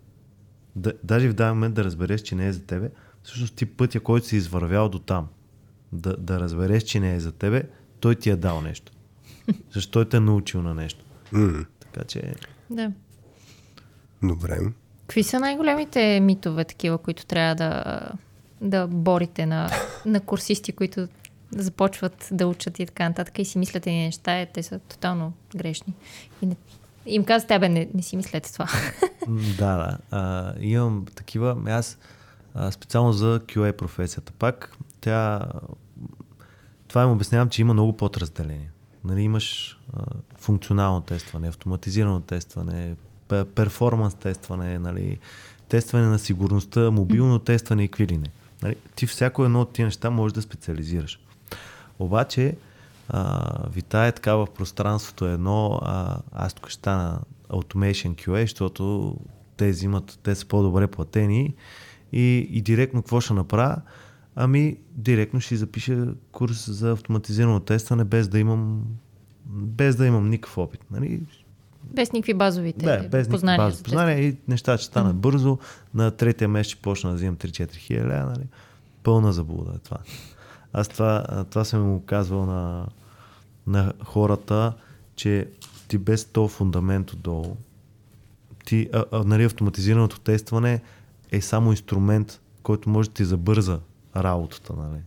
да, 0.75 0.93
даже 1.03 1.29
в 1.29 1.33
даден 1.33 1.53
момент 1.53 1.75
да 1.75 1.83
разбереш, 1.83 2.21
че 2.21 2.35
не 2.35 2.47
е 2.47 2.53
за 2.53 2.63
тебе, 2.63 2.89
всъщност 3.23 3.55
ти 3.55 3.65
пътя, 3.65 3.99
който 3.99 4.27
си 4.27 4.35
извървял 4.35 4.89
до 4.89 4.99
там, 4.99 5.27
да, 5.91 6.17
да 6.17 6.39
разбереш, 6.39 6.83
че 6.83 6.99
не 6.99 7.15
е 7.15 7.19
за 7.19 7.31
тебе, 7.31 7.63
той 7.99 8.15
ти 8.15 8.29
е 8.29 8.35
дал 8.35 8.61
нещо. 8.61 8.91
Защо 9.73 9.91
той 9.91 10.09
те 10.09 10.17
е 10.17 10.19
научил 10.19 10.61
на 10.61 10.73
нещо. 10.75 11.05
М- 11.31 11.65
Така 11.79 12.03
че 12.03 12.33
Да. 12.69 12.91
Добре. 14.23 14.59
Какви 15.01 15.23
са 15.23 15.39
най-големите 15.39 16.19
митове, 16.19 16.63
такива, 16.63 16.97
които 16.97 17.25
трябва 17.25 17.55
да, 17.55 18.01
да 18.61 18.87
борите 18.87 19.45
на, 19.45 19.69
на 20.05 20.19
курсисти, 20.19 20.71
които 20.71 21.07
започват 21.51 22.27
да 22.31 22.47
учат 22.47 22.79
и 22.79 22.85
така 22.85 23.09
нататък 23.09 23.39
и 23.39 23.45
си 23.45 23.57
мислят 23.57 23.87
едни 23.87 24.03
неща, 24.03 24.39
е, 24.39 24.45
те 24.45 24.63
са 24.63 24.79
тотално 24.79 25.33
грешни. 25.55 25.93
И 26.41 26.45
не, 26.45 26.55
им 27.05 27.25
казвате, 27.25 27.53
абе, 27.53 27.69
не, 27.69 27.89
не 27.93 28.01
си 28.01 28.17
мислете 28.17 28.53
това. 28.53 28.67
Да, 29.57 29.77
да. 29.77 29.97
А, 30.11 30.53
имам 30.59 31.05
такива. 31.15 31.57
Аз 31.67 31.97
а, 32.53 32.71
специално 32.71 33.13
за 33.13 33.39
QA 33.39 33.71
професията. 33.71 34.31
Пак 34.31 34.77
тя. 35.01 35.41
Това 36.87 37.03
им 37.03 37.11
обяснявам, 37.11 37.49
че 37.49 37.61
има 37.61 37.73
много 37.73 37.97
подразделения. 37.97 38.71
Нали, 39.03 39.21
имаш 39.21 39.79
а, 39.93 40.03
функционално 40.37 41.01
тестване, 41.01 41.47
автоматизирано 41.47 42.21
тестване, 42.21 42.95
пе- 43.29 43.45
перформанс 43.45 44.13
тестване, 44.13 44.79
нали, 44.79 45.19
тестване 45.69 46.05
на 46.05 46.19
сигурността, 46.19 46.91
мобилно 46.91 47.39
тестване 47.39 47.83
и 47.83 47.87
какви 47.87 48.07
ли 48.07 48.17
не. 48.17 48.27
Нали, 48.61 48.75
ти 48.95 49.05
всяко 49.05 49.45
едно 49.45 49.61
от 49.61 49.73
тия 49.73 49.85
неща 49.85 50.09
можеш 50.09 50.33
да 50.33 50.41
специализираш. 50.41 51.19
Обаче, 51.99 52.57
а, 53.09 53.69
витае 53.69 54.11
така 54.11 54.35
в 54.35 54.47
пространството 54.55 55.25
едно, 55.25 55.79
а, 55.83 56.19
аз 56.31 56.53
тук 56.53 56.69
ще 56.69 56.79
стана 56.79 57.21
Automation 57.49 58.15
QA, 58.15 58.41
защото 58.41 59.15
те 59.57 59.69
взимат, 59.69 60.19
те 60.23 60.35
са 60.35 60.45
по-добре 60.45 60.87
платени 60.87 61.55
и, 62.11 62.47
и 62.51 62.61
директно 62.61 63.01
какво 63.01 63.21
ще 63.21 63.33
направя? 63.33 63.81
Ами, 64.35 64.77
директно 64.91 65.39
ще 65.39 65.55
запиша 65.55 66.07
курс 66.31 66.69
за 66.69 66.91
автоматизирано 66.91 67.59
тестване, 67.59 68.03
без 68.03 68.27
да 68.27 68.39
имам 68.39 68.83
без 69.49 69.95
да 69.95 70.05
имам 70.05 70.29
никакъв 70.29 70.57
опит. 70.57 70.81
Нали? 70.91 71.21
Без 71.93 72.11
никакви 72.11 72.33
базовите 72.33 72.85
Да, 72.85 73.07
без 73.09 73.29
познания. 73.29 73.65
база 73.65 73.77
за 73.77 73.83
познания 73.83 74.19
и 74.19 74.37
нещата 74.47 74.77
ще 74.77 74.87
станат 74.87 75.15
бързо. 75.15 75.57
На 75.93 76.11
третия 76.11 76.47
месец 76.47 76.71
ще 76.71 76.81
почна 76.81 77.09
да 77.09 77.15
взимам 77.15 77.35
3-4 77.35 77.75
хиляди, 77.75 78.07
нали? 78.07 78.47
Пълна 79.03 79.33
заблуда 79.33 79.71
е 79.75 79.79
това. 79.79 79.97
Аз 80.73 80.87
това, 80.87 81.45
това 81.49 81.63
съм 81.63 81.81
му 81.81 82.03
казвал 82.05 82.45
на, 82.45 82.87
на 83.67 83.93
хората, 84.03 84.73
че 85.15 85.47
ти 85.87 85.97
без 85.97 86.25
то 86.25 86.47
фундамент 86.47 87.11
отдолу, 87.11 87.55
ти, 88.65 88.89
а, 88.93 89.05
а, 89.11 89.23
нали, 89.23 89.43
автоматизираното 89.43 90.19
тестване 90.19 90.81
е 91.31 91.41
само 91.41 91.71
инструмент, 91.71 92.41
който 92.63 92.89
може 92.89 93.09
да 93.09 93.13
ти 93.13 93.25
забърза 93.25 93.79
работата. 94.15 94.73
Нали? 94.73 94.99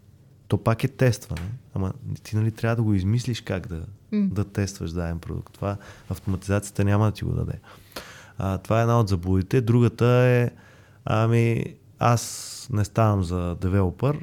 То 0.49 0.59
пак 0.59 0.85
е 0.85 0.89
тестване, 0.89 1.51
ама 1.75 1.93
ти 2.23 2.37
нали, 2.37 2.51
трябва 2.51 2.77
да 2.77 2.83
го 2.83 2.95
измислиш 2.95 3.41
как 3.41 3.67
да, 3.67 3.83
М. 4.13 4.29
да 4.33 4.45
тестваш 4.45 4.91
даден 4.91 5.19
продукт. 5.19 5.55
Това 5.55 5.77
автоматизацията 6.11 6.85
няма 6.85 7.05
да 7.05 7.13
ти 7.13 7.25
го 7.25 7.33
даде. 7.33 7.61
А, 8.39 8.59
това 8.59 8.79
е 8.79 8.83
една 8.83 9.01
от 9.01 9.09
заблудите. 9.09 9.61
Другата 9.61 10.07
е, 10.07 10.51
ами, 11.05 11.65
аз 11.99 12.69
не 12.73 12.85
ставам 12.85 13.23
за 13.23 13.57
девелопър. 13.61 14.19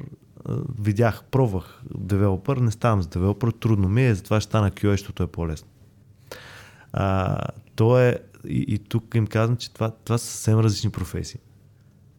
Видях, 0.80 1.24
пробвах 1.30 1.82
девелопър, 1.98 2.56
не 2.56 2.70
ставам 2.70 3.02
за 3.02 3.08
девелопър, 3.08 3.50
трудно 3.50 3.88
ми 3.88 4.06
е, 4.06 4.14
затова 4.14 4.40
ще 4.40 4.50
стана 4.50 4.70
QA, 4.70 4.90
защото 4.90 5.22
е 5.22 5.26
по-лесно. 5.26 5.68
А, 6.92 7.38
то 7.74 7.98
е, 7.98 8.18
и, 8.48 8.64
и 8.68 8.78
тук 8.78 9.14
им 9.14 9.26
казвам, 9.26 9.56
че 9.56 9.72
това, 9.72 9.90
това 9.90 10.18
са 10.18 10.26
съвсем 10.26 10.58
различни 10.58 10.90
професии. 10.90 11.40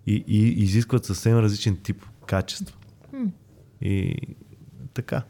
И, 0.08 0.24
и 0.28 0.64
изискват 0.64 1.06
съвсем 1.06 1.38
различен 1.38 1.78
тип 1.84 2.06
качества. 2.26 2.78
М. 3.14 3.32
И 3.82 4.16
така. 4.94 5.24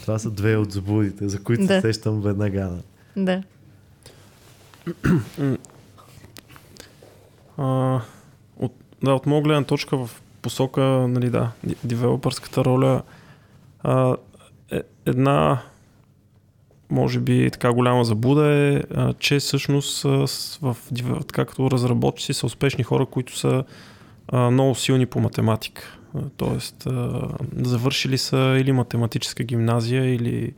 Това 0.00 0.18
са 0.18 0.30
две 0.30 0.56
от 0.56 0.72
заблудите, 0.72 1.28
за 1.28 1.42
които 1.42 1.66
Да. 1.66 1.74
се 1.74 1.80
сещам 1.80 2.20
веднага. 2.20 2.70
Да. 3.16 3.42
А, 7.56 8.00
от, 8.56 8.72
да, 9.02 9.12
от 9.14 9.26
моя 9.26 9.42
гледна 9.42 9.64
точка 9.64 9.96
в 9.96 10.22
посока, 10.42 10.80
нали 11.08 11.30
да, 11.30 11.50
девелопърската 11.84 12.64
роля, 12.64 13.02
а, 13.82 14.16
е, 14.70 14.82
една 15.06 15.62
може 16.90 17.20
би 17.20 17.50
така 17.50 17.72
голяма 17.72 18.04
забуда 18.04 18.46
е, 18.46 18.82
а, 18.94 19.12
че 19.12 19.38
всъщност 19.38 20.04
а, 20.04 20.26
в, 20.62 20.76
така 21.26 21.44
като 21.44 21.70
разработчици 21.70 22.34
са 22.34 22.46
успешни 22.46 22.84
хора, 22.84 23.06
които 23.06 23.38
са 23.38 23.64
а, 24.28 24.50
много 24.50 24.74
силни 24.74 25.06
по 25.06 25.20
математика. 25.20 25.97
А, 26.14 26.18
Тоест, 26.36 26.86
а, 26.86 27.28
завършили 27.56 28.18
са 28.18 28.56
или 28.60 28.72
математическа 28.72 29.44
гимназия, 29.44 30.14
или... 30.14 30.52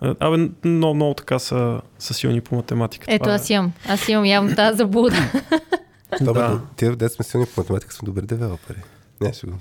а, 0.00 0.14
Абе, 0.20 0.48
много, 0.64 0.94
много 0.94 1.14
така 1.14 1.38
са, 1.38 1.80
са 1.98 2.14
силни 2.14 2.40
по 2.40 2.56
математика. 2.56 3.06
Ето 3.08 3.22
Това 3.22 3.32
е. 3.32 3.36
аз 3.36 3.50
имам. 3.50 3.72
Аз 3.88 4.08
имам 4.08 4.24
явно 4.24 4.56
тази 4.56 4.76
заблуда. 4.76 5.16
Добре, 6.20 6.40
Да. 6.40 6.48
да. 6.48 6.60
тия 6.76 6.96
дет 6.96 7.12
сме 7.12 7.24
силни 7.24 7.46
по 7.54 7.60
математика, 7.60 7.94
сме 7.94 8.06
добри 8.06 8.26
девелопери. 8.26 8.78
Не, 9.20 9.32
го 9.44 9.58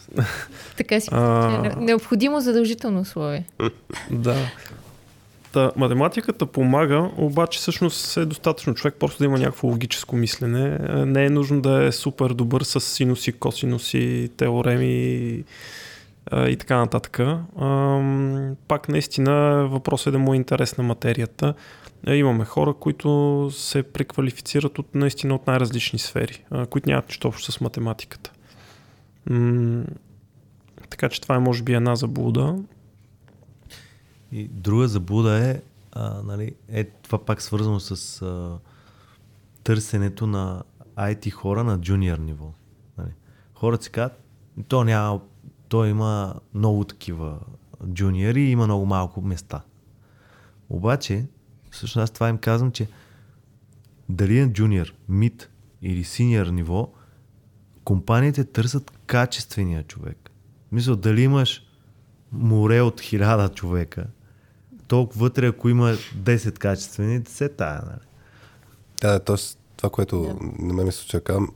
така 0.77 0.99
си. 0.99 1.09
А, 1.11 1.65
Е 1.65 1.69
Необходимо 1.75 2.39
задължително 2.39 2.99
условие. 2.99 3.45
Да. 4.11 4.35
Та, 5.55 5.71
математиката 5.75 6.45
помага, 6.45 7.11
обаче 7.17 7.59
всъщност 7.59 8.17
е 8.17 8.25
достатъчно 8.25 8.75
човек 8.75 8.95
просто 8.99 9.17
да 9.17 9.25
има 9.25 9.39
някакво 9.39 9.67
логическо 9.67 10.15
мислене. 10.15 10.79
Е, 10.89 11.05
Не 11.05 11.25
е 11.25 11.29
нужно 11.29 11.61
да 11.61 11.83
е 11.83 11.91
супер 11.91 12.29
добър 12.29 12.61
с 12.61 12.81
синуси, 12.81 13.31
косинуси, 13.31 14.29
теореми 14.37 14.85
и 16.33 16.55
така 16.59 16.77
нататък. 16.77 17.19
Пак 18.67 18.89
наистина 18.89 19.67
въпросът 19.71 20.07
е 20.07 20.11
да 20.11 20.19
му 20.19 20.33
е 20.33 20.37
интересна 20.37 20.83
материята. 20.83 21.53
Е, 22.07 22.15
Имаме 22.15 22.45
хора, 22.45 22.73
които 22.73 23.49
се 23.53 23.83
преквалифицират 23.83 24.79
от 24.79 24.95
наистина 24.95 25.35
от 25.35 25.47
най-различни 25.47 25.99
сфери, 25.99 26.43
които 26.69 26.89
нямат 26.89 27.07
нищо 27.07 27.27
общо 27.27 27.51
с 27.51 27.61
математиката. 27.61 28.31
Така 30.89 31.09
че 31.09 31.21
това 31.21 31.35
е 31.35 31.39
може 31.39 31.63
би 31.63 31.73
една 31.73 31.95
заблуда. 31.95 32.55
И 34.35 34.47
друга 34.47 34.87
заблуда 34.87 35.49
е, 35.49 35.61
а, 35.91 36.21
нали, 36.23 36.55
е 36.69 36.83
това 36.83 37.25
пак 37.25 37.41
свързано 37.41 37.79
с 37.79 38.21
а, 38.21 38.57
търсенето 39.63 40.27
на 40.27 40.63
IT 40.95 41.31
хора 41.31 41.63
на 41.63 41.81
джуниор 41.81 42.17
ниво. 42.17 42.53
Нали. 42.97 43.09
Хората 43.53 43.83
си 43.83 43.89
казват, 43.89 44.23
то 44.67 44.83
няма, 44.83 45.21
то 45.67 45.85
има 45.85 46.35
много 46.53 46.83
такива 46.83 47.39
джуниори 47.87 48.41
и 48.41 48.51
има 48.51 48.65
много 48.65 48.85
малко 48.85 49.21
места. 49.21 49.61
Обаче, 50.69 51.25
всъщност 51.71 52.03
аз 52.03 52.11
това 52.11 52.29
им 52.29 52.37
казвам, 52.37 52.71
че 52.71 52.87
дали 54.09 54.39
е 54.39 54.47
джуниор, 54.47 54.93
мид 55.09 55.49
или 55.81 56.03
синьор 56.03 56.47
ниво, 56.47 56.93
компаниите 57.83 58.43
търсят 58.43 58.91
качествения 59.05 59.83
човек. 59.83 60.31
Мисля, 60.71 60.95
дали 60.95 61.21
имаш 61.21 61.65
море 62.31 62.81
от 62.81 63.01
хиляда 63.01 63.49
човека, 63.49 64.07
толкова 64.87 65.19
вътре, 65.19 65.47
ако 65.47 65.69
има 65.69 65.93
10 66.17 66.57
качествени, 66.57 67.21
се 67.27 67.49
тая, 67.49 67.81
нали? 67.85 68.05
Да, 69.01 69.11
да, 69.11 69.19
т.е. 69.19 69.35
това, 69.77 69.89
което 69.89 70.37
на 70.59 70.73
мен 70.73 70.85
ми 70.85 70.91
се 70.91 70.97
случва, 70.97 71.19
казвам, 71.19 71.49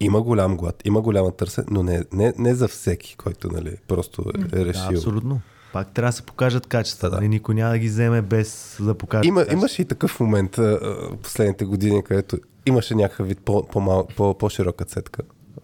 има 0.00 0.22
голям 0.22 0.56
глад, 0.56 0.82
има 0.84 1.00
голяма 1.00 1.32
търсе, 1.32 1.64
но 1.70 1.82
не, 1.82 2.04
не, 2.12 2.32
не 2.38 2.54
за 2.54 2.68
всеки, 2.68 3.16
който 3.16 3.48
нали, 3.48 3.76
просто 3.88 4.24
е, 4.34 4.40
е 4.40 4.44
Да, 4.58 4.64
решил. 4.64 4.88
абсолютно. 4.88 5.40
Пак 5.72 5.94
трябва 5.94 6.08
да 6.08 6.16
се 6.16 6.22
покажат 6.22 6.66
качества. 6.66 7.10
Да, 7.10 7.10
да. 7.10 7.16
Нали? 7.16 7.28
Никой 7.28 7.54
няма 7.54 7.70
да 7.70 7.78
ги 7.78 7.88
вземе 7.88 8.22
без 8.22 8.76
да 8.80 8.94
покаже. 8.94 9.28
Има, 9.28 9.40
качества. 9.40 9.58
имаше 9.58 9.82
и 9.82 9.84
такъв 9.84 10.20
момент 10.20 10.58
а, 10.58 10.78
последните 11.22 11.64
години, 11.64 12.02
където 12.02 12.38
имаше 12.66 12.94
някакъв 12.94 13.28
вид 13.28 13.38
по, 13.38 13.66
по, 13.66 14.06
по, 14.16 14.38
по-широка 14.38 14.84
цетка. 14.84 15.22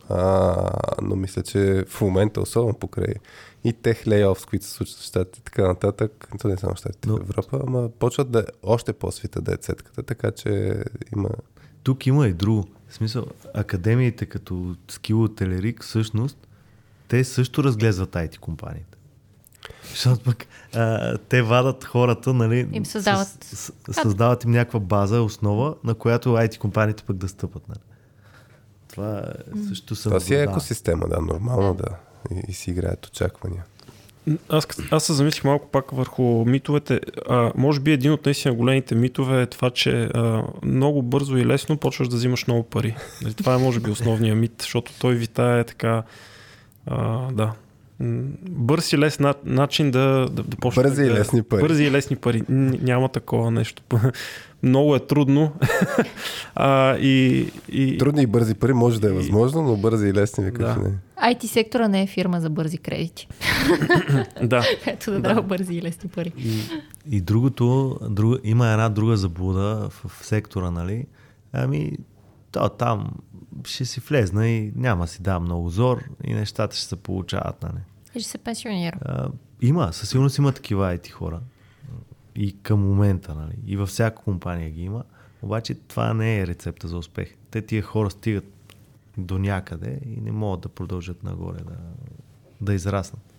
А, 0.08 0.70
но 1.02 1.16
мисля, 1.16 1.42
че 1.42 1.84
в 1.88 2.00
момента, 2.00 2.40
особено 2.40 2.74
покрай 2.74 3.14
и 3.64 3.72
тех 3.72 4.06
лейофс, 4.06 4.44
които 4.44 4.64
се 4.64 4.70
случват 4.70 4.98
в 4.98 5.02
щатите 5.02 5.38
и 5.38 5.44
така 5.44 5.62
нататък, 5.62 6.28
то 6.40 6.48
не 6.48 6.56
само 6.56 6.74
в 6.74 6.78
щатите, 6.78 7.08
Но- 7.08 7.16
в 7.16 7.20
Европа, 7.20 7.60
ама 7.66 7.88
почват 7.90 8.30
да 8.30 8.38
е 8.38 8.44
още 8.62 8.92
по-свита 8.92 9.40
да 9.40 9.54
е 9.54 9.56
цетката, 9.56 10.02
така 10.02 10.30
че 10.30 10.74
има... 11.16 11.28
Тук 11.82 12.06
има 12.06 12.28
и 12.28 12.32
друго. 12.32 12.64
В 12.88 12.94
смисъл, 12.94 13.24
академиите 13.54 14.26
като 14.26 14.54
Skill 14.86 15.36
Телерик, 15.36 15.82
всъщност, 15.82 16.48
те 17.08 17.24
също 17.24 17.64
разглезват 17.64 18.10
IT 18.10 18.38
компаниите. 18.38 18.98
Защото 19.90 20.20
пък 20.20 20.44
а, 20.74 21.18
те 21.18 21.42
вадат 21.42 21.84
хората, 21.84 22.34
нали? 22.34 22.68
Им 22.72 22.86
създават- 22.86 23.44
С, 23.44 23.56
с, 23.56 23.72
създават 23.92 24.44
им 24.44 24.50
някаква 24.50 24.80
база, 24.80 25.22
основа, 25.22 25.74
на 25.84 25.94
която 25.94 26.28
IT 26.28 26.58
компаниите 26.58 27.02
пък 27.02 27.16
да 27.16 27.28
стъпат. 27.28 27.68
Нали? 27.68 27.78
Това 28.98 29.18
е 29.18 29.66
също 29.68 29.96
съм. 29.96 30.10
Това 30.10 30.20
си 30.20 30.34
е 30.34 30.42
екосистема, 30.42 31.08
да, 31.08 31.20
нормално 31.20 31.74
да. 31.74 31.96
И, 32.30 32.42
и 32.48 32.52
си 32.52 32.70
играят 32.70 33.06
очаквания. 33.06 33.64
Аз, 34.48 34.66
аз 34.90 35.04
се 35.04 35.12
замислих 35.12 35.44
малко 35.44 35.68
пак 35.68 35.90
върху 35.90 36.22
митовете. 36.44 37.00
А, 37.28 37.52
може 37.56 37.80
би 37.80 37.92
един 37.92 38.12
от 38.12 38.24
наистина 38.24 38.54
големите 38.54 38.94
митове 38.94 39.42
е 39.42 39.46
това, 39.46 39.70
че 39.70 40.02
а, 40.04 40.42
много 40.62 41.02
бързо 41.02 41.36
и 41.36 41.46
лесно 41.46 41.76
почваш 41.76 42.08
да 42.08 42.16
взимаш 42.16 42.46
много 42.46 42.62
пари. 42.62 42.96
Нали, 43.22 43.34
това 43.34 43.54
е 43.54 43.58
може 43.58 43.80
би 43.80 43.90
основният 43.90 44.38
мит, 44.38 44.52
защото 44.60 44.92
той 44.98 45.14
витае 45.14 45.64
така, 45.64 46.02
а, 46.86 47.28
да, 47.32 47.52
бърз 48.48 48.92
и 48.92 48.98
лес 48.98 49.18
на, 49.18 49.34
начин 49.44 49.90
да, 49.90 50.28
да, 50.30 50.42
да 50.42 50.56
почнеш. 50.56 50.86
Бързи 50.86 51.02
и 51.02 51.08
да, 51.08 51.14
лесни 51.14 51.42
пари. 51.42 51.60
Бързи 51.60 51.84
и 51.84 51.90
лесни 51.90 52.16
пари. 52.16 52.42
Няма 52.48 53.08
такова 53.08 53.50
нещо. 53.50 53.82
много 54.62 54.96
е 54.96 55.06
трудно. 55.06 55.52
а, 56.54 56.96
и, 56.96 57.46
и, 57.68 57.98
Трудни 57.98 58.22
и 58.22 58.26
бързи 58.26 58.54
пари 58.54 58.72
може 58.72 59.00
да 59.00 59.08
е 59.08 59.12
възможно, 59.12 59.62
но 59.62 59.76
бързи 59.76 60.08
и 60.08 60.12
лесни 60.12 60.44
викаш 60.44 60.74
Да. 60.74 60.80
не. 60.80 60.94
IT 61.34 61.46
сектора 61.46 61.88
не 61.88 62.02
е 62.02 62.06
фирма 62.06 62.40
за 62.40 62.50
бързи 62.50 62.78
кредити. 62.78 63.28
да. 64.42 64.64
Ето 64.86 65.10
да 65.10 65.20
дава 65.20 65.42
бързи 65.42 65.74
и 65.74 65.82
лесни 65.82 66.10
пари. 66.10 66.32
И, 66.36 66.60
и 67.16 67.20
другото, 67.20 67.98
друга, 68.10 68.38
има 68.44 68.68
една 68.68 68.88
друга 68.88 69.16
заблуда 69.16 69.88
в, 69.90 70.08
в 70.08 70.26
сектора, 70.26 70.70
нали? 70.70 71.06
Ами, 71.52 71.92
то 72.52 72.68
там 72.68 73.10
ще 73.64 73.84
си 73.84 74.00
влезна 74.00 74.48
и 74.48 74.72
няма 74.76 75.06
си 75.06 75.22
да 75.22 75.40
много 75.40 75.68
зор 75.68 76.04
и 76.24 76.34
нещата 76.34 76.76
ще 76.76 76.84
се 76.86 76.96
получават, 76.96 77.62
нали? 77.62 77.82
И 78.14 78.20
ще 78.20 78.30
се 78.30 78.38
пенсионира. 78.38 78.96
А, 79.02 79.28
има, 79.62 79.92
със 79.92 80.08
сигурност 80.08 80.38
има 80.38 80.52
такива 80.52 80.96
IT 80.96 81.10
хора. 81.10 81.40
И 82.40 82.56
към 82.62 82.80
момента, 82.80 83.34
нали? 83.34 83.54
И 83.66 83.76
във 83.76 83.88
всяка 83.88 84.22
компания 84.22 84.70
ги 84.70 84.82
има. 84.82 85.04
Обаче 85.42 85.74
това 85.74 86.14
не 86.14 86.40
е 86.40 86.46
рецепта 86.46 86.88
за 86.88 86.98
успех. 86.98 87.34
Те 87.50 87.62
тия 87.62 87.82
хора 87.82 88.10
стигат 88.10 88.44
до 89.18 89.38
някъде 89.38 90.00
и 90.06 90.20
не 90.20 90.32
могат 90.32 90.60
да 90.60 90.68
продължат 90.68 91.22
нагоре, 91.22 91.58
да, 91.58 91.76
да 92.60 92.74
израснат. 92.74 93.34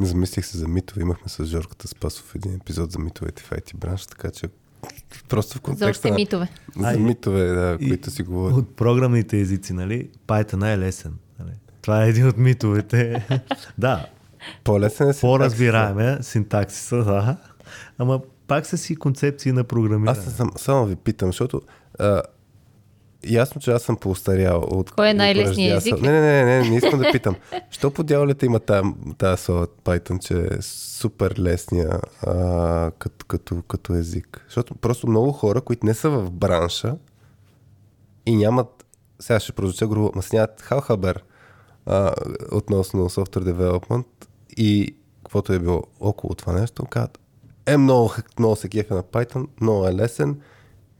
Замислих 0.00 0.46
се 0.46 0.58
за 0.58 0.68
митове. 0.68 1.02
Имахме 1.02 1.28
с 1.28 1.44
Жорката 1.44 1.88
Спасов 1.88 2.34
един 2.34 2.54
епизод 2.54 2.92
за 2.92 2.98
митовете 2.98 3.42
в 3.42 3.50
IT 3.50 3.76
бранш, 3.76 4.06
така 4.06 4.30
че 4.30 4.48
просто 5.28 5.52
в 5.52 5.56
За 5.56 5.62
контекста 5.62 6.08
на... 6.08 6.14
митове. 6.14 6.48
За 6.78 6.86
Ай, 6.88 6.98
митове, 6.98 7.44
да, 7.44 7.78
и- 7.80 7.88
които 7.88 8.10
си 8.10 8.22
говорят. 8.22 8.56
От 8.56 8.76
програмните 8.76 9.40
езици, 9.40 9.72
нали? 9.72 10.10
Python 10.26 10.74
е 10.74 10.78
лесен. 10.78 11.14
Нали? 11.40 11.52
Това 11.82 12.04
е 12.04 12.08
един 12.08 12.28
от 12.28 12.36
митовете. 12.36 13.26
да, 13.78 14.06
По-лесен 14.64 15.08
е 15.08 15.12
си. 15.12 15.20
по-разбираем 15.20 15.98
е 15.98 16.18
синтаксиса, 16.20 16.96
да. 16.96 17.36
Ама 17.98 18.20
пак 18.46 18.66
са 18.66 18.78
си 18.78 18.96
концепции 18.96 19.52
на 19.52 19.64
програмиране. 19.64 20.10
Аз 20.10 20.24
съм, 20.24 20.50
само 20.56 20.86
ви 20.86 20.96
питам, 20.96 21.28
защото 21.28 21.62
а, 21.98 22.22
ясно, 23.26 23.60
че 23.60 23.70
аз 23.70 23.82
съм 23.82 23.96
поустарял. 23.96 24.64
От, 24.68 24.90
Кой 24.90 25.08
е 25.08 25.14
най-лесният 25.14 25.76
език? 25.76 26.02
Не, 26.02 26.12
не, 26.12 26.20
не, 26.20 26.44
не, 26.44 26.70
не 26.70 26.76
искам 26.76 26.98
да 26.98 27.12
питам. 27.12 27.36
Що 27.70 27.90
по 27.90 28.02
дяволите 28.02 28.46
има 28.46 28.60
тази, 29.18 29.42
слова 29.42 29.66
Python, 29.66 30.18
че 30.18 30.56
е 30.56 30.62
супер 30.62 31.34
лесния 31.38 32.00
а, 32.22 32.90
като, 32.98 33.26
като, 33.26 33.62
като 33.68 33.94
език? 33.94 34.44
Защото 34.48 34.74
просто 34.74 35.06
много 35.06 35.32
хора, 35.32 35.60
които 35.60 35.86
не 35.86 35.94
са 35.94 36.10
в 36.10 36.30
бранша 36.30 36.96
и 38.26 38.36
нямат, 38.36 38.84
сега 39.20 39.40
ще 39.40 39.52
прозвуча 39.52 39.86
грубо, 39.86 40.12
ма 40.14 40.22
си 40.22 40.36
нямат 40.36 40.60
халхабер 40.60 41.24
а, 41.86 42.14
относно 42.52 43.08
software 43.10 43.52
development 43.52 44.04
и 44.56 44.94
каквото 45.18 45.52
е 45.52 45.58
било 45.58 45.82
около 46.00 46.34
това 46.34 46.52
нещо, 46.52 46.84
казват, 46.84 47.18
е 47.66 47.76
много, 47.76 48.12
много 48.38 48.56
се 48.56 48.68
кефе 48.68 48.94
на 48.94 49.02
Python, 49.02 49.46
много 49.60 49.86
е 49.86 49.94
лесен 49.94 50.40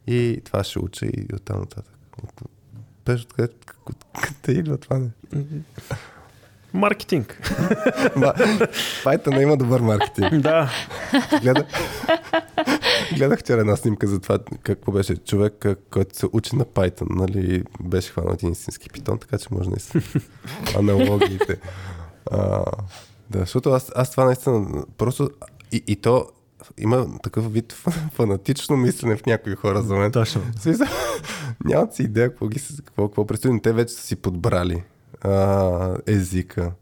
и 0.06 0.40
това 0.44 0.64
ще 0.64 0.78
уча 0.78 1.06
и 1.06 1.26
оттам 1.34 1.60
нататък. 1.60 1.94
От- 2.24 2.50
Пеш, 3.04 3.22
откъде 3.22 3.52
къде 4.22 4.58
идва 4.58 4.78
това 4.78 4.98
не? 4.98 5.08
Маркетинг. 6.72 7.50
Ма, 8.16 8.32
Python 9.04 9.42
има 9.42 9.56
добър 9.56 9.80
маркетинг. 9.80 10.34
да. 10.42 10.70
Гледах, 11.42 11.66
гледах 13.16 13.38
вчера 13.40 13.60
една 13.60 13.76
снимка 13.76 14.06
за 14.06 14.20
това 14.20 14.38
какво 14.62 14.92
беше 14.92 15.16
човек, 15.16 15.66
който 15.90 16.16
се 16.18 16.26
учи 16.32 16.56
на 16.56 16.64
Python, 16.64 17.06
нали, 17.10 17.64
беше 17.80 18.10
хванал 18.10 18.32
един 18.32 18.52
истински 18.52 18.88
питон, 18.88 19.18
така 19.18 19.38
че 19.38 19.48
може 19.50 19.70
са 19.78 20.00
аналогиите. 20.78 21.60
А, 22.30 22.62
Да, 23.30 23.38
защото 23.38 23.70
аз, 23.70 23.92
аз 23.94 24.10
това 24.10 24.24
наистина 24.24 24.84
просто 24.98 25.30
и, 25.72 25.84
и 25.86 25.96
то 25.96 26.26
има 26.78 27.18
такъв 27.22 27.52
вид 27.52 27.72
фанатично 28.12 28.76
мислене 28.76 29.16
в 29.16 29.26
някои 29.26 29.54
хора 29.54 29.82
за 29.82 29.94
мен. 29.94 30.12
Точно. 30.12 30.42
Смисъл, 30.60 30.86
Нямат 31.64 31.94
си 31.94 32.02
идея 32.02 32.28
какво, 32.30 32.48
ги, 32.48 32.60
какво, 32.84 33.08
какво 33.08 33.26
предстои, 33.26 33.52
но 33.52 33.60
те 33.60 33.72
вече 33.72 33.94
са 33.94 34.02
си 34.02 34.16
подбрали 34.16 34.82
а, 35.20 35.96
езика. 36.06 36.72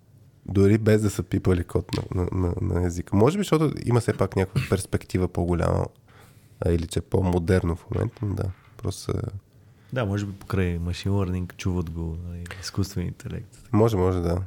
Дори 0.46 0.78
без 0.78 1.02
да 1.02 1.10
са 1.10 1.22
пипали 1.22 1.64
код 1.64 1.86
на, 1.96 2.02
на, 2.22 2.28
на, 2.32 2.54
на 2.74 2.86
езика. 2.86 3.16
Може 3.16 3.38
би, 3.38 3.44
защото 3.44 3.72
има 3.84 4.00
все 4.00 4.12
пак 4.12 4.36
някаква 4.36 4.62
перспектива 4.70 5.28
по-голяма 5.28 5.86
а, 6.60 6.72
или 6.72 6.86
че 6.86 6.98
е 6.98 7.02
по-модерно 7.02 7.76
в 7.76 7.86
момента, 7.90 8.18
но 8.22 8.34
да. 8.34 8.44
Просто 8.76 9.10
е- 9.12 9.30
Да, 9.92 10.04
може 10.04 10.26
би 10.26 10.32
покрай 10.32 10.78
машин 10.78 11.12
learning 11.12 11.56
чуват 11.56 11.90
го, 11.90 12.16
нали, 12.28 12.44
изкуствен 12.60 13.06
интелект. 13.06 13.58
може, 13.72 13.96
може 13.96 14.20
да. 14.20 14.38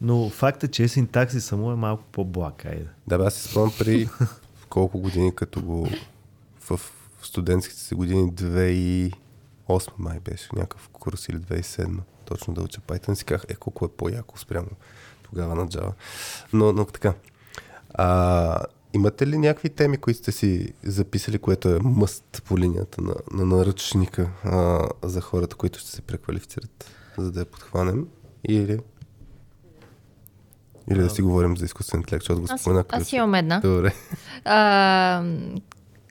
Но 0.00 0.28
факта, 0.28 0.68
че 0.68 0.88
синтакси 0.88 1.40
само 1.40 1.70
е 1.70 1.76
малко 1.76 2.04
по-благ, 2.12 2.64
айде. 2.64 2.86
Да, 3.06 3.18
бе, 3.18 3.24
аз 3.24 3.34
си 3.34 3.48
спомням 3.48 3.72
при 3.78 4.08
колко 4.68 5.00
години, 5.00 5.34
като 5.34 5.62
го 5.62 5.88
в 6.60 6.80
студентските 7.22 7.80
си 7.80 7.94
години 7.94 8.32
2008 8.32 9.12
май 9.98 10.20
беше 10.20 10.48
някакъв 10.52 10.88
курс 10.88 11.28
или 11.28 11.38
2007 11.38 11.98
точно 12.24 12.54
да 12.54 12.62
уча 12.62 12.80
Python 12.80 13.14
си 13.14 13.24
казах, 13.24 13.44
е 13.48 13.54
колко 13.54 13.84
е 13.84 13.88
по-яко 13.88 14.38
спрямо 14.38 14.68
тогава 15.22 15.54
на 15.54 15.68
Java. 15.68 15.92
Но, 16.52 16.72
но 16.72 16.84
така. 16.84 17.14
А, 17.94 18.64
имате 18.92 19.26
ли 19.26 19.38
някакви 19.38 19.68
теми, 19.68 19.96
които 19.96 20.18
сте 20.18 20.32
си 20.32 20.72
записали, 20.82 21.38
което 21.38 21.68
е 21.68 21.78
мъст 21.82 22.42
по 22.44 22.58
линията 22.58 23.02
на, 23.02 23.14
на 23.32 23.56
наръчника 23.56 24.30
а, 24.44 24.88
за 25.02 25.20
хората, 25.20 25.56
които 25.56 25.78
ще 25.78 25.90
се 25.90 26.02
преквалифицират, 26.02 26.90
за 27.18 27.32
да 27.32 27.40
я 27.40 27.46
подхванем? 27.46 28.06
Или 28.48 28.78
или 30.90 30.98
да 30.98 31.10
си 31.10 31.22
говорим 31.22 31.56
за 31.56 31.64
изкуствен 31.64 32.00
интелект, 32.00 32.22
защото 32.22 32.40
го 32.40 32.46
Аз, 32.50 32.60
спомена. 32.60 32.84
аз 32.90 33.12
имам 33.12 33.34
една. 33.34 33.60
Добре. 33.60 33.94
А, 34.44 35.24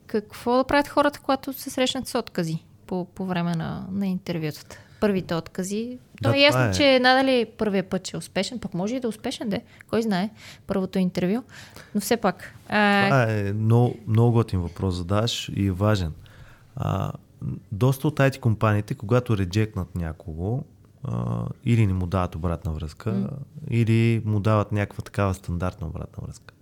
какво 0.07 0.57
да 0.57 0.63
правят 0.63 0.87
хората, 0.87 1.19
когато 1.19 1.53
се 1.53 1.69
срещнат 1.69 2.07
с 2.07 2.19
откази 2.19 2.63
по, 2.87 3.05
по 3.05 3.25
време 3.25 3.55
на, 3.55 3.87
на 3.91 4.07
интервютата? 4.07 4.77
Първите 4.99 5.35
откази. 5.35 5.97
То 6.23 6.29
Да, 6.29 6.37
е 6.37 6.41
ясно, 6.41 6.61
е. 6.61 6.71
че 6.71 6.99
надали 6.99 7.45
първия 7.57 7.83
път 7.83 8.07
ще 8.07 8.15
е 8.15 8.19
успешен, 8.19 8.59
пък 8.59 8.73
може 8.73 8.95
и 8.95 8.99
да 8.99 9.07
е 9.07 9.09
успешен, 9.09 9.49
де. 9.49 9.61
Кой 9.89 10.01
знае, 10.01 10.29
първото 10.67 10.99
интервю. 10.99 11.43
Но 11.95 12.01
все 12.01 12.17
пак. 12.17 12.53
А, 12.69 13.05
Това 13.05 13.23
е 13.29 13.53
много, 13.53 13.95
много 14.07 14.31
готин 14.31 14.59
въпрос 14.59 14.95
задаш 14.95 15.51
и 15.55 15.67
е 15.67 15.71
важен. 15.71 16.13
А, 16.75 17.11
доста 17.71 18.07
от 18.07 18.17
IT 18.17 18.39
компаниите, 18.39 18.95
когато 18.95 19.37
реджекнат 19.37 19.95
някого, 19.95 20.63
а, 21.03 21.45
или 21.65 21.87
не 21.87 21.93
му 21.93 22.07
дават 22.07 22.35
обратна 22.35 22.71
връзка, 22.71 23.11
М. 23.11 23.29
или 23.69 24.21
му 24.25 24.39
дават 24.39 24.71
някаква 24.71 25.03
такава 25.03 25.33
стандартна 25.33 25.87
обратна 25.87 26.23
връзка. 26.25 26.53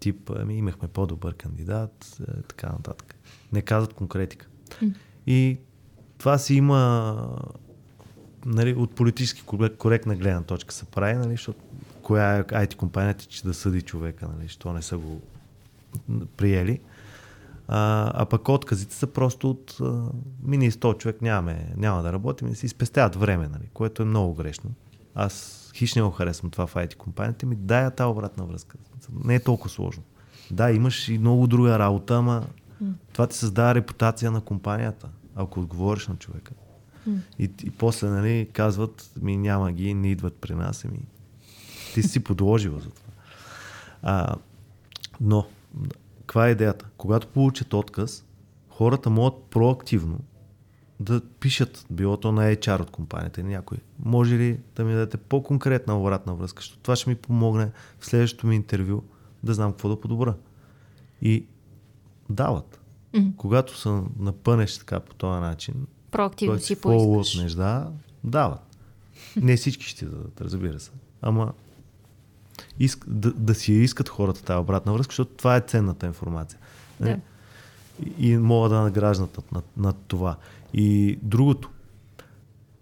Тип, 0.00 0.30
ами 0.36 0.54
имахме 0.54 0.88
по-добър 0.88 1.34
кандидат, 1.34 2.20
е, 2.20 2.42
така 2.42 2.66
нататък. 2.66 3.14
Не 3.52 3.62
казват 3.62 3.92
конкретика. 3.94 4.46
М. 4.82 4.90
И 5.26 5.58
това 6.18 6.38
си 6.38 6.54
има 6.54 7.16
нали, 8.46 8.74
от 8.74 8.94
политически 8.94 9.42
корек- 9.42 9.76
коректна 9.76 10.16
гледна 10.16 10.42
точка 10.42 10.74
се 10.74 10.84
прави, 10.84 11.14
нали, 11.14 11.30
защото 11.30 11.60
коя 12.02 12.36
е 12.36 12.44
IT 12.44 12.74
компанията, 12.74 13.24
че 13.24 13.42
да 13.44 13.54
съди 13.54 13.82
човека, 13.82 14.28
нали, 14.28 14.48
що 14.48 14.72
не 14.72 14.82
са 14.82 14.98
го 14.98 15.20
приели. 16.36 16.80
А, 17.72 18.10
а 18.14 18.26
пък 18.26 18.48
отказите 18.48 18.94
са 18.94 19.06
просто 19.06 19.50
от 19.50 19.76
а, 19.80 20.02
мини 20.42 20.70
100 20.70 20.98
човек 20.98 21.22
нямаме, 21.22 21.72
няма 21.76 22.02
да 22.02 22.12
работим 22.12 22.48
и 22.48 22.54
си 22.54 22.68
спестяват 22.68 23.16
време, 23.16 23.48
нали, 23.48 23.68
което 23.72 24.02
е 24.02 24.04
много 24.04 24.34
грешно. 24.34 24.70
Аз 25.14 25.56
хищ 25.74 25.96
не 25.96 26.02
го 26.02 26.10
харесвам 26.10 26.50
това 26.50 26.66
в 26.66 26.74
IT 26.74 26.94
компанията 26.94 27.46
ми, 27.46 27.56
дай 27.56 27.82
я 27.82 27.90
тази 27.90 28.08
обратна 28.08 28.44
връзка. 28.44 28.76
Не 29.24 29.34
е 29.34 29.40
толкова 29.40 29.70
сложно. 29.70 30.02
Да, 30.50 30.72
имаш 30.72 31.08
и 31.08 31.18
много 31.18 31.46
друга 31.46 31.78
работа, 31.78 32.16
ама 32.16 32.46
това 33.12 33.26
ти 33.26 33.36
създава 33.36 33.74
репутация 33.74 34.30
на 34.30 34.40
компанията, 34.40 35.08
ако 35.34 35.60
отговориш 35.60 36.08
на 36.08 36.16
човека. 36.16 36.52
И, 37.38 37.50
и 37.64 37.70
после, 37.70 38.08
нали, 38.08 38.48
казват, 38.52 39.10
ми 39.22 39.36
няма 39.36 39.72
ги, 39.72 39.94
не 39.94 40.10
идват 40.10 40.34
при 40.34 40.54
нас, 40.54 40.84
ами 40.84 40.98
ти 41.94 42.02
си 42.02 42.20
подложила 42.20 42.80
за 42.80 42.90
това. 42.90 43.12
А, 44.02 44.34
но, 45.20 45.46
каква 46.30 46.48
е 46.48 46.50
идеята? 46.50 46.86
Когато 46.96 47.26
получат 47.26 47.74
отказ, 47.74 48.24
хората 48.68 49.10
могат 49.10 49.42
проактивно 49.42 50.18
да 51.00 51.20
пишат, 51.40 51.86
било 51.90 52.16
то 52.16 52.32
на 52.32 52.42
HR 52.42 52.80
от 52.80 52.90
компанията 52.90 53.40
или 53.40 53.48
някой. 53.48 53.78
Може 54.04 54.34
ли 54.34 54.60
да 54.76 54.84
ми 54.84 54.92
дадете 54.92 55.16
по-конкретна 55.16 56.00
обратна 56.00 56.34
връзка, 56.34 56.60
защото 56.60 56.78
това 56.78 56.96
ще 56.96 57.10
ми 57.10 57.16
помогне 57.16 57.70
в 57.98 58.06
следващото 58.06 58.46
ми 58.46 58.56
интервю 58.56 59.02
да 59.42 59.54
знам 59.54 59.70
какво 59.72 59.88
да 59.88 60.00
подобра. 60.00 60.34
И 61.22 61.44
дават. 62.28 62.80
Мгм. 63.14 63.28
Когато 63.36 63.78
са 63.78 64.02
напънеш 64.18 64.78
така 64.78 65.00
по 65.00 65.14
този 65.14 65.40
начин, 65.40 65.74
проактивно 66.10 66.58
си 66.58 66.80
поискаш. 66.80 67.54
да, 67.54 67.90
дават. 68.24 68.76
Не 69.36 69.56
всички 69.56 69.84
ще 69.84 70.04
дадат, 70.06 70.40
разбира 70.40 70.80
се. 70.80 70.90
Ама 71.22 71.52
иск, 72.78 73.04
да, 73.08 73.32
да 73.32 73.54
си 73.54 73.72
я 73.72 73.82
искат 73.82 74.08
хората 74.08 74.42
тази 74.42 74.58
обратна 74.60 74.92
връзка, 74.92 75.12
защото 75.12 75.34
това 75.34 75.56
е 75.56 75.60
ценната 75.60 76.06
информация. 76.06 76.58
Да. 77.00 77.18
И, 78.18 78.28
и 78.28 78.36
могат 78.36 78.70
да 78.70 78.80
награждат 78.80 79.52
над, 79.52 79.64
над, 79.76 79.96
това. 80.08 80.36
И 80.74 81.18
другото, 81.22 81.70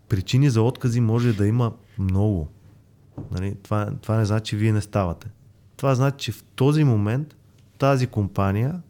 причини 0.09 0.51
за 0.51 0.63
откази 0.63 1.01
може 1.01 1.33
да 1.33 1.47
има 1.47 1.73
много. 1.99 2.49
Нали? 3.31 3.57
Това, 3.63 3.91
това 4.03 4.17
не 4.17 4.25
значи, 4.25 4.51
че 4.51 4.57
вие 4.57 4.73
не 4.73 4.81
ставате. 4.81 5.27
Това 5.77 5.95
значи, 5.95 6.25
че 6.25 6.33
в 6.33 6.45
този 6.55 6.85
момент 6.85 7.37
тази 7.79 8.07
компания 8.07 8.83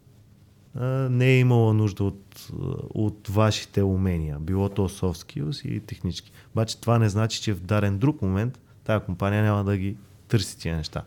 а, 0.75 0.86
не 1.10 1.26
е 1.26 1.39
имала 1.39 1.75
нужда 1.75 2.05
от, 2.05 2.50
от 2.94 3.28
вашите 3.28 3.83
умения, 3.83 4.39
било 4.39 4.68
то 4.68 4.89
soft 4.89 5.25
skills 5.25 5.68
или 5.68 5.81
технически. 5.81 6.33
Обаче 6.55 6.81
това 6.81 6.99
не 6.99 7.08
значи, 7.08 7.42
че 7.42 7.55
в 7.55 7.60
дарен 7.60 7.99
друг 7.99 8.23
момент 8.23 8.60
тази 8.84 9.05
компания 9.05 9.42
няма 9.42 9.65
да 9.65 9.76
ги 9.76 9.97
търси 10.28 10.58
тия 10.58 10.76
неща. 10.76 11.02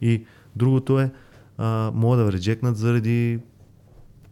И 0.00 0.26
другото 0.56 1.00
е, 1.00 1.12
а, 1.58 1.90
могат 1.94 2.26
да 2.26 2.32
реджекнат 2.32 2.76
заради 2.76 3.40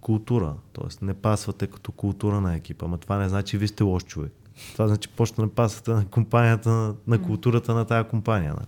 култура. 0.01 0.55
Тоест 0.73 1.03
не 1.03 1.15
пасвате 1.15 1.67
като 1.67 1.93
култура 1.93 2.41
на 2.41 2.55
екипа. 2.55 2.85
Ама 2.85 2.99
това 2.99 3.19
не 3.19 3.29
значи, 3.29 3.51
че 3.51 3.59
вие 3.59 3.69
сте 3.69 3.83
лош 3.83 4.05
човек. 4.05 4.33
Това 4.73 4.89
значи, 4.89 5.09
почта 5.09 5.43
не 5.43 5.51
пасвате 5.51 5.91
на 5.91 6.07
компанията, 6.07 6.71
на, 6.71 6.95
на 7.07 7.23
културата 7.23 7.75
на 7.75 7.85
тази 7.85 8.09
компания. 8.09 8.55
Нали? 8.55 8.67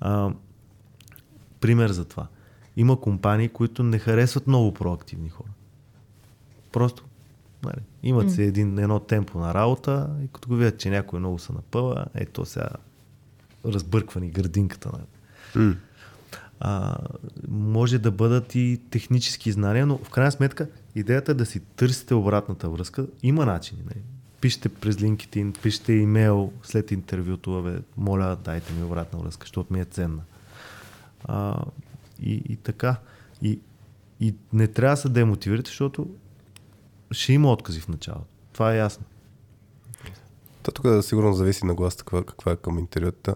А, 0.00 0.32
пример 1.60 1.90
за 1.90 2.04
това. 2.04 2.26
Има 2.76 3.00
компании, 3.00 3.48
които 3.48 3.82
не 3.82 3.98
харесват 3.98 4.46
много 4.46 4.74
проактивни 4.74 5.28
хора. 5.28 5.48
Просто 6.72 7.04
нали, 7.62 7.82
имат 8.02 8.32
си 8.32 8.42
един, 8.42 8.78
едно 8.78 9.00
темпо 9.00 9.38
на 9.38 9.54
работа 9.54 10.10
и 10.24 10.28
като 10.28 10.48
го 10.48 10.54
видят, 10.54 10.78
че 10.78 10.90
някой 10.90 11.18
много 11.18 11.38
се 11.38 11.52
напъва, 11.52 12.06
ето 12.14 12.44
сега 12.44 12.68
разбърквани 13.66 14.30
градинката. 14.30 14.90
Нали. 14.92 15.04
М. 15.66 15.76
А, 16.60 16.96
може 17.48 17.98
да 17.98 18.10
бъдат 18.10 18.54
и 18.54 18.80
технически 18.90 19.52
знания, 19.52 19.86
но 19.86 19.98
в 19.98 20.10
крайна 20.10 20.32
сметка 20.32 20.68
идеята 20.94 21.32
е 21.32 21.34
да 21.34 21.46
си 21.46 21.60
търсите 21.60 22.14
обратната 22.14 22.70
връзка. 22.70 23.06
Има 23.22 23.46
начини. 23.46 23.82
Не? 23.86 24.02
Пишете 24.40 24.68
през 24.68 24.96
LinkedIn, 24.96 25.58
пишете 25.62 25.92
имейл 25.92 26.52
след 26.62 26.90
интервюто, 26.90 27.62
бе, 27.62 27.78
моля 27.96 28.36
дайте 28.44 28.72
ми 28.72 28.82
обратна 28.82 29.18
връзка, 29.18 29.44
защото 29.44 29.72
ми 29.72 29.80
е 29.80 29.84
ценна. 29.84 30.22
А, 31.24 31.64
и, 32.22 32.42
и 32.48 32.56
така. 32.56 32.96
И, 33.42 33.60
и 34.20 34.34
не 34.52 34.66
трябва 34.68 34.92
да 34.92 35.00
се 35.00 35.08
демотивирате, 35.08 35.68
защото 35.68 36.08
ще 37.10 37.32
има 37.32 37.52
откази 37.52 37.80
в 37.80 37.88
началото. 37.88 38.26
Това 38.52 38.74
е 38.74 38.78
ясно. 38.78 39.04
То 40.62 40.72
тук 40.72 40.86
да 40.86 41.02
сигурно 41.02 41.32
зависи 41.32 41.66
на 41.66 41.74
гласа 41.74 41.98
каква, 41.98 42.24
каква 42.24 42.52
е 42.52 42.56
към 42.56 42.78
интервюта. 42.78 43.34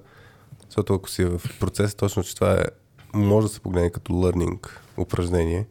Защото 0.70 0.94
ако 0.94 1.10
си 1.10 1.24
в 1.24 1.40
процес, 1.60 1.94
точно, 1.94 2.22
че 2.22 2.34
това 2.34 2.52
е, 2.52 2.64
може 3.14 3.46
да 3.46 3.52
се 3.52 3.60
погледне 3.60 3.90
като 3.90 4.12
learning 4.12 4.68
упражнение. 4.98 5.66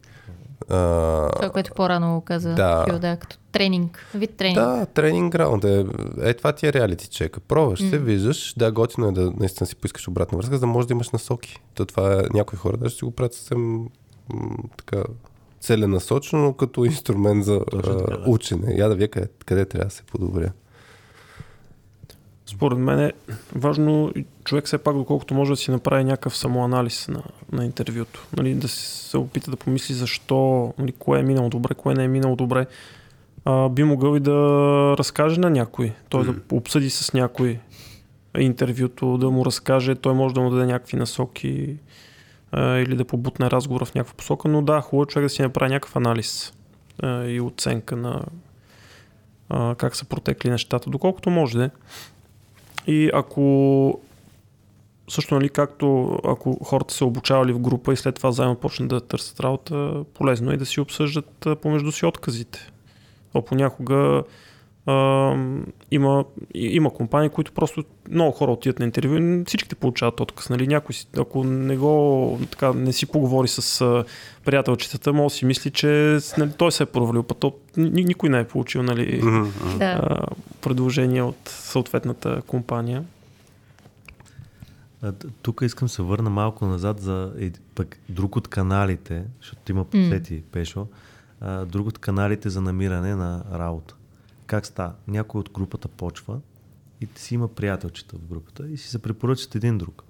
А, 0.68 1.30
Това, 1.36 1.50
което 1.50 1.70
по-рано 1.76 2.20
каза 2.20 2.54
Да. 2.54 2.84
Фил, 2.88 2.98
да, 2.98 3.16
като 3.16 3.36
тренинг, 3.52 4.06
вид 4.14 4.36
тренинг. 4.36 4.58
да, 4.58 4.86
тренинг 4.86 5.32
граунд 5.32 5.64
е, 5.64 5.86
е, 6.22 6.34
това 6.34 6.52
ти 6.52 6.66
е 6.66 6.72
реалити 6.72 7.08
чека. 7.08 7.40
Пробваш 7.40 7.78
се, 7.80 7.98
М. 7.98 8.04
виждаш, 8.04 8.54
да, 8.56 8.72
готино 8.72 9.08
е 9.08 9.12
да 9.12 9.32
наистина 9.36 9.66
си 9.66 9.76
поискаш 9.76 10.08
обратна 10.08 10.38
връзка, 10.38 10.54
за 10.54 10.60
да 10.60 10.66
можеш 10.66 10.86
да 10.86 10.92
имаш 10.94 11.10
насоки. 11.10 11.60
То 11.74 11.84
това 11.86 12.12
е, 12.14 12.22
някои 12.34 12.58
хора 12.58 12.76
даже 12.76 12.94
си 12.94 13.04
го 13.04 13.10
правят 13.10 13.34
съвсем 13.34 13.78
м, 13.80 13.88
така 14.76 15.02
целенасочено, 15.60 16.42
но 16.42 16.52
като 16.52 16.84
инструмент 16.84 17.44
за 17.44 17.60
Точно 17.70 17.92
а, 18.10 18.30
учене. 18.30 18.74
Я 18.74 18.88
да 18.88 18.94
вие 18.94 19.08
къде, 19.08 19.28
къде 19.46 19.64
трябва 19.64 19.84
да 19.84 19.90
се 19.94 20.02
подобря. 20.02 20.52
Според 22.50 22.78
мен 22.78 23.00
е 23.00 23.12
важно 23.54 24.12
човек 24.44 24.66
все 24.66 24.78
пак, 24.78 24.96
доколкото 24.96 25.34
може 25.34 25.50
да 25.50 25.56
си 25.56 25.70
направи 25.70 26.04
някакъв 26.04 26.36
самоанализ 26.36 27.08
на, 27.08 27.22
на 27.52 27.64
интервюто. 27.64 28.26
Нали, 28.36 28.54
да 28.54 28.68
се 28.68 29.16
опита 29.16 29.50
да 29.50 29.56
помисли 29.56 29.94
защо, 29.94 30.74
нали, 30.78 30.92
кое 30.92 31.20
е 31.20 31.22
минало 31.22 31.48
добре, 31.48 31.74
кое 31.74 31.94
не 31.94 32.04
е 32.04 32.08
минало 32.08 32.36
добре. 32.36 32.66
А, 33.44 33.68
би 33.68 33.84
могъл 33.84 34.16
и 34.16 34.20
да 34.20 34.34
разкаже 34.98 35.40
на 35.40 35.50
някой, 35.50 35.92
т.е. 36.10 36.22
да 36.22 36.34
обсъди 36.52 36.90
с 36.90 37.12
някой 37.12 37.60
интервюто, 38.38 39.18
да 39.18 39.30
му 39.30 39.44
разкаже, 39.44 39.94
той 39.94 40.14
може 40.14 40.34
да 40.34 40.40
му 40.40 40.50
даде 40.50 40.66
някакви 40.66 40.96
насоки 40.96 41.76
а, 42.52 42.76
или 42.76 42.96
да 42.96 43.04
побутне 43.04 43.50
разговор 43.50 43.84
в 43.84 43.94
някаква 43.94 44.16
посока, 44.16 44.48
но 44.48 44.62
да, 44.62 44.80
хубаво 44.80 45.02
е 45.02 45.06
човек 45.06 45.24
да 45.24 45.28
си 45.28 45.42
направи 45.42 45.72
някакъв 45.72 45.96
анализ 45.96 46.52
а, 47.02 47.24
и 47.24 47.40
оценка 47.40 47.96
на 47.96 48.24
а, 49.48 49.74
как 49.74 49.96
са 49.96 50.04
протекли 50.04 50.50
нещата, 50.50 50.90
доколкото 50.90 51.30
може 51.30 51.58
да 51.58 51.64
е. 51.64 51.70
И 52.86 53.10
ако 53.14 54.00
също, 55.08 55.34
нали, 55.34 55.48
както 55.48 56.18
ако 56.24 56.64
хората 56.64 56.94
са 56.94 57.04
обучавали 57.04 57.52
в 57.52 57.58
група 57.58 57.92
и 57.92 57.96
след 57.96 58.14
това 58.14 58.32
заедно 58.32 58.56
почнат 58.56 58.88
да 58.88 59.00
търсят 59.00 59.40
работа, 59.40 60.04
полезно 60.14 60.52
е 60.52 60.56
да 60.56 60.66
си 60.66 60.80
обсъждат 60.80 61.46
помежду 61.62 61.92
си 61.92 62.06
отказите. 62.06 62.70
То 63.32 63.42
понякога 63.42 64.22
а, 64.86 65.36
има, 65.90 66.24
има 66.54 66.92
компании, 66.92 67.28
които 67.28 67.52
просто 67.52 67.84
много 68.10 68.32
хора 68.32 68.52
отиват 68.52 68.78
на 68.78 68.84
интервю 68.84 69.16
и 69.16 69.44
всичките 69.46 69.74
получават 69.74 70.20
отказ. 70.20 70.50
Нали? 70.50 70.66
Някой, 70.66 70.94
си, 70.94 71.06
ако 71.18 71.44
не 71.44 71.76
го 71.76 72.40
така, 72.50 72.72
не 72.72 72.92
си 72.92 73.06
поговори 73.06 73.48
с 73.48 73.80
а, 73.80 74.04
приятелчетата, 74.44 75.12
може 75.12 75.32
да 75.32 75.36
си 75.38 75.44
мисли, 75.44 75.70
че 75.70 76.18
нали, 76.38 76.50
той 76.58 76.72
се 76.72 76.82
е 76.82 76.86
провалил, 76.86 77.22
път 77.22 77.38
то, 77.38 77.54
никой 77.76 78.28
не 78.28 78.38
е 78.38 78.48
получил 78.48 78.82
нали, 78.82 79.20
Да. 79.78 80.00
а, 80.02 80.26
предложение 80.60 81.22
от 81.22 81.48
съответната 81.48 82.42
компания. 82.46 83.04
Тук 85.42 85.60
искам 85.62 85.86
да 85.86 85.92
се 85.92 86.02
върна 86.02 86.30
малко 86.30 86.66
назад 86.66 87.00
за 87.00 87.32
пък 87.74 87.98
друг 88.08 88.36
от 88.36 88.48
каналите, 88.48 89.22
защото 89.40 89.72
има 89.72 89.84
подсети, 89.84 90.42
Пешо, 90.52 90.86
а, 91.40 91.64
друг 91.64 91.88
от 91.88 91.98
каналите 91.98 92.48
за 92.50 92.60
намиране 92.60 93.14
на 93.14 93.44
работа. 93.52 93.94
Как 94.50 94.66
става? 94.66 94.92
Някой 95.08 95.40
от 95.40 95.50
групата 95.50 95.88
почва 95.88 96.40
и 97.00 97.08
си 97.16 97.34
има 97.34 97.48
приятелчета 97.48 98.16
в 98.16 98.26
групата 98.26 98.68
и 98.68 98.76
си 98.76 98.88
се 98.88 98.98
препоръчат 98.98 99.54
един 99.54 99.78
друг. 99.78 100.04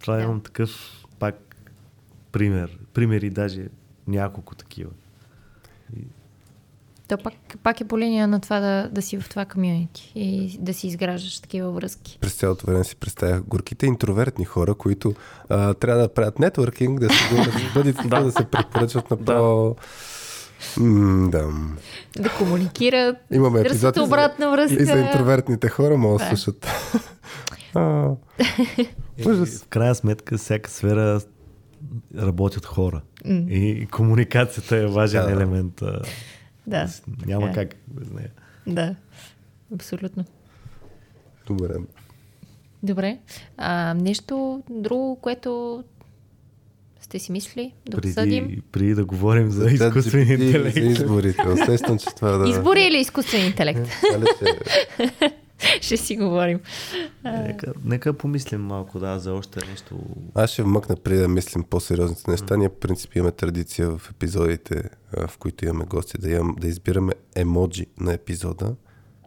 Това 0.00 0.22
имам 0.22 0.40
такъв 0.40 1.04
пак 1.18 1.56
пример. 2.32 2.78
Примери 2.94 3.30
даже 3.30 3.68
няколко 4.06 4.54
такива. 4.54 4.90
То 7.08 7.18
пак, 7.18 7.34
пак 7.62 7.80
е 7.80 7.84
по 7.84 7.98
линия 7.98 8.28
на 8.28 8.40
това 8.40 8.60
да, 8.60 8.88
да 8.92 9.02
си 9.02 9.20
в 9.20 9.28
това 9.28 9.44
комьюнити 9.44 10.12
и 10.14 10.58
да 10.60 10.74
си 10.74 10.86
изграждаш 10.86 11.40
такива 11.40 11.70
връзки. 11.70 12.18
През 12.20 12.34
цялото 12.34 12.66
време 12.66 12.84
си 12.84 12.96
представях 12.96 13.42
горките 13.42 13.86
интровертни 13.86 14.44
хора, 14.44 14.74
които 14.74 15.14
а, 15.48 15.74
трябва 15.74 16.02
да 16.02 16.14
правят 16.14 16.38
нетворкинг, 16.38 17.00
да 17.00 17.08
се 17.10 17.24
да. 18.08 18.24
да 18.24 18.32
се 18.32 18.44
препоръчват 18.44 19.10
направо. 19.10 19.68
М, 19.68 19.74
да. 19.74 19.80
Да 22.18 22.30
комуникират, 22.38 23.16
Имаме 23.32 23.68
за, 23.68 23.92
обратна 24.00 24.50
връзка. 24.50 24.82
и 24.82 24.86
за 24.86 24.98
интровертните 24.98 25.68
хора, 25.68 25.96
могат 25.96 26.18
да 26.20 26.24
Да. 26.24 26.36
слушат. 26.36 26.66
В 29.18 29.68
крайна 29.68 29.94
сметка, 29.94 30.38
всяка 30.38 30.70
сфера 30.70 31.20
работят 32.16 32.66
хора. 32.66 33.02
И 33.24 33.88
комуникацията 33.90 34.76
е 34.76 34.86
важен 34.86 35.20
Да, 35.20 35.26
да. 35.26 35.32
елемент. 35.32 35.82
Да, 36.66 36.88
Няма 37.26 37.48
е. 37.48 37.52
как 37.52 37.68
без 37.88 38.10
нея. 38.10 38.30
да, 38.66 38.94
абсолютно. 39.74 40.24
Добре. 41.46 41.74
Добре. 42.82 43.18
А, 43.56 43.94
нещо 43.94 44.62
друго, 44.70 45.16
което 45.16 45.84
сте 47.04 47.18
си 47.18 47.32
мислили 47.32 47.72
да 47.88 47.96
обсъдим? 47.96 48.44
Преди, 48.46 48.60
преди 48.72 48.94
да 48.94 49.04
говорим 49.04 49.50
за 49.50 49.70
изкуствен 49.70 50.26
GPT 50.26 50.40
и 50.40 50.46
интелект. 50.46 50.74
За 50.74 50.80
изборите. 50.80 51.48
Усещам, 51.48 51.98
че 51.98 52.06
това 52.16 52.30
да... 52.30 52.48
Избори 52.50 52.82
или 52.82 52.98
изкуствен 52.98 53.46
интелект? 53.46 53.80
Ще- 55.80 55.96
си 55.96 56.16
говорим. 56.16 56.60
Нека, 57.24 57.72
нека 57.84 58.12
помислим 58.12 58.60
малко, 58.60 58.98
да, 58.98 59.18
за 59.18 59.32
още 59.32 59.60
нещо. 59.70 59.98
Аз 60.34 60.50
ще 60.50 60.62
вмъкна 60.62 60.96
преди 60.96 61.20
да 61.20 61.28
мислим 61.28 61.64
по-сериозните 61.70 62.30
неща. 62.30 62.56
Ние, 62.56 62.68
в 62.68 62.78
принцип, 62.80 63.16
имаме 63.16 63.32
традиция 63.32 63.90
в 63.90 64.10
епизодите, 64.10 64.82
в 65.28 65.38
които 65.38 65.64
имаме 65.64 65.84
гости, 65.84 66.18
да, 66.18 66.30
имам, 66.30 66.56
да 66.60 66.68
избираме 66.68 67.12
емоджи 67.34 67.86
на 68.00 68.12
епизода. 68.12 68.74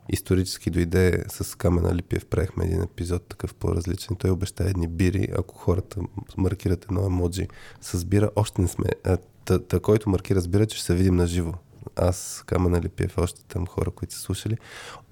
Исторически 0.10 0.70
дойде 0.70 1.24
с 1.28 1.58
Камена 1.58 1.96
Липиев, 1.96 2.26
правихме 2.26 2.66
един 2.66 2.84
епизод 2.84 3.24
такъв 3.24 3.54
по-различен. 3.54 4.16
Той 4.16 4.32
обеща 4.32 4.64
едни 4.64 4.88
бири, 4.88 5.28
ако 5.38 5.56
хората 5.56 6.02
маркират 6.38 6.86
едно 6.86 7.06
емоджи 7.06 7.48
с 7.82 8.06
бира, 8.06 8.30
още 8.36 8.62
не 8.62 8.68
сме. 8.68 8.86
А, 9.04 9.18
та, 9.46 9.60
та, 9.60 9.80
който 9.80 10.10
маркира 10.10 10.42
с 10.42 10.48
бира, 10.48 10.66
че 10.66 10.78
ще 10.78 10.86
се 10.86 10.96
видим 10.96 11.16
на 11.16 11.28
живо. 11.28 11.54
Аз, 11.96 12.44
Камена 12.46 12.82
Липиев, 12.82 13.18
още 13.18 13.44
там 13.44 13.68
хора, 13.68 13.92
които 13.92 14.14
са 14.14 14.20
слушали, 14.20 14.58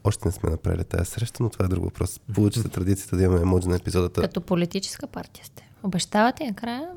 още 0.03 0.27
не 0.27 0.31
сме 0.31 0.49
направили 0.49 0.83
тази 0.83 1.11
среща, 1.11 1.43
но 1.43 1.49
това 1.49 1.65
е 1.65 1.67
друг 1.67 1.83
въпрос. 1.83 2.19
Получи 2.33 2.59
се 2.59 2.69
традицията 2.69 3.17
да 3.17 3.23
имаме 3.23 3.41
емоджи 3.41 3.67
на 3.67 3.75
епизодата. 3.75 4.21
Като 4.21 4.41
политическа 4.41 5.07
партия 5.07 5.45
сте. 5.45 5.69
Обещавате 5.83 6.45
накрая 6.45 6.87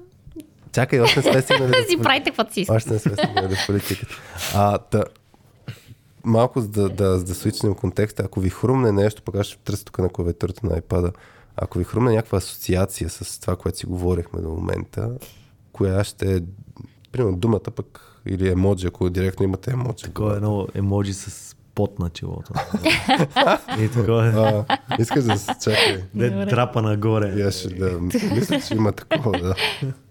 Чакай, 0.72 1.00
още 1.00 1.16
не 1.16 1.22
сме 1.22 1.42
стигнали 1.42 1.70
да 1.82 1.88
си 1.88 1.98
правите 2.02 2.30
каквото 2.30 2.52
си. 2.52 2.66
Още 2.68 2.90
не 2.90 2.98
сме 2.98 3.12
стигнали 3.12 3.48
до 3.48 3.54
политиката. 3.66 4.14
А, 4.54 4.78
та, 4.78 5.04
малко 6.24 6.60
за 6.60 6.68
да, 6.68 6.88
да, 6.88 7.24
да 7.24 7.34
свичнем 7.34 7.74
контекста, 7.74 8.22
ако 8.22 8.40
ви 8.40 8.50
хрумне 8.50 8.92
нещо, 8.92 9.22
пък 9.22 9.34
аз 9.34 9.46
ще 9.46 9.58
търся 9.58 9.84
тук 9.84 9.98
на 9.98 10.08
клавиатурата 10.08 10.66
на 10.66 10.80
iPad, 10.80 11.12
ако 11.56 11.78
ви 11.78 11.84
хрумне 11.84 12.14
някаква 12.14 12.38
асоциация 12.38 13.10
с 13.10 13.40
това, 13.40 13.56
което 13.56 13.78
си 13.78 13.86
говорихме 13.86 14.40
до 14.40 14.48
момента, 14.48 15.10
коя 15.72 16.04
ще 16.04 16.36
е, 16.36 16.40
примерно 17.12 17.36
думата 17.36 17.70
пък, 17.76 18.20
или 18.26 18.48
емоджи, 18.48 18.86
ако 18.86 19.10
директно 19.10 19.44
имате 19.44 19.70
емоджи. 19.70 20.04
Такова 20.04 20.32
е 20.32 20.36
едно 20.36 20.66
емоджи 20.74 21.14
с 21.14 21.56
пот 21.74 21.98
на 21.98 22.10
челото. 22.10 22.52
И 23.80 23.88
такова 23.88 24.26
е. 24.26 24.30
А, 24.30 24.78
искаш 24.98 25.24
да 25.24 25.38
се 25.38 25.52
чакай. 25.60 26.04
Добре. 26.14 26.46
трапа 26.46 26.82
нагоре. 26.82 27.42
Аз 27.42 27.54
ще 27.54 27.74
да, 27.74 28.00
мисля, 28.00 28.60
че 28.60 28.74
има 28.74 28.92
такова, 28.92 29.38
да. 29.38 29.54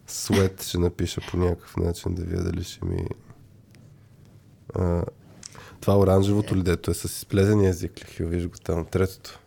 Сует 0.07 0.63
ще 0.63 0.77
напиша 0.77 1.21
по 1.31 1.37
някакъв 1.37 1.77
начин, 1.77 2.13
да 2.13 2.23
видя 2.23 2.43
дали 2.43 2.63
ще 2.63 2.85
ми... 2.85 3.07
А, 4.75 5.03
това 5.81 5.99
оранжевото 5.99 6.55
ли 6.55 6.63
дето 6.63 6.91
е 6.91 6.93
с 6.93 7.03
изплезения 7.03 7.69
език 7.69 7.99
ли? 7.99 8.05
Хил, 8.05 8.27
виж 8.27 8.47
го 8.47 8.57
там, 8.57 8.85
третото. 8.85 9.39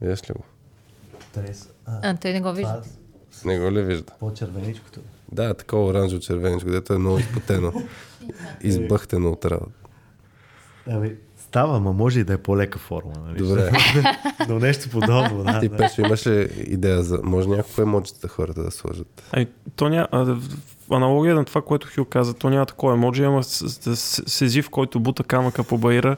Виж 0.00 0.30
ли 0.30 0.34
го? 0.34 0.44
А, 1.86 2.16
той 2.16 2.32
не 2.32 2.40
го 2.40 2.52
вижда. 2.52 2.82
Не 3.44 3.58
го 3.58 3.72
ли 3.72 3.82
вижда? 3.82 4.12
По-червеничкото. 4.20 5.00
Да, 5.32 5.54
такова 5.54 5.86
оранжево 5.90 6.20
червеничко, 6.20 6.70
дето 6.70 6.92
е 6.92 6.98
много 6.98 7.18
изпотено. 7.18 7.72
Избъхтено 8.60 9.30
от 9.30 9.44
работа. 9.44 9.72
Ами, 10.86 11.16
става, 11.50 11.80
ма 11.80 11.92
може 11.92 12.20
и 12.20 12.24
да 12.24 12.32
е 12.32 12.36
по-лека 12.36 12.78
форма. 12.78 13.12
Нали? 13.26 13.38
Добре. 13.38 13.70
Но 14.48 14.58
нещо 14.58 14.88
подобно, 14.90 15.44
да. 15.44 15.60
Ти, 15.60 15.68
да. 15.68 15.76
Пешо, 15.76 16.00
имаш 16.00 16.26
ли 16.26 16.48
идея 16.66 17.02
за... 17.02 17.20
Може 17.22 17.48
някакво 17.48 17.82
емоджите 17.82 18.28
хората 18.28 18.62
да 18.62 18.70
сложат? 18.70 19.22
Ами, 19.32 19.46
то 19.76 19.88
ня... 19.88 20.08
аналогия 20.90 21.34
на 21.34 21.44
това, 21.44 21.62
което 21.62 21.88
Хил 21.88 22.04
каза, 22.04 22.34
то 22.34 22.50
няма 22.50 22.66
такова 22.66 22.92
емоджи, 22.92 23.24
ама 23.24 23.44
сезив, 23.44 24.70
който 24.70 25.00
бута 25.00 25.24
камъка 25.24 25.64
по 25.64 25.78
баира. 25.78 26.16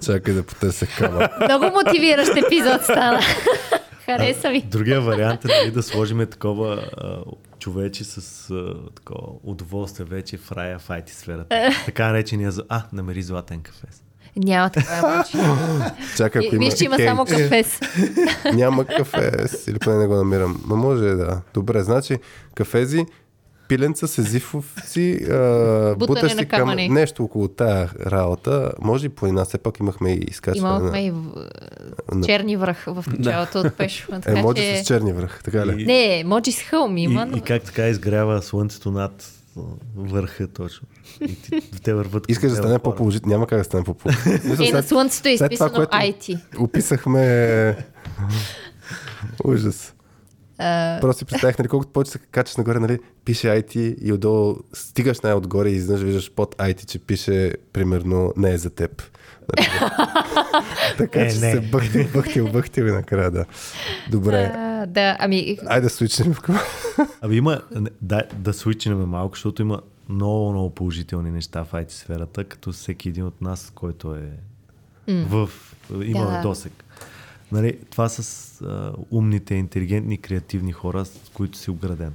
Чакай 0.04 0.34
да 0.34 0.42
потърся 0.42 0.86
камък. 0.86 1.30
Много 1.40 1.70
мотивиращ 1.84 2.36
епизод 2.36 2.82
стана. 2.82 3.20
Хареса 4.04 4.50
ми. 4.50 4.62
Другия 4.62 5.00
вариант 5.00 5.44
е 5.44 5.48
дали 5.48 5.70
да 5.70 5.82
сложим 5.82 6.18
такова 6.18 6.82
човече 7.64 8.04
с 8.04 8.50
а, 8.50 8.74
такова 8.94 9.28
удоволствие 9.42 10.06
вече 10.06 10.36
в 10.36 10.52
рая 10.52 10.78
в 10.78 10.88
IT 10.88 11.10
сферата. 11.10 11.70
така 11.84 12.06
наречения 12.06 12.50
за... 12.50 12.62
А, 12.68 12.82
намери 12.92 13.22
златен 13.22 13.60
кафес. 13.60 14.02
Няма 14.36 14.70
емоджи. 14.76 15.38
Чакай, 16.16 16.46
ако 16.46 16.54
има... 16.54 16.64
Виж, 16.64 16.74
че 16.74 16.84
има 16.84 16.96
само 16.98 17.24
кафес. 17.24 17.80
Няма 18.54 18.84
кафе, 18.84 19.46
или 19.68 19.78
поне 19.78 19.96
не 19.96 20.06
го 20.06 20.14
намирам. 20.14 20.62
Ма 20.66 20.76
може 20.76 21.04
да. 21.04 21.40
Добре, 21.54 21.82
значи 21.82 22.18
кафези, 22.54 23.06
пиленца, 23.68 24.08
сезифовци, 24.08 25.18
а, 25.22 25.94
Бутане 25.94 25.96
бутащи 25.96 26.36
на 26.36 26.46
към 26.46 26.58
камъни. 26.58 26.88
нещо 26.88 27.24
около 27.24 27.48
тая 27.48 27.90
работа. 28.06 28.72
Може 28.80 29.06
и 29.06 29.08
по 29.08 29.26
една, 29.26 29.44
все 29.44 29.58
пак 29.58 29.80
имахме 29.80 30.10
и 30.10 30.18
изкачване 30.20 30.68
Имахме 30.70 30.90
на 30.90 31.00
и 31.00 31.10
в- 31.10 32.26
черни 32.26 32.56
връх 32.56 32.84
в 32.86 33.04
началото 33.08 33.58
от 33.58 33.74
Пешо. 33.74 34.06
Така 34.12 34.38
емоджи 34.38 34.62
че... 34.62 34.76
с 34.76 34.86
черни 34.86 35.12
връх, 35.12 35.40
така 35.44 35.66
ли? 35.66 35.82
И- 35.82 35.86
Не, 35.86 36.20
емоджи 36.20 36.52
с 36.52 36.60
хълм 36.60 36.96
има, 36.96 37.22
и, 37.22 37.26
но... 37.26 37.36
и 37.36 37.40
как 37.40 37.62
така 37.62 37.88
изгрява 37.88 38.42
слънцето 38.42 38.90
над 38.90 39.30
върха 39.96 40.48
точно. 40.48 40.88
И 41.20 41.42
ти, 41.42 41.70
те 41.82 41.94
върват. 41.94 42.24
Искаш 42.28 42.50
да 42.50 42.56
стане 42.56 42.78
по-положително. 42.78 43.32
Няма 43.32 43.46
как 43.46 43.58
да 43.58 43.64
стане 43.64 43.84
по-положително. 43.84 44.64
Е, 44.64 44.72
на 44.72 44.82
слънцето 44.82 45.28
е 45.28 45.32
изписано 45.32 45.74
IT. 45.76 46.38
Описахме... 46.58 47.76
Ужас. 49.44 49.93
А, 50.58 50.98
Просто 51.00 51.18
си 51.18 51.24
представих, 51.24 51.58
нали, 51.58 51.68
колкото 51.68 51.92
повече 51.92 52.10
се 52.10 52.18
качаш 52.18 52.56
нагоре, 52.56 52.78
нали, 52.78 52.98
пише 53.24 53.46
IT 53.46 53.76
и 54.00 54.12
отдолу 54.12 54.56
стигаш 54.72 55.20
най-отгоре 55.20 55.68
и 55.68 55.74
изведнъж 55.74 56.02
виждаш 56.02 56.30
под 56.30 56.54
IT, 56.56 56.86
че 56.86 56.98
пише, 56.98 57.52
примерно, 57.72 58.32
не 58.36 58.52
е 58.52 58.58
за 58.58 58.70
теб. 58.70 59.02
Нали? 59.56 59.68
така 60.98 61.20
Е, 61.20 61.30
че 61.30 61.40
не. 61.40 61.52
се 61.52 61.60
бъхтил, 61.60 62.04
бъхтил, 62.14 62.48
бъхтил 62.48 62.84
и 62.84 62.90
накрая, 62.92 63.30
да. 63.30 63.44
Добре. 64.10 64.52
а, 64.54 64.86
да, 64.86 65.16
ами... 65.20 65.58
Айде 65.66 65.84
да 65.84 65.90
свичнем. 65.90 66.34
Ами 67.20 67.36
има, 67.36 67.60
да, 68.02 68.22
да 68.34 68.52
свичнем 68.52 68.98
малко, 68.98 69.34
защото 69.36 69.62
има 69.62 69.80
много, 70.08 70.50
много 70.52 70.70
положителни 70.70 71.30
неща 71.30 71.64
в 71.64 71.72
IT 71.72 71.90
сферата, 71.90 72.44
като 72.44 72.72
всеки 72.72 73.08
един 73.08 73.24
от 73.24 73.40
нас, 73.40 73.72
който 73.74 74.14
е 74.14 74.30
М. 75.12 75.24
в, 75.28 75.50
имаме 76.02 76.36
Да. 76.36 76.42
досек. 76.42 76.83
Нали, 77.52 77.78
това 77.90 78.08
с, 78.08 78.50
а, 78.62 78.92
умните, 79.10 79.54
интелигентни, 79.54 80.18
креативни 80.18 80.72
хора, 80.72 81.04
с 81.04 81.30
които 81.34 81.58
си 81.58 81.70
обграден. 81.70 82.14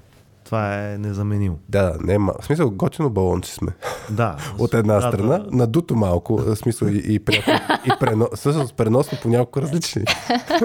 Това 0.49 0.91
е 0.91 0.97
незаменимо. 0.97 1.59
Да, 1.69 1.83
да, 1.83 1.97
не, 2.03 2.13
е 2.13 2.17
ма- 2.17 2.41
в 2.41 2.45
смисъл 2.45 2.71
готино 2.71 3.09
балонче 3.09 3.53
сме. 3.53 3.71
Да. 4.09 4.37
От 4.57 4.73
една 4.73 4.93
да, 4.95 5.01
страна, 5.01 5.37
да. 5.37 5.57
надуто 5.57 5.95
малко, 5.95 6.37
в 6.37 6.55
смисъл 6.55 6.87
и, 6.87 7.13
и, 7.13 7.19
пряко, 7.19 7.51
и 7.85 7.91
прено, 7.99 8.27
всъщност 8.35 8.75
преносно 8.75 9.17
по 9.21 9.29
няколко 9.29 9.61
различни 9.61 10.03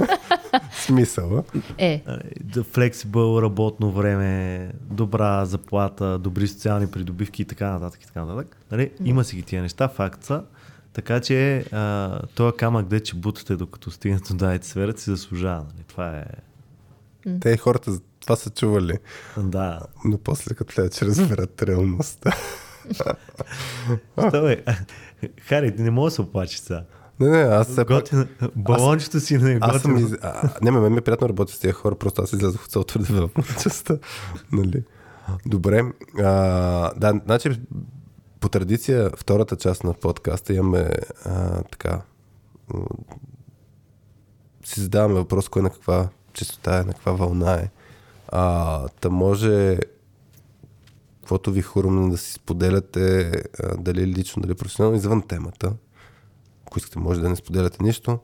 смисъла. 0.72 1.42
Е, 1.78 2.02
Флексибъл 2.72 3.42
работно 3.42 3.92
време, 3.92 4.70
добра 4.80 5.44
заплата, 5.44 6.18
добри 6.18 6.46
социални 6.46 6.86
придобивки 6.86 7.42
и 7.42 7.44
така 7.44 7.70
нататък. 7.70 8.02
И 8.02 8.06
така 8.06 8.24
нататък. 8.24 8.56
Нали? 8.70 8.90
Има 9.04 9.24
си 9.24 9.36
ги 9.36 9.42
тия 9.42 9.62
неща, 9.62 9.88
факт 9.88 10.24
са. 10.24 10.42
Така 10.94 11.20
че 11.20 11.64
а, 11.72 12.20
този 12.34 12.56
камък, 12.56 12.86
де 12.88 13.00
че 13.00 13.16
бутате 13.16 13.56
докато 13.56 13.90
стигнете 13.90 14.32
до 14.32 14.36
дайте 14.36 14.66
сферата, 14.66 15.00
си 15.00 15.10
заслужава. 15.10 15.64
Нали? 15.74 15.84
Това 15.88 16.18
е... 16.18 16.24
Те 17.40 17.56
хората 17.56 17.92
за 17.92 18.00
това 18.20 18.36
са 18.36 18.50
чували, 18.50 18.98
Да. 19.38 19.80
но 20.04 20.18
после 20.18 20.54
като 20.54 20.74
гледат, 20.76 20.94
че 20.94 21.06
разберат 21.06 21.62
реалността. 21.62 22.32
Бе? 24.32 24.62
Хари, 25.40 25.76
ти 25.76 25.82
не 25.82 25.90
мога 25.90 26.06
да 26.06 26.14
се 26.14 26.22
оплачеш 26.22 26.58
сега. 26.58 26.84
Не, 27.20 27.28
не, 27.28 27.42
аз 27.42 27.76
пак... 27.76 27.88
Готин... 27.88 28.28
Балончето 28.56 29.20
си 29.20 29.38
не 29.38 29.52
е 29.52 29.58
Аз 29.60 29.82
съм 29.82 29.92
готино. 29.92 30.08
из... 30.08 30.18
а, 30.22 30.50
не, 30.62 30.70
ме, 30.70 30.90
ми 30.90 30.96
е 30.96 31.00
приятно 31.00 31.28
работя 31.28 31.52
с 31.52 31.58
тези 31.58 31.72
хора, 31.72 31.94
просто 31.94 32.22
аз 32.22 32.32
излязох 32.32 32.64
от 32.64 32.70
цялото 32.70 33.28
частта. 33.62 33.98
Нали? 34.52 34.82
Добре. 35.46 35.82
А, 36.18 36.24
да, 36.94 37.20
значи 37.24 37.60
по 38.44 38.48
традиция 38.48 39.10
втората 39.16 39.56
част 39.56 39.84
на 39.84 39.92
подкаста 39.92 40.54
имаме 40.54 40.90
а, 41.24 41.62
така 41.62 42.02
си 44.64 44.80
задаваме 44.80 45.14
въпрос 45.14 45.48
кой 45.48 45.62
на 45.62 45.70
каква 45.70 46.08
частота 46.32 46.78
е, 46.78 46.82
на 46.82 46.92
каква 46.92 47.12
вълна 47.12 47.54
е. 47.54 47.70
А, 48.28 48.88
та 48.88 49.10
може 49.10 49.78
каквото 51.20 51.52
ви 51.52 51.62
хрумне 51.62 52.10
да 52.10 52.18
си 52.18 52.32
споделяте, 52.32 53.32
а, 53.62 53.76
дали 53.76 54.06
лично, 54.06 54.42
дали 54.42 54.54
професионално, 54.54 54.96
извън 54.96 55.22
темата. 55.22 55.72
Ако 56.66 56.78
искате, 56.78 56.98
може 56.98 57.20
да 57.20 57.28
не 57.28 57.36
споделяте 57.36 57.82
нищо. 57.82 58.18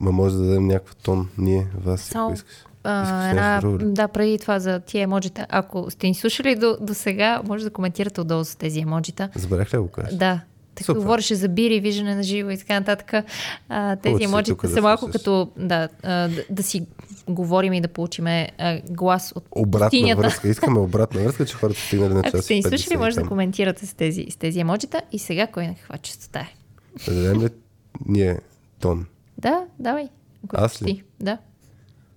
Ма 0.00 0.12
може 0.12 0.36
да 0.36 0.42
дадем 0.42 0.66
някакъв 0.66 0.96
тон 0.96 1.28
ние, 1.38 1.70
вас, 1.84 2.00
Само- 2.00 2.26
ако 2.26 2.34
искаш. 2.34 2.65
А, 2.86 3.30
една, 3.30 3.60
да, 3.80 4.08
преди 4.08 4.38
това 4.38 4.58
за 4.58 4.80
тия 4.80 5.02
емоджита. 5.02 5.46
Ако 5.48 5.90
сте 5.90 6.06
ни 6.06 6.14
слушали 6.14 6.54
до, 6.54 6.76
до 6.80 6.94
сега, 6.94 7.42
може 7.44 7.64
да 7.64 7.70
коментирате 7.70 8.20
отдолу 8.20 8.44
с 8.44 8.56
тези 8.56 8.80
емоджита. 8.80 9.28
Забравях 9.34 9.68
ли 9.74 9.76
да 9.76 9.82
го 9.82 9.88
кажа? 9.88 10.16
Да. 10.16 10.40
Супер. 10.84 11.00
говореше 11.00 11.34
за 11.34 11.48
бири, 11.48 11.80
виждане 11.80 12.14
на 12.14 12.22
живо 12.22 12.50
и 12.50 12.58
така 12.58 12.80
нататък. 12.80 13.24
А, 13.68 13.96
тези 13.96 14.24
емоджита 14.24 14.56
тук 14.56 14.62
да 14.62 14.68
са 14.68 14.82
малко 14.82 15.00
слушаш. 15.00 15.12
като 15.12 15.48
да, 15.56 15.88
а, 16.02 16.28
да, 16.28 16.44
да 16.50 16.62
си 16.62 16.86
говорим 17.28 17.72
и 17.72 17.80
да 17.80 17.88
получиме 17.88 18.48
а, 18.58 18.80
глас 18.90 19.32
от 19.36 19.44
Обратна 19.50 19.86
пустинята. 19.86 20.22
връзка. 20.22 20.48
Искаме 20.48 20.78
обратна 20.78 21.22
връзка, 21.22 21.46
че 21.46 21.54
хората 21.54 21.80
са 21.80 21.86
стигнали 21.86 22.14
на 22.14 22.22
час. 22.22 22.34
Ако 22.34 22.42
сте 22.42 22.54
ни 22.54 22.62
50 22.62 22.68
слушали, 22.68 22.96
може 22.96 23.16
да 23.16 23.26
коментирате 23.26 23.86
с 23.86 23.94
тези, 23.94 24.26
с 24.30 24.36
тези 24.36 24.60
емоджита. 24.60 25.02
И 25.12 25.18
сега 25.18 25.46
кой 25.46 25.66
на 25.66 25.74
каква 25.74 25.98
частота 25.98 26.40
е? 26.40 26.54
Да 27.06 27.14
дадем 27.14 27.42
ли 27.42 27.48
ние 28.06 28.38
тон? 28.80 29.06
Да, 29.38 29.64
давай. 29.78 30.08
Аз 30.54 30.82
ли? 30.82 30.86
ти. 30.86 31.02
Да. 31.20 31.38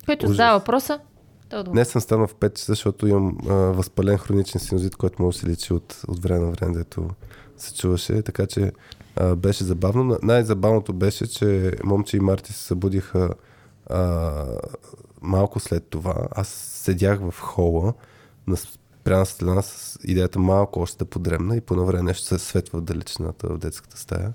Който 0.06 0.26
задава 0.26 0.58
въпроса, 0.58 1.00
то 1.48 1.56
добре. 1.64 1.72
Днес 1.72 1.88
съм 1.88 2.00
станал 2.00 2.26
в 2.26 2.34
5 2.34 2.54
часа, 2.54 2.72
защото 2.72 3.06
имам 3.06 3.38
а, 3.48 3.52
възпален 3.54 4.18
хроничен 4.18 4.60
синузит, 4.60 4.96
който 4.96 5.22
може 5.22 5.36
да 5.36 5.40
се 5.40 5.46
лечи 5.50 5.72
от, 5.72 6.02
от 6.08 6.22
време 6.22 6.40
на 6.46 6.50
време, 6.50 6.74
дето 6.74 7.08
се 7.56 7.74
чуваше. 7.74 8.22
Така 8.22 8.46
че 8.46 8.72
а, 9.16 9.36
беше 9.36 9.64
забавно. 9.64 10.04
На- 10.04 10.18
Най-забавното 10.22 10.92
беше, 10.92 11.26
че 11.26 11.72
момче 11.84 12.16
и 12.16 12.20
Марти 12.20 12.52
се 12.52 12.58
събудиха 12.62 13.30
а, 13.90 14.32
малко 15.22 15.60
след 15.60 15.84
това. 15.86 16.28
Аз 16.30 16.48
седях 16.48 17.20
в 17.20 17.34
хола 17.40 17.94
на 18.46 18.56
спряна 18.56 19.26
светлина 19.26 19.62
с 19.62 19.98
идеята 20.04 20.38
малко 20.38 20.80
още 20.80 20.98
да 20.98 21.04
подремна 21.04 21.56
и 21.56 21.60
по 21.60 21.74
едно 21.74 21.86
време 21.86 22.02
нещо 22.02 22.24
се 22.24 22.38
светва 22.38 22.78
в 22.80 22.84
далечината 22.84 23.46
в 23.48 23.58
детската 23.58 23.98
стая. 23.98 24.32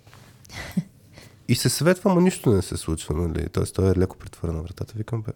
И 1.47 1.55
се 1.55 1.69
светва, 1.69 2.13
но 2.13 2.21
нищо 2.21 2.53
не 2.53 2.61
се 2.61 2.77
случва, 2.77 3.15
нали? 3.15 3.49
Тоест, 3.49 3.75
той 3.75 3.91
е 3.91 3.95
леко 3.95 4.17
притворена 4.17 4.61
вратата. 4.61 4.93
Викам, 4.97 5.21
бе, 5.21 5.31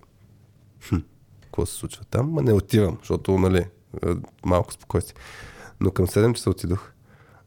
хм, 0.88 0.98
какво 1.42 1.66
се 1.66 1.74
случва 1.74 2.04
там? 2.10 2.32
Ма 2.32 2.42
не 2.42 2.54
отивам, 2.54 2.98
защото, 3.00 3.38
нали, 3.38 3.58
е, 3.58 4.08
малко 4.46 4.74
спокойствие. 4.74 5.16
Но 5.80 5.92
към 5.92 6.08
7 6.08 6.34
часа 6.34 6.50
отидох. 6.50 6.92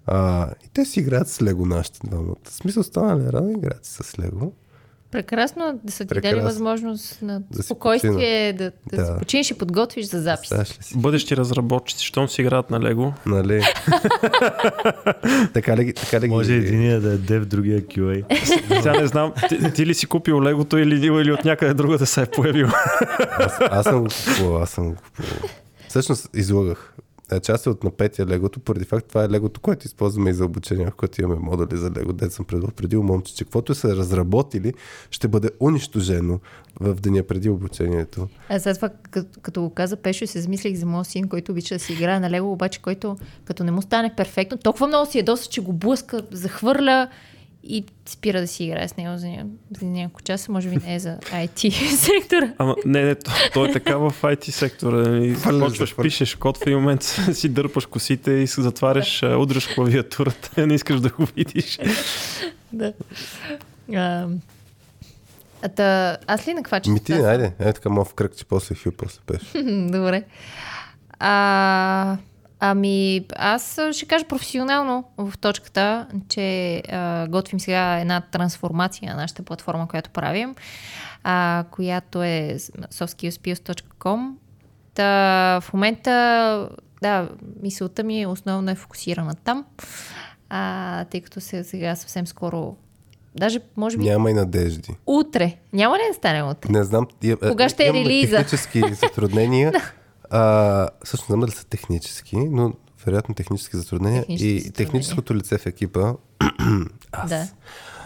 А, 0.07 0.51
и 0.65 0.69
те 0.69 0.85
си 0.85 1.01
играят 1.01 1.29
с 1.29 1.43
Лего 1.43 1.67
нашите 1.67 2.07
двамата. 2.07 2.37
В 2.45 2.53
смисъл 2.53 2.83
станали 2.83 3.33
рано, 3.33 3.51
играят 3.51 3.85
с 3.85 4.19
Лего. 4.19 4.53
Прекрасно 5.13 5.81
да 5.85 5.93
са 5.93 5.99
ти 5.99 6.07
дали 6.07 6.21
Прекрасно. 6.23 6.43
възможност 6.43 7.23
на 7.23 7.41
Да 7.41 7.57
си 7.57 7.63
спокойствие, 7.63 8.53
да, 8.53 8.73
да, 8.87 8.97
Да. 8.97 9.07
се 9.07 9.13
починеш 9.19 9.51
и 9.51 9.55
подготвиш 9.55 10.07
за 10.07 10.21
запис. 10.21 10.49
Си? 10.81 10.99
Бъдещи 10.99 11.37
разработчици, 11.37 12.07
щом 12.07 12.29
си 12.29 12.43
играят 12.43 12.71
на 12.71 12.81
Лего. 12.81 13.13
Нали? 13.27 13.63
така 15.55 15.77
ли, 15.77 15.85
ги- 15.85 15.93
така 15.93 16.21
ли 16.21 16.27
ги... 16.29 16.29
Може 16.29 16.55
единия 16.55 17.01
да 17.01 17.13
е 17.13 17.17
дев, 17.17 17.45
другия 17.45 17.83
QA. 17.83 18.45
Сега 18.73 19.01
не 19.01 19.07
знам, 19.07 19.33
ти, 19.49 19.73
ти 19.73 19.87
ли 19.87 19.95
си 19.95 20.07
купил 20.07 20.43
Легото 20.43 20.79
или, 20.79 20.95
или 21.07 21.33
от 21.33 21.45
някъде 21.45 21.75
друга 21.75 21.99
да 21.99 22.07
се 22.07 22.23
е 22.23 22.27
появил? 22.27 22.69
Аз, 23.31 23.53
аз 23.61 23.85
съм 23.85 24.01
го 24.01 24.09
купувал, 24.29 24.63
аз 24.63 24.71
съм 24.71 24.91
го 24.91 24.97
купувал. 24.97 25.49
Всъщност 25.89 26.29
излагах. 26.35 26.95
Е, 27.33 27.41
Част 27.41 27.67
е 27.67 27.71
от 27.71 27.85
на 27.85 27.91
петия 27.91 28.27
легото, 28.27 28.61
поради 28.61 28.85
факт 28.85 29.09
това 29.09 29.25
е 29.25 29.29
легото, 29.29 29.61
което 29.61 29.87
използваме 29.87 30.31
и 30.31 30.35
за 30.35 30.45
обучение, 30.45 30.87
в 30.87 30.95
което 30.95 31.23
имаме 31.23 31.41
модули 31.41 31.77
за 31.79 31.91
лего. 31.91 32.13
Дет 32.13 32.33
съм 32.33 32.45
предал 32.45 32.71
преди 32.77 32.97
момче, 32.97 33.35
че 33.35 33.45
каквото 33.45 33.75
са 33.75 33.97
разработили, 33.97 34.73
ще 35.11 35.29
бъде 35.29 35.51
унищожено 35.61 36.41
в 36.81 36.95
деня 36.95 37.23
преди 37.23 37.49
обучението. 37.49 38.29
А 38.49 38.61
след 38.61 38.77
това, 38.77 38.89
като, 39.11 39.41
като 39.43 39.63
го 39.63 39.71
каза 39.71 39.97
Пешо, 39.97 40.27
се 40.27 40.41
замислих 40.41 40.77
за 40.77 40.87
моят 40.87 41.07
син, 41.07 41.29
който 41.29 41.53
обича 41.53 41.75
да 41.75 41.79
си 41.79 41.93
играе 41.93 42.21
на 42.21 42.31
Лего, 42.31 42.53
обаче 42.53 42.83
който 42.83 43.17
като 43.45 43.65
не 43.65 43.71
му 43.71 43.83
стане 43.83 44.15
перфектно, 44.17 44.59
толкова 44.59 44.87
много 44.87 45.11
си 45.11 45.19
ядоса, 45.19 45.51
че 45.51 45.61
го 45.61 45.73
блъска, 45.73 46.23
захвърля 46.31 47.09
и 47.65 47.85
спира 48.07 48.41
да 48.41 48.47
си 48.47 48.65
играе 48.65 48.89
с 48.89 48.97
него 48.97 49.19
за, 49.19 49.29
ня... 49.29 49.45
за 49.81 49.87
няколко 49.87 50.23
часа. 50.23 50.53
Може 50.53 50.69
би 50.69 50.77
не 50.77 50.95
е 50.95 50.99
за 50.99 51.17
IT 51.19 51.71
сектора. 51.97 52.53
Ама 52.59 52.77
не, 52.87 53.05
не, 53.05 53.15
то, 53.15 53.31
то 53.55 53.67
е 53.67 53.73
така 53.73 53.97
в 53.97 54.15
IT 54.23 54.51
сектора. 54.51 55.05
Почваш, 55.61 55.97
пишеш 55.97 56.35
код, 56.35 56.59
в 56.59 56.63
един 56.63 56.79
момент 56.79 57.03
си 57.33 57.49
дърпаш 57.49 57.87
косите 57.87 58.31
и 58.31 58.47
се 58.47 58.63
затваряш, 58.63 59.23
а, 59.23 59.37
удряш 59.37 59.67
клавиатурата, 59.67 60.67
не 60.67 60.75
искаш 60.75 61.01
да 61.01 61.09
го 61.09 61.27
видиш. 61.37 61.79
да. 62.73 62.93
А, 63.95 64.29
а 65.63 65.69
та, 65.69 66.19
аз 66.27 66.49
ли 66.49 66.55
на 66.55 66.63
каква 66.63 66.93
Ми 66.93 67.01
ти, 67.01 67.13
айде, 67.13 67.53
е 67.59 67.73
така 67.73 67.89
мов 67.89 68.15
кръг, 68.15 68.37
че 68.37 68.45
после 68.45 68.75
хю, 68.75 68.93
после 68.97 69.21
пеш. 69.27 69.43
Добре. 69.91 70.25
А, 71.19 72.17
ами, 72.65 73.25
аз 73.37 73.79
ще 73.93 74.07
кажа 74.07 74.25
професионално 74.25 75.05
в 75.19 75.39
точката, 75.39 76.07
че 76.29 76.77
а, 76.79 77.27
готвим 77.29 77.61
сега 77.61 77.99
една 77.99 78.21
трансформация 78.23 79.11
на 79.11 79.17
нашата 79.17 79.43
платформа, 79.43 79.89
която 79.89 80.11
правим, 80.11 80.55
а, 81.25 81.65
която 81.71 82.23
е 82.23 82.57
softskillspills.com. 82.91 84.31
Та, 84.95 85.05
в 85.61 85.73
момента, 85.73 86.69
да, 87.03 87.29
мисълта 87.63 88.03
ми 88.03 88.27
основно 88.27 88.71
е 88.71 88.75
фокусирана 88.75 89.35
там, 89.35 89.65
а, 90.49 91.05
тъй 91.05 91.21
като 91.21 91.41
се, 91.41 91.65
сега 91.65 91.97
съвсем 91.97 92.27
скоро, 92.27 92.77
даже 93.35 93.61
може 93.77 93.97
би 93.97 94.05
Няма 94.05 94.31
и 94.31 94.35
надежди. 94.35 94.97
утре, 95.07 95.57
няма 95.73 95.97
ли 95.97 96.03
да 96.09 96.15
стане 96.15 96.43
утре? 96.43 96.73
Не 96.73 96.85
знам. 96.85 97.07
и- 97.23 97.37
Кога 97.49 97.69
ще 97.69 97.89
е 97.89 97.93
релиза? 97.93 98.37
Технически 98.37 98.83
затруднения. 98.95 99.73
а, 100.33 100.89
всъщност 101.05 101.41
дали 101.41 101.51
са 101.51 101.67
технически, 101.67 102.37
но 102.37 102.73
вероятно 103.07 103.35
технически 103.35 103.77
затруднения. 103.77 104.21
Технически 104.21 104.47
и 104.47 104.51
затруднения. 104.51 104.73
техническото 104.75 105.35
лице 105.35 105.59
в 105.59 105.67
екипа 105.67 106.13
аз 107.13 107.31
Да. 107.31 107.47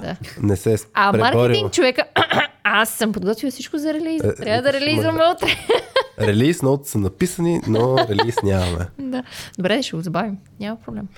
да. 0.03 0.17
не 0.41 0.57
се 0.57 0.73
е 0.73 0.77
А 0.95 1.13
преборил. 1.13 1.35
маркетинг 1.35 1.73
човека, 1.73 2.03
аз 2.65 2.89
съм 2.91 3.13
подготвил 3.13 3.51
всичко 3.51 3.79
за 3.79 3.95
релиз. 3.95 4.23
Е, 4.23 4.35
Трябва 4.35 4.63
да 4.63 4.73
релизваме 4.73 5.21
утре. 5.27 5.47
Релиз 6.21 6.63
ноут 6.63 6.87
са 6.87 6.99
написани, 6.99 7.61
но 7.67 7.99
релиз 7.99 8.35
нямаме. 8.43 8.87
да. 8.99 9.23
Добре, 9.59 9.83
ще 9.83 9.97
го 9.97 10.03
забавим. 10.03 10.39
Няма 10.61 10.77
проблем. 10.77 11.09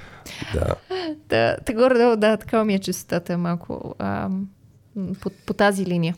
Да. 0.55 0.75
Да, 1.29 1.57
та 1.57 1.73
горе-долу, 1.73 2.17
да, 2.17 2.37
такава 2.37 2.65
ми 2.65 2.75
е 2.75 2.79
честотата 2.79 3.39
малко 3.39 3.95
ам, 3.99 4.49
по, 5.21 5.31
по 5.47 5.53
тази 5.55 5.87
линия. 5.87 6.17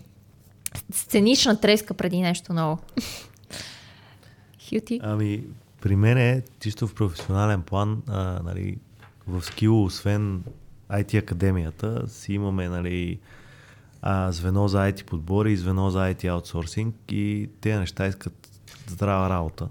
Сценична 0.93 1.61
треска 1.61 1.95
преди 1.95 2.21
нещо 2.21 2.53
ново. 2.53 2.79
Хюти. 4.71 5.01
Ами, 5.03 5.45
при 5.81 5.97
мен 5.97 6.19
е 6.19 6.43
чисто 6.61 6.87
в 6.87 6.95
професионален 6.95 7.63
план, 7.63 8.03
а, 8.07 8.41
нали, 8.45 8.79
в 9.27 9.43
скило, 9.43 9.85
освен 9.85 10.45
IT 10.91 11.19
академията, 11.19 12.09
си 12.09 12.33
имаме 12.33 12.69
нали, 12.69 13.19
а, 14.03 14.33
звено 14.33 14.69
за 14.69 14.79
IT 14.79 15.05
подбори 15.05 15.53
и 15.53 15.57
звено 15.57 15.91
за 15.91 15.99
IT 15.99 16.29
аутсорсинг 16.29 16.97
и 17.09 17.51
тези 17.61 17.79
неща 17.79 18.07
искат 18.07 18.63
здрава 18.87 19.31
работа. 19.31 19.69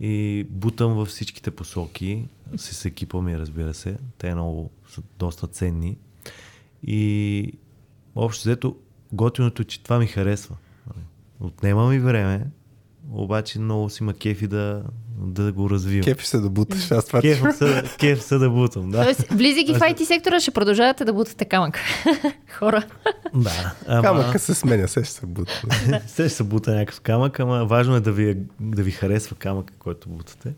И 0.00 0.46
бутам 0.50 0.94
във 0.94 1.08
всичките 1.08 1.50
посоки, 1.50 2.28
с 2.56 2.84
екипа 2.84 3.20
ми, 3.20 3.38
разбира 3.38 3.74
се. 3.74 3.98
Те 4.18 4.34
много 4.34 4.70
са 4.88 5.02
доста 5.18 5.46
ценни. 5.46 5.98
И 6.82 7.52
общо 8.14 8.42
взето, 8.42 8.76
готиното 9.12 9.62
е, 9.62 9.64
че 9.64 9.82
това 9.82 9.98
ми 9.98 10.06
харесва. 10.06 10.56
Отнема 11.40 11.88
ми 11.88 11.98
време, 11.98 12.46
обаче 13.12 13.58
много 13.58 13.90
си 13.90 14.02
ма 14.02 14.14
кефи 14.14 14.46
да, 14.46 14.82
да 15.18 15.52
го 15.52 15.70
развивам. 15.70 16.04
Кефи 16.04 16.26
се 16.26 16.38
да 16.38 16.50
буташ, 16.50 16.90
аз 16.90 17.06
това 17.06 17.20
Кеф 17.20 17.42
се, 17.56 17.82
кеф 17.98 18.22
се 18.22 18.38
да 18.38 18.50
бутам, 18.50 18.90
да. 18.90 19.02
Тоест, 19.02 19.20
влизайки 19.30 19.74
в 19.74 19.78
IT 19.78 20.04
сектора, 20.04 20.40
ще 20.40 20.50
продължавате 20.50 21.04
да 21.04 21.12
бутате 21.12 21.44
камък. 21.44 21.78
Хора. 22.58 22.84
да 23.34 23.74
ама... 23.86 24.02
Камъка 24.02 24.38
се 24.38 24.54
сменя, 24.54 24.88
се 24.88 25.04
ще 25.04 25.14
се 25.14 25.26
бута. 25.26 25.62
Се 26.06 26.22
ще 26.22 26.28
се 26.28 26.44
бута 26.44 26.74
някакъв 26.74 27.00
камък, 27.00 27.40
ама 27.40 27.64
важно 27.64 27.96
е 27.96 28.00
да 28.00 28.12
ви, 28.12 28.36
да 28.60 28.82
ви 28.82 28.90
харесва 28.90 29.36
камъка, 29.36 29.74
който 29.78 30.08
бутате. 30.08 30.54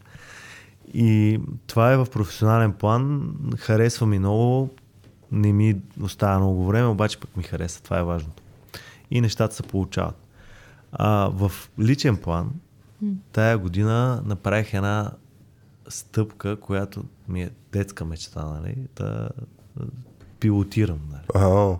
И 0.94 1.40
това 1.66 1.92
е 1.92 1.96
в 1.96 2.06
професионален 2.12 2.72
план. 2.72 3.32
Харесва 3.58 4.06
ми 4.06 4.18
много. 4.18 4.70
Не 5.32 5.52
ми 5.52 5.76
остава 6.02 6.38
много 6.38 6.66
време, 6.66 6.86
обаче 6.86 7.18
пък 7.20 7.36
ми 7.36 7.42
хареса. 7.42 7.82
Това 7.82 7.98
е 7.98 8.02
важното. 8.02 8.42
И 9.10 9.20
нещата 9.20 9.54
се 9.54 9.62
получават. 9.62 10.19
А, 10.92 11.30
в 11.32 11.52
личен 11.78 12.16
план, 12.16 12.50
тая 13.32 13.58
година 13.58 14.22
направих 14.26 14.74
една 14.74 15.10
стъпка, 15.88 16.60
която 16.60 17.04
ми 17.28 17.42
е 17.42 17.50
детска 17.72 18.04
мечта, 18.04 18.44
нали? 18.44 18.76
Да 18.96 19.28
пилотирам. 20.40 21.00
Нали? 21.10 21.22
Ао, 21.34 21.76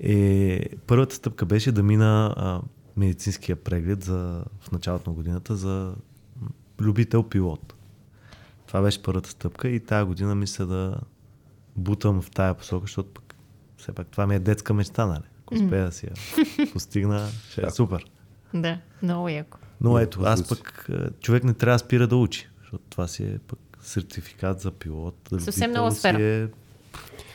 Е, 0.00 0.76
първата 0.86 1.14
стъпка 1.14 1.46
беше 1.46 1.72
да 1.72 1.82
мина 1.82 2.34
а, 2.36 2.60
медицинския 2.96 3.56
преглед 3.56 4.04
за, 4.04 4.44
в 4.60 4.72
началото 4.72 5.10
на 5.10 5.16
годината 5.16 5.56
за 5.56 5.94
любител 6.80 7.22
пилот. 7.22 7.74
Това 8.66 8.82
беше 8.82 9.02
първата 9.02 9.30
стъпка 9.30 9.68
и 9.68 9.80
тази 9.80 10.06
година 10.06 10.34
мисля 10.34 10.66
да 10.66 11.00
бутам 11.76 12.22
в 12.22 12.30
тая 12.30 12.54
посока, 12.54 12.82
защото 12.82 13.10
пък 13.10 13.34
все 13.76 13.92
пак 13.92 14.06
това 14.08 14.26
ми 14.26 14.34
е 14.34 14.38
детска 14.38 14.74
мечта, 14.74 15.06
нали? 15.06 15.24
Ако 15.42 15.54
успея 15.54 15.84
да 15.84 15.92
си 15.92 16.06
я 16.06 16.12
постигна, 16.72 17.28
ще 17.50 17.66
е 17.66 17.70
супер. 17.70 18.04
Да, 18.54 18.78
много 19.02 19.28
яко. 19.28 19.58
Но 19.80 19.98
ето, 19.98 20.20
аз 20.24 20.48
пък 20.48 20.88
човек 21.20 21.44
не 21.44 21.54
трябва 21.54 21.74
да 21.74 21.78
спира 21.78 22.06
да 22.06 22.16
учи, 22.16 22.48
защото 22.60 22.84
това 22.90 23.06
си 23.06 23.24
е 23.24 23.38
пък 23.38 23.58
сертификат 23.82 24.60
за 24.60 24.70
пилот. 24.70 25.16
Да 25.30 25.40
Съвсем 25.40 25.72
нова 25.72 25.92
си 25.92 25.98
сфера. 25.98 26.22
Е... 26.22 26.46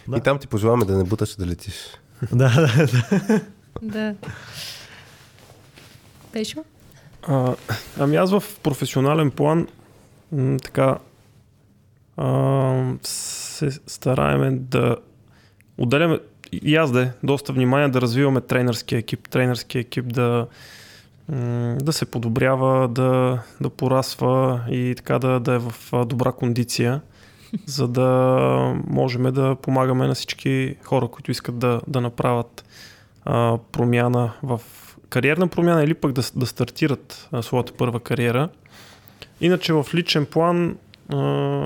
Да. 0.08 0.18
И 0.18 0.22
там 0.22 0.40
ти 0.40 0.48
пожелаваме 0.48 0.86
да 0.86 0.98
не 0.98 1.04
буташ, 1.04 1.36
да 1.36 1.46
летиш. 1.46 1.76
да, 2.32 2.50
да, 2.50 2.88
да. 2.88 3.42
Да. 3.82 4.16
Пешо? 6.32 6.64
А, 7.22 7.56
ами 8.00 8.16
аз 8.16 8.32
в 8.32 8.44
професионален 8.64 9.32
план 9.32 9.68
м, 10.32 10.58
така 10.64 10.98
а, 12.18 12.94
се 13.04 13.72
стараеме 13.88 14.52
да 14.52 14.98
отделяме 15.78 16.20
и 16.52 16.76
аз 16.76 16.92
да 16.92 17.02
е, 17.02 17.12
доста 17.24 17.54
внимание 17.54 17.90
да 17.90 18.02
развиваме 18.02 18.42
тренерския 18.42 19.00
екип, 19.00 19.30
тренерския 19.30 19.80
екип 19.80 20.14
да, 20.14 20.48
да 21.30 21.94
се 21.94 22.06
подобрява, 22.06 22.88
да, 22.88 23.40
да 23.62 23.70
порасва 23.70 24.62
и 24.70 24.94
така 24.98 25.20
да, 25.20 25.40
да 25.40 25.54
е 25.54 25.60
в 25.60 25.74
добра 26.06 26.32
кондиция, 26.32 27.02
за 27.66 27.88
да 27.88 28.82
можем 28.88 29.34
да 29.34 29.56
помагаме 29.56 30.08
на 30.08 30.14
всички 30.14 30.76
хора, 30.84 31.08
които 31.08 31.32
искат 31.32 31.60
да, 31.60 31.82
да 31.88 32.02
направят 32.02 32.66
а, 33.26 33.58
промяна 33.72 34.32
в 34.44 34.62
кариерна 35.10 35.48
промяна 35.48 35.84
или 35.84 35.94
пък 35.94 36.12
да, 36.12 36.24
да 36.36 36.46
стартират 36.46 37.30
а, 37.32 37.42
своята 37.42 37.74
първа 37.74 38.00
кариера. 38.00 38.50
Иначе 39.42 39.74
в 39.74 39.86
личен 39.94 40.26
план 40.26 40.78
а, 41.10 41.66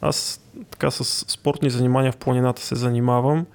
аз 0.00 0.40
така 0.70 0.90
с 0.90 1.04
спортни 1.30 1.70
занимания 1.70 2.12
в 2.12 2.16
планината 2.16 2.62
се 2.62 2.74
занимавам 2.74 3.46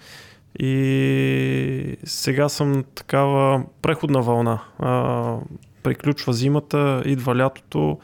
и 0.60 1.98
сега 2.04 2.50
съм 2.50 2.84
такава 2.96 3.64
преходна 3.82 4.22
вълна. 4.22 4.60
А, 4.80 5.36
приключва 5.84 6.34
зимата, 6.34 7.04
идва 7.06 7.36
лятото. 7.36 8.00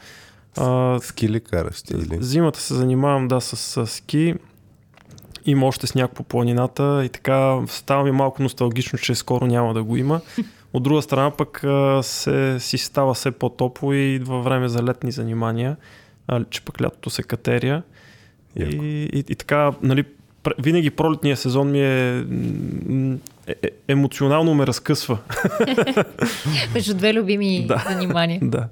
А, 0.58 0.98
Ски 1.00 1.28
ли 1.28 1.40
караш 1.40 1.82
ти 1.82 1.94
или? 1.94 2.18
Зимата 2.20 2.60
се 2.60 2.74
занимавам, 2.74 3.28
да, 3.28 3.40
с, 3.40 3.56
с 3.56 3.86
ски. 3.86 4.34
Има 5.46 5.66
още 5.66 5.86
сняг 5.86 6.14
по 6.14 6.22
планината 6.22 7.04
и 7.04 7.08
така 7.08 7.58
става 7.66 8.04
ми 8.04 8.10
малко 8.10 8.42
носталгично, 8.42 8.98
че 8.98 9.14
скоро 9.14 9.46
няма 9.46 9.74
да 9.74 9.82
го 9.82 9.96
има. 9.96 10.20
От 10.72 10.82
друга 10.82 11.02
страна 11.02 11.30
пък 11.30 11.64
а, 11.64 12.02
се, 12.02 12.60
си 12.60 12.78
става 12.78 13.14
все 13.14 13.30
по-топло 13.30 13.92
и 13.92 14.14
идва 14.14 14.42
време 14.42 14.68
за 14.68 14.82
летни 14.82 15.12
занимания, 15.12 15.76
а, 16.26 16.44
че 16.44 16.64
пък 16.64 16.80
лятото 16.80 17.10
се 17.10 17.22
катеря. 17.22 17.82
Яко. 18.56 18.84
И, 18.84 19.08
и, 19.12 19.24
и 19.28 19.34
така, 19.34 19.72
нали, 19.82 20.04
винаги 20.58 20.90
пролетния 20.90 21.36
сезон 21.36 21.70
ми 21.70 21.80
е, 21.80 22.18
е, 23.46 23.54
е 23.62 23.70
емоционално 23.88 24.54
ме 24.54 24.66
разкъсва. 24.66 25.18
Между 26.74 26.94
две 26.94 27.14
любими 27.14 27.66
Да. 27.68 27.84
занимания. 27.88 28.40
да. 28.42 28.68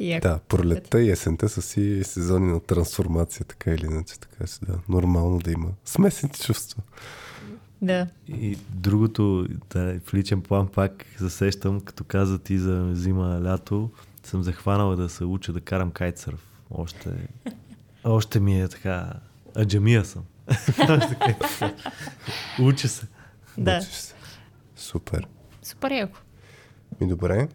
Яко. 0.00 0.28
Да, 0.28 0.38
пролетта 0.48 1.02
и 1.02 1.10
есента 1.10 1.48
са 1.48 1.62
си 1.62 2.00
сезони 2.04 2.52
на 2.52 2.60
трансформация, 2.60 3.46
така 3.46 3.70
или 3.70 3.86
иначе. 3.86 4.20
Така 4.20 4.46
че 4.46 4.66
да, 4.66 4.78
нормално 4.88 5.38
да 5.38 5.52
има 5.52 5.68
смесени 5.84 6.32
чувства. 6.32 6.82
Да. 7.82 8.06
И 8.28 8.58
другото, 8.70 9.46
да, 9.72 10.00
в 10.06 10.14
личен 10.14 10.42
план 10.42 10.68
пак 10.68 11.06
засещам, 11.18 11.80
като 11.80 12.04
каза 12.04 12.38
ти 12.38 12.58
за 12.58 12.90
зима, 12.92 13.40
лято, 13.44 13.90
съм 14.22 14.42
захванала 14.42 14.96
да 14.96 15.08
се 15.08 15.24
уча 15.24 15.52
да 15.52 15.60
карам 15.60 15.90
кайтсърф. 15.90 16.46
Още, 16.70 17.10
още 18.04 18.40
ми 18.40 18.60
е 18.60 18.68
така, 18.68 19.12
аджамия 19.58 20.04
съм. 20.04 20.22
Уча 22.60 22.88
се. 22.88 23.06
Да. 23.58 23.80
Се. 23.80 24.14
Супер. 24.76 25.26
Супер 25.62 25.90
яко. 25.90 26.18
Ми 27.00 27.08
добре. 27.08 27.48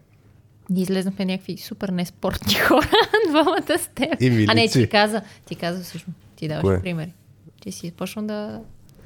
Ние 0.70 0.82
излезнахме 0.82 1.24
някакви 1.24 1.56
супер 1.56 1.88
неспортни 1.88 2.54
хора, 2.54 2.88
двамата 3.30 3.78
с 3.78 3.88
теб. 3.94 4.20
И 4.20 4.46
а 4.48 4.54
не, 4.54 4.68
ти 4.68 4.88
каза, 4.88 5.22
ти 5.44 5.56
каза 5.56 5.84
всъщност, 5.84 6.18
ти 6.36 6.48
даваш 6.48 6.62
Кое? 6.62 6.80
примери. 6.80 7.14
Ти 7.60 7.72
си 7.72 7.92
почна 7.96 8.26
да, 8.26 8.60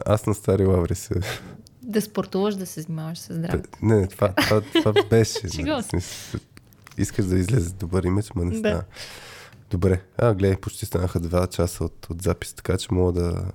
Аз 0.07 0.27
на 0.27 0.35
стари 0.35 0.65
лаври 0.65 0.95
се... 0.95 1.15
да 1.83 2.03
спортуваш, 2.03 2.55
да 2.55 2.67
се 2.67 2.81
занимаваш 2.81 3.19
с 3.19 3.35
здраве. 3.35 3.63
Не, 3.83 4.01
не, 4.01 4.07
това, 4.07 4.33
това, 4.33 4.61
това 4.61 4.93
беше. 5.11 5.41
Нали, 5.59 6.03
Искаш 6.99 7.25
да 7.25 7.39
излезе 7.39 7.75
добър 7.75 8.05
имидж, 8.05 8.35
ма 8.35 8.45
не 8.45 8.61
Да. 8.61 8.83
Добре. 9.71 10.03
А, 10.19 10.35
гледай, 10.35 10.57
почти 10.57 10.87
станаха 10.87 11.21
два 11.21 11.47
часа 11.47 11.85
от, 11.85 12.07
от 12.11 12.23
запис, 12.23 12.55
така 12.55 12.77
че 12.77 12.95
мога 12.95 13.13
да... 13.13 13.53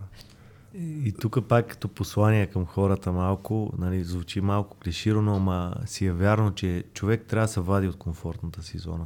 И 0.76 1.14
тук 1.20 1.48
пак 1.48 1.68
като 1.68 1.88
послание 1.88 2.48
към 2.48 2.66
хората 2.66 3.12
малко, 3.12 3.74
нали, 3.78 4.04
звучи 4.04 4.42
малко 4.42 4.78
клиширано, 4.78 5.36
ама 5.36 5.76
си 5.86 6.06
е 6.06 6.14
вярно, 6.14 6.54
че 6.54 6.84
човек 6.94 7.26
трябва 7.28 7.48
да 7.48 7.54
се 7.54 7.60
вади 7.60 7.88
от 7.88 7.98
комфортната 7.98 8.64
си 8.64 8.78
зона. 8.78 9.06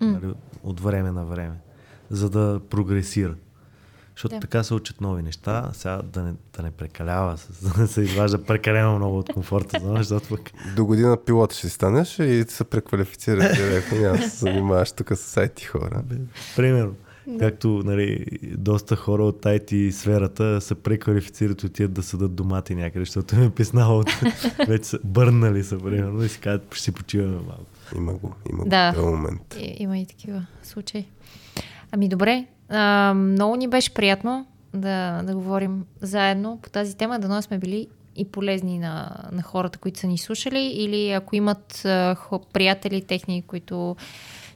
Нали, 0.00 0.34
от 0.62 0.80
време 0.80 1.12
на 1.12 1.24
време, 1.24 1.56
за 2.10 2.30
да 2.30 2.60
прогресира. 2.70 3.34
Защото 4.16 4.34
Да. 4.34 4.40
така 4.40 4.62
се 4.62 4.74
учат 4.74 5.00
нови 5.00 5.22
неща, 5.22 5.70
сега 5.72 6.02
да 6.02 6.22
не, 6.22 6.32
да 6.56 6.62
не 6.62 6.70
прекалява, 6.70 7.36
да 7.62 7.80
не 7.80 7.86
се 7.86 8.00
изважда 8.00 8.44
прекалено 8.44 8.96
много 8.96 9.18
от 9.18 9.32
комфортната 9.32 9.86
зона, 9.86 9.98
защото 9.98 10.28
пък 10.28 10.50
До 10.76 10.84
година 10.86 11.16
пилот 11.26 11.52
ще 11.52 11.68
станеш 11.68 12.18
и 12.18 12.44
се 12.48 12.64
преквалифицираш 12.64 13.56
директно. 13.56 13.98
Няма 14.00 14.16
да 14.16 14.22
се 14.22 14.36
занимаваш 14.36 14.92
тук 14.92 15.12
с 15.14 15.34
IT 15.40 15.64
хора. 15.64 16.02
Примерно. 16.56 16.94
Както 17.40 17.68
нали, 17.84 18.26
доста 18.42 18.96
хора 18.96 19.24
от 19.24 19.42
IT 19.42 19.90
сферата 19.90 20.60
се 20.60 20.74
преквалифицират 20.74 21.62
и 21.62 21.66
отиват 21.66 21.92
да 21.92 22.02
съдат 22.02 22.34
домати 22.34 22.74
някъде, 22.74 23.04
защото 23.04 23.34
им 23.34 23.42
е 23.42 23.50
писнало 23.50 23.98
от... 23.98 24.10
вече 24.68 24.84
са 24.84 24.98
бърнали 25.04 25.64
са, 25.64 25.78
примерно, 25.78 26.22
и 26.22 26.28
си 26.28 26.40
казват, 26.40 26.74
ще 26.74 26.84
си 26.84 26.92
почиваме 26.92 27.34
малко. 27.34 27.66
Има 27.96 28.12
го, 28.12 28.34
има 28.50 28.62
го 28.62 28.68
Да. 28.68 28.92
този 28.94 29.06
момент. 29.06 29.56
И, 29.60 29.76
има 29.78 29.98
и 29.98 30.06
такива 30.06 30.46
случаи. 30.62 31.06
Ами 31.92 32.08
добре, 32.08 32.46
а, 32.68 33.14
много 33.14 33.56
ни 33.56 33.68
беше 33.68 33.94
приятно 33.94 34.46
да, 34.74 35.22
да 35.22 35.34
говорим 35.34 35.84
заедно 36.00 36.58
по 36.62 36.70
тази 36.70 36.96
тема, 36.96 37.18
дано 37.18 37.42
сме 37.42 37.58
били 37.58 37.86
и 38.16 38.24
полезни 38.24 38.78
на, 38.78 39.16
на 39.32 39.42
хората, 39.42 39.78
които 39.78 40.00
са 40.00 40.06
ни 40.06 40.18
слушали 40.18 40.60
или 40.60 41.10
ако 41.10 41.36
имат 41.36 41.84
а, 41.84 42.16
приятели 42.52 43.02
техни, 43.02 43.42
които 43.46 43.96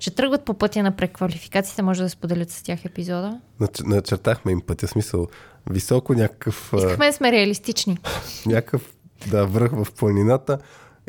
ще 0.01 0.11
тръгват 0.11 0.45
по 0.45 0.55
пътя 0.55 0.83
на 0.83 0.97
преквалификацията, 0.97 1.83
може 1.83 2.03
да 2.03 2.11
споделят 2.11 2.51
с 2.51 2.63
тях 2.63 2.85
епизода. 2.85 3.41
Нач- 3.61 3.87
Начертахме 3.87 4.53
им 4.53 4.61
пътя, 4.61 4.89
смисъл 4.89 5.27
високо 5.71 6.15
някакъв, 6.15 6.73
Искахме 6.77 7.07
да 7.07 7.13
сме 7.13 7.33
реалистични. 7.33 7.99
някакъв 8.47 8.93
да, 9.31 9.47
връх 9.47 9.73
в 9.73 9.93
планината 9.93 10.59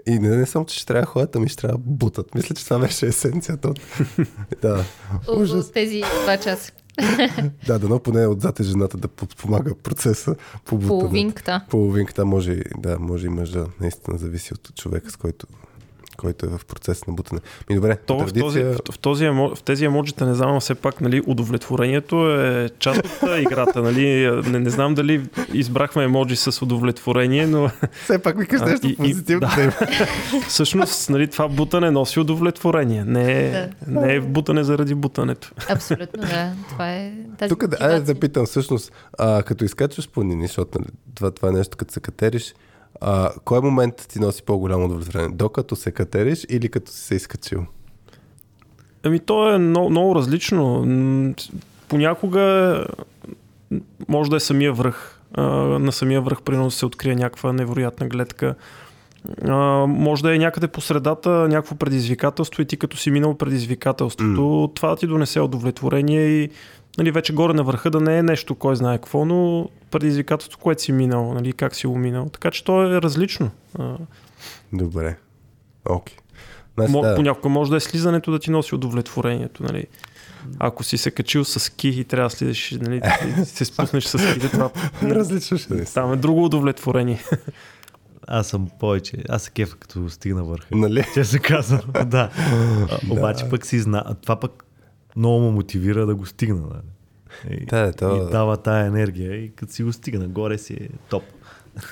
и 0.06 0.20
не, 0.20 0.30
не 0.30 0.46
само, 0.46 0.66
че 0.66 0.76
ще 0.76 0.86
трябва 0.86 1.06
ходят, 1.06 1.36
ами 1.36 1.50
ще 1.50 1.62
трябва 1.62 1.78
бутат. 1.78 2.36
Мисля, 2.36 2.56
че 2.56 2.64
това 2.64 2.80
беше 2.80 3.06
есенцията 3.06 3.68
от... 3.68 3.80
да, 4.62 4.84
ужас. 5.38 5.66
от 5.66 5.74
тези 5.74 6.04
два 6.24 6.38
часа. 6.38 6.72
Да, 7.68 7.80
дано 7.80 8.00
поне 8.00 8.28
отзад 8.28 8.60
е 8.60 8.64
жената 8.64 8.98
да 8.98 9.08
подпомага 9.08 9.76
процеса 9.76 10.36
по. 10.66 10.80
Половинката. 10.80 11.66
Половинката 11.70 12.26
може, 12.26 12.62
да, 12.78 13.00
може 13.00 13.28
и 13.28 13.30
мъжа. 13.30 13.66
Наистина 13.80 14.18
зависи 14.18 14.54
от 14.54 14.76
човека, 14.76 15.12
с 15.12 15.16
който, 15.16 15.48
който 16.20 16.46
е 16.46 16.50
в 16.50 16.66
процес 16.66 17.08
на 17.08 17.14
бутане. 17.14 17.42
Ми 17.70 17.76
добре, 17.76 17.98
То 18.06 18.18
по 18.18 18.24
в, 18.24 18.34
този, 18.34 18.34
традиция... 18.60 18.78
в, 18.90 18.94
в, 18.94 19.00
този, 19.00 19.24
емо- 19.26 19.56
в 19.56 19.64
тези 19.64 19.86
емоджита 19.86 20.26
не 20.26 20.34
знам, 20.34 20.60
все 20.60 20.76
пак 20.76 21.02
нали, 21.02 21.22
удовлетворението 21.28 22.30
е 22.32 22.70
част 22.80 23.00
от 23.00 23.42
играта. 23.42 23.82
Нали. 23.82 24.32
Не, 24.46 24.60
не 24.60 24.70
знам 24.70 24.96
дали 24.96 25.22
избрахме 25.54 26.04
емоджи 26.04 26.36
с 26.36 26.62
удовлетворение, 26.62 27.48
но 27.48 27.70
Все 28.04 28.20
пак 28.20 28.38
ми 28.38 28.46
кажеш 28.46 28.68
нещо 28.82 28.98
позитивно. 28.98 29.48
да. 29.56 29.72
всъщност 30.48 31.10
нали, 31.10 31.28
това 31.28 31.48
бутане 31.48 31.92
носи 31.92 32.20
удовлетворение. 32.20 33.04
Не 33.04 33.32
е, 33.48 33.52
Да. 33.88 34.02
не 34.02 34.14
е 34.14 34.20
бутане 34.22 34.64
заради 34.64 34.96
бутането. 34.96 35.52
Абсолютно, 35.70 36.22
да. 36.22 36.52
Това 36.70 36.92
е 36.92 37.14
тази 37.38 37.50
Тук 37.50 37.68
да, 37.68 38.00
да 38.02 38.16
питам 38.16 38.46
всъщност, 38.46 38.92
а, 39.18 39.44
като 39.44 39.66
изкачваш 39.66 40.10
планини, 40.10 40.48
защото 40.48 40.80
нали, 40.80 40.90
това, 41.16 41.32
това 41.32 41.50
е 41.50 41.52
нещо, 41.52 41.78
като 41.78 41.94
се 41.94 42.00
катериш, 42.00 42.54
а, 43.02 43.32
кой 43.46 43.62
момент 43.62 44.06
ти 44.10 44.20
носи 44.20 44.44
по-голямо 44.44 44.86
удовлетворение? 44.86 45.36
Докато 45.36 45.76
се 45.76 45.92
катериш 45.92 46.46
или 46.50 46.70
като 46.70 46.92
си 46.92 47.02
се 47.02 47.16
изкачил? 47.16 47.66
Ами 49.04 49.20
то 49.20 49.54
е 49.54 49.58
много, 49.58 49.90
много 49.90 50.16
различно. 50.16 50.86
Понякога 51.88 52.86
може 54.08 54.30
да 54.30 54.36
е 54.36 54.40
самия 54.40 54.74
връх. 54.74 55.22
А, 55.34 55.44
На 55.80 55.92
самия 55.92 56.22
връх 56.22 56.42
примерно 56.42 56.72
се 56.72 56.86
открие 56.86 57.16
някаква 57.16 57.54
невероятна 57.54 58.08
гледка. 58.08 58.56
А, 59.48 59.56
може 59.88 60.24
да 60.24 60.36
е 60.36 60.38
някъде 60.38 60.68
по 60.68 60.82
средата 60.82 61.30
някакво 61.30 61.76
предизвикателство 61.76 62.62
и 62.62 62.66
ти 62.66 62.78
като 62.78 62.98
си 62.98 63.12
минал 63.12 63.38
предизвикателството, 63.38 64.72
това 64.76 64.90
да 64.90 64.96
ти 64.96 65.08
донесе 65.08 65.40
удовлетворение 65.40 66.26
и 66.28 66.50
нали, 67.00 67.12
вече 67.12 67.34
горе 67.34 67.54
на 67.54 67.64
върха 67.64 67.92
да 67.92 68.00
не 68.00 68.18
е 68.18 68.24
нещо, 68.24 68.56
кой 68.56 68.76
знае 68.76 68.98
какво, 68.98 69.26
но 69.26 69.70
предизвикателство, 69.92 70.60
което 70.60 70.82
си 70.82 70.92
минал, 70.92 71.34
нали, 71.34 71.54
как 71.54 71.76
си 71.76 71.88
го 71.88 71.98
минал. 71.98 72.30
Така 72.30 72.52
че 72.52 72.64
то 72.64 72.84
е 72.84 73.02
различно. 73.02 73.52
Добре. 74.74 75.18
Окей. 75.90 76.18
Значи, 76.78 76.92
Мо, 76.92 77.02
да, 77.02 77.16
Понякога 77.16 77.50
може 77.50 77.72
да 77.72 77.78
е 77.78 77.80
слизането 77.80 78.32
да 78.32 78.40
ти 78.40 78.52
носи 78.52 78.76
удовлетворението. 78.76 79.64
Нали. 79.64 79.86
Ако 80.60 80.84
си 80.84 80.98
се 80.98 81.12
качил 81.12 81.46
с 81.46 81.60
ски 81.60 81.88
и 81.88 82.04
трябва 82.04 82.30
да 82.30 82.36
слизаш, 82.36 82.72
нали, 82.72 83.02
и 83.40 83.46
се 83.46 83.66
спуснеш 83.66 84.04
с 84.04 84.20
ските, 84.20 84.50
това 84.50 84.70
различно 85.04 85.58
ще 85.58 85.74
е. 85.82 85.86
там 85.86 86.14
е 86.14 86.16
друго 86.16 86.46
удовлетворение. 86.46 87.24
Аз 88.28 88.48
съм 88.48 88.70
повече. 88.80 89.18
Аз 89.30 89.44
се 89.44 89.52
кефа 89.52 89.76
като 89.76 90.10
стигна 90.10 90.44
върха. 90.44 90.68
Нали? 90.72 91.06
Че 91.14 91.24
се 91.24 91.40
казвам. 91.40 91.82
да. 92.06 92.30
Обаче 93.10 93.50
пък 93.50 93.66
си 93.66 93.80
зна... 93.80 94.16
Това 94.22 94.40
пък 94.40 94.64
много 95.16 95.42
ме 95.42 95.52
мотивира 95.52 96.06
да 96.06 96.16
го 96.16 96.26
стигна. 96.26 96.62
Нали? 96.62 96.82
И, 97.54 97.66
Да, 97.66 97.94
то- 97.94 98.16
и 98.18 98.32
дава 98.32 98.58
тая 98.58 98.86
енергия 98.86 99.36
и 99.36 99.52
като 99.52 99.74
си 99.74 99.84
го 99.84 99.94
стигна 99.94 100.28
горе 100.28 100.58
си 100.58 100.74
е 100.74 100.90
топ. 101.10 101.24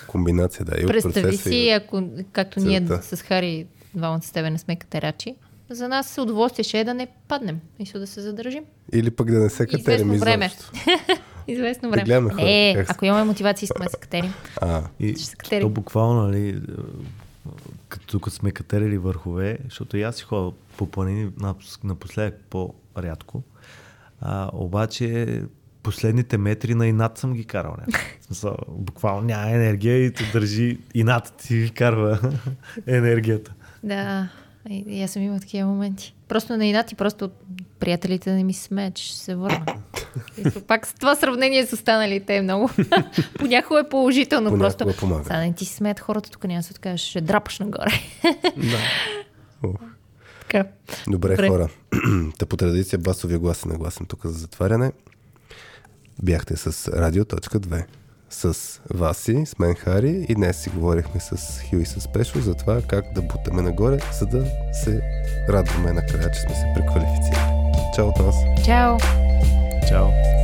Комбинация, 0.07 0.65
да. 0.65 0.77
И 0.77 0.85
Представи 0.85 1.37
си, 1.37 1.55
и... 1.55 1.69
ако, 1.69 2.03
както 2.31 2.59
ние 2.59 2.79
целта. 2.79 3.15
с 3.15 3.21
Хари, 3.21 3.65
двамата 3.95 4.21
с 4.21 4.31
тебе 4.31 4.49
не 4.49 4.57
сме 4.57 4.75
катерачи, 4.75 5.35
за 5.69 5.87
нас 5.87 6.17
удоволствие 6.17 6.63
ще 6.63 6.79
е 6.79 6.83
да 6.83 6.93
не 6.93 7.07
паднем 7.27 7.59
и 7.79 7.91
да 7.91 8.07
се 8.07 8.21
задържим. 8.21 8.63
Или 8.93 9.11
пък 9.11 9.31
да 9.31 9.39
не 9.39 9.49
се 9.49 9.67
катерим 9.67 10.13
Известно 10.13 10.19
време. 10.19 10.51
Известно 11.47 11.81
Да 11.81 11.91
време. 11.91 12.05
гледаме 12.05 12.29
хората 12.29 12.47
е, 12.47 12.73
как 12.75 12.85
се- 12.85 12.91
ако 12.91 13.05
имаме 13.05 13.23
мотивация, 13.23 13.65
искаме 13.65 13.85
да 13.85 13.91
се 13.91 13.97
катерим. 13.97 14.33
А, 14.57 14.83
И 14.99 15.09
Ще 15.09 15.23
се 15.23 15.35
катерим. 15.35 15.61
то 15.61 15.69
буквално, 15.71 16.21
нали, 16.23 16.49
е, 16.49 16.55
като, 17.89 18.19
като 18.19 18.35
сме 18.35 18.51
катерили 18.51 18.97
върхове, 18.97 19.57
защото 19.63 19.97
и 19.97 20.03
аз 20.03 20.15
си 20.15 20.23
ходя 20.23 20.51
по 20.77 20.87
планини 20.87 21.29
напос- 21.29 21.83
напоследък 21.83 22.39
по-рядко, 22.97 23.43
а, 24.21 24.49
обаче 24.53 25.41
последните 25.83 26.37
метри 26.37 26.75
на 26.75 26.87
инат 26.87 27.17
съм 27.17 27.33
ги 27.33 27.45
карал. 27.45 27.75
смисъл, 28.21 28.55
Буквално 28.67 29.21
няма 29.21 29.49
енергия 29.49 30.05
и 30.05 30.13
те 30.13 30.23
държи 30.33 30.77
инат 30.93 31.33
ти 31.37 31.55
ви 31.55 31.69
карва 31.69 32.19
енергията. 32.87 33.53
Да, 33.83 34.29
и, 34.69 35.03
аз 35.03 35.11
съм 35.11 35.21
имал 35.21 35.39
такива 35.39 35.69
моменти. 35.69 36.15
Просто 36.27 36.57
на 36.57 36.65
инат 36.65 36.91
и 36.91 36.95
просто 36.95 37.29
приятелите 37.79 38.29
да 38.29 38.35
не 38.35 38.43
ми 38.43 38.53
се 38.53 38.63
смеят, 38.63 38.93
че 38.93 39.05
ще 39.05 39.17
се 39.17 39.35
върна. 39.35 39.65
И 40.37 40.61
пак 40.67 40.87
с 40.87 40.93
това 40.93 41.15
сравнение 41.15 41.65
с 41.65 41.73
останалите 41.73 42.35
е 42.35 42.41
много. 42.41 42.69
Понякога 43.39 43.79
е 43.79 43.89
положително. 43.89 44.49
Понякога 44.49 44.77
просто. 44.85 44.99
помага. 44.99 45.23
Сега 45.23 45.39
не 45.39 45.53
ти 45.53 45.65
смеят 45.65 45.99
хората, 45.99 46.29
тук 46.29 46.43
няма 46.43 46.59
да 46.59 46.63
се 46.63 46.73
откажеш, 46.73 47.09
ще 47.09 47.21
драпаш 47.21 47.59
нагоре. 47.59 47.91
Уф. 49.63 49.96
Така. 50.47 50.69
Добре, 51.07 51.29
Добре. 51.29 51.49
хора. 51.49 51.69
Та 52.39 52.45
по 52.45 52.57
традиция 52.57 52.99
басовия 52.99 53.39
глас 53.39 53.65
е 53.65 53.67
нагласен 53.67 54.05
тук 54.05 54.25
за 54.25 54.39
затваряне. 54.39 54.91
Бяхте 56.23 56.57
с 56.57 56.91
Радио.2 56.91 57.85
с 58.29 58.79
Васи, 58.93 59.45
с 59.45 59.59
мен 59.59 59.75
Хари 59.75 60.25
и 60.29 60.35
днес 60.35 60.63
си 60.63 60.69
говорихме 60.69 61.19
с 61.19 61.59
Хил 61.61 61.77
и 61.77 61.85
с 61.85 62.07
Пешо 62.13 62.39
за 62.39 62.53
това 62.53 62.81
как 62.81 63.05
да 63.15 63.21
бутаме 63.21 63.61
нагоре, 63.61 63.99
за 64.19 64.25
да 64.25 64.45
се 64.83 65.01
радваме 65.49 65.93
накрая, 65.93 66.31
че 66.31 66.39
сме 66.39 66.55
се 66.55 66.65
преквалифицирали. 66.75 67.67
Чао 67.95 68.07
от 68.07 68.19
нас! 68.19 68.35
Чао! 68.65 68.97
Чао! 69.87 70.36